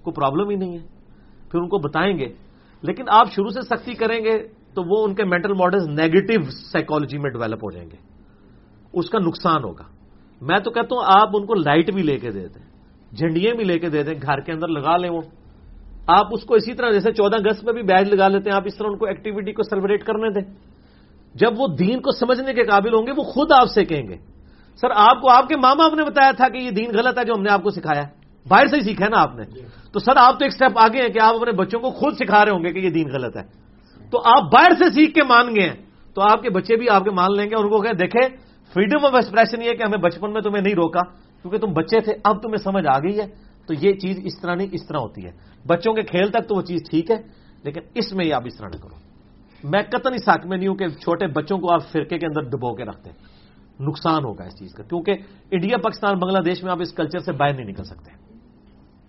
کوئی 0.01 0.13
پرابلم 0.13 0.49
ہی 0.49 0.55
نہیں 0.55 0.77
ہے۔ 0.77 0.85
پھر 1.51 1.59
ان 1.59 1.69
کو 1.69 1.77
بتائیں 1.77 2.19
گے۔ 2.19 2.33
لیکن 2.81 3.03
آپ 3.09 3.31
شروع 3.31 3.49
سے 3.49 3.61
سختی 3.61 3.93
کریں 3.93 4.23
گے 4.23 4.47
تو 4.73 4.83
وہ 4.83 5.07
ان 5.07 5.15
کے 5.15 5.23
مینٹل 5.23 5.53
ماڈلز 5.53 5.87
نیگیٹو 5.87 6.41
سائیکالوجی 6.51 7.17
میں 7.17 7.29
ڈیولپ 7.29 7.63
ہو 7.63 7.71
جائیں 7.71 7.89
گے۔ 7.91 7.97
اس 8.93 9.09
کا 9.09 9.19
نقصان 9.19 9.63
ہوگا۔ 9.63 9.83
میں 10.41 10.59
تو 10.59 10.71
کہتا 10.71 10.95
ہوں 10.95 11.03
آپ 11.21 11.29
ان 11.33 11.45
کو 11.45 11.53
لائٹ 11.53 11.93
بھی 11.93 12.03
لے 12.03 12.17
کے 12.17 12.31
دے 12.31 12.47
دیں 12.47 12.65
جھنڈیاں 13.15 13.55
بھی 13.55 13.63
لے 13.63 13.79
کے 13.79 13.89
دے 13.89 14.03
دیں 14.03 14.13
گھر 14.21 14.39
کے 14.39 14.51
اندر 14.51 14.67
لگا 14.67 14.97
لیں 14.97 15.09
وہ۔ 15.09 15.21
آپ 16.07 16.25
اس 16.31 16.43
کو 16.43 16.53
اسی 16.55 16.73
طرح 16.73 16.91
جیسے 16.91 17.11
چودہ 17.11 17.35
اگست 17.35 17.65
پہ 17.65 17.71
بھی 17.71 17.83
بیج 17.83 18.13
لگا 18.13 18.27
لیتے 18.27 18.49
ہیں، 18.49 18.57
آپ 18.57 18.63
اس 18.65 18.77
طرح 18.77 18.87
ان 18.89 18.97
کو 18.97 19.05
ایکٹیویٹی 19.05 19.51
کو 19.51 19.63
سیلیبریٹ 19.63 20.03
کرنے 20.03 20.29
دیں۔ 20.29 20.53
جب 21.35 21.51
وہ 21.57 21.67
دین 21.67 21.99
کو 21.99 22.11
سمجھنے 22.11 22.53
کے 22.53 22.63
قابل 22.63 22.93
ہوں 22.93 23.07
گے، 23.07 23.11
وہ 23.17 23.23
خود 23.23 23.51
آپ 23.51 23.67
سے 23.69 23.85
کہیں 23.85 24.07
گے۔ 24.07 24.15
سر، 24.81 24.87
آپ 24.95 25.21
کو، 25.21 25.29
آپ 25.29 25.47
کے 25.47 25.57
ماں 25.57 25.75
باپ 25.75 25.93
نے 25.93 26.03
بتایا 26.03 26.31
تھا 26.31 26.49
کہ 26.49 26.57
یہ 26.57 26.71
دین 26.71 26.91
غلط 26.93 27.17
ہے 27.19 27.25
جو 27.25 27.33
ہم 27.33 27.41
نے 27.41 27.51
آپ 27.51 27.63
کو 27.63 27.69
سکھایا 27.69 28.01
باہر 28.47 28.67
سے 28.67 28.75
ہی 28.75 28.81
سیکھا 28.81 29.05
ہے 29.05 29.09
نا 29.09 29.21
آپ 29.21 29.35
نے۔ 29.35 29.43
تو 29.93 29.99
سر، 29.99 30.11
آپ 30.15 30.39
تو 30.39 30.45
ایک 30.45 30.53
سٹیپ 30.53 30.71
آگے 30.75 31.01
ہیں 31.01 31.09
کہ 31.09 31.19
آپ 31.19 31.35
اپنے 31.35 31.51
بچوں 31.51 31.79
کو 31.79 31.91
خود 31.91 32.13
سکھا 32.13 32.45
رہے 32.45 32.51
ہوں 32.51 32.63
گے 32.63 32.71
کہ 32.71 32.79
یہ 32.79 32.89
دین 32.89 33.07
غلط 33.13 33.37
ہے۔ 33.37 33.43
تو 34.11 34.21
آپ 34.25 34.41
باہر 34.53 34.83
سے 34.83 34.91
سیکھ 34.91 35.13
کے 35.13 35.23
مان 35.23 35.55
گئے 35.55 35.69
ہیں۔ 35.69 35.75
تو 36.15 36.21
آپ 36.21 36.41
کے 36.41 36.49
بچے 36.49 36.75
بھی 36.75 36.89
آپ 36.89 37.03
کے 37.03 37.11
مان 37.11 37.35
لیں 37.37 37.49
گے 37.49 37.55
اور 37.55 37.63
ان 37.63 37.69
کو 37.69 37.81
کہ 37.81 37.93
دیکھیں 37.93 38.37
فریڈم 38.73 39.05
آف 39.05 39.15
ایکسپریشن 39.15 39.61
یہ 39.61 39.73
کہ 39.73 39.83
ہمیں 39.83 39.97
بچپن 39.97 40.33
میں 40.33 40.41
تمہیں 40.41 40.63
نہیں 40.63 40.75
روکا، 40.75 41.01
کیونکہ 41.41 41.57
تم 41.57 41.73
بچے 41.73 41.99
تھے، 41.99 42.13
اب 42.23 42.41
تمہیں 42.41 42.57
سمجھ 42.57 42.85
آ 42.87 42.99
گئی 42.99 43.19
ہے۔ 43.19 43.46
تو 43.67 43.73
یہ 43.73 43.93
چیز 43.93 44.19
اس 44.23 44.41
طرح 44.41 44.55
نہیں، 44.55 44.67
اس 44.71 44.87
طرح 44.87 44.97
ہوتی 44.97 45.25
ہے۔ 45.25 45.31
بچوں 45.67 45.93
کے 45.93 46.01
کھیل 46.01 46.31
تک 46.31 46.49
تو 46.49 46.55
وہ 46.55 46.61
چیز 46.61 46.79
ٹھیک 46.89 47.11
ہے، 47.11 47.15
لیکن 47.63 47.81
اس 47.95 48.13
میں 48.13 48.25
یہ 48.25 48.33
آپ 48.33 48.43
اس 48.45 48.57
طرح 48.57 48.67
نہ 48.67 48.77
کرو۔ 48.77 48.95
میں 49.63 49.81
قطن 49.81 50.13
اس 50.13 50.29
حق 50.29 50.45
میں 50.45 50.57
نہیں 50.57 50.67
ہوں 50.67 50.75
کہ 50.75 50.87
چھوٹے 50.87 51.27
بچوں 51.27 51.57
کو 51.57 51.73
آپ 51.73 51.81
فرقے 51.91 52.17
کے 52.17 52.25
اندر 52.25 52.41
دبو 52.41 52.75
کے 52.75 52.83
رکھتے 52.83 53.09
ہیں۔ 53.09 53.17
نقصان 53.79 54.25
ہوگا 54.25 54.43
اس 54.43 54.59
چیز 54.59 54.73
کا، 54.73 54.83
کیونکہ 54.83 55.13
انڈیا، 55.51 55.77
پاکستان، 55.77 56.19
بنگلہ 56.19 56.39
دیش 56.39 56.63
میں 56.63 56.71
آپ 56.71 56.81
اس 56.81 56.93
کلچر 56.93 57.19
سے 57.19 57.31
باہر 57.31 57.53
نہیں 57.53 57.65
نکل 57.65 57.83
سکتے۔ 57.83 58.11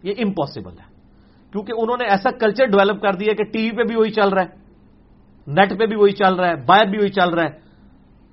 یہ 0.02 0.14
امپاسبل 0.18 0.72
ہے۔ 0.72 0.98
کیونکہ 1.52 1.72
انہوں 1.72 1.96
نے 1.96 2.04
ایسا 2.04 2.30
کلچر 2.30 2.66
ڈیولپ 2.66 3.02
کر 3.02 3.12
دیا 3.12 3.32
کہ 3.32 3.44
ٹی 3.44 3.70
وی 3.70 3.76
پہ 3.76 3.82
بھی 3.82 3.96
وہی 3.96 4.10
چل 4.10 4.28
رہا 4.28 4.42
ہے، 4.42 4.48
نیٹ 5.46 5.78
پہ 5.78 5.86
بھی 5.86 5.96
وہی 5.96 6.12
چل 6.12 6.34
رہا 6.34 6.48
ہے، 6.48 6.54
باہر 6.56 6.86
بھی 6.86 6.98
وہی 6.98 7.08
چل 7.08 7.28
رہا 7.28 7.42
ہے۔ 7.42 7.68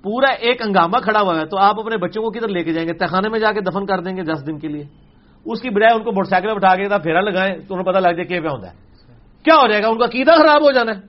پورا 0.02 0.30
ایک 0.30 0.60
ہنگامہ 0.60 0.98
کھڑا 1.02 1.20
ہوا 1.20 1.40
ہے 1.40 1.46
تو 1.46 1.58
آپ 1.58 1.80
اپنے 1.80 1.96
بچوں 1.96 2.22
کو 2.22 2.30
کدھر 2.30 2.48
لے 2.48 2.64
کے 2.64 2.72
جائیں 2.72 2.88
گے؟ 2.88 2.92
تہخانے 2.94 3.28
میں 3.28 3.38
جا 3.38 3.52
کے 3.52 3.60
دفن 3.60 3.86
کر 3.86 4.00
دیں 4.00 4.16
گے 4.16 4.22
دس 4.22 4.46
دن 4.46 4.58
کے 4.58 4.68
لیے؟ 4.68 4.84
اس 5.46 5.60
کی 5.60 5.70
بجائے 5.70 5.94
ان 5.94 6.02
کو 6.04 6.12
موٹر 6.12 6.28
سائیکل 6.28 6.48
پہ 6.48 6.54
اٹھا 6.54 6.76
کے 6.76 6.88
پھیرا 7.02 7.20
لگائیں 7.20 7.58
تو 7.68 7.74
انہیں 7.74 7.86
پتا 7.86 8.00
لگ 8.00 8.08
جائے 8.08 8.24
کہ 8.24 8.40
پہ 8.40 8.46
ہوتا 8.46 8.70
ہے۔ 8.70 8.74
کیا 9.42 9.54
ہو 9.54 9.68
جائے 9.68 9.82
گا؟ 9.82 9.88
ان 9.88 9.98
کا 9.98 10.06
قیدا 10.06 10.36
خراب 10.36 10.62
ہو 10.62 10.72
جانا 10.72 10.92
ہے۔ 10.92 11.00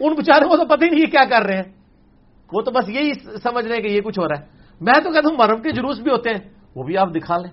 ان 0.00 0.14
بچاروں 0.14 0.48
کو 0.48 0.56
تو 0.56 0.64
پتہ 0.64 0.84
ہی 0.84 0.90
نہیں 0.90 1.10
کیا 1.10 1.24
کر 1.24 1.42
رہے 1.42 1.56
ہیں۔ 1.56 1.72
وہ 2.52 2.62
تو 2.62 2.70
بس 2.70 2.88
یہی 2.88 3.12
سمجھ 3.42 3.66
رہے 3.66 3.74
ہیں 3.74 3.82
کہ 3.82 3.88
یہ 3.88 4.00
کچھ 4.00 4.20
ہو 4.20 4.28
رہا 4.28 4.40
ہے۔ 4.40 4.46
میں 4.80 5.00
تو 5.04 5.10
کہتا 5.10 5.28
ہوں 5.30 5.36
مرم 5.38 5.62
کے 5.62 5.72
جلوس 5.72 5.98
بھی 5.98 6.10
ہوتے 6.10 6.30
ہیں، 6.30 6.48
وہ 6.76 6.82
بھی 6.84 6.96
آپ 6.96 7.08
دکھا 7.14 7.38
لیں۔ 7.38 7.50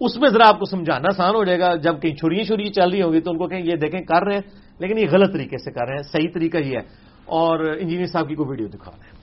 اس 0.00 0.16
میں 0.16 0.28
ذرا 0.28 0.48
آپ 0.48 0.58
کو 0.58 0.64
سمجھانا 0.64 1.08
آسان 1.08 1.34
ہو 1.34 1.44
جائے 1.44 1.60
گا۔ 1.60 1.74
جب 1.74 2.00
کہیں 2.02 2.16
چھری 2.16 2.44
چھری 2.44 2.68
چل 2.68 2.88
رہی 2.88 3.02
ہوگی 3.02 3.20
تو 3.20 3.30
ان 3.30 3.38
کو 3.38 3.48
کہیں 3.48 3.62
یہ 3.64 3.76
دیکھیں 3.76 4.00
کر 4.00 4.22
رہے 4.22 4.34
ہیں، 4.34 4.42
لیکن 4.78 4.98
یہ 4.98 5.06
غلط 5.12 5.32
طریقے 5.32 5.58
سے 5.58 5.70
کر 5.70 5.86
رہے 5.86 5.94
ہیں، 5.94 6.02
صحیح 6.02 6.28
طریقہ 6.34 6.56
یہ 6.56 6.76
ہے۔ 6.76 7.08
اور 7.24 7.58
انجینئر 7.80 8.06
صاحب 8.06 8.28
کی 8.28 8.34
کوئی 8.34 8.48
ویڈیو 8.48 8.66
دکھا 8.68 8.90
رہے 8.90 9.08
ہیں 9.08 9.18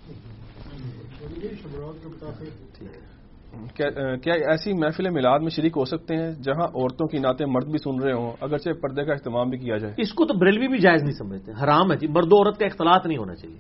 کیا 3.76 4.34
ایسی 4.52 4.74
محفل 4.74 5.10
میلاد 5.10 5.40
میں 5.40 5.50
شریک 5.50 5.74
ہو 5.78 5.86
سکتے 5.86 6.16
ہیں 6.16 6.32
جہاں 6.44 6.68
عورتوں 6.68 7.08
کی 7.08 7.18
نعتیں 7.20 7.46
مرد 7.46 7.68
بھی 7.72 7.78
سن 7.78 8.00
رہے 8.04 8.14
ہوں 8.14 8.32
اگرچہ 8.42 8.80
پردے 8.82 9.04
کا 9.06 9.14
اہتمام 9.14 9.50
بھی 9.50 9.58
کیا 9.58 9.78
جائے؟ 9.78 9.94
اس 9.98 10.14
کو 10.14 10.26
تو 10.26 10.34
بریلوی 10.34 10.68
بھی 10.68 10.78
جائز 10.78 11.04
نہیں 11.04 11.18
سمجھتے 11.18 11.52
حرام 11.64 11.92
ہے 11.92 11.98
جی 11.98 12.08
مرد 12.08 12.34
و 12.34 12.38
عورت 12.38 12.60
کا 12.60 12.66
اختلاط 12.66 13.06
نہیں 13.06 13.18
ہونا 13.18 13.36
چاہیے 13.36 13.58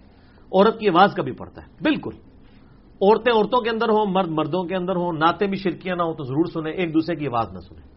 عورت 0.51 0.79
کی 0.79 0.89
آواز 0.89 1.13
کا 1.15 1.21
بھی 1.23 1.31
پڑتا 1.31 1.61
ہے 1.61 1.67
بالکل۔ 1.83 2.15
عورتیں 3.01 3.33
عورتوں 3.33 3.61
کے 3.61 3.69
اندر 3.69 3.89
ہوں 3.89 4.05
مرد 4.07 4.29
مردوں 4.29 4.63
کے 4.63 4.75
اندر 4.75 4.95
ہوں 4.95 5.13
نعتیں 5.13 5.47
بھی 5.47 5.57
شرکیاں 5.57 5.95
نہ 5.95 6.03
ہوں 6.03 6.13
تو 6.13 6.23
ضرور 6.23 6.45
سنیں 6.53 6.71
ایک 6.71 6.93
دوسرے 6.93 7.15
کی 7.15 7.27
آواز 7.27 7.53
نہ 7.53 7.59
سنیں۔ 7.59 7.87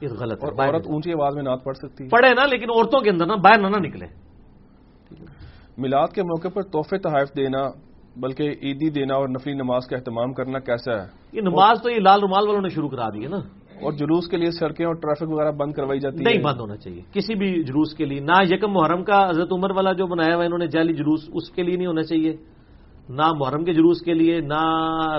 یہ 0.00 0.08
غلط 0.08 0.42
ہے 0.42 0.48
اور 0.48 0.56
باہر 0.56 0.74
عورت 0.74 0.86
اونچی 0.86 1.12
آواز 1.12 1.34
میں 1.34 1.42
نعت 1.42 1.64
پڑھ 1.64 1.76
سکتی 1.76 2.04
ہے۔ 2.04 2.08
پڑھے 2.08 2.34
نا 2.34 2.46
لیکن 2.46 2.70
عورتوں 2.70 3.00
کے 3.00 3.10
اندر 3.10 3.26
نا 3.26 3.34
باہر 3.34 3.60
نہ 3.60 3.68
نہ 3.68 3.86
نکلے۔ 3.86 4.06
میلاد 5.78 6.08
کے 6.08 6.22
موقع 6.22 6.48
پر 6.48 6.62
تحفے 6.62 6.98
تحائف 6.98 7.28
دینا 7.36 7.62
بلکہ 8.20 8.42
عیدی 8.42 8.90
دینا 8.90 9.14
اور 9.14 9.28
نفلی 9.28 9.52
نماز 9.52 9.86
کا 9.86 9.96
اہتمام 9.96 10.32
کرنا 10.32 10.58
کیسا 10.58 10.92
ہے؟ 10.92 11.06
یہ 11.32 11.40
نماز 11.40 11.82
تو 11.82 11.90
یہ 11.90 12.00
لال 12.00 12.20
رومال 12.20 12.46
والوں 12.46 12.62
نے 12.62 12.68
شروع 12.68 12.88
کرا 12.88 13.08
دی 13.08 13.24
ہے 13.24 13.28
نا۔ 13.28 13.36
اور 13.82 13.92
جلوس 13.92 14.28
کے 14.28 14.36
لیے 14.36 14.50
سڑکیں 14.50 14.86
اور 14.86 14.94
ٹریفک 14.94 15.32
وغیرہ 15.32 15.52
بند 15.52 15.72
کروائی 15.72 16.00
جاتی 16.00 16.24
نہیں 16.24 16.38
ہے 16.38 16.42
بند 16.42 16.60
ہونا 16.60 16.76
چاہیے 16.76 17.02
کسی 17.12 17.34
بھی 17.34 17.62
جلوس 17.62 17.94
کے 17.94 18.04
لیے۔ 18.04 18.20
نہ 18.20 18.32
یکم 18.50 18.72
محرم 18.72 19.04
کا 19.04 19.30
حضرت 19.30 19.52
عمر 19.52 19.70
والا 19.70 19.92
جو 19.92 20.06
بنایا 20.06 20.36
ہوا 20.36 20.44
انہوں 20.44 20.58
نے 20.58 20.66
جعلی 20.66 20.94
جلوس 20.94 21.20
اس 21.32 21.50
کے 21.50 21.62
لیے 21.62 21.76
نہیں 21.76 21.86
ہونا 21.86 22.02
چاہیے۔ 22.02 22.36
نہ 23.08 23.32
محرم 23.32 23.64
کے 23.64 23.72
جلوس 23.72 24.02
کے 24.02 24.14
لیے 24.14 24.40
نہ 24.40 24.62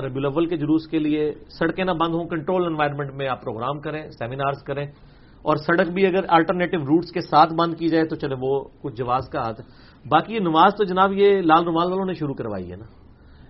ربی 0.03 0.19
الاول 0.19 0.45
کے 0.45 0.57
جلوس 0.57 0.88
کے 0.88 0.99
لیے۔ 0.99 1.31
سڑکیں 1.59 1.85
نہ 1.85 1.91
بند 1.91 2.13
ہوں 2.13 2.27
کنٹرول 2.27 2.65
انوائرمنٹ 2.65 3.13
میں 3.13 3.27
آپ 3.27 3.43
پروگرام 3.43 3.80
کریں 3.80 4.09
سیمینارز 4.11 4.63
کریں۔ 4.63 4.85
اور 5.41 5.55
سڑک 5.55 5.91
بھی 5.91 6.05
اگر 6.05 6.25
الٹرنیٹو 6.27 6.77
روٹس 6.77 7.11
کے 7.11 7.21
ساتھ 7.21 7.53
بند 7.53 7.73
کی 7.75 7.88
جائے 7.88 8.05
تو 8.05 8.15
چلے 8.15 8.35
وہ 8.39 8.63
کچھ 8.81 8.95
جواز 8.95 9.30
کا 9.30 9.39
ہاتھ 9.41 9.61
باقی 10.09 10.33
یہ 10.33 10.39
نماز 10.39 10.75
تو 10.75 10.83
جناب 10.83 11.13
یہ 11.13 11.41
لال 11.41 11.63
رومال 11.63 11.89
والوں 11.89 12.05
نے 12.05 12.13
شروع 12.13 12.33
کروائی 12.33 12.71
ہے 12.71 12.75
نا۔ 12.75 12.85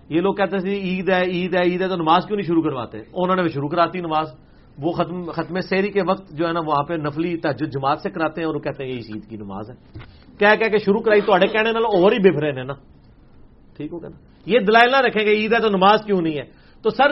یہ 0.08 0.20
لوگ 0.20 0.34
کہتے 0.34 0.58
تھے 0.58 0.68
جی، 0.68 0.74
عید 0.74 1.08
ہے 1.08 1.22
عید 1.22 1.54
ہے 1.54 1.60
عید 1.60 1.82
ہے، 1.82 1.88
تو 1.88 1.96
نماز 1.96 2.26
کیوں 2.26 2.36
نہیں 2.36 2.46
شروع 2.46 2.62
کرواتے؟ 2.62 2.98
انہوں 2.98 3.36
نے 3.36 3.42
بھی 3.42 3.50
شروع 3.50 3.68
کراتی 3.68 4.00
نماز۔ 4.00 4.26
وہ 4.78 4.92
ختم 4.92 5.30
ختم 5.30 5.60
سیری 5.60 5.90
کے 5.90 6.00
وقت 6.08 6.30
جو 6.30 6.46
ہے 6.46 6.52
نا، 6.52 6.60
وہاں 6.60 6.82
پہ 6.82 6.94
نفلی 6.94 7.36
تحجد 7.36 7.66
جماعت 7.66 8.00
سے 8.00 8.10
کراتے 8.10 8.40
ہیں، 8.40 8.46
اور 8.46 8.54
وہ 8.54 8.60
کہتے 8.60 8.84
ہیں 8.84 8.90
یہ 8.90 8.98
اس 8.98 9.06
عید 9.14 9.28
کی 9.28 9.36
نماز 9.36 9.70
ہے۔ 9.70 9.74
کہہ 10.38 10.56
کہہ 10.58 10.68
کے 10.68 10.78
شروع 10.78 11.00
کرائی 11.00 11.20
تو 11.20 11.32
کہنے 11.32 11.72
نال 11.72 11.84
اور 11.84 12.12
ہی 12.12 12.18
بفرے 12.18 12.52
نے 12.52 12.62
نا۔ 12.62 12.72
ٹھیک 13.76 13.92
ہوگا 13.92 14.08
نا۔ 14.08 14.16
یہ 14.46 14.58
دلائل 14.58 14.90
نہ 14.90 14.96
رکھیں 14.96 15.26
گے 15.26 15.30
عید 15.30 15.52
ہے 15.52 15.60
تو 15.60 15.68
نماز 15.68 16.04
کیوں 16.06 16.22
نہیں 16.22 16.38
ہے۔ 16.38 16.44
تو 16.82 16.90
سر، 16.90 17.10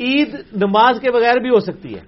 عید 0.00 0.34
نماز 0.34 1.00
کے 1.00 1.10
بغیر 1.10 1.40
بھی 1.40 1.50
ہو 1.50 1.60
سکتی 1.60 1.94
ہے۔ 1.94 2.02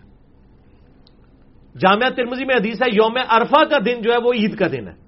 جامعہ 1.78 2.10
ترمزی 2.10 2.44
میں 2.44 2.57
حدیث 2.57 2.83
ہے، 2.83 2.91
یوم 2.93 3.18
عرفہ 3.28 3.65
کا 3.65 3.78
دن 3.86 4.02
جو 4.02 4.12
ہے، 4.12 4.18
وہ 4.25 4.33
عید 4.33 4.57
کا 4.57 4.67
دن 4.67 4.89
ہے۔ 4.89 5.08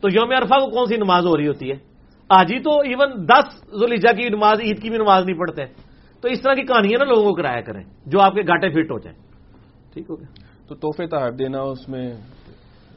تو 0.00 0.08
یوم 0.08 0.30
عرفہ 0.30 0.54
کو 0.54 0.70
کون 0.70 0.86
سی 0.86 0.96
نماز 0.96 1.26
ہو 1.26 1.36
رہی 1.36 1.48
ہوتی 1.48 1.70
ہے؟ 1.70 1.76
آج 2.28 2.52
ہی 2.52 2.58
تو 2.58 2.80
ایون 2.80 3.28
دس 3.28 3.78
زلیجا 3.80 4.12
کی 4.12 4.28
نماز 4.28 4.60
عید 4.60 4.82
کی 4.82 4.90
بھی 4.90 4.98
نماز 4.98 5.24
نہیں 5.26 5.38
پڑھتے۔ 5.38 5.64
تو 6.20 6.28
اس 6.28 6.42
طرح 6.42 6.54
کی 6.54 6.62
کہانیاں 6.62 6.98
نا 6.98 7.04
لوگوں 7.04 7.22
کو 7.22 7.34
کرایا 7.34 7.60
کریں 7.60 7.82
جو 8.06 8.20
آپ 8.20 8.34
کے 8.34 8.42
گاٹے 8.42 8.70
فٹ 8.70 8.90
ہو 8.90 8.98
جائیں۔ 8.98 9.18
ٹھیک 9.94 10.10
ہو 10.10 10.20
گیا۔ 10.20 10.50
تو 10.68 10.74
تحفے 10.74 11.06
تحائف 11.06 11.38
دینا 11.38 11.60
اس 11.60 11.88
میں 11.88 12.14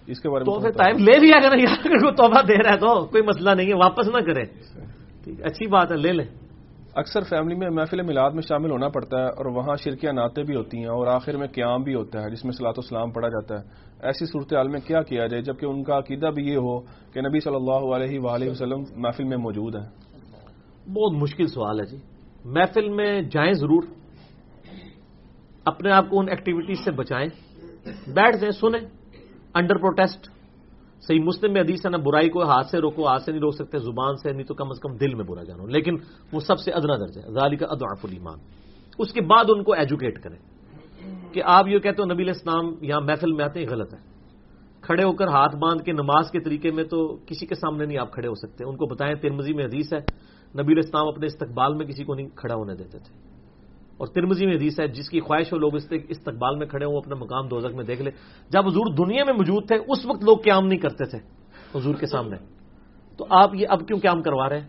اس 0.08 0.20
کے 0.20 0.30
بارے 0.30 0.44
میں 0.48 0.58
تحفے 0.58 0.72
تائب 0.72 0.98
لے 0.98 1.20
لیا 1.20 1.40
کریں 1.40 1.62
یار 1.62 1.84
کوئی 1.84 2.16
تحفہ 2.16 2.46
دے 2.48 2.64
رہا 2.64 2.74
ہے 2.74 2.78
تو 2.78 3.06
کوئی 3.06 3.24
مسئلہ 3.24 3.50
نہیں 3.50 3.68
ہے 3.68 3.74
واپس 3.74 4.08
نہ 4.08 4.20
کریں۔ 4.20 4.46
ٹھیک 5.24 5.46
اچھی 5.46 5.68
بات 5.68 5.92
ہے 5.92 5.98
لے 5.98 6.12
لیں۔ 6.12 6.43
اکثر 6.96 7.22
فیملی 7.22 7.56
میں 7.56 7.70
محفل 7.70 8.02
میلاد 8.02 8.32
میں 8.32 8.42
شامل 8.42 8.72
ہونا 8.72 8.88
پڑتا 8.90 9.18
ہے 9.18 9.28
اور 9.28 9.46
وہاں 9.46 9.76
شرکیاں 9.76 10.14
نعتیں 10.14 10.44
بھی 10.44 10.56
ہوتی 10.56 10.78
ہیں 10.78 10.86
اور 10.86 11.08
آخر 11.08 11.38
میں 11.38 11.48
قیام 11.48 11.84
بھی 11.84 11.96
ہوتا 11.96 12.24
ہے، 12.24 12.30
جس 12.30 12.46
میں 12.46 12.52
صلاح 12.52 12.72
اسلام 12.78 13.12
پڑھا 13.12 13.28
جاتا 13.28 13.56
ہے۔ 13.56 13.64
ایسی 14.00 14.26
صورتحال 14.26 14.68
میں 14.68 14.80
کیا 14.88 15.02
کیا 15.02 15.28
جائے 15.28 15.44
جبکہ 15.44 15.66
ان 15.66 15.84
کا 15.84 15.98
عقیدہ 15.98 16.26
بھی 16.26 16.44
یہ 16.44 16.58
ہو 16.58 16.80
کہ 16.80 17.22
نبی 17.22 17.40
صلی 17.40 17.56
اللہ 17.56 17.96
علیہ 17.96 18.20
وآلہ 18.20 18.52
وسلم 18.52 18.84
محفل 18.96 19.24
میں 19.24 19.38
موجود 19.38 19.76
ہیں۔ 19.76 19.90
بہت 20.90 21.14
مشکل 21.14 21.48
سوال 21.48 21.80
ہے 21.80 21.86
جی۔ 21.86 21.98
محفل 22.46 22.90
میں 22.90 23.22
جائیں 23.22 23.54
ضرور۔ 23.54 23.84
اپنے 25.66 25.92
آپ 25.92 26.10
کو 26.10 26.20
ان 26.20 26.30
ایکٹیویٹیز 26.30 26.80
سے 26.86 26.92
بچائیں۔ 26.92 27.30
بیٹھ 28.08 28.38
جائیں، 28.38 28.52
سنیں۔ 28.52 28.90
انڈر 29.56 29.78
پروٹیسٹ 29.78 30.30
صحیح 31.08 31.20
مسلم 31.20 31.54
میں 31.54 31.62
حدیث 31.62 31.86
ہے 31.86 31.92
نا 31.92 31.98
برائی 31.98 32.30
کو 32.30 32.44
ہاتھ 32.44 32.68
سے 32.68 32.78
روکو، 32.78 33.08
ہاتھ 33.08 33.24
سے 33.24 33.32
نہیں 33.32 33.42
روک 33.42 33.56
سکتے، 33.56 33.78
زبان 33.78 34.16
سے 34.16 34.32
نہیں 34.32 34.44
تو 34.44 34.54
کم 34.54 34.68
از 34.70 34.80
کم 34.80 34.96
دل 34.96 35.16
میں 35.16 35.26
برا 35.26 35.44
جانو۔ 35.44 35.68
لیکن 35.68 35.96
وہ 36.32 36.40
سب 36.40 36.60
سے 36.60 36.72
ادنا 36.72 36.98
درجہ 36.98 37.20
ہے۔ 37.20 37.32
ذالی 37.32 37.56
کا 37.56 37.66
ادعف 37.66 38.06
الایمان۔ 38.06 38.40
اس 39.00 39.14
کے 39.14 39.22
بعد 39.22 39.46
ان 39.50 39.64
کو 39.64 39.74
ایجوکیٹ 39.74 40.20
کریں۔ 40.20 40.38
کہ 41.34 41.42
آپ 41.46 41.68
یہ 41.68 41.80
کہتے 41.80 42.02
ہو، 42.02 42.14
نبی 42.14 42.30
اسلام 42.30 42.74
یہاں 42.82 43.02
محفل 43.02 43.32
میں 43.32 43.46
آتے 43.46 43.60
ہیں 43.60 43.68
غلط 43.68 43.94
ہے۔ 43.94 44.00
کھڑے 44.82 45.04
ہو 45.04 45.12
کر 45.12 45.28
ہاتھ 45.28 45.56
باندھ 45.56 45.84
کے 45.84 45.92
نماز 45.92 46.32
کے 46.32 46.40
طریقے 46.40 46.72
میں 46.72 46.84
تو 46.84 47.18
کسی 47.26 47.46
کے 47.46 47.56
سامنے 47.56 47.86
نہیں 47.86 47.98
آپ 47.98 48.12
کھڑے 48.12 48.28
ہو 48.28 48.36
سکتے۔ 48.36 48.66
ان 48.66 48.76
کو 48.76 48.86
بتائیں 48.86 49.16
ترمزی 49.16 49.54
میں 49.54 49.66
حدیث 49.66 49.94
ہے، 49.94 50.00
نبی 50.62 50.80
اسلام 50.80 51.08
اپنے 51.08 51.26
استقبال 51.26 51.74
میں 51.74 51.86
کسی 51.86 52.04
کو 52.04 52.16
نہیں 52.16 52.28
کھڑا 52.36 52.56
ہونے 52.56 52.76
دیتے 52.76 53.00
تھے۔ 53.00 53.23
اور 53.98 54.08
ترمزی 54.08 54.46
میں 54.46 54.56
حدیث 54.56 54.80
ہے، 54.80 54.88
جس 54.88 55.10
کی 55.10 55.20
خواہش 55.20 55.54
ہو 55.54 55.58
لوگ 55.58 55.76
استقبال 56.10 56.56
میں 56.56 56.68
کھڑے 56.68 56.86
ہوں 56.86 56.98
اپنے 56.98 57.16
مقام 57.16 57.48
دوزک 57.48 57.76
میں 57.76 57.84
دیکھ 57.84 58.02
لے۔ 58.02 58.12
جب 58.50 58.68
حضور 58.68 58.94
دنیا 58.94 59.24
میں 59.24 59.34
موجود 59.34 59.68
تھے، 59.68 59.76
اس 59.76 60.06
وقت 60.06 60.24
لوگ 60.24 60.38
قیام 60.38 60.68
نہیں 60.68 60.80
کرتے 60.80 61.06
تھے، 61.06 61.20
حضور 61.78 61.96
کے 61.96 62.06
سامنے۔ 62.06 62.36
تو 63.18 63.26
آپ 63.30 63.56
یہ 63.56 63.68
اب 63.70 63.88
کیوں 63.88 64.00
قیام 64.00 64.22
کروا 64.22 64.50
رہے 64.50 64.60
ہیں؟ 64.62 64.68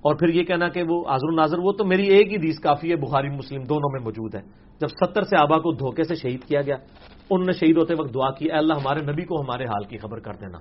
اور 0.00 0.14
پھر 0.14 0.28
یہ 0.28 0.42
کہنا 0.42 0.68
کہ 0.68 0.82
وہ 0.88 1.08
حاضر 1.08 1.32
و 1.32 1.36
ناظر 1.36 1.58
وہ 1.58 1.72
تو 1.72 1.84
میری 1.84 2.06
ایک 2.06 2.28
ہی 2.28 2.36
حدیث 2.36 2.58
کافی 2.58 2.90
ہے، 2.90 2.96
بخاری 2.96 3.28
مسلم 3.28 3.62
دونوں 3.62 3.90
میں 3.92 4.00
موجود 4.00 4.34
ہے۔ 4.34 4.40
جب 4.80 4.88
ستر 4.88 5.22
سے 5.22 5.36
آبا 5.40 5.58
کو 5.58 5.72
دھوکے 5.72 6.04
سے 6.04 6.14
شہید 6.14 6.44
کیا 6.44 6.62
گیا 6.62 6.76
انہوں 7.30 7.46
نے 7.46 7.52
شہید 7.52 7.76
ہوتے 7.76 7.94
وقت 7.98 8.14
دعا 8.14 8.30
کی، 8.30 8.44
اے 8.44 8.58
اللہ، 8.58 8.74
ہمارے 8.74 9.00
نبی 9.00 9.22
کو 9.22 9.40
ہمارے 9.40 9.64
حال 9.64 9.84
کی 9.84 9.98
خبر 9.98 10.18
کر 10.18 10.32
دینا 10.32 10.58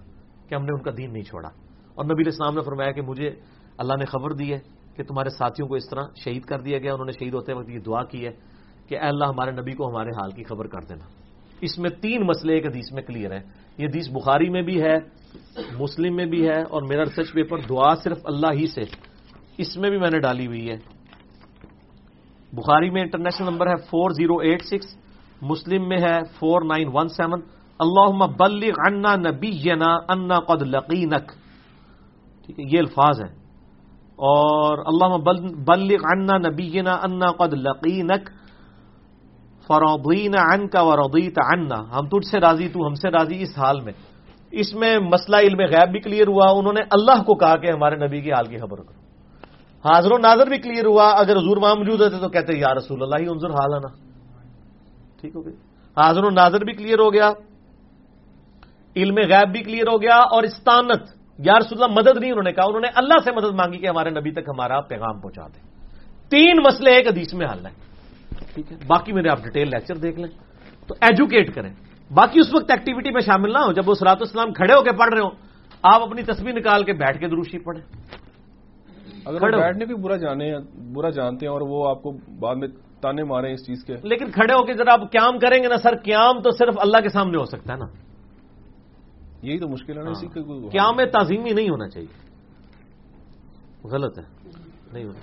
کہ 0.50 0.56
ہم 0.56 0.62
نے 0.62 0.70
ان 0.72 0.82
کا 0.84 0.92
دین 0.98 1.14
نہیں 1.14 1.24
چھوڑا۔ 1.24 1.50
اور 1.96 2.06
نبی 2.06 2.24
اسلام 2.28 2.56
نے 2.56 2.62
فرمایا 2.62 2.92
کہ 2.92 3.02
مجھے 3.02 3.30
اللہ 3.78 3.94
نے 4.00 4.06
خبر 4.06 4.32
دی 4.32 4.54
ہے 4.54 4.60
کہ 4.96 5.04
تمہارے 5.04 5.30
ساتھیوں 5.30 5.68
کو 5.68 5.76
اس 5.76 5.90
طرح 5.90 6.04
شہید 6.16 6.44
کر 6.44 6.60
دیا 6.60 6.78
گیا، 6.78 6.94
انہوں 6.94 7.06
نے 7.06 7.12
شہید 7.12 7.34
ہوتے 7.34 7.54
وقت 7.54 7.70
یہ 7.70 7.80
دعا 7.80 8.04
کی 8.04 8.26
ہے 8.26 8.32
کہ 8.88 8.96
اے 8.96 9.08
اللہ 9.08 9.26
ہمارے 9.26 9.52
نبی 9.52 9.72
کو 9.72 9.90
ہمارے 9.90 10.10
حال 10.10 10.32
کی 10.32 10.44
خبر 10.44 10.68
کر 10.68 10.82
دینا۔ 10.90 11.06
اس 11.62 11.80
میں 11.80 11.90
تین 11.90 12.22
مسئلے 12.24 12.54
ایک 12.54 12.66
حدیث 12.66 12.92
میں 12.94 13.04
کلیئر 13.04 13.32
ہیں۔ 13.32 13.44
یہ 13.78 13.88
حدیث 13.88 14.10
بخاری 14.10 14.50
میں 14.50 14.62
بھی 14.62 14.82
ہے، 14.82 14.96
مسلم 15.80 16.16
میں 16.16 16.26
بھی 16.26 16.48
ہے 16.48 16.62
اور 16.62 16.82
میرا 16.82 17.02
ریسرچ 17.02 17.34
پیپر 17.34 17.58
دعا 17.70 17.96
صرف 17.96 18.18
اللہ 18.24 18.48
ہی 18.54 18.68
سے۔ 18.68 18.82
اس 19.58 19.78
میں 19.78 19.90
بھی 19.90 19.98
میں 19.98 20.10
نے 20.12 20.20
ڈالی 20.20 20.48
ہوئی 20.48 20.70
ہے۔ 20.70 20.76
بخاری 22.54 22.90
میں 22.90 23.02
انٹرنیشنل 23.02 23.48
نمبر 23.50 23.68
ہے 23.68 23.76
فور 23.76 24.10
زیرو 24.10 24.38
ایٹ 24.38 24.62
سکس 24.62 24.98
مسلم 25.42 25.88
میں 25.88 25.98
ہے 25.98 26.20
فور 26.40 26.62
نائن 26.62 26.90
ون 26.94 27.08
سیون 27.08 27.42
اللہ 27.80 28.26
بلغ 28.40 28.74
عنا 28.88 29.16
نبی 29.16 29.72
انا 29.72 30.40
قد 30.40 30.62
لقینک۔ 30.62 31.32
ٹھیک 32.46 32.60
ہے، 32.60 32.66
یہ 32.74 32.80
الفاظ 32.80 33.22
ہیں۔ 33.22 33.41
اور 34.22 34.78
اللہ 34.78 35.18
بلغ 35.68 36.06
عنا 36.14 36.50
نبینا 36.50 36.94
انا 36.94 37.32
قد 37.32 37.54
لقینک 37.54 38.30
فرضین 39.68 40.36
عن 40.38 40.68
کا 40.68 40.82
ورضیت 40.82 41.40
عنا۔ 41.54 42.00
ہم 42.00 42.08
تجھ 42.08 42.28
سے 42.28 42.40
راضی، 42.40 42.68
تو 42.68 42.88
ہم 42.88 42.94
سے 42.94 43.10
راضی 43.10 43.42
اس 43.42 43.58
حال 43.58 43.80
میں۔ 43.82 43.94
اس 44.52 44.74
میں 44.74 45.00
مسئلہ 45.00 45.38
علم 45.38 45.60
غیب 45.60 45.92
بھی 45.92 46.00
کلیئر 46.00 46.28
ہوا، 46.28 46.52
انہوں 46.52 46.74
نے 46.74 46.82
اللہ 46.92 47.24
کو 47.24 47.36
کہا 47.36 47.56
کہ 47.56 47.68
ہمارے 47.72 47.96
نبی 47.96 48.22
کی 48.22 48.32
حال 48.32 48.46
کی 48.46 48.58
خبر 48.58 48.78
کرو۔ 48.78 49.02
حاضر 49.90 50.12
و 50.12 50.18
ناظر 50.18 50.48
بھی 50.48 50.58
کلیئر 50.58 50.86
ہوا، 50.86 51.12
اگر 51.12 51.38
حضور 51.38 51.58
وہاں 51.58 51.76
موجود 51.76 52.02
ہوتے 52.02 52.18
تو 52.18 52.30
کہتے، 52.30 52.58
یا 52.58 52.74
رسول 52.74 53.04
اللہ، 53.04 53.16
ہی 53.20 53.28
انظر 53.30 53.50
حال 53.50 53.74
آنا 53.74 53.88
ٹھیک 55.22 55.36
ہو 55.36 55.46
گئی۔ 55.46 55.54
حاضر 55.98 56.24
و 56.24 56.30
ناظر 56.30 56.64
بھی 56.64 56.74
کلیئر 56.74 57.00
ہو 57.00 57.14
گیا۔ 57.14 57.32
علم 58.96 59.16
غیب 59.16 59.52
بھی 59.52 59.64
کلیئر 59.64 59.88
ہو 59.88 60.02
گیا 60.02 60.16
اور 60.16 60.44
استانت۔ 60.44 61.21
یا 61.46 61.54
رسول 61.60 61.84
اللہ 61.84 62.00
مدد 62.00 62.18
نہیں 62.20 62.32
انہوں 62.32 62.44
نے 62.44 62.52
کہا 62.52 62.64
انہوں 62.68 62.82
نے 62.82 62.88
اللہ 62.96 63.14
سے 63.24 63.32
مدد 63.32 63.54
مانگی 63.54 63.78
کہ 63.78 63.88
ہمارے 63.88 64.10
نبی 64.10 64.32
تک 64.32 64.50
ہمارا 64.50 64.82
پیغام 64.82 65.20
پہنچا 65.20 65.48
دیں۔ 65.48 65.64
تین 66.30 66.58
مسئلے 66.66 66.92
ایک 66.92 67.08
حدیث 67.08 67.34
میں 67.34 67.48
حل 67.48 67.66
ہے 67.66 67.72
ٹھیک 68.54 68.72
ہے؟ 68.72 68.78
باقی 68.88 69.14
میرے 69.14 69.30
آپ 69.30 69.44
ڈیٹیل 69.44 69.68
لیکچر 69.70 69.96
دیکھ 69.96 70.20
لیں۔ 70.20 70.28
تو 70.88 70.96
ایجوکیٹ 71.02 71.56
کریں۔ 71.56 71.74
باقی 72.14 72.40
اس 72.40 72.54
وقت 72.54 72.72
ایکٹیویٹی 72.72 73.12
میں 73.12 73.22
شامل 73.22 73.54
نہ 73.54 73.58
ہو 73.58 73.72
جب 73.72 73.90
وہ 73.90 73.94
سلاط 73.94 74.22
اسلام 74.22 74.54
کھڑے 74.54 74.74
ہو 74.74 74.82
کے 74.82 74.92
پڑھ 74.92 75.14
رہے 75.14 75.22
ہو 75.22 75.30
آپ 75.84 76.02
اپنی 76.02 76.24
تصویر 76.24 76.54
نکال 76.54 76.84
کے 76.84 76.94
بیٹھ 76.94 77.20
کے 77.20 77.28
دروشی 77.28 77.60
پڑھیں۔ 77.60 77.82
اگر 79.26 79.40
بیٹھنے 79.58 79.86
بھی 79.86 79.96
برا 79.96 80.16
جانے 80.16 80.54
برا 80.94 81.10
جانتے 81.10 81.46
ہیں 81.46 81.54
اور 81.54 81.62
وہ 81.62 81.90
آپ 81.90 82.04
کو 82.04 82.12
بعد 82.40 82.56
میں 82.56 82.68
تانے 83.02 83.24
مارے 83.24 83.54
اس 83.54 83.68
چیز 83.68 83.84
کے۔ 83.84 83.94
لیکن 84.04 84.32
کھڑے 84.32 84.54
ہو 84.54 84.66
کے 84.66 84.74
ذرا 84.74 84.94
آپ 84.94 85.12
قیام 85.12 85.40
کریں 85.40 85.64
گے 85.64 85.68
نا 85.68 85.78
سر 85.78 85.96
قیام 86.04 86.42
تو 86.42 86.52
صرف 86.52 86.76
اللہ 86.78 86.98
کے 86.98 87.10
سامنے 87.10 87.38
ہو 87.38 87.46
سکتا 87.46 87.74
ہے 87.74 87.78
نا۔ 87.78 88.11
یہی 89.42 89.60
تو 89.60 89.68
مشکل 89.68 89.98
ہے 89.98 90.04
نا 90.04 90.10
اسی 90.10 90.28
کے 90.28 90.70
قیام 90.70 90.96
میں 90.96 91.06
تعظیمی 91.06 91.50
نہیں 91.50 91.70
ہونا 91.70 91.90
چاہیے۔ 91.90 92.14
غلط 93.84 94.20
ہے 94.20 94.24
نہیں 94.94 95.06
ہونا 95.06 95.20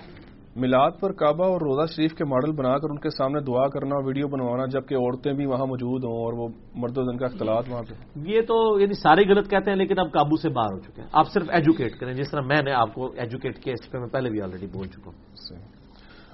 میلاد 0.55 0.91
پر 0.99 1.11
کعبہ 1.11 1.45
اور 1.45 1.61
روزہ 1.61 1.93
شریف 1.95 2.13
کے 2.13 2.25
ماڈل 2.25 2.51
بنا 2.51 2.77
کر 2.77 2.89
ان 2.89 2.97
کے 2.99 3.09
سامنے 3.09 3.39
دعا 3.39 3.67
کرنا 3.67 3.95
ویڈیو 4.05 4.27
بنوانا 4.27 4.65
جبکہ 4.65 4.95
عورتیں 4.95 5.33
بھی 5.33 5.45
وہاں 5.45 5.65
موجود 5.65 6.03
ہوں 6.03 6.11
اور 6.11 6.33
وہ 6.33 6.47
مرد 6.75 6.97
و 6.97 7.03
زن 7.03 7.17
کا 7.17 7.25
اختلاط 7.25 7.69
وہاں 7.69 7.83
پہ۔ 7.83 7.93
یہ 8.15 8.41
تو 8.41 8.79
یعنی 8.79 8.93
سارے 8.93 9.29
غلط 9.29 9.49
کہتے 9.49 9.71
ہیں 9.71 9.77
لیکن 9.77 9.99
اب 9.99 10.11
قابو 10.11 10.35
سے 10.35 10.49
باہر 10.49 10.73
ہو 10.73 10.79
چکے 10.79 11.01
ہیں۔ 11.01 11.09
آپ 11.11 11.27
صرف 11.31 11.49
ایجوکیٹ 11.49 11.99
کریں 11.99 12.13
جس 12.13 12.31
طرح 12.31 12.41
میں 12.41 12.61
نے 12.61 12.71
آپ 12.71 12.93
کو 12.93 13.11
ایجوکیٹ 13.17 13.59
کیا 13.59 13.73
اس 13.73 13.91
پہ 13.91 13.97
میں 13.97 14.07
پہلے 14.07 14.29
بھی 14.29 14.41
آلریڈی 14.41 14.67
بول 14.67 14.87
چکا 14.87 15.05
ہوں۔ 15.05 15.57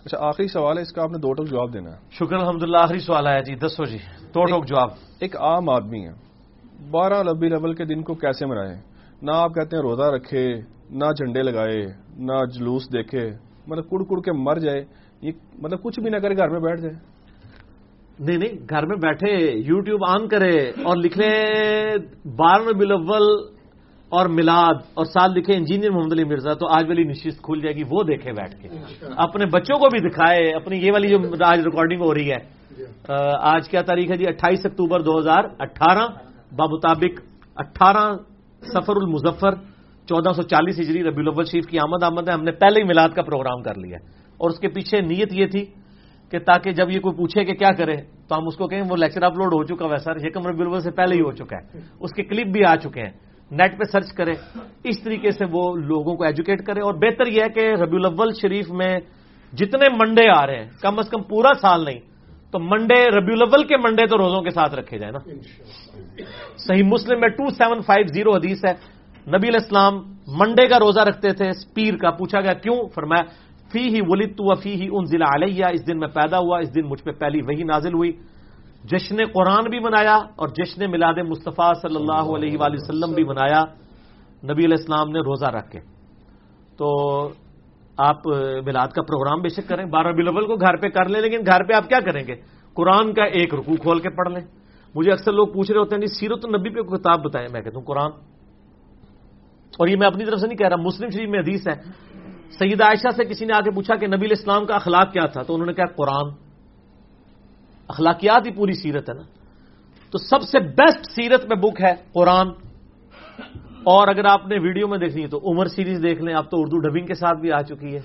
اچھا 0.05 0.17
آخری 0.27 0.47
سوال 0.47 0.77
ہے 0.77 0.81
اس 0.81 0.93
کا 0.93 1.03
آپ 1.03 1.11
نے 1.11 1.17
دو 1.17 1.33
ٹوک 1.33 1.47
جواب 1.47 1.73
دینا 1.73 1.91
ہے۔ 1.91 1.97
شکر 2.11 2.35
الحمد 2.35 2.63
للہ 2.63 2.77
آخری 2.77 2.99
سوال 2.99 3.27
آیا 3.27 3.39
جی 3.39 3.55
دسو 3.55 3.85
جی 3.85 3.97
دو 4.35 4.45
ٹوک 4.45 4.65
جواب۔ 4.65 4.89
ایک 5.19 5.35
عام 5.35 5.69
آدمی 5.69 6.07
ہے۔ 6.07 6.24
بارہ 6.91 7.23
لبی 7.23 7.49
لیول 7.49 7.73
کے 7.73 7.85
دن 7.85 8.01
کو 8.03 8.13
کیسے 8.13 8.45
منائے؟ 8.45 8.75
نہ 9.21 9.31
آپ 9.31 9.53
کہتے 9.55 9.75
ہیں 9.75 9.83
روزہ 9.83 10.07
رکھے 10.15 10.45
نہ 10.91 11.05
جھنڈے 11.05 11.41
لگائے 11.43 11.81
نہ 12.17 12.37
جلوس 12.53 12.83
دیکھے 12.93 13.29
مطلب 13.67 13.89
کڑ 13.89 14.03
کڑ 14.03 14.19
کے 14.21 14.31
مر 14.31 14.59
جائے 14.59 14.83
یہ 15.21 15.31
مطلب 15.61 15.81
کچھ 15.83 15.99
بھی 15.99 16.09
نہ 16.09 16.17
کرے 16.17 16.37
گھر 16.37 16.49
میں 16.49 16.59
بیٹھ 16.59 16.81
جائے۔ 16.81 16.95
نہیں 18.19 18.37
نہیں 18.37 18.53
گھر 18.69 18.85
میں 18.85 18.97
بیٹھے 18.97 19.31
یو 19.67 19.79
ٹیوب 19.79 20.03
آن 20.09 20.27
کرے 20.27 20.57
اور 20.85 20.97
لکھ 20.97 21.17
لیں 21.17 21.95
بارہ 22.37 22.73
بلاول 22.77 23.25
اور 24.11 24.27
میلاد 24.27 24.75
اور 24.93 25.05
سال 25.05 25.33
لکھے 25.33 25.53
انجینئر 25.53 25.91
محمد 25.91 26.13
علی 26.13 26.23
مرزا 26.23 26.53
تو 26.53 26.67
آج 26.67 26.87
والی 26.87 27.03
نشست 27.03 27.41
کھل 27.43 27.61
جائے 27.61 27.75
گی 27.75 27.83
وہ 27.89 28.03
دیکھے 28.03 28.31
بیٹھ 28.31 28.55
کے۔ 28.61 28.67
اپنے 29.17 29.45
بچوں 29.45 29.77
کو 29.79 29.89
بھی 29.89 29.99
دکھائے 30.09 30.53
اپنی 30.55 30.77
یہ 30.77 30.91
والی 30.91 31.07
جو 31.07 31.17
آج 31.45 31.59
ریکارڈنگ 31.59 32.01
ہو 32.01 32.13
رہی 32.13 32.31
ہے۔ 32.31 32.39
آج 33.53 33.69
کیا 33.69 33.81
تاریخ 33.81 34.11
ہے 34.11 34.17
جی؟ 34.17 34.25
اٹھائیس 34.27 34.65
اکتوبر 34.65 34.99
دو 34.99 35.19
ہزار 35.19 35.43
اٹھارہ۔ 35.59 36.07
بمطابق 36.57 37.21
اٹھارہ 37.55 38.13
سفر 38.61 38.95
المظفر، 38.95 39.55
چودہ 40.05 40.33
سو 40.33 40.41
چالیس 40.41 40.79
ہجری 40.79 41.03
ربی 41.03 41.21
الاول 41.21 41.45
شریف 41.45 41.65
کی 41.65 41.79
آمد 41.79 42.03
آمد 42.03 42.29
ہے، 42.29 42.33
ہم 42.33 42.43
نے 42.43 42.51
پہلے 42.51 42.79
ہی 42.79 42.85
میلاد 42.85 43.09
کا 43.09 43.21
پروگرام 43.21 43.61
کر 43.61 43.77
لیا 43.77 43.97
اور 44.37 44.49
اس 44.49 44.59
کے 44.59 44.67
پیچھے 44.67 45.01
نیت 45.01 45.33
یہ 45.33 45.45
تھی 45.45 45.65
کہ 46.31 46.39
تاکہ 46.39 46.71
جب 46.71 46.89
یہ 46.89 46.99
کوئی 46.99 47.15
پوچھے 47.15 47.45
کہ 47.45 47.53
کیا 47.53 47.71
کرے، 47.71 47.95
تو 48.27 48.37
ہم 48.37 48.47
اس 48.47 48.57
کو 48.57 48.67
کہیں 48.67 48.81
وہ 48.89 48.95
لیکچر 48.95 49.23
اپلوڈ 49.23 49.53
ہو 49.53 49.63
چکا 49.63 49.85
ہے 49.85 49.97
سر 49.97 50.25
یکم 50.25 50.47
ربی 50.47 50.61
الاول 50.61 50.81
سے 50.81 50.91
پہلے 50.91 51.15
ہی 51.15 51.21
ہو 51.21 51.31
چکا 51.31 51.57
ہے۔ 51.57 51.79
اس 51.99 52.11
کے 52.11 52.23
کلپ 52.23 52.47
بھی 52.47 52.65
آ 52.65 52.75
چکے 52.75 53.01
ہیں۔ 53.01 53.11
نیٹ 53.51 53.79
پہ 53.79 53.83
سرچ 53.83 54.13
کرے، 54.13 54.33
اس 54.83 55.03
طریقے 55.03 55.31
سے 55.31 55.45
وہ 55.51 55.75
لوگوں 55.75 56.15
کو 56.15 56.23
ایجوکیٹ 56.23 56.65
کرے۔ 56.65 56.81
اور 56.81 56.93
بہتر 56.93 57.27
یہ 57.27 57.41
ہے 57.43 57.49
کہ 57.49 57.81
ربی 57.81 57.95
الاول 57.97 58.33
شریف 58.41 58.71
میں 58.71 58.99
جتنے 59.53 59.87
منڈے 59.99 60.29
آ 60.29 60.47
رہے 60.47 60.63
ہیں، 60.63 60.69
کم 60.81 60.99
از 60.99 61.09
کم 61.09 61.23
پورا 61.23 61.53
سال 61.61 61.85
نہیں، 61.85 61.99
تو 62.51 62.59
منڈے 62.59 63.09
ربی 63.09 63.33
الاول 63.33 63.63
کے 63.63 63.77
منڈے 63.77 64.07
تو 64.07 64.17
روزوں 64.17 64.41
کے 64.41 64.49
ساتھ 64.49 64.75
رکھے 64.75 64.97
جائیں 64.97 65.11
نا۔ 65.11 65.19
صحیح 66.57 66.83
مسلم 66.83 67.19
میں 67.19 67.29
ٹو 67.29 67.49
سیون 67.49 67.81
فائیو 67.81 68.13
زیرو 68.13 68.31
حدیث 68.33 68.65
ہے۔ 68.65 68.73
نبی 69.27 69.47
علیہ 69.47 69.59
السلام 69.61 69.93
منڈے 70.27 70.67
کا 70.67 70.79
روزہ 70.79 70.99
رکھتے 70.99 71.31
تھے، 71.31 71.51
پیر 71.73 71.97
کا۔ 71.97 72.11
پوچھا 72.11 72.41
گیا، 72.41 72.53
کیوں؟ 72.53 72.89
فرمایا 72.95 73.23
فی 73.71 73.79
ہی 73.79 73.99
ولید 74.07 74.31
تو 74.37 74.55
فی 74.55 74.81
ہی 74.81 74.87
ان 74.91 75.05
ضلع 75.05 75.25
علیہ۔ 75.35 75.65
اس 75.71 75.87
دن 75.87 75.99
میں 75.99 76.07
پیدا 76.07 76.37
ہوا، 76.37 76.59
اس 76.59 76.75
دن 76.75 76.85
مجھ 76.85 77.03
پہ 77.03 77.11
پہلی 77.11 77.41
وہی 77.41 77.63
نازل 77.63 77.93
ہوئی۔ 77.93 78.11
جشن 78.83 79.15
قرآن 79.33 79.63
بھی 79.69 79.79
منایا 79.79 80.15
اور 80.15 80.47
جشن 80.47 80.91
میلاد 80.91 81.13
مصطفیٰ 81.13 81.73
صلی 81.81 81.95
اللہ 81.95 82.35
علیہ 82.35 82.57
وآلہ 82.57 82.73
وسلم 82.73 83.11
بھی 83.13 83.23
منایا۔ 83.23 83.63
نبی 84.43 84.65
علیہ 84.65 84.77
السلام 84.79 85.09
نے 85.09 85.19
روزہ 85.19 85.45
رکھ 85.45 85.71
کے۔ 85.71 85.79
تو 86.77 86.87
آپ 87.97 88.27
میلاد 88.65 88.87
کا 88.87 89.01
پروگرام 89.01 89.41
بے 89.41 89.49
شک 89.49 89.69
کریں۔ 89.69 89.85
بارہ 89.85 90.11
بلول 90.11 90.45
کو 90.45 90.55
گھر 90.55 90.75
پہ 90.75 90.87
کر 90.87 91.09
لیں، 91.09 91.21
لیکن 91.21 91.37
گھر 91.45 91.63
پہ 91.63 91.73
آپ 91.73 91.89
کیا 91.89 91.99
کریں 91.99 92.27
گے؟ 92.27 92.35
قرآن 92.73 93.13
کا 93.13 93.23
ایک 93.23 93.53
رکو 93.53 93.75
کھول 93.75 93.99
کے 93.99 94.09
پڑھ 94.09 94.29
لیں۔ 94.29 94.64
مجھے 94.95 95.11
اکثر 95.11 95.31
لوگ 95.31 95.47
پوچھ 95.47 95.71
رہے 95.71 95.79
ہوتے 95.79 95.95
ہیں 95.95 96.05
سیرت 96.05 96.39
النبی 96.43 96.69
پہ 96.69 96.79
کتاب 96.79 97.23
بتائیں؟ 97.23 97.47
میں 97.51 97.61
کہتا 97.61 97.79
ہوں 97.79 97.85
قرآن۔ 97.85 98.11
اور 99.77 99.87
یہ 99.87 99.95
میں 99.97 100.07
اپنی 100.07 100.25
طرف 100.25 100.39
سے 100.39 100.47
نہیں 100.47 100.57
کہہ 100.57 100.67
رہا، 100.67 100.75
مسلم 100.75 101.09
شریف 101.09 101.29
میں 101.29 101.39
حدیث 101.39 101.67
ہے۔ 101.67 101.75
سید 102.59 102.81
عائشہ 102.81 103.09
سے 103.15 103.25
کسی 103.25 103.45
نے 103.45 103.53
آ 103.53 103.61
کے 103.61 103.71
پوچھا 103.71 103.95
کہ 103.95 104.07
نبی 104.07 104.27
اسلام 104.31 104.65
کا 104.65 104.75
اخلاق 104.75 105.13
کیا 105.13 105.25
تھا، 105.25 105.41
تو 105.41 105.53
انہوں 105.53 105.67
نے 105.67 105.73
کہا، 105.73 105.85
قرآن۔ 105.85 106.31
اخلاقیات 107.87 108.47
ہی 108.47 108.51
پوری 108.51 108.73
سیرت 108.73 109.09
ہے 109.09 109.13
نا۔ 109.13 109.21
تو 110.11 110.17
سب 110.17 110.41
سے 110.41 110.59
بیسٹ 110.59 111.11
سیرت 111.11 111.45
میں 111.45 111.55
بک 111.55 111.81
ہے 111.81 111.93
قرآن۔ 112.13 112.47
اور 113.83 114.07
اگر 114.07 114.25
آپ 114.25 114.47
نے 114.47 114.59
ویڈیو 114.59 114.87
میں 114.87 114.97
دیکھنی 114.97 115.23
ہے 115.23 115.27
تو 115.27 115.51
عمر 115.51 115.65
سیریز 115.65 116.03
دیکھ 116.03 116.21
لیں 116.21 116.33
آپ 116.33 116.51
تو 116.51 116.61
اردو 116.61 116.79
ڈبنگ 116.79 117.05
کے 117.05 117.13
ساتھ 117.13 117.39
بھی 117.39 117.51
آ 117.51 117.61
چکی 117.61 117.95
ہے۔ 117.95 118.01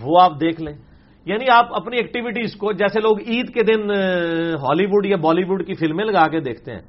وہ 0.00 0.20
آپ 0.20 0.32
دیکھ 0.40 0.62
لیں۔ 0.62 0.93
یعنی 1.26 1.44
آپ 1.52 1.74
اپنی 1.74 1.96
ایکٹیویٹیز 1.96 2.56
کو 2.56 2.72
جیسے 2.72 3.00
لوگ 3.00 3.20
عید 3.26 3.52
کے 3.54 3.62
دن 3.64 3.90
ہالی 4.62 4.86
ووڈ 4.86 5.06
یا 5.06 5.16
بالی 5.16 5.44
ووڈ 5.44 5.66
کی 5.66 5.74
فلمیں 5.74 6.04
لگا 6.04 6.26
کے 6.28 6.40
دیکھتے 6.40 6.72
ہیں، 6.72 6.80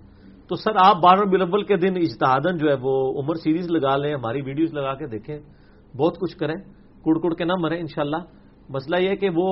تو 0.48 0.56
سر 0.56 0.76
آپ 0.78 0.96
بارہ 1.02 1.26
بلبل 1.32 1.64
کے 1.64 1.76
دن 1.78 1.98
اجتہادن 1.98 2.58
جو 2.58 2.70
ہے 2.70 2.76
وہ 2.82 2.96
عمر 3.22 3.36
سیریز 3.44 3.70
لگا 3.72 3.96
لیں، 3.98 4.14
ہماری 4.14 4.42
ویڈیوز 4.42 4.74
لگا 4.74 4.94
کے 4.96 5.08
دیکھیں، 5.08 5.38
بہت 5.94 6.18
کچھ 6.20 6.36
کریں، 6.38 6.56
کڑ 7.06 7.18
کڑ 7.20 7.34
کے 7.34 7.46
نہ 7.46 7.56
مریں 7.62 7.80
انشاءاللہ۔ 7.80 8.22
مسئلہ 8.70 8.98
یہ 9.02 9.16
کہ 9.16 9.30
وہ 9.36 9.48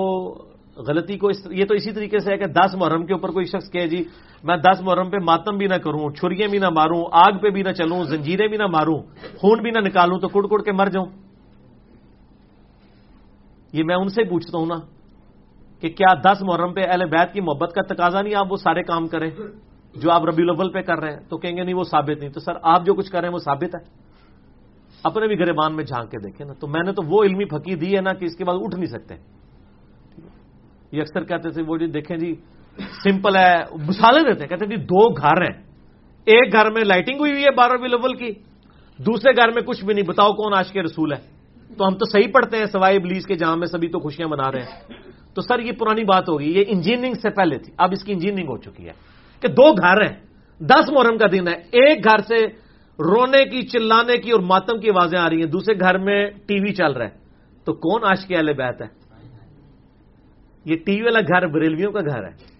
غلطی 0.87 1.17
کو 1.17 1.29
یہ 1.51 1.65
تو 1.65 1.73
اسی 1.75 1.91
طریقے 1.93 2.19
سے 2.19 2.31
ہے 2.31 2.37
کہ 2.37 2.45
دس 2.51 2.75
محرم 2.75 3.05
کے 3.05 3.13
اوپر 3.13 3.29
کوئی 3.31 3.45
شخص 3.45 3.71
کہے 3.71 3.87
جی 3.87 4.03
میں 4.43 4.57
دس 4.57 4.81
محرم 4.81 5.09
پہ 5.09 5.17
ماتم 5.23 5.57
بھی 5.57 5.67
نہ 5.67 5.77
کروں، 5.83 6.09
چھریاں 6.19 6.47
بھی 6.51 6.59
نہ 6.59 6.69
ماروں، 6.69 7.03
آگ 7.23 7.37
پہ 7.41 7.49
بھی 7.49 7.61
نہ 7.61 7.71
چلوں، 7.71 8.03
زنجیریں 8.11 8.47
بھی 8.47 8.57
نہ 8.57 8.67
ماروں، 8.67 8.99
خون 9.39 9.61
بھی 9.63 9.71
نہ 9.71 9.79
نکالوں، 9.79 10.19
تو 10.19 10.27
کڑ 10.27 10.43
کڑ 10.47 10.61
کے 10.65 10.71
مر 10.71 10.89
جاؤں۔ 10.89 11.22
یہ 13.73 13.83
میں 13.83 13.95
ان 13.95 14.07
سے 14.07 14.23
پوچھتا 14.23 14.57
ہوں 14.57 14.65
نا 14.65 14.75
کہ 15.81 15.89
کیا 15.89 16.33
دس 16.33 16.41
محرم 16.41 16.73
پہ 16.73 16.81
اہل 16.87 17.05
بیت 17.05 17.33
کی 17.33 17.41
محبت 17.41 17.73
کا 17.73 17.93
تقاضا 17.93 18.21
نہیں 18.21 18.35
آپ 18.35 18.51
وہ 18.51 18.57
سارے 18.57 18.83
کام 18.83 19.07
کریں 19.07 19.31
جو 19.95 20.11
آپ 20.11 20.25
ربی 20.25 20.43
الاول 20.43 20.71
پہ 20.71 20.81
کر 20.81 20.99
رہے 20.99 21.11
ہیں؟ 21.11 21.19
تو 21.29 21.37
کہیں 21.37 21.57
گے 21.57 21.63
نہیں 21.63 21.73
وہ 21.73 21.83
ثابت 21.83 22.19
نہیں۔ 22.19 22.29
تو 22.29 22.39
سر، 22.39 22.53
آپ 22.61 22.85
جو 22.85 22.93
کچھ 22.93 23.11
کر 23.11 23.19
رہے 23.19 23.27
ہیں 23.27 23.33
وہ 23.33 23.39
ثابت 23.39 23.75
ہے؟ 23.75 24.13
اپنے 25.03 25.27
بھی 25.27 25.39
گریبان 25.39 25.75
میں 25.75 25.83
جھانک 25.83 26.11
کے 26.11 26.17
دیکھیں 26.17 26.47
نا۔ 26.47 26.53
تو 26.53 26.67
میں 26.67 26.83
نے 26.83 26.91
تو 26.91 27.01
وہ 27.07 27.23
علمی 27.23 27.45
پھکی 27.45 27.75
دی 27.75 27.95
ہے 27.95 28.01
نا 28.01 28.13
کہ 28.13 28.25
اس 28.25 28.35
کے 28.35 28.43
بعد 28.45 28.55
اٹھ 28.61 28.75
نہیں 28.75 28.85
سکتے۔ 28.85 29.15
یہ 30.91 31.01
اکثر 31.01 31.23
کہتے 31.23 31.49
تھے، 31.49 31.63
وہ 31.67 31.77
جی 31.77 31.85
دیکھیں 31.85 32.17
جی 32.17 32.35
سمپل 32.77 33.35
ہے، 33.35 33.55
مثالیں 33.87 34.21
دیتے 34.21 34.41
ہیں۔ 34.41 34.47
کہتے 34.47 34.65
ہیں 34.65 34.75
جی 34.75 34.83
دو 34.83 35.09
گھر 35.09 35.41
ہیں۔ 35.41 35.63
ایک 36.25 36.53
گھر 36.53 36.71
میں 36.71 36.81
لائٹنگ 36.81 37.19
ہوئی 37.19 37.31
ہوئی 37.31 37.43
ہے 37.43 37.51
بارہویں 37.51 37.89
لیول 37.89 38.15
کی۔ 38.15 38.31
دوسرے 38.97 39.31
گھر 39.31 39.47
میں 39.47 39.61
کچھ 39.61 39.85
بھی 39.85 39.93
نہیں۔ 39.93 40.05
بتاؤ 40.05 40.31
کون 40.31 40.53
آج 40.57 40.71
کے 40.71 40.81
رسول 40.81 41.13
ہے؟ 41.13 41.32
تو 41.77 41.87
ہم 41.87 41.95
تو 41.95 42.05
صحیح 42.05 42.31
پڑھتے 42.33 42.57
ہیں، 42.57 42.65
سوائے 42.65 42.99
بلیز 42.99 43.25
کے 43.25 43.35
جہاں 43.35 43.57
میں 43.57 43.67
سبھی 43.67 43.87
تو 43.87 43.99
خوشیاں 43.99 44.27
منا 44.27 44.51
رہے 44.51 44.59
ہیں۔ 44.59 45.03
تو 45.33 45.41
سر، 45.41 45.59
یہ 45.59 45.71
پرانی 45.71 46.03
بات 46.03 46.29
ہوگی 46.29 46.59
یہ 46.59 46.63
انجینئرنگ 46.67 47.13
سے 47.13 47.29
پہلے 47.29 47.57
تھی۔ 47.57 47.73
اب 47.77 47.89
اس 47.91 48.03
کی 48.03 48.13
انجینئرنگ 48.13 48.47
ہو 48.47 48.57
چکی 48.57 48.87
ہے۔ 48.87 48.91
کہ 49.41 49.47
دو 49.47 49.73
گھر 49.73 50.01
ہیں، 50.01 50.21
دس 50.59 50.89
محرم 50.89 51.17
کا 51.17 51.25
دن 51.31 51.47
ہے۔ 51.47 51.53
ایک 51.53 52.05
گھر 52.05 52.17
سے 52.17 52.45
رونے 52.99 53.45
کی، 53.45 53.61
چلانے 53.61 54.17
کی 54.17 54.31
اور 54.31 54.39
ماتم 54.39 54.79
کی 54.79 54.89
آوازیں 54.89 55.19
آ 55.19 55.29
رہی 55.29 55.37
ہیں۔ 55.37 55.45
دوسرے 55.45 55.79
گھر 55.79 55.97
میں 55.97 56.29
ٹی 56.45 56.59
وی 56.59 56.73
چل 56.73 56.91
رہا 56.91 57.05
ہے۔ 57.05 57.23
تو 57.65 57.73
کون 57.73 58.01
آج 58.03 58.25
کے 58.25 58.35
اہل 58.35 58.53
بیت 58.53 58.81
ہے؟ 58.81 58.87
یہ 60.65 60.75
ٹی 60.85 60.95
وی 60.95 61.01
والا 61.01 61.19
گھر 61.19 61.47
بریلویوں 61.47 61.91
کا 61.91 61.99
گھر 61.99 62.23
ہے۔ 62.23 62.53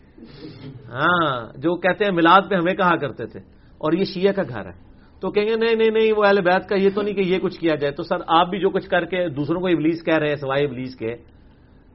ہاں 0.90 1.48
جو 1.58 1.76
کہتے 1.76 2.06
ہیں، 2.06 2.12
ملاد 2.12 2.42
پہ 2.50 2.56
ہمیں 2.56 2.74
کہا 2.74 2.96
کرتے 2.96 3.26
تھے۔ 3.26 3.40
اور 3.78 3.94
یہ 3.94 4.04
شیعہ 4.04 4.34
کا 4.34 4.42
گھر 4.50 4.66
ہے۔ 4.66 4.93
تو 5.24 5.32
کہیں 5.32 5.46
گے، 5.46 5.56
نہیں 5.56 5.76
نہیں 5.76 5.90
نہیں، 5.90 6.14
وہ 6.18 6.24
اہل 6.26 6.42
بیت 6.42 6.70
کا 6.70 6.76
یہ 6.76 6.90
تو 6.96 7.02
نہیں 7.02 7.16
کہ 7.16 7.22
یہ 7.22 7.40
کچھ 7.40 7.60
کیا 7.60 7.76
جائے۔ 7.76 7.94
تو 7.94 8.04
سر، 8.04 8.16
آپ 8.28 8.50
بھی 8.50 8.60
جو 8.60 8.70
کچھ 8.70 8.90
کر 8.90 9.06
کے 9.06 9.30
دوسروں 9.30 9.62
کو 9.62 9.68
ابلیس 9.68 10.04
کہہ 10.04 10.18
رہے 10.18 10.30
ہیں، 10.30 10.36
سوائے 10.36 10.66
ابلیس 10.66 10.96
کے، 10.96 11.16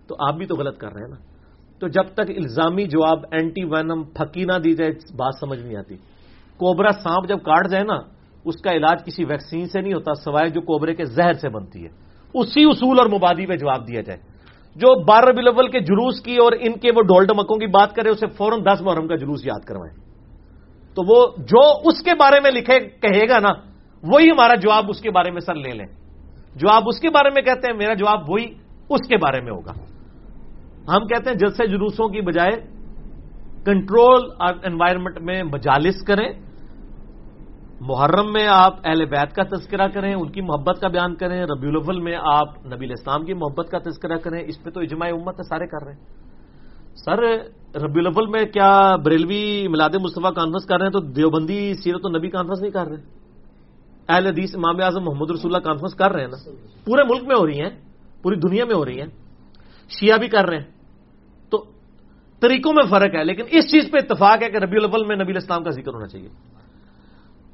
تو 0.06 0.16
آپ 0.18 0.34
بھی 0.34 0.46
تو 0.46 0.54
غلط 0.54 0.78
کر 0.78 0.92
رہے 0.92 1.00
ہیں 1.00 1.08
نا۔ 1.08 1.16
تو 1.78 1.88
جب 1.88 2.02
تک 2.02 2.30
الزامی 2.36 2.84
جواب 2.84 3.18
اینٹی 3.30 3.64
وینم 3.64 4.02
پھکی 4.02 4.44
نہ 4.44 4.58
دی 4.58 4.74
جائے، 4.74 4.90
بات 5.16 5.34
سمجھ 5.40 5.58
نہیں 5.58 5.76
آتی۔ 5.76 5.96
کوبرا 6.56 6.92
سانپ 6.92 7.28
جب 7.28 7.38
کاٹ 7.38 7.70
جائے 7.70 7.84
نا، 7.84 7.94
اس 8.44 8.62
کا 8.64 8.72
علاج 8.72 9.04
کسی 9.04 9.24
ویکسین 9.24 9.66
سے 9.66 9.80
نہیں 9.80 9.92
ہوتا، 9.92 10.14
سوائے 10.14 10.50
جو 10.50 10.60
کوبرے 10.60 10.94
کے 10.94 11.04
زہر 11.04 11.32
سے 11.32 11.48
بنتی 11.48 11.84
ہے۔ 11.84 11.88
اسی 12.34 12.64
اصول 12.64 12.98
اور 12.98 13.06
مبادی 13.06 13.46
پہ 13.46 13.56
جواب 13.56 13.88
دیا 13.88 14.00
جائے۔ 14.00 14.18
جو 14.76 15.04
بارہ 15.04 15.32
بلول 15.36 15.70
کے 15.70 15.80
جلوس 15.80 16.20
کی 16.20 16.36
اور 16.36 16.52
ان 16.60 16.72
کے 16.72 16.90
وہ 16.96 17.02
ڈول 17.02 17.26
ڈمکوں 17.26 17.56
کی 17.56 17.66
بات 17.66 17.94
کرے، 17.94 18.08
اسے 18.08 18.26
فوراً 18.26 18.60
دس 18.60 18.80
محرم 18.80 19.08
کا 19.08 19.16
جلوس 19.16 19.46
یاد 19.46 19.66
کروائیں۔ 19.66 20.07
تو 20.98 21.04
وہ 21.06 21.26
جو 21.38 21.70
اس 21.84 22.02
کے 22.02 22.14
بارے 22.14 22.40
میں 22.40 22.50
لکھے 22.50 22.80
کہے 22.80 23.28
گا 23.28 23.38
نا، 23.38 23.48
وہی 24.02 24.30
ہمارا 24.30 24.54
جواب 24.54 24.84
اس 24.88 25.00
کے 25.00 25.10
بارے 25.10 25.30
میں 25.30 25.40
سر 25.40 25.54
لے 25.54 25.70
لیں۔ 25.70 25.86
جو 26.54 26.68
آپ 26.72 26.82
اس 26.86 27.00
کے 27.00 27.10
بارے 27.10 27.28
میں 27.30 27.42
کہتے 27.42 27.70
ہیں، 27.70 27.78
میرا 27.78 27.94
جواب 27.94 28.30
وہی 28.30 28.44
اس 28.88 29.08
کے 29.08 29.16
بارے 29.16 29.40
میں 29.40 29.52
ہوگا۔ 29.52 29.72
ہم 30.96 31.06
کہتے 31.06 31.30
ہیں، 31.30 31.36
جلسے 31.36 31.66
جلوسوں 31.66 32.08
کی 32.08 32.20
بجائے 32.20 32.50
کنٹرول 33.64 34.30
انوائرمنٹ 34.40 35.18
میں 35.18 35.42
مجالس 35.42 36.02
کریں۔ 36.06 36.32
محرم 37.80 38.32
میں 38.32 38.46
آپ 38.46 38.74
اہل 38.84 39.04
بیت 39.04 39.32
کا 39.32 39.56
تذکرہ 39.56 39.88
کریں، 39.88 40.14
ان 40.14 40.32
کی 40.32 40.40
محبت 40.40 40.80
کا 40.80 40.88
بیان 40.88 41.14
کریں۔ 41.14 41.42
ربی 41.42 41.68
الاول 41.68 42.00
میں 42.00 42.16
آپ 42.16 42.66
نبی 42.66 42.86
الاسلام 42.86 43.24
کی 43.24 43.34
محبت 43.34 43.70
کا 43.70 43.78
تذکرہ 43.78 44.16
کریں۔ 44.16 44.44
اس 44.46 44.62
پہ 44.62 44.70
تو 44.70 44.80
اجماع 44.80 45.08
امت 45.08 45.34
ہے، 45.38 45.42
سارے 45.42 45.66
کر 45.66 45.84
رہے 45.84 45.92
ہیں۔ 45.92 46.04
سر 47.04 47.22
ربی 47.74 48.00
الاول 48.00 48.26
میں 48.26 48.44
کیا 48.44 48.96
بریلوی 48.96 49.68
ملاد 49.68 49.90
مصطفیٰ 50.02 50.34
کانفرنس 50.34 50.66
کر 50.66 50.76
رہے 50.76 50.86
ہیں 50.86 50.92
تو 50.92 51.00
دیوبندی 51.00 51.74
سیرت 51.74 52.00
و 52.04 52.08
نبی 52.08 52.30
کانفرنس 52.30 52.60
نہیں 52.60 52.70
کر 52.70 52.86
رہے 52.86 52.96
اہل 54.08 54.26
حدیث 54.26 54.56
امام 54.56 54.76
اعظم 54.82 55.04
محمد 55.04 55.30
رسول 55.30 55.54
اللہ 55.54 55.66
کانفرنس 55.66 55.94
کر 55.94 56.12
رہے 56.12 56.20
ہیں 56.20 56.28
نا؟ 56.28 56.50
پورے 56.84 57.02
ملک 57.02 57.22
میں 57.22 57.36
ہو 57.36 57.46
رہی 57.46 57.60
ہیں، 57.60 57.70
پوری 58.22 58.36
دنیا 58.36 58.64
میں 58.64 58.74
ہو 58.74 58.84
رہی 58.84 59.00
ہیں، 59.00 59.06
شیعہ 59.88 60.18
بھی 60.18 60.28
کر 60.28 60.46
رہے 60.46 60.56
ہیں۔ 60.56 60.70
تو 61.50 61.64
طریقوں 62.40 62.72
میں 62.72 62.84
فرق 62.90 63.14
ہے، 63.14 63.24
لیکن 63.24 63.42
اس 63.50 63.70
چیز 63.70 63.90
پہ 63.90 63.98
اتفاق 63.98 64.42
ہے 64.42 64.50
کہ 64.50 64.56
ربی 64.56 64.76
الاول 64.76 65.06
میں 65.06 65.16
نبی 65.16 65.32
الاسلام 65.32 65.64
کا 65.64 65.70
ذکر 65.70 65.94
ہونا 65.94 66.06
چاہیے۔ 66.06 66.28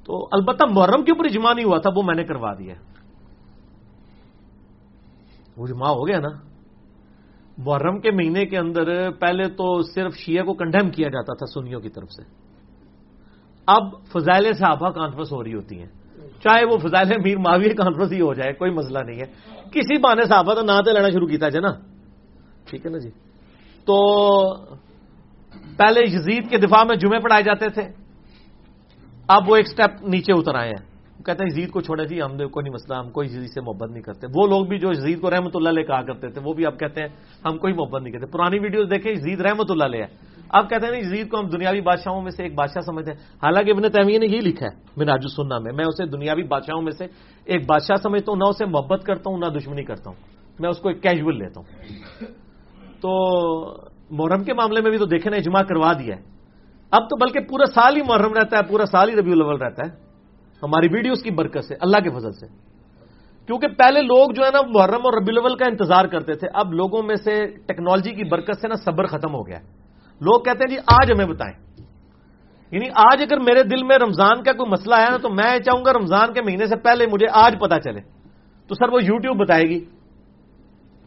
تو 0.05 0.28
البتہ 0.33 0.65
محرم 0.70 1.05
کے 1.05 1.12
اوپر 1.12 1.25
اجماع 1.25 1.52
نہیں 1.52 1.65
ہوا 1.65 1.78
تھا، 1.78 1.91
وہ 1.97 2.02
میں 2.02 2.15
نے 2.15 2.25
کروا 2.25 2.55
دیا۔ 2.59 2.75
وہ 5.57 5.65
اجماع 5.65 5.89
ہو 5.89 6.09
گیا 6.09 6.20
نا۔ 6.20 6.53
محرم 7.58 8.00
کے 8.00 8.10
مہینے 8.10 8.47
کے 8.47 8.58
اندر 8.58 9.10
پہلے 9.10 9.49
تو 9.49 9.83
صرف 9.83 10.16
شیعہ 10.16 10.44
کو 10.44 10.55
کنڈیم 10.55 10.91
کیا 10.91 11.08
جاتا 11.08 11.34
تھا 11.34 11.47
سنیوں 11.47 11.81
کی 11.81 11.89
طرف 11.89 12.08
سے۔ 12.10 12.23
اب 13.66 13.83
فضائل 14.07 14.52
صحابہ 14.52 14.91
کانفرنس 14.91 15.33
ہو 15.33 15.44
رہی 15.44 15.55
ہوتی 15.55 15.78
ہیں۔ 15.78 15.89
چاہے 16.41 16.65
وہ 16.65 16.78
فضائل 16.78 17.08
میر 17.24 17.39
معاویہ 17.39 17.74
کانفرنس 17.74 18.12
ہی 18.12 18.20
ہو 18.20 18.34
جائے، 18.34 18.52
کوئی 18.52 18.70
مسئلہ 18.70 18.99
نہیں 18.99 19.20
ہے۔ 19.20 19.26
کسی 19.70 19.99
بہانے 20.00 20.24
صحابہ 20.24 20.55
تو 20.55 20.62
نہ 20.62 20.73
تو 20.84 20.92
لینا 20.92 21.10
شروع 21.10 21.26
کیتا 21.26 21.49
نا۔ 21.60 21.68
ٹھیک 22.70 22.86
ہے 22.86 22.91
نا 22.91 22.99
جی؟ 22.99 23.10
تو 23.84 23.97
پہلے 25.76 26.00
یزید 26.00 26.50
کے 26.50 26.57
دفاع 26.57 26.84
میں 26.84 26.97
جمعے 26.97 27.18
پڑھائے 27.18 27.42
جاتے 27.42 27.68
تھے۔ 27.68 27.83
اب 29.28 29.50
وہ 29.50 29.57
ایک 29.57 29.68
سٹیپ 29.68 30.02
نیچے 30.02 30.33
اتر 30.33 30.55
آئے 30.55 30.70
ہیں۔ 30.70 30.94
کہتے 31.27 31.44
ہیں 31.44 31.51
یزید 31.51 31.70
کو 31.70 31.81
چھوڑے 31.81 32.05
جی 32.05 32.23
ہم 32.23 32.49
کوئی 32.49 32.62
نہیں 32.62 32.75
مسئلہ، 32.75 32.94
ہم 32.94 33.11
کوئی 33.11 33.28
یزید 33.28 33.49
سے 33.49 33.61
محبت 33.61 33.91
نہیں 33.91 34.03
کرتے۔ 34.03 34.27
وہ 34.35 34.47
لوگ 34.47 34.67
بھی 34.67 34.78
جو 34.78 34.91
یزید 34.91 35.20
کو 35.20 35.31
رحمت 35.31 35.57
اللہ 35.57 35.69
لے 35.69 35.83
کہا 35.83 36.03
کرتے 36.03 36.28
تھے، 36.28 36.41
وہ 36.44 36.53
بھی 36.53 36.67
اب 36.67 36.78
کہتے 36.78 37.01
ہیں 37.01 37.09
ہم 37.44 37.59
کوئی 37.59 37.73
محبت 37.73 38.03
نہیں 38.03 38.12
کرتے۔ 38.12 38.27
پرانی 38.27 38.59
ویڈیوز 38.59 38.91
دیکھیں 38.91 39.12
یزید 39.12 39.41
رحمت 39.41 39.70
اللہ 39.70 39.85
لے 39.85 39.99
ہے 39.99 40.35
اب 40.49 40.70
کہتے 40.70 40.86
ہیں 40.86 41.01
یزید 41.01 41.31
کو 41.31 41.39
ہم 41.39 41.47
دنیاوی 41.47 41.81
بادشاہوں 41.81 42.23
میں 42.23 42.31
سے 42.31 42.43
ایک 42.43 42.55
بادشاہ 42.55 42.83
سمجھتے 42.83 43.11
ہیں۔ 43.11 43.19
حالانکہ 43.19 43.70
ابن 43.70 43.83
تیمیہ 43.83 44.19
نے 44.19 44.27
یہ 44.27 44.41
لکھا 44.41 44.67
ہے 44.67 44.81
میں 44.97 45.07
راجو 45.07 45.28
سننا 45.28 45.59
میں 45.59 45.73
میں 45.73 45.85
اسے 45.85 46.07
دنیاوی 46.07 46.43
بادشاہوں 46.43 46.83
میں 46.83 46.93
سے 46.93 47.07
ایک 47.44 47.67
بادشاہ 47.67 47.97
سمجھتا 47.97 48.33
ہوں، 48.33 48.39
نہ 48.39 48.44
اسے 48.44 48.65
محبت 48.65 49.05
کرتا 49.05 49.31
ہوں، 49.31 49.39
نہ 49.39 49.47
دشمنی 49.47 49.85
کرتا 49.85 50.11
ہوں۔ 50.11 50.17
میں 50.61 50.70
اس 50.70 50.78
کو 50.78 50.89
ایک 50.89 51.03
کیجول 51.03 51.39
لیتا 51.39 51.61
ہوں۔ 51.61 51.85
تو 53.01 53.11
محرم 54.11 54.44
کے 54.44 54.55
معاملے 54.55 54.81
میں 54.81 54.91
بھی 54.91 54.99
تو 54.99 55.05
دیکھیں 55.05 55.31
نا، 55.31 55.36
اجماع 55.36 55.62
کروا 55.62 55.93
دیا 55.93 56.17
ہے۔ 56.17 56.23
اب 56.91 57.03
تو 57.03 57.17
بلکہ 57.17 57.41
پورا 57.41 57.67
سال 57.67 57.97
ہی 57.97 58.03
محرم 58.09 58.33
رہتا 58.33 58.59
ہے، 58.59 58.62
پورا 58.62 58.86
سال 58.86 59.09
ہی 59.09 59.17
ربیع 59.17 59.33
الاول 59.33 59.57
رہتا 59.57 59.83
ہے۔ 59.86 60.03
ہماری 60.65 60.89
ویڈیوز 60.93 61.23
کی 61.23 61.31
برکت 61.31 61.65
سے، 61.65 61.75
اللہ 61.81 61.97
کے 61.97 62.10
فضل 62.10 62.33
سے۔ 62.33 62.47
کیونکہ 63.47 63.68
پہلے 63.68 64.02
لوگ 64.02 64.31
جو 64.33 64.44
ہے 64.44 64.51
نا، 64.52 64.60
محرم 64.75 65.01
اور 65.05 65.12
ربی 65.12 65.33
الاول 65.33 65.57
کا 65.57 65.65
انتظار 65.67 66.05
کرتے 66.05 66.34
تھے، 66.34 66.49
اب 66.55 66.75
لوگوں 66.75 67.02
میں 67.02 67.17
سے 67.17 67.47
ٹیکنالوجی 67.47 68.10
کی 68.10 68.25
برکت 68.25 68.60
سے 68.60 68.68
نا 68.68 68.75
صبر 68.75 69.07
ختم 69.07 69.34
ہو 69.34 69.47
گیا 69.47 69.59
ہے۔ 69.59 69.65
لوگ 70.20 70.41
کہتے 70.43 70.59
ہیں 70.59 70.76
جی 70.76 70.76
آج 70.86 71.12
ہمیں 71.12 71.26
بتائیں۔ 71.26 71.84
یعنی 72.70 72.89
آج 72.94 73.23
اگر 73.23 73.41
میرے 73.41 73.62
دل 73.62 73.83
میں 73.83 73.99
رمضان 73.99 74.43
کا 74.43 74.52
کوئی 74.52 74.70
مسئلہ 74.70 74.94
ہے 74.94 75.10
نا، 75.10 75.17
تو 75.17 75.31
میں 75.31 75.59
چاہوں 75.59 75.84
گا 75.84 75.93
رمضان 75.93 76.33
کے 76.33 76.43
مہینے 76.43 76.67
سے 76.67 76.76
پہلے 76.76 77.07
مجھے 77.12 77.26
آج 77.33 77.57
پتا 77.60 77.81
چلے۔ 77.81 78.01
تو 78.68 78.75
سر 78.75 78.89
وہ 78.93 79.05
یوٹیوب 79.05 79.36
بتائے 79.36 79.62
گی۔ 79.62 79.84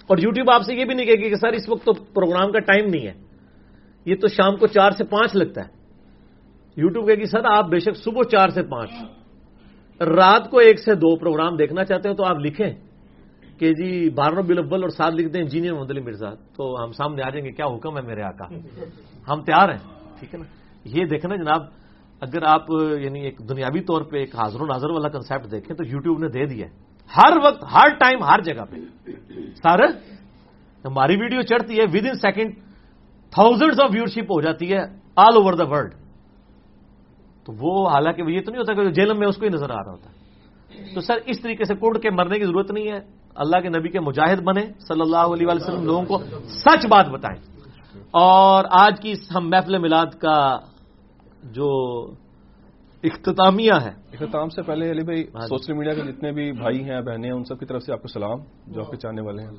اور 0.08 0.18
یوٹیوب 0.18 0.52
آپ 0.52 0.62
سے 0.62 0.76
یہ 0.76 0.86
بھی 0.86 0.96
نہیں 0.96 1.06
کہے 1.06 1.24
گی 1.24 1.30
کہ 1.30 1.36
سر، 1.36 1.48
اس 1.48 1.70
وقت 1.70 1.86
تو 1.86 1.94
پروگرام 1.94 2.52
کا 2.52 2.60
ٹائم 2.60 2.90
نہیں 2.90 3.08
ہے۔ 3.08 3.14
یہ 4.06 4.16
تو 4.16 4.28
شام 4.28 4.56
کو 4.56 4.68
چار 4.68 4.92
سے 4.92 5.04
پانچ 5.04 5.36
لگتا 5.36 5.62
ہے۔ 5.62 5.70
یوٹیوب 6.78 7.08
کہے 7.08 7.16
گی، 7.16 7.26
سر، 7.26 7.46
آپ 7.46 7.66
بے 7.66 7.80
شک 7.80 7.96
صبح 7.96 8.22
چار 8.32 8.50
سے 8.50 8.64
پانچ۔ 8.64 8.90
رات 10.02 10.50
کو 10.50 10.58
ایک 10.58 10.80
سے 10.80 10.96
دو 10.96 11.18
پروگرام 11.18 11.56
دیکھنا 11.56 11.86
چاہتے 11.86 12.10
ہیں 12.10 12.16
تو 12.16 12.26
آپ 12.26 12.38
لکھیں۔ 12.40 12.74
کہ 13.60 13.74
جی 13.74 14.10
بارہ 14.10 14.42
بل 14.42 14.58
اول 14.58 14.82
اور 14.82 14.90
ساتھ 14.90 15.16
لکھتے 15.16 15.38
ہیں 15.38 15.46
انجینئر 15.46 15.74
محمد 15.74 15.92
علی 15.92 16.02
مرزا۔ 16.02 16.30
تو 16.30 16.84
ہم 16.84 16.92
سامنے 16.92 17.24
آ 17.24 17.30
جائیں 17.30 17.46
گے، 17.46 17.52
کیا 17.52 17.66
حکم 17.66 17.98
ہے 17.98 18.02
میرے 18.02 18.22
آقا؟ 18.22 18.46
ہم 19.34 19.42
تیار 19.42 19.70
ہیں، 19.70 19.78
ٹھیک 20.20 20.34
ہے 20.34 20.40
نا؟ 20.40 20.46
یہ 20.86 21.06
دیکھنا 21.06 21.36
جناب، 21.36 21.62
اگر 22.22 22.44
آپ 22.44 22.66
یعنی 23.00 23.22
ایک 23.22 23.40
دنیاوی 23.50 23.82
طور 23.82 24.02
پہ 24.02 24.18
ایک 24.18 24.36
حاضر 24.36 24.62
و 24.62 24.66
ناظر 24.66 24.90
والا 24.90 25.10
کنسپٹ 25.10 25.52
دیکھیں 25.52 25.78
تو 25.78 25.84
یوٹیوب 25.84 26.20
نے 26.20 26.28
دے 26.28 26.46
دیا 26.46 26.68
ہر 27.18 27.38
وقت، 27.44 27.64
ہر 27.74 27.90
ٹائم 28.00 28.24
ہر 28.24 28.42
جگہ 28.42 28.66
پہ۔ 28.70 28.76
سر 29.64 29.84
ہماری 30.86 31.18
ویڈیو 31.18 31.42
چڑھتی 31.42 31.78
ہے 31.78 31.84
with 31.84 32.06
in 32.06 32.14
second 32.14 32.56
thousand 33.32 33.82
of 33.82 33.90
viewership 33.94 34.32
ہو 34.32 34.42
جاتی 34.42 34.74
ہے 34.74 34.80
آل 35.16 35.36
اوور 35.36 35.54
دا 35.54 35.64
ورلڈ 35.64 35.94
تو 37.48 37.54
وہ 37.58 37.90
حالانکہ 37.90 38.22
یہ 38.22 38.42
تو 38.42 38.52
نہیں 38.52 38.60
ہوتا 38.60 38.74
کہ 38.74 38.90
جیلم 38.90 39.20
میں 39.20 39.28
اس 39.28 39.38
کو 39.38 39.46
ہی 39.46 39.50
نظر 39.50 39.70
آ 39.70 39.76
رہا 39.76 39.92
ہوتا 39.92 40.10
تو 40.94 41.02
سر 41.02 41.14
اس 41.26 41.42
طریقے 41.42 41.64
سے 41.64 41.76
کوڑ 41.76 41.98
کے 41.98 42.10
مرنے 42.10 42.40
کی 42.40 42.46
ضرورت 42.46 42.72
نہیں 42.72 42.92
ہے۔ 42.92 43.00
اللہ 43.36 43.62
کے 43.62 43.70
نبی 43.70 43.90
کے 43.90 44.00
مجاہد 44.00 44.44
بنے 44.44 44.62
صلی 44.62 45.02
اللہ 45.02 45.18
علیہ 45.18 45.48
وسلم 45.48 45.86
لوگوں 45.86 46.06
کو 46.06 46.18
سچ 46.48 46.86
بات 46.90 47.08
بتائیں۔ 47.08 47.42
اور 48.12 48.66
آج 48.72 49.02
کی 49.02 49.14
ہم 49.36 49.50
محفل 49.50 49.78
میلاد 49.78 50.06
کا 50.06 50.58
جو 51.44 51.70
اختتامیہ 53.04 53.74
ہے۔ 53.74 53.90
اختتام 53.90 54.50
سے 54.50 54.62
پہلے 54.62 54.92
علی 54.92 55.04
بھائی 55.04 55.22
ہاں 55.22 55.42
جی۔ 55.42 55.48
سوشل 55.48 55.74
میڈیا 55.74 55.94
کے 55.94 56.12
جتنے 56.12 56.32
بھی 56.32 56.52
بھائی 56.52 56.84
ہیں 56.84 57.02
بہنیں 57.02 57.30
ہیں 57.30 57.38
ان 57.38 57.44
سب 57.44 57.60
کی 57.60 57.66
طرف 57.66 57.84
سے 57.84 57.94
آپ 57.94 58.02
کو 58.02 58.08
سلام 58.08 58.38
جو 58.68 58.82
آپ 58.82 58.92
کے 58.92 58.98
چاہنے 58.98 59.22
والے 59.22 59.44
ہیں۔ 59.44 59.52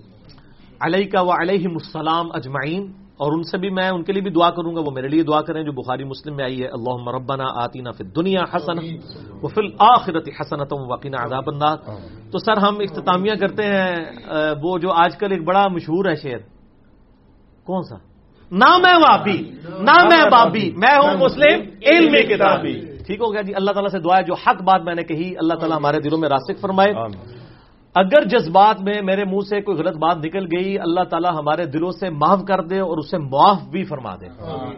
علیہ 0.81 1.10
کا 1.10 1.20
و 1.20 1.31
علیہ 1.31 1.67
السلام 1.67 2.26
اجمعین۔ 2.33 3.08
اور 3.19 3.33
ان 3.33 3.43
سے 3.43 3.59
بھی 3.59 3.71
میں 3.71 3.89
ان 3.89 4.03
کے 4.03 4.13
لیے 4.13 4.23
بھی 4.23 4.31
دعا 4.31 4.51
کروں 4.51 4.75
گا 4.77 4.81
وہ 4.81 4.91
میرے 4.91 5.09
لیے 5.09 5.23
دعا 5.23 5.41
کریں 5.43 5.63
جو 5.63 5.73
بخاری 5.73 6.05
مسلم 6.05 6.37
میں 6.37 6.45
آئی 6.45 6.63
ہے 6.63 6.69
اللہ 6.69 6.97
مربنا 6.97 7.45
آتینا 7.55 7.91
فی 7.91 8.05
دنیا 8.05 8.43
حسن 8.55 8.79
وہ 9.43 9.49
فی 9.49 9.61
الآخرت 9.61 10.29
حسنت 10.41 10.73
وقینا 10.73 11.19
عذاب 11.25 11.45
النار۔ 11.47 11.77
تو 12.31 12.39
سر 12.39 12.57
ہم 12.57 12.75
اختتامیہ 12.81 13.35
کرتے 13.35 13.63
ہیں 13.67 13.97
وہ 14.63 14.79
جو 14.79 14.93
آج 14.93 15.17
کل 15.17 15.33
ایک 15.33 15.45
بڑا 15.45 15.69
مشہور 15.69 16.05
ہے 16.05 16.15
شعر۔ 16.15 16.39
کون 17.67 17.83
سا؟ 17.83 17.97
نہ 18.51 18.77
میں 18.77 18.97
وابی 18.97 19.39
نہ 19.79 19.97
میں 20.05 20.25
بابی 20.31 20.73
میں 20.77 20.97
ہوں 20.97 21.17
مسلم 21.21 21.61
علم 21.87 22.15
کتابی۔ 22.29 22.81
ٹھیک 23.07 23.21
ہو 23.21 23.33
گیا 23.33 23.43
جی 23.43 23.55
اللہ 23.55 23.71
تعالیٰ 23.71 23.91
سے 23.91 23.99
دعا 23.99 24.17
ہے 24.17 24.23
جو 24.23 24.35
حق 24.35 24.63
بات 24.63 24.83
میں 24.83 24.95
نے 24.95 25.03
کہی 25.03 25.33
اللہ 25.39 25.55
تعالیٰ 25.55 25.79
ہمارے 25.79 26.01
دلوں 26.01 26.19
میں 26.19 26.29
راسک 26.29 26.61
فرمائے۔ 26.61 26.93
اگر 27.99 28.25
جذبات 28.25 28.81
میں 28.81 29.02
میرے 29.02 29.25
منہ 29.25 29.41
سے 29.49 29.60
کوئی 29.60 29.78
غلط 29.78 29.97
بات 29.97 30.17
نکل 30.25 30.44
گئی 30.44 30.78
اللہ 30.78 31.01
تعالیٰ 31.10 31.33
ہمارے 31.39 31.65
دلوں 31.65 31.91
سے 31.91 32.10
معاف 32.10 32.41
کر 32.49 32.60
دے 32.60 32.78
اور 32.78 32.99
اسے 32.99 33.18
معاف 33.18 33.62
بھی 33.70 33.85
فرما 33.85 34.15
دے۔ 34.15 34.27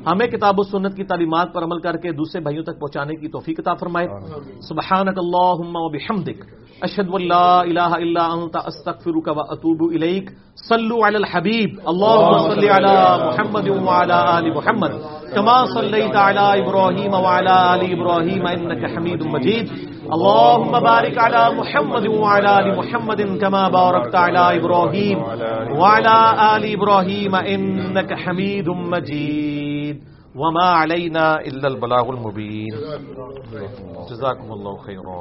ہمیں 0.06 0.26
کتاب 0.26 0.54
و 0.58 0.62
سنت 0.62 0.96
کی 0.96 1.04
تعلیمات 1.04 1.54
پر 1.54 1.62
عمل 1.62 1.80
کر 1.80 1.96
کے 1.96 2.12
دوسرے 2.12 2.40
بھائیوں 2.40 2.64
تک 2.64 2.80
پہنچانے 2.80 3.14
کی 3.14 3.28
توفیق 3.28 3.60
عطا 3.60 3.74
فرمائے۔ 3.74 4.08
سبحانک 4.68 5.18
اللہم 5.18 5.72
و 5.74 5.88
بحمدک 5.88 6.44
اشہد 6.80 7.08
واللہ 7.08 7.60
الہ 7.68 7.92
الا 7.92 8.26
انت 8.26 8.56
استغفرک 8.66 9.28
و 9.36 9.40
اتوب 9.40 9.92
الیک۔ 9.94 10.30
صلو 10.68 11.06
علی 11.06 11.16
الحبیب 11.16 11.70
اللہم 11.86 12.54
صلی 12.54 12.68
علی 12.68 12.94
محمد 13.24 13.68
و 13.68 13.88
علی 13.88 14.12
آل 14.12 14.50
محمد۔ 14.50 14.92
کما 15.34 15.64
صلیت 15.66 16.16
علی 16.16 16.60
ابراہیم 16.62 17.14
و 17.14 17.26
علی 17.26 17.48
آل 17.48 17.80
ابراہیم 17.80 18.46
انک 18.46 18.84
حمید 18.96 19.22
مجید۔ 19.26 19.99
اللهم 20.16 20.72
بارك 20.80 21.18
على 21.18 21.42
محمد 21.60 22.06
وعلى 22.06 22.58
ال 22.58 22.68
محمد 22.78 23.20
كما 23.42 23.68
باركت 23.68 24.14
على 24.14 24.58
ابراهيم 24.58 25.18
وعلى 25.80 26.16
ال 26.56 26.62
ابراهيم 26.76 27.34
انك 27.34 28.10
حميد 28.14 28.68
مجيد 28.68 29.96
وما 30.40 30.68
علينا 30.80 31.40
الا 31.40 31.68
البلاغ 31.68 32.10
المبين. 32.10 32.74
جزاكم 34.10 34.52
الله 34.52 34.76
خيرا. 34.86 35.20